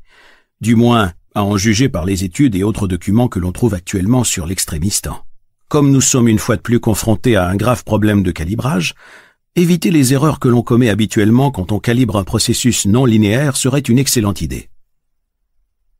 Du 0.60 0.74
moins, 0.74 1.12
à 1.34 1.44
en 1.44 1.56
juger 1.56 1.88
par 1.88 2.04
les 2.04 2.24
études 2.24 2.54
et 2.54 2.62
autres 2.62 2.88
documents 2.88 3.28
que 3.28 3.38
l'on 3.38 3.52
trouve 3.52 3.74
actuellement 3.74 4.24
sur 4.24 4.46
l'extrémistan. 4.46 5.24
Comme 5.68 5.90
nous 5.90 6.00
sommes 6.00 6.28
une 6.28 6.38
fois 6.38 6.56
de 6.56 6.60
plus 6.60 6.80
confrontés 6.80 7.36
à 7.36 7.48
un 7.48 7.56
grave 7.56 7.84
problème 7.84 8.22
de 8.22 8.30
calibrage, 8.30 8.94
éviter 9.56 9.90
les 9.90 10.12
erreurs 10.12 10.38
que 10.38 10.48
l'on 10.48 10.62
commet 10.62 10.90
habituellement 10.90 11.50
quand 11.50 11.72
on 11.72 11.80
calibre 11.80 12.16
un 12.16 12.24
processus 12.24 12.86
non 12.86 13.04
linéaire 13.04 13.56
serait 13.56 13.80
une 13.80 13.98
excellente 13.98 14.42
idée. 14.42 14.68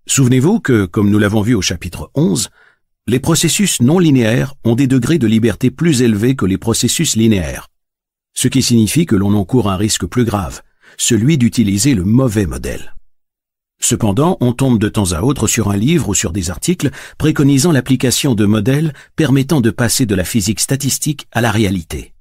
Souvenez-vous 0.07 0.61
que, 0.61 0.85
comme 0.85 1.11
nous 1.11 1.19
l'avons 1.19 1.43
vu 1.43 1.55
au 1.55 1.63
chapitre 1.63 2.11
11, 2.15 2.51
les 3.09 3.19
processus 3.19 3.81
non 3.81 3.99
linéaires 3.99 4.55
ont 4.63 4.77
des 4.77 4.87
degrés 4.87 5.19
de 5.19 5.27
liberté 5.27 5.73
plus 5.73 6.03
élevés 6.03 6.37
que 6.37 6.47
les 6.47 6.57
processus 6.57 7.17
linéaires, 7.17 7.67
ce 8.33 8.47
qui 8.47 8.63
signifie 8.63 9.07
que 9.07 9.17
l'on 9.17 9.35
encourt 9.35 9.69
un 9.69 9.77
risque 9.77 10.07
plus 10.07 10.25
grave, 10.25 10.63
celui 10.97 11.37
d'utiliser 11.37 11.95
le 11.95 12.05
mauvais 12.05 12.47
modèle. 12.47 12.95
Cependant, 13.81 14.37
on 14.41 14.53
tombe 14.53 14.79
de 14.79 14.89
temps 14.89 15.11
à 15.11 15.23
autre 15.23 15.49
sur 15.49 15.71
un 15.71 15.77
livre 15.77 16.11
ou 16.11 16.15
sur 16.15 16.31
des 16.31 16.51
articles 16.51 16.91
préconisant 17.19 17.73
l'application 17.73 18.37
de 18.37 18.47
modèles 18.47 18.93
permettant 19.17 19.61
de 19.61 19.71
passer 19.71 20.07
de 20.07 20.15
la 20.15 20.25
physique 20.25 20.61
statistique 20.61 21.27
à 21.33 21.41
la 21.41 21.51
réalité. 21.51 22.15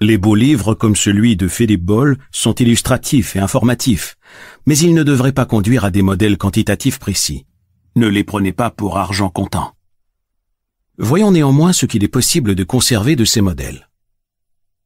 Les 0.00 0.18
beaux 0.18 0.34
livres 0.34 0.74
comme 0.74 0.96
celui 0.96 1.34
de 1.36 1.48
Philippe 1.48 1.84
Boll 1.84 2.18
sont 2.30 2.54
illustratifs 2.54 3.36
et 3.36 3.38
informatifs, 3.38 4.16
mais 4.66 4.76
ils 4.76 4.94
ne 4.94 5.02
devraient 5.02 5.32
pas 5.32 5.46
conduire 5.46 5.86
à 5.86 5.90
des 5.90 6.02
modèles 6.02 6.36
quantitatifs 6.36 6.98
précis. 6.98 7.46
Ne 7.96 8.06
les 8.06 8.24
prenez 8.24 8.52
pas 8.52 8.70
pour 8.70 8.98
argent 8.98 9.30
comptant. 9.30 9.72
Voyons 11.02 11.30
néanmoins 11.30 11.72
ce 11.72 11.86
qu'il 11.86 12.04
est 12.04 12.08
possible 12.08 12.54
de 12.54 12.62
conserver 12.62 13.16
de 13.16 13.24
ces 13.24 13.40
modèles. 13.40 13.88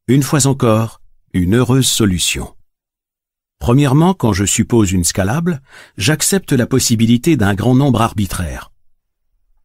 Une 0.07 0.23
fois 0.23 0.47
encore, 0.47 1.01
une 1.33 1.55
heureuse 1.55 1.87
solution. 1.87 2.55
Premièrement, 3.59 4.13
quand 4.13 4.31
je 4.31 4.45
suppose 4.45 4.93
une 4.93 5.03
scalable, 5.03 5.61
j'accepte 5.97 6.53
la 6.53 6.67
possibilité 6.67 7.35
d'un 7.35 7.53
grand 7.53 7.75
nombre 7.75 8.01
arbitraire. 8.01 8.71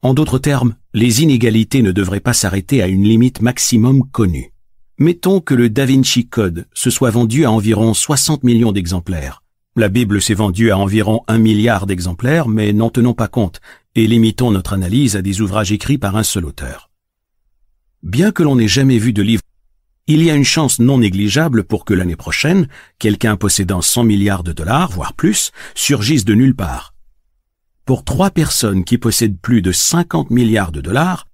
En 0.03 0.13
d'autres 0.13 0.41
termes, 0.41 0.75
les 0.93 1.23
inégalités 1.23 1.83
ne 1.83 1.93
devraient 1.93 2.19
pas 2.19 2.33
s'arrêter 2.33 2.83
à 2.83 2.89
une 2.89 3.05
limite 3.05 3.43
maximum 3.43 4.11
connue. 4.11 4.53
Mettons 4.99 5.41
que 5.41 5.55
le 5.55 5.71
Da 5.71 5.87
Vinci 5.87 6.27
Code 6.27 6.67
se 6.75 6.91
soit 6.91 7.11
vendu 7.11 7.45
à 7.45 7.53
environ 7.53 7.95
60 7.95 8.43
millions 8.43 8.73
d'exemplaires. 8.73 9.45
La 9.81 9.89
Bible 9.89 10.21
s'est 10.21 10.35
vendue 10.35 10.71
à 10.73 10.77
environ 10.77 11.23
un 11.27 11.39
milliard 11.39 11.87
d'exemplaires, 11.87 12.49
mais 12.49 12.75
n'en 12.75 12.91
tenons 12.91 13.15
pas 13.15 13.29
compte 13.29 13.63
et 13.95 14.07
limitons 14.07 14.51
notre 14.51 14.75
analyse 14.75 15.17
à 15.17 15.23
des 15.23 15.41
ouvrages 15.41 15.73
écrits 15.73 15.97
par 15.97 16.17
un 16.17 16.23
seul 16.23 16.45
auteur. 16.45 16.91
Bien 18.03 18.31
que 18.31 18.43
l'on 18.43 18.57
n'ait 18.57 18.69
jamais 18.69 18.99
vu 18.99 19.15
de 19.15 19.23
livre 19.23 19.41
il 20.07 20.23
y 20.23 20.31
a 20.31 20.35
une 20.35 20.45
chance 20.45 20.81
non 20.81 20.99
négligeable 20.99 21.65
pour 21.65 21.87
que 21.87 21.95
l'année 21.95 22.15
prochaine, 22.15 22.69
quelqu'un 22.99 23.37
possédant 23.37 23.81
100 23.81 24.05
milliards 24.05 24.43
de 24.43 24.53
dollars, 24.53 24.91
voire 24.91 25.15
plus, 25.15 25.51
surgisse 25.75 26.27
de 26.27 26.35
nulle 26.35 26.55
part. 26.55 26.93
Pour 27.87 28.05
trois 28.05 28.31
personnes 28.31 28.85
qui 28.85 28.99
possèdent 28.99 29.41
plus 29.41 29.63
de 29.63 29.73
50 29.73 30.29
milliards 30.29 30.73
de 30.73 30.83
dollars, 30.83 31.27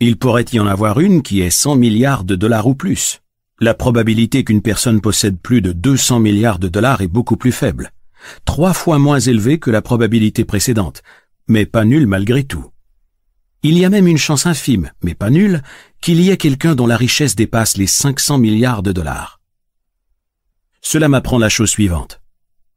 il 0.00 0.18
pourrait 0.18 0.46
y 0.52 0.58
en 0.58 0.66
avoir 0.66 0.98
une 0.98 1.22
qui 1.22 1.40
ait 1.40 1.50
100 1.50 1.76
milliards 1.76 2.24
de 2.24 2.34
dollars 2.34 2.66
ou 2.66 2.74
plus. 2.74 3.20
La 3.58 3.72
probabilité 3.72 4.44
qu'une 4.44 4.60
personne 4.60 5.00
possède 5.00 5.38
plus 5.38 5.62
de 5.62 5.72
200 5.72 6.20
milliards 6.20 6.58
de 6.58 6.68
dollars 6.68 7.00
est 7.00 7.08
beaucoup 7.08 7.38
plus 7.38 7.52
faible, 7.52 7.90
trois 8.44 8.74
fois 8.74 8.98
moins 8.98 9.18
élevée 9.18 9.58
que 9.58 9.70
la 9.70 9.80
probabilité 9.80 10.44
précédente, 10.44 11.02
mais 11.48 11.64
pas 11.64 11.86
nulle 11.86 12.06
malgré 12.06 12.44
tout. 12.44 12.66
Il 13.62 13.78
y 13.78 13.86
a 13.86 13.88
même 13.88 14.08
une 14.08 14.18
chance 14.18 14.44
infime, 14.44 14.90
mais 15.02 15.14
pas 15.14 15.30
nulle, 15.30 15.62
qu'il 16.02 16.20
y 16.20 16.28
ait 16.28 16.36
quelqu'un 16.36 16.74
dont 16.74 16.86
la 16.86 16.98
richesse 16.98 17.34
dépasse 17.34 17.78
les 17.78 17.86
500 17.86 18.36
milliards 18.36 18.82
de 18.82 18.92
dollars. 18.92 19.40
Cela 20.82 21.08
m'apprend 21.08 21.38
la 21.38 21.48
chose 21.48 21.70
suivante. 21.70 22.20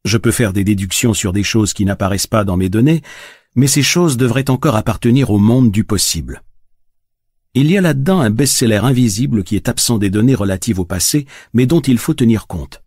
Je 0.06 0.17
peux 0.17 0.32
faire 0.32 0.53
des 0.53 0.64
déductions 0.64 1.14
sur 1.14 1.33
des 1.33 1.43
choses 1.43 1.74
qui 1.74 1.83
n'apparaissent 1.83 2.25
pas 2.25 2.45
dans 2.45 2.56
mes 2.56 2.69
données, 2.69 3.01
mais 3.53 3.67
ces 3.67 3.83
choses 3.83 4.16
devraient 4.16 4.49
encore 4.49 4.77
appartenir 4.77 5.30
au 5.30 5.40
monde 5.40 5.72
du 5.72 5.83
possible. 5.83 6.41
Il 7.56 7.72
y 7.72 7.80
a 7.80 7.82
là-dedans 7.82 8.22
un 8.22 8.30
best-seller 8.30 8.82
invisible 8.84 9.44
qui 9.44 9.56
est 9.56 9.69
absent 9.69 9.98
des 9.98 10.11
données 10.11 10.36
relatives 10.36 10.80
au 10.80 10.86
passé, 10.86 11.26
mais 11.52 11.66
dont 11.66 11.82
il 11.82 11.98
faut 11.98 12.14
tenir 12.14 12.45
compte. 12.45 12.84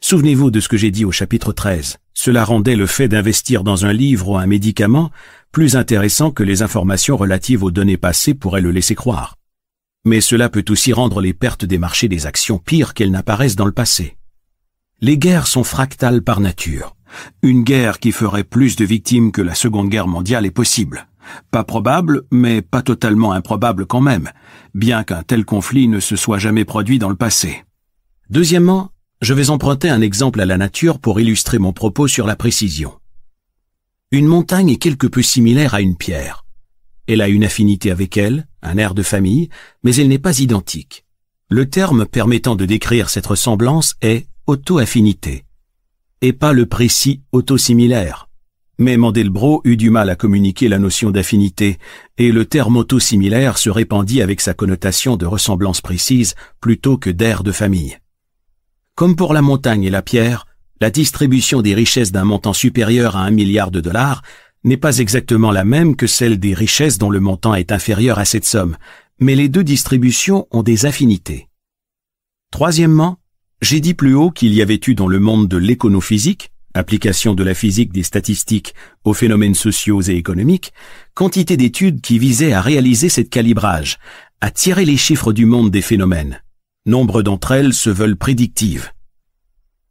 Souvenez-vous 0.00 0.50
de 0.50 0.58
ce 0.58 0.68
que 0.68 0.76
j'ai 0.76 0.90
dit 0.90 1.04
au 1.04 1.12
chapitre 1.12 1.52
13. 1.52 1.98
Cela 2.12 2.44
rendait 2.44 2.74
le 2.74 2.86
fait 2.86 3.06
d'investir 3.06 3.62
dans 3.62 3.86
un 3.86 3.92
livre 3.92 4.30
ou 4.30 4.36
un 4.36 4.46
médicament 4.46 5.12
plus 5.52 5.76
intéressant 5.76 6.32
que 6.32 6.42
les 6.42 6.62
informations 6.62 7.16
relatives 7.16 7.62
aux 7.62 7.70
données 7.70 7.96
passées 7.96 8.34
pourraient 8.34 8.60
le 8.60 8.72
laisser 8.72 8.96
croire. 8.96 9.36
Mais 10.04 10.20
cela 10.20 10.48
peut 10.48 10.64
aussi 10.68 10.92
rendre 10.92 11.20
les 11.20 11.32
pertes 11.32 11.64
des 11.64 11.78
marchés 11.78 12.08
des 12.08 12.26
actions 12.26 12.58
pires 12.58 12.94
qu'elles 12.94 13.12
n'apparaissent 13.12 13.56
dans 13.56 13.64
le 13.64 13.70
passé. 13.70 14.16
Les 15.00 15.18
guerres 15.18 15.46
sont 15.46 15.64
fractales 15.64 16.22
par 16.22 16.40
nature. 16.40 16.96
Une 17.42 17.62
guerre 17.62 18.00
qui 18.00 18.10
ferait 18.10 18.44
plus 18.44 18.74
de 18.74 18.84
victimes 18.84 19.30
que 19.30 19.42
la 19.42 19.54
Seconde 19.54 19.88
Guerre 19.88 20.08
mondiale 20.08 20.46
est 20.46 20.50
possible. 20.50 21.06
Pas 21.50 21.64
probable, 21.64 22.22
mais 22.30 22.62
pas 22.62 22.82
totalement 22.82 23.32
improbable 23.32 23.86
quand 23.86 24.00
même, 24.00 24.30
bien 24.74 25.04
qu'un 25.04 25.22
tel 25.22 25.44
conflit 25.44 25.88
ne 25.88 26.00
se 26.00 26.16
soit 26.16 26.38
jamais 26.38 26.64
produit 26.64 26.98
dans 26.98 27.08
le 27.08 27.16
passé. 27.16 27.64
Deuxièmement, 28.30 28.90
je 29.22 29.34
vais 29.34 29.50
emprunter 29.50 29.88
un 29.88 30.00
exemple 30.00 30.40
à 30.40 30.46
la 30.46 30.58
nature 30.58 30.98
pour 30.98 31.20
illustrer 31.20 31.58
mon 31.58 31.72
propos 31.72 32.08
sur 32.08 32.26
la 32.26 32.36
précision. 32.36 32.92
Une 34.10 34.26
montagne 34.26 34.70
est 34.70 34.76
quelque 34.76 35.06
peu 35.06 35.22
similaire 35.22 35.74
à 35.74 35.80
une 35.80 35.96
pierre. 35.96 36.44
Elle 37.06 37.20
a 37.20 37.28
une 37.28 37.44
affinité 37.44 37.90
avec 37.90 38.16
elle, 38.16 38.46
un 38.62 38.78
air 38.78 38.94
de 38.94 39.02
famille, 39.02 39.48
mais 39.82 39.94
elle 39.96 40.08
n'est 40.08 40.18
pas 40.18 40.40
identique. 40.40 41.04
Le 41.48 41.68
terme 41.70 42.06
permettant 42.06 42.56
de 42.56 42.64
décrire 42.64 43.08
cette 43.08 43.26
ressemblance 43.26 43.94
est 44.02 44.26
auto-affinité, 44.46 45.44
et 46.20 46.32
pas 46.32 46.52
le 46.52 46.66
précis 46.66 47.22
auto-similaire. 47.32 48.25
Mais 48.78 48.96
Mandelbrot 48.96 49.62
eut 49.64 49.76
du 49.76 49.90
mal 49.90 50.10
à 50.10 50.16
communiquer 50.16 50.68
la 50.68 50.78
notion 50.78 51.10
d'affinité, 51.10 51.78
et 52.18 52.30
le 52.30 52.44
terme 52.44 52.76
auto-similaire 52.76 53.56
se 53.56 53.70
répandit 53.70 54.20
avec 54.20 54.40
sa 54.40 54.52
connotation 54.52 55.16
de 55.16 55.24
ressemblance 55.24 55.80
précise 55.80 56.34
plutôt 56.60 56.98
que 56.98 57.08
d'air 57.10 57.42
de 57.42 57.52
famille. 57.52 57.98
Comme 58.94 59.16
pour 59.16 59.32
la 59.32 59.42
montagne 59.42 59.84
et 59.84 59.90
la 59.90 60.02
pierre, 60.02 60.46
la 60.80 60.90
distribution 60.90 61.62
des 61.62 61.74
richesses 61.74 62.12
d'un 62.12 62.24
montant 62.24 62.52
supérieur 62.52 63.16
à 63.16 63.20
un 63.20 63.30
milliard 63.30 63.70
de 63.70 63.80
dollars 63.80 64.22
n'est 64.64 64.76
pas 64.76 64.98
exactement 64.98 65.52
la 65.52 65.64
même 65.64 65.96
que 65.96 66.06
celle 66.06 66.38
des 66.38 66.52
richesses 66.52 66.98
dont 66.98 67.10
le 67.10 67.20
montant 67.20 67.54
est 67.54 67.72
inférieur 67.72 68.18
à 68.18 68.24
cette 68.24 68.44
somme, 68.44 68.76
mais 69.18 69.36
les 69.36 69.48
deux 69.48 69.64
distributions 69.64 70.46
ont 70.50 70.62
des 70.62 70.84
affinités. 70.84 71.48
Troisièmement, 72.50 73.18
j'ai 73.62 73.80
dit 73.80 73.94
plus 73.94 74.14
haut 74.14 74.30
qu'il 74.30 74.52
y 74.52 74.60
avait 74.60 74.80
eu 74.86 74.94
dans 74.94 75.08
le 75.08 75.18
monde 75.18 75.48
de 75.48 75.56
l'éconophysique, 75.56 76.50
application 76.76 77.34
de 77.34 77.42
la 77.42 77.54
physique 77.54 77.92
des 77.92 78.02
statistiques 78.02 78.74
aux 79.04 79.14
phénomènes 79.14 79.54
sociaux 79.54 80.02
et 80.02 80.14
économiques, 80.14 80.72
quantité 81.14 81.56
d'études 81.56 82.00
qui 82.00 82.18
visaient 82.18 82.52
à 82.52 82.60
réaliser 82.60 83.08
cette 83.08 83.30
calibrage, 83.30 83.98
à 84.40 84.50
tirer 84.50 84.84
les 84.84 84.96
chiffres 84.96 85.32
du 85.32 85.46
monde 85.46 85.70
des 85.70 85.82
phénomènes. 85.82 86.42
Nombre 86.84 87.22
d'entre 87.22 87.52
elles 87.52 87.74
se 87.74 87.90
veulent 87.90 88.16
prédictives. 88.16 88.92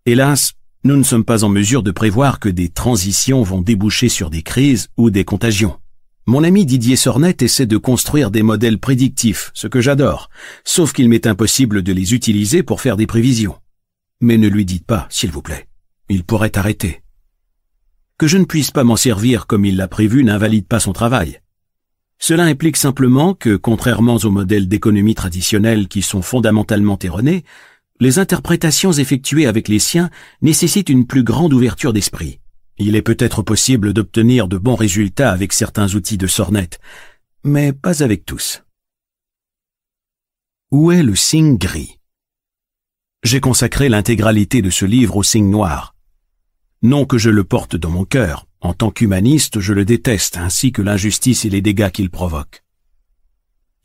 Hélas, 0.05 0.53
nous 0.83 0.95
ne 0.95 1.03
sommes 1.03 1.25
pas 1.25 1.43
en 1.43 1.49
mesure 1.49 1.83
de 1.83 1.91
prévoir 1.91 2.39
que 2.39 2.47
des 2.47 2.69
transitions 2.69 3.41
vont 3.41 3.61
déboucher 3.61 4.07
sur 4.07 4.30
des 4.30 4.43
crises 4.43 4.89
ou 4.97 5.09
des 5.09 5.25
contagions. 5.25 5.80
Mon 6.27 6.43
ami 6.43 6.65
Didier 6.65 6.95
Sornet 6.95 7.38
essaie 7.41 7.65
de 7.65 7.77
construire 7.77 8.31
des 8.31 8.43
modèles 8.43 8.80
prédictifs, 8.80 9.51
ce 9.53 9.67
que 9.67 9.81
j'adore, 9.81 10.30
sauf 10.64 10.93
qu'il 10.93 11.09
m'est 11.09 11.27
impossible 11.27 11.83
de 11.83 11.91
les 11.91 12.14
utiliser 12.14 12.64
pour 12.64 12.81
faire 12.81 12.97
des 12.97 13.07
prévisions. 13.07 13.55
Mais 14.22 14.38
ne 14.38 14.47
lui 14.47 14.65
dites 14.65 14.85
pas, 14.85 15.07
s'il 15.09 15.31
vous 15.31 15.41
plaît. 15.41 15.67
Il 16.09 16.24
pourrait 16.24 16.58
arrêter. 16.58 17.01
Que 18.17 18.27
je 18.27 18.38
ne 18.38 18.45
puisse 18.45 18.72
pas 18.72 18.84
m'en 18.84 18.95
servir 18.95 19.48
comme 19.48 19.66
il 19.66 19.75
l'a 19.75 19.88
prévu 19.88 20.24
n'invalide 20.24 20.67
pas 20.67 20.80
son 20.80 20.93
travail. 20.93 21.42
Cela 22.19 22.43
implique 22.43 22.77
simplement 22.77 23.34
que, 23.34 23.56
contrairement 23.56 24.16
aux 24.16 24.32
modèles 24.32 24.67
d'économie 24.67 25.16
traditionnels 25.16 25.88
qui 25.88 26.01
sont 26.01 26.22
fondamentalement 26.22 26.98
erronés, 27.01 27.43
les 28.00 28.19
interprétations 28.19 28.92
effectuées 28.92 29.48
avec 29.48 29.67
les 29.67 29.80
siens 29.80 30.09
nécessitent 30.42 30.90
une 30.90 31.08
plus 31.08 31.24
grande 31.24 31.53
ouverture 31.53 31.93
d'esprit. 31.93 32.40
Il 32.77 32.95
est 32.95 33.01
peut-être 33.01 33.42
possible 33.42 33.93
d'obtenir 33.93 34.48
de 34.48 34.58
bons 34.58 34.75
résultats 34.75 35.32
avec 35.32 35.53
certains 35.53 35.93
outils 35.95 36.17
de 36.17 36.27
sornette, 36.27 36.80
mais 37.43 37.72
pas 37.72 38.03
avec 38.03 38.25
tous. 38.25 38.64
Où 40.72 40.92
est 40.92 41.03
le 41.03 41.16
signe 41.16 41.58
gris? 41.58 42.00
J'ai 43.24 43.40
consacré 43.40 43.88
l'intégralité 43.88 44.61
de 44.61 44.69
ce 44.69 44.85
livre 44.85 45.16
au 45.16 45.24
signe 45.24 45.50
noir. 45.50 45.94
Non 46.85 47.05
que 47.05 47.17
je 47.17 47.31
le 47.31 47.43
porte 47.43 47.75
dans 47.75 47.89
mon 47.89 48.05
cœur, 48.05 48.45
en 48.61 48.75
tant 48.75 48.91
qu'humaniste 48.91 49.59
je 49.59 49.73
le 49.73 49.85
déteste, 49.85 50.38
ainsi 50.38 50.72
que 50.72 50.83
l'injustice 50.83 51.43
et 51.43 51.49
les 51.49 51.64
dégâts 51.64 51.89
qu'il 51.89 52.11
provoque. 52.11 52.64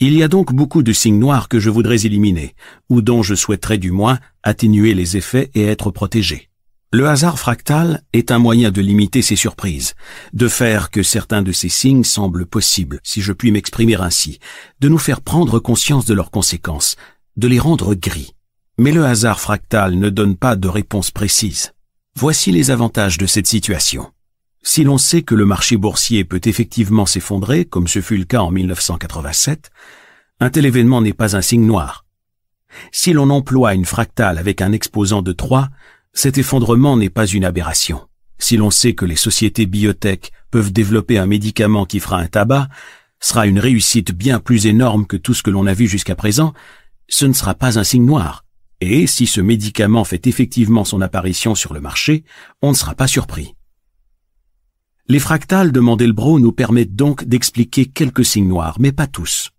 Il 0.00 0.12
y 0.12 0.22
a 0.22 0.28
donc 0.28 0.52
beaucoup 0.52 0.82
de 0.82 0.92
signes 0.92 1.18
noirs 1.18 1.48
que 1.48 1.58
je 1.58 1.70
voudrais 1.70 2.04
éliminer, 2.04 2.54
ou 2.90 3.00
dont 3.00 3.22
je 3.22 3.34
souhaiterais 3.34 3.78
du 3.78 3.90
moins 3.90 4.18
atténuer 4.42 4.92
les 4.92 5.16
effets 5.16 5.50
et 5.54 5.64
être 5.64 5.90
protégé. 5.90 6.50
Le 6.92 7.08
hasard 7.08 7.38
fractal 7.38 8.02
est 8.12 8.30
un 8.30 8.38
moyen 8.38 8.70
de 8.70 8.82
limiter 8.82 9.22
ces 9.22 9.34
surprises, 9.34 9.94
de 10.34 10.48
faire 10.48 10.90
que 10.90 11.02
certains 11.02 11.40
de 11.40 11.52
ces 11.52 11.70
signes 11.70 12.04
semblent 12.04 12.44
possibles, 12.44 13.00
si 13.02 13.22
je 13.22 13.32
puis 13.32 13.50
m'exprimer 13.50 13.96
ainsi, 13.96 14.40
de 14.80 14.90
nous 14.90 14.98
faire 14.98 15.22
prendre 15.22 15.58
conscience 15.58 16.04
de 16.04 16.12
leurs 16.12 16.30
conséquences, 16.30 16.96
de 17.38 17.48
les 17.48 17.60
rendre 17.60 17.94
gris. 17.94 18.34
Mais 18.76 18.92
le 18.92 19.06
hasard 19.06 19.40
fractal 19.40 19.98
ne 19.98 20.10
donne 20.10 20.36
pas 20.36 20.54
de 20.54 20.68
réponse 20.68 21.10
précise. 21.10 21.72
Voici 22.20 22.52
les 22.52 22.70
avantages 22.70 23.16
de 23.16 23.24
cette 23.24 23.46
situation. 23.46 24.12
si 24.62 24.84
l'on 24.84 24.98
sait 24.98 25.22
que 25.22 25.34
le 25.34 25.46
marché 25.46 25.78
boursier 25.78 26.22
peut 26.22 26.42
effectivement 26.44 27.06
s'effondrer, 27.06 27.64
comme 27.64 27.88
ce 27.88 28.02
fut 28.02 28.18
le 28.18 28.26
cas 28.26 28.40
en 28.40 28.50
1987, 28.50 29.70
un 30.38 30.50
tel 30.50 30.66
événement 30.66 31.00
n'est 31.00 31.14
pas 31.14 31.34
un 31.34 31.40
signe 31.40 31.64
noir. 31.64 32.04
Si 32.92 33.14
l'on 33.14 33.30
emploie 33.30 33.72
une 33.72 33.86
fractale 33.86 34.36
avec 34.36 34.60
un 34.60 34.72
exposant 34.72 35.22
de 35.22 35.32
3, 35.32 35.70
cet 36.12 36.36
effondrement 36.36 36.98
n'est 36.98 37.08
pas 37.08 37.24
une 37.24 37.46
aberration. 37.46 38.06
Si 38.38 38.58
l'on 38.58 38.70
sait 38.70 38.92
que 38.92 39.06
les 39.06 39.16
sociétés 39.16 39.64
biotech 39.64 40.30
peuvent 40.50 40.74
développer 40.74 41.16
un 41.16 41.26
médicament 41.26 41.86
qui 41.86 42.00
fera 42.00 42.18
un 42.18 42.26
tabac, 42.26 42.68
sera 43.18 43.46
une 43.46 43.58
réussite 43.58 44.12
bien 44.12 44.40
plus 44.40 44.66
énorme 44.66 45.06
que 45.06 45.16
tout 45.16 45.32
ce 45.32 45.42
que 45.42 45.48
l'on 45.50 45.66
a 45.66 45.72
vu 45.72 45.88
jusqu'à 45.88 46.16
présent, 46.16 46.52
ce 47.08 47.24
ne 47.24 47.32
sera 47.32 47.54
pas 47.54 47.78
un 47.78 47.84
signe 47.84 48.04
noir. 48.04 48.44
Et 48.80 49.06
si 49.06 49.26
ce 49.26 49.40
médicament 49.40 50.04
fait 50.04 50.26
effectivement 50.26 50.84
son 50.84 51.00
apparition 51.00 51.54
sur 51.54 51.74
le 51.74 51.80
marché, 51.80 52.24
on 52.62 52.70
ne 52.70 52.74
sera 52.74 52.94
pas 52.94 53.06
surpris. 53.06 53.54
Les 55.06 55.18
fractales 55.18 55.72
de 55.72 55.80
Mandelbrot 55.80 56.38
nous 56.38 56.52
permettent 56.52 56.94
donc 56.94 57.24
d'expliquer 57.24 57.86
quelques 57.86 58.24
signes 58.24 58.48
noirs, 58.48 58.76
mais 58.78 58.92
pas 58.92 59.06
tous. 59.06 59.50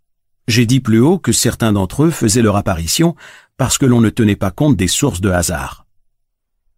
J'ai 0.48 0.66
dit 0.66 0.80
plus 0.80 1.00
haut 1.00 1.19
que 1.19 1.32
certains 1.32 1.74
d'entre 1.74 2.03
eux 2.03 2.09
faisaient 2.09 2.41
leur 2.41 2.56
apparition 2.56 3.16
parce 3.58 3.77
que 3.77 3.85
l'on 3.85 4.01
ne 4.01 4.09
tenait 4.09 4.35
pas 4.35 4.50
compte 4.50 4.75
des 4.75 4.88
sources 4.88 5.22
de 5.22 5.30
hasard. 5.30 5.85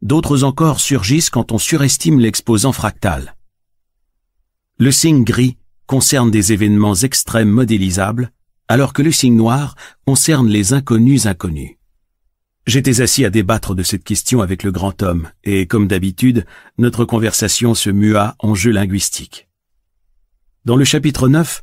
D'autres 0.01 0.43
encore 0.43 0.81
surgissent 0.81 1.30
quand 1.30 1.53
on 1.53 1.57
surestime 1.57 2.19
l'exposant 2.19 2.73
fractal. 2.73 3.38
Le 4.77 4.91
signe 4.91 5.23
gris 5.23 5.57
concerne 5.88 6.30
des 6.30 6.51
événements 6.51 6.95
extrêmes 6.95 7.49
modélisables, 7.49 8.31
alors 8.67 8.91
que 8.91 9.01
le 9.01 9.11
signe 9.11 9.35
noir 9.35 9.75
concerne 10.05 10.49
les 10.49 10.73
inconnus 10.73 11.25
inconnus. 11.25 11.77
J'étais 12.66 13.01
assis 13.01 13.25
à 13.25 13.30
débattre 13.30 13.75
de 13.75 13.83
cette 13.83 14.06
question 14.06 14.42
avec 14.42 14.64
le 14.64 14.72
grand 14.72 15.03
homme, 15.03 15.30
et 15.43 15.67
comme 15.67 15.88
d'habitude, 15.88 16.45
notre 16.77 17.03
conversation 17.03 17.75
se 17.75 17.90
mua 17.90 18.35
en 18.40 18.56
jeu 18.56 18.72
linguistique. 18.72 19.50
Dans 20.64 20.77
le 20.77 20.85
chapitre 20.85 21.27
9, 21.27 21.61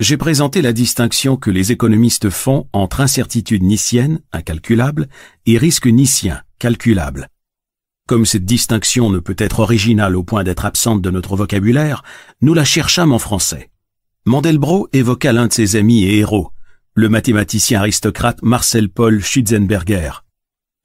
j'ai 0.00 0.16
présenté 0.16 0.62
la 0.62 0.72
distinction 0.72 1.36
que 1.36 1.50
les 1.50 1.72
économistes 1.72 2.30
font 2.30 2.66
entre 2.72 3.02
incertitude 3.02 3.62
nicienne, 3.62 4.20
incalculable, 4.32 5.08
et 5.44 5.58
risque 5.58 5.86
nicien, 5.86 6.40
calculable. 6.58 7.28
Comme 8.08 8.24
cette 8.24 8.46
distinction 8.46 9.10
ne 9.10 9.18
peut 9.18 9.36
être 9.36 9.60
originale 9.60 10.16
au 10.16 10.24
point 10.24 10.42
d'être 10.42 10.64
absente 10.64 11.02
de 11.02 11.10
notre 11.10 11.36
vocabulaire, 11.36 12.02
nous 12.40 12.54
la 12.54 12.64
cherchâmes 12.64 13.12
en 13.12 13.18
français. 13.18 13.70
Mandelbrot 14.24 14.88
évoqua 14.94 15.34
l'un 15.34 15.48
de 15.48 15.52
ses 15.52 15.76
amis 15.76 16.04
et 16.04 16.16
héros, 16.16 16.50
le 16.94 17.10
mathématicien 17.10 17.80
aristocrate 17.80 18.42
Marcel 18.42 18.88
Paul 18.88 19.22
Schützenberger, 19.22 20.24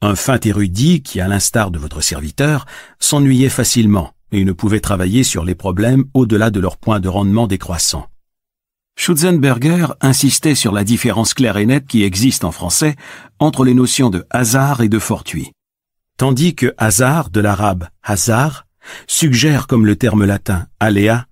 un 0.05 0.15
fin 0.15 0.39
érudit 0.39 1.01
qui, 1.01 1.19
à 1.19 1.27
l'instar 1.27 1.71
de 1.71 1.79
votre 1.79 2.01
serviteur, 2.01 2.65
s'ennuyait 2.99 3.49
facilement 3.49 4.11
et 4.31 4.43
ne 4.45 4.51
pouvait 4.51 4.79
travailler 4.79 5.23
sur 5.23 5.45
les 5.45 5.55
problèmes 5.55 6.05
au-delà 6.13 6.49
de 6.51 6.59
leur 6.59 6.77
point 6.77 6.99
de 6.99 7.07
rendement 7.07 7.47
décroissant. 7.47 8.07
Schutzenberger 8.97 9.87
insistait 10.01 10.55
sur 10.55 10.71
la 10.71 10.83
différence 10.83 11.33
claire 11.33 11.57
et 11.57 11.65
nette 11.65 11.85
qui 11.85 12.03
existe 12.03 12.45
en 12.45 12.51
français 12.51 12.95
entre 13.39 13.65
les 13.65 13.73
notions 13.73 14.09
de 14.09 14.25
hasard 14.29 14.81
et 14.81 14.89
de 14.89 14.99
fortuit. 14.99 15.51
Tandis 16.17 16.55
que 16.55 16.73
hasard, 16.77 17.29
de 17.29 17.41
l'arabe 17.41 17.89
hasard, 18.03 18.65
suggère 19.07 19.67
comme 19.67 19.85
le 19.85 19.97
terme 19.97 20.23
latin 20.23 20.67
aléa, 20.79 21.25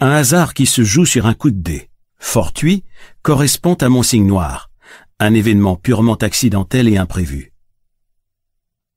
un 0.00 0.10
hasard 0.10 0.52
qui 0.52 0.66
se 0.66 0.84
joue 0.84 1.06
sur 1.06 1.26
un 1.26 1.34
coup 1.34 1.50
de 1.50 1.62
dé. 1.62 1.88
Fortuit 2.18 2.84
correspond 3.22 3.74
à 3.74 3.88
mon 3.88 4.02
signe 4.02 4.26
noir, 4.26 4.70
un 5.18 5.32
événement 5.32 5.76
purement 5.76 6.16
accidentel 6.16 6.88
et 6.88 6.98
imprévu. 6.98 7.52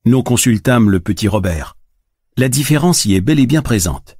Nous 0.06 0.24
consultâmes 0.24 0.90
le 0.90 1.00
petit 1.00 1.28
Robert. 1.28 1.76
La 2.38 2.50
différence 2.50 3.06
y 3.06 3.16
est 3.16 3.22
bel 3.22 3.40
et 3.40 3.46
bien 3.46 3.62
présente. 3.62 4.18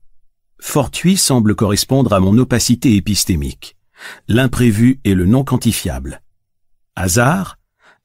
Fortuit 0.60 1.16
semble 1.16 1.56
correspondre 1.56 2.14
à 2.14 2.20
mon 2.20 2.38
opacité 2.38 2.96
épistémique 2.96 3.78
l'imprévu 4.28 5.00
et 5.04 5.14
le 5.14 5.26
non 5.26 5.44
quantifiable. 5.44 6.22
Hasard? 6.96 7.58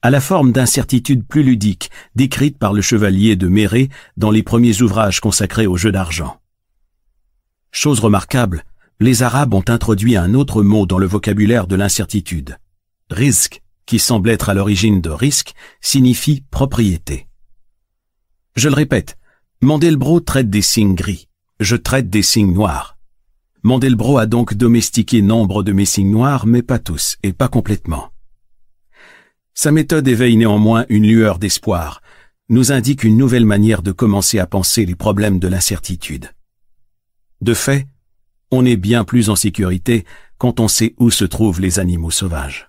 À 0.02 0.10
la 0.10 0.20
forme 0.20 0.52
d'incertitude 0.52 1.26
plus 1.26 1.42
ludique, 1.42 1.90
décrite 2.14 2.58
par 2.58 2.74
le 2.74 2.82
chevalier 2.82 3.36
de 3.36 3.48
Méré 3.48 3.88
dans 4.16 4.30
les 4.30 4.42
premiers 4.42 4.82
ouvrages 4.82 5.20
consacrés 5.20 5.66
au 5.66 5.76
jeu 5.76 5.92
d'argent. 5.92 6.40
Chose 7.70 8.00
remarquable, 8.00 8.64
les 9.00 9.22
Arabes 9.22 9.54
ont 9.54 9.64
introduit 9.66 10.16
un 10.16 10.34
autre 10.34 10.62
mot 10.62 10.84
dans 10.84 10.98
le 10.98 11.06
vocabulaire 11.06 11.66
de 11.66 11.76
l'incertitude. 11.76 12.58
Risque, 13.10 13.62
qui 13.86 13.98
semble 13.98 14.28
être 14.28 14.50
à 14.50 14.54
l'origine 14.54 15.00
de 15.00 15.10
risque, 15.10 15.54
signifie 15.80 16.44
propriété. 16.50 17.26
Je 18.56 18.68
le 18.68 18.74
répète, 18.74 19.16
Mandelbrot 19.60 20.20
traite 20.20 20.48
des 20.48 20.62
signes 20.62 20.94
gris, 20.94 21.28
je 21.58 21.74
traite 21.74 22.08
des 22.08 22.22
signes 22.22 22.52
noirs. 22.52 22.96
Mandelbrot 23.62 24.18
a 24.18 24.26
donc 24.26 24.54
domestiqué 24.54 25.22
nombre 25.22 25.62
de 25.62 25.72
mes 25.72 25.86
signes 25.86 26.10
noirs, 26.10 26.46
mais 26.46 26.62
pas 26.62 26.78
tous, 26.78 27.16
et 27.22 27.32
pas 27.32 27.48
complètement. 27.48 28.10
Sa 29.54 29.72
méthode 29.72 30.06
éveille 30.06 30.36
néanmoins 30.36 30.84
une 30.88 31.06
lueur 31.06 31.38
d'espoir, 31.38 32.02
nous 32.48 32.72
indique 32.72 33.04
une 33.04 33.16
nouvelle 33.16 33.46
manière 33.46 33.82
de 33.82 33.92
commencer 33.92 34.38
à 34.38 34.46
penser 34.46 34.84
les 34.84 34.94
problèmes 34.94 35.38
de 35.38 35.48
l'incertitude. 35.48 36.30
De 37.40 37.54
fait, 37.54 37.86
on 38.50 38.64
est 38.64 38.76
bien 38.76 39.04
plus 39.04 39.30
en 39.30 39.36
sécurité 39.36 40.04
quand 40.38 40.60
on 40.60 40.68
sait 40.68 40.94
où 40.98 41.10
se 41.10 41.24
trouvent 41.24 41.60
les 41.60 41.78
animaux 41.78 42.10
sauvages. 42.10 42.68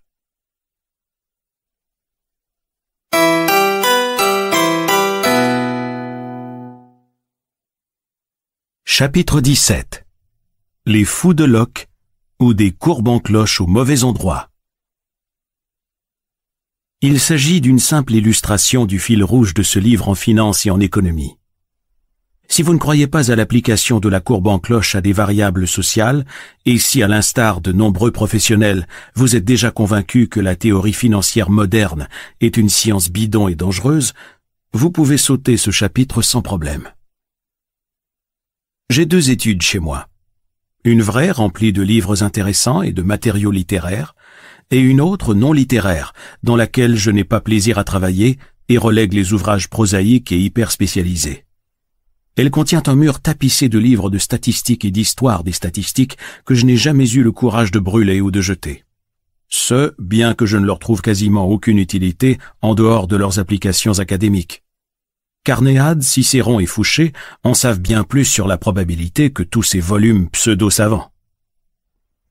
Chapitre 8.97 9.41
17 9.41 10.05
les 10.85 11.03
fous 11.03 11.33
de 11.33 11.43
loc 11.43 11.89
ou 12.39 12.53
des 12.53 12.71
courbes 12.71 13.09
en 13.09 13.19
cloche 13.19 13.59
au 13.59 13.67
mauvais 13.67 14.05
endroit. 14.05 14.49
Il 17.01 17.19
s'agit 17.19 17.59
d'une 17.59 17.79
simple 17.79 18.13
illustration 18.13 18.85
du 18.85 18.97
fil 18.97 19.21
rouge 19.21 19.53
de 19.53 19.63
ce 19.63 19.79
livre 19.79 20.07
en 20.07 20.15
finance 20.15 20.65
et 20.65 20.69
en 20.69 20.79
économie. 20.79 21.35
Si 22.47 22.61
vous 22.61 22.71
ne 22.71 22.79
croyez 22.79 23.07
pas 23.07 23.33
à 23.33 23.35
l'application 23.35 23.99
de 23.99 24.07
la 24.07 24.21
courbe 24.21 24.47
en 24.47 24.59
cloche 24.59 24.95
à 24.95 25.01
des 25.01 25.11
variables 25.11 25.67
sociales, 25.67 26.25
et 26.65 26.77
si 26.77 27.03
à 27.03 27.09
l'instar 27.09 27.59
de 27.59 27.73
nombreux 27.73 28.11
professionnels, 28.11 28.87
vous 29.13 29.35
êtes 29.35 29.43
déjà 29.43 29.71
convaincu 29.71 30.29
que 30.29 30.39
la 30.39 30.55
théorie 30.55 30.93
financière 30.93 31.49
moderne 31.49 32.07
est 32.39 32.55
une 32.55 32.69
science 32.69 33.09
bidon 33.09 33.49
et 33.49 33.55
dangereuse, 33.55 34.13
vous 34.71 34.89
pouvez 34.89 35.17
sauter 35.17 35.57
ce 35.57 35.71
chapitre 35.71 36.21
sans 36.21 36.41
problème. 36.41 36.89
J'ai 38.89 39.05
deux 39.05 39.31
études 39.31 39.61
chez 39.61 39.79
moi 39.79 40.07
une 40.85 41.01
vraie 41.01 41.31
remplie 41.31 41.73
de 41.73 41.81
livres 41.81 42.21
intéressants 42.21 42.83
et 42.83 42.93
de 42.93 43.01
matériaux 43.01 43.51
littéraires, 43.51 44.15
et 44.69 44.79
une 44.79 45.01
autre 45.01 45.33
non 45.33 45.51
littéraire, 45.51 46.13
dans 46.43 46.55
laquelle 46.55 46.95
je 46.95 47.09
n'ai 47.09 47.23
pas 47.23 47.41
plaisir 47.41 47.79
à 47.79 47.83
travailler 47.83 48.37
et 48.69 48.77
relègue 48.77 49.13
les 49.13 49.33
ouvrages 49.33 49.67
prosaïques 49.67 50.31
et 50.31 50.39
hyper 50.39 50.71
spécialisés. 50.71 51.45
Elle 52.35 52.51
contient 52.51 52.83
un 52.85 52.95
mur 52.95 53.19
tapissé 53.19 53.67
de 53.67 53.79
livres 53.79 54.11
de 54.11 54.19
statistiques 54.19 54.85
et 54.85 54.91
d'histoire 54.91 55.43
des 55.43 55.53
statistiques 55.53 56.17
que 56.45 56.53
je 56.53 56.65
n'ai 56.65 56.77
jamais 56.77 57.09
eu 57.09 57.23
le 57.23 57.31
courage 57.31 57.71
de 57.71 57.79
brûler 57.79 58.21
ou 58.21 58.29
de 58.29 58.41
jeter. 58.41 58.83
Ce, 59.49 59.95
bien 59.97 60.35
que 60.35 60.45
je 60.45 60.57
ne 60.57 60.65
leur 60.65 60.79
trouve 60.79 61.01
quasiment 61.01 61.47
aucune 61.47 61.79
utilité 61.79 62.37
en 62.61 62.75
dehors 62.75 63.07
de 63.07 63.15
leurs 63.15 63.39
applications 63.39 63.99
académiques. 63.99 64.64
Carnéade, 65.45 66.01
Cicéron 66.01 66.59
et 66.59 66.65
Fouché 66.65 67.13
en 67.43 67.53
savent 67.53 67.79
bien 67.79 68.03
plus 68.03 68.25
sur 68.25 68.47
la 68.47 68.57
probabilité 68.57 69.31
que 69.31 69.43
tous 69.43 69.61
ces 69.61 69.79
volumes 69.79 70.27
pseudo-savants. 70.31 71.11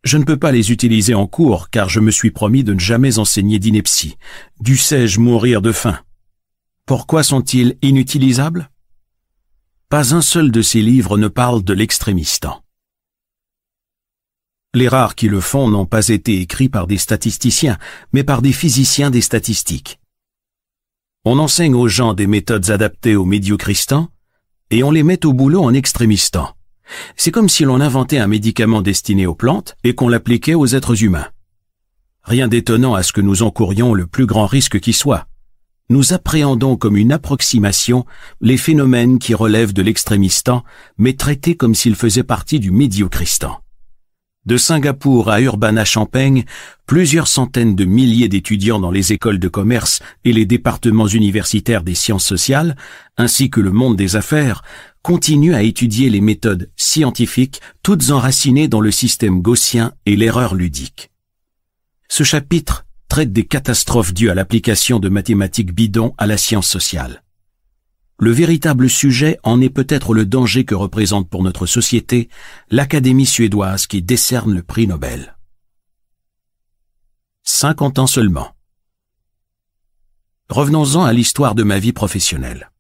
Je 0.02 0.18
ne 0.18 0.25
peux 0.25 0.36
pas 0.36 0.51
les 0.51 0.73
utiliser 0.73 1.15
en 1.15 1.28
cours 1.28 1.70
car 1.70 1.89
je 1.89 2.01
me 2.01 2.10
suis 2.10 2.33
promis 2.33 2.65
de 2.65 2.75
ne 2.75 2.81
jamais 2.81 3.20
enseigner 3.20 3.60
d'ineptie. 3.60 4.18
Dussé-je 4.59 5.20
mourir 5.20 5.62
de 5.62 5.70
faim? 5.70 6.01
Pourquoi 6.86 7.23
sont-ils 7.23 7.78
inutilisables? 7.83 8.68
Pas 9.89 10.12
un 10.12 10.20
seul 10.20 10.51
de 10.51 10.60
ces 10.60 10.83
livres 10.83 11.17
ne 11.17 11.28
parle 11.28 11.62
de 11.62 11.73
l'extrémistan. 11.73 12.65
Les 14.75 14.89
rares 14.89 15.15
qui 15.15 15.28
le 15.28 15.41
font 15.41 15.68
n'ont 15.68 15.86
pas 15.86 16.09
été 16.09 16.41
écrits 16.41 16.68
par 16.68 16.89
des 16.89 16.99
statisticiens, 16.99 17.78
mais 18.12 18.25
par 18.25 18.43
des 18.43 18.52
physiciens 18.52 19.12
des 19.12 19.20
statistiques. 19.20 20.01
On 21.27 21.39
enseigne 21.39 21.75
aux 21.75 21.89
gens 21.89 22.12
des 22.12 22.27
méthodes 22.27 22.69
adaptées 22.69 23.17
aux 23.17 23.25
médiocristans 23.25 24.09
et 24.70 24.83
on 24.83 24.91
les 24.91 25.03
met 25.03 25.25
au 25.25 25.33
boulot 25.33 25.62
en 25.62 25.73
extrémistan. 25.73 26.55
C'est 27.17 27.31
comme 27.31 27.49
si 27.49 27.65
l'on 27.65 27.81
inventait 27.81 28.19
un 28.19 28.27
médicament 28.27 28.83
destiné 28.83 29.27
aux 29.27 29.35
plantes 29.35 29.75
et 29.85 29.94
qu'on 29.94 30.09
l'appliquait 30.09 30.53
aux 30.53 30.67
êtres 30.67 31.03
humains. 31.03 31.28
Rien 32.25 32.47
d'étonnant 32.47 32.94
à 32.94 33.03
ce 33.03 33.15
que 33.15 33.23
nous 33.23 33.43
encourions 33.43 33.94
le 33.94 34.07
plus 34.07 34.27
grand 34.27 34.47
risque 34.47 34.81
qui 34.81 34.93
soit. 34.93 35.27
Nous 35.89 36.12
appréhendons 36.12 36.77
comme 36.77 36.99
une 36.99 37.12
approximation 37.12 38.05
les 38.43 38.59
phénomènes 38.59 39.19
qui 39.19 39.33
relèvent 39.33 39.73
de 39.73 39.83
l'extrémistan, 39.83 40.62
mais 40.99 41.15
traités 41.15 41.57
comme 41.57 41.75
s'ils 41.75 41.97
faisaient 41.97 42.23
partie 42.23 42.61
du 42.61 42.70
médiocristan. 42.70 43.64
De 44.47 44.58
Singapour 44.58 45.31
à 45.31 45.40
Urbana-Champaign, 45.40 46.44
plusieurs 46.86 47.28
centaines 47.28 47.74
de 47.74 47.86
milliers 47.86 48.28
d'étudiants 48.28 48.78
dans 48.78 48.90
les 48.90 49.14
écoles 49.14 49.39
de 49.39 49.48
commerce 49.48 50.00
et 50.26 50.34
les 50.34 50.44
départements 50.44 51.06
universitaires 51.06 51.82
des 51.82 51.94
sciences 51.94 52.26
sociales, 52.26 52.76
ainsi 53.16 53.48
que 53.48 53.60
le 53.60 53.73
monde 53.73 53.97
des 53.97 54.16
affaires, 54.16 54.62
continuent 55.00 55.55
à 55.55 55.62
étudier 55.62 56.10
les 56.10 56.20
méthodes 56.20 56.70
scientifiques 56.76 57.62
toutes 57.82 58.10
enracinées 58.10 58.68
dans 58.68 58.81
le 58.82 58.90
système 58.90 59.40
gaussien 59.40 59.92
et 60.05 60.14
l'erreur 60.14 60.55
ludique. 60.55 61.10
Ce 62.10 62.23
chapitre 62.23 62.84
traite 63.08 63.32
des 63.32 63.44
catastrophes 63.44 64.12
dues 64.12 64.28
à 64.28 64.34
l'application 64.34 64.98
de 64.98 65.08
mathématiques 65.08 65.74
bidons 65.74 66.14
à 66.18 66.26
la 66.26 66.36
science 66.36 66.68
sociale. 66.68 67.24
Le 68.18 68.31
véritable 68.31 68.89
sujet 68.89 69.39
en 69.43 69.60
est 69.60 69.70
peut-être 69.70 70.15
le 70.15 70.25
danger 70.25 70.65
que 70.65 70.76
représente 70.76 71.28
pour 71.28 71.43
notre 71.43 71.67
société 71.67 72.28
l'Académie 72.70 73.26
suédoise 73.26 73.86
qui 73.89 74.02
décerne 74.02 74.55
le 74.55 74.62
prix 74.62 74.86
Nobel. 74.86 75.36
50 77.43 77.99
ans 77.99 78.07
seulement. 78.07 78.55
Revenons-en 80.49 81.05
à 81.05 81.12
l'histoire 81.12 81.57
de 81.57 81.65
ma 81.65 81.81
vie 81.81 81.93
professionnelle. 81.93 82.70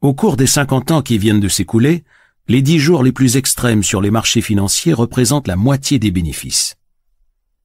Au 0.00 0.14
cours 0.14 0.36
des 0.38 0.46
50 0.46 0.90
ans 0.90 1.02
qui 1.02 1.18
viennent 1.18 1.40
de 1.40 1.48
s'écouler, 1.48 2.04
les 2.48 2.62
10 2.62 2.78
jours 2.78 3.02
les 3.02 3.12
plus 3.12 3.36
extrêmes 3.36 3.82
sur 3.82 4.00
les 4.00 4.10
marchés 4.10 4.40
financiers 4.40 4.94
représentent 4.94 5.48
la 5.48 5.56
moitié 5.56 5.98
des 5.98 6.10
bénéfices. 6.10 6.76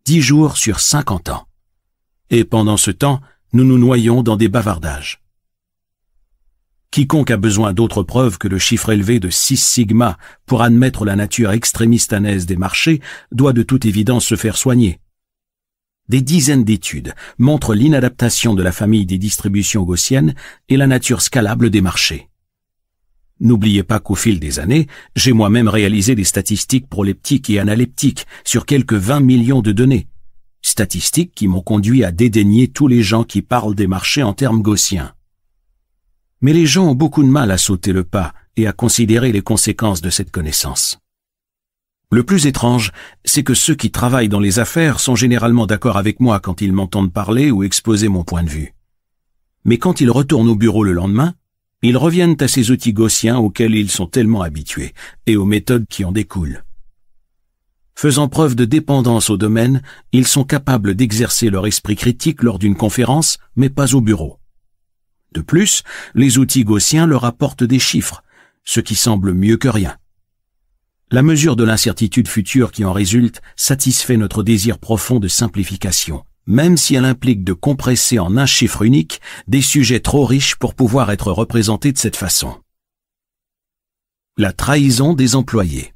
10 0.06 0.22
jours 0.22 0.58
sur 0.58 0.82
50 0.82 1.30
ans. 1.30 1.48
Et 2.30 2.44
pendant 2.44 2.78
ce 2.78 2.92
temps, 2.92 3.22
nous 3.54 3.64
nous 3.64 3.78
noyons 3.78 4.22
dans 4.22 4.36
des 4.36 4.50
bavardages. 4.50 5.25
Quiconque 6.96 7.32
a 7.32 7.36
besoin 7.36 7.74
d'autres 7.74 8.04
preuves 8.04 8.38
que 8.38 8.48
le 8.48 8.58
chiffre 8.58 8.90
élevé 8.90 9.20
de 9.20 9.30
6 9.30 9.58
sigma 9.58 10.18
pour 10.46 10.62
admettre 10.62 11.04
la 11.04 11.18
nature 11.18 11.52
extrémistanaise 11.52 12.46
des 12.46 12.56
marchés 12.56 13.02
doit 13.34 13.52
de 13.52 13.64
toute 13.64 13.84
évidence 13.84 14.26
se 14.26 14.38
faire 14.38 14.56
soigner. 14.56 15.02
Des 16.08 16.22
dizaines 16.22 16.64
d'études 16.64 17.14
montrent 17.38 17.76
l'inadaptation 17.76 18.54
de 18.54 18.64
la 18.64 18.72
famille 18.72 19.06
des 19.06 19.18
distributions 19.18 19.84
gaussiennes 19.84 20.36
et 20.70 20.78
la 20.78 20.88
nature 20.88 21.22
scalable 21.22 21.70
des 21.70 21.82
marchés. 21.82 22.30
N'oubliez 23.42 23.84
pas 23.84 24.00
qu'au 24.00 24.16
fil 24.16 24.40
des 24.40 24.60
années, 24.60 24.88
j'ai 25.18 25.34
moi-même 25.34 25.68
réalisé 25.68 26.16
des 26.16 26.24
statistiques 26.24 26.88
proleptiques 26.88 27.50
et 27.50 27.60
analeptiques 27.60 28.26
sur 28.46 28.66
quelques 28.66 28.94
20 28.94 29.20
millions 29.20 29.62
de 29.62 29.74
données. 29.74 30.08
Statistiques 30.62 31.36
qui 31.36 31.50
m'ont 31.50 31.60
conduit 31.62 32.06
à 32.06 32.14
dédaigner 32.14 32.70
tous 32.70 32.88
les 32.88 33.04
gens 33.04 33.26
qui 33.26 33.42
parlent 33.42 33.76
des 33.76 33.88
marchés 33.88 34.24
en 34.24 34.32
termes 34.32 34.62
gaussiens. 34.62 35.14
Mais 36.42 36.54
les 36.54 36.66
gens 36.66 36.88
ont 36.88 36.96
beaucoup 36.96 37.24
de 37.24 37.30
mal 37.30 37.52
à 37.52 37.58
sauter 37.58 37.94
le 37.94 38.04
pas 38.04 38.34
et 38.58 38.68
à 38.68 38.74
considérer 38.74 39.32
les 39.32 39.42
conséquences 39.42 40.02
de 40.02 40.10
cette 40.10 40.32
connaissance. 40.32 41.00
Le 42.12 42.24
plus 42.24 42.46
étrange, 42.46 42.92
c'est 43.26 43.44
que 43.44 43.54
ceux 43.54 43.76
qui 43.76 43.92
travaillent 43.92 44.30
dans 44.30 44.40
les 44.40 44.60
affaires 44.60 45.00
sont 45.00 45.16
généralement 45.16 45.66
d'accord 45.66 45.98
avec 45.98 46.20
moi 46.20 46.40
quand 46.40 46.62
ils 46.62 46.72
m'entendent 46.72 47.12
parler 47.12 47.52
ou 47.52 47.64
exposer 47.64 48.08
mon 48.08 48.24
point 48.24 48.44
de 48.44 48.50
vue. 48.50 48.74
Mais 49.64 49.78
quand 49.78 50.02
ils 50.02 50.12
retournent 50.12 50.50
au 50.50 50.56
bureau 50.56 50.84
le 50.84 50.94
lendemain, 50.94 51.34
ils 51.82 51.98
reviennent 51.98 52.38
à 52.40 52.48
ces 52.48 52.72
outils 52.72 52.94
gaussiens 52.94 53.38
auxquels 53.38 53.76
ils 53.76 53.90
sont 53.90 54.08
tellement 54.08 54.42
habitués 54.42 54.94
et 55.26 55.36
aux 55.36 55.46
méthodes 55.46 55.88
qui 55.90 56.06
en 56.06 56.12
découlent. 56.12 56.64
Faisant 57.96 58.28
preuve 58.28 58.56
de 58.56 58.66
dépendance 58.66 59.30
au 59.30 59.38
domaine, 59.38 59.82
ils 60.12 60.28
sont 60.28 60.44
capables 60.44 60.96
d'exercer 60.96 61.50
leur 61.50 61.66
esprit 61.66 61.96
critique 61.96 62.44
lors 62.44 62.60
d'une 62.60 62.76
conférence, 62.76 63.38
mais 63.56 63.70
pas 63.70 63.96
au 63.96 64.02
bureau. 64.02 64.40
De 65.36 65.42
plus, 65.42 65.84
les 66.14 66.38
outils 66.38 66.64
gaussiens 66.64 67.06
leur 67.06 67.26
apportent 67.26 67.66
des 67.66 67.78
chiffres, 67.78 68.24
ce 68.64 68.80
qui 68.80 68.96
semble 68.96 69.34
mieux 69.34 69.58
que 69.58 69.68
rien. 69.68 69.98
La 71.12 71.24
mesure 71.24 71.58
de 71.58 71.66
l'incertitude 71.66 72.30
future 72.30 72.72
qui 72.72 72.86
en 72.86 72.94
résulte 72.94 73.42
satisfait 73.58 74.16
notre 74.16 74.44
désir 74.44 74.80
profond 74.80 75.20
de 75.20 75.28
simplification, 75.28 76.24
même 76.48 76.78
si 76.78 76.96
elle 76.96 77.04
implique 77.04 77.44
de 77.44 77.52
compresser 77.52 78.18
en 78.18 78.38
un 78.38 78.46
chiffre 78.46 78.84
unique 78.84 79.20
des 79.50 79.62
sujets 79.62 80.00
trop 80.00 80.24
riches 80.24 80.56
pour 80.56 80.74
pouvoir 80.74 81.12
être 81.12 81.34
représentés 81.34 81.92
de 81.92 81.98
cette 81.98 82.16
façon. 82.16 82.56
La 84.38 84.54
trahison 84.54 85.14
des 85.14 85.36
employés. 85.36 85.94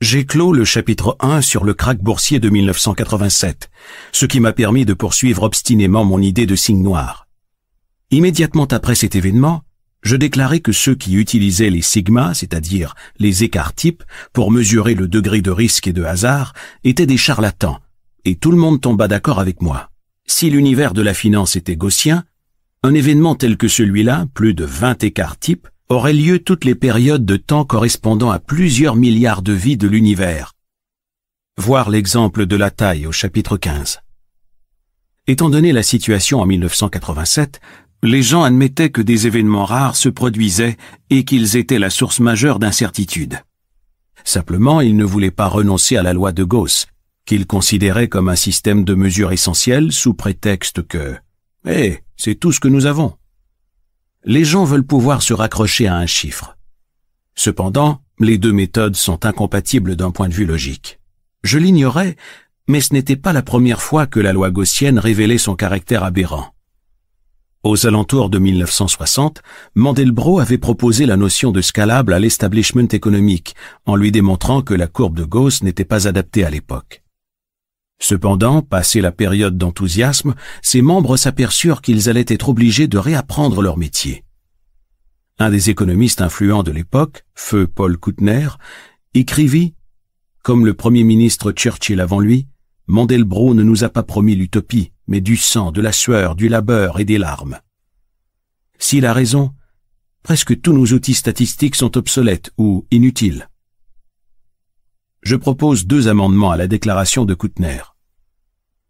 J'ai 0.00 0.26
clos 0.26 0.52
le 0.52 0.64
chapitre 0.64 1.16
1 1.18 1.40
sur 1.40 1.64
le 1.64 1.74
krach 1.74 1.98
boursier 1.98 2.38
de 2.38 2.50
1987, 2.50 3.68
ce 4.12 4.26
qui 4.26 4.38
m'a 4.38 4.52
permis 4.52 4.84
de 4.84 4.94
poursuivre 4.94 5.42
obstinément 5.42 6.04
mon 6.04 6.20
idée 6.20 6.46
de 6.46 6.54
signe 6.54 6.82
noir. 6.82 7.23
Immédiatement 8.10 8.66
après 8.66 8.94
cet 8.94 9.14
événement, 9.14 9.62
je 10.02 10.16
déclarai 10.16 10.60
que 10.60 10.72
ceux 10.72 10.94
qui 10.94 11.14
utilisaient 11.14 11.70
les 11.70 11.82
sigmas, 11.82 12.34
c'est-à-dire 12.34 12.94
les 13.18 13.42
écarts 13.42 13.74
types, 13.74 14.04
pour 14.32 14.50
mesurer 14.50 14.94
le 14.94 15.08
degré 15.08 15.40
de 15.40 15.50
risque 15.50 15.86
et 15.86 15.92
de 15.92 16.04
hasard, 16.04 16.52
étaient 16.84 17.06
des 17.06 17.16
charlatans, 17.16 17.80
et 18.24 18.36
tout 18.36 18.50
le 18.50 18.58
monde 18.58 18.80
tomba 18.80 19.08
d'accord 19.08 19.40
avec 19.40 19.62
moi. 19.62 19.90
Si 20.26 20.50
l'univers 20.50 20.92
de 20.92 21.02
la 21.02 21.14
finance 21.14 21.56
était 21.56 21.76
gaussien, 21.76 22.24
un 22.82 22.94
événement 22.94 23.34
tel 23.34 23.56
que 23.56 23.68
celui-là, 23.68 24.26
plus 24.34 24.52
de 24.52 24.64
20 24.64 25.04
écarts 25.04 25.38
types, 25.38 25.68
aurait 25.88 26.12
lieu 26.12 26.38
toutes 26.38 26.64
les 26.64 26.74
périodes 26.74 27.24
de 27.24 27.36
temps 27.36 27.64
correspondant 27.64 28.30
à 28.30 28.38
plusieurs 28.38 28.96
milliards 28.96 29.42
de 29.42 29.52
vies 29.52 29.76
de 29.76 29.88
l'univers. 29.88 30.52
Voir 31.56 31.88
l'exemple 31.88 32.46
de 32.46 32.56
la 32.56 32.70
taille 32.70 33.06
au 33.06 33.12
chapitre 33.12 33.56
15. 33.56 34.00
Étant 35.26 35.48
donné 35.48 35.72
la 35.72 35.82
situation 35.82 36.40
en 36.40 36.46
1987, 36.46 37.60
les 38.04 38.22
gens 38.22 38.42
admettaient 38.42 38.90
que 38.90 39.00
des 39.00 39.26
événements 39.26 39.64
rares 39.64 39.96
se 39.96 40.10
produisaient 40.10 40.76
et 41.08 41.24
qu'ils 41.24 41.56
étaient 41.56 41.78
la 41.78 41.88
source 41.88 42.20
majeure 42.20 42.58
d'incertitude. 42.58 43.40
Simplement, 44.24 44.82
ils 44.82 44.94
ne 44.94 45.06
voulaient 45.06 45.30
pas 45.30 45.48
renoncer 45.48 45.96
à 45.96 46.02
la 46.02 46.12
loi 46.12 46.32
de 46.32 46.44
Gauss, 46.44 46.86
qu'ils 47.24 47.46
considéraient 47.46 48.08
comme 48.08 48.28
un 48.28 48.36
système 48.36 48.84
de 48.84 48.94
mesure 48.94 49.32
essentiel 49.32 49.90
sous 49.90 50.12
prétexte 50.12 50.86
que 50.86 51.16
Eh, 51.66 52.00
c'est 52.16 52.34
tout 52.34 52.52
ce 52.52 52.60
que 52.60 52.68
nous 52.68 52.84
avons. 52.84 53.14
Les 54.24 54.44
gens 54.44 54.64
veulent 54.64 54.84
pouvoir 54.84 55.22
se 55.22 55.32
raccrocher 55.32 55.86
à 55.86 55.96
un 55.96 56.06
chiffre. 56.06 56.58
Cependant, 57.34 58.02
les 58.20 58.36
deux 58.36 58.52
méthodes 58.52 58.96
sont 58.96 59.24
incompatibles 59.24 59.96
d'un 59.96 60.10
point 60.10 60.28
de 60.28 60.34
vue 60.34 60.46
logique. 60.46 61.00
Je 61.42 61.58
l'ignorais, 61.58 62.16
mais 62.68 62.82
ce 62.82 62.92
n'était 62.92 63.16
pas 63.16 63.32
la 63.32 63.42
première 63.42 63.80
fois 63.80 64.06
que 64.06 64.20
la 64.20 64.34
loi 64.34 64.50
gaussienne 64.50 64.98
révélait 64.98 65.38
son 65.38 65.56
caractère 65.56 66.04
aberrant. 66.04 66.53
Aux 67.64 67.86
alentours 67.86 68.28
de 68.28 68.38
1960, 68.38 69.40
Mandelbrot 69.74 70.38
avait 70.38 70.58
proposé 70.58 71.06
la 71.06 71.16
notion 71.16 71.50
de 71.50 71.62
scalable 71.62 72.12
à 72.12 72.18
l'establishment 72.18 72.88
économique, 72.92 73.54
en 73.86 73.96
lui 73.96 74.12
démontrant 74.12 74.60
que 74.60 74.74
la 74.74 74.86
courbe 74.86 75.16
de 75.16 75.24
Gauss 75.24 75.62
n'était 75.62 75.86
pas 75.86 76.06
adaptée 76.06 76.44
à 76.44 76.50
l'époque. 76.50 77.02
Cependant, 77.98 78.60
passé 78.60 79.00
la 79.00 79.12
période 79.12 79.56
d'enthousiasme, 79.56 80.34
ses 80.60 80.82
membres 80.82 81.16
s'aperçurent 81.16 81.80
qu'ils 81.80 82.10
allaient 82.10 82.26
être 82.28 82.50
obligés 82.50 82.86
de 82.86 82.98
réapprendre 82.98 83.62
leur 83.62 83.78
métier. 83.78 84.24
Un 85.38 85.48
des 85.48 85.70
économistes 85.70 86.20
influents 86.20 86.64
de 86.64 86.70
l'époque, 86.70 87.24
feu 87.34 87.66
Paul 87.66 87.96
Koutner, 87.96 88.48
écrivit 89.14 89.72
Comme 90.42 90.66
le 90.66 90.74
premier 90.74 91.02
ministre 91.02 91.50
Churchill 91.50 92.02
avant 92.02 92.20
lui, 92.20 92.46
Mandelbrot 92.88 93.54
ne 93.54 93.62
nous 93.62 93.84
a 93.84 93.88
pas 93.88 94.02
promis 94.02 94.36
l'utopie, 94.36 94.92
mais 95.06 95.20
du 95.20 95.36
sang, 95.36 95.72
de 95.72 95.80
la 95.80 95.92
sueur, 95.92 96.34
du 96.34 96.48
labeur 96.48 97.00
et 97.00 97.04
des 97.04 97.18
larmes. 97.18 97.60
S'il 98.78 99.06
a 99.06 99.12
raison, 99.12 99.54
presque 100.22 100.60
tous 100.60 100.72
nos 100.72 100.86
outils 100.86 101.14
statistiques 101.14 101.76
sont 101.76 101.96
obsolètes 101.96 102.52
ou 102.58 102.86
inutiles. 102.90 103.48
Je 105.22 105.36
propose 105.36 105.86
deux 105.86 106.08
amendements 106.08 106.50
à 106.50 106.56
la 106.56 106.66
déclaration 106.66 107.24
de 107.24 107.34
Koutner. 107.34 107.80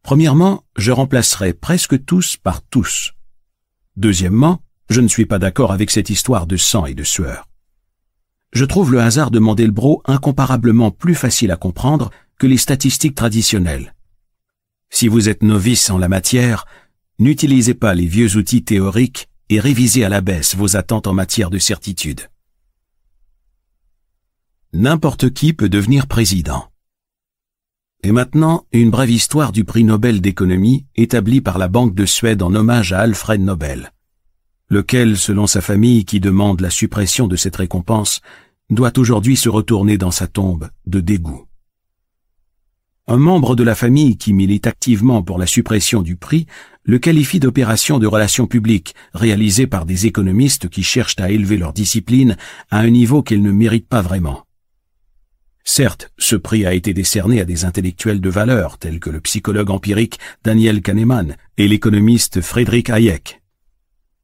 Premièrement, 0.02 0.64
je 0.76 0.92
remplacerai 0.92 1.52
presque 1.52 2.04
tous 2.04 2.36
par 2.36 2.62
tous. 2.62 3.14
Deuxièmement, 3.96 4.60
je 4.90 5.00
ne 5.00 5.08
suis 5.08 5.26
pas 5.26 5.38
d'accord 5.38 5.72
avec 5.72 5.90
cette 5.90 6.10
histoire 6.10 6.46
de 6.46 6.56
sang 6.56 6.86
et 6.86 6.94
de 6.94 7.04
sueur. 7.04 7.48
Je 8.52 8.64
trouve 8.64 8.92
le 8.92 9.00
hasard 9.00 9.30
de 9.30 9.38
Mandelbrot 9.38 10.02
incomparablement 10.04 10.90
plus 10.90 11.14
facile 11.14 11.50
à 11.50 11.56
comprendre 11.56 12.10
que 12.38 12.46
les 12.46 12.58
statistiques 12.58 13.14
traditionnelles. 13.14 13.94
Si 14.90 15.08
vous 15.08 15.28
êtes 15.28 15.42
novice 15.42 15.90
en 15.90 15.98
la 15.98 16.08
matière, 16.08 16.64
n'utilisez 17.18 17.74
pas 17.74 17.94
les 17.94 18.06
vieux 18.06 18.36
outils 18.36 18.64
théoriques 18.64 19.28
et 19.48 19.60
révisez 19.60 20.04
à 20.04 20.08
la 20.08 20.20
baisse 20.20 20.54
vos 20.54 20.76
attentes 20.76 21.06
en 21.06 21.14
matière 21.14 21.50
de 21.50 21.58
certitude. 21.58 22.30
N'importe 24.72 25.32
qui 25.32 25.52
peut 25.52 25.68
devenir 25.68 26.06
président. 26.06 26.68
Et 28.02 28.12
maintenant, 28.12 28.66
une 28.72 28.90
brève 28.90 29.10
histoire 29.10 29.52
du 29.52 29.64
prix 29.64 29.84
Nobel 29.84 30.20
d'économie 30.20 30.86
établi 30.94 31.40
par 31.40 31.58
la 31.58 31.68
Banque 31.68 31.94
de 31.94 32.04
Suède 32.04 32.42
en 32.42 32.54
hommage 32.54 32.92
à 32.92 33.00
Alfred 33.00 33.40
Nobel, 33.40 33.92
lequel, 34.68 35.16
selon 35.16 35.46
sa 35.46 35.60
famille 35.60 36.04
qui 36.04 36.20
demande 36.20 36.60
la 36.60 36.70
suppression 36.70 37.28
de 37.28 37.36
cette 37.36 37.56
récompense, 37.56 38.20
doit 38.68 38.98
aujourd'hui 38.98 39.36
se 39.36 39.48
retourner 39.48 39.96
dans 39.96 40.10
sa 40.10 40.26
tombe 40.26 40.68
de 40.86 41.00
dégoût. 41.00 41.46
Un 43.06 43.18
membre 43.18 43.54
de 43.54 43.62
la 43.62 43.74
famille 43.74 44.16
qui 44.16 44.32
milite 44.32 44.66
activement 44.66 45.22
pour 45.22 45.38
la 45.38 45.46
suppression 45.46 46.00
du 46.00 46.16
prix 46.16 46.46
le 46.84 46.98
qualifie 46.98 47.38
d'opération 47.38 47.98
de 47.98 48.06
relations 48.06 48.46
publiques 48.46 48.94
réalisée 49.12 49.66
par 49.66 49.84
des 49.84 50.06
économistes 50.06 50.70
qui 50.70 50.82
cherchent 50.82 51.18
à 51.18 51.30
élever 51.30 51.58
leur 51.58 51.74
discipline 51.74 52.38
à 52.70 52.78
un 52.78 52.88
niveau 52.88 53.22
qu'elle 53.22 53.42
ne 53.42 53.52
mérite 53.52 53.88
pas 53.88 54.00
vraiment. 54.00 54.46
Certes, 55.64 56.12
ce 56.16 56.34
prix 56.34 56.64
a 56.64 56.72
été 56.72 56.94
décerné 56.94 57.42
à 57.42 57.44
des 57.44 57.66
intellectuels 57.66 58.22
de 58.22 58.30
valeur 58.30 58.78
tels 58.78 59.00
que 59.00 59.10
le 59.10 59.20
psychologue 59.20 59.70
empirique 59.70 60.18
Daniel 60.42 60.80
Kahneman 60.80 61.36
et 61.58 61.68
l'économiste 61.68 62.40
Friedrich 62.40 62.88
Hayek. 62.88 63.42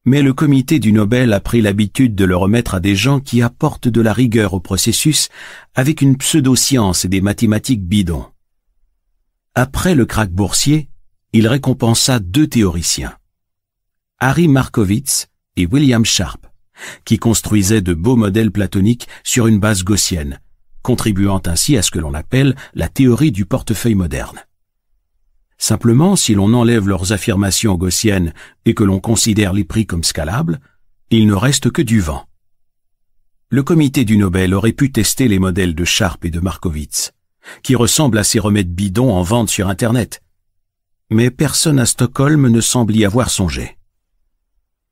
Mais 0.06 0.22
le 0.22 0.32
comité 0.32 0.78
du 0.78 0.92
Nobel 0.92 1.34
a 1.34 1.40
pris 1.40 1.60
l'habitude 1.60 2.14
de 2.14 2.24
le 2.24 2.36
remettre 2.36 2.74
à 2.74 2.80
des 2.80 2.96
gens 2.96 3.20
qui 3.20 3.42
apportent 3.42 3.88
de 3.88 4.00
la 4.00 4.14
rigueur 4.14 4.54
au 4.54 4.60
processus 4.60 5.28
avec 5.74 6.00
une 6.00 6.16
pseudo-science 6.16 7.04
et 7.04 7.08
des 7.08 7.20
mathématiques 7.20 7.84
bidons. 7.84 8.24
Après 9.56 9.96
le 9.96 10.06
krach 10.06 10.30
boursier, 10.30 10.88
il 11.32 11.48
récompensa 11.48 12.20
deux 12.20 12.46
théoriciens, 12.46 13.16
Harry 14.20 14.46
Markowitz 14.46 15.26
et 15.56 15.66
William 15.66 16.04
Sharp, 16.04 16.46
qui 17.04 17.18
construisaient 17.18 17.82
de 17.82 17.92
beaux 17.92 18.14
modèles 18.14 18.52
platoniques 18.52 19.08
sur 19.24 19.48
une 19.48 19.58
base 19.58 19.82
gaussienne, 19.82 20.40
contribuant 20.82 21.42
ainsi 21.46 21.76
à 21.76 21.82
ce 21.82 21.90
que 21.90 21.98
l'on 21.98 22.14
appelle 22.14 22.54
la 22.74 22.88
théorie 22.88 23.32
du 23.32 23.44
portefeuille 23.44 23.96
moderne. 23.96 24.38
Simplement, 25.58 26.14
si 26.14 26.34
l'on 26.34 26.54
enlève 26.54 26.86
leurs 26.86 27.12
affirmations 27.12 27.74
gaussiennes 27.74 28.32
et 28.66 28.74
que 28.74 28.84
l'on 28.84 29.00
considère 29.00 29.52
les 29.52 29.64
prix 29.64 29.84
comme 29.84 30.04
scalables, 30.04 30.60
il 31.10 31.26
ne 31.26 31.34
reste 31.34 31.72
que 31.72 31.82
du 31.82 31.98
vent. 31.98 32.24
Le 33.48 33.64
comité 33.64 34.04
du 34.04 34.16
Nobel 34.16 34.54
aurait 34.54 34.72
pu 34.72 34.92
tester 34.92 35.26
les 35.26 35.40
modèles 35.40 35.74
de 35.74 35.84
Sharp 35.84 36.24
et 36.24 36.30
de 36.30 36.38
Markowitz, 36.38 37.12
qui 37.62 37.74
ressemblent 37.74 38.18
à 38.18 38.24
ces 38.24 38.38
remèdes 38.38 38.72
bidons 38.72 39.12
en 39.12 39.22
vente 39.22 39.50
sur 39.50 39.68
Internet. 39.68 40.22
Mais 41.10 41.30
personne 41.30 41.78
à 41.78 41.86
Stockholm 41.86 42.48
ne 42.48 42.60
semble 42.60 42.94
y 42.96 43.04
avoir 43.04 43.30
songé. 43.30 43.76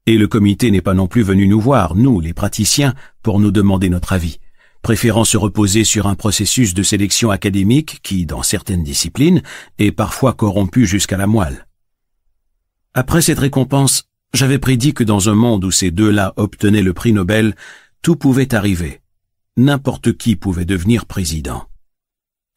Et 0.07 0.19
le 0.19 0.27
comité 0.27 0.71
n'est 0.71 0.81
pas 0.81 0.95
non 0.95 1.07
plus 1.07 1.23
venu 1.23 1.47
nous 1.47 1.61
voir, 1.61 1.95
nous, 1.95 2.21
les 2.21 2.33
praticiens, 2.33 2.95
pour 3.23 3.41
nous 3.41 3.51
demander 3.51 3.89
notre 3.91 4.13
avis 4.13 4.39
préférant 4.83 5.25
se 5.25 5.37
reposer 5.37 5.85
sur 5.85 6.07
un 6.07 6.15
processus 6.15 6.75
de 6.75 6.83
sélection 6.83 7.31
académique 7.31 8.01
qui, 8.03 8.27
dans 8.27 8.43
certaines 8.43 8.83
disciplines, 8.83 9.43
est 9.79 9.93
parfois 9.93 10.33
corrompu 10.33 10.87
jusqu'à 10.87 11.17
la 11.17 11.27
moelle. 11.27 11.67
Après 12.95 13.23
cette 13.23 13.39
récompense, 13.39 14.05
j'avais 14.33 14.59
prédit 14.59 14.95
que 14.95 15.05
dans 15.05 15.29
un 15.29 15.35
monde 15.35 15.65
où 15.65 15.71
ces 15.71 15.91
deux-là 15.91 16.33
obtenaient 16.37 16.83
le 16.83 16.95
prix 16.95 17.13
Nobel, 17.13 17.55
tout 18.03 18.17
pouvait 18.17 18.55
arriver. 18.55 19.01
N'importe 19.57 20.17
qui 20.17 20.37
pouvait 20.37 20.65
devenir 20.65 21.07
président. 21.07 21.68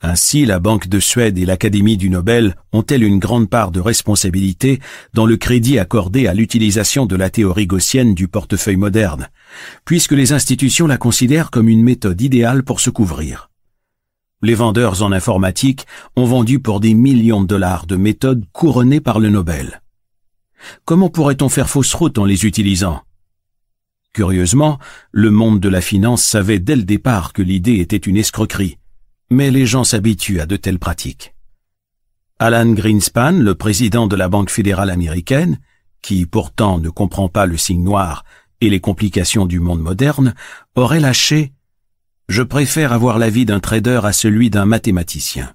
Ainsi, 0.03 0.45
la 0.45 0.59
Banque 0.59 0.87
de 0.87 0.99
Suède 0.99 1.37
et 1.37 1.45
l'Académie 1.45 1.95
du 1.95 2.09
Nobel 2.09 2.55
ont-elles 2.73 3.03
une 3.03 3.19
grande 3.19 3.49
part 3.49 3.71
de 3.71 3.79
responsabilité 3.79 4.79
dans 5.13 5.27
le 5.27 5.37
crédit 5.37 5.77
accordé 5.77 6.25
à 6.25 6.33
l'utilisation 6.33 7.05
de 7.05 7.15
la 7.15 7.29
théorie 7.29 7.67
gaussienne 7.67 8.15
du 8.15 8.27
portefeuille 8.27 8.77
moderne, 8.77 9.29
puisque 9.85 10.13
les 10.13 10.33
institutions 10.33 10.87
la 10.87 10.97
considèrent 10.97 11.51
comme 11.51 11.69
une 11.69 11.83
méthode 11.83 12.19
idéale 12.19 12.63
pour 12.63 12.79
se 12.79 12.89
couvrir. 12.89 13.51
Les 14.41 14.55
vendeurs 14.55 15.03
en 15.03 15.11
informatique 15.11 15.85
ont 16.15 16.25
vendu 16.25 16.59
pour 16.59 16.79
des 16.79 16.95
millions 16.95 17.41
de 17.41 17.47
dollars 17.47 17.85
de 17.85 17.95
méthodes 17.95 18.45
couronnées 18.53 19.01
par 19.01 19.19
le 19.19 19.29
Nobel. 19.29 19.83
Comment 20.83 21.09
pourrait-on 21.09 21.49
faire 21.49 21.69
fausse 21.69 21.93
route 21.93 22.17
en 22.17 22.25
les 22.25 22.45
utilisant? 22.45 23.01
Curieusement, 24.13 24.79
le 25.11 25.29
monde 25.29 25.59
de 25.59 25.69
la 25.69 25.79
finance 25.79 26.23
savait 26.23 26.59
dès 26.59 26.75
le 26.75 26.83
départ 26.83 27.33
que 27.33 27.43
l'idée 27.43 27.75
était 27.75 27.97
une 27.97 28.17
escroquerie 28.17 28.77
mais 29.31 29.49
les 29.49 29.65
gens 29.65 29.85
s'habituent 29.85 30.41
à 30.41 30.45
de 30.45 30.57
telles 30.57 30.77
pratiques. 30.77 31.33
Alan 32.37 32.73
Greenspan, 32.73 33.31
le 33.31 33.55
président 33.55 34.05
de 34.05 34.17
la 34.17 34.27
Banque 34.27 34.49
fédérale 34.49 34.89
américaine, 34.89 35.59
qui 36.01 36.25
pourtant 36.25 36.79
ne 36.79 36.89
comprend 36.89 37.29
pas 37.29 37.45
le 37.45 37.55
signe 37.55 37.81
noir 37.81 38.25
et 38.59 38.69
les 38.69 38.81
complications 38.81 39.45
du 39.45 39.61
monde 39.61 39.81
moderne, 39.81 40.35
aurait 40.75 40.99
lâché⁇ 40.99 41.41
Je 42.27 42.43
préfère 42.43 42.91
avoir 42.91 43.19
l'avis 43.19 43.45
d'un 43.45 43.61
trader 43.61 44.01
à 44.03 44.11
celui 44.11 44.49
d'un 44.49 44.65
mathématicien⁇ 44.65 45.45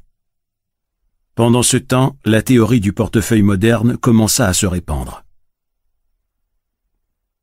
Pendant 1.35 1.63
ce 1.63 1.77
temps, 1.77 2.17
la 2.25 2.41
théorie 2.41 2.81
du 2.81 2.95
portefeuille 2.95 3.43
moderne 3.43 3.99
commença 3.99 4.47
à 4.47 4.55
se 4.55 4.65
répandre. 4.65 5.25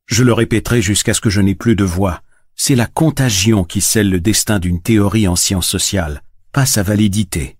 Je 0.08 0.24
le 0.24 0.34
répéterai 0.34 0.82
jusqu'à 0.82 1.14
ce 1.14 1.22
que 1.22 1.30
je 1.30 1.42
n'ai 1.42 1.56
plus 1.56 1.76
de 1.76 1.84
voix, 1.84 2.24
c'est 2.56 2.76
la 2.76 2.86
contagion 2.86 3.64
qui 3.64 3.82
scelle 3.82 4.10
le 4.10 4.20
destin 4.20 4.60
d'une 4.60 4.82
théorie 4.82 5.28
en 5.28 5.36
sciences 5.36 5.68
sociales, 5.68 6.24
pas 6.52 6.66
sa 6.66 6.84
validité. 6.84 7.58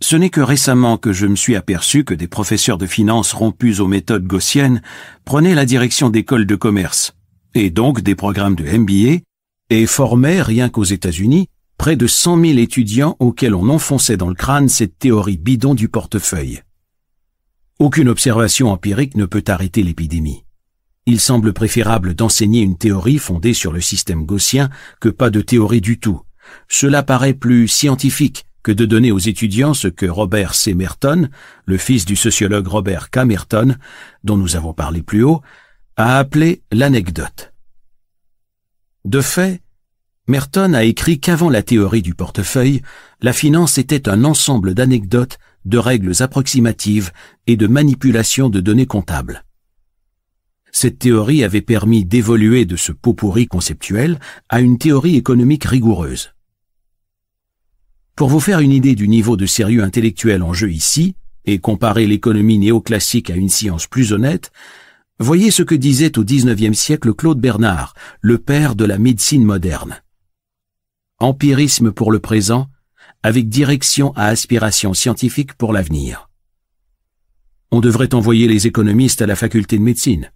Ce 0.00 0.16
n'est 0.16 0.30
que 0.30 0.40
récemment 0.40 0.98
que 0.98 1.12
je 1.12 1.26
me 1.26 1.36
suis 1.36 1.56
aperçu 1.56 2.04
que 2.04 2.14
des 2.14 2.28
professeurs 2.28 2.78
de 2.78 2.86
finance 2.86 3.32
rompus 3.32 3.80
aux 3.80 3.88
méthodes 3.88 4.26
gaussiennes 4.26 4.82
prenaient 5.24 5.54
la 5.54 5.64
direction 5.64 6.10
d'écoles 6.10 6.46
de 6.46 6.56
commerce, 6.56 7.14
et 7.54 7.70
donc 7.70 8.02
des 8.02 8.14
programmes 8.14 8.56
de 8.56 8.64
MBA, 8.64 9.22
et 9.70 9.86
formaient, 9.86 10.42
rien 10.42 10.68
qu'aux 10.68 10.84
États-Unis, 10.84 11.48
près 11.78 11.96
de 11.96 12.06
cent 12.06 12.36
mille 12.36 12.58
étudiants 12.58 13.16
auxquels 13.18 13.54
on 13.54 13.68
enfonçait 13.68 14.16
dans 14.16 14.28
le 14.28 14.34
crâne 14.34 14.68
cette 14.68 14.98
théorie 14.98 15.38
bidon 15.38 15.74
du 15.74 15.88
portefeuille. 15.88 16.60
Aucune 17.78 18.08
observation 18.08 18.70
empirique 18.70 19.16
ne 19.16 19.26
peut 19.26 19.44
arrêter 19.48 19.82
l'épidémie. 19.82 20.43
Il 21.06 21.20
semble 21.20 21.52
préférable 21.52 22.14
d'enseigner 22.14 22.62
une 22.62 22.78
théorie 22.78 23.18
fondée 23.18 23.52
sur 23.52 23.72
le 23.72 23.82
système 23.82 24.24
gaussien 24.24 24.70
que 25.00 25.10
pas 25.10 25.28
de 25.28 25.42
théorie 25.42 25.82
du 25.82 25.98
tout. 25.98 26.22
Cela 26.68 27.02
paraît 27.02 27.34
plus 27.34 27.68
scientifique 27.68 28.46
que 28.62 28.72
de 28.72 28.86
donner 28.86 29.12
aux 29.12 29.18
étudiants 29.18 29.74
ce 29.74 29.88
que 29.88 30.06
Robert 30.06 30.54
C. 30.54 30.72
Merton, 30.72 31.28
le 31.66 31.76
fils 31.76 32.06
du 32.06 32.16
sociologue 32.16 32.66
Robert 32.66 33.10
K. 33.10 33.18
Merton, 33.18 33.76
dont 34.24 34.38
nous 34.38 34.56
avons 34.56 34.72
parlé 34.72 35.02
plus 35.02 35.22
haut, 35.22 35.42
a 35.96 36.18
appelé 36.18 36.62
l'anecdote. 36.72 37.52
De 39.04 39.20
fait, 39.20 39.60
Merton 40.26 40.72
a 40.72 40.84
écrit 40.84 41.20
qu'avant 41.20 41.50
la 41.50 41.62
théorie 41.62 42.00
du 42.00 42.14
portefeuille, 42.14 42.80
la 43.20 43.34
finance 43.34 43.76
était 43.76 44.08
un 44.08 44.24
ensemble 44.24 44.72
d'anecdotes, 44.72 45.38
de 45.66 45.76
règles 45.76 46.22
approximatives 46.22 47.12
et 47.46 47.58
de 47.58 47.66
manipulation 47.66 48.48
de 48.48 48.60
données 48.60 48.86
comptables. 48.86 49.44
Cette 50.76 50.98
théorie 50.98 51.44
avait 51.44 51.62
permis 51.62 52.04
d'évoluer 52.04 52.64
de 52.64 52.74
ce 52.74 52.90
pot 52.90 53.14
pourri 53.14 53.46
conceptuel 53.46 54.18
à 54.48 54.60
une 54.60 54.76
théorie 54.76 55.14
économique 55.14 55.62
rigoureuse. 55.62 56.32
Pour 58.16 58.28
vous 58.28 58.40
faire 58.40 58.58
une 58.58 58.72
idée 58.72 58.96
du 58.96 59.06
niveau 59.06 59.36
de 59.36 59.46
sérieux 59.46 59.84
intellectuel 59.84 60.42
en 60.42 60.52
jeu 60.52 60.72
ici, 60.72 61.14
et 61.44 61.60
comparer 61.60 62.08
l'économie 62.08 62.58
néoclassique 62.58 63.30
à 63.30 63.36
une 63.36 63.48
science 63.48 63.86
plus 63.86 64.12
honnête, 64.12 64.50
voyez 65.20 65.52
ce 65.52 65.62
que 65.62 65.76
disait 65.76 66.18
au 66.18 66.24
XIXe 66.24 66.76
siècle 66.76 67.14
Claude 67.14 67.40
Bernard, 67.40 67.94
le 68.20 68.38
père 68.38 68.74
de 68.74 68.84
la 68.84 68.98
médecine 68.98 69.44
moderne. 69.44 70.02
Empirisme 71.20 71.92
pour 71.92 72.10
le 72.10 72.18
présent, 72.18 72.66
avec 73.22 73.48
direction 73.48 74.12
à 74.16 74.24
aspiration 74.24 74.92
scientifique 74.92 75.54
pour 75.54 75.72
l'avenir. 75.72 76.28
On 77.70 77.78
devrait 77.78 78.12
envoyer 78.12 78.48
les 78.48 78.66
économistes 78.66 79.22
à 79.22 79.26
la 79.26 79.36
faculté 79.36 79.78
de 79.78 79.82
médecine. 79.82 80.32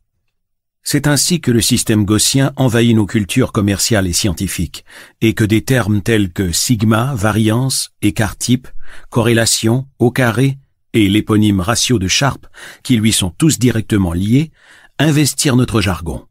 C'est 0.91 1.07
ainsi 1.07 1.43
que 1.43 1.51
le 1.51 1.61
système 1.61 2.07
gaussien 2.07 2.55
envahit 2.57 2.97
nos 2.97 3.05
cultures 3.05 3.53
commerciales 3.53 4.07
et 4.07 4.15
scientifiques, 4.15 4.87
et 5.21 5.35
que 5.35 5.45
des 5.45 5.61
termes 5.61 6.01
tels 6.01 6.33
que 6.33 6.51
sigma, 6.51 7.13
variance, 7.15 7.91
écart-type, 8.01 8.67
corrélation, 9.11 9.87
au 9.99 10.11
carré 10.11 10.57
et 10.95 11.11
l'éponyme 11.11 11.61
ratio 11.61 11.99
de 11.99 12.09
Sharp, 12.09 12.47
qui 12.83 12.97
lui 12.97 13.13
sont 13.13 13.29
tous 13.29 13.59
directement 13.59 14.15
liés, 14.15 14.51
investirent 14.99 15.57
notre 15.57 15.83
jargon. 15.83 16.25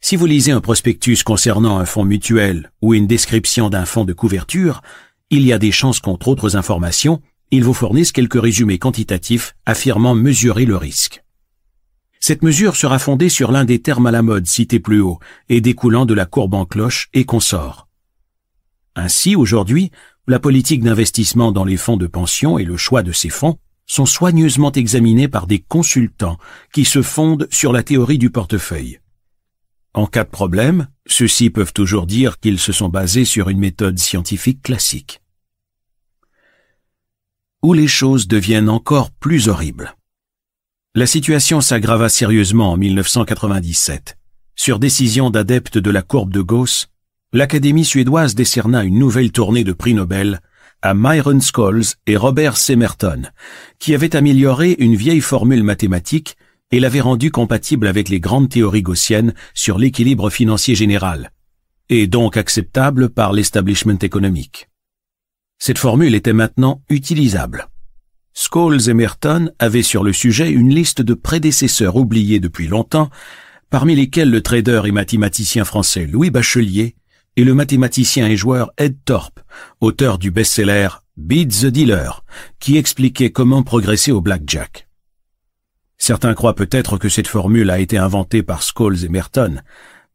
Si 0.00 0.16
vous 0.16 0.26
lisez 0.26 0.50
un 0.50 0.60
prospectus 0.60 1.22
concernant 1.22 1.78
un 1.78 1.84
fonds 1.84 2.04
mutuel 2.04 2.72
ou 2.82 2.92
une 2.92 3.06
description 3.06 3.70
d'un 3.70 3.84
fonds 3.84 4.04
de 4.04 4.12
couverture, 4.12 4.82
il 5.30 5.46
y 5.46 5.52
a 5.52 5.58
des 5.60 5.70
chances 5.70 6.00
qu'entre 6.00 6.26
autres 6.26 6.56
informations, 6.56 7.22
ils 7.52 7.62
vous 7.62 7.72
fournissent 7.72 8.10
quelques 8.10 8.42
résumés 8.42 8.78
quantitatifs 8.78 9.54
affirmant 9.64 10.16
mesurer 10.16 10.64
le 10.64 10.76
risque. 10.76 11.23
Cette 12.26 12.42
mesure 12.42 12.74
sera 12.74 12.98
fondée 12.98 13.28
sur 13.28 13.52
l'un 13.52 13.66
des 13.66 13.82
termes 13.82 14.06
à 14.06 14.10
la 14.10 14.22
mode 14.22 14.46
cités 14.46 14.80
plus 14.80 15.02
haut 15.02 15.18
et 15.50 15.60
découlant 15.60 16.06
de 16.06 16.14
la 16.14 16.24
courbe 16.24 16.54
en 16.54 16.64
cloche 16.64 17.10
et 17.12 17.26
consort. 17.26 17.86
Ainsi, 18.96 19.36
aujourd'hui, 19.36 19.90
la 20.26 20.38
politique 20.38 20.82
d'investissement 20.82 21.52
dans 21.52 21.66
les 21.66 21.76
fonds 21.76 21.98
de 21.98 22.06
pension 22.06 22.58
et 22.58 22.64
le 22.64 22.78
choix 22.78 23.02
de 23.02 23.12
ces 23.12 23.28
fonds 23.28 23.58
sont 23.84 24.06
soigneusement 24.06 24.72
examinés 24.72 25.28
par 25.28 25.46
des 25.46 25.58
consultants 25.58 26.38
qui 26.72 26.86
se 26.86 27.02
fondent 27.02 27.46
sur 27.50 27.74
la 27.74 27.82
théorie 27.82 28.16
du 28.16 28.30
portefeuille. 28.30 29.00
En 29.92 30.06
cas 30.06 30.24
de 30.24 30.30
problème, 30.30 30.88
ceux-ci 31.04 31.50
peuvent 31.50 31.74
toujours 31.74 32.06
dire 32.06 32.40
qu'ils 32.40 32.58
se 32.58 32.72
sont 32.72 32.88
basés 32.88 33.26
sur 33.26 33.50
une 33.50 33.58
méthode 33.58 33.98
scientifique 33.98 34.62
classique. 34.62 35.20
Où 37.62 37.74
les 37.74 37.86
choses 37.86 38.28
deviennent 38.28 38.70
encore 38.70 39.10
plus 39.10 39.48
horribles. 39.48 39.94
La 40.96 41.08
situation 41.08 41.60
s'aggrava 41.60 42.08
sérieusement 42.08 42.70
en 42.70 42.76
1997. 42.76 44.16
Sur 44.54 44.78
décision 44.78 45.28
d'adeptes 45.28 45.76
de 45.76 45.90
la 45.90 46.02
courbe 46.02 46.32
de 46.32 46.40
Gauss, 46.40 46.86
l'Académie 47.32 47.84
suédoise 47.84 48.36
décerna 48.36 48.84
une 48.84 49.00
nouvelle 49.00 49.32
tournée 49.32 49.64
de 49.64 49.72
prix 49.72 49.92
Nobel 49.92 50.40
à 50.82 50.94
Myron 50.94 51.40
Scholes 51.40 51.82
et 52.06 52.16
Robert 52.16 52.56
Semerton, 52.56 53.22
qui 53.80 53.92
avaient 53.92 54.14
amélioré 54.14 54.76
une 54.78 54.94
vieille 54.94 55.20
formule 55.20 55.64
mathématique 55.64 56.36
et 56.70 56.78
l'avaient 56.78 57.00
rendue 57.00 57.32
compatible 57.32 57.88
avec 57.88 58.08
les 58.08 58.20
grandes 58.20 58.50
théories 58.50 58.82
gaussiennes 58.82 59.34
sur 59.52 59.78
l'équilibre 59.78 60.30
financier 60.30 60.76
général, 60.76 61.32
et 61.88 62.06
donc 62.06 62.36
acceptable 62.36 63.08
par 63.08 63.32
l'establishment 63.32 63.98
économique. 64.00 64.68
Cette 65.58 65.78
formule 65.78 66.14
était 66.14 66.32
maintenant 66.32 66.82
utilisable. 66.88 67.66
Scholes 68.34 68.88
et 68.90 68.94
Merton 68.94 69.50
avaient 69.60 69.82
sur 69.84 70.02
le 70.02 70.12
sujet 70.12 70.50
une 70.50 70.74
liste 70.74 71.00
de 71.00 71.14
prédécesseurs 71.14 71.96
oubliés 71.96 72.40
depuis 72.40 72.66
longtemps, 72.66 73.08
parmi 73.70 73.94
lesquels 73.94 74.30
le 74.30 74.42
trader 74.42 74.82
et 74.86 74.92
mathématicien 74.92 75.64
français 75.64 76.06
Louis 76.06 76.30
Bachelier 76.30 76.96
et 77.36 77.44
le 77.44 77.54
mathématicien 77.54 78.26
et 78.26 78.36
joueur 78.36 78.72
Ed 78.76 78.96
Thorpe, 79.04 79.40
auteur 79.80 80.18
du 80.18 80.30
best-seller 80.30 80.88
Beat 81.16 81.60
the 81.60 81.66
Dealer, 81.66 82.24
qui 82.58 82.76
expliquait 82.76 83.30
comment 83.30 83.62
progresser 83.62 84.10
au 84.10 84.20
blackjack. 84.20 84.88
Certains 85.96 86.34
croient 86.34 86.56
peut-être 86.56 86.98
que 86.98 87.08
cette 87.08 87.28
formule 87.28 87.70
a 87.70 87.78
été 87.78 87.98
inventée 87.98 88.42
par 88.42 88.62
Scholes 88.62 89.04
et 89.04 89.08
Merton, 89.08 89.60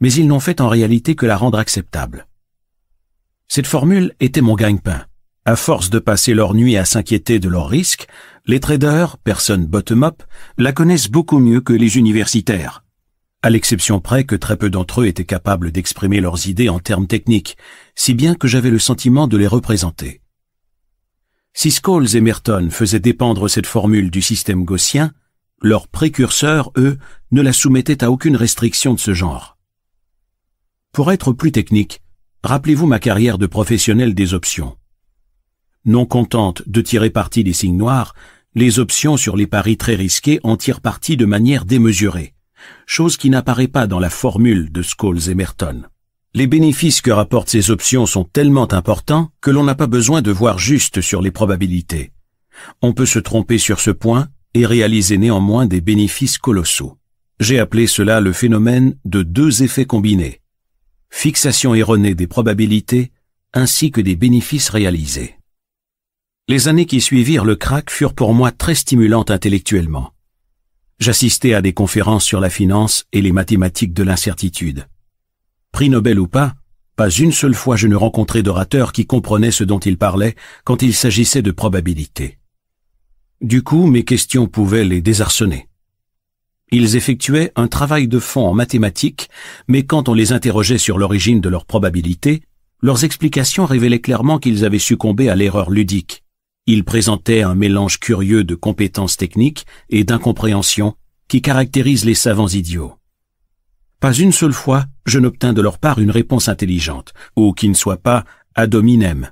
mais 0.02 0.12
ils 0.12 0.28
n'ont 0.28 0.42
fait 0.42 0.60
en 0.60 0.68
réalité 0.68 1.16
que 1.16 1.26
la 1.26 1.38
rendre 1.38 1.58
acceptable. 1.58 2.28
Cette 3.48 3.68
formule 3.68 4.14
était 4.20 4.42
mon 4.42 4.56
gagne-pain. 4.56 5.06
À 5.46 5.56
force 5.56 5.90
de 5.90 6.00
passer 6.00 6.34
leur 6.34 6.54
nuit 6.54 6.78
à 6.78 6.86
s'inquiéter 6.86 7.40
de 7.40 7.50
leurs 7.50 7.70
risques, 7.70 8.08
les 8.46 8.60
traders, 8.60 9.18
personnes 9.18 9.66
bottom-up, 9.66 10.24
la 10.58 10.74
connaissent 10.74 11.10
beaucoup 11.10 11.40
mieux 11.40 11.62
que 11.62 11.74
les 11.74 11.98
universitaires. 11.98 12.84
À 13.42 13.50
l'exception 13.50 14.02
près 14.02 14.26
que 14.26 14.36
très 14.36 14.58
peu 14.58 14.70
d'entre 14.70 15.02
eux 15.02 15.08
étaient 15.08 15.24
capables 15.24 15.72
d'exprimer 15.72 16.20
leurs 16.20 16.48
idées 16.48 16.68
en 16.68 16.80
termes 16.80 17.08
techniques, 17.08 17.58
si 17.96 18.14
bien 18.14 18.36
que 18.36 18.50
j'avais 18.50 18.70
le 18.70 18.80
sentiment 18.80 19.28
de 19.28 19.38
les 19.38 19.48
représenter. 19.48 20.22
Si 21.54 21.72
Scholes 21.72 22.16
et 22.16 22.22
Merton 22.22 22.70
faisaient 22.70 23.00
dépendre 23.00 23.50
cette 23.50 23.66
formule 23.66 24.12
du 24.12 24.22
système 24.22 24.66
gaussien, 24.66 25.14
leurs 25.62 25.88
précurseurs, 25.88 26.72
eux, 26.78 26.98
ne 27.32 27.42
la 27.42 27.54
soumettaient 27.54 28.04
à 28.04 28.12
aucune 28.12 28.36
restriction 28.36 28.94
de 28.94 29.00
ce 29.00 29.14
genre. 29.14 29.58
Pour 30.92 31.12
être 31.12 31.32
plus 31.32 31.52
technique, 31.52 32.02
rappelez-vous 32.44 32.88
ma 32.88 33.00
carrière 33.00 33.38
de 33.38 33.46
professionnel 33.46 34.14
des 34.14 34.34
options. 34.34 34.76
Non 35.86 36.06
contente 36.06 36.64
de 36.68 36.82
tirer 36.82 37.10
parti 37.10 37.44
des 37.44 37.54
signes 37.54 37.78
noirs, 37.78 38.14
les 38.56 38.80
options 38.80 39.16
sur 39.16 39.38
les 39.38 39.48
paris 39.48 39.78
très 39.78 39.96
risqués 39.96 40.40
en 40.44 40.58
tirent 40.58 40.82
parti 40.82 41.16
de 41.16 41.26
manière 41.26 41.66
démesurée, 41.66 42.34
chose 42.86 43.16
qui 43.16 43.30
n'apparaît 43.30 43.68
pas 43.68 43.88
dans 43.88 44.00
la 44.00 44.10
formule 44.10 44.72
de 44.72 44.82
Scholes 44.82 45.30
et 45.30 45.36
Merton. 45.36 45.84
Les 46.34 46.48
bénéfices 46.48 47.02
que 47.02 47.12
rapportent 47.12 47.50
ces 47.50 47.72
options 47.72 48.06
sont 48.06 48.24
tellement 48.24 48.72
importants 48.74 49.32
que 49.42 49.52
l'on 49.52 49.64
n'a 49.64 49.74
pas 49.74 49.88
besoin 49.88 50.22
de 50.22 50.32
voir 50.32 50.60
juste 50.60 51.02
sur 51.02 51.22
les 51.22 51.32
probabilités. 51.32 52.12
On 52.82 52.94
peut 52.94 53.06
se 53.06 53.20
tromper 53.20 53.58
sur 53.58 53.80
ce 53.80 53.92
point 53.92 54.28
et 54.54 54.66
réaliser 54.66 55.18
néanmoins 55.18 55.66
des 55.66 55.82
bénéfices 55.82 56.38
colossaux. 56.38 56.98
J'ai 57.40 57.58
appelé 57.58 57.88
cela 57.88 58.20
le 58.20 58.34
phénomène 58.34 58.96
de 59.06 59.24
deux 59.24 59.64
effets 59.64 59.86
combinés. 59.86 60.42
Fixation 61.10 61.74
erronée 61.74 62.14
des 62.14 62.28
probabilités 62.28 63.12
ainsi 63.54 63.90
que 63.90 64.02
des 64.02 64.16
bénéfices 64.16 64.70
réalisés. 64.70 65.39
Les 66.50 66.68
années 66.68 66.88
qui 66.88 67.00
suivirent 67.00 67.46
le 67.46 67.56
crack 67.56 67.92
furent 67.92 68.16
pour 68.16 68.34
moi 68.34 68.52
très 68.52 68.74
stimulantes 68.74 69.30
intellectuellement. 69.30 70.14
J'assistais 70.98 71.54
à 71.54 71.62
des 71.62 71.74
conférences 71.74 72.24
sur 72.26 72.40
la 72.40 72.50
finance 72.50 73.06
et 73.14 73.22
les 73.22 73.32
mathématiques 73.32 73.94
de 73.94 74.02
l'incertitude. 74.02 74.88
Prix 75.72 75.92
Nobel 75.92 76.20
ou 76.20 76.28
pas, 76.28 76.56
pas 76.96 77.12
une 77.12 77.32
seule 77.32 77.54
fois 77.54 77.76
je 77.76 77.86
ne 77.86 77.96
rencontrais 77.96 78.42
d'orateur 78.42 78.94
qui 78.94 79.06
comprenait 79.06 79.52
ce 79.52 79.64
dont 79.64 79.78
il 79.78 80.00
parlait 80.00 80.34
quand 80.64 80.82
il 80.82 80.96
s'agissait 80.96 81.44
de 81.44 81.52
probabilité. 81.52 82.40
Du 83.42 83.62
coup, 83.62 83.86
mes 83.86 84.04
questions 84.04 84.48
pouvaient 84.48 84.86
les 84.86 85.02
désarçonner. 85.02 85.68
Ils 86.72 86.96
effectuaient 86.96 87.52
un 87.58 87.68
travail 87.68 88.08
de 88.08 88.18
fond 88.18 88.48
en 88.48 88.56
mathématiques, 88.56 89.30
mais 89.68 89.84
quand 89.84 90.10
on 90.10 90.16
les 90.16 90.32
interrogeait 90.32 90.80
sur 90.80 90.98
l'origine 90.98 91.42
de 91.42 91.50
leurs 91.50 91.66
probabilités, 91.66 92.42
leurs 92.82 93.04
explications 93.04 93.68
révélaient 93.68 94.02
clairement 94.02 94.40
qu'ils 94.40 94.66
avaient 94.66 94.80
succombé 94.80 95.30
à 95.30 95.36
l'erreur 95.36 95.70
ludique. 95.70 96.24
Ils 96.72 96.84
présentaient 96.84 97.42
un 97.42 97.56
mélange 97.56 98.00
curieux 98.00 98.44
de 98.44 98.54
compétences 98.54 99.18
techniques 99.18 99.66
et 99.90 100.04
d'incompréhension 100.04 100.94
qui 101.28 101.42
caractérise 101.42 102.06
les 102.06 102.14
savants 102.14 102.48
idiots. 102.48 102.94
Pas 104.00 104.14
une 104.14 104.32
seule 104.32 104.54
fois, 104.54 104.86
je 105.08 105.18
n'obtins 105.18 105.54
de 105.54 105.64
leur 105.64 105.80
part 105.80 105.98
une 105.98 106.12
réponse 106.12 106.48
intelligente, 106.48 107.12
ou 107.36 107.54
qui 107.54 107.70
ne 107.70 107.74
soit 107.74 107.98
pas 107.98 108.24
ad 108.54 108.76
hominem. 108.76 109.32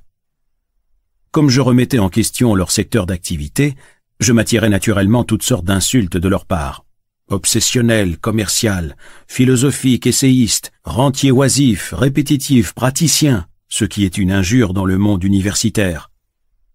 Comme 1.29 1.51
je 1.51 1.61
remettais 1.61 1.99
en 1.99 2.09
question 2.09 2.55
leur 2.55 2.71
secteur 2.71 3.05
d'activité, 3.05 3.75
je 4.19 4.33
m'attirais 4.33 4.69
naturellement 4.69 5.23
toutes 5.23 5.43
sortes 5.43 5.65
d'insultes 5.65 6.17
de 6.17 6.27
leur 6.27 6.47
part. 6.47 6.85
Obsessionnel, 7.29 8.17
commercial, 8.17 8.97
philosophique, 9.27 10.07
essayiste, 10.07 10.71
rentier 10.83 11.29
oisif, 11.29 11.93
répétitif, 11.95 12.73
praticien, 12.73 13.45
ce 13.69 13.85
qui 13.85 14.05
est 14.05 14.17
une 14.17 14.31
injure 14.31 14.73
dans 14.73 14.85
le 14.85 14.97
monde 14.97 15.23
universitaire. 15.23 16.09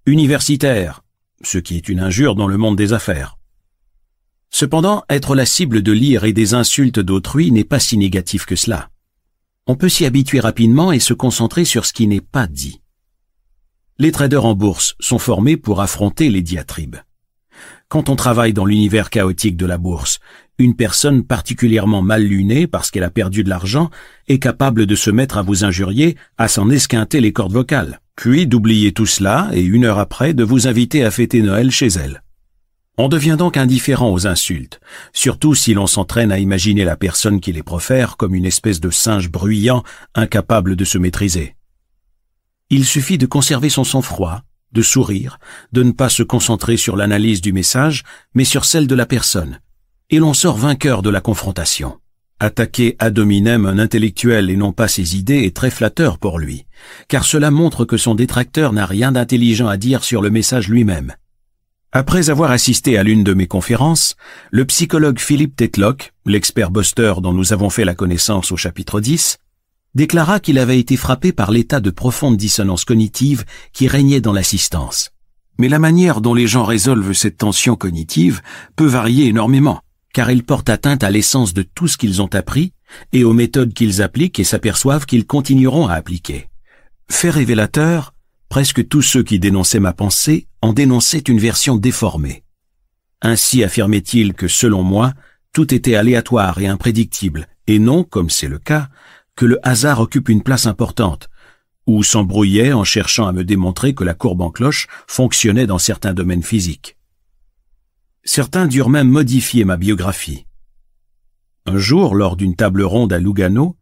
Universitaire, 0.04 1.04
ce 1.44 1.58
qui 1.58 1.76
est 1.76 1.88
une 1.88 2.00
injure 2.00 2.34
dans 2.34 2.48
le 2.48 2.56
monde 2.56 2.76
des 2.76 2.92
affaires. 2.92 3.38
Cependant, 4.50 5.04
être 5.08 5.36
la 5.36 5.46
cible 5.46 5.80
de 5.80 5.92
lire 5.92 6.24
et 6.24 6.32
des 6.32 6.54
insultes 6.54 6.98
d'autrui 6.98 7.52
n'est 7.52 7.62
pas 7.62 7.78
si 7.78 7.96
négatif 7.96 8.44
que 8.44 8.56
cela. 8.56 8.90
On 9.68 9.76
peut 9.76 9.88
s'y 9.88 10.04
habituer 10.04 10.40
rapidement 10.40 10.90
et 10.90 10.98
se 10.98 11.14
concentrer 11.14 11.64
sur 11.64 11.86
ce 11.86 11.92
qui 11.92 12.08
n'est 12.08 12.20
pas 12.20 12.48
dit. 12.48 12.80
Les 13.98 14.10
traders 14.10 14.44
en 14.44 14.56
bourse 14.56 14.96
sont 14.98 15.20
formés 15.20 15.56
pour 15.56 15.80
affronter 15.80 16.30
les 16.30 16.42
diatribes. 16.42 16.96
Quand 17.92 18.08
on 18.08 18.16
travaille 18.16 18.54
dans 18.54 18.64
l'univers 18.64 19.10
chaotique 19.10 19.58
de 19.58 19.66
la 19.66 19.76
bourse, 19.76 20.18
une 20.56 20.74
personne 20.74 21.24
particulièrement 21.24 22.00
mal 22.00 22.22
lunée 22.22 22.66
parce 22.66 22.90
qu'elle 22.90 23.04
a 23.04 23.10
perdu 23.10 23.44
de 23.44 23.50
l'argent 23.50 23.90
est 24.28 24.38
capable 24.38 24.86
de 24.86 24.94
se 24.94 25.10
mettre 25.10 25.36
à 25.36 25.42
vous 25.42 25.62
injurier, 25.62 26.16
à 26.38 26.48
s'en 26.48 26.70
esquinter 26.70 27.20
les 27.20 27.34
cordes 27.34 27.52
vocales, 27.52 28.00
puis 28.16 28.46
d'oublier 28.46 28.92
tout 28.92 29.04
cela 29.04 29.50
et 29.52 29.60
une 29.60 29.84
heure 29.84 29.98
après 29.98 30.32
de 30.32 30.42
vous 30.42 30.66
inviter 30.66 31.04
à 31.04 31.10
fêter 31.10 31.42
Noël 31.42 31.70
chez 31.70 31.88
elle. 31.88 32.22
On 32.96 33.08
devient 33.08 33.36
donc 33.38 33.58
indifférent 33.58 34.10
aux 34.10 34.26
insultes, 34.26 34.80
surtout 35.12 35.54
si 35.54 35.74
l'on 35.74 35.86
s'entraîne 35.86 36.32
à 36.32 36.38
imaginer 36.38 36.84
la 36.84 36.96
personne 36.96 37.40
qui 37.40 37.52
les 37.52 37.62
profère 37.62 38.16
comme 38.16 38.34
une 38.34 38.46
espèce 38.46 38.80
de 38.80 38.88
singe 38.88 39.30
bruyant, 39.30 39.82
incapable 40.14 40.76
de 40.76 40.86
se 40.86 40.96
maîtriser. 40.96 41.56
Il 42.70 42.86
suffit 42.86 43.18
de 43.18 43.26
conserver 43.26 43.68
son 43.68 43.84
sang-froid, 43.84 44.44
de 44.72 44.82
sourire, 44.82 45.38
de 45.72 45.82
ne 45.82 45.92
pas 45.92 46.08
se 46.08 46.22
concentrer 46.22 46.76
sur 46.76 46.96
l'analyse 46.96 47.40
du 47.40 47.52
message, 47.52 48.02
mais 48.34 48.44
sur 48.44 48.64
celle 48.64 48.86
de 48.86 48.94
la 48.94 49.06
personne. 49.06 49.60
Et 50.10 50.18
l'on 50.18 50.34
sort 50.34 50.56
vainqueur 50.56 51.02
de 51.02 51.10
la 51.10 51.20
confrontation. 51.20 51.98
Attaquer 52.40 52.96
ad 52.98 53.18
hominem 53.18 53.66
un 53.66 53.78
intellectuel 53.78 54.50
et 54.50 54.56
non 54.56 54.72
pas 54.72 54.88
ses 54.88 55.16
idées 55.16 55.44
est 55.44 55.54
très 55.54 55.70
flatteur 55.70 56.18
pour 56.18 56.38
lui, 56.38 56.66
car 57.06 57.24
cela 57.24 57.50
montre 57.50 57.84
que 57.84 57.96
son 57.96 58.14
détracteur 58.14 58.72
n'a 58.72 58.84
rien 58.84 59.12
d'intelligent 59.12 59.68
à 59.68 59.76
dire 59.76 60.02
sur 60.02 60.22
le 60.22 60.30
message 60.30 60.68
lui-même. 60.68 61.14
Après 61.92 62.30
avoir 62.30 62.50
assisté 62.50 62.96
à 62.96 63.02
l'une 63.02 63.22
de 63.22 63.34
mes 63.34 63.46
conférences, 63.46 64.16
le 64.50 64.64
psychologue 64.64 65.20
Philippe 65.20 65.56
Tetlock, 65.56 66.14
l'expert 66.24 66.70
Buster 66.70 67.14
dont 67.22 67.34
nous 67.34 67.52
avons 67.52 67.70
fait 67.70 67.84
la 67.84 67.94
connaissance 67.94 68.50
au 68.50 68.56
chapitre 68.56 69.00
10, 69.00 69.36
déclara 69.94 70.40
qu'il 70.40 70.58
avait 70.58 70.78
été 70.78 70.96
frappé 70.96 71.32
par 71.32 71.50
l'état 71.50 71.80
de 71.80 71.90
profonde 71.90 72.36
dissonance 72.36 72.84
cognitive 72.84 73.44
qui 73.72 73.88
régnait 73.88 74.20
dans 74.20 74.32
l'assistance. 74.32 75.10
Mais 75.58 75.68
la 75.68 75.78
manière 75.78 76.20
dont 76.20 76.34
les 76.34 76.46
gens 76.46 76.64
résolvent 76.64 77.12
cette 77.12 77.38
tension 77.38 77.76
cognitive 77.76 78.40
peut 78.74 78.86
varier 78.86 79.26
énormément, 79.26 79.80
car 80.12 80.30
elle 80.30 80.42
porte 80.42 80.68
atteinte 80.68 81.04
à 81.04 81.10
l'essence 81.10 81.54
de 81.54 81.62
tout 81.62 81.88
ce 81.88 81.98
qu'ils 81.98 82.22
ont 82.22 82.34
appris 82.34 82.72
et 83.12 83.24
aux 83.24 83.32
méthodes 83.32 83.74
qu'ils 83.74 84.02
appliquent 84.02 84.40
et 84.40 84.44
s'aperçoivent 84.44 85.06
qu'ils 85.06 85.26
continueront 85.26 85.86
à 85.86 85.94
appliquer. 85.94 86.48
Fait 87.10 87.30
révélateur, 87.30 88.14
presque 88.48 88.88
tous 88.88 89.02
ceux 89.02 89.22
qui 89.22 89.38
dénonçaient 89.38 89.80
ma 89.80 89.92
pensée 89.92 90.46
en 90.62 90.72
dénonçaient 90.72 91.18
une 91.18 91.38
version 91.38 91.76
déformée. 91.76 92.44
Ainsi 93.20 93.62
affirmait-il 93.62 94.34
que, 94.34 94.48
selon 94.48 94.82
moi, 94.82 95.12
tout 95.52 95.72
était 95.74 95.94
aléatoire 95.94 96.58
et 96.60 96.66
imprédictible, 96.66 97.46
et 97.66 97.78
non, 97.78 98.04
comme 98.04 98.30
c'est 98.30 98.48
le 98.48 98.58
cas, 98.58 98.88
que 99.36 99.46
le 99.46 99.58
hasard 99.66 100.00
occupe 100.00 100.28
une 100.28 100.42
place 100.42 100.66
importante, 100.66 101.28
ou 101.86 102.02
s'embrouillait 102.02 102.72
en 102.72 102.84
cherchant 102.84 103.26
à 103.26 103.32
me 103.32 103.44
démontrer 103.44 103.94
que 103.94 104.04
la 104.04 104.14
courbe 104.14 104.42
en 104.42 104.50
cloche 104.50 104.86
fonctionnait 105.06 105.66
dans 105.66 105.78
certains 105.78 106.14
domaines 106.14 106.42
physiques. 106.42 106.96
Certains 108.24 108.66
durent 108.66 108.88
même 108.88 109.08
modifier 109.08 109.64
ma 109.64 109.76
biographie. 109.76 110.46
Un 111.66 111.78
jour, 111.78 112.14
lors 112.14 112.36
d'une 112.36 112.56
table 112.56 112.82
ronde 112.82 113.12
à 113.12 113.18
Lugano, 113.18 113.76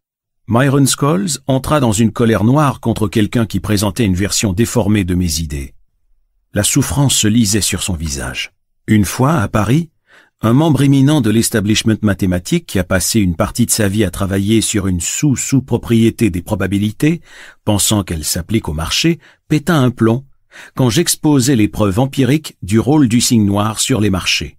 Myron 0.49 0.87
Scholes 0.87 1.39
entra 1.47 1.79
dans 1.79 1.93
une 1.93 2.11
colère 2.11 2.45
noire 2.45 2.81
contre 2.81 3.07
quelqu'un 3.07 3.47
qui 3.47 3.61
présentait 3.61 4.05
une 4.05 4.15
version 4.15 4.53
déformée 4.53 5.05
de 5.05 5.15
mes 5.15 5.41
idées. 5.41 5.75
La 6.53 6.65
souffrance 6.65 7.15
se 7.15 7.29
lisait 7.29 7.61
sur 7.61 7.83
son 7.83 7.95
visage. 7.95 8.53
Une 8.87 9.05
fois, 9.05 9.35
à 9.35 9.47
Paris, 9.47 9.91
un 10.43 10.55
membre 10.55 10.83
éminent 10.83 11.21
de 11.21 11.29
l'establishment 11.29 11.99
mathématique 12.01 12.65
qui 12.65 12.79
a 12.79 12.85
passé 12.85 13.21
une 13.21 13.37
partie 13.37 13.67
de 13.67 13.71
sa 13.71 13.89
vie 13.89 14.05
à 14.05 14.11
travailler 14.11 14.63
sur 14.63 14.87
une 14.87 15.01
sous-sous-propriété 15.01 16.31
des 16.31 16.41
probabilités, 16.41 17.21
pensant 17.67 18.05
qu'elle 18.05 18.25
s'applique 18.25 18.69
au 18.69 18.73
marché, 18.73 19.19
péta 19.49 19.77
un 19.77 19.91
plomb 19.91 20.25
quand 20.75 20.89
j'exposais 20.89 21.57
les 21.57 21.69
preuves 21.69 21.99
empiriques 21.99 22.57
du 22.63 22.81
rôle 22.81 23.07
du 23.07 23.21
signe 23.21 23.45
noir 23.45 23.81
sur 23.81 24.01
les 24.01 24.09
marchés. 24.09 24.57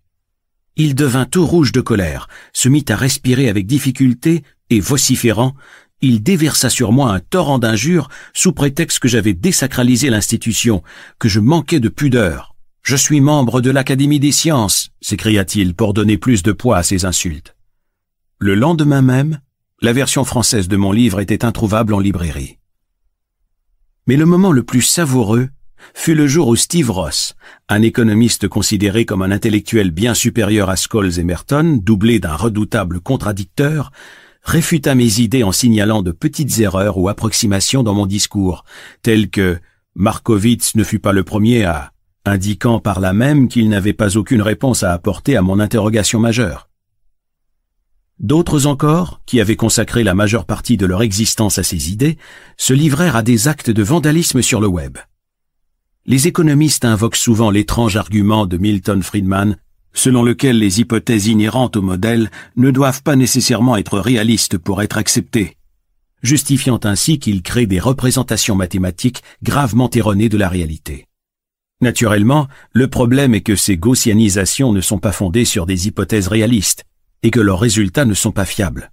Il 0.76 0.94
devint 0.94 1.26
tout 1.26 1.46
rouge 1.46 1.72
de 1.72 1.82
colère, 1.82 2.28
se 2.54 2.70
mit 2.70 2.86
à 2.88 2.96
respirer 2.96 3.50
avec 3.50 3.66
difficulté 3.66 4.44
et 4.70 4.80
vociférant, 4.80 5.56
il 6.00 6.22
déversa 6.22 6.70
sur 6.70 6.92
moi 6.92 7.12
un 7.12 7.20
torrent 7.20 7.60
d'injures 7.60 8.08
sous 8.34 8.54
prétexte 8.54 9.00
que 9.00 9.08
j'avais 9.08 9.34
désacralisé 9.34 10.12
l'institution, 10.12 10.84
que 11.18 11.28
je 11.28 11.40
manquais 11.40 11.80
de 11.80 11.90
pudeur. 11.90 12.51
Je 12.84 12.96
suis 12.96 13.22
membre 13.22 13.62
de 13.62 13.70
l'Académie 13.70 14.20
des 14.20 14.32
sciences, 14.32 14.90
s'écria-t-il 15.02 15.76
pour 15.76 15.94
donner 15.94 16.18
plus 16.18 16.42
de 16.42 16.52
poids 16.52 16.78
à 16.78 16.84
ses 16.84 17.06
insultes. 17.06 17.56
Le 18.40 18.56
lendemain 18.56 19.04
même, 19.04 19.40
la 19.82 19.94
version 19.94 20.26
française 20.26 20.68
de 20.68 20.78
mon 20.78 20.92
livre 20.92 21.20
était 21.20 21.46
introuvable 21.46 21.94
en 21.94 22.00
librairie. 22.00 22.58
Mais 24.08 24.16
le 24.16 24.26
moment 24.26 24.52
le 24.52 24.64
plus 24.64 24.82
savoureux 24.82 25.50
fut 25.94 26.16
le 26.16 26.28
jour 26.28 26.48
où 26.48 26.56
Steve 26.56 26.90
Ross, 26.90 27.36
un 27.70 27.84
économiste 27.84 28.48
considéré 28.48 29.06
comme 29.06 29.22
un 29.22 29.32
intellectuel 29.32 29.92
bien 29.92 30.16
supérieur 30.16 30.70
à 30.70 30.76
Scholes 30.76 31.20
et 31.20 31.24
Merton, 31.24 31.80
doublé 31.82 32.20
d'un 32.20 32.36
redoutable 32.36 33.00
contradicteur, 33.00 33.92
réfuta 34.42 34.96
mes 34.96 35.20
idées 35.20 35.44
en 35.44 35.52
signalant 35.52 36.02
de 36.02 36.12
petites 36.12 36.60
erreurs 36.60 36.98
ou 36.98 37.10
approximations 37.10 37.84
dans 37.84 37.94
mon 37.94 38.08
discours, 38.08 38.66
telles 39.04 39.30
que 39.30 39.60
Markowitz 39.96 40.76
ne 40.76 40.84
fut 40.84 41.00
pas 41.00 41.14
le 41.14 41.24
premier 41.24 41.64
à, 41.64 41.92
indiquant 42.26 42.80
par 42.80 43.00
là 43.00 43.14
même 43.14 43.48
qu'il 43.48 43.70
n'avait 43.70 43.94
pas 43.94 44.18
aucune 44.18 44.42
réponse 44.42 44.84
à 44.84 44.94
apporter 44.94 45.36
à 45.36 45.42
mon 45.42 45.60
interrogation 45.60 46.20
majeure. 46.20 46.70
D'autres 48.20 48.68
encore, 48.68 49.22
qui 49.26 49.42
avaient 49.42 49.56
consacré 49.56 50.04
la 50.04 50.14
majeure 50.14 50.46
partie 50.46 50.78
de 50.78 50.86
leur 50.86 51.02
existence 51.02 51.58
à 51.58 51.64
ces 51.64 51.92
idées, 51.92 52.18
se 52.58 52.74
livrèrent 52.74 53.16
à 53.16 53.24
des 53.24 53.48
actes 53.48 53.72
de 53.72 53.82
vandalisme 53.82 54.42
sur 54.42 54.62
le 54.62 54.68
web. 54.68 54.98
Les 56.06 56.28
économistes 56.28 56.86
invoquent 56.86 57.16
souvent 57.16 57.50
l'étrange 57.50 57.96
argument 57.96 58.46
de 58.46 58.58
Milton 58.58 59.02
Friedman 59.02 59.58
selon 59.94 60.24
lequel 60.24 60.58
les 60.58 60.80
hypothèses 60.80 61.28
inhérentes 61.28 61.76
au 61.76 61.82
modèle 61.82 62.32
ne 62.56 62.72
doivent 62.72 63.04
pas 63.04 63.16
nécessairement 63.16 63.78
être 63.78 64.00
réalistes 64.00 64.58
pour 64.58 64.82
être 64.82 64.98
acceptées, 64.98 65.58
justifiant 66.24 66.80
ainsi 66.84 67.20
qu'ils 67.20 67.42
créent 67.42 67.68
des 67.68 67.80
représentations 67.80 68.56
mathématiques 68.56 69.24
gravement 69.44 69.90
erronées 69.90 70.30
de 70.30 70.38
la 70.38 70.50
réalité. 70.50 71.08
Naturellement, 71.82 72.48
le 72.74 72.88
problème 72.88 73.34
est 73.34 73.42
que 73.42 73.56
ces 73.56 73.76
gaussianisations 73.76 74.72
ne 74.72 74.82
sont 74.82 75.00
pas 75.00 75.12
fondées 75.12 75.46
sur 75.46 75.66
des 75.66 75.88
hypothèses 75.88 76.28
réalistes 76.28 76.86
et 77.24 77.32
que 77.32 77.40
leurs 77.40 77.60
résultats 77.60 78.06
ne 78.06 78.14
sont 78.14 78.32
pas 78.32 78.46
fiables. 78.46 78.92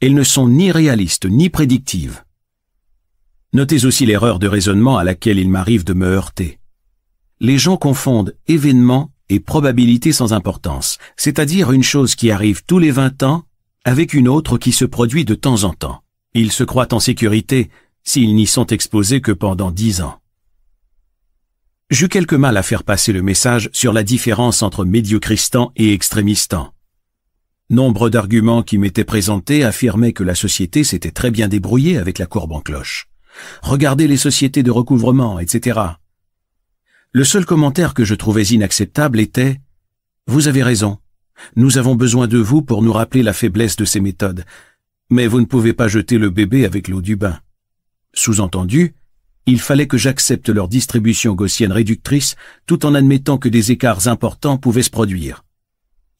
Elles 0.00 0.14
ne 0.14 0.22
sont 0.22 0.48
ni 0.48 0.70
réalistes 0.70 1.26
ni 1.26 1.50
prédictives. 1.50 2.22
Notez 3.52 3.84
aussi 3.84 4.06
l'erreur 4.06 4.38
de 4.38 4.48
raisonnement 4.48 4.96
à 4.96 5.04
laquelle 5.04 5.38
il 5.38 5.50
m'arrive 5.50 5.84
de 5.84 5.92
me 5.92 6.06
heurter. 6.06 6.58
Les 7.38 7.58
gens 7.58 7.76
confondent 7.76 8.34
événements 8.48 9.10
et 9.28 9.40
probabilité 9.40 10.12
sans 10.12 10.32
importance, 10.32 10.98
c'est-à-dire 11.16 11.72
une 11.72 11.82
chose 11.82 12.14
qui 12.14 12.30
arrive 12.30 12.64
tous 12.66 12.78
les 12.78 12.90
20 12.90 13.22
ans 13.24 13.44
avec 13.84 14.14
une 14.14 14.28
autre 14.28 14.58
qui 14.58 14.72
se 14.72 14.84
produit 14.84 15.24
de 15.24 15.34
temps 15.34 15.64
en 15.64 15.72
temps. 15.72 16.02
Ils 16.34 16.52
se 16.52 16.64
croient 16.64 16.92
en 16.94 17.00
sécurité 17.00 17.70
s'ils 18.04 18.34
n'y 18.34 18.46
sont 18.46 18.66
exposés 18.66 19.20
que 19.20 19.32
pendant 19.32 19.70
dix 19.70 20.00
ans. 20.00 20.18
J'eus 21.88 22.08
quelque 22.08 22.34
mal 22.34 22.56
à 22.56 22.64
faire 22.64 22.82
passer 22.82 23.12
le 23.12 23.22
message 23.22 23.70
sur 23.72 23.92
la 23.92 24.02
différence 24.02 24.62
entre 24.62 24.84
médiocristan 24.84 25.70
et 25.76 25.92
extrémistan. 25.92 26.74
Nombre 27.70 28.10
d'arguments 28.10 28.64
qui 28.64 28.76
m'étaient 28.76 29.04
présentés 29.04 29.62
affirmaient 29.62 30.12
que 30.12 30.24
la 30.24 30.34
société 30.34 30.82
s'était 30.82 31.12
très 31.12 31.30
bien 31.30 31.46
débrouillée 31.46 31.96
avec 31.96 32.18
la 32.18 32.26
courbe 32.26 32.50
en 32.50 32.60
cloche. 32.60 33.06
Regardez 33.62 34.08
les 34.08 34.16
sociétés 34.16 34.64
de 34.64 34.72
recouvrement, 34.72 35.38
etc. 35.38 35.78
Le 37.12 37.22
seul 37.22 37.46
commentaire 37.46 37.94
que 37.94 38.04
je 38.04 38.16
trouvais 38.16 38.46
inacceptable 38.46 39.20
était⁇ 39.20 39.52
Vous 40.26 40.48
avez 40.48 40.64
raison, 40.64 40.98
nous 41.54 41.78
avons 41.78 41.94
besoin 41.94 42.26
de 42.26 42.38
vous 42.38 42.62
pour 42.62 42.82
nous 42.82 42.92
rappeler 42.92 43.22
la 43.22 43.32
faiblesse 43.32 43.76
de 43.76 43.84
ces 43.84 44.00
méthodes, 44.00 44.44
mais 45.08 45.28
vous 45.28 45.40
ne 45.40 45.46
pouvez 45.46 45.72
pas 45.72 45.86
jeter 45.86 46.18
le 46.18 46.30
bébé 46.30 46.64
avec 46.64 46.88
l'eau 46.88 47.00
du 47.00 47.14
bain. 47.14 47.38
Sous-entendu, 48.12 48.96
il 49.46 49.60
fallait 49.60 49.86
que 49.86 49.96
j'accepte 49.96 50.48
leur 50.48 50.68
distribution 50.68 51.34
gaussienne 51.34 51.72
réductrice 51.72 52.34
tout 52.66 52.84
en 52.84 52.94
admettant 52.94 53.38
que 53.38 53.48
des 53.48 53.70
écarts 53.70 54.08
importants 54.08 54.58
pouvaient 54.58 54.82
se 54.82 54.90
produire. 54.90 55.44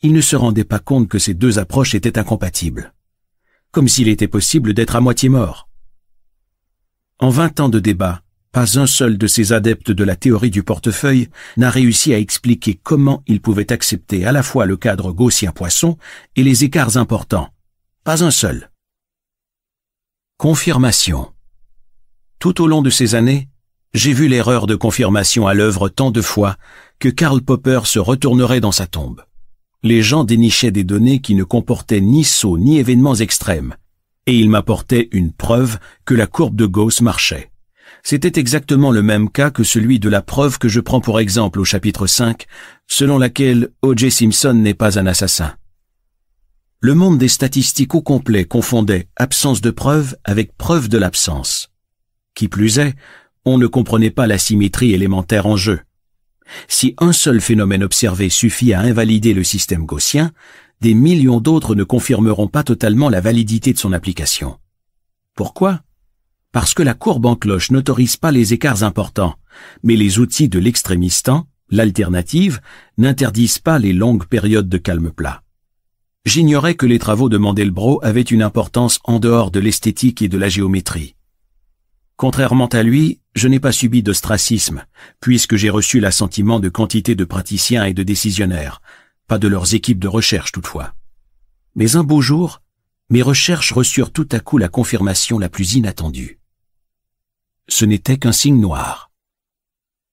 Ils 0.02 0.12
ne 0.12 0.20
se 0.20 0.36
rendaient 0.36 0.64
pas 0.64 0.78
compte 0.78 1.08
que 1.08 1.18
ces 1.18 1.34
deux 1.34 1.58
approches 1.58 1.94
étaient 1.94 2.18
incompatibles. 2.18 2.92
Comme 3.72 3.88
s'il 3.88 4.08
était 4.08 4.28
possible 4.28 4.74
d'être 4.74 4.94
à 4.94 5.00
moitié 5.00 5.28
mort. 5.28 5.68
En 7.18 7.30
vingt 7.30 7.58
ans 7.60 7.68
de 7.68 7.80
débat, 7.80 8.22
pas 8.52 8.78
un 8.78 8.86
seul 8.86 9.18
de 9.18 9.26
ces 9.26 9.52
adeptes 9.52 9.90
de 9.90 10.04
la 10.04 10.16
théorie 10.16 10.50
du 10.50 10.62
portefeuille 10.62 11.28
n'a 11.56 11.68
réussi 11.68 12.14
à 12.14 12.18
expliquer 12.18 12.78
comment 12.82 13.22
ils 13.26 13.42
pouvaient 13.42 13.72
accepter 13.72 14.24
à 14.24 14.32
la 14.32 14.42
fois 14.42 14.64
le 14.64 14.76
cadre 14.76 15.12
gaussien-poisson 15.12 15.98
et 16.36 16.42
les 16.42 16.64
écarts 16.64 16.96
importants. 16.96 17.50
Pas 18.04 18.24
un 18.24 18.30
seul. 18.30 18.70
Confirmation. 20.38 21.35
Tout 22.38 22.60
au 22.62 22.66
long 22.66 22.82
de 22.82 22.90
ces 22.90 23.14
années, 23.14 23.48
j'ai 23.94 24.12
vu 24.12 24.28
l'erreur 24.28 24.66
de 24.66 24.74
confirmation 24.74 25.46
à 25.46 25.54
l'œuvre 25.54 25.88
tant 25.88 26.10
de 26.10 26.20
fois 26.20 26.56
que 26.98 27.08
Karl 27.08 27.40
Popper 27.40 27.80
se 27.84 27.98
retournerait 27.98 28.60
dans 28.60 28.72
sa 28.72 28.86
tombe. 28.86 29.22
Les 29.82 30.02
gens 30.02 30.24
dénichaient 30.24 30.70
des 30.70 30.84
données 30.84 31.20
qui 31.20 31.34
ne 31.34 31.44
comportaient 31.44 32.00
ni 32.00 32.24
sauts 32.24 32.58
ni 32.58 32.78
événements 32.78 33.14
extrêmes, 33.14 33.74
et 34.26 34.36
ils 34.36 34.50
m'apportaient 34.50 35.08
une 35.12 35.32
preuve 35.32 35.78
que 36.04 36.14
la 36.14 36.26
courbe 36.26 36.56
de 36.56 36.66
Gauss 36.66 37.00
marchait. 37.00 37.50
C'était 38.02 38.38
exactement 38.38 38.90
le 38.90 39.02
même 39.02 39.30
cas 39.30 39.50
que 39.50 39.64
celui 39.64 39.98
de 39.98 40.08
la 40.08 40.22
preuve 40.22 40.58
que 40.58 40.68
je 40.68 40.80
prends 40.80 41.00
pour 41.00 41.18
exemple 41.18 41.58
au 41.58 41.64
chapitre 41.64 42.06
5, 42.06 42.46
selon 42.86 43.18
laquelle 43.18 43.70
O.J. 43.82 44.10
Simpson 44.10 44.54
n'est 44.54 44.74
pas 44.74 44.98
un 44.98 45.06
assassin. 45.06 45.54
Le 46.80 46.94
monde 46.94 47.18
des 47.18 47.28
statistiques 47.28 47.94
au 47.94 48.02
complet 48.02 48.44
confondait 48.44 49.08
absence 49.16 49.60
de 49.60 49.70
preuve 49.70 50.16
avec 50.24 50.56
preuve 50.56 50.88
de 50.88 50.98
l'absence. 50.98 51.70
Qui 52.36 52.48
plus 52.48 52.78
est, 52.78 52.94
on 53.46 53.56
ne 53.56 53.66
comprenait 53.66 54.10
pas 54.10 54.26
la 54.26 54.36
symétrie 54.36 54.92
élémentaire 54.92 55.46
en 55.46 55.56
jeu. 55.56 55.80
Si 56.68 56.94
un 56.98 57.12
seul 57.12 57.40
phénomène 57.40 57.82
observé 57.82 58.28
suffit 58.28 58.74
à 58.74 58.80
invalider 58.80 59.32
le 59.32 59.42
système 59.42 59.86
gaussien, 59.86 60.32
des 60.82 60.92
millions 60.92 61.40
d'autres 61.40 61.74
ne 61.74 61.82
confirmeront 61.82 62.46
pas 62.46 62.62
totalement 62.62 63.08
la 63.08 63.22
validité 63.22 63.72
de 63.72 63.78
son 63.78 63.94
application. 63.94 64.58
Pourquoi? 65.34 65.80
Parce 66.52 66.74
que 66.74 66.82
la 66.82 66.92
courbe 66.92 67.24
en 67.24 67.36
cloche 67.36 67.70
n'autorise 67.70 68.18
pas 68.18 68.32
les 68.32 68.52
écarts 68.52 68.82
importants, 68.82 69.36
mais 69.82 69.96
les 69.96 70.18
outils 70.18 70.50
de 70.50 70.58
l'extrémistan, 70.58 71.46
l'alternative, 71.70 72.60
n'interdisent 72.98 73.60
pas 73.60 73.78
les 73.78 73.94
longues 73.94 74.26
périodes 74.26 74.68
de 74.68 74.78
calme 74.78 75.10
plat. 75.10 75.42
J'ignorais 76.26 76.74
que 76.74 76.84
les 76.84 76.98
travaux 76.98 77.30
de 77.30 77.38
Mandelbrot 77.38 78.00
avaient 78.02 78.20
une 78.20 78.42
importance 78.42 79.00
en 79.04 79.20
dehors 79.20 79.50
de 79.50 79.60
l'esthétique 79.60 80.20
et 80.20 80.28
de 80.28 80.36
la 80.36 80.50
géométrie. 80.50 81.15
Contrairement 82.16 82.68
à 82.68 82.82
lui, 82.82 83.20
je 83.34 83.48
n'ai 83.48 83.60
pas 83.60 83.72
subi 83.72 84.02
d'ostracisme, 84.02 84.84
puisque 85.20 85.56
j'ai 85.56 85.70
reçu 85.70 86.00
l'assentiment 86.00 86.60
de 86.60 86.68
quantité 86.68 87.14
de 87.14 87.24
praticiens 87.24 87.84
et 87.84 87.94
de 87.94 88.02
décisionnaires, 88.02 88.80
pas 89.26 89.38
de 89.38 89.48
leurs 89.48 89.74
équipes 89.74 89.98
de 89.98 90.08
recherche 90.08 90.52
toutefois. 90.52 90.94
Mais 91.74 91.96
un 91.96 92.04
beau 92.04 92.22
jour, 92.22 92.62
mes 93.10 93.22
recherches 93.22 93.72
reçurent 93.72 94.12
tout 94.12 94.28
à 94.32 94.40
coup 94.40 94.58
la 94.58 94.68
confirmation 94.68 95.38
la 95.38 95.48
plus 95.48 95.74
inattendue 95.74 96.38
ce 97.68 97.84
n'était 97.84 98.18
qu'un 98.18 98.32
signe 98.32 98.60
noir. 98.60 99.10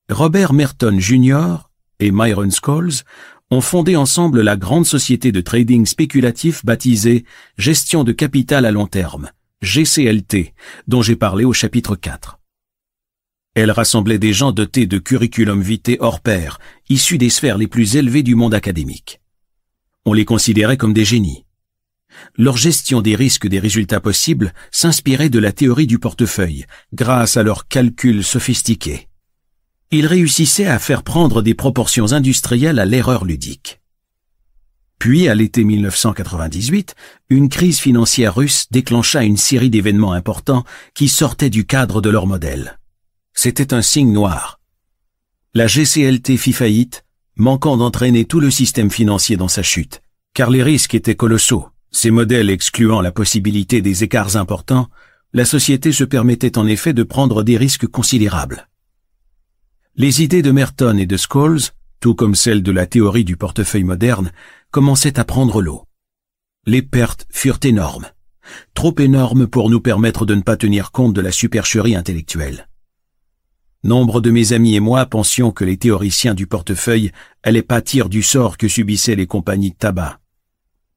Robert 0.09 0.53
Merton 0.53 0.99
Jr. 0.99 1.69
et 1.99 2.11
Myron 2.11 2.49
Scholes 2.49 3.03
ont 3.51 3.61
fondé 3.61 3.95
ensemble 3.95 4.41
la 4.41 4.57
grande 4.57 4.85
société 4.85 5.31
de 5.31 5.41
trading 5.41 5.85
spéculatif 5.85 6.65
baptisée 6.65 7.25
Gestion 7.57 8.03
de 8.03 8.11
capital 8.11 8.65
à 8.65 8.71
long 8.71 8.87
terme, 8.87 9.29
GCLT, 9.63 10.53
dont 10.87 11.01
j'ai 11.01 11.15
parlé 11.15 11.45
au 11.45 11.53
chapitre 11.53 11.95
4. 11.95 12.37
Elle 13.55 13.71
rassemblait 13.71 14.19
des 14.19 14.33
gens 14.33 14.51
dotés 14.51 14.87
de 14.87 14.97
curriculum 14.97 15.61
vitae 15.61 15.95
hors 15.99 16.19
pair, 16.19 16.59
issus 16.89 17.17
des 17.17 17.29
sphères 17.29 17.57
les 17.57 17.67
plus 17.67 17.95
élevées 17.95 18.23
du 18.23 18.35
monde 18.35 18.53
académique. 18.53 19.21
On 20.05 20.11
les 20.11 20.25
considérait 20.25 20.75
comme 20.75 20.93
des 20.93 21.05
génies. 21.05 21.45
Leur 22.35 22.57
gestion 22.57 23.01
des 23.01 23.15
risques 23.15 23.47
des 23.47 23.59
résultats 23.59 24.01
possibles 24.01 24.53
s'inspirait 24.69 25.29
de 25.29 25.39
la 25.39 25.53
théorie 25.53 25.87
du 25.87 25.97
portefeuille, 25.97 26.65
grâce 26.93 27.37
à 27.37 27.43
leurs 27.43 27.67
calculs 27.69 28.23
sophistiqués. 28.23 29.07
Ils 29.91 30.07
réussissaient 30.07 30.67
à 30.67 30.77
faire 30.77 31.03
prendre 31.03 31.41
des 31.41 31.53
proportions 31.53 32.11
industrielles 32.11 32.79
à 32.79 32.85
l'erreur 32.85 33.23
ludique. 33.23 33.79
Puis, 35.03 35.27
à 35.27 35.35
l'été 35.35 35.65
1998, 35.65 36.95
une 37.29 37.49
crise 37.49 37.77
financière 37.77 38.35
russe 38.35 38.67
déclencha 38.71 39.23
une 39.23 39.35
série 39.35 39.69
d'événements 39.69 40.13
importants 40.13 40.63
qui 40.93 41.09
sortaient 41.09 41.49
du 41.49 41.65
cadre 41.65 41.99
de 41.99 42.09
leur 42.09 42.25
modèle. 42.25 42.79
C'était 43.33 43.73
un 43.73 43.81
signe 43.81 44.13
noir. 44.13 44.61
La 45.53 45.67
GCLT 45.67 46.37
fit 46.37 46.53
faillite, 46.53 47.03
manquant 47.35 47.75
d'entraîner 47.75 48.23
tout 48.23 48.39
le 48.39 48.49
système 48.49 48.89
financier 48.89 49.35
dans 49.35 49.49
sa 49.49 49.61
chute, 49.61 50.01
car 50.33 50.49
les 50.49 50.63
risques 50.63 50.95
étaient 50.95 51.15
colossaux. 51.15 51.67
Ces 51.91 52.09
modèles 52.09 52.49
excluant 52.49 53.01
la 53.01 53.11
possibilité 53.11 53.81
des 53.81 54.05
écarts 54.05 54.37
importants, 54.37 54.87
la 55.33 55.43
société 55.43 55.91
se 55.91 56.05
permettait 56.05 56.57
en 56.57 56.65
effet 56.65 56.93
de 56.93 57.03
prendre 57.03 57.43
des 57.43 57.57
risques 57.57 57.87
considérables. 57.87 58.69
Les 59.97 60.23
idées 60.23 60.43
de 60.43 60.51
Merton 60.51 60.97
et 60.97 61.05
de 61.05 61.17
Scholes, 61.17 61.59
tout 62.03 62.15
comme 62.15 62.35
celles 62.35 62.63
de 62.63 62.71
la 62.73 62.85
théorie 62.85 63.23
du 63.23 63.37
portefeuille 63.37 63.85
moderne, 63.85 64.33
commençaient 64.71 65.17
à 65.21 65.23
prendre 65.23 65.61
l'eau. 65.61 65.85
Les 66.65 66.81
pertes 66.81 67.25
furent 67.29 67.61
énormes. 67.63 68.07
trop 68.73 68.93
énorme 68.99 69.47
pour 69.47 69.69
nous 69.69 69.79
permettre 69.79 70.25
de 70.25 70.35
ne 70.35 70.41
pas 70.41 70.57
tenir 70.57 70.91
compte 70.91 71.13
de 71.13 71.21
la 71.21 71.31
supercherie 71.31 71.95
intellectuelle. 71.95 72.67
Nombre 73.85 74.19
de 74.19 74.31
mes 74.31 74.51
amis 74.51 74.75
et 74.75 74.81
moi 74.81 75.05
pensions 75.05 75.51
que 75.51 75.63
les 75.63 75.77
théoriciens 75.77 76.33
du 76.33 76.45
portefeuille 76.45 77.13
allaient 77.41 77.61
pâtir 77.61 78.09
du 78.09 78.21
sort 78.21 78.57
que 78.57 78.67
subissaient 78.67 79.15
les 79.15 79.27
compagnies 79.27 79.71
de 79.71 79.77
tabac. 79.77 80.19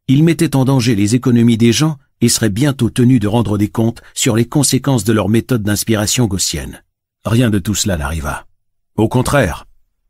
Ils 0.09 0.25
mettaient 0.25 0.57
en 0.57 0.65
danger 0.65 0.97
les 0.97 1.15
économies 1.15 1.57
des 1.57 1.73
gens 1.73 1.99
et 2.21 2.29
seraient 2.29 2.51
bientôt 2.51 2.91
tenus 2.91 3.21
de 3.21 3.29
rendre 3.29 3.59
des 3.59 3.69
comptes 3.69 4.03
sur 4.13 4.35
les 4.35 4.49
conséquences 4.49 5.05
de 5.05 5.13
leur 5.13 5.29
méthode 5.29 5.63
d'inspiration 5.63 6.27
gaussienne. 6.27 6.83
Rien 7.25 7.49
de 7.49 7.61
tout 7.61 7.77
cela 7.77 7.97
n'arriva. 7.97 8.49
Au 8.97 9.09
contraire, 9.09 9.66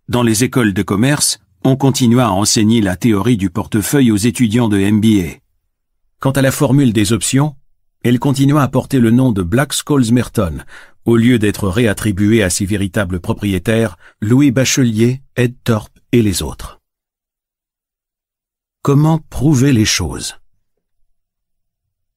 dans 0.09 0.23
les 0.23 0.45
écoles 0.45 0.73
de 0.73 0.83
commerce, 0.83 1.41
on 1.65 1.77
continua 1.77 2.27
à 2.27 2.31
enseigner 2.31 2.81
la 2.81 2.97
théorie 2.97 3.37
du 3.37 3.51
portefeuille 3.51 4.13
aux 4.13 4.17
étudiants 4.17 4.69
de 4.69 4.79
MBA. 4.79 5.39
Quant 6.21 6.31
à 6.31 6.43
la 6.43 6.53
formule 6.53 6.93
des 6.93 7.13
options, 7.13 7.57
elle 8.05 8.21
continua 8.21 8.63
à 8.63 8.69
porter 8.69 9.01
le 9.01 9.11
nom 9.11 9.33
de 9.33 9.43
Black 9.43 9.73
Scholes 9.73 10.13
Merton, 10.13 10.59
au 11.07 11.17
lieu 11.17 11.41
d'être 11.41 11.69
réattribuée 11.69 12.45
à 12.45 12.51
ses 12.51 12.67
véritables 12.67 13.19
propriétaires, 13.19 13.97
Louis 14.21 14.53
Bachelier, 14.53 15.23
Ed 15.35 15.55
Thorpe 15.65 15.99
et 16.13 16.23
les 16.23 16.43
autres. 16.43 16.81
Comment 18.83 19.19
prouver 19.19 19.73
les 19.73 19.85
choses? 19.85 20.37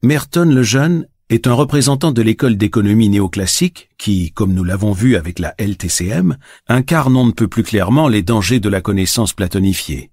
Merton 0.03 0.45
le 0.45 0.61
jeune 0.63 1.07
est 1.29 1.45
un 1.45 1.53
représentant 1.53 2.11
de 2.11 2.21
l'école 2.21 2.57
d'économie 2.57 3.09
néoclassique 3.09 3.89
qui, 3.97 4.31
comme 4.31 4.53
nous 4.53 4.63
l'avons 4.63 4.91
vu 4.91 5.15
avec 5.15 5.37
la 5.39 5.53
LTCM, 5.59 6.37
incarne 6.67 7.15
on 7.15 7.25
ne 7.25 7.31
peut 7.31 7.47
plus 7.47 7.63
clairement 7.63 8.07
les 8.07 8.23
dangers 8.23 8.59
de 8.59 8.69
la 8.69 8.81
connaissance 8.81 9.33
platonifiée. 9.33 10.11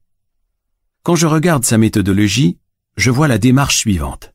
Quand 1.03 1.17
je 1.17 1.27
regarde 1.27 1.65
sa 1.65 1.79
méthodologie, 1.79 2.59
je 2.97 3.11
vois 3.11 3.29
la 3.29 3.39
démarche 3.39 3.79
suivante. 3.79 4.33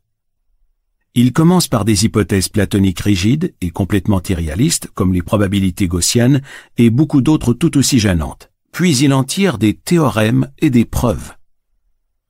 Il 1.13 1.33
commence 1.33 1.67
par 1.67 1.83
des 1.83 2.05
hypothèses 2.05 2.47
platoniques 2.47 3.01
rigides 3.01 3.53
et 3.59 3.69
complètement 3.69 4.21
irréalistes, 4.29 4.89
comme 4.93 5.13
les 5.13 5.21
probabilités 5.21 5.87
gaussiennes, 5.87 6.41
et 6.77 6.89
beaucoup 6.89 7.21
d'autres 7.21 7.53
tout 7.53 7.77
aussi 7.77 7.99
gênantes. 7.99 8.49
Puis 8.71 8.97
il 8.97 9.13
en 9.13 9.25
tire 9.25 9.57
des 9.57 9.73
théorèmes 9.73 10.49
et 10.59 10.69
des 10.69 10.85
preuves. 10.85 11.33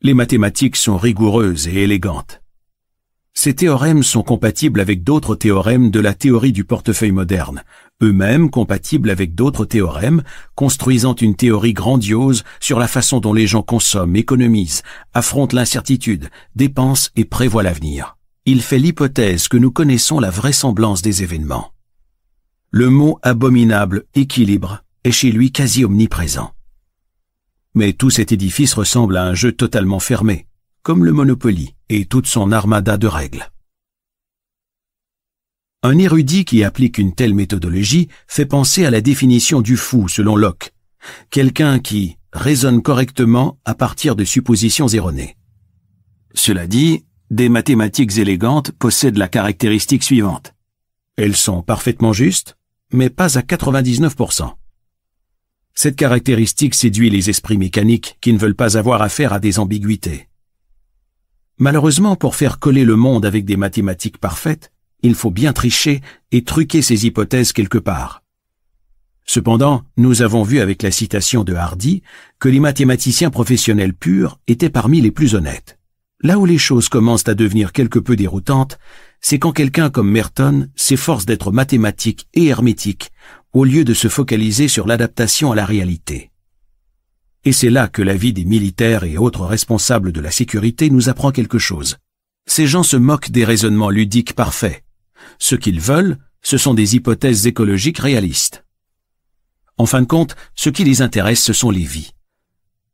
Les 0.02 0.16
mathématiques 0.16 0.76
sont 0.76 0.98
rigoureuses 0.98 1.68
et 1.68 1.84
élégantes. 1.84 2.42
Ces 3.34 3.56
théorèmes 3.56 4.04
sont 4.04 4.24
compatibles 4.24 4.80
avec 4.80 5.04
d'autres 5.04 5.36
théorèmes 5.36 5.90
de 5.90 6.00
la 6.00 6.14
théorie 6.14 6.52
du 6.52 6.64
portefeuille 6.64 7.12
moderne, 7.12 7.64
eux-mêmes 8.02 8.50
compatibles 8.50 9.10
avec 9.10 9.36
d'autres 9.36 9.66
théorèmes, 9.66 10.24
construisant 10.56 11.16
une 11.16 11.36
théorie 11.36 11.74
grandiose 11.74 12.44
sur 12.60 12.80
la 12.80 12.88
façon 12.88 13.20
dont 13.20 13.34
les 13.34 13.48
gens 13.48 13.64
consomment, 13.64 14.16
économisent, 14.16 14.84
affrontent 15.14 15.56
l'incertitude, 15.56 16.30
dépensent 16.56 17.10
et 17.16 17.26
prévoient 17.26 17.64
l'avenir 17.64 18.16
il 18.46 18.62
fait 18.62 18.80
l'hypothèse 18.80 19.48
que 19.48 19.58
nous 19.58 19.72
connaissons 19.72 20.20
la 20.20 20.32
vraisemblance 20.32 21.04
des 21.04 21.22
événements. 21.22 21.74
Le 22.72 22.90
mot 22.90 23.20
abominable 23.22 24.06
équilibre 24.16 24.84
est 25.04 25.12
chez 25.12 25.32
lui 25.32 25.52
quasi 25.52 25.86
omniprésent. 25.86 26.52
Mais 27.76 27.94
tout 27.94 28.10
cet 28.10 28.32
édifice 28.32 28.74
ressemble 28.74 29.18
à 29.18 29.26
un 29.26 29.36
jeu 29.36 29.52
totalement 29.52 30.00
fermé, 30.00 30.48
comme 30.84 31.06
le 31.06 31.12
Monopoly 31.12 31.76
et 31.90 32.06
toute 32.06 32.28
son 32.28 32.52
armada 32.52 32.98
de 32.98 33.08
règles. 33.08 33.52
Un 35.84 35.98
érudit 35.98 36.46
qui 36.46 36.64
applique 36.64 36.98
une 36.98 37.16
telle 37.16 37.34
méthodologie 37.34 38.08
fait 38.28 38.46
penser 38.46 38.86
à 38.86 38.92
la 38.92 39.02
définition 39.02 39.62
du 39.62 39.78
fou 39.78 40.08
selon 40.08 40.36
Locke, 40.36 40.74
quelqu'un 41.30 41.80
qui 41.80 42.18
raisonne 42.34 42.82
correctement 42.82 43.60
à 43.66 43.74
partir 43.74 44.16
de 44.16 44.24
suppositions 44.24 44.88
erronées. 44.88 45.38
Cela 46.34 46.68
dit, 46.68 47.06
des 47.30 47.50
mathématiques 47.50 48.18
élégantes 48.18 48.72
possèdent 48.72 49.18
la 49.18 49.28
caractéristique 49.28 50.04
suivante. 50.04 50.54
Elles 51.18 51.36
sont 51.36 51.62
parfaitement 51.62 52.14
justes, 52.14 52.58
mais 52.94 53.10
pas 53.10 53.38
à 53.38 53.42
99%. 53.42 54.54
Cette 55.74 55.96
caractéristique 55.96 56.76
séduit 56.76 57.10
les 57.10 57.30
esprits 57.30 57.58
mécaniques 57.58 58.18
qui 58.22 58.34
ne 58.34 58.38
veulent 58.38 58.56
pas 58.56 58.78
avoir 58.78 59.02
affaire 59.02 59.34
à 59.34 59.40
des 59.40 59.60
ambiguïtés. 59.60 60.28
Malheureusement, 61.62 62.16
pour 62.16 62.36
faire 62.36 62.58
coller 62.58 62.84
le 62.84 62.96
monde 62.96 63.24
avec 63.24 63.46
des 63.46 63.56
mathématiques 63.56 64.18
parfaites, 64.18 64.72
il 65.04 65.14
faut 65.14 65.30
bien 65.30 65.54
tricher 65.54 66.02
et 66.32 66.44
truquer 66.44 66.82
ces 66.82 67.06
hypothèses 67.06 67.54
quelque 67.54 67.78
part. 67.78 68.24
Cependant, 69.28 69.84
nous 69.96 70.24
avons 70.24 70.42
vu 70.42 70.60
avec 70.60 70.82
la 70.82 70.90
citation 70.90 71.44
de 71.44 71.54
Hardy 71.54 72.02
que 72.40 72.50
les 72.50 72.60
mathématiciens 72.60 73.30
professionnels 73.30 73.94
purs 73.94 74.40
étaient 74.48 74.72
parmi 74.72 75.02
les 75.02 75.12
plus 75.12 75.36
honnêtes. 75.36 75.78
Là 76.24 76.40
où 76.40 76.48
les 76.48 76.58
choses 76.58 76.90
commencent 76.90 77.30
à 77.30 77.36
devenir 77.36 77.74
quelque 77.74 78.00
peu 78.00 78.16
déroutantes, 78.16 78.80
c'est 79.20 79.38
quand 79.38 79.52
quelqu'un 79.52 79.92
comme 79.92 80.10
Merton 80.10 80.68
s'efforce 80.76 81.28
d'être 81.28 81.52
mathématique 81.52 82.28
et 82.34 82.48
hermétique 82.48 83.12
au 83.54 83.66
lieu 83.66 83.84
de 83.84 83.94
se 83.94 84.08
focaliser 84.08 84.68
sur 84.68 84.88
l'adaptation 84.88 85.52
à 85.52 85.56
la 85.56 85.68
réalité. 85.68 86.31
Et 87.44 87.54
c'est 87.54 87.72
là 87.72 87.88
que 87.88 88.04
la 88.04 88.16
vie 88.16 88.34
des 88.34 88.46
militaires 88.46 89.04
et 89.04 89.18
autres 89.18 89.46
responsables 89.46 90.12
de 90.12 90.22
la 90.22 90.30
sécurité 90.30 90.90
nous 90.92 91.10
apprend 91.10 91.32
quelque 91.32 91.58
chose. 91.58 91.98
Ces 92.46 92.68
gens 92.68 92.84
se 92.84 92.98
moquent 92.98 93.32
des 93.32 93.46
raisonnements 93.46 93.90
ludiques 93.90 94.34
parfaits. 94.34 94.84
Ce 95.40 95.56
qu'ils 95.56 95.80
veulent, 95.80 96.18
ce 96.44 96.58
sont 96.58 96.74
des 96.74 96.96
hypothèses 96.96 97.48
écologiques 97.48 98.00
réalistes. 98.00 98.64
En 99.78 99.88
fin 99.88 100.02
de 100.02 100.08
compte, 100.08 100.36
ce 100.54 100.70
qui 100.70 100.84
les 100.84 101.02
intéresse, 101.02 101.42
ce 101.42 101.54
sont 101.54 101.72
les 101.72 101.84
vies. 101.84 102.12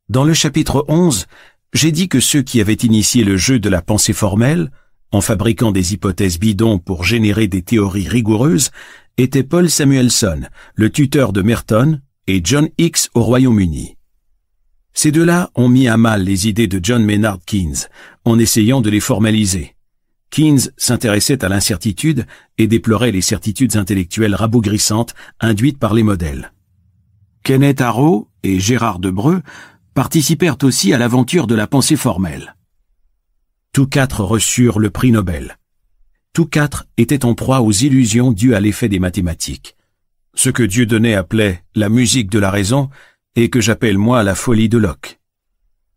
Dans 0.07 0.23
le 0.23 0.33
chapitre 0.33 0.85
11, 0.87 1.25
j'ai 1.73 1.91
dit 1.91 2.07
que 2.07 2.21
ceux 2.21 2.41
qui 2.41 2.61
avaient 2.61 2.73
initié 2.73 3.25
le 3.25 3.35
jeu 3.35 3.59
de 3.59 3.67
la 3.67 3.81
pensée 3.81 4.13
formelle, 4.13 4.71
en 5.11 5.19
fabriquant 5.19 5.73
des 5.73 5.93
hypothèses 5.93 6.39
bidons 6.39 6.79
pour 6.79 7.03
générer 7.03 7.47
des 7.47 7.61
théories 7.61 8.07
rigoureuses, 8.07 8.71
étaient 9.17 9.43
Paul 9.43 9.69
Samuelson, 9.69 10.43
le 10.75 10.89
tuteur 10.89 11.33
de 11.33 11.41
Merton, 11.41 11.99
et 12.27 12.39
John 12.43 12.69
Hicks 12.77 13.09
au 13.13 13.23
Royaume-Uni. 13.23 13.96
Ces 14.97 15.11
deux-là 15.11 15.51
ont 15.53 15.69
mis 15.69 15.87
à 15.87 15.95
mal 15.95 16.23
les 16.23 16.47
idées 16.47 16.65
de 16.65 16.79
John 16.81 17.05
Maynard 17.05 17.37
Keynes, 17.45 17.87
en 18.25 18.39
essayant 18.39 18.81
de 18.81 18.89
les 18.89 18.99
formaliser. 18.99 19.75
Keynes 20.31 20.71
s'intéressait 20.75 21.45
à 21.45 21.49
l'incertitude 21.49 22.25
et 22.57 22.65
déplorait 22.65 23.11
les 23.11 23.21
certitudes 23.21 23.75
intellectuelles 23.75 24.33
rabogrissantes 24.33 25.13
induites 25.39 25.77
par 25.77 25.93
les 25.93 26.01
modèles. 26.01 26.51
Kenneth 27.43 27.79
Arrow 27.79 28.27
et 28.41 28.59
Gérard 28.59 28.97
Debreu 28.97 29.43
participèrent 29.93 30.57
aussi 30.63 30.95
à 30.95 30.97
l'aventure 30.97 31.45
de 31.45 31.53
la 31.53 31.67
pensée 31.67 31.95
formelle. 31.95 32.55
Tous 33.73 33.85
quatre 33.85 34.23
reçurent 34.23 34.79
le 34.79 34.89
prix 34.89 35.11
Nobel. 35.11 35.59
Tous 36.33 36.47
quatre 36.47 36.87
étaient 36.97 37.23
en 37.23 37.35
proie 37.35 37.61
aux 37.61 37.71
illusions 37.71 38.31
dues 38.31 38.55
à 38.55 38.59
l'effet 38.59 38.89
des 38.89 38.97
mathématiques. 38.97 39.75
Ce 40.33 40.49
que 40.49 40.63
Dieu 40.63 40.87
donnait 40.87 41.13
appelait 41.13 41.63
la 41.75 41.89
musique 41.89 42.31
de 42.31 42.39
la 42.39 42.49
raison 42.49 42.89
et 43.37 43.49
que 43.49 43.61
j'appelle 43.61 43.99
moi 43.99 44.23
la 44.23 44.33
folie 44.33 44.67
de 44.67 44.79
Locke. 44.79 45.19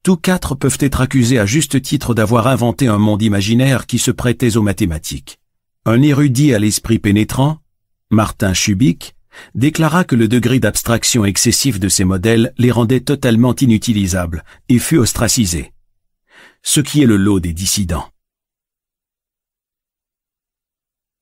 Tous 0.02 0.16
quatre 0.16 0.54
peuvent 0.54 0.76
être 0.80 1.00
accusés 1.00 1.38
à 1.38 1.46
juste 1.46 1.80
titre 1.80 2.14
d'avoir 2.14 2.46
inventé 2.46 2.86
un 2.86 2.98
monde 2.98 3.22
imaginaire 3.22 3.86
qui 3.86 3.98
se 3.98 4.10
prêtait 4.10 4.58
aux 4.58 4.62
mathématiques. 4.62 5.40
Un 5.86 6.02
érudit 6.02 6.52
à 6.52 6.58
l'esprit 6.58 6.98
pénétrant, 6.98 7.58
Martin 8.10 8.52
Chubik, 8.52 9.16
déclara 9.54 10.04
que 10.04 10.16
le 10.16 10.28
degré 10.28 10.60
d'abstraction 10.60 11.24
excessif 11.24 11.80
de 11.80 11.88
ces 11.88 12.04
modèles 12.04 12.52
les 12.58 12.70
rendait 12.70 13.00
totalement 13.00 13.54
inutilisables 13.54 14.44
et 14.68 14.78
fut 14.78 14.98
ostracisé. 14.98 15.72
Ce 16.62 16.80
qui 16.80 17.02
est 17.02 17.06
le 17.06 17.16
lot 17.16 17.40
des 17.40 17.54
dissidents. 17.54 18.10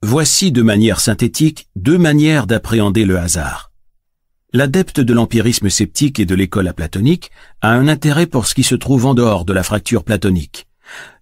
Voici 0.03 0.51
de 0.51 0.63
manière 0.63 0.99
synthétique 0.99 1.69
deux 1.77 1.99
manières 1.99 2.49
d'appréhender 2.49 3.05
le 3.05 3.19
hasard. 3.19 3.68
L'adepte 4.55 5.01
de 5.01 5.13
l'empirisme 5.13 5.69
sceptique 5.69 6.19
et 6.19 6.25
de 6.25 6.35
l'école 6.35 6.69
aplatonique 6.69 7.31
a 7.61 7.73
un 7.73 7.87
intérêt 7.87 8.27
pour 8.27 8.47
ce 8.47 8.55
qui 8.55 8.63
se 8.63 8.75
trouve 8.75 9.05
en 9.05 9.13
dehors 9.13 9.45
de 9.45 9.53
la 9.53 9.63
fracture 9.63 10.05
platonique, 10.05 10.67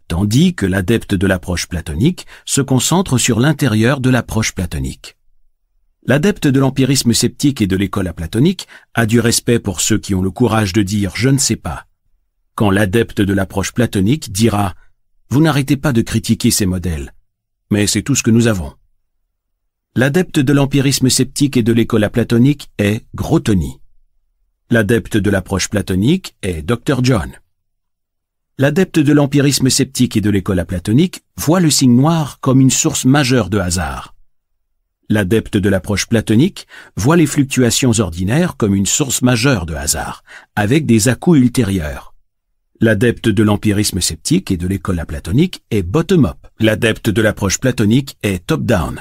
tandis 0.06 0.55
que 0.55 0.64
l'adepte 0.64 1.12
de 1.16 1.26
l'approche 1.26 1.66
platonique 1.66 2.24
se 2.44 2.60
concentre 2.60 3.18
sur 3.18 3.40
l'intérieur 3.40 3.98
de 3.98 4.10
l'approche 4.10 4.55
platonique. 4.55 5.16
L'adepte 6.06 6.46
de 6.46 6.60
l'empirisme 6.60 7.12
sceptique 7.12 7.60
et 7.60 7.66
de 7.66 7.76
l'école 7.76 8.06
aplatonique 8.06 8.68
a 8.94 9.06
du 9.06 9.18
respect 9.18 9.58
pour 9.58 9.80
ceux 9.80 9.98
qui 9.98 10.14
ont 10.14 10.22
le 10.22 10.30
courage 10.30 10.72
de 10.72 10.82
dire 10.82 11.10
je 11.16 11.28
ne 11.28 11.38
sais 11.38 11.56
pas. 11.56 11.86
Quand 12.55 12.70
l'adepte 12.70 13.20
de 13.20 13.32
l'approche 13.32 13.72
platonique 13.72 14.30
dira 14.30 14.76
vous 15.30 15.42
n'arrêtez 15.42 15.76
pas 15.76 15.92
de 15.92 16.02
critiquer 16.02 16.52
ces 16.52 16.66
modèles, 16.66 17.12
mais 17.72 17.88
c'est 17.88 18.02
tout 18.02 18.14
ce 18.14 18.22
que 18.22 18.30
nous 18.30 18.46
avons. 18.46 18.72
L'adepte 19.99 20.41
de 20.41 20.52
l'empirisme 20.52 21.08
sceptique 21.08 21.57
et 21.57 21.62
de 21.62 21.73
l'école 21.73 22.05
aplatonique 22.05 22.68
est 22.76 23.07
Grotoni. 23.15 23.81
L'adepte 24.68 25.16
de 25.16 25.31
l'approche 25.31 25.70
platonique 25.70 26.36
est 26.42 26.60
Dr. 26.60 27.02
John. 27.02 27.33
L'adepte 28.58 28.99
de 28.99 29.15
l'empirisme 29.15 29.70
sceptique 29.70 30.15
et 30.15 30.20
de 30.20 30.28
l'école 30.28 30.58
aplatonique 30.58 31.23
voit 31.39 31.60
le 31.60 31.70
signe 31.70 31.97
noir 31.97 32.41
comme 32.41 32.60
une 32.60 32.68
source 32.68 33.07
majeure 33.07 33.49
de 33.49 33.57
hasard. 33.57 34.15
L'adepte 35.08 35.57
de 35.57 35.70
l'approche 35.70 36.07
platonique 36.08 36.66
voit 36.97 37.16
les 37.16 37.25
fluctuations 37.25 37.99
ordinaires 37.99 38.58
comme 38.58 38.75
une 38.75 38.84
source 38.84 39.23
majeure 39.23 39.65
de 39.65 39.73
hasard, 39.73 40.25
avec 40.57 40.84
des 40.84 41.08
à-coups 41.08 41.39
ultérieurs. 41.39 42.15
L'adepte 42.81 43.31
de 43.31 43.42
l'empirisme 43.42 44.02
sceptique 44.02 44.50
et 44.50 44.58
de 44.58 44.66
l'école 44.66 45.02
platonique 45.08 45.62
est 45.70 45.83
bottom-up. 45.83 46.36
L'adepte 46.60 47.08
de 47.08 47.23
l'approche 47.23 47.58
platonique 47.58 48.18
est 48.23 48.47
top-down. 48.47 49.00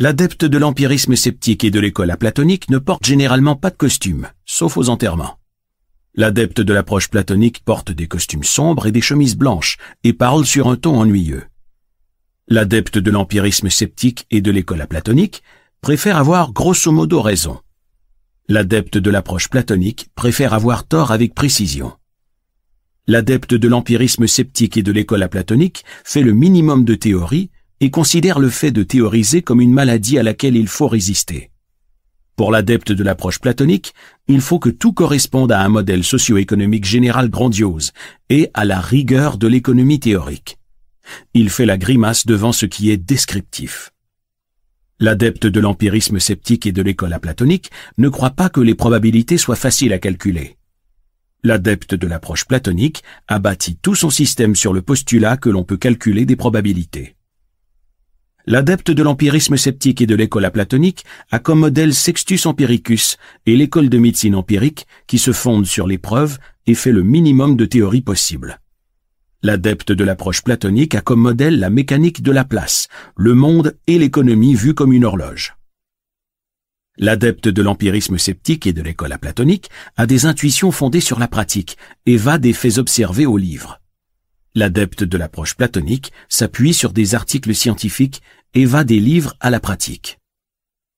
L'adepte 0.00 0.44
de 0.44 0.58
l'empirisme 0.58 1.16
sceptique 1.16 1.64
et 1.64 1.72
de 1.72 1.80
l'école 1.80 2.16
platonique 2.16 2.70
ne 2.70 2.78
porte 2.78 3.04
généralement 3.04 3.56
pas 3.56 3.70
de 3.70 3.76
costume, 3.76 4.28
sauf 4.46 4.76
aux 4.76 4.90
enterrements. 4.90 5.40
L'adepte 6.14 6.60
de 6.60 6.72
l'approche 6.72 7.10
platonique 7.10 7.64
porte 7.64 7.90
des 7.90 8.06
costumes 8.06 8.44
sombres 8.44 8.86
et 8.86 8.92
des 8.92 9.00
chemises 9.00 9.36
blanches 9.36 9.76
et 10.04 10.12
parle 10.12 10.46
sur 10.46 10.68
un 10.68 10.76
ton 10.76 11.00
ennuyeux. 11.00 11.42
L'adepte 12.46 12.96
de 12.96 13.10
l'empirisme 13.10 13.70
sceptique 13.70 14.24
et 14.30 14.40
de 14.40 14.52
l'école 14.52 14.86
platonique 14.86 15.42
préfère 15.80 16.16
avoir 16.16 16.52
grosso 16.52 16.92
modo 16.92 17.20
raison. 17.20 17.58
L'adepte 18.46 18.98
de 18.98 19.10
l'approche 19.10 19.48
platonique 19.48 20.10
préfère 20.14 20.54
avoir 20.54 20.86
tort 20.86 21.10
avec 21.10 21.34
précision. 21.34 21.92
L'adepte 23.08 23.54
de 23.54 23.66
l'empirisme 23.66 24.28
sceptique 24.28 24.76
et 24.76 24.84
de 24.84 24.92
l'école 24.92 25.28
platonique 25.28 25.84
fait 26.04 26.22
le 26.22 26.34
minimum 26.34 26.84
de 26.84 26.94
théorie 26.94 27.50
et 27.80 27.90
considère 27.90 28.38
le 28.38 28.50
fait 28.50 28.70
de 28.70 28.82
théoriser 28.82 29.42
comme 29.42 29.60
une 29.60 29.72
maladie 29.72 30.18
à 30.18 30.22
laquelle 30.22 30.56
il 30.56 30.68
faut 30.68 30.88
résister. 30.88 31.50
Pour 32.38 32.52
l'adepte 32.52 32.92
de 32.92 33.02
l'approche 33.02 33.40
platonique, 33.40 33.94
il 34.28 34.40
faut 34.40 34.60
que 34.60 34.70
tout 34.70 34.92
corresponde 34.92 35.50
à 35.50 35.60
un 35.60 35.68
modèle 35.68 36.04
socio-économique 36.04 36.84
général 36.84 37.30
grandiose 37.30 37.92
et 38.30 38.48
à 38.54 38.64
la 38.64 38.80
rigueur 38.80 39.38
de 39.38 39.48
l'économie 39.48 39.98
théorique. 39.98 40.56
Il 41.34 41.50
fait 41.50 41.66
la 41.66 41.78
grimace 41.78 42.26
devant 42.26 42.52
ce 42.52 42.64
qui 42.64 42.90
est 42.90 42.96
descriptif. 42.96 43.90
L'adepte 45.00 45.46
de 45.46 45.58
l'empirisme 45.58 46.20
sceptique 46.20 46.66
et 46.66 46.72
de 46.72 46.82
l'école 46.82 47.18
platonique 47.20 47.70
ne 47.98 48.08
croit 48.08 48.30
pas 48.30 48.48
que 48.48 48.60
les 48.60 48.76
probabilités 48.76 49.38
soient 49.38 49.56
faciles 49.56 49.92
à 49.92 49.98
calculer. 49.98 50.56
L'adepte 51.42 51.94
de 51.94 52.06
l'approche 52.06 52.44
platonique 52.44 53.02
a 53.26 53.40
bâti 53.40 53.76
tout 53.76 53.96
son 53.96 54.10
système 54.10 54.54
sur 54.54 54.72
le 54.72 54.82
postulat 54.82 55.36
que 55.36 55.50
l'on 55.50 55.64
peut 55.64 55.76
calculer 55.76 56.24
des 56.24 56.36
probabilités. 56.36 57.16
L'adepte 58.50 58.90
de 58.90 59.02
l'empirisme 59.02 59.58
sceptique 59.58 60.00
et 60.00 60.06
de 60.06 60.14
l'école 60.14 60.50
platonique 60.50 61.04
a 61.30 61.38
comme 61.38 61.58
modèle 61.58 61.92
Sextus 61.92 62.46
Empiricus 62.46 63.18
et 63.44 63.54
l'école 63.54 63.90
de 63.90 63.98
médecine 63.98 64.34
empirique 64.34 64.86
qui 65.06 65.18
se 65.18 65.32
fonde 65.32 65.66
sur 65.66 65.86
les 65.86 65.98
preuves 65.98 66.38
et 66.66 66.74
fait 66.74 66.90
le 66.90 67.02
minimum 67.02 67.58
de 67.58 67.66
théorie 67.66 68.00
possible. 68.00 68.58
L'adepte 69.42 69.92
de 69.92 70.02
l'approche 70.02 70.42
platonique 70.42 70.94
a 70.94 71.02
comme 71.02 71.20
modèle 71.20 71.58
la 71.58 71.68
mécanique 71.68 72.22
de 72.22 72.32
la 72.32 72.46
place, 72.46 72.88
le 73.18 73.34
monde 73.34 73.76
et 73.86 73.98
l'économie 73.98 74.54
vus 74.54 74.72
comme 74.72 74.94
une 74.94 75.04
horloge. 75.04 75.54
L'adepte 76.96 77.48
de 77.48 77.60
l'empirisme 77.60 78.16
sceptique 78.16 78.66
et 78.66 78.72
de 78.72 78.80
l'école 78.80 79.18
platonique 79.20 79.68
a 79.98 80.06
des 80.06 80.24
intuitions 80.24 80.72
fondées 80.72 81.02
sur 81.02 81.18
la 81.18 81.28
pratique 81.28 81.76
et 82.06 82.16
va 82.16 82.38
des 82.38 82.54
faits 82.54 82.78
observés 82.78 83.26
au 83.26 83.36
livre. 83.36 83.78
L'adepte 84.54 85.04
de 85.04 85.18
l'approche 85.18 85.54
platonique 85.54 86.12
s'appuie 86.28 86.74
sur 86.74 86.92
des 86.92 87.14
articles 87.14 87.54
scientifiques 87.54 88.22
et 88.54 88.64
va 88.64 88.84
des 88.84 89.00
livres 89.00 89.34
à 89.40 89.50
la 89.50 89.60
pratique. 89.60 90.18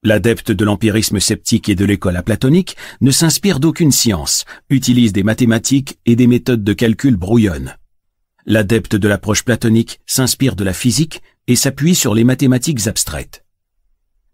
L'adepte 0.03 0.51
de 0.51 0.65
l'empirisme 0.65 1.21
sceptique 1.21 1.69
et 1.69 1.75
de 1.75 1.85
l'école 1.85 2.23
platonique 2.25 2.77
ne 3.03 3.11
s'inspire 3.11 3.61
d'aucune 3.61 3.93
science, 3.93 4.47
utilise 4.71 5.13
des 5.13 5.23
mathématiques 5.23 5.99
et 6.07 6.17
des 6.17 6.27
méthodes 6.27 6.65
de 6.65 6.73
calcul 6.73 7.17
brouillonnes. 7.17 7.77
L'adepte 8.47 8.97
de 8.97 9.09
l'approche 9.09 9.45
platonique 9.45 10.01
s'inspire 10.07 10.57
de 10.57 10.65
la 10.65 10.73
physique 10.73 11.23
et 11.47 11.57
s'appuie 11.57 11.95
sur 11.95 12.15
les 12.15 12.25
mathématiques 12.25 12.87
abstraites. 12.87 13.45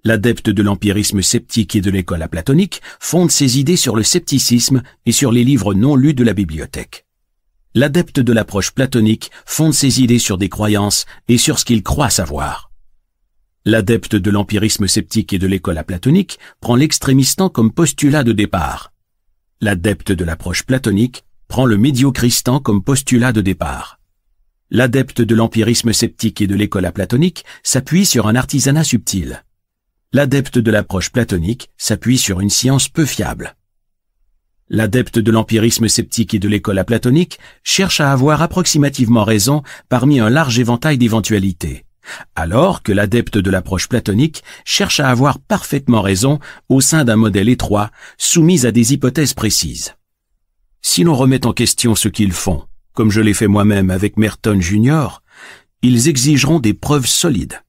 L'adepte 0.05 0.51
de 0.51 0.63
l'empirisme 0.63 1.21
sceptique 1.21 1.75
et 1.75 1.81
de 1.81 1.91
l'école 1.91 2.29
platonique 2.31 2.81
fonde 3.01 3.33
ses 3.33 3.59
idées 3.59 3.77
sur 3.77 3.97
le 3.97 4.05
scepticisme 4.05 4.83
et 5.05 5.11
sur 5.11 5.33
les 5.33 5.43
livres 5.43 5.75
non 5.75 5.97
lus 5.97 6.15
de 6.15 6.23
la 6.23 6.33
bibliothèque. 6.33 7.07
L'adepte 7.75 8.21
de 8.21 8.33
l'approche 8.33 8.71
platonique 8.71 9.33
fonde 9.45 9.75
ses 9.75 10.01
idées 10.01 10.21
sur 10.21 10.39
des 10.39 10.49
croyances 10.49 11.07
et 11.27 11.39
sur 11.39 11.59
ce 11.59 11.65
qu'il 11.65 11.83
croit 11.83 12.09
savoir. 12.09 12.71
L'adepte 13.67 14.17
de 14.17 14.31
l'empirisme 14.31 14.89
sceptique 14.89 15.35
et 15.35 15.39
de 15.39 15.47
l'école 15.47 15.85
platonique 15.87 16.39
prend 16.61 16.75
l'extrémistan 16.75 17.51
comme 17.51 17.71
postulat 17.71 18.25
de 18.25 18.33
départ. 18.33 18.95
L'adepte 19.61 20.13
de 20.13 20.25
l'approche 20.25 20.63
platonique 20.63 21.25
prend 21.49 21.67
le 21.67 21.77
médiocristan 21.77 22.61
comme 22.61 22.83
postulat 22.83 23.33
de 23.33 23.43
départ. 23.43 24.01
L'adepte 24.71 25.21
de 25.21 25.35
l'empirisme 25.35 25.93
sceptique 25.93 26.41
et 26.41 26.47
de 26.47 26.55
l'école 26.55 26.91
platonique 26.93 27.45
s'appuie 27.63 28.07
sur 28.07 28.27
un 28.27 28.37
artisanat 28.37 28.85
subtil 28.85 29.43
l'adepte 30.17 30.59
de 30.59 30.71
l'approche 30.71 31.11
platonique 31.11 31.71
s'appuie 31.77 32.19
sur 32.19 32.41
une 32.41 32.51
science 32.51 32.89
peu 32.89 33.05
fiable. 33.05 33.57
L'adepte 34.69 35.19
de 35.19 35.31
l'empirisme 35.31 35.89
sceptique 35.89 36.35
et 36.35 36.39
de 36.39 36.49
l'école 36.49 36.83
platonique 36.85 37.39
cherche 37.63 38.01
à 38.01 38.13
avoir 38.13 38.43
approximativement 38.43 39.25
raison 39.25 39.63
parmi 39.89 40.19
un 40.19 40.31
large 40.31 40.59
éventail 40.59 40.99
d'éventualités, 40.99 41.86
alors 42.35 42.83
que 42.83 42.93
l'adepte 42.93 43.39
de 43.39 43.51
l'approche 43.51 43.89
platonique 43.89 44.43
cherche 44.65 45.01
à 45.01 45.09
avoir 45.09 45.39
parfaitement 45.39 46.03
raison 46.03 46.39
au 46.69 46.81
sein 46.81 47.05
d'un 47.05 47.17
modèle 47.17 47.49
étroit 47.49 47.91
soumis 48.19 48.67
à 48.67 48.73
des 48.73 48.93
hypothèses 48.93 49.35
précises. 49.35 49.95
Si 50.83 51.03
l'on 51.05 51.15
remet 51.15 51.47
en 51.47 51.53
question 51.53 51.95
ce 51.95 52.09
qu'ils 52.09 52.33
font, 52.33 52.65
comme 52.95 53.11
je 53.11 53.21
l'ai 53.21 53.35
fait 53.35 53.49
moi-même 53.49 53.91
avec 53.91 54.17
Merton 54.17 54.61
Jr., 54.61 55.21
ils 55.83 56.09
exigeront 56.09 56.61
des 56.61 56.75
preuves 56.75 57.07
solides. 57.07 57.61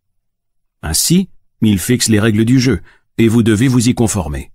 Ainsi, 0.82 1.30
il 1.62 1.80
fixe 1.80 2.08
les 2.08 2.20
règles 2.20 2.46
du 2.46 2.60
jeu, 2.60 2.82
et 3.18 3.28
vous 3.28 3.44
devez 3.44 3.68
vous 3.68 3.90
y 3.90 3.94
conformer. 3.94 4.52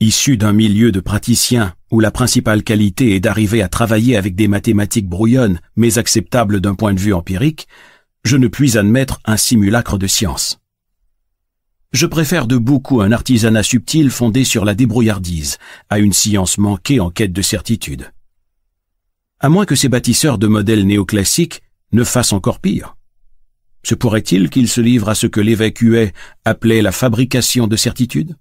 Issu 0.00 0.36
d'un 0.36 0.52
milieu 0.52 0.92
de 0.92 1.00
praticiens 1.00 1.74
où 1.90 2.00
la 2.00 2.10
principale 2.10 2.62
qualité 2.62 3.14
est 3.14 3.20
d'arriver 3.20 3.62
à 3.62 3.68
travailler 3.68 4.16
avec 4.16 4.34
des 4.34 4.48
mathématiques 4.48 5.08
brouillonnes 5.08 5.60
mais 5.76 5.98
acceptables 5.98 6.60
d'un 6.60 6.74
point 6.74 6.92
de 6.92 7.00
vue 7.00 7.14
empirique, 7.14 7.68
je 8.26 8.36
ne 8.36 8.48
puis 8.48 8.76
admettre 8.76 9.20
un 9.24 9.36
simulacre 9.36 9.98
de 9.98 10.08
science. 10.08 10.58
Je 11.92 12.06
préfère 12.06 12.48
de 12.48 12.56
beaucoup 12.56 13.00
un 13.00 13.12
artisanat 13.12 13.62
subtil 13.62 14.10
fondé 14.10 14.42
sur 14.44 14.64
la 14.64 14.74
débrouillardise 14.74 15.58
à 15.88 16.00
une 16.00 16.12
science 16.12 16.58
manquée 16.58 16.98
en 16.98 17.10
quête 17.10 17.32
de 17.32 17.42
certitude. 17.42 18.12
À 19.38 19.48
moins 19.48 19.64
que 19.64 19.76
ces 19.76 19.88
bâtisseurs 19.88 20.38
de 20.38 20.48
modèles 20.48 20.86
néoclassiques 20.86 21.62
ne 21.92 22.02
fassent 22.02 22.32
encore 22.32 22.58
pire. 22.58 22.96
Se 23.84 23.94
pourrait-il 23.94 24.50
qu'il 24.50 24.68
se 24.68 24.80
livre 24.80 25.08
à 25.08 25.14
ce 25.14 25.28
que 25.28 25.40
l'évêque 25.40 25.78
Huet 25.78 26.12
appelait 26.44 26.82
la 26.82 26.90
fabrication 26.90 27.68
de 27.68 27.76
certitudes? 27.76 28.36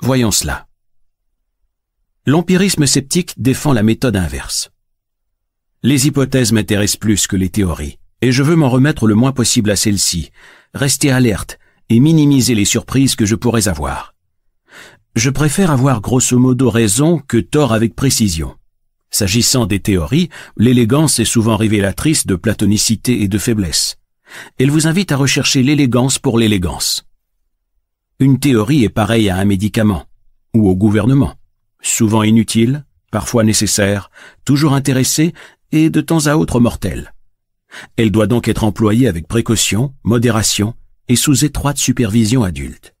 Voyons 0.00 0.32
cela. 0.32 0.66
L'empirisme 2.26 2.86
sceptique 2.86 3.40
défend 3.40 3.72
la 3.72 3.84
méthode 3.84 4.16
inverse. 4.16 4.72
Les 5.84 6.08
hypothèses 6.08 6.50
m'intéressent 6.50 6.98
plus 6.98 7.28
que 7.28 7.36
les 7.36 7.50
théories, 7.50 7.98
et 8.22 8.32
je 8.32 8.42
veux 8.42 8.56
m'en 8.56 8.68
remettre 8.68 9.06
le 9.06 9.14
moins 9.14 9.32
possible 9.32 9.70
à 9.70 9.76
celles-ci, 9.76 10.30
rester 10.74 11.10
alerte 11.10 11.58
et 11.88 12.00
minimiser 12.00 12.54
les 12.54 12.64
surprises 12.64 13.14
que 13.16 13.26
je 13.26 13.34
pourrais 13.34 13.68
avoir. 13.68 14.14
Je 15.14 15.30
préfère 15.30 15.70
avoir 15.70 16.00
grosso 16.00 16.38
modo 16.38 16.68
raison 16.68 17.18
que 17.26 17.38
tort 17.38 17.72
avec 17.72 17.94
précision. 17.94 18.56
S'agissant 19.10 19.66
des 19.66 19.80
théories, 19.80 20.28
l'élégance 20.56 21.18
est 21.20 21.24
souvent 21.24 21.56
révélatrice 21.56 22.26
de 22.26 22.34
platonicité 22.34 23.22
et 23.22 23.28
de 23.28 23.38
faiblesse. 23.38 23.96
Elle 24.58 24.70
vous 24.70 24.86
invite 24.86 25.12
à 25.12 25.16
rechercher 25.16 25.62
l'élégance 25.62 26.18
pour 26.18 26.38
l'élégance. 26.38 27.06
Une 28.18 28.38
théorie 28.38 28.84
est 28.84 28.90
pareille 28.90 29.30
à 29.30 29.36
un 29.36 29.44
médicament, 29.44 30.04
ou 30.54 30.68
au 30.68 30.76
gouvernement, 30.76 31.34
souvent 31.80 32.22
inutile, 32.22 32.84
parfois 33.10 33.44
nécessaire, 33.44 34.10
toujours 34.44 34.74
intéressé 34.74 35.32
et 35.72 35.88
de 35.88 36.00
temps 36.00 36.26
à 36.26 36.36
autre 36.36 36.60
mortel. 36.60 37.14
Elle 37.96 38.10
doit 38.10 38.26
donc 38.26 38.48
être 38.48 38.64
employée 38.64 39.08
avec 39.08 39.28
précaution, 39.28 39.94
modération 40.04 40.74
et 41.08 41.16
sous 41.16 41.44
étroite 41.44 41.78
supervision 41.78 42.42
adulte. 42.42 42.94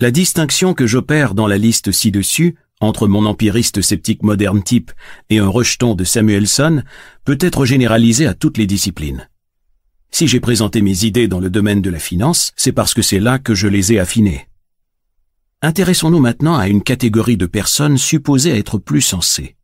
La 0.00 0.10
distinction 0.10 0.74
que 0.74 0.86
j'opère 0.86 1.34
dans 1.34 1.46
la 1.46 1.58
liste 1.58 1.92
ci-dessus 1.92 2.56
entre 2.80 3.06
mon 3.06 3.26
empiriste 3.26 3.80
sceptique 3.80 4.22
moderne 4.22 4.62
type 4.62 4.92
et 5.30 5.38
un 5.38 5.48
rejeton 5.48 5.94
de 5.94 6.04
Samuelson 6.04 6.82
peut 7.24 7.38
être 7.40 7.64
généralisée 7.64 8.26
à 8.26 8.34
toutes 8.34 8.58
les 8.58 8.66
disciplines. 8.66 9.28
Si 10.10 10.28
j'ai 10.28 10.40
présenté 10.40 10.80
mes 10.80 11.04
idées 11.04 11.28
dans 11.28 11.40
le 11.40 11.50
domaine 11.50 11.82
de 11.82 11.90
la 11.90 11.98
finance, 11.98 12.52
c'est 12.56 12.72
parce 12.72 12.94
que 12.94 13.02
c'est 13.02 13.20
là 13.20 13.38
que 13.38 13.54
je 13.54 13.66
les 13.66 13.92
ai 13.92 13.98
affinées. 13.98 14.46
Intéressons-nous 15.62 16.20
maintenant 16.20 16.56
à 16.56 16.68
une 16.68 16.82
catégorie 16.82 17.36
de 17.36 17.46
personnes 17.46 17.98
supposées 17.98 18.56
être 18.56 18.78
plus 18.78 19.00
sensées. 19.00 19.56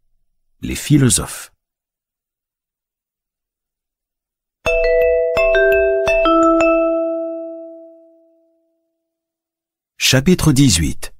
Les 0.62 0.74
philosophes. 0.74 1.52
Chapitre 10.12 10.50
18 10.50 11.14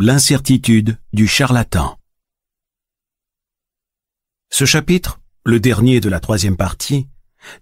L'incertitude 0.00 0.98
du 1.12 1.28
charlatan 1.28 1.96
Ce 4.50 4.64
chapitre, 4.64 5.20
le 5.44 5.60
dernier 5.60 6.00
de 6.00 6.08
la 6.08 6.18
troisième 6.18 6.56
partie, 6.56 7.06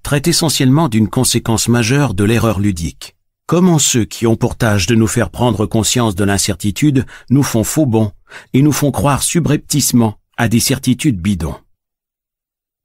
traite 0.03 0.27
essentiellement 0.27 0.89
d'une 0.89 1.11
conséquence 1.11 1.69
majeure 1.69 2.15
de 2.15 2.25
l'erreur 2.25 2.61
ludique. 2.61 3.15
Comment 3.45 3.79
ceux 3.79 4.07
qui 4.07 4.27
ont 4.27 4.37
pour 4.37 4.57
tâche 4.57 4.87
de 4.87 4.95
nous 4.95 5.07
faire 5.07 5.29
prendre 5.29 5.67
conscience 5.67 6.15
de 6.15 6.25
l'incertitude 6.25 7.05
nous 7.29 7.43
font 7.43 7.63
faux 7.63 7.85
bons 7.85 8.13
et 8.55 8.63
nous 8.63 8.73
font 8.73 8.91
croire 8.91 9.23
subrepticement 9.23 10.19
à 10.39 10.49
des 10.49 10.61
certitudes 10.61 11.21
bidons. 11.21 11.61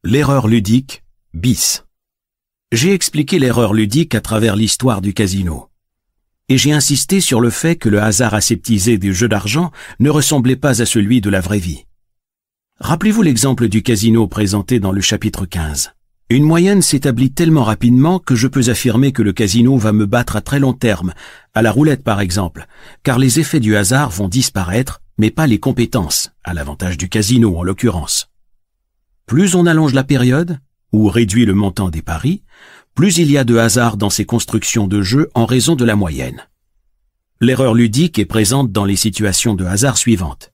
L'erreur 0.03 0.49
ludique, 0.49 1.05
bis. 1.33 1.85
J'ai 2.73 2.91
expliqué 2.91 3.39
l'erreur 3.39 3.73
ludique 3.73 4.15
à 4.15 4.19
travers 4.19 4.57
l'histoire 4.57 4.99
du 4.99 5.13
casino. 5.13 5.69
Et 6.49 6.57
j'ai 6.57 6.73
insisté 6.73 7.21
sur 7.21 7.39
le 7.39 7.49
fait 7.49 7.77
que 7.77 7.87
le 7.87 8.01
hasard 8.01 8.33
aseptisé 8.33 8.97
des 8.97 9.13
jeux 9.13 9.29
d'argent 9.29 9.71
ne 9.99 10.09
ressemblait 10.09 10.57
pas 10.57 10.81
à 10.81 10.85
celui 10.85 11.21
de 11.21 11.29
la 11.29 11.39
vraie 11.39 11.59
vie. 11.59 11.85
Rappelez-vous 12.79 13.21
l'exemple 13.21 13.69
du 13.69 13.81
casino 13.81 14.27
présenté 14.27 14.79
dans 14.79 14.91
le 14.91 14.99
chapitre 14.99 15.45
15. 15.45 15.93
Une 16.29 16.43
moyenne 16.43 16.81
s'établit 16.81 17.31
tellement 17.31 17.63
rapidement 17.63 18.19
que 18.19 18.35
je 18.35 18.47
peux 18.47 18.69
affirmer 18.69 19.11
que 19.13 19.21
le 19.21 19.31
casino 19.31 19.77
va 19.77 19.93
me 19.93 20.05
battre 20.05 20.35
à 20.35 20.41
très 20.41 20.59
long 20.59 20.73
terme, 20.73 21.13
à 21.53 21.61
la 21.61 21.71
roulette 21.71 22.03
par 22.03 22.19
exemple, 22.19 22.65
car 23.03 23.19
les 23.19 23.39
effets 23.39 23.59
du 23.59 23.77
hasard 23.77 24.09
vont 24.09 24.27
disparaître, 24.27 25.01
mais 25.17 25.31
pas 25.31 25.47
les 25.47 25.59
compétences, 25.59 26.31
à 26.43 26.53
l'avantage 26.53 26.97
du 26.97 27.07
casino 27.07 27.57
en 27.57 27.63
l'occurrence. 27.63 28.29
Plus 29.27 29.55
on 29.55 29.65
allonge 29.65 29.93
la 29.93 30.03
période, 30.03 30.59
ou 30.91 31.07
réduit 31.07 31.45
le 31.45 31.53
montant 31.53 31.89
des 31.89 32.01
paris, 32.01 32.43
plus 32.95 33.17
il 33.17 33.31
y 33.31 33.37
a 33.37 33.43
de 33.43 33.57
hasard 33.57 33.97
dans 33.97 34.09
ces 34.09 34.25
constructions 34.25 34.87
de 34.87 35.01
jeux 35.01 35.29
en 35.33 35.45
raison 35.45 35.75
de 35.75 35.85
la 35.85 35.95
moyenne. 35.95 36.47
L'erreur 37.41 37.73
ludique 37.73 38.19
est 38.19 38.25
présente 38.25 38.71
dans 38.71 38.85
les 38.85 38.95
situations 38.95 39.55
de 39.55 39.65
hasard 39.65 39.97
suivantes. 39.97 40.53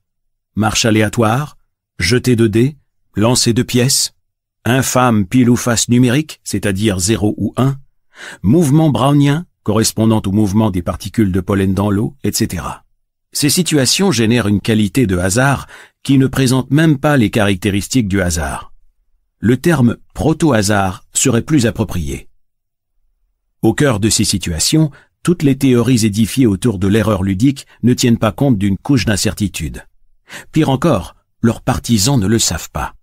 Marche 0.56 0.86
aléatoire, 0.86 1.58
jeter 2.00 2.36
de 2.36 2.48
dés, 2.48 2.78
lancer 3.16 3.54
de 3.54 3.64
pièces, 3.64 4.14
infâme 4.66 5.26
pile 5.26 5.50
ou 5.50 5.56
face 5.56 5.90
numérique, 5.90 6.40
c'est-à-dire 6.44 7.00
0 7.00 7.36
ou 7.38 7.54
1, 7.58 7.78
mouvement 8.42 8.90
brownien, 8.90 9.46
correspondant 9.64 10.22
au 10.26 10.32
mouvement 10.32 10.72
des 10.72 10.82
particules 10.82 11.32
de 11.32 11.42
pollen 11.42 11.74
dans 11.74 11.92
l'eau, 11.92 12.16
etc. 12.24 12.64
Ces 13.32 13.50
situations 13.50 14.12
génèrent 14.12 14.48
une 14.48 14.62
qualité 14.62 15.06
de 15.06 15.18
hasard 15.18 15.68
qui 16.02 16.18
ne 16.18 16.28
présente 16.28 16.72
même 16.72 16.98
pas 16.98 17.18
les 17.18 17.30
caractéristiques 17.30 18.08
du 18.08 18.22
hasard. 18.22 18.74
Le 19.40 19.58
terme 19.58 19.98
proto-hasard 20.14 21.04
serait 21.14 21.44
plus 21.44 21.66
approprié. 21.66 22.29
Au 23.62 23.74
cœur 23.74 24.00
de 24.00 24.10
ces 24.10 24.24
situations, 24.24 24.90
toutes 25.22 25.44
les 25.44 25.58
théories 25.58 26.06
édifiées 26.06 26.46
autour 26.46 26.80
de 26.80 26.88
l'erreur 26.88 27.24
ludique 27.24 27.68
ne 27.84 27.94
tiennent 27.94 28.18
pas 28.18 28.32
compte 28.32 28.58
d'une 28.58 28.78
couche 28.78 29.06
d'incertitude. 29.06 29.86
Pire 30.52 30.70
encore, 30.70 31.16
leurs 31.42 31.62
partisans 31.62 32.20
ne 32.20 32.28
le 32.28 32.40
savent 32.40 32.70
pas. 32.72 32.94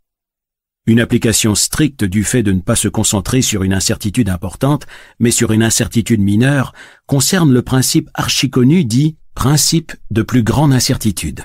Une 0.86 1.00
application 1.00 1.54
stricte 1.54 2.04
du 2.04 2.24
fait 2.24 2.42
de 2.42 2.52
ne 2.52 2.60
pas 2.60 2.76
se 2.76 2.88
concentrer 2.88 3.42
sur 3.42 3.64
une 3.64 3.74
incertitude 3.74 4.28
importante, 4.28 4.86
mais 5.18 5.32
sur 5.32 5.52
une 5.52 5.62
incertitude 5.62 6.20
mineure, 6.20 6.72
concerne 7.06 7.52
le 7.52 7.62
principe 7.62 8.08
archiconnu 8.14 8.84
dit 8.84 9.16
principe 9.34 9.92
de 10.10 10.22
plus 10.22 10.42
grande 10.42 10.72
incertitude. 10.72 11.44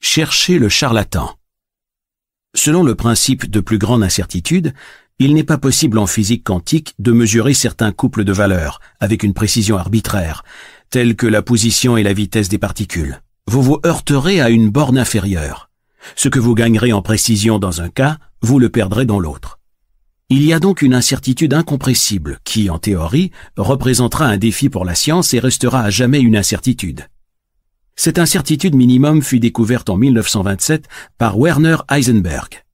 Chercher 0.00 0.58
le 0.58 0.68
charlatan. 0.68 1.36
Selon 2.56 2.82
le 2.82 2.96
principe 2.96 3.48
de 3.48 3.60
plus 3.60 3.78
grande 3.78 4.02
incertitude, 4.02 4.74
il 5.20 5.34
n'est 5.34 5.44
pas 5.44 5.58
possible 5.58 5.98
en 5.98 6.06
physique 6.06 6.44
quantique 6.44 6.94
de 6.98 7.12
mesurer 7.12 7.52
certains 7.52 7.92
couples 7.92 8.24
de 8.24 8.32
valeurs 8.32 8.80
avec 9.00 9.22
une 9.22 9.34
précision 9.34 9.76
arbitraire, 9.76 10.42
tels 10.88 11.14
que 11.14 11.26
la 11.26 11.42
position 11.42 11.98
et 11.98 12.02
la 12.02 12.14
vitesse 12.14 12.48
des 12.48 12.58
particules. 12.58 13.20
Vous 13.46 13.62
vous 13.62 13.78
heurterez 13.84 14.40
à 14.40 14.48
une 14.48 14.70
borne 14.70 14.96
inférieure. 14.96 15.68
Ce 16.16 16.30
que 16.30 16.40
vous 16.40 16.54
gagnerez 16.54 16.94
en 16.94 17.02
précision 17.02 17.58
dans 17.58 17.82
un 17.82 17.90
cas, 17.90 18.16
vous 18.40 18.58
le 18.58 18.70
perdrez 18.70 19.04
dans 19.04 19.20
l'autre. 19.20 19.58
Il 20.30 20.42
y 20.42 20.54
a 20.54 20.58
donc 20.58 20.80
une 20.80 20.94
incertitude 20.94 21.52
incompressible 21.52 22.38
qui, 22.44 22.70
en 22.70 22.78
théorie, 22.78 23.30
représentera 23.58 24.24
un 24.24 24.38
défi 24.38 24.70
pour 24.70 24.86
la 24.86 24.94
science 24.94 25.34
et 25.34 25.38
restera 25.38 25.82
à 25.82 25.90
jamais 25.90 26.20
une 26.20 26.36
incertitude. 26.36 27.08
Cette 27.94 28.18
incertitude 28.18 28.74
minimum 28.74 29.20
fut 29.20 29.40
découverte 29.40 29.90
en 29.90 29.98
1927 29.98 30.88
par 31.18 31.38
Werner 31.38 31.76
Heisenberg. 31.90 32.64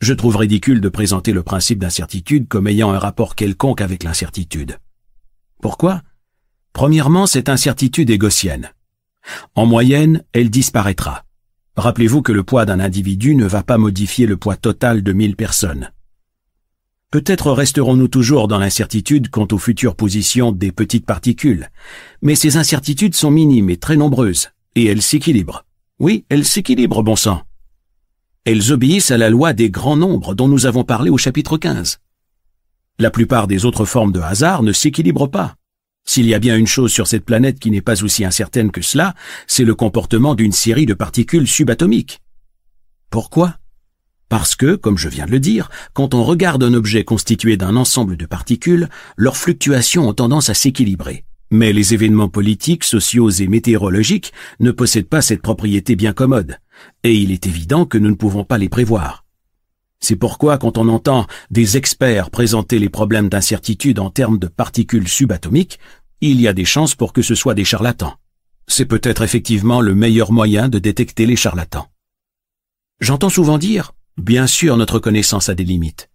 Je 0.00 0.14
trouve 0.14 0.36
ridicule 0.36 0.80
de 0.80 0.88
présenter 0.88 1.32
le 1.32 1.42
principe 1.42 1.78
d'incertitude 1.78 2.48
comme 2.48 2.66
ayant 2.66 2.90
un 2.90 2.98
rapport 2.98 3.34
quelconque 3.34 3.82
avec 3.82 4.02
l'incertitude. 4.02 4.78
Pourquoi? 5.60 6.02
Premièrement, 6.72 7.26
cette 7.26 7.50
incertitude 7.50 8.08
est 8.08 8.16
gaussienne. 8.16 8.70
En 9.54 9.66
moyenne, 9.66 10.24
elle 10.32 10.48
disparaîtra. 10.48 11.24
Rappelez-vous 11.76 12.22
que 12.22 12.32
le 12.32 12.42
poids 12.42 12.64
d'un 12.64 12.80
individu 12.80 13.34
ne 13.34 13.44
va 13.44 13.62
pas 13.62 13.76
modifier 13.76 14.26
le 14.26 14.38
poids 14.38 14.56
total 14.56 15.02
de 15.02 15.12
mille 15.12 15.36
personnes. 15.36 15.90
Peut-être 17.10 17.52
resterons-nous 17.52 18.08
toujours 18.08 18.48
dans 18.48 18.58
l'incertitude 18.58 19.28
quant 19.28 19.48
aux 19.52 19.58
futures 19.58 19.96
positions 19.96 20.50
des 20.50 20.72
petites 20.72 21.04
particules, 21.04 21.68
mais 22.22 22.36
ces 22.36 22.56
incertitudes 22.56 23.14
sont 23.14 23.30
minimes 23.30 23.68
et 23.68 23.76
très 23.76 23.96
nombreuses, 23.96 24.48
et 24.76 24.86
elles 24.86 25.02
s'équilibrent. 25.02 25.66
Oui, 25.98 26.24
elles 26.30 26.46
s'équilibrent, 26.46 27.02
bon 27.02 27.16
sang. 27.16 27.42
Elles 28.46 28.72
obéissent 28.72 29.10
à 29.10 29.18
la 29.18 29.28
loi 29.28 29.52
des 29.52 29.68
grands 29.68 29.98
nombres 29.98 30.34
dont 30.34 30.48
nous 30.48 30.64
avons 30.64 30.82
parlé 30.82 31.10
au 31.10 31.18
chapitre 31.18 31.58
15. 31.58 31.98
La 32.98 33.10
plupart 33.10 33.46
des 33.46 33.66
autres 33.66 33.84
formes 33.84 34.12
de 34.12 34.20
hasard 34.20 34.62
ne 34.62 34.72
s'équilibrent 34.72 35.30
pas. 35.30 35.56
S'il 36.06 36.26
y 36.26 36.32
a 36.32 36.38
bien 36.38 36.56
une 36.56 36.66
chose 36.66 36.90
sur 36.90 37.06
cette 37.06 37.26
planète 37.26 37.58
qui 37.58 37.70
n'est 37.70 37.82
pas 37.82 38.02
aussi 38.02 38.24
incertaine 38.24 38.70
que 38.70 38.80
cela, 38.80 39.14
c'est 39.46 39.64
le 39.64 39.74
comportement 39.74 40.34
d'une 40.34 40.52
série 40.52 40.86
de 40.86 40.94
particules 40.94 41.46
subatomiques. 41.46 42.22
Pourquoi? 43.10 43.56
Parce 44.30 44.56
que, 44.56 44.74
comme 44.74 44.96
je 44.96 45.10
viens 45.10 45.26
de 45.26 45.32
le 45.32 45.40
dire, 45.40 45.68
quand 45.92 46.14
on 46.14 46.24
regarde 46.24 46.64
un 46.64 46.72
objet 46.72 47.04
constitué 47.04 47.58
d'un 47.58 47.76
ensemble 47.76 48.16
de 48.16 48.24
particules, 48.24 48.88
leurs 49.18 49.36
fluctuations 49.36 50.08
ont 50.08 50.14
tendance 50.14 50.48
à 50.48 50.54
s'équilibrer. 50.54 51.24
Mais 51.50 51.74
les 51.74 51.92
événements 51.92 52.28
politiques, 52.28 52.84
sociaux 52.84 53.28
et 53.28 53.48
météorologiques 53.48 54.32
ne 54.60 54.70
possèdent 54.70 55.08
pas 55.08 55.20
cette 55.20 55.42
propriété 55.42 55.94
bien 55.94 56.14
commode 56.14 56.56
et 57.02 57.14
il 57.14 57.32
est 57.32 57.46
évident 57.46 57.86
que 57.86 57.98
nous 57.98 58.10
ne 58.10 58.14
pouvons 58.14 58.44
pas 58.44 58.58
les 58.58 58.68
prévoir. 58.68 59.24
C'est 60.00 60.16
pourquoi 60.16 60.58
quand 60.58 60.78
on 60.78 60.88
entend 60.88 61.26
des 61.50 61.76
experts 61.76 62.30
présenter 62.30 62.78
les 62.78 62.88
problèmes 62.88 63.28
d'incertitude 63.28 63.98
en 63.98 64.10
termes 64.10 64.38
de 64.38 64.46
particules 64.46 65.08
subatomiques, 65.08 65.78
il 66.20 66.40
y 66.40 66.48
a 66.48 66.52
des 66.52 66.64
chances 66.64 66.94
pour 66.94 67.12
que 67.12 67.22
ce 67.22 67.34
soit 67.34 67.54
des 67.54 67.64
charlatans. 67.64 68.14
C'est 68.66 68.86
peut-être 68.86 69.22
effectivement 69.22 69.80
le 69.80 69.94
meilleur 69.94 70.32
moyen 70.32 70.68
de 70.68 70.78
détecter 70.78 71.26
les 71.26 71.36
charlatans. 71.36 71.88
J'entends 73.00 73.28
souvent 73.28 73.58
dire, 73.58 73.92
bien 74.16 74.46
sûr 74.46 74.76
notre 74.76 74.98
connaissance 74.98 75.48
a 75.48 75.54
des 75.54 75.64
limites. 75.64 76.10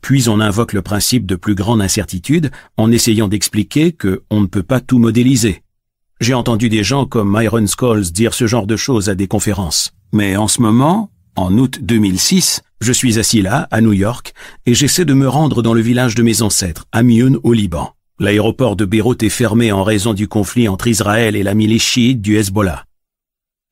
Puis 0.00 0.28
on 0.28 0.40
invoque 0.40 0.72
le 0.72 0.82
principe 0.82 1.26
de 1.26 1.36
plus 1.36 1.54
grande 1.54 1.82
incertitude 1.82 2.50
en 2.76 2.90
essayant 2.90 3.28
d'expliquer 3.28 3.92
que 3.92 4.22
on 4.30 4.40
ne 4.40 4.46
peut 4.46 4.62
pas 4.62 4.80
tout 4.80 4.98
modéliser. 4.98 5.62
J'ai 6.20 6.34
entendu 6.34 6.68
des 6.68 6.84
gens 6.84 7.06
comme 7.06 7.32
Myron 7.32 7.66
Scholes 7.66 8.12
dire 8.12 8.34
ce 8.34 8.46
genre 8.46 8.66
de 8.66 8.76
choses 8.76 9.08
à 9.08 9.14
des 9.14 9.26
conférences. 9.26 9.92
Mais 10.12 10.36
en 10.36 10.48
ce 10.48 10.60
moment, 10.60 11.10
en 11.36 11.56
août 11.56 11.78
2006, 11.82 12.62
je 12.80 12.92
suis 12.92 13.18
assis 13.18 13.42
là, 13.42 13.68
à 13.70 13.80
New 13.80 13.92
York, 13.92 14.34
et 14.66 14.74
j'essaie 14.74 15.04
de 15.04 15.14
me 15.14 15.28
rendre 15.28 15.62
dans 15.62 15.74
le 15.74 15.80
village 15.80 16.14
de 16.14 16.22
mes 16.22 16.42
ancêtres, 16.42 16.86
à 16.92 17.02
Mioun, 17.02 17.38
au 17.44 17.52
Liban. 17.52 17.94
L'aéroport 18.18 18.76
de 18.76 18.84
Beyrouth 18.84 19.22
est 19.22 19.28
fermé 19.28 19.70
en 19.72 19.84
raison 19.84 20.12
du 20.12 20.28
conflit 20.28 20.68
entre 20.68 20.88
Israël 20.88 21.36
et 21.36 21.42
la 21.42 21.54
milice 21.54 21.84
chiite 21.84 22.20
du 22.20 22.36
Hezbollah. 22.36 22.84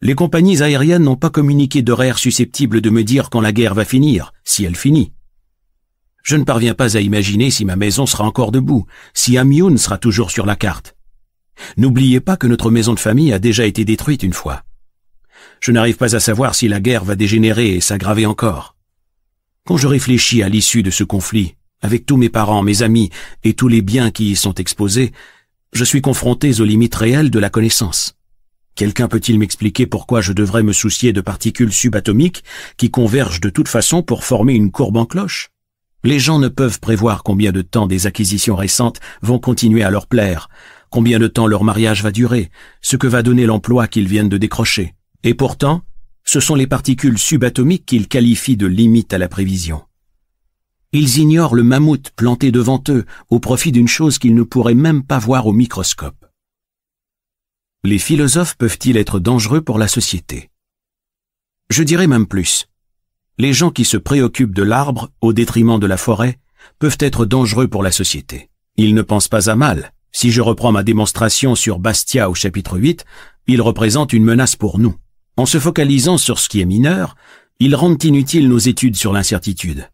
Les 0.00 0.14
compagnies 0.14 0.62
aériennes 0.62 1.02
n'ont 1.02 1.16
pas 1.16 1.30
communiqué 1.30 1.82
d'horaire 1.82 2.18
susceptible 2.18 2.80
de 2.80 2.90
me 2.90 3.02
dire 3.02 3.30
quand 3.30 3.40
la 3.40 3.52
guerre 3.52 3.74
va 3.74 3.84
finir, 3.84 4.32
si 4.44 4.64
elle 4.64 4.76
finit. 4.76 5.12
Je 6.22 6.36
ne 6.36 6.44
parviens 6.44 6.74
pas 6.74 6.96
à 6.96 7.00
imaginer 7.00 7.50
si 7.50 7.64
ma 7.64 7.74
maison 7.74 8.06
sera 8.06 8.24
encore 8.24 8.52
debout, 8.52 8.86
si 9.12 9.36
Amioun 9.36 9.76
sera 9.76 9.98
toujours 9.98 10.30
sur 10.30 10.46
la 10.46 10.56
carte. 10.56 10.94
N'oubliez 11.76 12.20
pas 12.20 12.36
que 12.36 12.46
notre 12.46 12.70
maison 12.70 12.94
de 12.94 13.00
famille 13.00 13.32
a 13.32 13.38
déjà 13.38 13.66
été 13.66 13.84
détruite 13.84 14.22
une 14.22 14.32
fois. 14.32 14.62
Je 15.60 15.72
n'arrive 15.72 15.96
pas 15.96 16.14
à 16.14 16.20
savoir 16.20 16.54
si 16.54 16.68
la 16.68 16.80
guerre 16.80 17.04
va 17.04 17.16
dégénérer 17.16 17.74
et 17.74 17.80
s'aggraver 17.80 18.26
encore. 18.26 18.76
Quand 19.66 19.76
je 19.76 19.86
réfléchis 19.86 20.42
à 20.42 20.48
l'issue 20.48 20.82
de 20.82 20.90
ce 20.90 21.04
conflit, 21.04 21.54
avec 21.82 22.06
tous 22.06 22.16
mes 22.16 22.28
parents, 22.28 22.62
mes 22.62 22.82
amis 22.82 23.10
et 23.44 23.54
tous 23.54 23.68
les 23.68 23.82
biens 23.82 24.10
qui 24.10 24.30
y 24.30 24.36
sont 24.36 24.54
exposés, 24.54 25.12
je 25.72 25.84
suis 25.84 26.00
confronté 26.00 26.60
aux 26.60 26.64
limites 26.64 26.94
réelles 26.94 27.30
de 27.30 27.38
la 27.38 27.50
connaissance. 27.50 28.14
Quelqu'un 28.74 29.08
peut-il 29.08 29.38
m'expliquer 29.38 29.86
pourquoi 29.86 30.20
je 30.20 30.32
devrais 30.32 30.62
me 30.62 30.72
soucier 30.72 31.12
de 31.12 31.20
particules 31.20 31.72
subatomiques 31.72 32.44
qui 32.76 32.90
convergent 32.90 33.40
de 33.40 33.50
toute 33.50 33.68
façon 33.68 34.02
pour 34.02 34.24
former 34.24 34.54
une 34.54 34.70
courbe 34.70 34.96
en 34.96 35.04
cloche? 35.04 35.50
Les 36.04 36.20
gens 36.20 36.38
ne 36.38 36.48
peuvent 36.48 36.78
prévoir 36.78 37.24
combien 37.24 37.50
de 37.50 37.60
temps 37.60 37.88
des 37.88 38.06
acquisitions 38.06 38.54
récentes 38.54 39.00
vont 39.20 39.40
continuer 39.40 39.82
à 39.82 39.90
leur 39.90 40.06
plaire, 40.06 40.48
combien 40.90 41.18
de 41.18 41.26
temps 41.26 41.48
leur 41.48 41.64
mariage 41.64 42.02
va 42.02 42.12
durer, 42.12 42.50
ce 42.80 42.96
que 42.96 43.08
va 43.08 43.22
donner 43.22 43.46
l'emploi 43.46 43.88
qu'ils 43.88 44.06
viennent 44.06 44.28
de 44.28 44.38
décrocher. 44.38 44.94
Et 45.24 45.34
pourtant, 45.34 45.82
ce 46.24 46.40
sont 46.40 46.54
les 46.54 46.66
particules 46.66 47.18
subatomiques 47.18 47.86
qu'ils 47.86 48.08
qualifient 48.08 48.56
de 48.56 48.66
limites 48.66 49.12
à 49.12 49.18
la 49.18 49.28
prévision. 49.28 49.82
Ils 50.92 51.18
ignorent 51.18 51.54
le 51.54 51.64
mammouth 51.64 52.10
planté 52.16 52.50
devant 52.50 52.82
eux 52.88 53.04
au 53.28 53.40
profit 53.40 53.72
d'une 53.72 53.88
chose 53.88 54.18
qu'ils 54.18 54.34
ne 54.34 54.42
pourraient 54.42 54.74
même 54.74 55.02
pas 55.02 55.18
voir 55.18 55.46
au 55.46 55.52
microscope. 55.52 56.26
Les 57.84 57.98
philosophes 57.98 58.56
peuvent-ils 58.56 58.96
être 58.96 59.18
dangereux 59.18 59.60
pour 59.60 59.78
la 59.78 59.88
société? 59.88 60.50
Je 61.70 61.82
dirais 61.82 62.06
même 62.06 62.26
plus. 62.26 62.68
Les 63.38 63.52
gens 63.52 63.70
qui 63.70 63.84
se 63.84 63.96
préoccupent 63.96 64.54
de 64.54 64.62
l'arbre 64.62 65.10
au 65.20 65.32
détriment 65.32 65.78
de 65.78 65.86
la 65.86 65.96
forêt 65.96 66.38
peuvent 66.78 66.96
être 67.00 67.24
dangereux 67.24 67.68
pour 67.68 67.82
la 67.82 67.92
société. 67.92 68.50
Ils 68.76 68.94
ne 68.94 69.02
pensent 69.02 69.28
pas 69.28 69.50
à 69.50 69.56
mal. 69.56 69.92
Si 70.10 70.30
je 70.30 70.40
reprends 70.40 70.72
ma 70.72 70.82
démonstration 70.82 71.54
sur 71.54 71.78
Bastia 71.78 72.30
au 72.30 72.34
chapitre 72.34 72.78
8, 72.78 73.04
ils 73.46 73.62
représentent 73.62 74.12
une 74.12 74.24
menace 74.24 74.56
pour 74.56 74.78
nous. 74.78 74.96
En 75.38 75.46
se 75.46 75.60
focalisant 75.60 76.18
sur 76.18 76.40
ce 76.40 76.48
qui 76.48 76.60
est 76.60 76.66
mineur, 76.66 77.14
Ils 77.60 77.76
rendent 77.76 78.02
inutiles 78.02 78.48
nos 78.48 78.58
études 78.58 78.96
sur 78.96 79.12
l'incertitude. 79.12 79.88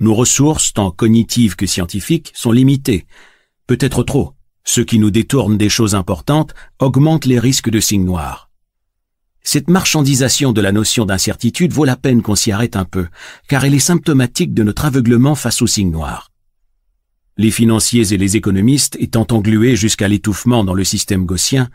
Nos 0.00 0.14
ressources, 0.14 0.74
tant 0.74 0.90
cognitives 0.90 1.56
que 1.56 1.66
scientifiques, 1.66 2.30
sont 2.34 2.52
limitées. 2.52 3.06
Peut-être 3.66 4.02
trop. 4.02 4.34
Ce 4.64 4.82
qui 4.82 4.98
nous 4.98 5.10
détourne 5.10 5.56
des 5.56 5.70
choses 5.70 5.94
importantes 5.94 6.54
augmente 6.78 7.24
les 7.24 7.38
risques 7.38 7.70
de 7.70 7.80
signes 7.80 8.04
noirs. 8.04 8.50
Cette 9.42 9.68
marchandisation 9.68 10.52
de 10.52 10.60
la 10.60 10.72
notion 10.72 11.06
d'incertitude 11.06 11.72
vaut 11.72 11.84
la 11.84 11.96
peine 11.96 12.20
qu'on 12.20 12.34
s'y 12.34 12.52
arrête 12.52 12.76
un 12.76 12.84
peu, 12.84 13.08
car 13.48 13.64
elle 13.64 13.74
est 13.74 13.78
symptomatique 13.78 14.52
de 14.52 14.62
notre 14.62 14.84
aveuglement 14.84 15.34
face 15.34 15.62
aux 15.62 15.66
signes 15.66 15.90
noirs. 15.90 16.30
Les 17.38 17.50
financiers 17.50 18.12
et 18.12 18.18
les 18.18 18.36
économistes 18.36 18.96
étant 19.00 19.26
englués 19.30 19.76
jusqu'à 19.76 20.08
l'étouffement 20.08 20.64
dans 20.64 20.74
le 20.74 20.84
système 20.84 21.24
gaussien, 21.24 21.70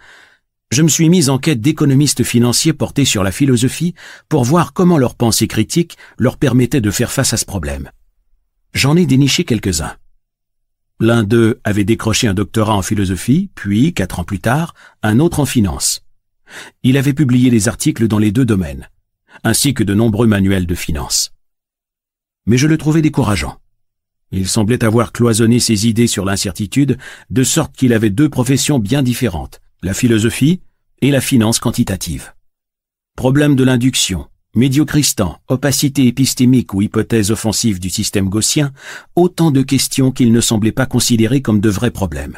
je 0.72 0.84
me 0.84 0.88
suis 0.88 1.10
mis 1.10 1.30
en 1.30 1.38
quête 1.38 1.60
d'économistes 1.60 2.24
financiers 2.24 2.72
portés 2.72 3.04
sur 3.04 3.24
la 3.24 3.34
philosophie 3.34 3.94
pour 4.30 4.46
voir 4.46 4.72
comment 4.72 4.98
leur 4.98 5.16
pensée 5.16 5.48
critique 5.48 5.98
leur 6.18 6.38
permettait 6.38 6.80
de 6.80 6.92
faire 6.92 7.12
face 7.12 7.34
à 7.34 7.38
ce 7.38 7.46
problème. 7.46 7.92
J'en 8.74 8.96
ai 8.96 9.06
déniché 9.06 9.44
quelques-uns. 9.44 9.98
L'un 11.02 11.24
d'eux 11.24 11.60
avait 11.66 11.84
décroché 11.84 12.28
un 12.28 12.34
doctorat 12.34 12.76
en 12.76 12.82
philosophie, 12.82 13.50
puis, 13.54 13.94
quatre 13.94 14.20
ans 14.20 14.24
plus 14.24 14.40
tard, 14.40 14.74
un 15.04 15.20
autre 15.20 15.42
en 15.42 15.46
finance. 15.46 16.06
Il 16.84 16.96
avait 16.96 17.14
publié 17.14 17.50
des 17.50 17.68
articles 17.68 18.08
dans 18.08 18.20
les 18.20 18.32
deux 18.32 18.46
domaines, 18.46 18.90
ainsi 19.44 19.74
que 19.74 19.84
de 19.84 19.94
nombreux 19.94 20.28
manuels 20.28 20.68
de 20.68 20.76
finance. 20.76 21.34
Mais 22.46 22.58
je 22.58 22.68
le 22.68 22.78
trouvais 22.78 23.02
décourageant. 23.02 23.58
Il 24.32 24.48
semblait 24.48 24.86
avoir 24.86 25.12
cloisonné 25.12 25.60
ses 25.60 25.88
idées 25.88 26.08
sur 26.08 26.24
l'incertitude, 26.24 26.98
de 27.30 27.44
sorte 27.44 27.76
qu'il 27.76 27.92
avait 27.94 28.10
deux 28.10 28.30
professions 28.30 28.80
bien 28.80 29.04
différentes, 29.04 29.61
la 29.84 29.96
philosophie 29.96 30.62
et 31.02 31.10
la 31.10 31.22
finance 31.22 31.58
quantitative. 31.58 32.34
Problème 33.16 33.56
de 33.56 33.64
l'induction, 33.64 34.28
médiocristan, 34.56 35.40
opacité 35.48 36.06
épistémique 36.06 36.76
ou 36.76 36.84
hypothèse 36.84 37.32
offensive 37.32 37.80
du 37.80 37.90
système 37.90 38.30
gaussien, 38.30 38.74
autant 39.16 39.50
de 39.50 39.64
questions 39.64 40.12
qu'il 40.12 40.32
ne 40.32 40.40
semblait 40.42 40.72
pas 40.72 40.86
considérer 40.86 41.42
comme 41.42 41.60
de 41.60 41.70
vrais 41.70 41.90
problèmes. 41.90 42.38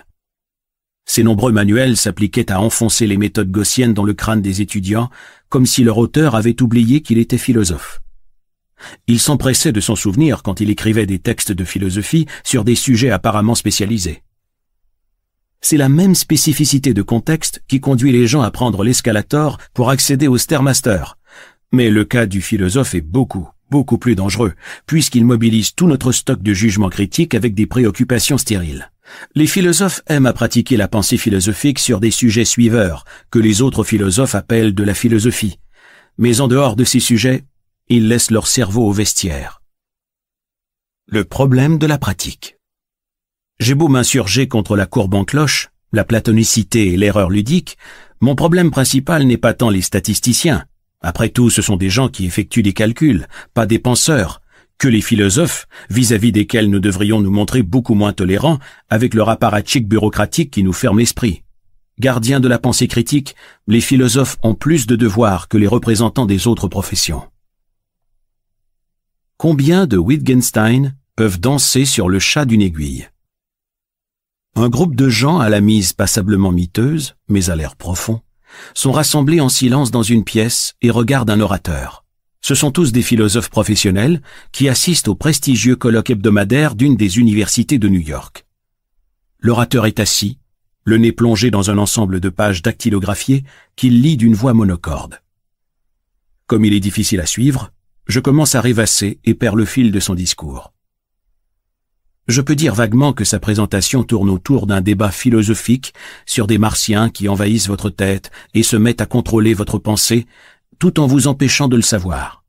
Ces 1.06 1.24
nombreux 1.24 1.52
manuels 1.52 1.98
s'appliquaient 1.98 2.50
à 2.50 2.62
enfoncer 2.62 3.08
les 3.08 3.18
méthodes 3.18 3.52
gaussiennes 3.52 3.94
dans 3.94 4.06
le 4.06 4.14
crâne 4.14 4.42
des 4.42 4.62
étudiants, 4.62 5.10
comme 5.50 5.66
si 5.66 5.84
leur 5.84 5.98
auteur 5.98 6.36
avait 6.36 6.62
oublié 6.62 7.02
qu'il 7.02 7.18
était 7.18 7.38
philosophe. 7.38 8.00
Il 9.08 9.20
s'empressait 9.20 9.74
de 9.74 9.82
s'en 9.82 9.98
souvenir 9.98 10.44
quand 10.44 10.62
il 10.62 10.70
écrivait 10.70 11.06
des 11.06 11.20
textes 11.20 11.52
de 11.52 11.66
philosophie 11.66 12.26
sur 12.46 12.64
des 12.64 12.76
sujets 12.76 13.12
apparemment 13.12 13.56
spécialisés. 13.56 14.24
C'est 15.66 15.78
la 15.78 15.88
même 15.88 16.14
spécificité 16.14 16.94
de 16.94 17.02
contexte 17.02 17.64
qui 17.70 17.80
conduit 17.80 18.12
les 18.12 18.28
gens 18.28 18.42
à 18.42 18.52
prendre 18.52 18.84
l'escalator 18.84 19.60
pour 19.74 19.90
accéder 19.90 20.28
au 20.28 20.38
Stairmaster, 20.38 21.18
mais 21.72 21.90
le 21.90 22.04
cas 22.04 22.26
du 22.26 22.42
philosophe 22.42 22.96
est 22.96 23.02
beaucoup, 23.02 23.48
beaucoup 23.72 23.98
plus 23.98 24.16
dangereux, 24.16 24.54
puisqu'il 24.88 25.24
mobilise 25.24 25.74
tout 25.74 25.88
notre 25.88 26.12
stock 26.12 26.44
de 26.44 26.54
jugement 26.54 26.90
critique 26.90 27.34
avec 27.34 27.56
des 27.56 27.66
préoccupations 27.66 28.38
stériles. 28.38 28.92
Les 29.36 29.48
philosophes 29.48 30.02
aiment 30.08 30.26
à 30.26 30.34
pratiquer 30.34 30.76
la 30.76 30.90
pensée 30.90 31.18
philosophique 31.18 31.80
sur 31.80 32.02
des 32.02 32.12
sujets 32.12 32.46
suiveurs, 32.46 33.06
que 33.32 33.40
les 33.40 33.62
autres 33.62 33.86
philosophes 33.86 34.36
appellent 34.36 34.76
de 34.76 34.84
la 34.84 34.94
philosophie. 34.94 35.60
Mais 36.18 36.42
en 36.42 36.50
dehors 36.50 36.76
de 36.76 36.84
ces 36.84 37.00
sujets, 37.00 37.46
ils 37.88 38.10
laissent 38.10 38.32
leur 38.32 38.48
cerveau 38.48 38.86
au 38.86 38.92
vestiaire. 38.92 39.62
Le 41.08 41.24
problème 41.24 41.78
de 41.78 41.88
la 41.88 41.98
pratique. 41.98 42.58
J'ai 43.60 43.76
beau 43.76 43.88
m'insurger 43.88 44.48
contre 44.48 44.76
la 44.76 44.86
courbe 44.86 45.14
en 45.14 45.26
cloche, 45.26 45.70
la 45.92 46.04
platonicité 46.04 46.94
et 46.94 46.98
l'erreur 46.98 47.30
ludique, 47.30 47.78
mon 48.20 48.36
problème 48.36 48.72
principal 48.72 49.24
n'est 49.26 49.38
pas 49.38 49.54
tant 49.54 49.70
les 49.70 49.82
statisticiens, 49.82 50.66
après 51.04 51.28
tout, 51.28 51.50
ce 51.50 51.62
sont 51.62 51.76
des 51.76 51.90
gens 51.90 52.08
qui 52.08 52.26
effectuent 52.26 52.64
des 52.64 52.74
calculs, 52.74 53.28
pas 53.54 53.66
des 53.66 53.78
penseurs, 53.78 54.42
que 54.78 54.88
les 54.88 55.02
philosophes, 55.02 55.68
vis-à-vis 55.90 56.32
desquels 56.32 56.70
nous 56.70 56.80
devrions 56.80 57.20
nous 57.20 57.30
montrer 57.30 57.62
beaucoup 57.62 57.94
moins 57.94 58.14
tolérants 58.14 58.58
avec 58.90 59.14
leur 59.14 59.30
apparatchik 59.30 59.88
bureaucratique 59.88 60.50
qui 60.50 60.64
nous 60.64 60.74
ferme 60.74 61.00
l'esprit. 61.00 61.44
Gardiens 62.00 62.40
de 62.40 62.48
la 62.48 62.58
pensée 62.58 62.88
critique, 62.88 63.36
les 63.68 63.82
philosophes 63.82 64.38
ont 64.44 64.56
plus 64.56 64.88
de 64.88 64.96
devoirs 64.96 65.50
que 65.50 65.58
les 65.58 65.68
représentants 65.68 66.26
des 66.26 66.48
autres 66.48 66.70
professions. 66.70 67.24
Combien 69.38 69.86
de 69.86 69.98
Wittgenstein 69.98 70.96
peuvent 71.18 71.40
danser 71.40 71.84
sur 71.84 72.08
le 72.08 72.20
chat 72.20 72.46
d'une 72.46 72.62
aiguille? 72.62 73.10
Un 74.56 74.70
groupe 74.70 74.96
de 74.96 75.10
gens 75.10 75.40
à 75.40 75.50
la 75.50 75.62
mise 75.62 75.94
passablement 75.94 76.52
miteuse, 76.52 77.16
mais 77.28 77.50
à 77.50 77.56
l'air 77.56 77.76
profond, 77.76 78.22
sont 78.76 78.92
rassemblés 78.92 79.42
en 79.42 79.50
silence 79.50 79.90
dans 79.90 80.04
une 80.04 80.24
pièce 80.24 80.76
et 80.84 80.92
regardent 80.92 81.32
un 81.32 81.40
orateur. 81.40 82.06
Ce 82.40 82.54
sont 82.54 82.70
tous 82.70 82.92
des 82.92 83.02
philosophes 83.02 83.50
professionnels 83.50 84.22
qui 84.52 84.70
assistent 84.70 85.08
au 85.08 85.16
prestigieux 85.16 85.76
colloque 85.76 86.12
hebdomadaire 86.12 86.76
d'une 86.76 86.96
des 86.96 87.18
universités 87.18 87.80
de 87.80 87.90
New 87.90 88.02
York. 88.02 88.46
L'orateur 89.40 89.88
est 89.88 90.00
assis, 90.00 90.38
le 90.84 90.98
nez 90.98 91.14
plongé 91.14 91.50
dans 91.50 91.72
un 91.72 91.80
ensemble 91.80 92.20
de 92.20 92.30
pages 92.30 92.62
dactylographiées 92.62 93.44
qu'il 93.76 94.02
lit 94.02 94.18
d'une 94.18 94.36
voix 94.36 94.54
monocorde. 94.54 95.22
Comme 96.46 96.66
il 96.66 96.74
est 96.74 96.80
difficile 96.80 97.22
à 97.22 97.26
suivre, 97.26 97.72
je 98.06 98.20
commence 98.20 98.54
à 98.54 98.62
rêvasser 98.62 99.20
et 99.24 99.34
perds 99.34 99.56
le 99.56 99.66
fil 99.66 99.92
de 99.92 100.00
son 100.00 100.14
discours. 100.14 100.73
Je 102.28 102.40
peux 102.40 102.56
dire 102.56 102.74
vaguement 102.74 103.12
que 103.12 103.26
sa 103.26 103.40
présentation 103.40 104.04
tourne 104.04 104.30
autour 104.30 104.66
d'un 104.66 104.80
débat 104.80 105.12
philosophique 105.12 105.94
sur 106.26 106.48
des 106.48 106.58
martiens 106.58 107.10
qui 107.10 107.28
envahissent 107.28 107.68
votre 107.68 107.90
tête 107.90 108.32
et 108.54 108.64
se 108.64 108.78
mettent 108.78 109.02
à 109.02 109.06
contrôler 109.06 109.54
votre 109.54 109.78
pensée, 109.78 110.26
tout 110.80 111.02
en 111.02 111.08
vous 111.08 111.28
empêchant 111.28 111.68
de 111.68 111.76
le 111.76 111.82
savoir. 111.82 112.44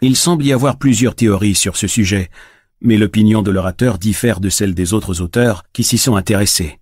Il 0.00 0.14
semble 0.14 0.44
y 0.44 0.52
avoir 0.52 0.78
plusieurs 0.78 1.16
théories 1.16 1.56
sur 1.56 1.76
ce 1.76 1.88
sujet, 1.88 2.30
mais 2.80 2.98
l'opinion 2.98 3.42
de 3.42 3.50
l'orateur 3.50 3.98
diffère 3.98 4.38
de 4.38 4.48
celle 4.48 4.74
des 4.74 4.92
autres 4.92 5.20
auteurs 5.20 5.64
qui 5.72 5.82
s'y 5.82 5.98
sont 5.98 6.14
intéressés. 6.14 6.78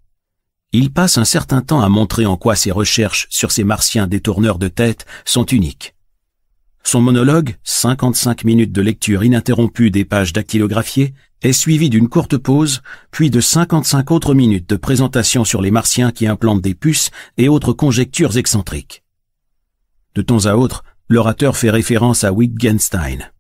Il 0.73 0.92
passe 0.92 1.16
un 1.16 1.24
certain 1.24 1.62
temps 1.62 1.81
à 1.81 1.89
montrer 1.89 2.26
en 2.26 2.36
quoi 2.36 2.56
ses 2.56 2.73
recherches 2.73 3.26
sur 3.31 3.52
ces 3.52 3.64
martiens 3.64 4.06
détourneurs 4.06 4.58
de 4.58 4.68
tête 4.68 5.06
sont 5.24 5.47
uniques. 5.47 5.94
Son 6.82 7.00
monologue, 7.00 7.56
55 7.64 8.44
minutes 8.44 8.73
de 8.73 8.82
lecture 8.82 9.24
ininterrompue 9.24 9.90
des 9.90 10.05
pages 10.05 10.34
dactylographiées, 10.34 11.14
est 11.43 11.53
suivi 11.53 11.91
d'une 11.91 12.09
courte 12.09 12.37
pause, 12.37 12.83
puis 13.11 13.31
de 13.31 13.41
55 13.41 14.11
autres 14.11 14.35
minutes 14.35 14.69
de 14.69 14.77
présentation 14.77 15.45
sur 15.45 15.61
les 15.61 15.71
martiens 15.71 16.11
qui 16.11 16.27
implantent 16.27 16.63
des 16.63 16.75
puces 16.75 17.11
et 17.37 17.49
autres 17.49 17.73
conjectures 17.73 18.37
excentriques. 18.37 19.03
De 20.15 20.23
temps 20.23 20.47
à 20.47 20.55
autre, 20.55 20.85
l'orateur 21.09 21.57
fait 21.57 21.71
référence 21.71 22.25
à 22.25 22.33
Wittgenstein. 22.33 23.31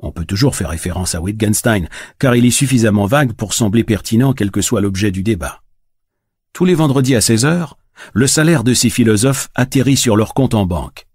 On 0.00 0.12
peut 0.12 0.24
toujours 0.24 0.56
faire 0.56 0.70
référence 0.70 1.14
à 1.14 1.20
Wittgenstein, 1.20 1.88
car 2.18 2.34
il 2.34 2.44
est 2.44 2.50
suffisamment 2.50 3.06
vague 3.06 3.32
pour 3.32 3.54
sembler 3.54 3.84
pertinent 3.84 4.32
quel 4.32 4.50
que 4.50 4.60
soit 4.60 4.80
l'objet 4.80 5.10
du 5.10 5.22
débat. 5.22 5.62
Tous 6.52 6.64
les 6.64 6.74
vendredis 6.74 7.14
à 7.14 7.20
16 7.20 7.44
heures, 7.44 7.78
le 8.12 8.26
salaire 8.26 8.64
de 8.64 8.74
ces 8.74 8.90
philosophes 8.90 9.48
atterrit 9.54 9.96
sur 9.96 10.16
leur 10.16 10.34
compte 10.34 10.54
en 10.54 10.66
banque. 10.66 11.06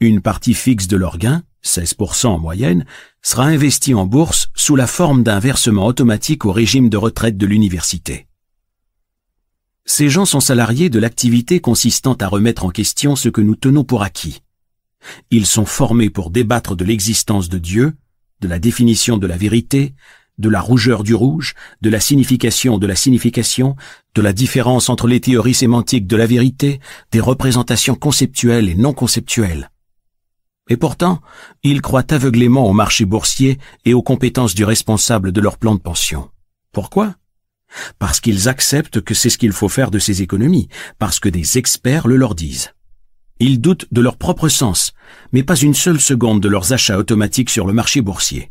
Une 0.00 0.20
partie 0.22 0.54
fixe 0.54 0.86
de 0.86 0.96
leurs 0.96 1.18
gains, 1.18 1.42
16% 1.64 2.26
en 2.26 2.38
moyenne, 2.38 2.84
sera 3.22 3.44
investie 3.44 3.94
en 3.94 4.06
bourse 4.06 4.48
sous 4.54 4.76
la 4.76 4.86
forme 4.86 5.22
d'un 5.22 5.38
versement 5.38 5.86
automatique 5.86 6.44
au 6.44 6.52
régime 6.52 6.88
de 6.88 6.96
retraite 6.96 7.36
de 7.36 7.46
l'université. 7.46 8.26
Ces 9.84 10.08
gens 10.10 10.26
sont 10.26 10.40
salariés 10.40 10.90
de 10.90 10.98
l'activité 10.98 11.60
consistant 11.60 12.14
à 12.14 12.28
remettre 12.28 12.64
en 12.64 12.70
question 12.70 13.16
ce 13.16 13.28
que 13.28 13.40
nous 13.40 13.56
tenons 13.56 13.84
pour 13.84 14.02
acquis. 14.02 14.42
Ils 15.30 15.46
sont 15.46 15.64
formés 15.64 16.10
pour 16.10 16.30
débattre 16.30 16.76
de 16.76 16.84
l'existence 16.84 17.48
de 17.48 17.58
Dieu, 17.58 17.94
de 18.40 18.48
la 18.48 18.58
définition 18.58 19.16
de 19.16 19.26
la 19.26 19.36
vérité, 19.36 19.94
de 20.38 20.48
la 20.48 20.60
rougeur 20.60 21.02
du 21.02 21.14
rouge, 21.14 21.54
de 21.80 21.90
la 21.90 22.00
signification 22.00 22.78
de 22.78 22.86
la 22.86 22.96
signification, 22.96 23.76
de 24.14 24.22
la 24.22 24.32
différence 24.32 24.88
entre 24.88 25.06
les 25.06 25.20
théories 25.20 25.54
sémantiques 25.54 26.06
de 26.06 26.16
la 26.16 26.26
vérité, 26.26 26.80
des 27.10 27.20
représentations 27.20 27.94
conceptuelles 27.94 28.68
et 28.68 28.74
non 28.74 28.92
conceptuelles. 28.92 29.70
Et 30.68 30.76
pourtant, 30.76 31.20
ils 31.62 31.80
croient 31.80 32.12
aveuglément 32.12 32.66
au 32.66 32.72
marché 32.72 33.04
boursier 33.04 33.58
et 33.84 33.94
aux 33.94 34.02
compétences 34.02 34.54
du 34.54 34.64
responsable 34.64 35.32
de 35.32 35.40
leur 35.40 35.58
plan 35.58 35.74
de 35.74 35.80
pension. 35.80 36.30
Pourquoi? 36.72 37.14
Parce 37.98 38.20
qu'ils 38.20 38.48
acceptent 38.48 39.00
que 39.00 39.14
c'est 39.14 39.30
ce 39.30 39.38
qu'il 39.38 39.52
faut 39.52 39.68
faire 39.68 39.90
de 39.90 39.98
ces 39.98 40.22
économies, 40.22 40.68
parce 40.98 41.20
que 41.20 41.28
des 41.28 41.58
experts 41.58 42.06
le 42.06 42.16
leur 42.16 42.34
disent. 42.34 42.72
Ils 43.40 43.60
doutent 43.60 43.86
de 43.92 44.00
leur 44.00 44.16
propre 44.16 44.48
sens, 44.48 44.92
mais 45.32 45.42
pas 45.42 45.56
une 45.56 45.74
seule 45.74 46.00
seconde 46.00 46.42
de 46.42 46.48
leurs 46.48 46.72
achats 46.72 46.98
automatiques 46.98 47.50
sur 47.50 47.66
le 47.66 47.72
marché 47.72 48.00
boursier. 48.00 48.50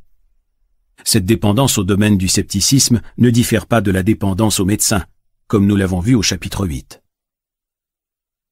Cette 1.04 1.26
dépendance 1.26 1.78
au 1.78 1.84
domaine 1.84 2.18
du 2.18 2.28
scepticisme 2.28 3.02
ne 3.18 3.30
diffère 3.30 3.66
pas 3.66 3.82
de 3.82 3.92
la 3.92 4.04
dépendance 4.04 4.60
aux 4.60 4.66
médecins, 4.66 5.06
comme 5.48 5.68
nous 5.68 5.76
l'avons 5.76 6.00
vu 6.00 6.16
au 6.16 6.22
chapitre 6.22 6.66
8. 6.66 7.02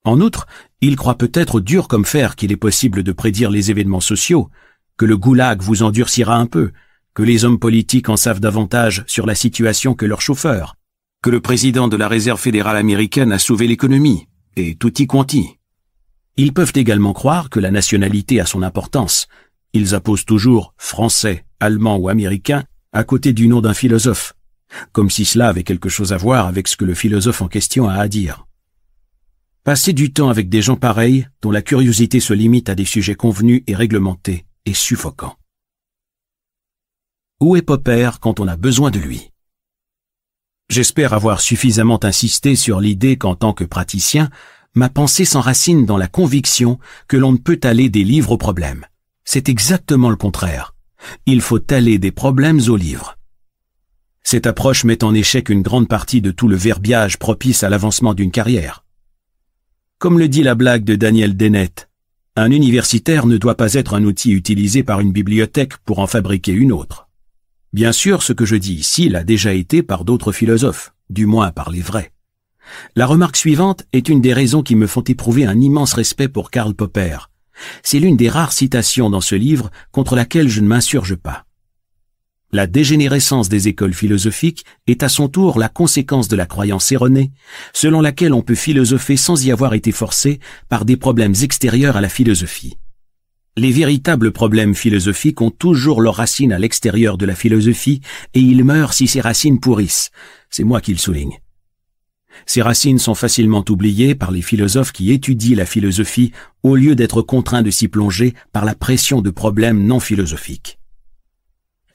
En 0.06 0.22
outre, 0.22 0.45
il 0.82 0.95
croit 0.95 1.17
peut-être 1.17 1.59
dur 1.59 1.88
comme 1.88 2.06
fer 2.06 2.35
qu'il 2.35 2.51
est 2.51 2.58
possible 2.58 3.01
de 3.01 3.11
prédire 3.11 3.50
les 3.50 3.72
événements 3.72 4.00
sociaux, 4.00 4.50
que 4.98 5.06
le 5.06 5.17
goulag 5.17 5.61
vous 5.61 5.82
endurcira 5.82 6.38
un 6.38 6.45
peu, 6.45 6.72
que 7.16 7.24
les 7.24 7.43
hommes 7.43 7.59
politiques 7.59 8.08
en 8.08 8.16
savent 8.16 8.40
davantage 8.40 9.03
sur 9.08 9.25
la 9.25 9.34
situation 9.34 9.95
que 9.95 10.06
leurs 10.06 10.22
chauffeurs, 10.22 10.75
que 11.24 11.32
le 11.32 11.42
président 11.42 11.88
de 11.88 11.98
la 11.98 12.08
Réserve 12.08 12.40
fédérale 12.40 12.77
américaine 12.77 13.32
a 13.32 13.40
sauvé 13.40 13.67
l'économie, 13.67 14.27
et 14.56 14.75
tutti 14.75 15.08
quanti. 15.08 15.58
Ils 16.38 16.53
peuvent 16.53 16.74
également 16.75 17.14
croire 17.14 17.50
que 17.50 17.59
la 17.59 17.72
nationalité 17.72 18.40
a 18.40 18.45
son 18.45 18.61
importance. 18.61 19.27
Ils 19.74 19.95
apposent 19.95 20.25
toujours 20.25 20.74
français, 20.77 21.45
allemand 21.59 21.98
ou 21.98 22.09
américain 22.09 22.64
à 22.93 23.03
côté 23.03 23.34
du 23.34 23.48
nom 23.48 23.59
d'un 23.59 23.74
philosophe, 23.74 24.34
comme 24.92 25.09
si 25.09 25.25
cela 25.25 25.50
avait 25.50 25.64
quelque 25.64 25.90
chose 25.90 26.14
à 26.14 26.17
voir 26.17 26.45
avec 26.45 26.67
ce 26.67 26.77
que 26.77 26.85
le 26.85 26.93
philosophe 26.93 27.42
en 27.42 27.48
question 27.48 27.90
a 27.90 27.95
à 27.95 28.08
dire. 28.08 28.45
Passer 29.66 29.94
du 29.94 30.14
temps 30.14 30.30
avec 30.30 30.48
des 30.48 30.61
gens 30.61 30.76
pareils, 30.76 31.27
dont 31.42 31.50
la 31.50 31.64
curiosité 31.64 32.19
se 32.19 32.34
limite 32.34 32.69
à 32.69 32.76
des 32.76 32.85
sujets 32.85 33.16
convenus 33.16 33.64
et 33.66 33.74
réglementés, 33.74 34.45
est 34.68 34.76
suffocant. 34.76 35.38
Où 37.40 37.56
est 37.56 37.64
Popper 37.64 38.11
quand 38.22 38.40
on 38.40 38.48
a 38.48 38.58
besoin 38.58 38.92
de 38.92 39.00
lui? 39.00 39.32
J'espère 40.69 41.14
avoir 41.14 41.42
suffisamment 41.42 42.00
insisté 42.03 42.56
sur 42.56 42.80
l'idée 42.80 43.18
qu'en 43.18 43.34
tant 43.34 43.53
que 43.53 43.64
praticien, 43.64 44.30
ma 44.76 44.88
pensée 44.88 45.26
s'enracine 45.26 45.88
dans 45.88 45.98
la 45.98 46.08
conviction 46.08 46.77
que 47.08 47.18
l'on 47.18 47.32
ne 47.32 47.38
peut 47.38 47.60
aller 47.64 47.90
des 47.90 48.03
livres 48.03 48.34
aux 48.34 48.38
problèmes. 48.38 48.85
C'est 49.24 49.50
exactement 49.50 50.11
le 50.11 50.16
contraire. 50.16 50.76
Il 51.26 51.42
faut 51.42 51.74
aller 51.74 51.98
des 51.98 52.11
problèmes 52.11 52.61
aux 52.68 52.77
livres. 52.77 53.18
Cette 54.22 54.45
approche 54.45 54.84
met 54.84 55.03
en 55.03 55.16
échec 55.16 55.50
une 55.50 55.64
grande 55.64 55.88
partie 55.88 56.22
de 56.22 56.30
tout 56.30 56.48
le 56.48 56.56
verbiage 56.56 57.18
propice 57.18 57.64
à 57.64 57.69
l'avancement 57.69 58.14
d'une 58.14 58.30
carrière. 58.30 58.84
Comme 59.98 60.19
le 60.19 60.27
dit 60.27 60.43
la 60.43 60.56
blague 60.56 60.83
de 60.83 60.95
Daniel 60.95 61.38
Dennett, 61.38 61.90
un 62.35 62.51
universitaire 62.51 63.25
ne 63.25 63.38
doit 63.38 63.56
pas 63.56 63.75
être 63.75 63.93
un 63.93 64.03
outil 64.03 64.32
utilisé 64.32 64.83
par 64.83 64.99
une 64.99 65.14
bibliothèque 65.14 65.77
pour 65.85 65.99
en 65.99 66.07
fabriquer 66.07 66.51
une 66.51 66.74
autre. 66.74 67.07
Bien 67.72 67.93
sûr, 67.93 68.22
ce 68.22 68.33
que 68.33 68.43
je 68.43 68.57
dis 68.57 68.74
ici 68.74 69.07
l'a 69.07 69.24
déjà 69.24 69.53
été 69.53 69.83
par 69.83 70.03
d'autres 70.03 70.33
philosophes, 70.33 70.93
du 71.09 71.25
moins 71.25 71.51
par 71.51 71.69
les 71.72 71.80
vrais. 71.80 72.11
La 72.98 73.06
remarque 73.06 73.38
suivante 73.38 73.85
est 73.93 74.09
une 74.09 74.19
des 74.19 74.33
raisons 74.33 74.64
qui 74.64 74.75
me 74.75 74.85
font 74.85 75.01
éprouver 75.01 75.45
un 75.45 75.61
immense 75.61 75.93
respect 75.93 76.27
pour 76.27 76.51
Karl 76.51 76.74
Popper. 76.74 77.17
C'est 77.82 77.99
l'une 77.99 78.17
des 78.17 78.27
rares 78.27 78.51
citations 78.51 79.09
dans 79.09 79.22
ce 79.22 79.35
livre 79.35 79.72
contre 79.93 80.17
laquelle 80.17 80.49
je 80.49 80.59
ne 80.59 80.67
m'insurge 80.67 81.15
pas. 81.15 81.45
La 82.56 82.67
dégénérescence 82.67 83.50
des 83.50 83.67
écoles 83.67 83.93
philosophiques 83.93 84.64
est 84.88 85.03
à 85.03 85.09
son 85.09 85.27
tour 85.27 85.59
la 85.59 85.67
conséquence 85.67 86.30
de 86.30 86.38
la 86.38 86.45
croyance 86.45 86.90
erronée, 86.90 87.32
selon 87.74 88.00
laquelle 88.00 88.34
on 88.34 88.42
peut 88.42 88.56
philosopher 88.56 89.17
sans 89.17 89.45
y 89.45 89.51
avoir 89.51 89.74
été 89.74 89.92
forcé 89.92 90.40
par 90.69 90.85
des 90.85 90.95
problèmes 90.95 91.34
extérieurs 91.42 91.98
à 91.98 92.01
la 92.01 92.08
philosophie. 92.08 92.77
Les 93.58 93.72
véritables 93.72 94.32
problèmes 94.32 94.74
philosophiques 94.74 95.42
ont 95.42 95.51
toujours 95.51 96.00
leurs 96.00 96.16
racines 96.16 96.53
à 96.53 96.58
l'extérieur 96.58 97.17
de 97.17 97.25
la 97.25 97.35
philosophie 97.35 98.00
et 98.34 98.40
ils 98.40 98.64
meurent 98.64 98.93
si 98.93 99.08
ces 99.08 99.19
racines 99.19 99.59
pourrissent. 99.59 100.09
C'est 100.50 100.64
moi 100.64 100.80
qui 100.80 100.93
le 100.93 100.98
souligne. 100.98 101.40
Ces 102.45 102.61
racines 102.61 103.00
sont 103.00 103.16
facilement 103.16 103.66
oubliées 103.67 104.16
par 104.16 104.32
les 104.32 104.42
philosophes 104.42 104.93
qui 104.93 105.11
étudient 105.11 105.58
la 105.58 105.66
philosophie 105.66 106.32
au 106.64 106.77
lieu 106.77 106.95
d'être 106.95 107.22
contraints 107.22 107.64
de 107.64 107.72
s'y 107.72 107.90
plonger 107.90 108.34
par 108.53 108.64
la 108.64 108.75
pression 108.75 109.22
de 109.22 109.30
problèmes 109.30 109.85
non 109.85 110.00
philosophiques. 110.00 110.80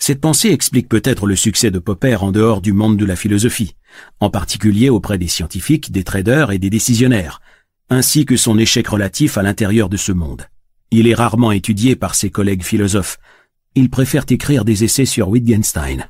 Cette 0.03 0.23
pensée 0.23 0.49
explique 0.49 0.89
peut-être 0.89 1.27
le 1.27 1.37
succès 1.37 1.71
de 1.71 1.79
Popper 1.79 2.17
en 2.17 2.33
dehors 2.33 2.63
du 2.63 2.73
monde 2.73 2.97
de 2.97 3.05
la 3.05 3.17
philosophie, 3.17 3.77
en 4.19 4.31
particulier 4.31 4.89
auprès 4.89 5.19
des 5.19 5.29
scientifiques, 5.29 5.93
des 5.93 6.05
traders 6.05 6.53
et 6.53 6.59
des 6.59 6.71
décisionnaires, 6.71 7.43
ainsi 7.91 8.25
que 8.25 8.39
son 8.39 8.57
échec 8.57 8.89
relatif 8.89 9.37
à 9.37 9.43
l'intérieur 9.43 9.91
de 9.91 9.99
ce 9.99 10.13
monde. 10.13 10.47
Il 10.91 11.07
est 11.07 11.15
rarement 11.15 11.53
étudié 11.53 11.97
par 11.97 12.15
ses 12.15 12.31
collègues 12.31 12.65
philosophes. 12.65 13.19
Ils 13.75 13.91
préfèrent 13.91 14.25
écrire 14.31 14.65
des 14.65 14.85
essais 14.85 15.05
sur 15.05 15.29
Wittgenstein. 15.29 16.09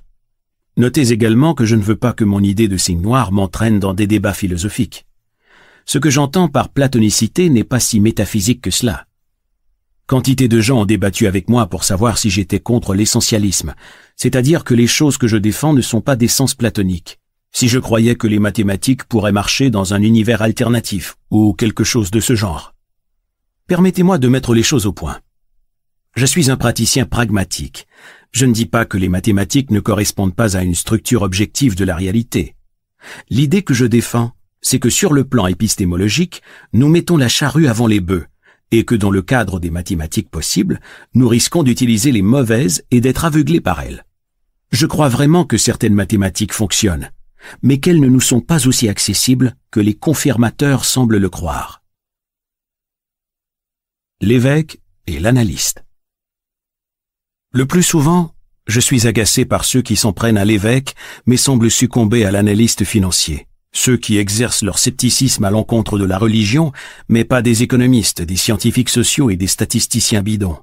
Notez 0.76 1.10
également 1.10 1.54
que 1.54 1.64
je 1.64 1.74
ne 1.74 1.82
veux 1.82 1.96
pas 1.96 2.12
que 2.12 2.24
mon 2.24 2.44
idée 2.44 2.68
de 2.68 2.76
signe 2.76 3.02
noir 3.02 3.32
m'entraîne 3.32 3.80
dans 3.80 3.92
des 3.92 4.06
débats 4.06 4.34
philosophiques. 4.34 5.04
Ce 5.84 5.98
que 5.98 6.10
j'entends 6.10 6.46
par 6.46 6.68
platonicité 6.68 7.50
n'est 7.50 7.64
pas 7.64 7.80
si 7.80 7.98
métaphysique 7.98 8.60
que 8.60 8.70
cela. 8.70 9.06
Quantité 10.10 10.48
de 10.48 10.60
gens 10.60 10.80
ont 10.80 10.86
débattu 10.86 11.28
avec 11.28 11.48
moi 11.48 11.68
pour 11.68 11.84
savoir 11.84 12.18
si 12.18 12.30
j'étais 12.30 12.58
contre 12.58 12.96
l'essentialisme, 12.96 13.76
c'est-à-dire 14.16 14.64
que 14.64 14.74
les 14.74 14.88
choses 14.88 15.18
que 15.18 15.28
je 15.28 15.36
défends 15.36 15.72
ne 15.72 15.82
sont 15.82 16.00
pas 16.00 16.16
d'essence 16.16 16.56
platonique. 16.56 17.20
Si 17.52 17.68
je 17.68 17.78
croyais 17.78 18.16
que 18.16 18.26
les 18.26 18.40
mathématiques 18.40 19.04
pourraient 19.04 19.30
marcher 19.30 19.70
dans 19.70 19.94
un 19.94 20.02
univers 20.02 20.42
alternatif, 20.42 21.14
ou 21.30 21.52
quelque 21.52 21.84
chose 21.84 22.10
de 22.10 22.18
ce 22.18 22.34
genre. 22.34 22.74
Permettez-moi 23.68 24.18
de 24.18 24.26
mettre 24.26 24.52
les 24.52 24.64
choses 24.64 24.84
au 24.84 24.92
point. 24.92 25.20
Je 26.16 26.26
suis 26.26 26.50
un 26.50 26.56
praticien 26.56 27.06
pragmatique. 27.06 27.86
Je 28.32 28.46
ne 28.46 28.52
dis 28.52 28.66
pas 28.66 28.86
que 28.86 28.98
les 28.98 29.08
mathématiques 29.08 29.70
ne 29.70 29.78
correspondent 29.78 30.34
pas 30.34 30.56
à 30.56 30.64
une 30.64 30.74
structure 30.74 31.22
objective 31.22 31.76
de 31.76 31.84
la 31.84 31.94
réalité. 31.94 32.56
L'idée 33.28 33.62
que 33.62 33.74
je 33.74 33.86
défends, 33.86 34.32
c'est 34.60 34.80
que 34.80 34.90
sur 34.90 35.12
le 35.12 35.22
plan 35.22 35.46
épistémologique, 35.46 36.42
nous 36.72 36.88
mettons 36.88 37.16
la 37.16 37.28
charrue 37.28 37.68
avant 37.68 37.86
les 37.86 38.00
bœufs, 38.00 38.26
et 38.70 38.84
que 38.84 38.94
dans 38.94 39.10
le 39.10 39.22
cadre 39.22 39.60
des 39.60 39.70
mathématiques 39.70 40.30
possibles, 40.30 40.80
nous 41.14 41.28
risquons 41.28 41.62
d'utiliser 41.62 42.12
les 42.12 42.22
mauvaises 42.22 42.84
et 42.90 43.00
d'être 43.00 43.24
aveuglés 43.24 43.60
par 43.60 43.80
elles. 43.80 44.04
Je 44.70 44.86
crois 44.86 45.08
vraiment 45.08 45.44
que 45.44 45.58
certaines 45.58 45.94
mathématiques 45.94 46.52
fonctionnent, 46.52 47.10
mais 47.62 47.78
qu'elles 47.78 48.00
ne 48.00 48.08
nous 48.08 48.20
sont 48.20 48.40
pas 48.40 48.68
aussi 48.68 48.88
accessibles 48.88 49.56
que 49.70 49.80
les 49.80 49.94
confirmateurs 49.94 50.84
semblent 50.84 51.18
le 51.18 51.28
croire 51.28 51.80
l'évêque 54.22 54.80
et 55.06 55.18
l'analyste. 55.18 55.82
Le 57.52 57.64
plus 57.64 57.82
souvent, 57.82 58.34
je 58.66 58.78
suis 58.78 59.06
agacé 59.06 59.46
par 59.46 59.64
ceux 59.64 59.80
qui 59.80 59.96
s'en 59.96 60.12
prennent 60.12 60.36
à 60.36 60.44
l'évêque, 60.44 60.94
mais 61.24 61.38
semblent 61.38 61.70
succomber 61.70 62.24
à 62.26 62.30
l'analyste 62.30 62.84
financier. 62.84 63.48
Ceux 63.72 63.96
qui 63.96 64.18
exercent 64.18 64.62
leur 64.62 64.78
scepticisme 64.78 65.44
à 65.44 65.50
l'encontre 65.50 65.98
de 65.98 66.04
la 66.04 66.18
religion, 66.18 66.72
mais 67.08 67.24
pas 67.24 67.42
des 67.42 67.62
économistes, 67.62 68.22
des 68.22 68.36
scientifiques 68.36 68.88
sociaux 68.88 69.30
et 69.30 69.36
des 69.36 69.46
statisticiens 69.46 70.22
bidons. 70.22 70.58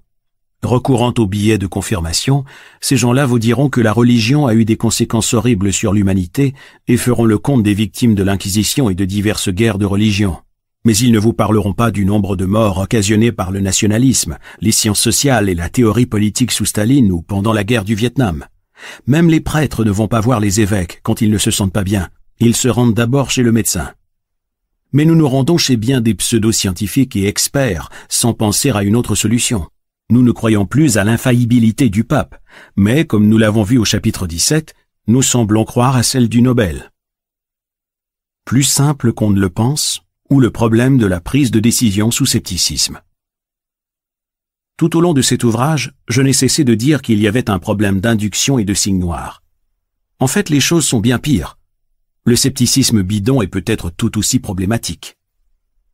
Recourant 0.63 1.13
aux 1.17 1.27
billets 1.27 1.57
de 1.57 1.67
confirmation, 1.67 2.43
ces 2.81 2.97
gens-là 2.97 3.25
vous 3.25 3.39
diront 3.39 3.69
que 3.69 3.81
la 3.81 3.93
religion 3.93 4.47
a 4.47 4.55
eu 4.55 4.65
des 4.65 4.77
conséquences 4.77 5.33
horribles 5.33 5.71
sur 5.71 5.93
l'humanité 5.93 6.53
et 6.87 6.97
feront 6.97 7.25
le 7.25 7.37
compte 7.37 7.63
des 7.63 7.73
victimes 7.73 8.15
de 8.15 8.23
l'Inquisition 8.23 8.89
et 8.89 8.95
de 8.95 9.05
diverses 9.05 9.49
guerres 9.49 9.77
de 9.77 9.85
religion 9.85 10.37
mais 10.87 10.95
ils 10.95 11.11
ne 11.11 11.19
vous 11.19 11.33
parleront 11.33 11.73
pas 11.73 11.91
du 11.91 12.05
nombre 12.05 12.37
de 12.37 12.45
morts 12.45 12.77
occasionnés 12.77 13.33
par 13.33 13.51
le 13.51 13.59
nationalisme, 13.59 14.37
les 14.61 14.71
sciences 14.71 15.01
sociales 15.01 15.49
et 15.49 15.53
la 15.53 15.67
théorie 15.67 16.05
politique 16.05 16.53
sous 16.53 16.63
Staline 16.63 17.11
ou 17.11 17.21
pendant 17.21 17.51
la 17.51 17.65
guerre 17.65 17.83
du 17.83 17.93
Vietnam. 17.93 18.45
Même 19.05 19.29
les 19.29 19.41
prêtres 19.41 19.83
ne 19.83 19.91
vont 19.91 20.07
pas 20.07 20.21
voir 20.21 20.39
les 20.39 20.61
évêques 20.61 21.01
quand 21.03 21.19
ils 21.19 21.29
ne 21.29 21.37
se 21.37 21.51
sentent 21.51 21.73
pas 21.73 21.83
bien. 21.83 22.07
Ils 22.39 22.55
se 22.55 22.67
rendent 22.67 22.93
d'abord 22.93 23.31
chez 23.31 23.43
le 23.43 23.51
médecin. 23.51 23.93
Mais 24.91 25.05
nous 25.05 25.15
nous 25.15 25.27
rendons 25.27 25.57
chez 25.57 25.75
bien 25.75 26.01
des 26.01 26.13
pseudo-scientifiques 26.13 27.15
et 27.15 27.27
experts 27.27 27.89
sans 28.09 28.33
penser 28.33 28.69
à 28.71 28.83
une 28.83 28.95
autre 28.95 29.15
solution. 29.15 29.67
Nous 30.09 30.21
ne 30.21 30.31
croyons 30.31 30.65
plus 30.65 30.97
à 30.97 31.03
l'infaillibilité 31.03 31.89
du 31.89 32.03
pape, 32.03 32.41
mais 32.75 33.05
comme 33.05 33.27
nous 33.27 33.37
l'avons 33.37 33.63
vu 33.63 33.77
au 33.77 33.85
chapitre 33.85 34.27
17, 34.27 34.73
nous 35.07 35.21
semblons 35.21 35.65
croire 35.65 35.95
à 35.95 36.03
celle 36.03 36.29
du 36.29 36.41
Nobel. 36.41 36.91
Plus 38.45 38.63
simple 38.63 39.11
qu'on 39.11 39.31
ne 39.31 39.39
le 39.39 39.49
pense, 39.49 40.01
ou 40.29 40.39
le 40.39 40.51
problème 40.51 40.97
de 40.97 41.05
la 41.05 41.19
prise 41.19 41.51
de 41.51 41.59
décision 41.59 42.11
sous 42.11 42.25
scepticisme. 42.25 43.01
Tout 44.77 44.95
au 44.95 45.01
long 45.01 45.13
de 45.13 45.21
cet 45.21 45.43
ouvrage, 45.43 45.93
je 46.07 46.21
n'ai 46.21 46.33
cessé 46.33 46.63
de 46.63 46.75
dire 46.75 47.01
qu'il 47.01 47.19
y 47.19 47.27
avait 47.27 47.49
un 47.49 47.59
problème 47.59 47.99
d'induction 47.99 48.59
et 48.59 48.63
de 48.63 48.73
signe 48.73 48.99
noir. 48.99 49.41
En 50.19 50.27
fait, 50.27 50.49
les 50.49 50.59
choses 50.59 50.85
sont 50.85 50.99
bien 50.99 51.19
pires. 51.19 51.57
Le 52.27 52.35
scepticisme 52.35 53.03
bidon 53.03 53.41
est 53.41 53.47
peut-être 53.47 53.89
tout 53.89 54.17
aussi 54.17 54.39
problématique. 54.39 55.17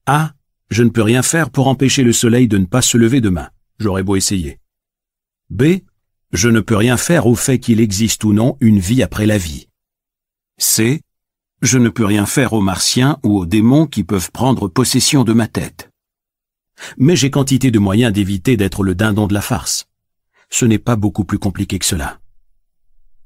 A. 0.07 0.33
Je 0.71 0.81
ne 0.81 0.89
peux 0.89 1.03
rien 1.03 1.21
faire 1.21 1.51
pour 1.51 1.67
empêcher 1.67 2.01
le 2.01 2.11
soleil 2.11 2.47
de 2.47 2.57
ne 2.57 2.65
pas 2.65 2.81
se 2.81 2.97
lever 2.97 3.21
demain. 3.21 3.51
J'aurais 3.77 4.01
beau 4.01 4.15
essayer. 4.15 4.57
B. 5.51 5.63
Je 6.31 6.49
ne 6.49 6.59
peux 6.59 6.75
rien 6.75 6.97
faire 6.97 7.27
au 7.27 7.35
fait 7.35 7.59
qu'il 7.59 7.79
existe 7.79 8.23
ou 8.23 8.33
non 8.33 8.57
une 8.61 8.79
vie 8.79 9.03
après 9.03 9.27
la 9.27 9.37
vie. 9.37 9.67
C. 10.57 11.01
Je 11.61 11.77
ne 11.77 11.89
peux 11.89 12.03
rien 12.03 12.25
faire 12.25 12.53
aux 12.53 12.61
martiens 12.61 13.19
ou 13.21 13.37
aux 13.37 13.45
démons 13.45 13.85
qui 13.85 14.03
peuvent 14.03 14.31
prendre 14.31 14.67
possession 14.67 15.23
de 15.23 15.33
ma 15.33 15.47
tête. 15.47 15.91
Mais 16.97 17.15
j'ai 17.15 17.29
quantité 17.29 17.69
de 17.69 17.77
moyens 17.77 18.11
d'éviter 18.11 18.57
d'être 18.57 18.81
le 18.81 18.95
dindon 18.95 19.27
de 19.27 19.35
la 19.35 19.41
farce. 19.41 19.85
Ce 20.49 20.65
n'est 20.65 20.79
pas 20.79 20.95
beaucoup 20.95 21.25
plus 21.25 21.37
compliqué 21.37 21.77
que 21.77 21.85
cela. 21.85 22.19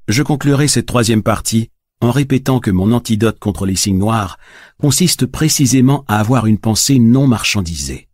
Je 0.08 0.22
conclurai 0.22 0.68
cette 0.68 0.84
troisième 0.84 1.22
partie 1.22 1.70
en 2.00 2.10
répétant 2.10 2.60
que 2.60 2.70
mon 2.70 2.92
antidote 2.92 3.38
contre 3.38 3.66
les 3.66 3.76
signes 3.76 3.98
noirs 3.98 4.38
consiste 4.80 5.26
précisément 5.26 6.04
à 6.08 6.20
avoir 6.20 6.46
une 6.46 6.58
pensée 6.58 6.98
non 6.98 7.26
marchandisée. 7.26 8.08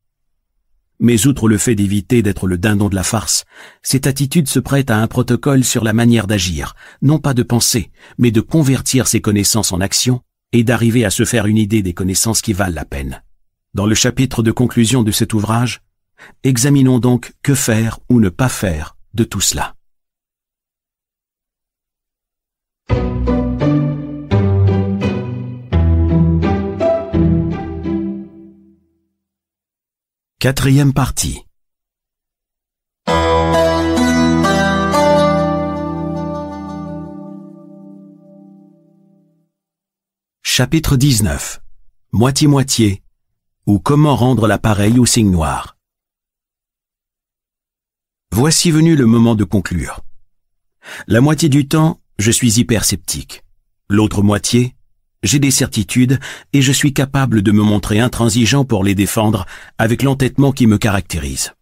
Mais 1.01 1.27
outre 1.27 1.49
le 1.49 1.59
fait 1.59 1.75
d'éviter 1.75 2.23
d'être 2.23 2.47
le 2.47 2.57
dindon 2.57 2.89
de 2.89 2.95
la 2.95 3.03
farce, 3.03 3.45
cette 3.83 4.07
attitude 4.07 4.49
se 4.49 4.61
prête 4.61 4.91
à 4.91 4.99
un 4.99 5.07
protocole 5.07 5.65
sur 5.65 5.85
la 5.85 5.93
manière 5.93 6.27
d'agir, 6.27 6.75
non 7.03 7.19
pas 7.19 7.35
de 7.35 7.43
penser, 7.43 7.91
mais 8.17 8.31
de 8.31 8.41
convertir 8.41 9.07
ses 9.07 9.21
connaissances 9.21 9.73
en 9.73 9.81
action 9.81 10.23
et 10.53 10.63
d'arriver 10.63 11.05
à 11.05 11.11
se 11.11 11.25
faire 11.25 11.47
une 11.47 11.59
idée 11.59 11.83
des 11.83 11.95
connaissances 11.95 12.41
qui 12.41 12.53
valent 12.53 12.75
la 12.75 12.85
peine. 12.85 13.23
Dans 13.75 13.87
le 13.87 13.95
chapitre 13.97 14.43
de 14.43 14.53
conclusion 14.53 15.03
de 15.03 15.11
cet 15.11 15.35
ouvrage, 15.35 15.83
examinons 16.45 17.01
donc 17.01 17.33
que 17.43 17.57
faire 17.57 17.99
ou 18.09 18.21
ne 18.21 18.29
pas 18.29 18.49
faire 18.49 18.97
de 19.15 19.25
tout 19.25 19.41
cela. 19.41 19.75
Quatrième 30.45 30.93
partie. 30.93 31.47
Chapitre 40.43 40.99
19. 40.99 41.63
Moitié-moitié 42.13 43.03
ou 43.65 43.79
comment 43.79 44.15
rendre 44.15 44.47
l'appareil 44.47 44.99
au 44.99 45.07
signe 45.07 45.31
noir. 45.31 45.79
Voici 48.31 48.71
venu 48.71 48.97
le 48.97 49.07
moment 49.07 49.37
de 49.37 49.45
conclure. 49.45 50.03
La 51.07 51.23
moitié 51.23 51.49
du 51.49 51.69
temps, 51.69 52.03
je 52.19 52.31
suis 52.31 52.61
hyper 52.61 52.85
sceptique. 52.85 53.45
L'autre 53.89 54.23
moitié, 54.23 54.77
j'ai 55.25 55.39
des 55.41 55.51
certitudes 55.51 56.21
et 56.53 56.63
je 56.63 56.71
suis 56.71 56.93
capable 56.93 57.43
de 57.43 57.51
me 57.51 57.63
montrer 57.63 57.99
intransigeant 57.99 58.65
pour 58.65 58.85
les 58.85 58.95
défendre 58.95 59.47
avec 59.79 60.03
l'entêtement 60.03 60.53
qui 60.53 60.67
me 60.67 60.79
caractérise. 60.79 61.55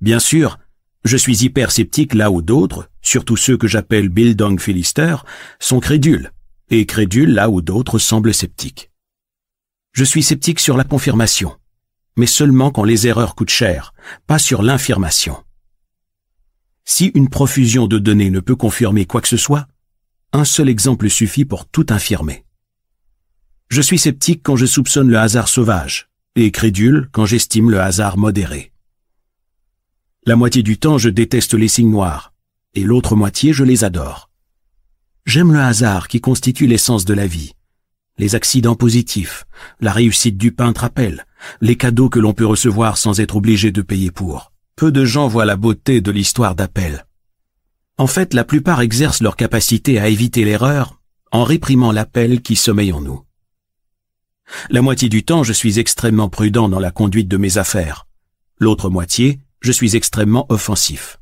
Bien 0.00 0.18
sûr, 0.18 0.58
je 1.04 1.16
suis 1.16 1.44
hyper 1.44 1.70
sceptique 1.70 2.14
là 2.14 2.30
où 2.30 2.42
d'autres, 2.42 2.90
surtout 3.00 3.36
ceux 3.36 3.56
que 3.56 3.68
j'appelle 3.68 4.08
Bildung 4.08 4.60
Philister, 4.60 5.16
sont 5.60 5.80
crédules, 5.80 6.32
et 6.68 6.84
crédules 6.84 7.32
là 7.32 7.48
où 7.48 7.62
d'autres 7.62 8.00
semblent 8.00 8.34
sceptiques. 8.34 8.90
Je 9.92 10.04
suis 10.04 10.22
sceptique 10.22 10.60
sur 10.60 10.76
la 10.76 10.84
confirmation, 10.84 11.56
mais 12.16 12.26
seulement 12.26 12.72
quand 12.72 12.84
les 12.84 13.06
erreurs 13.06 13.36
coûtent 13.36 13.50
cher, 13.50 13.94
pas 14.26 14.40
sur 14.40 14.62
l'infirmation. 14.62 15.36
Si 16.84 17.06
une 17.14 17.28
profusion 17.28 17.86
de 17.86 17.98
données 17.98 18.30
ne 18.30 18.40
peut 18.40 18.56
confirmer 18.56 19.04
quoi 19.04 19.20
que 19.20 19.28
ce 19.28 19.36
soit, 19.36 19.68
un 20.32 20.44
seul 20.44 20.68
exemple 20.68 21.08
suffit 21.08 21.44
pour 21.44 21.66
tout 21.66 21.86
infirmer. 21.90 22.44
Je 23.68 23.82
suis 23.82 23.98
sceptique 23.98 24.42
quand 24.42 24.56
je 24.56 24.66
soupçonne 24.66 25.10
le 25.10 25.18
hasard 25.18 25.48
sauvage, 25.48 26.08
et 26.36 26.50
crédule 26.50 27.08
quand 27.12 27.26
j'estime 27.26 27.70
le 27.70 27.80
hasard 27.80 28.16
modéré. 28.16 28.72
La 30.24 30.36
moitié 30.36 30.62
du 30.62 30.78
temps, 30.78 30.98
je 30.98 31.08
déteste 31.08 31.54
les 31.54 31.68
signes 31.68 31.90
noirs, 31.90 32.32
et 32.74 32.82
l'autre 32.82 33.16
moitié, 33.16 33.52
je 33.52 33.64
les 33.64 33.84
adore. 33.84 34.30
J'aime 35.26 35.52
le 35.52 35.60
hasard 35.60 36.08
qui 36.08 36.20
constitue 36.20 36.66
l'essence 36.66 37.04
de 37.04 37.14
la 37.14 37.26
vie, 37.26 37.52
les 38.18 38.34
accidents 38.34 38.74
positifs, 38.74 39.44
la 39.80 39.92
réussite 39.92 40.36
du 40.36 40.50
peintre 40.50 40.82
appelle, 40.82 41.24
les 41.60 41.76
cadeaux 41.76 42.08
que 42.08 42.18
l'on 42.18 42.32
peut 42.32 42.46
recevoir 42.46 42.98
sans 42.98 43.20
être 43.20 43.36
obligé 43.36 43.70
de 43.70 43.80
payer 43.80 44.10
pour. 44.10 44.52
Peu 44.74 44.90
de 44.90 45.04
gens 45.04 45.28
voient 45.28 45.44
la 45.44 45.56
beauté 45.56 46.00
de 46.00 46.10
l'histoire 46.10 46.56
d'appel. 46.56 47.06
En 47.96 48.08
fait, 48.08 48.34
la 48.34 48.44
plupart 48.44 48.80
exercent 48.80 49.22
leur 49.22 49.36
capacité 49.36 50.00
à 50.00 50.08
éviter 50.08 50.44
l'erreur 50.44 51.00
en 51.30 51.44
réprimant 51.44 51.92
l'appel 51.92 52.42
qui 52.42 52.56
sommeille 52.56 52.92
en 52.92 53.00
nous. 53.00 53.22
La 54.70 54.82
moitié 54.82 55.08
du 55.08 55.24
temps, 55.24 55.42
je 55.42 55.52
suis 55.52 55.78
extrêmement 55.78 56.28
prudent 56.28 56.68
dans 56.68 56.80
la 56.80 56.90
conduite 56.90 57.28
de 57.28 57.36
mes 57.36 57.58
affaires. 57.58 58.06
L'autre 58.58 58.90
moitié, 58.90 59.40
je 59.60 59.72
suis 59.72 59.96
extrêmement 59.96 60.46
offensif. 60.48 61.18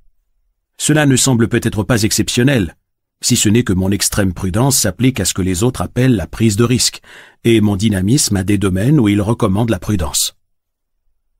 Cela 0.78 1.06
ne 1.06 1.16
semble 1.16 1.48
peut-être 1.48 1.82
pas 1.82 2.02
exceptionnel, 2.02 2.76
si 3.22 3.36
ce 3.36 3.48
n'est 3.48 3.64
que 3.64 3.72
mon 3.72 3.90
extrême 3.90 4.34
prudence 4.34 4.76
s'applique 4.78 5.20
à 5.20 5.24
ce 5.24 5.34
que 5.34 5.42
les 5.42 5.62
autres 5.62 5.80
appellent 5.80 6.16
la 6.16 6.26
prise 6.26 6.56
de 6.56 6.64
risque, 6.64 7.00
et 7.44 7.60
mon 7.60 7.76
dynamisme 7.76 8.36
à 8.36 8.44
des 8.44 8.58
domaines 8.58 9.00
où 9.00 9.08
ils 9.08 9.22
recommandent 9.22 9.70
la 9.70 9.78
prudence. 9.78 10.36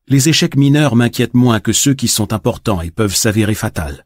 Les 0.07 0.29
échecs 0.29 0.55
mineurs 0.55 0.95
m'inquiètent 0.95 1.33
moins 1.33 1.59
que 1.59 1.73
ceux 1.73 1.93
qui 1.93 2.07
sont 2.07 2.33
importants 2.33 2.81
et 2.81 2.91
peuvent 2.91 3.15
s'avérer 3.15 3.55
fatals. 3.55 4.05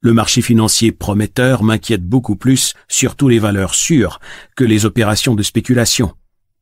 Le 0.00 0.12
marché 0.12 0.42
financier 0.42 0.92
prometteur 0.92 1.64
m'inquiète 1.64 2.04
beaucoup 2.04 2.36
plus, 2.36 2.74
surtout 2.86 3.28
les 3.28 3.40
valeurs 3.40 3.74
sûres, 3.74 4.20
que 4.54 4.64
les 4.64 4.84
opérations 4.84 5.34
de 5.34 5.42
spéculation, 5.42 6.14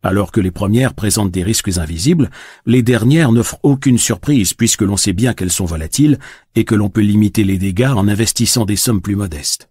alors 0.07 0.33
que 0.33 0.41
les 0.41 0.51
premières 0.51 0.95
présentent 0.95 1.31
des 1.31 1.43
risques 1.43 1.77
invisibles, 1.79 2.31
les 2.65 2.83
dernières 2.83 3.33
n'offrent 3.33 3.59
aucune 3.63 3.99
surprise 3.99 4.55
puisque 4.55 4.83
l'on 4.83 4.97
sait 4.97 5.13
bien 5.13 5.35
qu'elles 5.35 5.51
sont 5.51 5.65
volatiles 5.65 6.19
et 6.55 6.65
que 6.65 6.75
l'on 6.75 6.89
peut 6.89 7.01
limiter 7.01 7.45
les 7.45 7.59
dégâts 7.59 7.93
en 7.95 8.09
investissant 8.09 8.65
des 8.65 8.77
sommes 8.77 9.03
plus 9.03 9.17
modestes. 9.17 9.69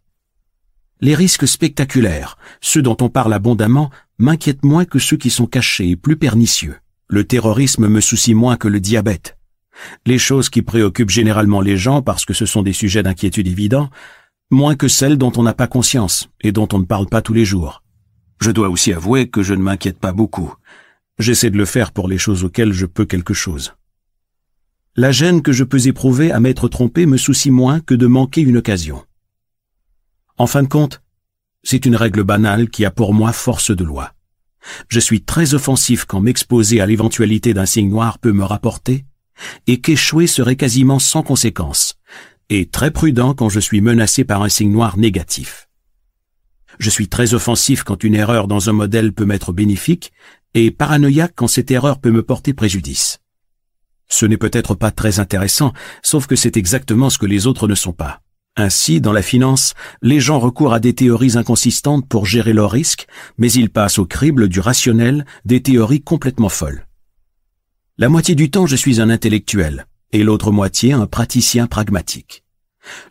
Les 1.01 1.15
risques 1.15 1.47
spectaculaires, 1.47 2.37
ceux 2.61 2.81
dont 2.81 2.97
on 3.01 3.09
parle 3.09 3.33
abondamment, 3.33 3.89
m'inquiètent 4.17 4.63
moins 4.63 4.85
que 4.85 4.99
ceux 4.99 5.17
qui 5.17 5.29
sont 5.29 5.47
cachés 5.47 5.89
et 5.89 5.95
plus 5.95 6.17
pernicieux. 6.17 6.77
Le 7.07 7.23
terrorisme 7.25 7.87
me 7.87 8.01
soucie 8.01 8.33
moins 8.33 8.57
que 8.57 8.67
le 8.67 8.79
diabète. 8.79 9.37
Les 10.05 10.17
choses 10.17 10.49
qui 10.49 10.61
préoccupent 10.61 11.09
généralement 11.09 11.61
les 11.61 11.77
gens 11.77 12.01
parce 12.01 12.25
que 12.25 12.33
ce 12.33 12.45
sont 12.45 12.63
des 12.63 12.73
sujets 12.73 13.03
d'inquiétude 13.03 13.47
évidents, 13.47 13.89
moins 14.49 14.75
que 14.75 14.87
celles 14.87 15.17
dont 15.17 15.33
on 15.35 15.43
n'a 15.43 15.53
pas 15.53 15.67
conscience 15.67 16.29
et 16.41 16.51
dont 16.51 16.67
on 16.71 16.79
ne 16.79 16.85
parle 16.85 17.07
pas 17.07 17.21
tous 17.21 17.33
les 17.33 17.45
jours. 17.45 17.83
Je 18.39 18.51
dois 18.51 18.69
aussi 18.69 18.93
avouer 18.93 19.29
que 19.29 19.43
je 19.43 19.53
ne 19.53 19.61
m'inquiète 19.61 19.99
pas 19.99 20.11
beaucoup. 20.11 20.53
J'essaie 21.17 21.49
de 21.49 21.57
le 21.57 21.65
faire 21.65 21.91
pour 21.91 22.07
les 22.07 22.17
choses 22.17 22.43
auxquelles 22.43 22.73
je 22.73 22.85
peux 22.85 23.05
quelque 23.05 23.33
chose. 23.33 23.73
La 24.95 25.11
gêne 25.11 25.41
que 25.41 25.51
je 25.51 25.63
peux 25.63 25.87
éprouver 25.87 26.31
à 26.31 26.39
m'être 26.39 26.67
trompé 26.67 27.05
me 27.05 27.17
soucie 27.17 27.51
moins 27.51 27.79
que 27.79 27.95
de 27.95 28.07
manquer 28.07 28.41
une 28.41 28.57
occasion. 28.57 29.03
En 30.37 30.47
fin 30.47 30.63
de 30.63 30.67
compte, 30.67 31.01
c'est 31.63 31.85
une 31.85 31.95
règle 31.95 32.23
banale 32.23 32.69
qui 32.69 32.85
a 32.85 32.91
pour 32.91 33.13
moi 33.13 33.33
force 33.33 33.75
de 33.75 33.83
loi. 33.83 34.13
Je 34.87 34.99
suis 34.99 35.21
très 35.21 35.53
offensif 35.53 36.05
quand 36.05 36.21
m'exposer 36.21 36.81
à 36.81 36.85
l'éventualité 36.85 37.53
d'un 37.53 37.65
signe 37.65 37.89
noir 37.89 38.19
peut 38.19 38.31
me 38.31 38.43
rapporter, 38.43 39.05
et 39.67 39.81
qu'échouer 39.81 40.27
serait 40.27 40.55
quasiment 40.55 40.99
sans 40.99 41.23
conséquence, 41.23 41.95
et 42.49 42.65
très 42.65 42.91
prudent 42.91 43.33
quand 43.33 43.49
je 43.49 43.59
suis 43.59 43.81
menacé 43.81 44.23
par 44.23 44.43
un 44.43 44.49
signe 44.49 44.71
noir 44.71 44.97
négatif. 44.97 45.64
Je 46.79 46.89
suis 46.89 47.07
très 47.07 47.33
offensif 47.33 47.83
quand 47.83 48.03
une 48.03 48.15
erreur 48.15 48.47
dans 48.47 48.69
un 48.69 48.73
modèle 48.73 49.13
peut 49.13 49.25
m'être 49.25 49.53
bénéfique 49.53 50.11
et 50.53 50.71
paranoïaque 50.71 51.33
quand 51.35 51.47
cette 51.47 51.71
erreur 51.71 51.99
peut 51.99 52.11
me 52.11 52.23
porter 52.23 52.53
préjudice. 52.53 53.19
Ce 54.07 54.25
n'est 54.25 54.37
peut-être 54.37 54.75
pas 54.75 54.91
très 54.91 55.19
intéressant, 55.19 55.73
sauf 56.03 56.27
que 56.27 56.35
c'est 56.35 56.57
exactement 56.57 57.09
ce 57.09 57.17
que 57.17 57.25
les 57.25 57.47
autres 57.47 57.67
ne 57.67 57.75
sont 57.75 57.93
pas. 57.93 58.21
Ainsi, 58.57 59.01
dans 59.01 59.11
la 59.11 59.21
finance, 59.21 59.73
les 60.01 60.21
gens 60.21 60.39
recourent 60.39 60.73
à 60.73 60.79
des 60.79 60.93
théories 60.93 61.37
inconsistantes 61.37 62.07
pour 62.07 62.25
gérer 62.25 62.53
leurs 62.53 62.71
risques, 62.71 63.07
mais 63.37 63.51
ils 63.51 63.69
passent 63.69 63.99
au 63.99 64.05
crible 64.05 64.47
du 64.47 64.61
rationnel 64.61 65.25
des 65.43 65.61
théories 65.61 66.01
complètement 66.01 66.49
folles. 66.49 66.87
La 67.97 68.07
moitié 68.07 68.35
du 68.35 68.49
temps, 68.49 68.65
je 68.65 68.77
suis 68.77 69.01
un 69.01 69.09
intellectuel, 69.09 69.87
et 70.13 70.23
l'autre 70.23 70.51
moitié 70.51 70.93
un 70.93 71.05
praticien 71.05 71.67
pragmatique. 71.67 72.45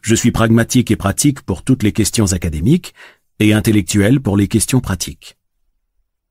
Je 0.01 0.15
suis 0.15 0.31
pragmatique 0.31 0.91
et 0.91 0.97
pratique 0.97 1.43
pour 1.43 1.63
toutes 1.63 1.83
les 1.83 1.93
questions 1.93 2.33
académiques, 2.33 2.95
et 3.41 3.53
intellectuel 3.53 4.21
pour 4.21 4.37
les 4.37 4.49
questions 4.49 4.81
pratiques. 4.81 5.37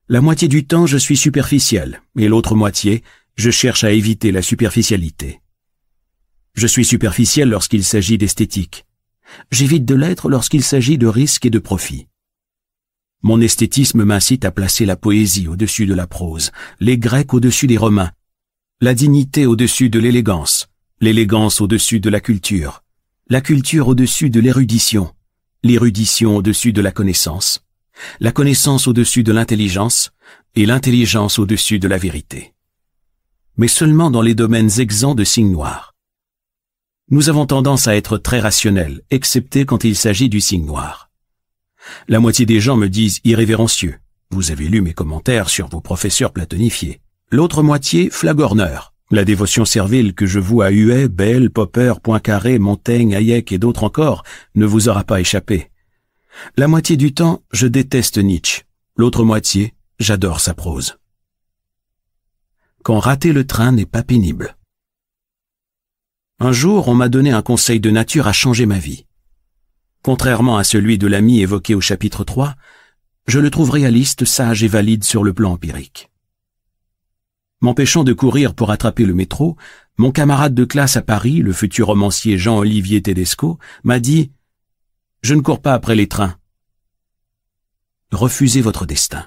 La 0.08 0.20
moitié 0.20 0.48
du 0.48 0.66
temps, 0.66 0.86
je 0.86 0.98
suis 0.98 1.16
superficiel, 1.16 2.02
et 2.18 2.28
l'autre 2.28 2.54
moitié, 2.54 3.02
je 3.36 3.50
cherche 3.50 3.84
à 3.84 3.92
éviter 3.92 4.32
la 4.32 4.42
superficialité. 4.42 5.40
Je 6.54 6.66
suis 6.66 6.84
superficiel 6.84 7.48
lorsqu'il 7.48 7.84
s'agit 7.84 8.18
d'esthétique. 8.18 8.84
J'évite 9.50 9.84
de 9.84 9.94
l'être 9.94 10.28
lorsqu'il 10.28 10.62
s'agit 10.62 10.98
de 10.98 11.06
risque 11.06 11.46
et 11.46 11.50
de 11.50 11.58
profit. 11.58 12.06
Mon 13.22 13.40
esthétisme 13.40 14.04
m'incite 14.04 14.44
à 14.44 14.50
placer 14.50 14.84
la 14.84 14.96
poésie 14.96 15.48
au-dessus 15.48 15.86
de 15.86 15.94
la 15.94 16.06
prose, 16.06 16.52
les 16.78 16.98
Grecs 16.98 17.32
au-dessus 17.32 17.66
des 17.66 17.78
Romains, 17.78 18.12
la 18.80 18.94
dignité 18.94 19.46
au-dessus 19.46 19.88
de 19.88 19.98
l'élégance, 19.98 20.68
l'élégance 21.00 21.62
au-dessus 21.62 22.00
de 22.00 22.10
la 22.10 22.20
culture, 22.20 22.84
la 23.28 23.40
culture 23.40 23.88
au-dessus 23.88 24.28
de 24.28 24.40
l'érudition, 24.40 25.14
l'érudition 25.64 26.36
au-dessus 26.36 26.74
de 26.74 26.82
la 26.82 26.92
connaissance, 26.92 27.64
la 28.20 28.32
connaissance 28.32 28.86
au-dessus 28.86 29.24
de 29.24 29.32
l'intelligence, 29.32 30.12
et 30.54 30.66
l'intelligence 30.66 31.38
au-dessus 31.38 31.78
de 31.78 31.88
la 31.88 31.96
vérité. 31.96 32.52
Mais 33.56 33.66
seulement 33.66 34.10
dans 34.10 34.22
les 34.22 34.34
domaines 34.34 34.78
exempts 34.78 35.14
de 35.14 35.24
signes 35.24 35.50
noirs. 35.50 35.94
Nous 37.10 37.28
avons 37.28 37.46
tendance 37.46 37.88
à 37.88 37.96
être 37.96 38.18
très 38.18 38.40
rationnels, 38.40 39.02
excepté 39.10 39.64
quand 39.64 39.84
il 39.84 39.96
s'agit 39.96 40.28
du 40.28 40.40
signe 40.40 40.66
noir. 40.66 41.10
La 42.08 42.20
moitié 42.20 42.46
des 42.46 42.60
gens 42.60 42.76
me 42.76 42.88
disent 42.88 43.20
irrévérencieux. 43.24 43.98
Vous 44.30 44.50
avez 44.50 44.68
lu 44.68 44.82
mes 44.82 44.94
commentaires 44.94 45.48
sur 45.48 45.68
vos 45.68 45.80
professeurs 45.80 46.32
platonifiés. 46.32 47.00
L'autre 47.30 47.62
moitié 47.62 48.10
flagorneur. 48.10 48.93
La 49.10 49.24
dévotion 49.24 49.64
servile 49.64 50.14
que 50.14 50.26
je 50.26 50.40
voue 50.40 50.62
à 50.62 50.70
Huet, 50.70 51.08
Bell, 51.08 51.50
Popper, 51.50 51.94
Poincaré, 52.02 52.58
Montaigne, 52.58 53.14
Hayek 53.14 53.52
et 53.52 53.58
d'autres 53.58 53.84
encore 53.84 54.24
ne 54.54 54.64
vous 54.64 54.88
aura 54.88 55.04
pas 55.04 55.20
échappé. 55.20 55.70
La 56.56 56.68
moitié 56.68 56.96
du 56.96 57.12
temps, 57.12 57.42
je 57.52 57.66
déteste 57.66 58.18
Nietzsche. 58.18 58.62
L'autre 58.96 59.22
moitié, 59.24 59.74
j'adore 59.98 60.40
sa 60.40 60.54
prose. 60.54 60.96
Quand 62.82 62.98
rater 62.98 63.32
le 63.32 63.46
train 63.46 63.72
n'est 63.72 63.86
pas 63.86 64.02
pénible. 64.02 64.56
Un 66.40 66.52
jour, 66.52 66.88
on 66.88 66.94
m'a 66.94 67.08
donné 67.08 67.30
un 67.30 67.42
conseil 67.42 67.80
de 67.80 67.90
nature 67.90 68.26
à 68.26 68.32
changer 68.32 68.66
ma 68.66 68.78
vie. 68.78 69.06
Contrairement 70.02 70.56
à 70.56 70.64
celui 70.64 70.98
de 70.98 71.06
l'ami 71.06 71.40
évoqué 71.40 71.74
au 71.74 71.80
chapitre 71.80 72.24
3, 72.24 72.54
je 73.26 73.38
le 73.38 73.50
trouve 73.50 73.70
réaliste, 73.70 74.24
sage 74.24 74.62
et 74.62 74.68
valide 74.68 75.04
sur 75.04 75.24
le 75.24 75.32
plan 75.32 75.52
empirique. 75.52 76.10
M'empêchant 77.60 78.04
de 78.04 78.12
courir 78.12 78.54
pour 78.54 78.70
attraper 78.70 79.04
le 79.04 79.14
métro, 79.14 79.56
mon 79.96 80.10
camarade 80.10 80.54
de 80.54 80.64
classe 80.64 80.96
à 80.96 81.02
Paris, 81.02 81.38
le 81.38 81.52
futur 81.52 81.86
romancier 81.88 82.36
Jean-Olivier 82.36 83.00
Tedesco, 83.00 83.58
m'a 83.84 84.00
dit 84.00 84.32
«Je 85.22 85.34
ne 85.34 85.40
cours 85.40 85.62
pas 85.62 85.72
après 85.72 85.94
les 85.94 86.08
trains. 86.08 86.36
Refusez 88.12 88.60
votre 88.60 88.86
destin. 88.86 89.26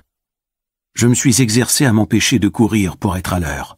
Je 0.93 1.07
me 1.07 1.13
suis 1.13 1.41
exercé 1.41 1.85
à 1.85 1.93
m'empêcher 1.93 2.39
de 2.39 2.47
courir 2.47 2.97
pour 2.97 3.17
être 3.17 3.33
à 3.33 3.39
l'heure. 3.39 3.77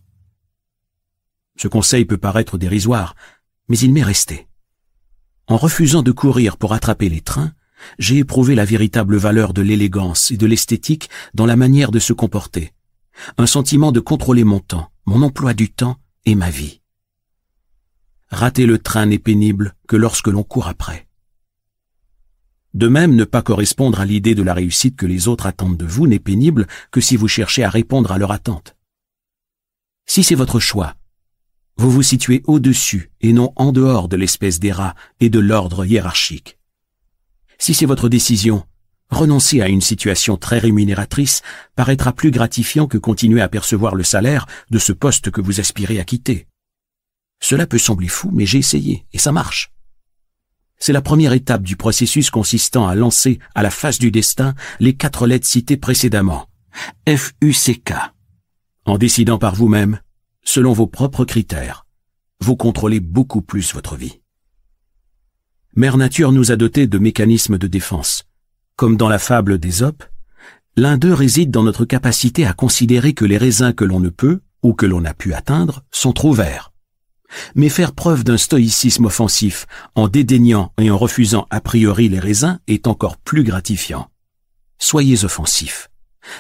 Ce 1.58 1.68
conseil 1.68 2.06
peut 2.06 2.18
paraître 2.18 2.58
dérisoire, 2.58 3.16
mais 3.68 3.78
il 3.78 3.94
m'est 3.94 4.04
resté. 4.04 4.48
En 5.48 5.58
refusant 5.58 6.04
de 6.04 6.12
courir 6.12 6.58
pour 6.58 6.74
attraper 6.74 7.10
les 7.10 7.22
trains, 7.22 7.54
j'ai 7.98 8.18
éprouvé 8.18 8.56
la 8.56 8.66
véritable 8.66 9.18
valeur 9.18 9.54
de 9.54 9.62
l'élégance 9.62 10.32
et 10.32 10.38
de 10.38 10.46
l'esthétique 10.46 11.10
dans 11.34 11.46
la 11.46 11.56
manière 11.56 11.92
de 11.92 12.00
se 12.00 12.14
comporter. 12.14 12.74
Un 13.38 13.46
sentiment 13.46 13.92
de 13.92 14.00
contrôler 14.00 14.44
mon 14.44 14.60
temps, 14.60 14.92
mon 15.06 15.22
emploi 15.22 15.54
du 15.54 15.72
temps 15.72 15.98
et 16.26 16.36
ma 16.36 16.50
vie. 16.50 16.82
Rater 18.30 18.66
le 18.66 18.78
train 18.78 19.08
n'est 19.08 19.20
pénible 19.20 19.76
que 19.88 19.96
lorsque 19.96 20.28
l'on 20.28 20.44
court 20.44 20.68
après. 20.68 21.08
De 22.74 22.88
même, 22.88 23.16
ne 23.16 23.24
pas 23.24 23.42
correspondre 23.42 24.00
à 24.00 24.06
l'idée 24.06 24.36
de 24.36 24.44
la 24.44 24.54
réussite 24.54 24.96
que 24.96 25.08
les 25.08 25.28
autres 25.28 25.48
attendent 25.48 25.78
de 25.78 25.86
vous 25.86 26.06
n'est 26.06 26.20
pénible 26.20 26.68
que 26.92 27.02
si 27.02 27.16
vous 27.16 27.28
cherchez 27.28 27.64
à 27.64 27.70
répondre 27.70 28.12
à 28.12 28.20
leur 28.20 28.32
attente. 28.32 28.76
Si 30.06 30.24
c'est 30.24 30.36
votre 30.36 30.60
choix, 30.60 30.96
vous 31.78 31.90
vous 31.90 32.04
situez 32.04 32.44
au-dessus 32.46 33.12
et 33.22 33.34
non 33.34 33.54
en 33.56 33.72
dehors 33.72 34.10
de 34.10 34.18
l'espèce 34.18 34.60
des 34.60 34.72
rats 34.72 34.96
et 35.20 35.30
de 35.30 35.40
l'ordre 35.40 35.86
hiérarchique. 35.86 36.60
Si 37.58 37.74
c'est 37.74 37.86
votre 37.86 38.10
décision, 38.10 38.66
renoncer 39.10 39.62
à 39.62 39.68
une 39.68 39.82
situation 39.82 40.38
très 40.38 40.60
rémunératrice 40.60 41.42
paraîtra 41.76 42.14
plus 42.14 42.32
gratifiant 42.32 42.88
que 42.88 42.98
continuer 42.98 43.42
à 43.42 43.50
percevoir 43.50 43.96
le 43.96 44.04
salaire 44.04 44.46
de 44.70 44.80
ce 44.80 44.94
poste 44.94 45.32
que 45.32 45.42
vous 45.42 45.60
aspirez 45.60 46.00
à 46.00 46.04
quitter. 46.04 46.48
Cela 47.42 47.66
peut 47.66 47.78
sembler 47.78 48.08
fou, 48.08 48.30
mais 48.32 48.46
j'ai 48.46 48.60
essayé, 48.60 49.06
et 49.14 49.18
ça 49.18 49.32
marche. 49.32 49.72
C'est 50.78 50.94
la 50.94 51.02
première 51.02 51.34
étape 51.34 51.64
du 51.64 51.76
processus 51.76 52.30
consistant 52.30 52.88
à 52.88 52.96
lancer 52.96 53.40
à 53.56 53.64
la 53.64 53.70
face 53.70 54.00
du 54.00 54.12
destin 54.12 54.56
les 54.80 54.96
quatre 54.96 55.28
lettres 55.28 55.48
citées 55.48 55.78
précédemment. 55.78 56.48
F-U-C-K. 57.08 57.94
En 58.86 58.98
décidant 58.98 59.38
par 59.38 59.56
vous-même, 59.56 60.00
selon 60.44 60.72
vos 60.72 60.88
propres 60.88 61.26
critères, 61.26 61.86
vous 62.40 62.56
contrôlez 62.56 63.02
beaucoup 63.02 63.42
plus 63.42 63.74
votre 63.74 63.96
vie. 63.96 64.22
Mère 65.76 65.98
Nature 65.98 66.32
nous 66.32 66.52
a 66.52 66.56
dotés 66.56 66.88
de 66.88 66.98
mécanismes 66.98 67.58
de 67.58 67.68
défense. 67.68 68.29
Comme 68.80 68.96
dans 68.96 69.10
la 69.10 69.20
fable 69.20 69.58
d'Ésope, 69.58 70.06
l'un 70.78 70.98
d'eux 70.98 71.14
réside 71.14 71.52
dans 71.52 71.64
notre 71.64 71.84
capacité 71.84 72.46
à 72.46 72.54
considérer 72.54 73.12
que 73.12 73.26
les 73.26 73.38
raisins 73.38 73.74
que 73.74 73.84
l'on 73.84 74.00
ne 74.00 74.08
peut, 74.08 74.40
ou 74.64 74.74
que 74.74 74.86
l'on 74.86 75.04
a 75.04 75.14
pu 75.14 75.34
atteindre, 75.34 75.84
sont 75.92 76.14
trop 76.14 76.32
verts. 76.32 76.72
Mais 77.56 77.68
faire 77.68 77.92
preuve 77.92 78.24
d'un 78.24 78.38
stoïcisme 78.38 79.04
offensif 79.04 79.66
en 79.96 80.08
dédaignant 80.08 80.72
et 80.80 80.90
en 80.90 80.98
refusant 80.98 81.46
a 81.50 81.60
priori 81.60 82.08
les 82.08 82.22
raisins 82.22 82.62
est 82.68 82.88
encore 82.88 83.18
plus 83.18 83.44
gratifiant. 83.44 84.10
Soyez 84.78 85.26
offensif. 85.26 85.90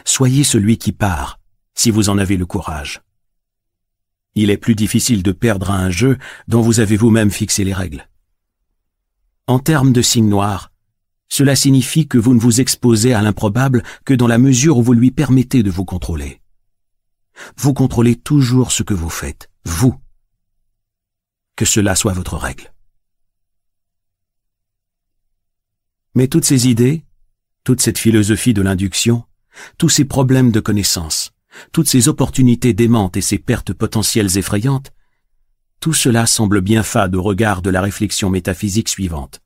Soyez 0.06 0.45
celui 0.45 0.77
qui 0.77 0.93
part, 0.93 1.42
si 1.76 1.92
vous 1.92 2.08
en 2.08 2.18
avez 2.18 2.38
le 2.38 2.45
courage. 2.45 3.01
Il 4.35 4.50
est 4.50 4.56
plus 4.56 4.76
difficile 4.76 5.24
de 5.24 5.34
perdre 5.34 5.72
à 5.72 5.77
un 5.77 5.90
jeu 5.90 6.18
dont 6.48 6.61
vous 6.61 6.80
avez 6.80 6.95
vous-même 6.95 7.32
fixé 7.32 7.66
les 7.66 7.74
règles. 7.74 8.08
En 9.45 9.59
termes 9.59 9.92
de 9.92 10.01
signe 10.01 10.30
noir, 10.30 10.72
cela 11.30 11.56
signifie 11.56 12.08
que 12.08 12.17
vous 12.17 12.33
ne 12.33 12.40
vous 12.40 12.59
exposez 12.59 13.14
à 13.14 13.22
l'improbable 13.22 13.83
que 14.03 14.14
dans 14.14 14.27
la 14.27 14.40
mesure 14.40 14.77
où 14.77 14.83
vous 14.83 14.93
lui 14.93 15.11
permettez 15.11 15.64
de 15.64 15.72
vous 15.72 15.85
contrôler. 15.85 16.41
Vous 17.56 17.74
contrôlez 17.74 18.16
toujours 18.16 18.72
ce 18.72 18.83
que 18.83 18.93
vous 18.93 19.09
faites, 19.09 19.49
vous, 19.64 19.95
que 21.56 21.66
cela 21.66 21.95
soit 21.95 22.14
votre 22.14 22.35
règle. 22.35 22.74
Mais 26.16 26.27
toutes 26.27 26.45
ces 26.45 26.67
idées, 26.67 27.06
toute 27.64 27.82
cette 27.82 27.99
philosophie 27.99 28.53
de 28.53 28.61
l'induction, 28.61 29.24
tous 29.77 29.90
ces 29.90 30.06
problèmes 30.06 30.51
de 30.51 30.59
connaissance, 30.59 31.32
toutes 31.72 31.88
ces 31.88 32.08
opportunités 32.08 32.74
démentes 32.74 33.17
et 33.17 33.22
ces 33.22 33.38
pertes 33.38 33.74
potentielles 33.74 34.38
effrayantes, 34.38 34.91
tout 35.80 35.93
cela 35.93 36.25
semble 36.25 36.61
bien 36.61 36.83
fade 36.83 37.16
au 37.16 37.22
regard 37.22 37.61
de 37.61 37.69
la 37.69 37.82
réflexion 37.82 38.30
métaphysique 38.30 38.90
suivante. 38.90 39.41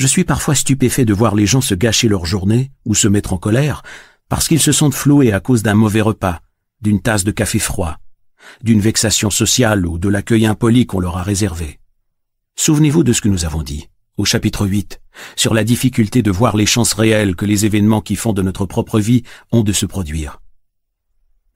Je 0.00 0.06
suis 0.06 0.24
parfois 0.24 0.54
stupéfait 0.54 1.04
de 1.04 1.12
voir 1.12 1.34
les 1.34 1.44
gens 1.44 1.60
se 1.60 1.74
gâcher 1.74 2.08
leur 2.08 2.24
journée 2.24 2.70
ou 2.86 2.94
se 2.94 3.06
mettre 3.06 3.34
en 3.34 3.36
colère 3.36 3.82
parce 4.30 4.48
qu'ils 4.48 4.62
se 4.62 4.72
sentent 4.72 4.94
floués 4.94 5.30
à 5.30 5.40
cause 5.40 5.62
d'un 5.62 5.74
mauvais 5.74 6.00
repas, 6.00 6.40
d'une 6.80 7.02
tasse 7.02 7.22
de 7.22 7.30
café 7.30 7.58
froid, 7.58 7.98
d'une 8.62 8.80
vexation 8.80 9.28
sociale 9.28 9.86
ou 9.86 9.98
de 9.98 10.08
l'accueil 10.08 10.46
impoli 10.46 10.86
qu'on 10.86 11.00
leur 11.00 11.18
a 11.18 11.22
réservé. 11.22 11.80
Souvenez-vous 12.56 13.02
de 13.02 13.12
ce 13.12 13.20
que 13.20 13.28
nous 13.28 13.44
avons 13.44 13.62
dit, 13.62 13.90
au 14.16 14.24
chapitre 14.24 14.66
8, 14.66 15.02
sur 15.36 15.52
la 15.52 15.64
difficulté 15.64 16.22
de 16.22 16.30
voir 16.30 16.56
les 16.56 16.64
chances 16.64 16.94
réelles 16.94 17.36
que 17.36 17.44
les 17.44 17.66
événements 17.66 18.00
qui 18.00 18.16
font 18.16 18.32
de 18.32 18.40
notre 18.40 18.64
propre 18.64 19.00
vie 19.00 19.22
ont 19.52 19.64
de 19.64 19.74
se 19.74 19.84
produire. 19.84 20.40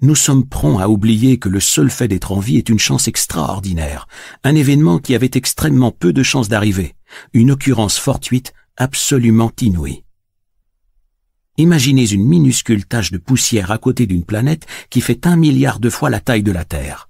Nous 0.05 0.15
sommes 0.15 0.47
prompts 0.47 0.83
à 0.83 0.91
oublier 0.91 1.39
que 1.39 1.49
le 1.49 1.61
seul 1.61 1.89
fait 1.91 2.09
d'être 2.09 2.31
en 2.31 2.39
vie 2.39 2.59
est 2.59 2.69
une 2.69 2.79
chance 2.79 3.09
extraordinaire, 3.09 4.07
un 4.43 4.55
événement 4.55 4.99
qui 4.99 5.15
avait 5.15 5.31
extrêmement 5.33 5.93
peu 5.93 6.13
de 6.13 6.23
chances 6.23 6.51
d'arriver, 6.51 6.95
une 7.33 7.51
occurrence 7.51 7.97
fortuite 7.97 8.53
absolument 8.77 9.51
inouïe. 9.63 10.05
Imaginez 11.57 12.13
une 12.13 12.27
minuscule 12.27 12.85
tache 12.85 13.13
de 13.13 13.17
poussière 13.17 13.71
à 13.71 13.79
côté 13.79 14.05
d'une 14.05 14.27
planète 14.27 14.67
qui 14.91 15.01
fait 15.01 15.27
un 15.27 15.37
milliard 15.37 15.81
de 15.81 15.89
fois 15.89 16.11
la 16.11 16.21
taille 16.21 16.43
de 16.43 16.53
la 16.53 16.67
Terre. 16.67 17.09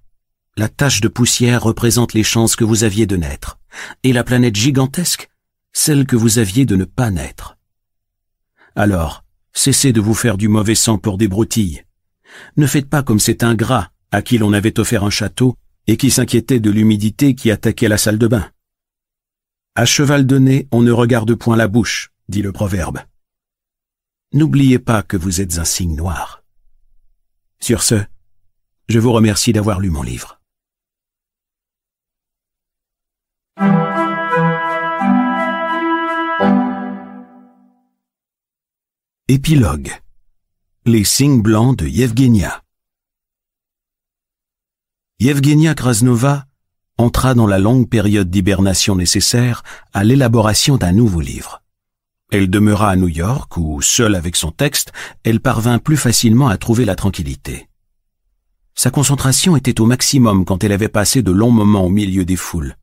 La 0.56 0.68
tache 0.68 1.00
de 1.00 1.08
poussière 1.08 1.64
représente 1.64 2.12
les 2.12 2.22
chances 2.22 2.54
que 2.54 2.62
vous 2.62 2.84
aviez 2.84 3.06
de 3.06 3.16
naître, 3.16 3.58
et 4.04 4.12
la 4.12 4.22
planète 4.22 4.54
gigantesque, 4.54 5.30
celle 5.72 6.06
que 6.06 6.14
vous 6.14 6.38
aviez 6.38 6.64
de 6.64 6.76
ne 6.76 6.84
pas 6.84 7.10
naître. 7.10 7.58
Alors, 8.76 9.24
cessez 9.52 9.92
de 9.92 10.00
vous 10.00 10.14
faire 10.14 10.36
du 10.36 10.46
mauvais 10.46 10.76
sang 10.76 10.96
pour 10.96 11.18
des 11.18 11.26
broutilles. 11.26 11.82
Ne 12.56 12.66
faites 12.66 12.88
pas 12.88 13.02
comme 13.02 13.20
cet 13.20 13.42
ingrat 13.42 13.90
à 14.10 14.22
qui 14.22 14.38
l'on 14.38 14.52
avait 14.52 14.78
offert 14.78 15.04
un 15.04 15.10
château 15.10 15.56
et 15.86 15.96
qui 15.96 16.10
s'inquiétait 16.10 16.60
de 16.60 16.70
l'humidité 16.70 17.34
qui 17.34 17.50
attaquait 17.50 17.88
la 17.88 17.98
salle 17.98 18.18
de 18.18 18.26
bain. 18.26 18.50
À 19.74 19.84
cheval 19.84 20.26
donné, 20.26 20.68
on 20.70 20.82
ne 20.82 20.92
regarde 20.92 21.34
point 21.34 21.56
la 21.56 21.68
bouche, 21.68 22.10
dit 22.28 22.42
le 22.42 22.52
proverbe. 22.52 23.00
N'oubliez 24.32 24.78
pas 24.78 25.02
que 25.02 25.16
vous 25.16 25.40
êtes 25.40 25.58
un 25.58 25.64
signe 25.64 25.96
noir. 25.96 26.44
Sur 27.60 27.82
ce, 27.82 27.96
je 28.88 28.98
vous 28.98 29.12
remercie 29.12 29.52
d'avoir 29.52 29.80
lu 29.80 29.90
mon 29.90 30.02
livre. 30.02 30.40
Épilogue 39.26 39.92
Les 40.86 41.02
signes 41.04 41.40
blancs 41.40 41.78
de 41.78 41.88
Yevgenia 41.88 42.62
Yevgenia 45.18 45.74
Krasnova 45.74 46.44
entra 46.98 47.32
dans 47.32 47.46
la 47.46 47.58
longue 47.58 47.88
période 47.88 48.28
d'hibernation 48.28 48.94
nécessaire 48.94 49.62
à 49.94 50.04
l'élaboration 50.04 50.76
d'un 50.76 50.92
nouveau 50.92 51.22
livre. 51.22 51.62
Elle 52.30 52.50
demeura 52.50 52.90
à 52.90 52.96
New 52.96 53.08
York 53.08 53.56
où, 53.56 53.80
seule 53.80 54.14
avec 54.14 54.36
son 54.36 54.50
texte, 54.50 54.92
elle 55.22 55.40
parvint 55.40 55.78
plus 55.78 55.96
facilement 55.96 56.48
à 56.48 56.58
trouver 56.58 56.84
la 56.84 56.96
tranquillité. 56.96 57.70
Sa 58.74 58.90
concentration 58.90 59.56
était 59.56 59.80
au 59.80 59.86
maximum 59.86 60.44
quand 60.44 60.64
elle 60.64 60.72
avait 60.72 60.88
passé 60.88 61.22
de 61.22 61.32
longs 61.32 61.50
moments 61.50 61.86
au 61.86 61.90
milieu 61.90 62.26
des 62.26 62.36
foules. 62.36 62.76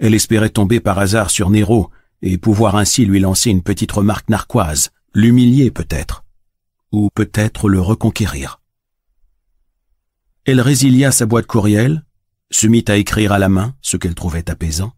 Elle 0.00 0.12
espérait 0.12 0.50
tomber 0.50 0.80
par 0.80 0.98
hasard 0.98 1.30
sur 1.30 1.48
Nero 1.48 1.88
et 2.20 2.36
pouvoir 2.36 2.76
ainsi 2.76 3.06
lui 3.06 3.20
lancer 3.20 3.48
une 3.48 3.62
petite 3.62 3.92
remarque 3.92 4.28
narquoise, 4.28 4.90
l'humilier 5.14 5.70
peut-être, 5.70 6.24
ou 6.92 7.10
peut-être 7.14 7.68
le 7.68 7.80
reconquérir. 7.80 8.60
Elle 10.44 10.60
résilia 10.60 11.12
sa 11.12 11.26
boîte 11.26 11.46
courriel, 11.46 12.04
se 12.50 12.66
mit 12.66 12.84
à 12.88 12.96
écrire 12.96 13.32
à 13.32 13.38
la 13.38 13.48
main 13.48 13.74
ce 13.82 13.96
qu'elle 13.96 14.14
trouvait 14.14 14.50
apaisant, 14.50 14.92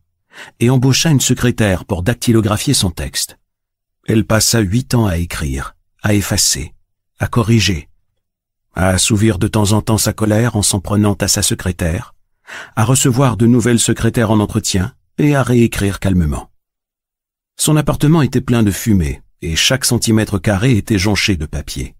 et 0.60 0.70
embaucha 0.70 1.10
une 1.10 1.20
secrétaire 1.20 1.84
pour 1.84 2.02
dactylographier 2.02 2.74
son 2.74 2.90
texte. 2.90 3.38
Elle 4.06 4.24
passa 4.24 4.60
huit 4.60 4.94
ans 4.94 5.06
à 5.06 5.18
écrire, 5.18 5.76
à 6.02 6.14
effacer, 6.14 6.74
à 7.18 7.28
corriger, 7.28 7.88
à 8.74 8.88
assouvir 8.88 9.38
de 9.38 9.48
temps 9.48 9.72
en 9.72 9.82
temps 9.82 9.98
sa 9.98 10.12
colère 10.12 10.56
en 10.56 10.62
s'en 10.62 10.80
prenant 10.80 11.14
à 11.14 11.28
sa 11.28 11.42
secrétaire, 11.42 12.14
à 12.76 12.84
recevoir 12.84 13.36
de 13.36 13.46
nouvelles 13.46 13.78
secrétaires 13.78 14.30
en 14.30 14.40
entretien 14.40 14.94
et 15.18 15.34
à 15.34 15.42
réécrire 15.42 16.00
calmement. 16.00 16.50
Son 17.56 17.76
appartement 17.76 18.22
était 18.22 18.40
plein 18.40 18.62
de 18.62 18.70
fumée 18.70 19.22
et 19.42 19.56
chaque 19.56 19.84
centimètre 19.84 20.38
carré 20.38 20.76
était 20.76 20.98
jonché 20.98 21.36
de 21.36 21.46
papier. 21.46 21.94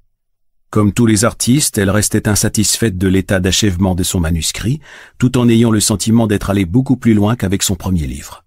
Comme 0.70 0.92
tous 0.94 1.04
les 1.04 1.26
artistes, 1.26 1.76
elle 1.76 1.90
restait 1.90 2.28
insatisfaite 2.28 2.96
de 2.96 3.08
l'état 3.08 3.40
d'achèvement 3.40 3.94
de 3.94 4.02
son 4.02 4.20
manuscrit, 4.20 4.80
tout 5.18 5.36
en 5.36 5.48
ayant 5.48 5.70
le 5.70 5.80
sentiment 5.80 6.26
d'être 6.26 6.48
allée 6.48 6.64
beaucoup 6.64 6.96
plus 6.96 7.12
loin 7.12 7.36
qu'avec 7.36 7.62
son 7.62 7.74
premier 7.74 8.06
livre. 8.06 8.44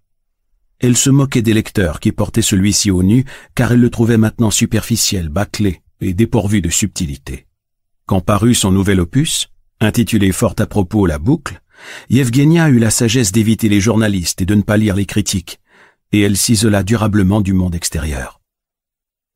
Elle 0.80 0.96
se 0.96 1.08
moquait 1.08 1.42
des 1.42 1.54
lecteurs 1.54 2.00
qui 2.00 2.10
portaient 2.10 2.42
celui-ci 2.42 2.90
au 2.90 3.02
nu, 3.02 3.24
car 3.54 3.72
elle 3.72 3.80
le 3.80 3.90
trouvait 3.90 4.16
maintenant 4.16 4.50
superficiel, 4.50 5.28
bâclé 5.28 5.82
et 6.00 6.14
dépourvu 6.14 6.60
de 6.60 6.68
subtilité. 6.68 7.46
Quand 8.06 8.20
parut 8.20 8.54
son 8.54 8.72
nouvel 8.72 9.00
opus, 9.00 9.48
intitulé 9.80 10.32
fort 10.32 10.54
à 10.58 10.66
propos 10.66 11.06
La 11.06 11.18
boucle, 11.18 11.60
Yevgenia 12.10 12.70
eut 12.70 12.78
la 12.78 12.90
sagesse 12.90 13.32
d'éviter 13.32 13.68
les 13.68 13.80
journalistes 13.80 14.42
et 14.42 14.46
de 14.46 14.54
ne 14.54 14.62
pas 14.62 14.76
lire 14.76 14.96
les 14.96 15.06
critiques, 15.06 15.60
et 16.12 16.22
elle 16.22 16.36
s'isola 16.36 16.82
durablement 16.82 17.40
du 17.40 17.52
monde 17.52 17.74
extérieur. 17.74 18.40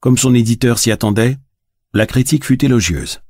Comme 0.00 0.16
son 0.16 0.34
éditeur 0.34 0.78
s'y 0.78 0.90
attendait, 0.90 1.36
la 1.92 2.06
critique 2.06 2.46
fut 2.46 2.64
élogieuse. 2.64 3.20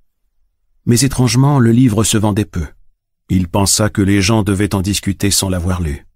Mais 0.86 1.00
étrangement, 1.00 1.58
le 1.58 1.72
livre 1.72 2.04
se 2.04 2.16
vendait 2.16 2.44
peu. 2.44 2.64
Il 3.28 3.48
pensa 3.48 3.90
que 3.90 4.02
les 4.02 4.22
gens 4.22 4.44
devaient 4.44 4.74
en 4.74 4.80
discuter 4.80 5.32
sans 5.32 5.48
l'avoir 5.48 5.82
lu. 5.82 6.06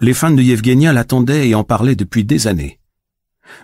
Les 0.00 0.14
fans 0.14 0.30
de 0.30 0.42
Yevgenia 0.42 0.92
l'attendaient 0.92 1.48
et 1.48 1.56
en 1.56 1.64
parlaient 1.64 1.96
depuis 1.96 2.24
des 2.24 2.46
années. 2.46 2.78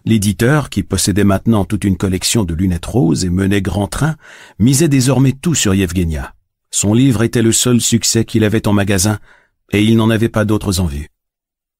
L'éditeur, 0.04 0.68
qui 0.68 0.82
possédait 0.82 1.22
maintenant 1.22 1.64
toute 1.64 1.84
une 1.84 1.96
collection 1.96 2.42
de 2.42 2.54
lunettes 2.54 2.86
roses 2.86 3.24
et 3.24 3.30
menait 3.30 3.62
grand 3.62 3.86
train, 3.86 4.16
misait 4.58 4.88
désormais 4.88 5.32
tout 5.32 5.54
sur 5.54 5.74
Yevgenia. 5.74 6.34
Son 6.72 6.92
livre 6.92 7.22
était 7.22 7.42
le 7.42 7.52
seul 7.52 7.80
succès 7.80 8.24
qu'il 8.24 8.42
avait 8.42 8.66
en 8.66 8.72
magasin, 8.72 9.20
et 9.70 9.84
il 9.84 9.96
n'en 9.96 10.10
avait 10.10 10.28
pas 10.28 10.44
d'autres 10.44 10.80
en 10.80 10.86
vue. 10.86 11.08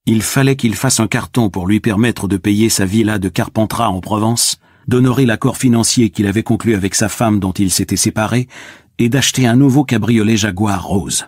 Il 0.06 0.20
fallait 0.22 0.56
qu'il 0.56 0.74
fasse 0.74 1.00
un 1.00 1.06
carton 1.06 1.48
pour 1.48 1.66
lui 1.66 1.80
permettre 1.80 2.28
de 2.28 2.36
payer 2.36 2.68
sa 2.68 2.84
villa 2.84 3.18
de 3.18 3.30
Carpentras 3.30 3.88
en 3.88 4.00
Provence, 4.00 4.58
d'honorer 4.86 5.24
l'accord 5.24 5.56
financier 5.56 6.10
qu'il 6.10 6.26
avait 6.26 6.42
conclu 6.42 6.74
avec 6.74 6.94
sa 6.94 7.08
femme 7.08 7.40
dont 7.40 7.52
il 7.52 7.70
s'était 7.70 7.96
séparé, 7.96 8.46
et 8.98 9.08
d'acheter 9.08 9.46
un 9.46 9.56
nouveau 9.56 9.82
cabriolet 9.82 10.36
Jaguar 10.36 10.84
rose. 10.84 11.24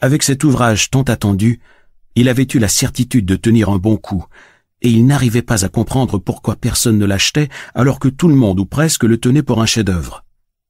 Avec 0.00 0.24
cet 0.24 0.42
ouvrage 0.42 0.90
tant 0.90 1.02
attendu, 1.02 1.60
il 2.16 2.28
avait 2.28 2.48
eu 2.52 2.58
la 2.58 2.68
certitude 2.68 3.26
de 3.26 3.36
tenir 3.36 3.68
un 3.68 3.78
bon 3.78 3.96
coup, 3.96 4.26
et 4.82 4.90
il 4.90 5.06
n'arrivait 5.06 5.42
pas 5.42 5.64
à 5.64 5.68
comprendre 5.68 6.18
pourquoi 6.18 6.56
personne 6.56 6.98
ne 6.98 7.06
l'achetait 7.06 7.48
alors 7.74 8.00
que 8.00 8.08
tout 8.08 8.28
le 8.28 8.34
monde 8.34 8.58
ou 8.58 8.66
presque 8.66 9.04
le 9.04 9.18
tenait 9.18 9.44
pour 9.44 9.62
un 9.62 9.66
chef-d'œuvre. 9.66 10.24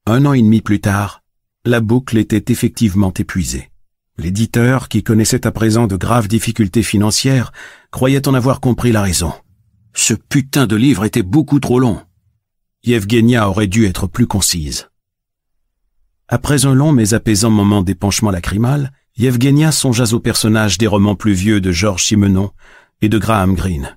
Un 0.04 0.26
an 0.26 0.34
et 0.34 0.42
demi 0.42 0.60
plus 0.60 0.80
tard, 0.80 1.22
la 1.64 1.80
boucle 1.80 2.18
était 2.18 2.52
effectivement 2.52 3.14
épuisée. 3.18 3.70
L'éditeur, 4.18 4.88
qui 4.88 5.02
connaissait 5.02 5.46
à 5.46 5.52
présent 5.52 5.86
de 5.86 5.96
graves 5.96 6.28
difficultés 6.28 6.82
financières, 6.82 7.52
croyait 7.90 8.26
en 8.28 8.34
avoir 8.34 8.60
compris 8.60 8.92
la 8.92 9.02
raison. 9.02 9.32
Ce 9.94 10.14
putain 10.14 10.66
de 10.66 10.76
livre 10.76 11.04
était 11.04 11.22
beaucoup 11.22 11.60
trop 11.60 11.78
long. 11.78 12.00
Yevgenia 12.84 13.48
aurait 13.48 13.66
dû 13.66 13.84
être 13.84 14.06
plus 14.06 14.26
concise. 14.26 14.88
Après 16.28 16.66
un 16.66 16.74
long 16.74 16.92
mais 16.92 17.14
apaisant 17.14 17.50
moment 17.50 17.82
d'épanchement 17.82 18.30
lacrymal, 18.30 18.92
Yevgenia 19.16 19.72
songea 19.72 20.12
aux 20.12 20.20
personnages 20.20 20.78
des 20.78 20.86
romans 20.86 21.14
plus 21.14 21.32
vieux 21.32 21.60
de 21.60 21.72
Georges 21.72 22.04
Simenon 22.04 22.50
et 23.00 23.08
de 23.08 23.18
Graham 23.18 23.54
Greene. 23.54 23.96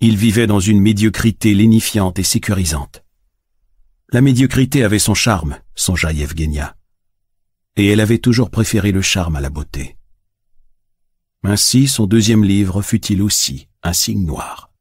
Il 0.00 0.16
vivait 0.16 0.46
dans 0.46 0.60
une 0.60 0.80
médiocrité 0.80 1.54
lénifiante 1.54 2.18
et 2.18 2.24
sécurisante. 2.24 3.04
La 4.12 4.20
médiocrité 4.20 4.84
avait 4.84 4.98
son 4.98 5.14
charme, 5.14 5.56
songea 5.74 6.12
Yevgenia. 6.12 6.76
Et 7.76 7.88
elle 7.88 8.00
avait 8.00 8.18
toujours 8.18 8.50
préféré 8.50 8.92
le 8.92 9.02
charme 9.02 9.36
à 9.36 9.40
la 9.40 9.50
beauté. 9.50 9.96
Ainsi 11.42 11.88
son 11.88 12.06
deuxième 12.06 12.44
livre 12.44 12.82
fut-il 12.82 13.20
aussi 13.20 13.68
un 13.82 13.92
signe 13.92 14.24
noir. 14.24 14.73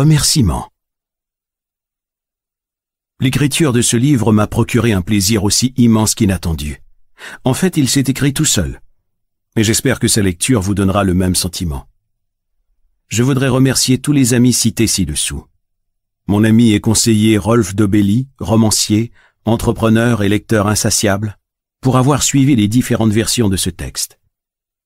Remerciement. 0.00 0.70
L'écriture 3.20 3.74
de 3.74 3.82
ce 3.82 3.98
livre 3.98 4.32
m'a 4.32 4.46
procuré 4.46 4.94
un 4.94 5.02
plaisir 5.02 5.44
aussi 5.44 5.74
immense 5.76 6.14
qu'inattendu. 6.14 6.80
En 7.44 7.52
fait, 7.52 7.76
il 7.76 7.86
s'est 7.86 8.04
écrit 8.06 8.32
tout 8.32 8.46
seul. 8.46 8.80
Et 9.56 9.62
j'espère 9.62 10.00
que 10.00 10.08
sa 10.08 10.22
lecture 10.22 10.62
vous 10.62 10.74
donnera 10.74 11.04
le 11.04 11.12
même 11.12 11.34
sentiment. 11.34 11.86
Je 13.08 13.22
voudrais 13.22 13.48
remercier 13.48 13.98
tous 13.98 14.12
les 14.12 14.32
amis 14.32 14.54
cités 14.54 14.86
ci-dessous. 14.86 15.44
Mon 16.26 16.44
ami 16.44 16.72
et 16.72 16.80
conseiller 16.80 17.36
Rolf 17.36 17.74
Dobelli, 17.74 18.30
romancier, 18.38 19.12
entrepreneur 19.44 20.22
et 20.22 20.30
lecteur 20.30 20.66
insatiable, 20.66 21.36
pour 21.82 21.98
avoir 21.98 22.22
suivi 22.22 22.56
les 22.56 22.68
différentes 22.68 23.12
versions 23.12 23.50
de 23.50 23.58
ce 23.58 23.68
texte. 23.68 24.18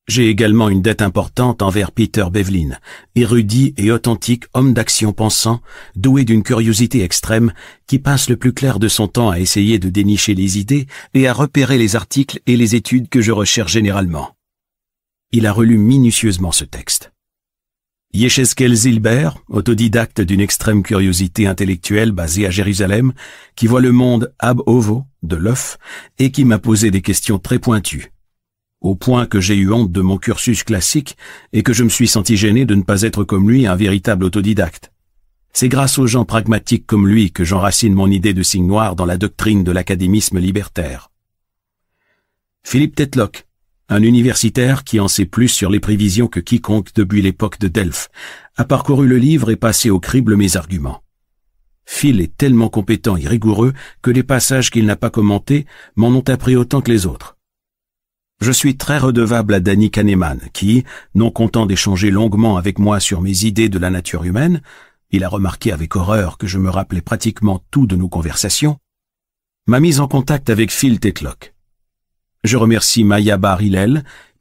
J'ai 0.07 0.29
également 0.29 0.69
une 0.69 0.83
dette 0.83 1.01
importante 1.01 1.63
envers 1.63 1.91
Peter 1.91 2.27
Bevlin, 2.31 2.77
érudit 3.15 3.73
et 3.79 3.91
authentique 3.91 4.45
homme 4.53 4.75
d'action 4.75 5.15
pensant, 5.15 5.63
doué 5.97 6.27
d'une 6.27 6.43
curiosité 6.43 7.03
extrême, 7.03 7.55
qui 7.87 7.99
passe 7.99 8.29
le 8.29 8.37
plus 8.37 8.53
clair 8.53 8.79
de 8.79 8.89
son 8.89 9.09
temps 9.09 9.31
à 9.31 9.41
essayer 9.41 9.79
de 9.79 9.89
dénicher 9.89 10.35
les 10.35 10.59
idées 10.59 10.87
et 11.15 11.27
à 11.27 11.33
repérer 11.33 11.79
les 11.79 11.97
articles 11.97 12.41
et 12.47 12.59
les 12.59 12.75
études 12.75 13.09
que 13.09 13.23
je 13.23 13.33
recherche 13.33 13.73
généralement. 13.73 14.37
Il 15.33 15.47
a 15.47 15.53
relu 15.53 15.79
minutieusement 15.79 16.53
ce 16.53 16.67
texte. 16.67 17.11
Yecheskel 18.13 18.75
Zilber, 18.75 19.31
autodidacte 19.49 20.21
d'une 20.21 20.41
extrême 20.41 20.83
curiosité 20.83 21.47
intellectuelle 21.47 22.13
basée 22.13 22.47
à 22.47 22.51
Jérusalem, 22.51 23.15
qui 23.57 23.67
voit 23.67 23.81
le 23.81 23.91
monde 23.91 24.35
ab 24.39 24.61
ovo, 24.67 25.05
de 25.23 25.35
l'œuf, 25.35 25.79
et 26.19 26.31
qui 26.31 26.45
m'a 26.45 26.59
posé 26.59 26.91
des 26.91 27.03
questions 27.03 27.39
très 27.39 27.59
pointues 27.59 28.14
au 28.85 28.95
point 28.95 29.25
que 29.25 29.41
j'ai 29.41 29.57
eu 29.57 29.73
honte 29.73 29.91
de 29.91 30.03
mon 30.03 30.19
cursus 30.19 30.63
classique 30.63 31.17
et 31.55 31.63
que 31.63 31.73
je 31.73 31.85
me 31.85 31.89
suis 31.89 32.07
senti 32.07 32.37
gêné 32.37 32.67
de 32.67 32.75
ne 32.75 32.83
pas 32.83 33.01
être 33.01 33.25
comme 33.25 33.49
lui 33.49 33.67
un 33.67 33.77
véritable 33.77 34.25
autodidacte. 34.25 34.93
C'est 35.55 35.71
grâce 35.71 35.99
aux 35.99 36.07
gens 36.07 36.27
pragmatiques 36.27 36.87
comme 36.87 37.09
lui 37.09 37.33
que 37.33 37.45
j'enracine 37.45 37.95
mon 37.95 38.11
idée 38.11 38.35
de 38.35 38.43
signe 38.43 38.67
noir 38.67 38.95
dans 38.95 39.07
la 39.07 39.17
doctrine 39.17 39.65
de 39.65 39.73
l'académisme 39.73 40.39
libertaire. 40.39 41.11
Philippe 42.63 42.95
Tetlock, 42.97 43.47
un 43.89 44.03
universitaire 44.03 44.85
qui 44.85 45.01
en 45.01 45.09
sait 45.09 45.25
plus 45.25 45.49
sur 45.49 45.71
les 45.71 45.81
prévisions 45.81 46.29
que 46.29 46.41
quiconque 46.41 46.93
depuis 46.95 47.23
l'époque 47.23 47.59
de 47.61 47.69
Delphes, 47.69 48.11
a 48.57 48.67
parcouru 48.67 49.09
le 49.09 49.17
livre 49.17 49.51
et 49.51 49.57
passé 49.57 49.89
au 49.89 49.99
crible 49.99 50.37
mes 50.37 50.59
arguments. 50.59 51.03
Phil 51.87 52.21
est 52.21 52.37
tellement 52.37 52.69
compétent 52.69 53.17
et 53.17 53.29
rigoureux 53.29 53.73
que 54.03 54.11
les 54.11 54.23
passages 54.23 54.71
qu'il 54.71 54.85
n'a 54.85 54.97
pas 54.97 55.11
commentés 55.11 55.65
m'en 55.97 56.09
ont 56.09 56.29
appris 56.29 56.55
autant 56.55 56.83
que 56.83 56.91
les 56.91 57.07
autres. 57.07 57.34
Je 58.41 58.53
suis 58.53 58.77
très 58.77 58.99
redevable 58.99 59.55
à 59.55 59.61
Danny 59.61 59.91
Kahneman, 59.91 60.41
qui, 60.53 60.85
non 61.15 61.31
content 61.31 61.67
d'échanger 61.67 62.11
longuement 62.11 62.57
avec 62.57 62.79
moi 62.79 63.01
sur 63.01 63.21
mes 63.21 63.45
idées 63.45 63.69
de 63.69 63.79
la 63.79 63.91
nature 63.91 64.25
humaine, 64.25 64.61
il 65.11 65.25
a 65.25 65.29
remarqué 65.29 65.73
avec 65.73 65.97
horreur 65.97 66.39
que 66.39 66.47
je 66.47 66.59
me 66.59 66.69
rappelais 66.71 67.01
pratiquement 67.01 67.63
tout 67.71 67.87
de 67.87 67.97
nos 67.97 68.09
conversations, 68.09 68.79
m'a 69.67 69.81
mis 69.81 70.01
en 70.01 70.09
contact 70.09 70.51
avec 70.51 70.71
Phil 70.71 71.01
Tetlock. 71.01 71.55
Je 72.43 72.57
remercie 72.57 73.05
Maya 73.05 73.39
Bar 73.39 73.61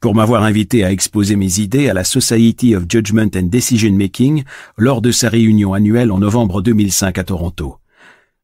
pour 0.02 0.16
m'avoir 0.16 0.44
invité 0.44 0.84
à 0.84 0.92
exposer 0.92 1.38
mes 1.38 1.60
idées 1.60 1.90
à 1.90 1.94
la 1.94 2.04
Society 2.04 2.76
of 2.76 2.84
Judgment 2.90 3.30
and 3.38 3.44
Decision 3.44 3.94
Making 3.94 4.44
lors 4.78 5.02
de 5.02 5.12
sa 5.12 5.30
réunion 5.30 5.74
annuelle 5.74 6.12
en 6.12 6.18
novembre 6.18 6.62
2005 6.62 7.18
à 7.20 7.24
Toronto. 7.24 7.78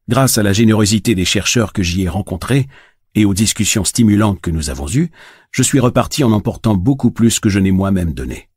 Grâce 0.08 0.38
à 0.38 0.42
la 0.42 0.54
générosité 0.54 1.14
des 1.14 1.26
chercheurs 1.26 1.74
que 1.74 1.82
j'y 1.82 2.04
ai 2.04 2.08
rencontrés, 2.08 2.66
et 3.14 3.24
aux 3.24 3.34
discussions 3.34 3.84
stimulantes 3.84 4.40
que 4.40 4.50
nous 4.50 4.70
avons 4.70 4.88
eues, 4.94 5.10
je 5.50 5.62
suis 5.62 5.80
reparti 5.80 6.24
en 6.24 6.32
emportant 6.32 6.74
beaucoup 6.74 7.10
plus 7.10 7.40
que 7.40 7.48
je 7.48 7.58
n'ai 7.58 7.72
moi-même 7.72 8.12
donné. 8.12 8.48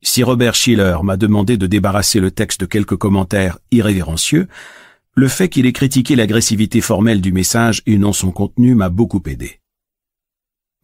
Si 0.00 0.22
Robert 0.22 0.54
Schiller 0.54 0.98
m'a 1.02 1.16
demandé 1.16 1.56
de 1.56 1.66
débarrasser 1.66 2.20
le 2.20 2.30
texte 2.30 2.60
de 2.60 2.66
quelques 2.66 2.96
commentaires 2.96 3.58
irrévérencieux, 3.72 4.46
le 5.14 5.26
fait 5.26 5.48
qu'il 5.48 5.66
ait 5.66 5.72
critiqué 5.72 6.14
l'agressivité 6.14 6.80
formelle 6.80 7.20
du 7.20 7.32
message 7.32 7.82
et 7.86 7.98
non 7.98 8.12
son 8.12 8.30
contenu 8.30 8.76
m'a 8.76 8.88
beaucoup 8.88 9.22
aidé. 9.26 9.60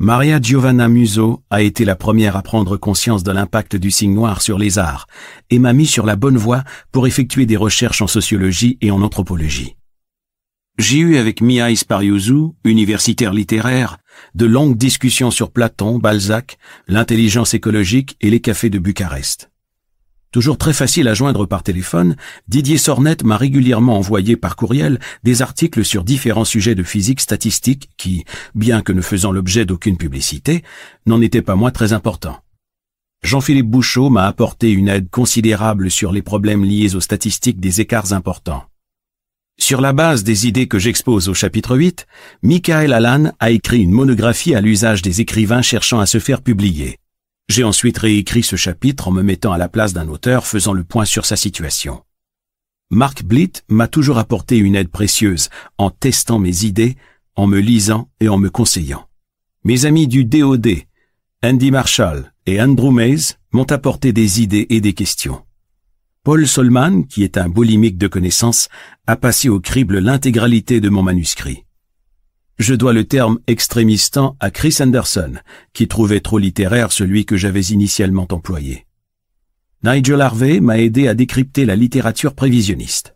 Maria 0.00 0.40
Giovanna 0.40 0.88
Muso 0.88 1.44
a 1.50 1.62
été 1.62 1.84
la 1.84 1.94
première 1.94 2.36
à 2.36 2.42
prendre 2.42 2.76
conscience 2.76 3.22
de 3.22 3.30
l'impact 3.30 3.76
du 3.76 3.92
signe 3.92 4.12
noir 4.12 4.42
sur 4.42 4.58
les 4.58 4.80
arts 4.80 5.06
et 5.50 5.60
m'a 5.60 5.72
mis 5.72 5.86
sur 5.86 6.04
la 6.04 6.16
bonne 6.16 6.36
voie 6.36 6.64
pour 6.90 7.06
effectuer 7.06 7.46
des 7.46 7.56
recherches 7.56 8.02
en 8.02 8.08
sociologie 8.08 8.76
et 8.80 8.90
en 8.90 9.02
anthropologie. 9.02 9.76
J'ai 10.76 10.98
eu 10.98 11.18
avec 11.18 11.40
Mia 11.40 11.70
Ispariouzu, 11.70 12.48
universitaire 12.64 13.32
littéraire, 13.32 13.98
de 14.34 14.44
longues 14.44 14.76
discussions 14.76 15.30
sur 15.30 15.52
Platon, 15.52 15.98
Balzac, 15.98 16.58
l'intelligence 16.88 17.54
écologique 17.54 18.16
et 18.20 18.28
les 18.28 18.40
cafés 18.40 18.70
de 18.70 18.80
Bucarest. 18.80 19.50
Toujours 20.32 20.58
très 20.58 20.72
facile 20.72 21.06
à 21.06 21.14
joindre 21.14 21.46
par 21.46 21.62
téléphone, 21.62 22.16
Didier 22.48 22.76
Sornette 22.76 23.22
m'a 23.22 23.36
régulièrement 23.36 23.96
envoyé 23.96 24.36
par 24.36 24.56
courriel 24.56 24.98
des 25.22 25.42
articles 25.42 25.84
sur 25.84 26.02
différents 26.02 26.44
sujets 26.44 26.74
de 26.74 26.82
physique 26.82 27.20
statistique 27.20 27.90
qui, 27.96 28.24
bien 28.56 28.82
que 28.82 28.92
ne 28.92 29.00
faisant 29.00 29.30
l'objet 29.30 29.66
d'aucune 29.66 29.96
publicité, 29.96 30.64
n'en 31.06 31.20
étaient 31.20 31.40
pas 31.40 31.54
moins 31.54 31.70
très 31.70 31.92
importants. 31.92 32.40
Jean-Philippe 33.22 33.70
Bouchot 33.70 34.10
m'a 34.10 34.26
apporté 34.26 34.72
une 34.72 34.88
aide 34.88 35.08
considérable 35.08 35.88
sur 35.88 36.10
les 36.10 36.22
problèmes 36.22 36.64
liés 36.64 36.96
aux 36.96 37.00
statistiques 37.00 37.60
des 37.60 37.80
écarts 37.80 38.12
importants. 38.12 38.64
Sur 39.58 39.80
la 39.80 39.92
base 39.92 40.24
des 40.24 40.46
idées 40.46 40.66
que 40.66 40.78
j'expose 40.78 41.28
au 41.28 41.34
chapitre 41.34 41.76
8, 41.76 42.06
Michael 42.42 42.92
Allan 42.92 43.32
a 43.38 43.50
écrit 43.50 43.82
une 43.82 43.92
monographie 43.92 44.54
à 44.54 44.60
l'usage 44.60 45.00
des 45.00 45.20
écrivains 45.20 45.62
cherchant 45.62 46.00
à 46.00 46.06
se 46.06 46.18
faire 46.18 46.42
publier. 46.42 46.98
J'ai 47.48 47.62
ensuite 47.62 47.98
réécrit 47.98 48.42
ce 48.42 48.56
chapitre 48.56 49.08
en 49.08 49.12
me 49.12 49.22
mettant 49.22 49.52
à 49.52 49.58
la 49.58 49.68
place 49.68 49.92
d'un 49.92 50.08
auteur 50.08 50.46
faisant 50.46 50.72
le 50.72 50.82
point 50.82 51.04
sur 51.04 51.24
sa 51.24 51.36
situation. 51.36 52.02
Mark 52.90 53.22
Blitt 53.22 53.64
m'a 53.68 53.88
toujours 53.88 54.18
apporté 54.18 54.58
une 54.58 54.74
aide 54.74 54.88
précieuse 54.88 55.50
en 55.78 55.90
testant 55.90 56.38
mes 56.38 56.64
idées, 56.64 56.96
en 57.36 57.46
me 57.46 57.58
lisant 57.58 58.08
et 58.20 58.28
en 58.28 58.38
me 58.38 58.50
conseillant. 58.50 59.08
Mes 59.62 59.86
amis 59.86 60.08
du 60.08 60.24
DOD, 60.24 60.68
Andy 61.42 61.70
Marshall 61.70 62.32
et 62.46 62.60
Andrew 62.60 62.90
Mays 62.90 63.36
m'ont 63.52 63.70
apporté 63.70 64.12
des 64.12 64.42
idées 64.42 64.66
et 64.68 64.80
des 64.80 64.94
questions. 64.94 65.42
Paul 66.24 66.48
Solman, 66.48 67.06
qui 67.06 67.22
est 67.22 67.36
un 67.36 67.50
boulimique 67.50 67.98
de 67.98 68.08
connaissances, 68.08 68.70
a 69.06 69.14
passé 69.14 69.50
au 69.50 69.60
crible 69.60 69.98
l'intégralité 69.98 70.80
de 70.80 70.88
mon 70.88 71.02
manuscrit. 71.02 71.64
Je 72.58 72.74
dois 72.74 72.94
le 72.94 73.04
terme 73.04 73.40
extrémistant 73.46 74.34
à 74.40 74.50
Chris 74.50 74.78
Anderson, 74.80 75.34
qui 75.74 75.86
trouvait 75.86 76.20
trop 76.20 76.38
littéraire 76.38 76.92
celui 76.92 77.26
que 77.26 77.36
j'avais 77.36 77.60
initialement 77.60 78.26
employé. 78.30 78.86
Nigel 79.82 80.22
Harvey 80.22 80.60
m'a 80.60 80.78
aidé 80.78 81.08
à 81.08 81.14
décrypter 81.14 81.66
la 81.66 81.76
littérature 81.76 82.34
prévisionniste. 82.34 83.14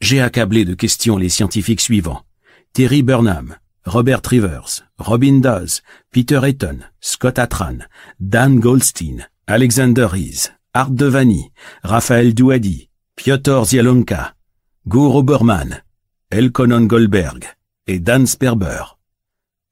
J'ai 0.00 0.20
accablé 0.20 0.64
de 0.64 0.74
questions 0.74 1.18
les 1.18 1.28
scientifiques 1.28 1.80
suivants. 1.80 2.24
Terry 2.72 3.04
Burnham, 3.04 3.54
Robert 3.84 4.22
Rivers, 4.28 4.82
Robin 4.98 5.38
Dawes, 5.38 5.82
Peter 6.10 6.40
Eaton, 6.42 6.78
Scott 7.00 7.38
Atran, 7.38 7.78
Dan 8.18 8.58
Goldstein, 8.58 9.28
Alexander 9.46 10.06
Rees, 10.10 10.50
Art 10.74 10.90
Devani, 10.90 11.50
Raphaël 11.82 12.34
Douadi, 12.34 12.90
Piotr 13.16 13.64
Zialonka, 13.64 14.34
Gur 14.86 15.24
Elkonon 16.30 16.82
Goldberg 16.82 17.44
et 17.86 17.98
Dan 17.98 18.26
Sperber. 18.26 18.98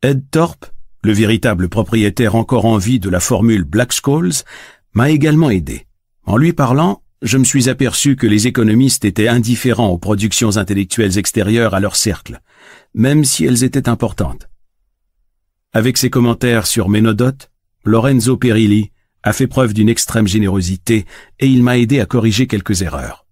Ed 0.01 0.25
Thorpe, 0.31 0.67
le 1.03 1.13
véritable 1.13 1.69
propriétaire 1.69 2.35
encore 2.35 2.65
en 2.65 2.79
vie 2.79 2.99
de 2.99 3.11
la 3.11 3.21
formule 3.21 3.65
Black 3.65 3.93
Skulls, 3.93 4.43
m'a 4.95 5.11
également 5.11 5.51
aidé. 5.51 5.87
En 6.25 6.39
lui 6.39 6.55
parlant, 6.55 7.03
je 7.21 7.37
me 7.37 7.45
suis 7.45 7.69
aperçu 7.69 8.17
que 8.17 8.27
les 8.27 8.47
économistes 8.47 9.05
étaient 9.05 9.29
indifférents 9.29 9.89
aux 9.89 9.99
productions 9.99 10.57
intellectuelles 10.57 11.19
extérieures 11.19 11.75
à 11.75 11.81
leur 11.81 11.95
cercle, 11.95 12.41
même 12.95 13.23
si 13.25 13.45
elles 13.45 13.65
étaient 13.65 13.91
importantes. 13.91 14.49
Avec 15.75 15.99
ses 15.99 16.09
commentaires 16.09 16.67
sur 16.67 16.89
Ménodote, 16.89 17.51
Lorenzo 17.85 18.39
Perilli 18.39 18.93
a 19.27 19.33
fait 19.33 19.49
preuve 19.49 19.75
d'une 19.75 19.89
extrême 19.89 20.29
générosité 20.29 21.05
et 21.41 21.49
il 21.49 21.65
m'a 21.65 21.79
aidé 21.79 21.99
à 21.99 22.07
corriger 22.07 22.47
quelques 22.47 22.83
erreurs. 22.83 23.27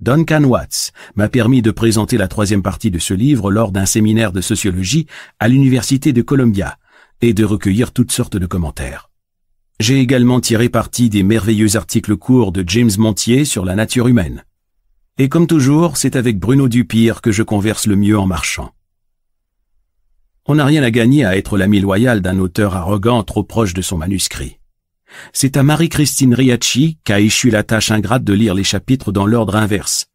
Duncan 0.00 0.42
Watts 0.44 0.92
m'a 1.16 1.28
permis 1.28 1.60
de 1.60 1.70
présenter 1.70 2.16
la 2.16 2.28
troisième 2.28 2.62
partie 2.62 2.90
de 2.90 2.98
ce 2.98 3.12
livre 3.12 3.50
lors 3.50 3.70
d'un 3.70 3.84
séminaire 3.84 4.32
de 4.32 4.40
sociologie 4.40 5.06
à 5.38 5.48
l'Université 5.48 6.14
de 6.14 6.22
Columbia 6.22 6.78
et 7.20 7.34
de 7.34 7.44
recueillir 7.44 7.92
toutes 7.92 8.10
sortes 8.10 8.38
de 8.38 8.46
commentaires. 8.46 9.10
J'ai 9.80 10.00
également 10.00 10.40
tiré 10.40 10.70
parti 10.70 11.10
des 11.10 11.22
merveilleux 11.22 11.76
articles 11.76 12.16
courts 12.16 12.50
de 12.50 12.64
James 12.66 12.90
Montier 12.96 13.44
sur 13.44 13.66
la 13.66 13.74
nature 13.74 14.08
humaine. 14.08 14.44
Et 15.18 15.28
comme 15.28 15.46
toujours, 15.46 15.98
c'est 15.98 16.16
avec 16.16 16.38
Bruno 16.38 16.68
Dupire 16.68 17.20
que 17.20 17.32
je 17.32 17.42
converse 17.42 17.86
le 17.86 17.96
mieux 17.96 18.18
en 18.18 18.26
marchant. 18.26 18.72
On 20.46 20.54
n'a 20.54 20.64
rien 20.64 20.82
à 20.82 20.90
gagner 20.90 21.26
à 21.26 21.36
être 21.36 21.58
l'ami 21.58 21.80
loyal 21.80 22.22
d'un 22.22 22.38
auteur 22.38 22.76
arrogant 22.76 23.22
trop 23.24 23.42
proche 23.44 23.74
de 23.74 23.82
son 23.82 23.98
manuscrit. 23.98 24.57
C'est 25.32 25.56
à 25.56 25.62
Marie-Christine 25.62 26.34
Riachi 26.34 26.98
qu'a 27.04 27.20
échu 27.20 27.50
la 27.50 27.62
tâche 27.62 27.90
ingrate 27.90 28.24
de 28.24 28.32
lire 28.32 28.54
les 28.54 28.64
chapitres 28.64 29.12
dans 29.12 29.26
l'ordre 29.26 29.56
inverse. 29.56 30.06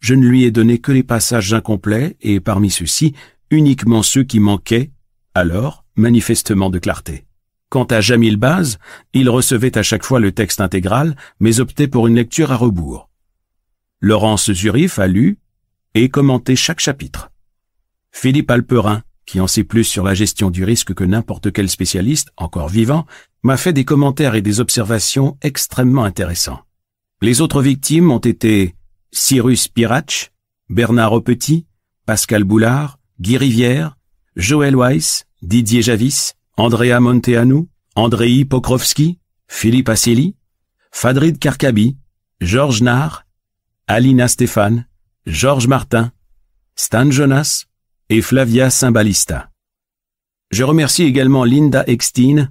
Je 0.00 0.14
ne 0.14 0.26
lui 0.26 0.44
ai 0.44 0.50
donné 0.50 0.78
que 0.78 0.92
les 0.92 1.02
passages 1.02 1.52
incomplets 1.52 2.16
et 2.20 2.40
parmi 2.40 2.70
ceux-ci, 2.70 3.14
uniquement 3.50 4.02
ceux 4.02 4.24
qui 4.24 4.40
manquaient, 4.40 4.90
alors, 5.34 5.84
manifestement 5.96 6.70
de 6.70 6.78
clarté. 6.78 7.24
Quant 7.68 7.84
à 7.84 8.00
Jamil 8.00 8.36
Baz, 8.36 8.78
il 9.12 9.28
recevait 9.28 9.76
à 9.76 9.82
chaque 9.82 10.04
fois 10.04 10.20
le 10.20 10.32
texte 10.32 10.60
intégral, 10.60 11.16
mais 11.38 11.60
optait 11.60 11.88
pour 11.88 12.06
une 12.06 12.14
lecture 12.14 12.50
à 12.50 12.56
rebours. 12.56 13.10
Laurence 14.00 14.52
Zurif 14.52 14.98
a 14.98 15.06
lu 15.06 15.38
et 15.94 16.08
commenté 16.08 16.56
chaque 16.56 16.80
chapitre. 16.80 17.30
Philippe 18.10 18.50
Alperin, 18.50 19.02
qui 19.28 19.40
en 19.40 19.46
sait 19.46 19.62
plus 19.62 19.84
sur 19.84 20.04
la 20.04 20.14
gestion 20.14 20.48
du 20.48 20.64
risque 20.64 20.94
que 20.94 21.04
n'importe 21.04 21.52
quel 21.52 21.68
spécialiste, 21.68 22.30
encore 22.38 22.70
vivant, 22.70 23.04
m'a 23.42 23.58
fait 23.58 23.74
des 23.74 23.84
commentaires 23.84 24.34
et 24.34 24.40
des 24.40 24.58
observations 24.58 25.36
extrêmement 25.42 26.04
intéressants. 26.04 26.60
Les 27.20 27.42
autres 27.42 27.60
victimes 27.60 28.10
ont 28.10 28.20
été 28.20 28.74
Cyrus 29.12 29.68
Pirach, 29.68 30.32
Bernard 30.70 31.12
Aupetit, 31.12 31.66
Pascal 32.06 32.42
Boulard, 32.42 33.00
Guy 33.20 33.36
Rivière, 33.36 33.98
Joël 34.34 34.74
Weiss, 34.74 35.26
Didier 35.42 35.82
Javis, 35.82 36.32
Andrea 36.56 36.98
Monteanu, 36.98 37.68
Andrei 37.96 38.46
Pokrovski, 38.46 39.18
Philippe 39.46 39.90
Asseli, 39.90 40.36
Fadrid 40.90 41.38
Karkabi, 41.38 41.98
Georges 42.40 42.80
Nard, 42.80 43.26
Alina 43.88 44.26
Stéphane, 44.26 44.86
Georges 45.26 45.66
Martin, 45.66 46.12
Stan 46.76 47.10
Jonas, 47.10 47.66
et 48.10 48.22
Flavia 48.22 48.70
Symbalista. 48.70 49.50
Je 50.50 50.64
remercie 50.64 51.02
également 51.02 51.44
Linda 51.44 51.84
Eckstein 51.86 52.50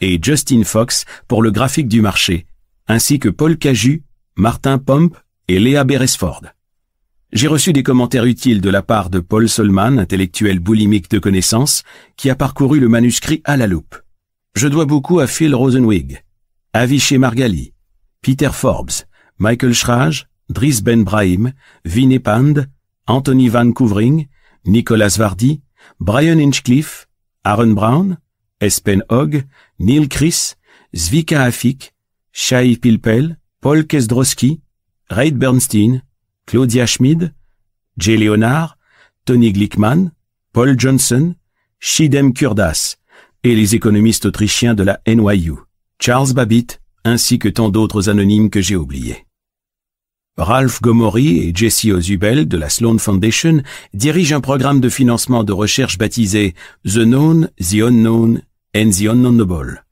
et 0.00 0.18
Justin 0.20 0.64
Fox 0.64 1.04
pour 1.28 1.42
le 1.42 1.52
graphique 1.52 1.88
du 1.88 2.00
marché, 2.00 2.46
ainsi 2.88 3.20
que 3.20 3.28
Paul 3.28 3.56
Caju, 3.58 4.02
Martin 4.36 4.78
Pomp 4.78 5.16
et 5.46 5.60
Léa 5.60 5.84
Beresford. 5.84 6.46
J'ai 7.32 7.46
reçu 7.46 7.72
des 7.72 7.82
commentaires 7.82 8.24
utiles 8.24 8.60
de 8.60 8.70
la 8.70 8.82
part 8.82 9.10
de 9.10 9.20
Paul 9.20 9.48
Solman, 9.48 9.98
intellectuel 9.98 10.58
boulimique 10.58 11.10
de 11.10 11.18
connaissances, 11.18 11.84
qui 12.16 12.30
a 12.30 12.34
parcouru 12.34 12.80
le 12.80 12.88
manuscrit 12.88 13.42
à 13.44 13.56
la 13.56 13.66
loupe. 13.66 13.96
Je 14.54 14.66
dois 14.66 14.86
beaucoup 14.86 15.20
à 15.20 15.26
Phil 15.26 15.54
Rosenwig, 15.54 16.24
Avishé 16.72 17.18
Margali, 17.18 17.72
Peter 18.22 18.50
Forbes, 18.52 19.04
Michael 19.38 19.74
Schrage, 19.74 20.26
Dries 20.48 20.80
Ben 20.82 21.04
Brahim, 21.04 21.52
Vinnie 21.84 22.18
Pand, 22.18 22.66
Anthony 23.06 23.48
Van 23.48 23.70
Kouvring 23.70 24.26
Nicolas 24.68 25.16
Vardy, 25.16 25.62
Brian 25.98 26.38
Inchcliffe, 26.38 27.08
Aaron 27.42 27.74
Brown, 27.74 28.18
Espen 28.60 29.02
Hogg, 29.08 29.44
Neil 29.78 30.08
Chris, 30.08 30.56
Zvika 30.94 31.44
Afik, 31.44 31.94
Shai 32.32 32.76
Pilpel, 32.76 33.38
Paul 33.62 33.84
Kesdrowski, 33.84 34.60
Reid 35.10 35.38
Bernstein, 35.38 36.02
Claudia 36.46 36.86
Schmid, 36.86 37.32
Jay 37.96 38.18
Leonard, 38.18 38.76
Tony 39.24 39.52
Glickman, 39.52 40.12
Paul 40.52 40.78
Johnson, 40.78 41.34
Shidem 41.80 42.34
Kurdas 42.34 42.96
et 43.44 43.54
les 43.54 43.74
économistes 43.74 44.26
autrichiens 44.26 44.74
de 44.74 44.82
la 44.82 45.00
NYU, 45.06 45.54
Charles 45.98 46.34
Babbitt, 46.34 46.80
ainsi 47.04 47.38
que 47.38 47.48
tant 47.48 47.70
d'autres 47.70 48.10
anonymes 48.10 48.50
que 48.50 48.60
j'ai 48.60 48.76
oubliés. 48.76 49.27
Ralph 50.38 50.80
Gomory 50.80 51.40
et 51.40 51.52
Jesse 51.52 51.86
Ozubel 51.86 52.46
de 52.46 52.56
la 52.56 52.68
Sloan 52.68 52.98
Foundation 52.98 53.60
dirigent 53.92 54.36
un 54.36 54.40
programme 54.40 54.80
de 54.80 54.88
financement 54.88 55.42
de 55.42 55.52
recherche 55.52 55.98
baptisé 55.98 56.54
The 56.84 57.02
Known, 57.02 57.50
The 57.58 57.82
Unknown 57.82 58.42
and 58.76 58.90
The 58.90 59.08
Unknownable. 59.08 59.84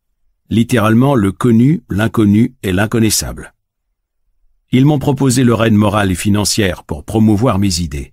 Littéralement 0.48 1.16
le 1.16 1.32
connu, 1.32 1.82
l'inconnu 1.90 2.54
et 2.62 2.72
l'inconnaissable. 2.72 3.54
Ils 4.70 4.84
m'ont 4.84 5.00
proposé 5.00 5.42
leur 5.42 5.64
aide 5.64 5.74
morale 5.74 6.12
et 6.12 6.16
financière 6.16 6.84
pour 6.84 7.04
promouvoir 7.04 7.58
mes 7.58 7.80
idées. 7.80 8.12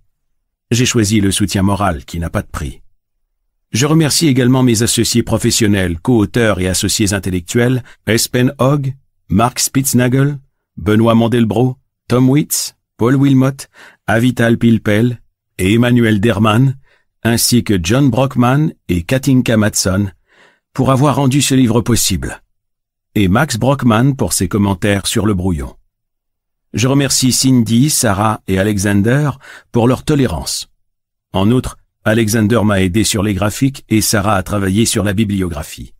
J'ai 0.71 0.87
choisi 0.87 1.21
le 1.21 1.29
soutien 1.29 1.61
moral 1.61 2.03
qui 2.03 2.19
n'a 2.19 2.31
pas 2.31 2.41
de 2.41 2.47
prix. 2.47 2.81
Je 3.71 3.85
remercie 3.85 4.27
également 4.27 4.63
mes 4.63 4.81
associés 4.81 5.21
professionnels, 5.21 5.99
co-auteurs 5.99 6.59
et 6.59 6.67
associés 6.67 7.13
intellectuels, 7.13 7.83
Espen 8.07 8.55
Hogg, 8.57 8.95
Mark 9.29 9.59
Spitznagel, 9.59 10.39
Benoît 10.77 11.13
Mandelbro, 11.13 11.77
Tom 12.07 12.29
Witz, 12.29 12.75
Paul 12.97 13.15
Wilmot, 13.15 13.67
Avital 14.07 14.57
Pilpel 14.57 15.21
et 15.57 15.73
Emmanuel 15.73 16.19
Derman, 16.19 16.75
ainsi 17.23 17.63
que 17.63 17.79
John 17.81 18.09
Brockman 18.09 18.71
et 18.89 19.03
Katinka 19.03 19.55
Matson, 19.55 20.11
pour 20.73 20.91
avoir 20.91 21.15
rendu 21.15 21.41
ce 21.41 21.55
livre 21.55 21.81
possible, 21.81 22.41
et 23.15 23.27
Max 23.27 23.57
Brockman 23.57 24.15
pour 24.15 24.33
ses 24.33 24.47
commentaires 24.47 25.07
sur 25.07 25.25
le 25.25 25.33
brouillon. 25.33 25.75
Je 26.73 26.87
remercie 26.87 27.31
Cindy, 27.31 27.89
Sarah 27.89 28.41
et 28.47 28.57
Alexander 28.57 29.29
pour 29.71 29.87
leur 29.87 30.03
tolérance. 30.03 30.67
En 31.31 31.51
outre, 31.51 31.77
Alexander 32.03 32.61
m'a 32.65 32.81
aidé 32.81 33.03
sur 33.03 33.23
les 33.23 33.33
graphiques 33.33 33.85
et 33.87 34.01
Sarah 34.01 34.35
a 34.35 34.43
travaillé 34.43 34.85
sur 34.85 35.03
la 35.03 35.13
bibliographie. 35.13 35.92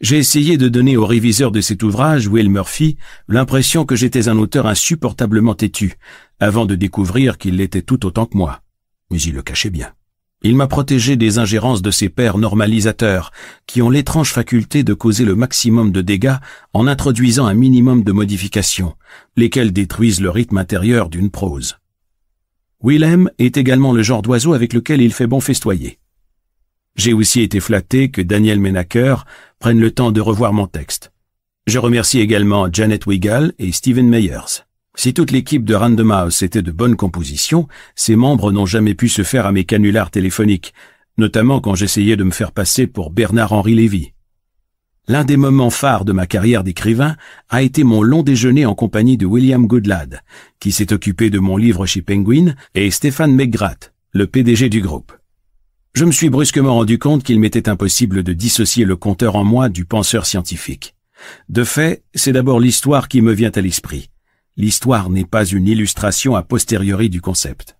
J'ai 0.00 0.18
essayé 0.18 0.58
de 0.58 0.68
donner 0.68 0.98
au 0.98 1.06
réviseur 1.06 1.50
de 1.50 1.62
cet 1.62 1.82
ouvrage, 1.82 2.26
Will 2.26 2.50
Murphy, 2.50 2.98
l'impression 3.28 3.86
que 3.86 3.96
j'étais 3.96 4.28
un 4.28 4.36
auteur 4.36 4.66
insupportablement 4.66 5.54
têtu, 5.54 5.94
avant 6.38 6.66
de 6.66 6.74
découvrir 6.74 7.38
qu'il 7.38 7.56
l'était 7.56 7.80
tout 7.80 8.04
autant 8.04 8.26
que 8.26 8.36
moi. 8.36 8.60
Mais 9.10 9.20
il 9.22 9.34
le 9.34 9.42
cachait 9.42 9.70
bien. 9.70 9.92
Il 10.42 10.54
m'a 10.54 10.66
protégé 10.66 11.16
des 11.16 11.38
ingérences 11.38 11.80
de 11.80 11.90
ses 11.90 12.10
pairs 12.10 12.36
normalisateurs, 12.36 13.32
qui 13.66 13.80
ont 13.80 13.88
l'étrange 13.88 14.32
faculté 14.32 14.84
de 14.84 14.92
causer 14.92 15.24
le 15.24 15.34
maximum 15.34 15.92
de 15.92 16.02
dégâts 16.02 16.36
en 16.74 16.86
introduisant 16.86 17.46
un 17.46 17.54
minimum 17.54 18.04
de 18.04 18.12
modifications, 18.12 18.94
lesquelles 19.34 19.72
détruisent 19.72 20.20
le 20.20 20.28
rythme 20.28 20.58
intérieur 20.58 21.08
d'une 21.08 21.30
prose. 21.30 21.78
Willem 22.84 23.30
est 23.38 23.56
également 23.56 23.94
le 23.94 24.02
genre 24.02 24.20
d'oiseau 24.20 24.52
avec 24.52 24.74
lequel 24.74 25.00
il 25.00 25.14
fait 25.14 25.26
bon 25.26 25.40
festoyer. 25.40 25.98
J'ai 26.96 27.12
aussi 27.12 27.42
été 27.42 27.60
flatté 27.60 28.10
que 28.10 28.22
Daniel 28.22 28.58
Menaker 28.58 29.26
prenne 29.58 29.80
le 29.80 29.90
temps 29.90 30.12
de 30.12 30.20
revoir 30.20 30.52
mon 30.52 30.66
texte. 30.66 31.12
Je 31.66 31.78
remercie 31.78 32.20
également 32.20 32.68
Janet 32.72 33.06
Wigal 33.06 33.52
et 33.58 33.72
Steven 33.72 34.08
Meyers. 34.08 34.64
Si 34.94 35.12
toute 35.12 35.30
l'équipe 35.30 35.64
de 35.64 35.74
Random 35.74 36.10
House 36.10 36.42
était 36.42 36.62
de 36.62 36.70
bonne 36.70 36.96
composition, 36.96 37.68
ses 37.94 38.16
membres 38.16 38.52
n'ont 38.52 38.66
jamais 38.66 38.94
pu 38.94 39.08
se 39.08 39.22
faire 39.22 39.46
à 39.46 39.52
mes 39.52 39.64
canulars 39.64 40.10
téléphoniques, 40.10 40.72
notamment 41.18 41.60
quand 41.60 41.74
j'essayais 41.74 42.16
de 42.16 42.24
me 42.24 42.30
faire 42.30 42.52
passer 42.52 42.86
pour 42.86 43.10
Bernard-Henri 43.10 43.74
Lévy. 43.74 44.12
L'un 45.08 45.24
des 45.24 45.36
moments 45.36 45.70
phares 45.70 46.04
de 46.04 46.12
ma 46.12 46.26
carrière 46.26 46.64
d'écrivain 46.64 47.16
a 47.48 47.62
été 47.62 47.84
mon 47.84 48.02
long 48.02 48.22
déjeuner 48.22 48.66
en 48.66 48.74
compagnie 48.74 49.16
de 49.16 49.26
William 49.26 49.66
Goodlad, 49.66 50.22
qui 50.60 50.72
s'est 50.72 50.92
occupé 50.92 51.30
de 51.30 51.38
mon 51.38 51.56
livre 51.56 51.86
chez 51.86 52.02
Penguin, 52.02 52.54
et 52.74 52.90
Stéphane 52.90 53.34
McGrath, 53.34 53.92
le 54.12 54.26
PDG 54.26 54.68
du 54.68 54.80
groupe. 54.80 55.12
Je 55.96 56.04
me 56.04 56.12
suis 56.12 56.28
brusquement 56.28 56.74
rendu 56.74 56.98
compte 56.98 57.22
qu'il 57.22 57.40
m'était 57.40 57.70
impossible 57.70 58.22
de 58.22 58.34
dissocier 58.34 58.84
le 58.84 58.96
conteur 58.96 59.34
en 59.34 59.44
moi 59.44 59.70
du 59.70 59.86
penseur 59.86 60.26
scientifique. 60.26 60.94
De 61.48 61.64
fait, 61.64 62.04
c'est 62.14 62.34
d'abord 62.34 62.60
l'histoire 62.60 63.08
qui 63.08 63.22
me 63.22 63.32
vient 63.32 63.50
à 63.54 63.62
l'esprit. 63.62 64.10
L'histoire 64.58 65.08
n'est 65.08 65.24
pas 65.24 65.46
une 65.46 65.66
illustration 65.66 66.36
a 66.36 66.42
posteriori 66.42 67.08
du 67.08 67.22
concept. 67.22 67.78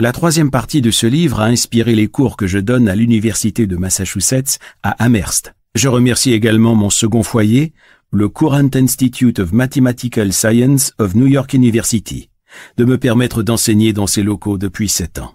La 0.00 0.12
troisième 0.12 0.50
partie 0.50 0.80
de 0.80 0.90
ce 0.90 1.06
livre 1.06 1.40
a 1.40 1.44
inspiré 1.48 1.94
les 1.94 2.08
cours 2.08 2.38
que 2.38 2.46
je 2.46 2.58
donne 2.58 2.88
à 2.88 2.96
l'Université 2.96 3.66
de 3.66 3.76
Massachusetts 3.76 4.58
à 4.82 4.92
Amherst. 4.92 5.54
Je 5.74 5.88
remercie 5.88 6.32
également 6.32 6.74
mon 6.74 6.88
second 6.88 7.22
foyer, 7.22 7.74
le 8.12 8.30
Courant 8.30 8.70
Institute 8.74 9.40
of 9.40 9.52
Mathematical 9.52 10.32
Science 10.32 10.94
of 10.98 11.14
New 11.14 11.26
York 11.26 11.52
University, 11.52 12.30
de 12.78 12.86
me 12.86 12.96
permettre 12.96 13.42
d'enseigner 13.42 13.92
dans 13.92 14.06
ces 14.06 14.22
locaux 14.22 14.56
depuis 14.56 14.88
sept 14.88 15.18
ans. 15.18 15.34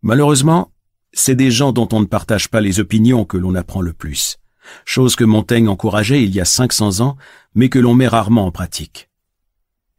Malheureusement, 0.00 0.70
c'est 1.12 1.34
des 1.34 1.50
gens 1.50 1.72
dont 1.72 1.88
on 1.92 2.00
ne 2.00 2.06
partage 2.06 2.48
pas 2.48 2.60
les 2.60 2.80
opinions 2.80 3.24
que 3.24 3.36
l'on 3.36 3.54
apprend 3.54 3.80
le 3.80 3.92
plus, 3.92 4.38
chose 4.84 5.16
que 5.16 5.24
Montaigne 5.24 5.68
encourageait 5.68 6.22
il 6.22 6.34
y 6.34 6.40
a 6.40 6.44
500 6.44 7.00
ans, 7.00 7.16
mais 7.54 7.68
que 7.68 7.78
l'on 7.78 7.94
met 7.94 8.08
rarement 8.08 8.46
en 8.46 8.50
pratique. 8.50 9.08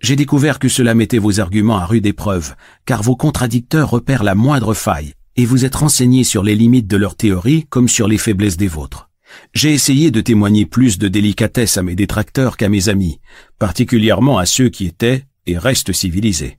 J'ai 0.02 0.16
découvert 0.16 0.60
que 0.60 0.70
cela 0.70 0.94
mettait 0.94 1.18
vos 1.18 1.40
arguments 1.40 1.78
à 1.78 1.86
rude 1.86 2.06
épreuve, 2.06 2.56
car 2.86 3.04
vos 3.04 3.16
contradicteurs 3.16 3.90
repèrent 3.90 4.24
la 4.24 4.36
moindre 4.36 4.74
faille, 4.74 5.14
et 5.36 5.46
vous 5.46 5.66
êtes 5.66 5.76
renseigné 5.76 6.24
sur 6.24 6.44
les 6.44 6.56
limites 6.56 6.88
de 6.88 6.98
leur 6.98 7.16
théorie 7.16 7.66
comme 7.70 7.90
sur 7.90 8.08
les 8.08 8.18
faiblesses 8.18 8.58
des 8.58 8.68
vôtres. 8.68 9.10
J'ai 9.54 9.74
essayé 9.74 10.10
de 10.12 10.22
témoigner 10.22 10.66
plus 10.66 10.98
de 10.98 11.08
délicatesse 11.08 11.78
à 11.78 11.84
mes 11.84 11.96
détracteurs 11.96 12.58
qu'à 12.58 12.70
mes 12.70 12.90
amis, 12.90 13.20
particulièrement 13.58 14.38
à 14.38 14.46
ceux 14.46 14.70
qui 14.70 14.86
étaient 14.86 15.26
et 15.46 15.58
restent 15.58 15.94
civilisés. 15.94 16.59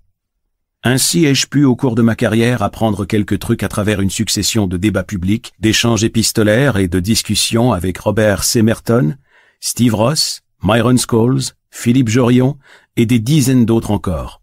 Ainsi 0.82 1.26
ai-je 1.26 1.46
pu 1.46 1.64
au 1.64 1.76
cours 1.76 1.94
de 1.94 2.00
ma 2.00 2.14
carrière 2.14 2.62
apprendre 2.62 3.04
quelques 3.04 3.38
trucs 3.38 3.62
à 3.62 3.68
travers 3.68 4.00
une 4.00 4.08
succession 4.08 4.66
de 4.66 4.78
débats 4.78 5.04
publics, 5.04 5.52
d'échanges 5.60 6.04
épistolaires 6.04 6.78
et 6.78 6.88
de 6.88 7.00
discussions 7.00 7.72
avec 7.72 7.98
Robert 7.98 8.44
Semerton, 8.44 9.16
Steve 9.60 9.94
Ross, 9.94 10.40
Myron 10.62 10.96
Scholes, 10.96 11.52
Philippe 11.70 12.08
Jorion 12.08 12.56
et 12.96 13.04
des 13.04 13.18
dizaines 13.18 13.66
d'autres 13.66 13.90
encore. 13.90 14.40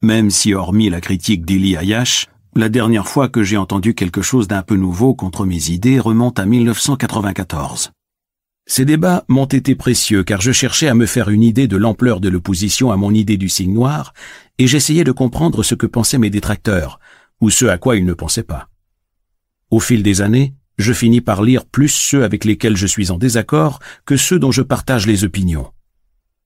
Même 0.00 0.30
si 0.30 0.54
hormis 0.54 0.88
la 0.88 1.02
critique 1.02 1.44
d'Ili 1.44 1.76
Ayash, 1.76 2.28
la 2.56 2.70
dernière 2.70 3.06
fois 3.06 3.28
que 3.28 3.42
j'ai 3.42 3.58
entendu 3.58 3.94
quelque 3.94 4.22
chose 4.22 4.48
d'un 4.48 4.62
peu 4.62 4.76
nouveau 4.76 5.14
contre 5.14 5.44
mes 5.44 5.68
idées 5.68 6.00
remonte 6.00 6.38
à 6.38 6.46
1994. 6.46 7.93
Ces 8.66 8.86
débats 8.86 9.24
m'ont 9.28 9.44
été 9.44 9.74
précieux 9.74 10.24
car 10.24 10.40
je 10.40 10.50
cherchais 10.52 10.88
à 10.88 10.94
me 10.94 11.06
faire 11.06 11.28
une 11.28 11.42
idée 11.42 11.68
de 11.68 11.76
l'ampleur 11.76 12.20
de 12.20 12.30
l'opposition 12.30 12.90
à 12.90 12.96
mon 12.96 13.12
idée 13.12 13.36
du 13.36 13.50
signe 13.50 13.74
noir 13.74 14.14
et 14.58 14.66
j'essayais 14.66 15.04
de 15.04 15.12
comprendre 15.12 15.62
ce 15.62 15.74
que 15.74 15.86
pensaient 15.86 16.18
mes 16.18 16.30
détracteurs 16.30 16.98
ou 17.40 17.50
ce 17.50 17.66
à 17.66 17.76
quoi 17.76 17.96
ils 17.96 18.06
ne 18.06 18.14
pensaient 18.14 18.42
pas. 18.42 18.68
Au 19.70 19.80
fil 19.80 20.02
des 20.02 20.22
années, 20.22 20.54
je 20.78 20.92
finis 20.92 21.20
par 21.20 21.42
lire 21.42 21.66
plus 21.66 21.88
ceux 21.88 22.24
avec 22.24 22.44
lesquels 22.44 22.76
je 22.76 22.86
suis 22.86 23.10
en 23.10 23.18
désaccord 23.18 23.80
que 24.06 24.16
ceux 24.16 24.38
dont 24.38 24.50
je 24.50 24.62
partage 24.62 25.06
les 25.06 25.24
opinions. 25.24 25.70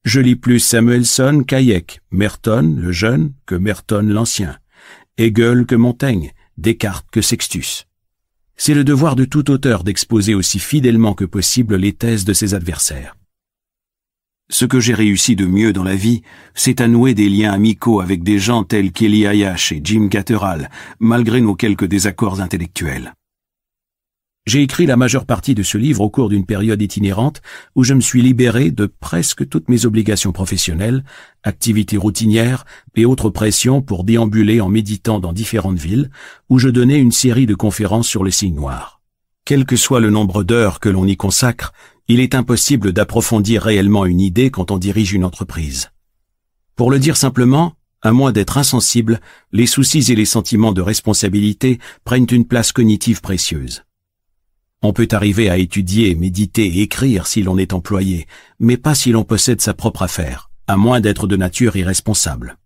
Je 0.04 0.20
lis 0.20 0.36
plus 0.36 0.60
Samuelson 0.60 1.44
qu'Hayek, 1.46 2.00
Merton 2.10 2.76
le 2.78 2.92
jeune 2.92 3.32
que 3.46 3.54
Merton 3.54 4.02
l'ancien, 4.02 4.58
Hegel 5.18 5.66
que 5.66 5.74
Montaigne, 5.74 6.32
Descartes 6.56 7.06
que 7.12 7.22
Sextus. 7.22 7.87
C'est 8.60 8.74
le 8.74 8.82
devoir 8.82 9.14
de 9.14 9.24
tout 9.24 9.52
auteur 9.52 9.84
d'exposer 9.84 10.34
aussi 10.34 10.58
fidèlement 10.58 11.14
que 11.14 11.24
possible 11.24 11.76
les 11.76 11.92
thèses 11.92 12.24
de 12.24 12.32
ses 12.32 12.54
adversaires. 12.54 13.14
Ce 14.50 14.64
que 14.64 14.80
j'ai 14.80 14.94
réussi 14.94 15.36
de 15.36 15.46
mieux 15.46 15.72
dans 15.72 15.84
la 15.84 15.94
vie, 15.94 16.22
c'est 16.54 16.80
à 16.80 16.88
nouer 16.88 17.14
des 17.14 17.28
liens 17.28 17.52
amicaux 17.52 18.00
avec 18.00 18.24
des 18.24 18.38
gens 18.38 18.64
tels 18.64 18.90
qu'Eli 18.90 19.26
Ayash 19.26 19.72
et 19.72 19.80
Jim 19.84 20.08
Catterall, 20.08 20.70
malgré 20.98 21.40
nos 21.40 21.54
quelques 21.54 21.84
désaccords 21.84 22.40
intellectuels. 22.40 23.14
J'ai 24.48 24.62
écrit 24.62 24.86
la 24.86 24.96
majeure 24.96 25.26
partie 25.26 25.54
de 25.54 25.62
ce 25.62 25.76
livre 25.76 26.00
au 26.00 26.08
cours 26.08 26.30
d'une 26.30 26.46
période 26.46 26.80
itinérante 26.80 27.42
où 27.74 27.84
je 27.84 27.92
me 27.92 28.00
suis 28.00 28.22
libéré 28.22 28.70
de 28.70 28.86
presque 28.86 29.46
toutes 29.46 29.68
mes 29.68 29.84
obligations 29.84 30.32
professionnelles, 30.32 31.04
activités 31.42 31.98
routinières 31.98 32.64
et 32.94 33.04
autres 33.04 33.28
pressions 33.28 33.82
pour 33.82 34.04
déambuler 34.04 34.62
en 34.62 34.70
méditant 34.70 35.20
dans 35.20 35.34
différentes 35.34 35.76
villes 35.76 36.08
où 36.48 36.58
je 36.58 36.70
donnais 36.70 36.98
une 36.98 37.12
série 37.12 37.44
de 37.44 37.54
conférences 37.54 38.08
sur 38.08 38.24
le 38.24 38.30
signe 38.30 38.54
noir. 38.54 39.02
Quel 39.44 39.66
que 39.66 39.76
soit 39.76 40.00
le 40.00 40.08
nombre 40.08 40.44
d'heures 40.44 40.80
que 40.80 40.88
l'on 40.88 41.04
y 41.04 41.18
consacre, 41.18 41.74
il 42.08 42.18
est 42.18 42.34
impossible 42.34 42.94
d'approfondir 42.94 43.60
réellement 43.60 44.06
une 44.06 44.20
idée 44.20 44.50
quand 44.50 44.70
on 44.70 44.78
dirige 44.78 45.12
une 45.12 45.26
entreprise. 45.26 45.90
Pour 46.74 46.90
le 46.90 46.98
dire 46.98 47.18
simplement, 47.18 47.74
à 48.00 48.12
moins 48.12 48.32
d'être 48.32 48.56
insensible, 48.56 49.20
les 49.52 49.66
soucis 49.66 50.10
et 50.10 50.14
les 50.14 50.24
sentiments 50.24 50.72
de 50.72 50.80
responsabilité 50.80 51.78
prennent 52.04 52.28
une 52.30 52.46
place 52.46 52.72
cognitive 52.72 53.20
précieuse. 53.20 53.82
On 54.80 54.92
peut 54.92 55.08
arriver 55.10 55.50
à 55.50 55.58
étudier, 55.58 56.14
méditer 56.14 56.66
et 56.66 56.82
écrire 56.82 57.26
si 57.26 57.42
l'on 57.42 57.58
est 57.58 57.72
employé, 57.72 58.28
mais 58.60 58.76
pas 58.76 58.94
si 58.94 59.10
l'on 59.10 59.24
possède 59.24 59.60
sa 59.60 59.74
propre 59.74 60.02
affaire, 60.02 60.50
à 60.68 60.76
moins 60.76 61.00
d'être 61.00 61.26
de 61.26 61.36
nature 61.36 61.74
irresponsable. 61.74 62.58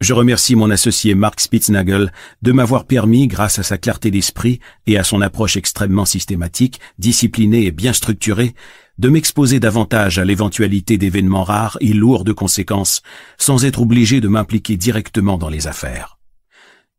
Je 0.00 0.12
remercie 0.12 0.54
mon 0.54 0.70
associé 0.70 1.16
Mark 1.16 1.40
Spitznagel 1.40 2.12
de 2.42 2.52
m'avoir 2.52 2.84
permis, 2.84 3.26
grâce 3.26 3.58
à 3.58 3.64
sa 3.64 3.76
clarté 3.76 4.12
d'esprit 4.12 4.60
et 4.86 4.96
à 4.96 5.02
son 5.02 5.20
approche 5.20 5.56
extrêmement 5.56 6.04
systématique, 6.04 6.78
disciplinée 7.00 7.66
et 7.66 7.72
bien 7.72 7.92
structurée, 7.92 8.54
de 8.98 9.08
m'exposer 9.08 9.58
davantage 9.58 10.20
à 10.20 10.24
l'éventualité 10.24 10.96
d'événements 10.96 11.42
rares 11.42 11.78
et 11.80 11.92
lourds 11.92 12.22
de 12.22 12.32
conséquences, 12.32 13.02
sans 13.36 13.64
être 13.64 13.82
obligé 13.82 14.20
de 14.20 14.28
m'impliquer 14.28 14.76
directement 14.76 15.38
dans 15.38 15.48
les 15.48 15.66
affaires. 15.66 16.18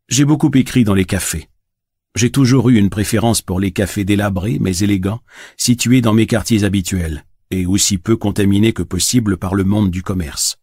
J'ai 0.10 0.26
beaucoup 0.26 0.52
écrit 0.54 0.84
dans 0.84 0.94
les 0.94 1.06
cafés, 1.06 1.49
j'ai 2.20 2.32
toujours 2.32 2.68
eu 2.68 2.76
une 2.76 2.90
préférence 2.90 3.42
pour 3.42 3.62
les 3.62 3.72
cafés 3.72 4.04
délabrés 4.04 4.58
mais 4.60 4.80
élégants, 4.80 5.22
situés 5.56 6.02
dans 6.02 6.12
mes 6.12 6.26
quartiers 6.26 6.66
habituels, 6.66 7.24
et 7.50 7.66
aussi 7.66 7.98
peu 7.98 8.18
contaminés 8.18 8.74
que 8.74 8.84
possible 8.84 9.38
par 9.38 9.56
le 9.56 9.64
monde 9.64 9.90
du 9.90 10.04
commerce. 10.04 10.58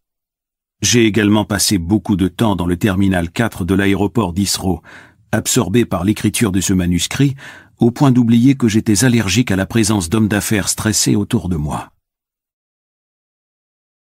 J'ai 0.83 1.07
également 1.07 1.45
passé 1.45 1.79
beaucoup 1.79 2.15
de 2.15 2.27
temps 2.27 2.55
dans 2.55 2.67
le 2.67 2.77
terminal 2.77 3.31
4 3.31 3.65
de 3.65 3.73
l'aéroport 3.73 4.33
d'Isro, 4.33 4.83
absorbé 5.31 5.83
par 5.83 6.03
l'écriture 6.03 6.51
de 6.51 6.61
ce 6.61 6.73
manuscrit, 6.73 7.33
au 7.79 7.89
point 7.89 8.11
d'oublier 8.11 8.53
que 8.53 8.67
j'étais 8.67 9.03
allergique 9.03 9.49
à 9.49 9.55
la 9.55 9.65
présence 9.65 10.09
d'hommes 10.09 10.27
d'affaires 10.27 10.69
stressés 10.69 11.15
autour 11.15 11.49
de 11.49 11.55
moi. 11.55 11.89